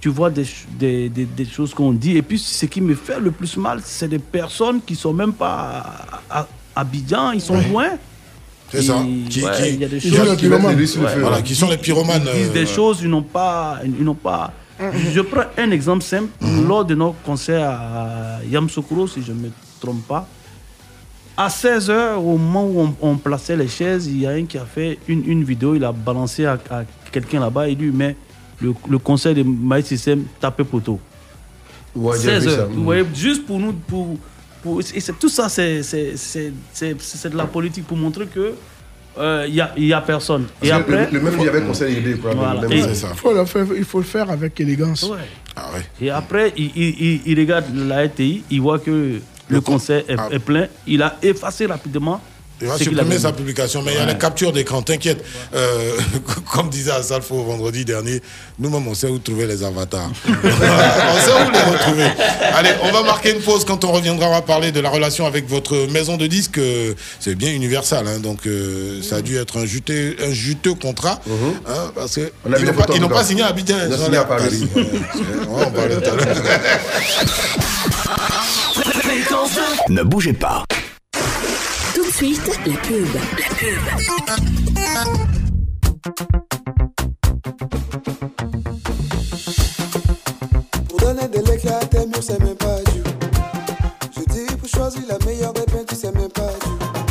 tu 0.01 0.09
vois 0.09 0.31
des, 0.31 0.45
des, 0.79 1.07
des- 1.09 1.25
des 1.25 1.45
choses 1.45 1.73
qu'on 1.73 1.93
dit, 1.93 2.17
et 2.17 2.21
puis 2.23 2.39
ce 2.39 2.65
qui 2.65 2.81
me 2.81 2.95
fait 2.95 3.19
le 3.19 3.29
plus 3.31 3.55
mal, 3.57 3.79
c'est 3.83 4.07
des 4.09 4.19
personnes 4.19 4.79
qui 4.85 4.95
sont 4.95 5.13
même 5.13 5.33
pas 5.33 5.83
à, 6.29 6.39
à 6.39 6.47
Abidjan, 6.75 7.31
ils 7.33 7.41
sont 7.41 7.55
loin. 7.69 7.89
C'est 8.71 8.81
ça. 8.81 9.03
Qui- 9.29 9.43
ouais, 9.45 9.51
qui- 9.55 9.69
il 9.75 9.81
y 9.81 9.85
a 9.85 9.87
des 9.87 9.99
qui 9.99 10.09
choses 10.09 10.17
sont 10.17 10.23
les 10.31 10.35
qui-. 10.35 10.47
Voilà, 11.21 11.37
sont 11.55 11.69
les 11.69 11.77
pyromanes, 11.77 12.23
Ils 12.33 12.39
disent 12.41 12.49
euh, 12.49 12.53
des 12.53 12.65
choses, 12.65 12.99
ils 13.03 13.09
n'ont 13.09 13.21
pas, 13.21 13.77
ils 13.85 14.03
n'ont 14.03 14.15
pas. 14.15 14.51
Je 14.79 15.21
prends 15.21 15.45
un 15.57 15.71
exemple 15.71 16.03
simple. 16.03 16.29
Mhm. 16.41 16.67
Lors 16.67 16.85
de 16.85 16.95
notre 16.95 17.21
concert 17.23 17.69
à 17.69 18.39
Yamsoukro, 18.49 19.07
si 19.07 19.21
je 19.21 19.31
ne 19.31 19.39
me 19.39 19.49
trompe 19.79 20.05
pas, 20.07 20.27
à 21.37 21.47
16h, 21.47 22.15
au 22.17 22.37
moment 22.37 22.65
où 22.65 22.79
on, 22.81 22.95
on 23.11 23.15
plaçait 23.17 23.55
les 23.55 23.67
chaises, 23.67 24.07
il 24.07 24.19
y 24.21 24.27
a 24.27 24.31
un 24.31 24.45
qui 24.45 24.57
a 24.57 24.65
fait 24.65 24.99
une, 25.07 25.23
une 25.27 25.43
vidéo, 25.43 25.73
il 25.75 25.83
a 25.83 25.91
balancé 25.91 26.45
à, 26.45 26.59
à 26.69 26.83
quelqu'un 27.11 27.39
là-bas, 27.39 27.67
il 27.69 27.77
lui 27.77 27.91
met 27.91 28.15
le, 28.61 28.73
le 28.89 28.97
concert 28.99 29.33
de 29.33 29.43
Maïs 29.43 29.85
System 29.85 30.25
tapé 30.39 30.63
poteau. 30.63 30.99
Ouais, 31.95 32.17
j'ai 32.19 32.29
16 32.39 32.43
vu 32.43 32.49
ça. 32.49 32.55
heures. 32.61 32.69
Vous 32.69 32.83
voyez, 32.83 33.03
juste 33.15 33.45
pour 33.45 33.59
nous, 33.59 33.73
pour, 33.73 34.17
pour- 34.61 34.79
et 34.79 34.99
c'est- 34.99 35.17
tout 35.19 35.29
ça, 35.29 35.49
c'est 35.49 35.81
de 35.81 37.37
la 37.37 37.45
politique 37.45 37.85
pour 37.87 37.97
montrer 37.97 38.25
que 38.27 38.53
euh, 39.17 39.45
il 39.47 39.55
y 39.55 39.61
a, 39.61 39.71
il 39.77 39.85
y 39.85 39.93
a 39.93 40.01
personne. 40.01 40.45
Et 40.61 40.67
que 40.67 40.73
le- 40.73 40.73
après, 40.81 41.09
le 41.11 41.19
même, 41.21 41.33
il 41.39 41.45
y 41.45 41.49
avait 41.49 41.61
conseil 41.61 41.95
Voilà. 42.35 42.61
même- 42.61 42.71
Et- 42.71 42.81
c'est 42.81 42.95
ça. 42.95 43.09
Il 43.13 43.17
faut, 43.19 43.33
le 43.33 43.45
faire, 43.45 43.65
il 43.77 43.85
faut 43.85 43.99
le 43.99 44.03
faire 44.05 44.29
avec 44.29 44.59
élégance. 44.59 45.09
Ah 45.55 45.69
Et 46.01 46.09
après, 46.09 46.51
il, 46.57 46.71
il- 46.75 47.39
regarde 47.39 47.65
la 47.75 48.03
RTI, 48.05 48.43
il 48.49 48.61
voit 48.61 48.79
que 48.79 49.19
le 49.49 49.61
concert 49.61 50.03
est, 50.07 50.17
est 50.35 50.39
plein. 50.39 50.67
Il 50.87 51.01
a 51.03 51.17
effacé 51.21 51.65
rapidement. 51.65 52.21
Il 52.63 52.69
va 52.69 52.77
supprimer 52.77 53.19
sa 53.19 53.31
publication, 53.33 53.81
mais 53.81 53.91
il 53.91 53.95
y 53.95 53.97
a 53.99 54.05
Ouais. 54.05 54.13
les 54.13 54.17
captures 54.17 54.51
d'écran, 54.53 54.81
t'inquiète. 54.81 55.23
Euh, 55.53 55.97
comme 56.53 56.69
disait 56.69 56.91
Asalfo 56.91 57.43
vendredi 57.43 57.83
dernier, 57.85 58.21
nous-mêmes 58.57 58.87
on 58.87 58.93
sait 58.95 59.07
où 59.07 59.19
trouver 59.19 59.45
les 59.47 59.63
avatars. 59.63 60.09
on 60.27 60.31
sait 60.31 61.31
où 61.31 61.51
les 61.51 61.71
retrouver. 61.71 62.05
Allez, 62.53 62.69
on 62.83 62.91
va 62.91 63.03
marquer 63.03 63.31
une 63.33 63.41
pause. 63.41 63.65
Quand 63.65 63.83
on 63.83 63.91
reviendra, 63.91 64.27
on 64.29 64.33
va 64.33 64.41
parler 64.41 64.71
de 64.71 64.79
la 64.79 64.89
relation 64.89 65.25
avec 65.25 65.47
votre 65.49 65.87
maison 65.91 66.15
de 66.17 66.25
disques. 66.27 66.59
C'est 67.19 67.35
bien 67.35 67.51
Universal, 67.51 68.07
hein, 68.07 68.19
donc 68.19 68.47
euh, 68.47 69.01
ça 69.03 69.17
a 69.17 69.21
dû 69.21 69.37
être 69.37 69.57
un 69.59 69.65
juteux, 69.65 70.15
un 70.25 70.31
juteux 70.31 70.73
contrat. 70.75 71.19
hein, 71.67 71.91
parce 71.93 72.15
que 72.15 72.21
Mhm. 72.21 72.29
On 72.45 72.53
a 72.53 72.57
ils 72.57 72.61
vu 72.61 72.67
n'ont 72.67 72.73
pas, 73.09 73.21
ils 73.21 73.25
signé 73.25 73.43
à 73.43 73.47
Abidjan. 73.47 73.75
Ils 73.89 73.93
ont 73.93 74.05
signé 74.05 74.17
à 74.17 74.23
Paris. 74.23 74.67
On 75.49 75.65
tout 75.65 76.09
à 76.09 76.15
l'heure. 76.15 76.35
Ne 79.89 80.03
bougez 80.03 80.33
pas. 80.33 80.63
Suite, 82.15 82.45
la 82.67 82.73
pub. 82.77 83.07
Pub. 83.57 83.79
Pour 90.89 90.99
donner 90.99 91.27
de 91.27 91.39
l'éclat 91.49 91.79
à 91.79 91.85
tes 91.85 92.05
murs, 92.05 92.21
c'est 92.21 92.39
même 92.39 92.55
pas 92.55 92.77
dur. 92.91 93.03
Je 94.15 94.21
dis 94.31 94.45
pour 94.57 94.69
choisir 94.69 95.01
la 95.09 95.17
meilleure 95.25 95.53
des 95.53 95.63
peintes, 95.63 95.91
c'est 95.95 96.13
même 96.15 96.29
pas. 96.29 96.53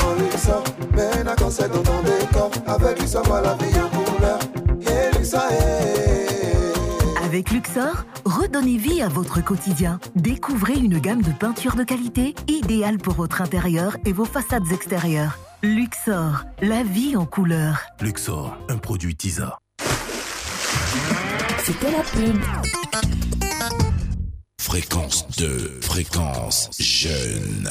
On 0.07 0.23
lui 0.23 0.31
sort, 0.39 0.63
mais 0.95 1.11
un 1.29 1.35
conseil 1.35 1.69
dans 1.69 1.83
ton 1.83 2.01
décor. 2.03 2.51
Avec 2.69 3.01
lui, 3.01 3.09
ça 3.09 3.23
voit 3.23 3.41
la 3.41 3.55
vie 3.55 3.73
Luxor, 7.41 8.05
redonnez 8.27 8.77
vie 8.77 9.01
à 9.01 9.09
votre 9.09 9.43
quotidien. 9.43 9.99
Découvrez 10.15 10.75
une 10.75 10.99
gamme 10.99 11.23
de 11.23 11.33
peintures 11.33 11.77
de 11.77 11.83
qualité 11.83 12.35
idéale 12.47 12.99
pour 12.99 13.15
votre 13.15 13.41
intérieur 13.41 13.97
et 14.05 14.13
vos 14.13 14.27
façades 14.27 14.71
extérieures. 14.71 15.39
Luxor, 15.63 16.45
la 16.61 16.83
vie 16.83 17.17
en 17.17 17.25
couleur. 17.25 17.87
Luxor, 18.03 18.55
un 18.69 18.77
produit 18.77 19.17
TISA. 19.17 19.59
C'était 21.65 21.91
la 21.91 22.03
pub. 22.03 22.39
Fréquence 24.61 25.27
2, 25.39 25.81
fréquence 25.81 26.69
jeune. 26.79 27.71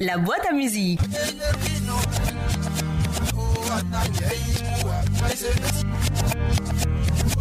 La 0.00 0.18
boîte 0.18 0.46
à 0.50 0.52
musique. 0.52 1.00
àtàjẹ́ 3.78 4.32
ikú 4.50 4.88
àgbẹ̀ṣe. 4.98 5.50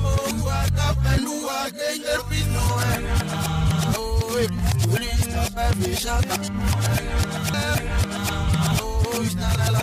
Owó 0.07 0.49
alápẹ̀lú 0.61 1.33
agẹ́gẹ́ 1.61 2.17
bínú 2.29 2.63
ẹ̀. 2.91 2.97
Owó 4.01 4.27
èkó 4.43 4.93
ní 5.01 5.09
ìsọ̀fẹ́ 5.21 5.67
mi 5.79 5.89
ṣáàtà. 6.03 6.35
Owó 8.85 9.11
ìṣẹ̀lẹ̀ 9.25 9.69
lọ. 9.75 9.81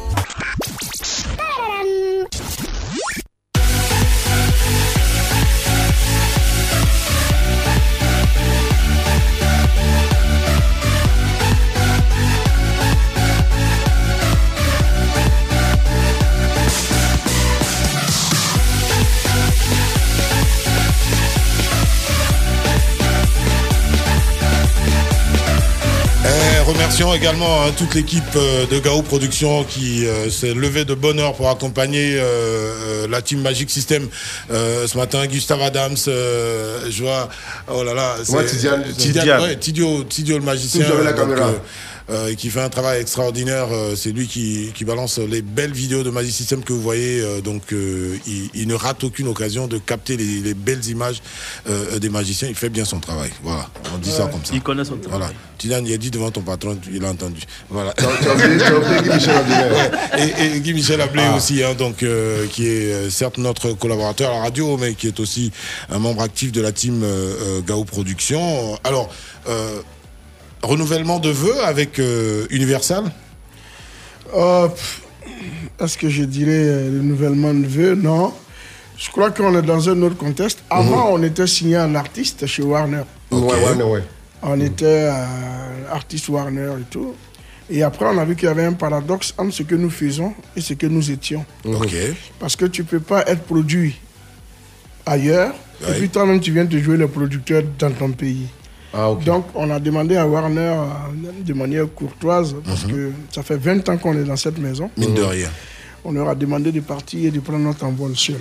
Remercions 26.74 27.14
également 27.14 27.62
hein, 27.62 27.70
toute 27.76 27.94
l'équipe 27.94 28.22
euh, 28.36 28.66
de 28.66 28.78
Gao 28.80 29.02
Productions 29.02 29.64
qui 29.64 30.06
euh, 30.06 30.28
s'est 30.28 30.54
levée 30.54 30.84
de 30.84 30.94
bonne 30.94 31.20
heure 31.20 31.34
pour 31.34 31.48
accompagner 31.48 32.16
euh, 32.18 33.06
la 33.08 33.22
team 33.22 33.40
Magic 33.40 33.70
System 33.70 34.08
ce 34.50 34.96
matin. 34.96 35.26
Gustave 35.26 35.62
Adams, 35.62 35.96
je 36.06 37.02
vois, 37.02 37.28
oh 37.72 37.82
là 37.84 37.94
là, 37.94 38.14
Moi, 38.28 38.42
c'est- 38.46 38.56
Tidiane. 38.56 38.84
Tidiane, 38.96 39.42
ouais, 39.42 39.56
Tidio, 39.56 40.04
Tidio 40.04 40.38
le 40.38 40.44
magicien, 40.44 40.84
la 41.02 41.12
caméra. 41.12 41.52
Euh, 42.10 42.34
qui 42.34 42.50
fait 42.50 42.60
un 42.60 42.68
travail 42.68 43.00
extraordinaire. 43.00 43.68
euh, 43.72 43.96
c'est 43.96 44.12
lui 44.12 44.26
qui, 44.26 44.70
qui 44.74 44.84
balance 44.84 45.18
les 45.18 45.42
belles 45.42 45.72
vidéos 45.72 46.02
de 46.02 46.10
Magic 46.10 46.32
System 46.34 46.62
que 46.62 46.72
vous 46.72 46.80
voyez. 46.82 47.20
euh, 47.20 47.40
donc, 47.40 47.72
euh, 47.72 48.16
il, 48.26 48.50
il 48.54 48.68
ne 48.68 48.74
rate 48.74 49.04
aucune 49.04 49.28
occasion 49.28 49.66
de 49.66 49.78
capter 49.78 50.16
les, 50.16 50.40
les 50.40 50.54
belles 50.54 50.84
images 50.86 51.22
euh, 51.68 51.98
des 51.98 52.08
magiciens. 52.10 52.48
Il 52.48 52.54
fait 52.54 52.68
bien 52.68 52.84
son 52.84 53.00
travail. 53.00 53.30
Voilà, 53.42 53.68
on 53.94 53.98
dit 53.98 54.10
ça 54.10 54.26
comme 54.30 54.44
ça. 54.44 54.52
il 54.54 54.60
connaît 54.62 54.84
son 54.84 54.96
travail. 54.98 55.18
Voilà. 55.20 55.32
Tidiane, 55.56 55.86
il 55.86 55.94
a 55.94 55.96
dit 55.96 56.10
devant 56.10 56.30
ton 56.30 56.42
patron, 56.42 56.76
il 56.92 57.04
a 57.04 57.10
entendu. 57.10 57.40
Voilà. 57.70 57.94
Tu 57.94 58.04
as 58.04 58.34
oublié- 58.34 58.58
tu 58.58 58.64
as 58.64 58.76
oublié 58.76 59.00
Guy 59.02 59.08
Michel 59.14 59.36
Ablé. 59.36 59.54
Ouais. 59.54 60.34
Et, 60.50 60.56
et 60.56 60.60
Guy 60.60 60.74
Michel 60.74 61.00
Ablé 61.00 61.22
Ah. 61.24 61.36
aussi, 61.36 61.62
hein, 61.62 61.74
donc, 61.74 62.02
euh, 62.02 62.46
qui 62.48 62.66
est 62.66 63.08
certes 63.08 63.38
notre 63.38 63.72
collaborateur 63.72 64.30
à 64.30 64.34
la 64.34 64.40
radio, 64.42 64.76
mais 64.76 64.94
qui 64.94 65.06
est 65.06 65.20
aussi 65.20 65.52
un 65.90 65.98
membre 66.00 66.22
actif 66.22 66.52
de 66.52 66.60
la 66.60 66.72
team 66.72 67.04
Gao 67.66 67.84
Productions. 67.84 68.76
Alors, 68.84 69.08
euh, 69.48 69.80
renouvellement 70.64 71.18
de 71.18 71.30
vœux 71.30 71.64
avec 71.64 71.98
euh, 71.98 72.46
Universal? 72.50 73.04
Euh, 74.34 74.68
Est-ce 75.80 75.96
que 75.98 76.08
je 76.08 76.24
dirais 76.24 76.52
euh, 76.52 76.98
renouvellement 77.00 77.54
de 77.54 77.66
vœux? 77.66 77.94
Non. 77.94 78.32
Je 78.96 79.10
crois 79.10 79.30
qu'on 79.30 79.56
est 79.58 79.62
dans 79.62 79.88
un 79.88 80.02
autre 80.02 80.16
contexte. 80.16 80.60
Avant, 80.70 81.10
on 81.12 81.22
était 81.22 81.46
signé 81.46 81.76
un 81.76 81.94
artiste 81.94 82.46
chez 82.46 82.62
Warner. 82.62 83.02
Ouais, 83.30 83.40
Warner, 83.40 83.82
ouais. 83.84 84.02
On 84.42 84.60
était 84.60 84.84
euh, 85.10 85.24
artiste 85.90 86.28
Warner 86.28 86.70
et 86.80 86.84
tout. 86.90 87.14
Et 87.70 87.82
après, 87.82 88.04
on 88.06 88.18
a 88.18 88.24
vu 88.24 88.36
qu'il 88.36 88.46
y 88.46 88.50
avait 88.50 88.64
un 88.64 88.74
paradoxe 88.74 89.34
entre 89.38 89.52
ce 89.52 89.62
que 89.62 89.74
nous 89.74 89.90
faisons 89.90 90.34
et 90.54 90.60
ce 90.60 90.74
que 90.74 90.86
nous 90.86 91.10
étions. 91.10 91.44
Ok. 91.64 91.94
Parce 92.38 92.54
que 92.56 92.66
tu 92.66 92.82
ne 92.82 92.86
peux 92.86 93.00
pas 93.00 93.24
être 93.26 93.42
produit 93.42 93.96
ailleurs 95.06 95.54
et 95.88 95.92
puis 95.98 96.08
toi-même, 96.08 96.40
tu 96.40 96.52
viens 96.52 96.66
te 96.66 96.76
jouer 96.78 96.96
le 96.96 97.08
producteur 97.08 97.62
dans 97.78 97.90
ton 97.90 98.10
pays. 98.10 98.46
Donc, 99.24 99.46
on 99.54 99.70
a 99.70 99.80
demandé 99.80 100.16
à 100.16 100.26
Warner 100.26 100.60
euh, 100.60 101.42
de 101.44 101.52
manière 101.54 101.86
courtoise, 101.94 102.54
parce 102.64 102.84
que 102.84 103.10
ça 103.32 103.42
fait 103.42 103.56
20 103.56 103.88
ans 103.88 103.96
qu'on 103.96 104.14
est 104.16 104.24
dans 104.24 104.36
cette 104.36 104.58
maison. 104.58 104.90
Mine 104.96 105.14
de 105.14 105.22
rien. 105.22 105.48
On 106.04 106.12
leur 106.12 106.28
a 106.28 106.34
demandé 106.34 106.70
de 106.70 106.80
partir 106.80 107.26
et 107.26 107.30
de 107.30 107.40
prendre 107.40 107.60
notre 107.64 107.84
envol 107.84 108.14
seul. 108.16 108.36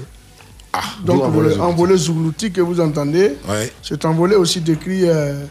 d'où 1.04 1.06
Donc, 1.14 1.24
envol 1.60 1.90
le 1.90 1.98
Zoulouti. 1.98 2.52
que 2.52 2.62
vous 2.62 2.80
entendez, 2.80 3.34
Ouais. 3.50 3.72
cet 3.82 4.06
envolé 4.06 4.36
aussi 4.36 4.62
décrit 4.62 5.08
euh, 5.10 5.46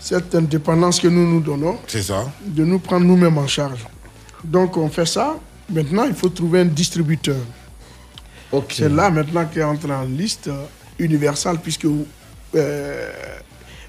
cette 0.00 0.34
indépendance 0.34 0.98
que 0.98 1.08
nous 1.08 1.26
nous 1.28 1.40
donnons 1.40 1.76
C'est 1.86 2.02
ça. 2.02 2.24
de 2.44 2.64
nous 2.64 2.78
prendre 2.78 3.04
nous-mêmes 3.06 3.38
en 3.38 3.46
charge. 3.46 3.84
Donc 4.44 4.76
on 4.76 4.88
fait 4.88 5.06
ça. 5.06 5.36
Maintenant, 5.70 6.04
il 6.04 6.14
faut 6.14 6.30
trouver 6.30 6.60
un 6.60 6.64
distributeur. 6.64 7.36
C'est 8.70 8.88
là 8.88 9.10
maintenant 9.10 9.44
qu'est 9.52 9.62
entre 9.62 9.90
en 9.90 10.04
liste 10.04 10.48
euh, 10.48 10.64
Universal, 10.98 11.58
puisque 11.62 11.86
euh, 12.54 13.10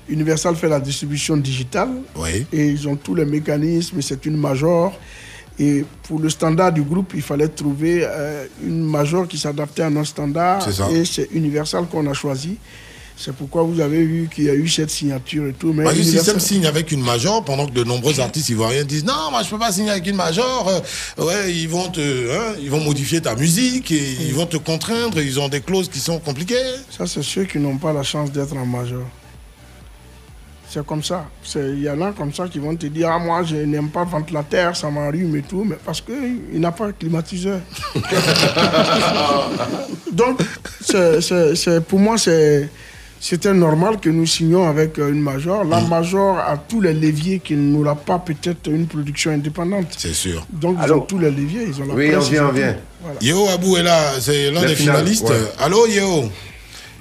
Universal 0.10 0.56
fait 0.56 0.70
la 0.70 0.80
distribution 0.80 1.38
digitale. 1.38 1.90
Oui. 2.16 2.46
Et 2.52 2.68
ils 2.68 2.88
ont 2.88 2.96
tous 2.96 3.16
les 3.16 3.26
mécanismes, 3.26 4.02
c'est 4.02 4.26
une 4.26 4.38
major. 4.38 4.94
Et 5.60 5.84
pour 6.04 6.20
le 6.20 6.30
standard 6.30 6.72
du 6.72 6.82
groupe, 6.84 7.12
il 7.16 7.22
fallait 7.22 7.50
trouver 7.50 8.02
euh, 8.04 8.46
une 8.64 8.82
major 8.84 9.28
qui 9.28 9.38
s'adaptait 9.38 9.84
à 9.84 9.90
nos 9.90 10.06
standards. 10.06 10.62
C'est 10.64 10.74
ça. 10.74 10.90
Et 10.92 11.04
c'est 11.06 11.28
Universal 11.32 11.86
qu'on 11.92 12.08
a 12.08 12.14
choisi. 12.14 12.58
C'est 13.22 13.36
pourquoi 13.36 13.64
vous 13.64 13.82
avez 13.82 14.02
vu 14.06 14.30
qu'il 14.34 14.46
y 14.46 14.50
a 14.50 14.54
eu 14.56 14.70
cette 14.70 14.90
signature 14.90 15.46
et 15.48 15.52
tout. 15.52 15.74
Mais 15.74 15.84
Universal- 15.84 16.06
System 16.06 16.40
signe 16.40 16.66
avec 16.66 16.94
une 16.94 17.02
major 17.04 17.44
pendant 17.44 17.66
que 17.68 17.74
de 17.74 17.84
nombreux 17.84 18.22
artistes 18.22 18.48
ivoiriens 18.48 18.86
disent 18.86 19.04
non, 19.04 19.30
moi 19.30 19.44
je 19.44 19.50
peux 19.50 19.60
pas 19.60 19.74
signer 19.74 19.90
avec 19.92 20.08
une 20.08 20.16
major. 20.16 20.70
Euh, 20.70 21.26
ouais, 21.26 21.54
ils 21.54 21.68
vont 21.68 21.90
te, 21.90 22.00
hein, 22.00 22.56
ils 22.62 22.70
vont 22.70 22.80
modifier 22.80 23.20
ta 23.20 23.36
musique 23.36 23.92
et 23.92 24.02
ils 24.30 24.34
vont 24.34 24.46
te 24.46 24.56
contraindre. 24.56 25.20
Ils 25.20 25.38
ont 25.38 25.50
des 25.50 25.60
clauses 25.60 25.90
qui 25.90 26.00
sont 26.00 26.18
compliquées. 26.20 26.56
Ça, 26.98 27.06
c'est 27.06 27.22
ceux 27.22 27.44
qui 27.44 27.58
n'ont 27.60 27.78
pas 27.78 27.92
la 27.92 28.04
chance 28.04 28.32
d'être 28.32 28.56
en 28.56 28.66
major. 28.66 29.04
C'est 30.72 30.86
comme 30.86 31.02
ça. 31.04 31.26
Il 31.56 31.82
y 31.82 31.90
en 31.90 32.00
a 32.02 32.12
comme 32.12 32.32
ça 32.32 32.48
qui 32.48 32.60
vont 32.60 32.76
te 32.76 32.86
dire 32.86 33.10
Ah, 33.12 33.18
moi, 33.18 33.42
je 33.44 33.56
n'aime 33.56 33.90
pas 33.90 34.04
ventilateur, 34.04 34.76
ça 34.76 34.90
m'enrhume 34.92 35.36
et 35.36 35.42
tout, 35.42 35.64
mais 35.68 35.78
parce 35.84 36.00
qu'il 36.02 36.60
n'a 36.60 36.72
pas 36.72 36.92
climatiseur. 36.92 37.60
Donc, 40.12 40.40
pour 41.88 42.00
moi, 42.00 42.18
c'est. 42.18 42.70
C'était 43.22 43.54
normal 43.54 44.00
que 44.00 44.10
nous 44.10 44.26
signions 44.26 44.66
avec 44.70 44.98
euh, 44.98 45.10
une 45.12 45.20
major. 45.22 45.66
La 45.66 45.82
major 45.82 46.38
a 46.40 46.56
tous 46.56 46.80
les 46.80 46.94
leviers 46.94 47.40
qu'il 47.40 47.60
n'aura 47.70 47.94
pas 47.94 48.18
peut-être 48.18 48.70
une 48.72 48.88
production 48.88 49.32
indépendante. 49.32 49.88
C'est 49.98 50.14
sûr. 50.14 50.48
Donc, 50.50 50.78
ils 50.86 50.94
ont 50.94 51.02
tous 51.02 51.20
les 51.20 51.30
leviers. 51.30 51.64
Ils 51.68 51.82
ont 51.82 51.88
la 51.88 51.96
Oui, 51.96 52.12
presse, 52.12 52.28
on 52.28 52.30
vient, 52.32 52.48
on 52.48 52.52
vient. 52.54 52.76
Voilà. 53.02 53.18
Yeo 53.22 53.50
Abou 53.50 53.76
est 53.76 53.84
là, 53.84 54.00
c'est 54.22 54.52
l'un 54.52 54.62
des 54.62 54.68
final, 54.74 54.96
finalistes. 54.96 55.28
ouais. 55.30 55.36
Allô 55.60 55.86
Yeo? 55.88 56.32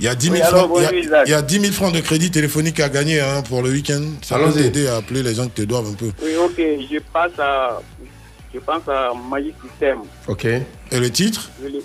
Il 0.01 0.05
y, 0.05 0.09
a 0.09 0.15
10 0.15 0.27
000 0.27 0.36
Oui, 0.36 0.43
allô, 0.43 0.57
francs, 0.59 0.70
il 0.77 0.83
y 0.83 0.85
a- 0.85 0.89
bonjour, 0.91 1.05
Isaac. 1.05 1.23
il 1.27 1.31
y 1.31 1.35
a 1.35 1.43
10 1.43 1.60
000 1.60 1.73
francs 1.73 1.93
de 1.94 2.01
crédit 2.01 2.31
téléphonique 2.31 2.78
à 2.81 2.89
gagner 2.89 3.20
hein, 3.20 3.43
pour 3.43 3.62
le 3.62 3.70
week-end. 3.70 4.02
Ça 4.23 4.36
peut 4.36 4.43
Allons-y. 4.44 4.62
t'aider 4.62 4.86
à 4.89 4.97
appeler 4.97 5.23
les 5.23 5.35
gens 5.35 5.44
qui 5.44 5.51
te 5.51 5.62
doivent 5.62 5.89
un 5.89 5.94
peu. 5.94 6.10
Oui, 6.23 6.36
ok, 6.36 6.57
je 6.57 6.99
passe 7.12 7.33
à, 7.39 7.81
je 8.55 8.59
pense 8.60 8.89
à 8.89 9.12
Magic 9.28 9.55
System. 9.68 9.99
Ok. 10.27 10.44
Et 10.44 10.62
le 10.93 11.10
titre? 11.10 11.51
Oui, 11.62 11.73
le, 11.73 11.81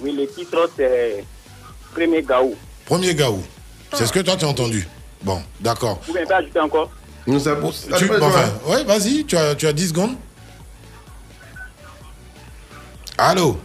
oui, 0.00 0.16
le 0.16 0.26
titre 0.28 0.70
c'est 0.76 1.24
Premier 1.92 2.22
Gaou. 2.22 2.54
Premier 2.84 3.14
Gaou. 3.14 3.42
C'est 3.94 4.06
ce 4.06 4.12
que 4.12 4.20
toi 4.20 4.36
tu 4.36 4.44
as 4.44 4.48
entendu. 4.48 4.86
Bon, 5.22 5.40
d'accord. 5.60 6.00
Vous 6.06 6.12
pouvez 6.12 6.24
pas 6.26 6.36
ajouter 6.36 6.60
encore? 6.60 6.90
Nous 7.26 7.40
ça, 7.40 7.56
Tu, 7.98 8.08
enfin, 8.20 8.52
ouais, 8.68 8.84
vas-y, 8.84 9.24
tu 9.24 9.36
as, 9.36 9.56
tu 9.56 9.66
as 9.66 9.72
10 9.72 9.88
secondes. 9.88 10.14
Allô? 13.18 13.58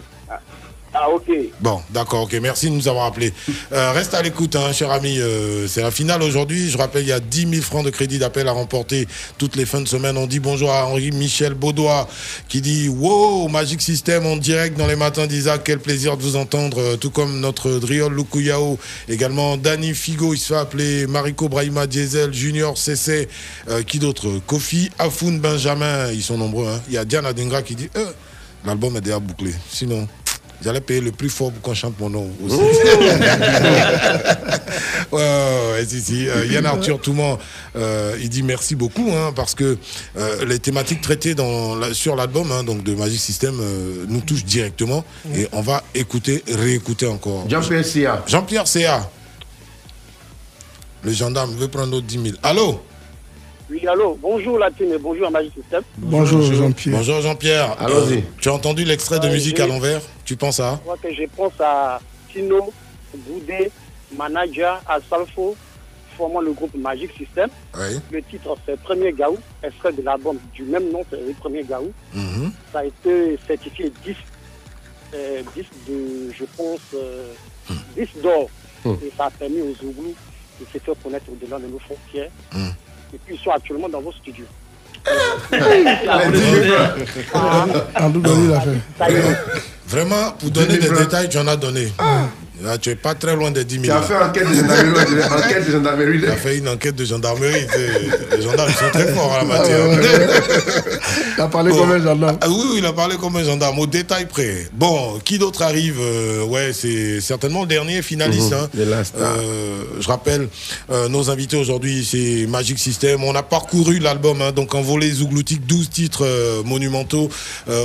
Ah, 0.93 1.09
ok. 1.09 1.31
Bon, 1.61 1.79
d'accord, 1.89 2.23
ok, 2.23 2.33
merci 2.41 2.69
de 2.69 2.75
nous 2.75 2.89
avoir 2.89 3.05
appelés. 3.05 3.31
Euh, 3.71 3.93
reste 3.93 4.13
à 4.13 4.21
l'écoute, 4.21 4.57
hein, 4.57 4.73
cher 4.73 4.91
ami. 4.91 5.19
euh, 5.19 5.65
c'est 5.69 5.81
la 5.81 5.89
finale 5.89 6.21
aujourd'hui. 6.21 6.69
Je 6.69 6.77
rappelle, 6.77 7.03
il 7.03 7.07
y 7.07 7.13
a 7.13 7.21
10 7.21 7.47
000 7.49 7.61
francs 7.61 7.85
de 7.85 7.89
crédit 7.89 8.19
d'appel 8.19 8.45
à 8.49 8.51
remporter 8.51 9.07
toutes 9.37 9.55
les 9.55 9.65
fins 9.65 9.79
de 9.79 9.87
semaine. 9.87 10.17
On 10.17 10.27
dit 10.27 10.39
bonjour 10.41 10.69
à 10.69 10.85
Henri-Michel 10.87 11.53
Baudois 11.53 12.09
qui 12.49 12.59
dit 12.59 12.89
Wow, 12.89 13.47
Magic 13.47 13.81
System 13.81 14.25
en 14.25 14.35
direct 14.35 14.77
dans 14.77 14.85
les 14.87 14.97
matins 14.97 15.27
d'Isaac. 15.27 15.61
Quel 15.63 15.79
plaisir 15.79 16.17
de 16.17 16.23
vous 16.23 16.35
entendre. 16.35 16.81
Euh, 16.81 16.97
Tout 16.97 17.09
comme 17.09 17.39
notre 17.39 17.71
Driol 17.79 18.13
Lukuyao. 18.13 18.77
Également 19.07 19.55
Danny 19.55 19.93
Figo, 19.93 20.33
il 20.33 20.37
se 20.39 20.47
fait 20.53 20.59
appeler 20.59 21.07
Mariko 21.07 21.47
Brahima 21.47 21.87
Diesel, 21.87 22.33
Junior 22.33 22.77
CC. 22.77 23.29
Qui 23.87 23.99
d'autre? 23.99 24.41
Kofi, 24.45 24.89
Afoun 24.99 25.39
Benjamin. 25.39 26.11
Ils 26.11 26.21
sont 26.23 26.37
nombreux. 26.37 26.67
hein. 26.67 26.81
Il 26.89 26.95
y 26.95 26.97
a 26.97 27.05
Diana 27.05 27.31
Dengra 27.31 27.61
qui 27.61 27.75
dit 27.75 27.89
L'album 28.65 28.95
est 28.97 29.01
déjà 29.01 29.19
bouclé. 29.19 29.51
Sinon. 29.71 30.07
Allaient 30.67 30.81
payer 30.81 31.01
le 31.01 31.11
plus 31.11 31.29
fort 31.29 31.51
pour 31.51 31.61
qu'on 31.61 31.73
chante 31.73 31.99
mon 31.99 32.09
nom 32.09 32.29
aussi. 32.45 32.55
ouais, 32.55 32.61
ouais, 35.11 35.71
ouais, 35.73 35.85
si, 35.87 36.01
si. 36.01 36.27
Euh, 36.29 36.45
Yann 36.45 36.65
Arthur 36.65 36.99
Touman, 37.01 37.37
euh, 37.75 38.15
il 38.21 38.29
dit 38.29 38.43
merci 38.43 38.75
beaucoup 38.75 39.09
hein, 39.11 39.33
parce 39.35 39.55
que 39.55 39.77
euh, 40.17 40.45
les 40.45 40.59
thématiques 40.59 41.01
traitées 41.01 41.35
dans 41.35 41.75
la- 41.75 41.93
sur 41.93 42.15
l'album 42.15 42.51
hein, 42.51 42.63
donc 42.63 42.83
de 42.83 42.93
Magic 42.95 43.19
System 43.19 43.59
nous 44.07 44.21
touchent 44.21 44.45
directement 44.45 45.03
et 45.35 45.47
on 45.51 45.61
va 45.61 45.83
écouter, 45.95 46.43
réécouter 46.47 47.07
encore. 47.07 47.45
Jean-Pierre 47.49 47.85
Sia. 47.85 48.23
Jean-Pierre 48.27 48.67
Céa. 48.67 49.09
Le 51.03 51.11
gendarme 51.11 51.55
veut 51.55 51.67
prendre 51.67 51.87
notre 51.91 52.05
10 52.05 52.13
000. 52.23 52.35
Allô? 52.43 52.79
Oui, 53.71 53.87
allô, 53.87 54.17
bonjour 54.21 54.59
la 54.59 54.69
team 54.69 54.91
et 54.91 54.97
bonjour 54.97 55.27
à 55.27 55.29
Magic 55.29 55.53
System. 55.53 55.81
Bonjour, 55.97 56.41
Jean-Pierre. 56.41 56.97
Bonjour 56.97 57.21
Jean-Pierre. 57.21 57.77
Allons-y. 57.79 58.17
Euh, 58.17 58.21
tu 58.41 58.49
as 58.49 58.53
entendu 58.53 58.83
l'extrait 58.83 59.19
de 59.19 59.27
Ouais, 59.27 59.31
musique 59.31 59.61
à 59.61 59.67
l'envers 59.67 60.01
Tu 60.25 60.35
penses 60.35 60.59
à 60.59 60.73
Je 60.73 60.79
crois 60.81 60.97
que 60.97 61.13
je 61.13 61.23
pense 61.37 61.53
à 61.61 62.01
Tino, 62.33 62.73
Boudé, 63.15 63.71
Manager, 64.17 64.81
Asalfo, 64.89 65.55
formant 66.17 66.41
le 66.41 66.51
groupe 66.51 66.75
Magic 66.75 67.11
System. 67.17 67.49
Oui. 67.77 67.97
Le 68.11 68.21
titre, 68.23 68.57
c'est 68.65 68.77
Premier 68.81 69.13
Gaou, 69.13 69.37
extrait 69.63 69.93
de 69.93 70.01
l'album 70.01 70.37
du 70.53 70.63
même 70.63 70.91
nom, 70.91 71.05
c'est 71.09 71.25
le 71.25 71.33
Premier 71.39 71.63
Gaou. 71.63 71.93
Mhm. 72.13 72.51
Ça 72.73 72.79
a 72.79 72.83
été 72.85 73.39
certifié 73.47 73.89
10, 74.03 74.15
euh, 75.13 75.43
10 75.55 75.65
de, 75.87 76.33
je 76.37 76.43
pense, 76.57 76.81
euh, 76.93 77.31
10 77.95 78.21
d'or. 78.21 78.49
Hmm. 78.83 78.95
Et 79.05 79.11
ça 79.15 79.25
a 79.25 79.29
permis 79.29 79.61
aux 79.61 79.75
Zouglous 79.75 80.15
de 80.59 80.65
se 80.73 80.77
faire 80.83 80.95
connaître 81.01 81.25
au-delà 81.31 81.57
de 81.59 81.67
nos 81.67 81.79
frontières. 81.79 82.31
Et 83.13 83.17
puis, 83.25 83.35
ils 83.35 83.41
sont 83.41 83.51
actuellement 83.51 83.89
dans 83.89 84.01
vos 84.01 84.11
studios. 84.11 84.45
En 87.99 88.11
tout 88.11 88.21
cas, 88.21 88.29
il 88.31 88.53
a 88.53 88.61
fait. 88.61 88.77
Vraiment, 89.91 90.31
pour 90.39 90.49
donner 90.51 90.77
des 90.77 90.89
détails, 90.89 91.27
tu 91.29 91.37
en 91.37 91.47
as 91.47 91.57
donné. 91.57 91.91
Là, 92.63 92.77
tu 92.77 92.89
n'es 92.89 92.95
pas 92.95 93.15
très 93.15 93.35
loin 93.35 93.49
des 93.49 93.63
10 93.63 93.79
000. 93.81 93.85
Tu 93.85 93.91
as 93.91 94.01
fait 94.03 94.15
enquête 94.15 94.47
de 94.47 94.53
gendarmerie, 94.53 95.23
enquête 95.31 95.65
de 95.67 95.71
gendarmerie. 95.71 96.19
Tu 96.21 96.27
as 96.29 96.35
fait 96.35 96.57
une 96.59 96.69
enquête 96.69 96.95
de 96.95 97.05
gendarmerie. 97.05 97.65
Les 98.35 98.41
gendarmes 98.43 98.71
sont 98.71 98.89
très 98.93 99.07
forts 99.13 99.31
en 99.31 99.37
la 99.37 99.43
matière. 99.45 99.79
Ah, 99.81 99.87
ouais, 99.89 99.97
ouais. 99.97 100.99
Il 101.37 101.41
a 101.41 101.47
parlé 101.47 101.71
comme 101.71 101.91
un 101.91 102.03
gendarme. 102.03 102.37
Ah 102.39 102.47
oui, 102.49 102.55
oui, 102.71 102.75
il 102.77 102.85
a 102.85 102.93
parlé 102.93 103.15
comme 103.17 103.35
un 103.35 103.43
gendarme, 103.43 103.79
au 103.79 103.87
détail 103.87 104.27
près. 104.27 104.67
Bon, 104.73 105.17
qui 105.25 105.39
d'autre 105.39 105.63
arrive 105.63 105.97
Euh, 105.99 106.43
Ouais, 106.43 106.71
c'est 106.73 107.19
certainement 107.21 107.61
le 107.61 107.67
dernier 107.67 108.01
finaliste. 108.03 108.51
Mhm, 108.51 108.57
hein. 108.57 108.85
last. 108.89 109.15
Euh, 109.17 109.83
je 109.99 110.07
rappelle, 110.07 110.47
euh, 110.91 111.07
nos 111.07 111.29
invités 111.31 111.57
aujourd'hui, 111.57 112.07
c'est 112.09 112.45
Magic 112.47 112.77
System. 112.77 113.23
On 113.23 113.33
a 113.35 113.41
parcouru 113.41 113.97
l'album, 113.99 114.39
hein, 114.41 114.51
donc 114.51 114.75
en 114.75 114.81
volet 114.81 115.09
zougloutique, 115.09 115.65
12 115.65 115.89
titres 115.89 116.27
monumentaux, 116.63 117.29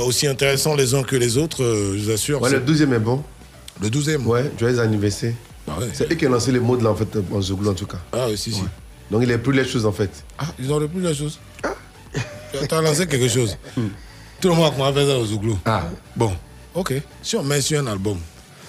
aussi 0.05 0.27
intéressants 0.27 0.75
les 0.75 0.93
uns 0.93 1.01
que 1.03 1.15
les 1.15 1.37
autres, 1.37 1.63
je 1.97 2.03
vous 2.05 2.11
assure. 2.11 2.41
Ouais, 2.41 2.49
le 2.49 2.59
12e 2.59 2.93
est 2.93 2.99
bon. 2.99 3.23
Le 3.81 3.89
12e 3.89 4.23
Ouais, 4.23 4.51
joyeux 4.59 4.79
anniversaire. 4.79 5.33
C'est 5.93 6.11
eux 6.11 6.15
qui 6.15 6.25
ont 6.27 6.31
lancé 6.31 6.51
les 6.51 6.59
mots 6.59 6.77
de 6.77 6.83
là, 6.83 6.91
en 6.91 6.95
fait, 6.95 7.07
en 7.31 7.41
Zouglou, 7.41 7.69
en 7.69 7.73
tout 7.73 7.85
cas. 7.85 7.97
Ah 8.13 8.27
oui, 8.29 8.37
si, 8.37 8.53
si. 8.53 8.63
Donc 9.11 9.21
il 9.23 9.31
a 9.31 9.37
plus 9.37 9.53
les 9.53 9.65
choses, 9.65 9.85
en 9.85 9.91
fait. 9.91 10.09
Ah, 10.37 10.45
ils 10.59 10.71
ont 10.71 10.77
repris 10.77 10.99
la 11.01 11.13
chose. 11.13 11.39
Tu 12.51 12.73
as 12.73 12.81
lancé 12.81 13.05
quelque 13.07 13.27
chose. 13.27 13.57
Tout 14.41 14.49
le 14.49 14.55
monde 14.55 14.71
a 14.79 14.93
fait 14.93 15.05
ça 15.05 15.17
au 15.17 15.25
Zouglou. 15.25 15.57
Ah. 15.65 15.83
Bon, 16.15 16.31
ok. 16.73 16.93
Si 17.21 17.35
on 17.35 17.43
met 17.43 17.61
sur 17.61 17.79
un 17.81 17.87
album, 17.87 18.17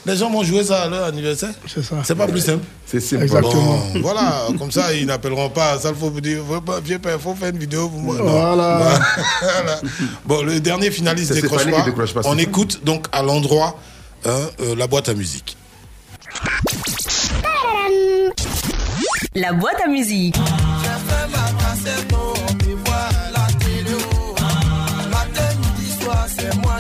les 0.09 0.17
gens 0.17 0.31
vont 0.31 0.43
jouer 0.43 0.65
ça 0.65 0.83
à 0.83 0.89
leur 0.89 1.05
anniversaire 1.05 1.51
C'est 1.67 1.83
ça. 1.83 1.97
C'est 2.03 2.15
pas 2.15 2.27
plus 2.27 2.41
simple 2.41 2.65
C'est 2.87 3.01
simple. 3.01 3.25
Exactement. 3.25 3.79
Bon, 3.95 4.01
voilà, 4.01 4.47
comme 4.59 4.71
ça, 4.73 4.93
ils 4.95 5.07
n'appelleront 5.07 5.51
pas. 5.51 5.79
Ça, 5.79 5.91
il 5.91 5.95
faut 5.95 6.11
vous 6.11 6.21
dire, 6.21 6.43
vieux 6.83 6.99
père, 6.99 7.21
faut 7.21 7.35
faire 7.35 7.51
une 7.51 7.59
vidéo 7.59 7.89
pour 7.89 8.01
moi. 8.01 8.17
Voilà. 8.19 8.99
Voilà. 9.41 9.81
Bon, 10.25 10.43
le 10.43 10.61
dernier 10.61 10.91
finaliste 10.91 11.33
décroche 11.33 11.71
pas. 11.71 11.83
décroche 11.83 12.15
pas, 12.15 12.21
On 12.25 12.35
ça. 12.37 12.43
écoute 12.43 12.81
donc 12.85 13.07
à 13.13 13.23
l'endroit 13.23 13.79
hein, 14.25 14.31
euh, 14.61 14.75
la 14.77 14.87
boîte 14.87 15.09
à 15.09 15.15
musique. 15.15 15.57
La 19.35 19.53
boîte 19.53 19.81
à 19.85 19.89
musique. 19.89 20.37
C'est 26.37 26.55
moi, 26.57 26.79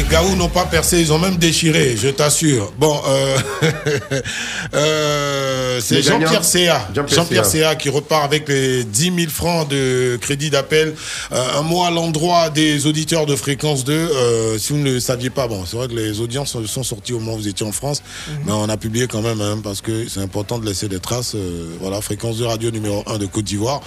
Les 0.00 0.06
Gaou 0.06 0.34
n'ont 0.34 0.48
pas 0.48 0.64
percé, 0.64 0.98
ils 0.98 1.12
ont 1.12 1.18
même 1.18 1.36
déchiré, 1.36 1.94
je 1.94 2.08
t'assure. 2.08 2.72
Bon, 2.78 2.98
euh, 3.06 3.36
euh, 4.74 5.78
c'est. 5.82 6.00
Jean-Pierre 6.00 6.42
Céa. 6.42 6.88
Jean-Pierre 6.94 7.44
Céa. 7.44 7.74
Qui 7.74 7.90
repart 7.90 8.24
avec 8.24 8.48
les 8.48 8.84
10 8.84 9.12
000 9.14 9.30
francs 9.30 9.68
de 9.68 10.18
crédit 10.18 10.48
d'appel. 10.48 10.94
Euh, 11.32 11.58
un 11.58 11.62
mot 11.62 11.84
à 11.84 11.90
l'endroit 11.90 12.48
des 12.48 12.86
auditeurs 12.86 13.26
de 13.26 13.36
Fréquence 13.36 13.84
2. 13.84 13.92
Euh, 13.92 14.58
si 14.58 14.72
vous 14.72 14.78
ne 14.78 14.84
le 14.84 15.00
saviez 15.00 15.28
pas, 15.28 15.48
bon, 15.48 15.64
c'est 15.66 15.76
vrai 15.76 15.88
que 15.88 15.94
les 15.94 16.20
audiences 16.20 16.52
sont, 16.52 16.66
sont 16.66 16.82
sorties 16.82 17.12
au 17.12 17.18
moment 17.18 17.34
où 17.34 17.38
vous 17.38 17.48
étiez 17.48 17.66
en 17.66 17.72
France, 17.72 18.02
mais 18.46 18.52
on 18.52 18.70
a 18.70 18.76
publié 18.78 19.06
quand 19.06 19.20
même, 19.20 19.42
hein, 19.42 19.60
parce 19.62 19.82
que 19.82 20.08
c'est 20.08 20.20
important 20.20 20.58
de 20.58 20.64
laisser 20.64 20.88
des 20.88 21.00
traces. 21.00 21.34
Euh, 21.34 21.76
voilà, 21.78 22.00
Fréquence 22.00 22.38
2 22.38 22.46
radio 22.46 22.70
numéro 22.70 23.04
1 23.06 23.18
de 23.18 23.26
Côte 23.26 23.44
d'Ivoire. 23.44 23.82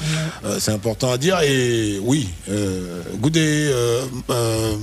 Euh, 0.46 0.58
c'est 0.60 0.72
important 0.72 1.12
à 1.12 1.18
dire. 1.18 1.40
Et 1.42 2.00
oui, 2.04 2.30
euh, 2.52 3.02
Goudé, 3.20 3.42
euh, 3.72 4.04
euh, 4.30 4.74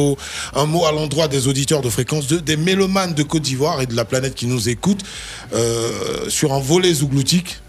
Asalfo, 0.00 0.18
un 0.54 0.66
mot 0.66 0.84
à 0.86 0.92
l'endroit 0.92 1.28
des 1.28 1.48
auditeurs 1.48 1.80
de 1.82 1.90
Fréquence 1.90 2.26
2, 2.26 2.40
des 2.40 2.56
mélomanes 2.56 3.14
de 3.14 3.22
Côte 3.22 3.42
d'Ivoire 3.42 3.80
et 3.80 3.86
de 3.86 3.94
la 3.94 4.04
planète 4.04 4.34
qui 4.34 4.46
nous 4.46 4.68
écoutent 4.68 5.04
euh, 5.52 6.28
sur 6.28 6.52
un 6.52 6.60
volet 6.60 6.92
zougloutique. 6.94 7.60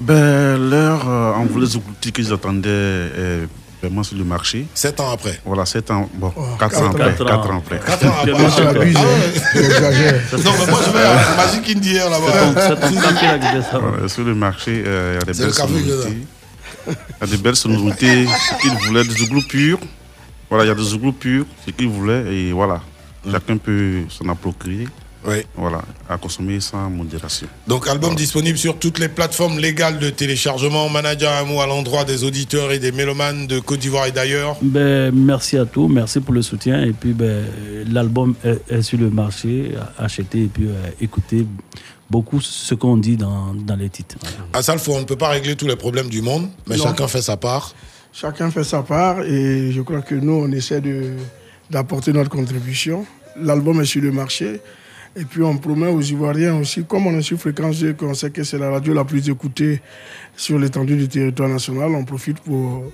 Ben, 0.00 0.56
leur 0.56 1.08
euh, 1.08 1.32
envolée 1.32 1.66
zougloutique 1.66 2.16
qu'ils 2.16 2.32
attendaient 2.32 2.68
est 2.68 3.48
vraiment 3.82 4.02
sur 4.02 4.16
le 4.16 4.24
marché. 4.24 4.66
Sept 4.74 5.00
ans 5.00 5.10
après. 5.10 5.40
Voilà, 5.44 5.66
sept 5.66 5.90
ans, 5.90 6.08
bon, 6.14 6.32
quatre 6.58 6.70
quatre 6.70 6.82
ans 6.82 6.90
après. 6.90 7.04
ans. 7.04 7.26
Quatre 7.26 7.50
ans 7.50 7.58
après. 7.58 7.80
Quatre 7.80 8.06
ans 8.06 8.14
après. 8.68 8.92
Ah. 8.96 9.02
Ah 9.04 9.58
ouais. 9.58 9.64
Exagère. 9.64 10.20
Non, 10.32 10.52
mais 10.58 10.70
moi 10.70 10.80
je 10.86 10.90
vais 10.90 11.04
à 11.04 11.36
Magic 11.36 11.76
Indier 11.76 11.98
là-bas. 11.98 12.78
Voilà, 13.80 14.08
sur 14.08 14.24
le 14.24 14.34
marché, 14.34 14.82
euh, 14.86 15.18
il 15.20 15.26
y 15.26 15.30
a 15.30 15.32
des 15.32 15.38
belles 15.38 15.50
que 15.50 15.56
sonorités. 15.56 16.16
Il 16.86 16.92
y 16.92 17.24
a 17.24 17.26
des 17.26 17.36
belles 17.36 17.56
sonorités. 17.56 18.26
Ce 18.26 18.62
qu'ils 18.62 18.86
voulaient, 18.86 19.04
des 19.04 19.14
zouglous 19.14 19.42
purs. 19.42 19.78
Voilà, 20.50 20.64
il 20.64 20.68
y 20.68 20.70
a 20.70 20.74
des 20.74 20.82
zouglous 20.82 21.12
purs, 21.12 21.44
ce 21.66 21.70
qu'ils 21.70 21.88
voulaient, 21.88 22.34
et 22.34 22.52
voilà. 22.52 22.80
Chacun 23.30 23.56
peut 23.58 24.02
s'en 24.08 24.28
approprier. 24.28 24.88
Oui. 25.26 25.38
Voilà, 25.56 25.82
à 26.08 26.16
consommer 26.16 26.60
sans 26.60 26.88
modération. 26.88 27.48
Donc 27.66 27.88
album 27.88 28.14
disponible 28.14 28.56
sur 28.56 28.78
toutes 28.78 28.98
les 29.00 29.08
plateformes 29.08 29.58
légales 29.58 29.98
de 29.98 30.10
téléchargement. 30.10 30.88
Manager 30.88 31.32
un 31.32 31.44
mot 31.44 31.60
à 31.60 31.66
l'endroit 31.66 32.04
des 32.04 32.22
auditeurs 32.22 32.70
et 32.70 32.78
des 32.78 32.92
mélomanes 32.92 33.48
de 33.48 33.58
Côte 33.58 33.80
d'Ivoire 33.80 34.06
et 34.06 34.12
d'ailleurs. 34.12 34.56
Ben, 34.62 35.12
merci 35.12 35.58
à 35.58 35.66
tous, 35.66 35.88
merci 35.88 36.20
pour 36.20 36.32
le 36.32 36.40
soutien. 36.40 36.82
Et 36.84 36.92
puis, 36.92 37.12
ben, 37.12 37.44
l'album 37.92 38.36
est, 38.44 38.62
est 38.70 38.82
sur 38.82 38.98
le 38.98 39.10
marché, 39.10 39.72
achetez 39.98 40.44
et 40.44 40.46
puis 40.46 40.68
euh, 40.68 40.72
écoutez 41.00 41.44
beaucoup 42.08 42.40
ce 42.40 42.74
qu'on 42.74 42.96
dit 42.96 43.16
dans, 43.16 43.54
dans 43.54 43.76
les 43.76 43.90
titres. 43.90 44.16
À 44.54 44.62
Salfo, 44.62 44.92
on 44.94 45.00
ne 45.00 45.04
peut 45.04 45.16
pas 45.16 45.28
régler 45.30 45.56
tous 45.56 45.66
les 45.66 45.76
problèmes 45.76 46.08
du 46.08 46.22
monde, 46.22 46.48
mais 46.68 46.76
Non. 46.76 46.84
chacun 46.84 47.08
fait 47.08 47.22
sa 47.22 47.36
part. 47.36 47.74
Chacun 48.12 48.50
fait 48.50 48.64
sa 48.64 48.82
part 48.82 49.22
et 49.22 49.70
je 49.70 49.80
crois 49.82 50.02
que 50.02 50.14
nous, 50.14 50.32
on 50.32 50.50
essaie 50.52 50.82
d'apporter 51.70 52.12
notre 52.12 52.30
contribution. 52.30 53.06
L'album 53.36 53.80
est 53.80 53.84
sur 53.84 54.02
le 54.02 54.10
marché. 54.10 54.60
Et 55.16 55.24
puis 55.24 55.42
on 55.42 55.56
promet 55.56 55.88
aux 55.88 56.00
Ivoiriens 56.00 56.56
aussi, 56.56 56.84
comme 56.84 57.06
on 57.06 57.18
est 57.18 57.22
sur 57.22 57.38
Fréquence 57.38 57.80
2, 57.80 57.94
qu'on 57.94 58.14
sait 58.14 58.30
que 58.30 58.44
c'est 58.44 58.58
la 58.58 58.70
radio 58.70 58.94
la 58.94 59.04
plus 59.04 59.28
écoutée 59.28 59.80
sur 60.36 60.58
l'étendue 60.58 60.96
du 60.96 61.08
territoire 61.08 61.48
national, 61.48 61.90
on 61.94 62.04
profite 62.04 62.38
pour 62.40 62.84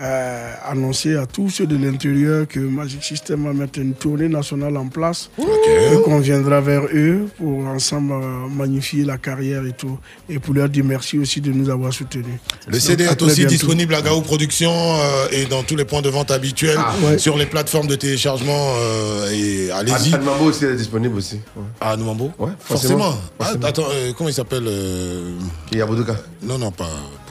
euh, 0.00 0.52
annoncer 0.64 1.16
à 1.16 1.26
tous 1.26 1.50
ceux 1.50 1.66
de 1.66 1.76
l'intérieur 1.76 2.46
que 2.46 2.60
Magic 2.60 3.02
System 3.02 3.44
va 3.44 3.52
mettre 3.52 3.78
une 3.80 3.94
tournée 3.94 4.28
nationale 4.28 4.76
en 4.76 4.86
place 4.86 5.30
et 5.38 6.00
qu'on 6.04 6.20
viendra 6.20 6.60
vers 6.60 6.82
eux 6.94 7.26
pour 7.36 7.66
ensemble 7.66 8.12
euh, 8.12 8.48
magnifier 8.48 9.04
la 9.04 9.18
carrière 9.18 9.64
et 9.66 9.72
tout. 9.72 9.98
Et 10.28 10.38
pour 10.38 10.54
leur 10.54 10.68
dire 10.68 10.84
merci 10.84 11.18
aussi 11.18 11.40
de 11.40 11.50
nous 11.52 11.68
avoir 11.68 11.92
soutenus. 11.92 12.26
Le 12.68 12.78
CD 12.78 13.04
Donc, 13.04 13.12
à 13.12 13.16
est 13.16 13.22
aussi 13.22 13.36
bientôt. 13.40 13.50
disponible 13.54 13.94
à 13.94 14.02
Gao 14.02 14.20
Productions 14.20 14.70
euh, 14.72 15.26
et 15.32 15.46
dans 15.46 15.62
tous 15.64 15.74
les 15.76 15.84
points 15.84 16.02
de 16.02 16.10
vente 16.10 16.30
habituels, 16.30 16.78
Ah, 16.78 16.94
ouais. 17.04 17.18
sur 17.18 17.36
les 17.36 17.46
plateformes 17.46 17.86
de 17.88 17.96
téléchargement. 17.96 18.74
euh, 18.76 19.30
et 19.32 19.70
allez-y. 19.72 20.14
Admambo 20.14 20.44
aussi 20.44 20.64
est 20.64 20.76
disponible 20.76 21.16
aussi. 21.16 21.36
Ouais. 21.56 21.62
Ah, 21.80 21.96
Numambo 21.96 22.30
Ouais, 22.38 22.50
Forcément. 22.60 23.12
forcément. 23.38 23.60
Ah, 23.62 23.66
attends, 23.66 23.86
euh, 23.90 24.12
comment 24.16 24.30
il 24.30 24.34
s'appelle 24.34 24.64
euh... 24.66 25.34
Yaboudoka. 25.72 26.14
Non, 26.42 26.56
non, 26.58 26.70
pas. 26.70 26.88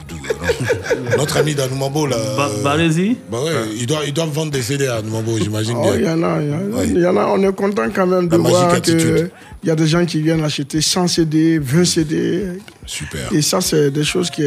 Notre 1.16 1.36
ami 1.38 1.54
d'Anoumambo, 1.54 2.06
là. 2.06 2.16
Ba- 2.36 2.48
euh, 2.50 2.62
Barési 2.62 3.16
Bah 3.30 3.38
ouais, 3.42 3.50
ils 3.76 3.86
doivent, 3.86 4.04
ils 4.06 4.12
doivent 4.12 4.30
vendre 4.30 4.52
des 4.52 4.62
CD 4.62 4.86
à 4.86 4.96
Anoumambo, 4.96 5.38
j'imagine 5.38 5.76
Oh, 5.78 5.90
il 5.96 6.04
y 6.04 6.08
en 6.08 6.22
a, 6.22 6.40
il 6.42 6.48
y 6.48 6.52
en 6.52 6.56
a, 6.56 6.76
Ouais. 6.78 6.86
il 6.88 6.98
y 7.00 7.06
en 7.06 7.16
a. 7.16 7.26
On 7.26 7.42
est 7.42 7.54
content 7.54 7.88
quand 7.94 8.06
même 8.06 8.28
de 8.28 8.36
La 8.36 8.42
voir 8.48 8.80
qu'il 8.80 9.30
y 9.64 9.70
a 9.70 9.74
des 9.74 9.86
gens 9.86 10.04
qui 10.04 10.20
viennent 10.22 10.44
acheter 10.44 10.80
100 10.80 11.08
CD, 11.08 11.58
20 11.58 11.84
CD. 11.84 12.44
Super. 12.86 13.32
Et 13.32 13.42
ça, 13.42 13.60
c'est 13.60 13.90
des 13.90 14.04
choses 14.04 14.30
qui, 14.30 14.42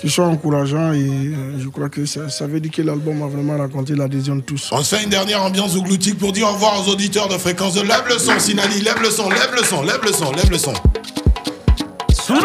qui 0.00 0.10
sont 0.10 0.22
encourageantes 0.22 0.94
et 0.96 0.98
euh, 0.98 1.58
je 1.58 1.68
crois 1.68 1.88
que 1.88 2.04
ça, 2.04 2.28
ça 2.28 2.46
veut 2.46 2.60
dire 2.60 2.70
que 2.72 2.82
l'album 2.82 3.22
a 3.22 3.26
vraiment 3.26 3.56
raconté 3.56 3.94
l'adhésion 3.94 4.36
de 4.36 4.42
tous. 4.42 4.68
On 4.72 4.82
se 4.82 4.94
fait 4.96 5.02
une 5.04 5.10
dernière 5.10 5.42
ambiance 5.42 5.74
ougloutique 5.76 6.18
pour 6.18 6.32
dire 6.32 6.46
au 6.48 6.52
revoir 6.52 6.82
aux 6.86 6.90
auditeurs 6.90 7.28
de 7.28 7.38
fréquence 7.38 7.74
de 7.74 7.80
Lève 7.82 8.04
le 8.08 8.18
son, 8.18 8.38
Sinali, 8.38 8.80
lève 8.82 9.00
le 9.02 9.10
son, 9.10 9.30
lève 9.30 9.50
le 9.56 9.64
son, 9.64 9.82
lève 9.82 10.00
le 10.04 10.12
son, 10.12 10.32
lève 10.32 10.50
le 10.50 10.58
son. 10.58 10.72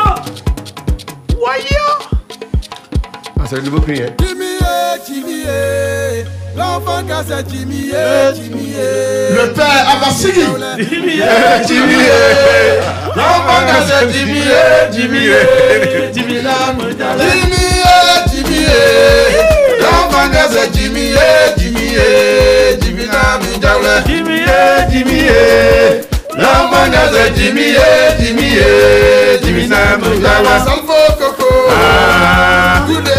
Ah, 0.01 0.16
c'est 3.49 3.55
le 3.55 3.61
nouveau 3.63 3.81
cri, 3.81 3.99
hein. 4.03 4.13
Jimmy, 4.19 4.45
eh, 4.61 4.99
Jimmy, 5.07 5.43
eh. 5.47 6.23
l'enfant 6.55 7.01
casse 7.07 7.45
Jimmy, 7.49 7.89
eh, 7.91 8.35
Jimmy, 8.35 8.73
eh. 8.77 9.33
Le 9.33 9.53
père 9.53 9.87
Abassigui. 9.95 10.41
Jimmy, 10.77 11.13
eh, 11.19 11.67
Jimmy, 11.67 11.95
eh. 11.95 13.15
l'enfant 13.15 13.65
casse 13.65 14.05
Jimmy, 14.13 14.41
eh, 14.41 14.93
Jimmy, 14.93 15.29
eh. 15.29 16.11
Jimmy, 16.13 16.41
là, 16.41 16.73
me 16.77 16.91
Jimmy, 16.91 17.55
eh, 17.65 18.29
Jimmy, 18.29 18.65
eh. 18.67 19.81
l'enfant 19.81 20.29
casse 20.31 20.69
Jimmy, 20.71 21.13
eh, 21.13 21.59
Jimmy, 21.59 21.95
eh. 21.95 22.77
Jimmy, 22.79 23.05
là, 23.05 23.39
me 23.41 23.57
diable. 23.57 24.03
Jimmy, 24.05 24.41
eh, 24.41 24.91
Jimmy, 24.91 25.21
eh. 25.25 26.01
l'enfant 26.37 26.85
eh, 26.85 26.91
eh. 26.91 27.69
Ah, 31.71 31.75
ah, 31.81 32.85
Jimmy, 32.87 33.18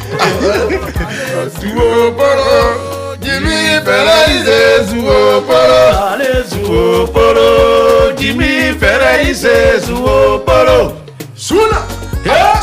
Zuoporo, 1.59 3.17
Jimmy 3.21 3.81
Ferrarize, 3.85 4.85
Zuoporo, 4.89 5.83
Ale 6.11 6.43
Zuoporo, 6.49 8.13
Jimmy 8.17 8.73
Ferrarize, 8.79 9.79
Zuoporo. 9.85 10.93
Suna! 11.35 11.81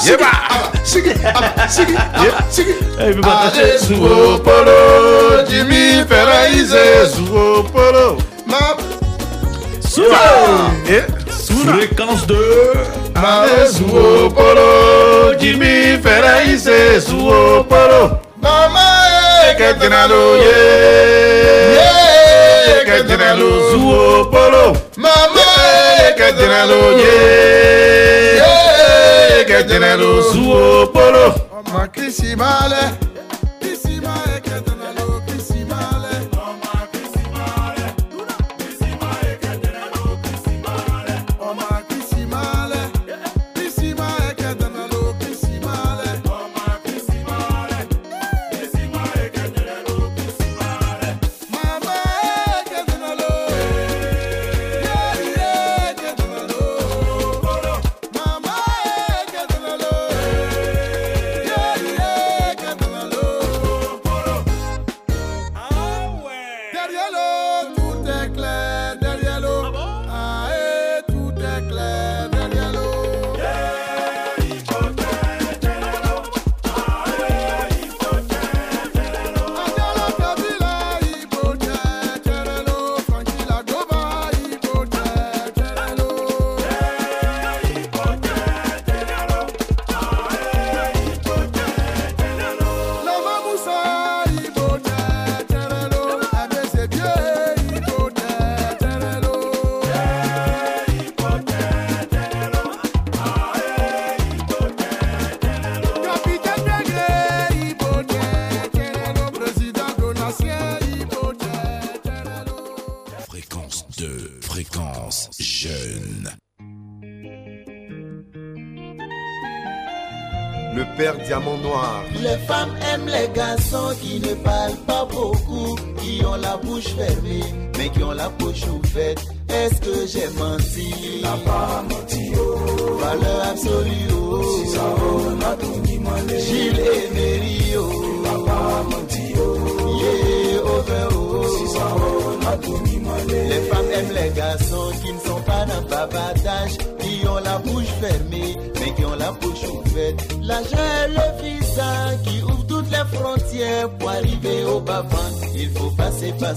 Yeba! 0.05 0.31
Sigi, 0.85 1.13
sigi, 1.69 1.97
sigi. 2.51 2.75
Ale 2.99 3.79
Zuoporo, 3.79 5.43
Jimmy 5.49 6.05
Ferrarize, 6.09 7.07
Zuoporo. 7.07 8.17
Map. 8.47 8.81
Suna! 9.81 10.71
Suna! 11.31 11.73
Fréquence 11.73 12.27
2. 12.27 13.08
Mamesu 13.23 13.85
okporo 13.85 15.35
jimi 15.41 15.99
fere 16.03 16.53
ise 16.55 17.01
su 17.01 17.29
okporo. 17.29 18.21
Mama 18.43 18.87
eketinalu 19.51 20.23
ye. 20.45 20.59
Ye 21.77 21.91
eketinalu 22.81 23.51
su 23.71 23.81
okporo. 23.91 24.77
Mama 24.97 25.47
eketinalu 26.09 26.81
ye. 27.03 27.17
Ye 28.41 29.41
eketinalu 29.41 30.23
su 30.31 30.43
okporo. 30.53 31.27
Ọmọ 31.59 31.83
kìsì 31.95 32.37
máa 32.41 32.65
lẹ. 32.73 32.85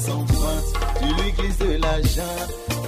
Tu 0.04 1.06
lui 1.06 1.32
glisses 1.34 1.58
de 1.60 1.78
l'argent, 1.82 2.38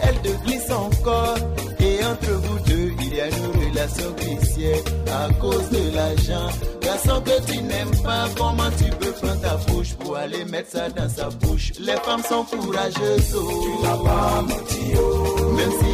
elle 0.01 0.21
te 0.21 0.45
glisse 0.45 0.71
encore. 0.71 1.37
Et 1.79 2.03
entre 2.05 2.31
vous 2.31 2.59
deux, 2.59 2.91
il 3.01 3.15
y 3.15 3.21
a 3.21 3.27
une 3.27 3.69
relation 3.69 4.11
glissière 4.17 4.79
à 5.11 5.33
cause 5.33 5.69
de 5.69 5.95
l'argent. 5.95 6.47
Garçon 6.81 7.21
que 7.21 7.51
tu 7.51 7.61
n'aimes 7.61 7.95
pas, 8.03 8.25
comment 8.37 8.69
tu 8.77 8.85
peux 8.99 9.11
prendre 9.11 9.41
ta 9.41 9.55
bouche 9.67 9.93
pour 9.95 10.15
aller 10.15 10.45
mettre 10.45 10.71
ça 10.71 10.89
dans 10.89 11.09
sa 11.09 11.29
bouche? 11.29 11.73
Les 11.79 11.97
femmes 11.97 12.23
sont 12.23 12.45
courageuses, 12.45 13.35
oh. 13.35 13.63
Tu 13.63 13.85
n'as 13.85 13.97
pas 13.97 14.41
menti, 14.41 14.97
oh. 14.97 15.45
Même 15.55 15.71
si 15.71 15.92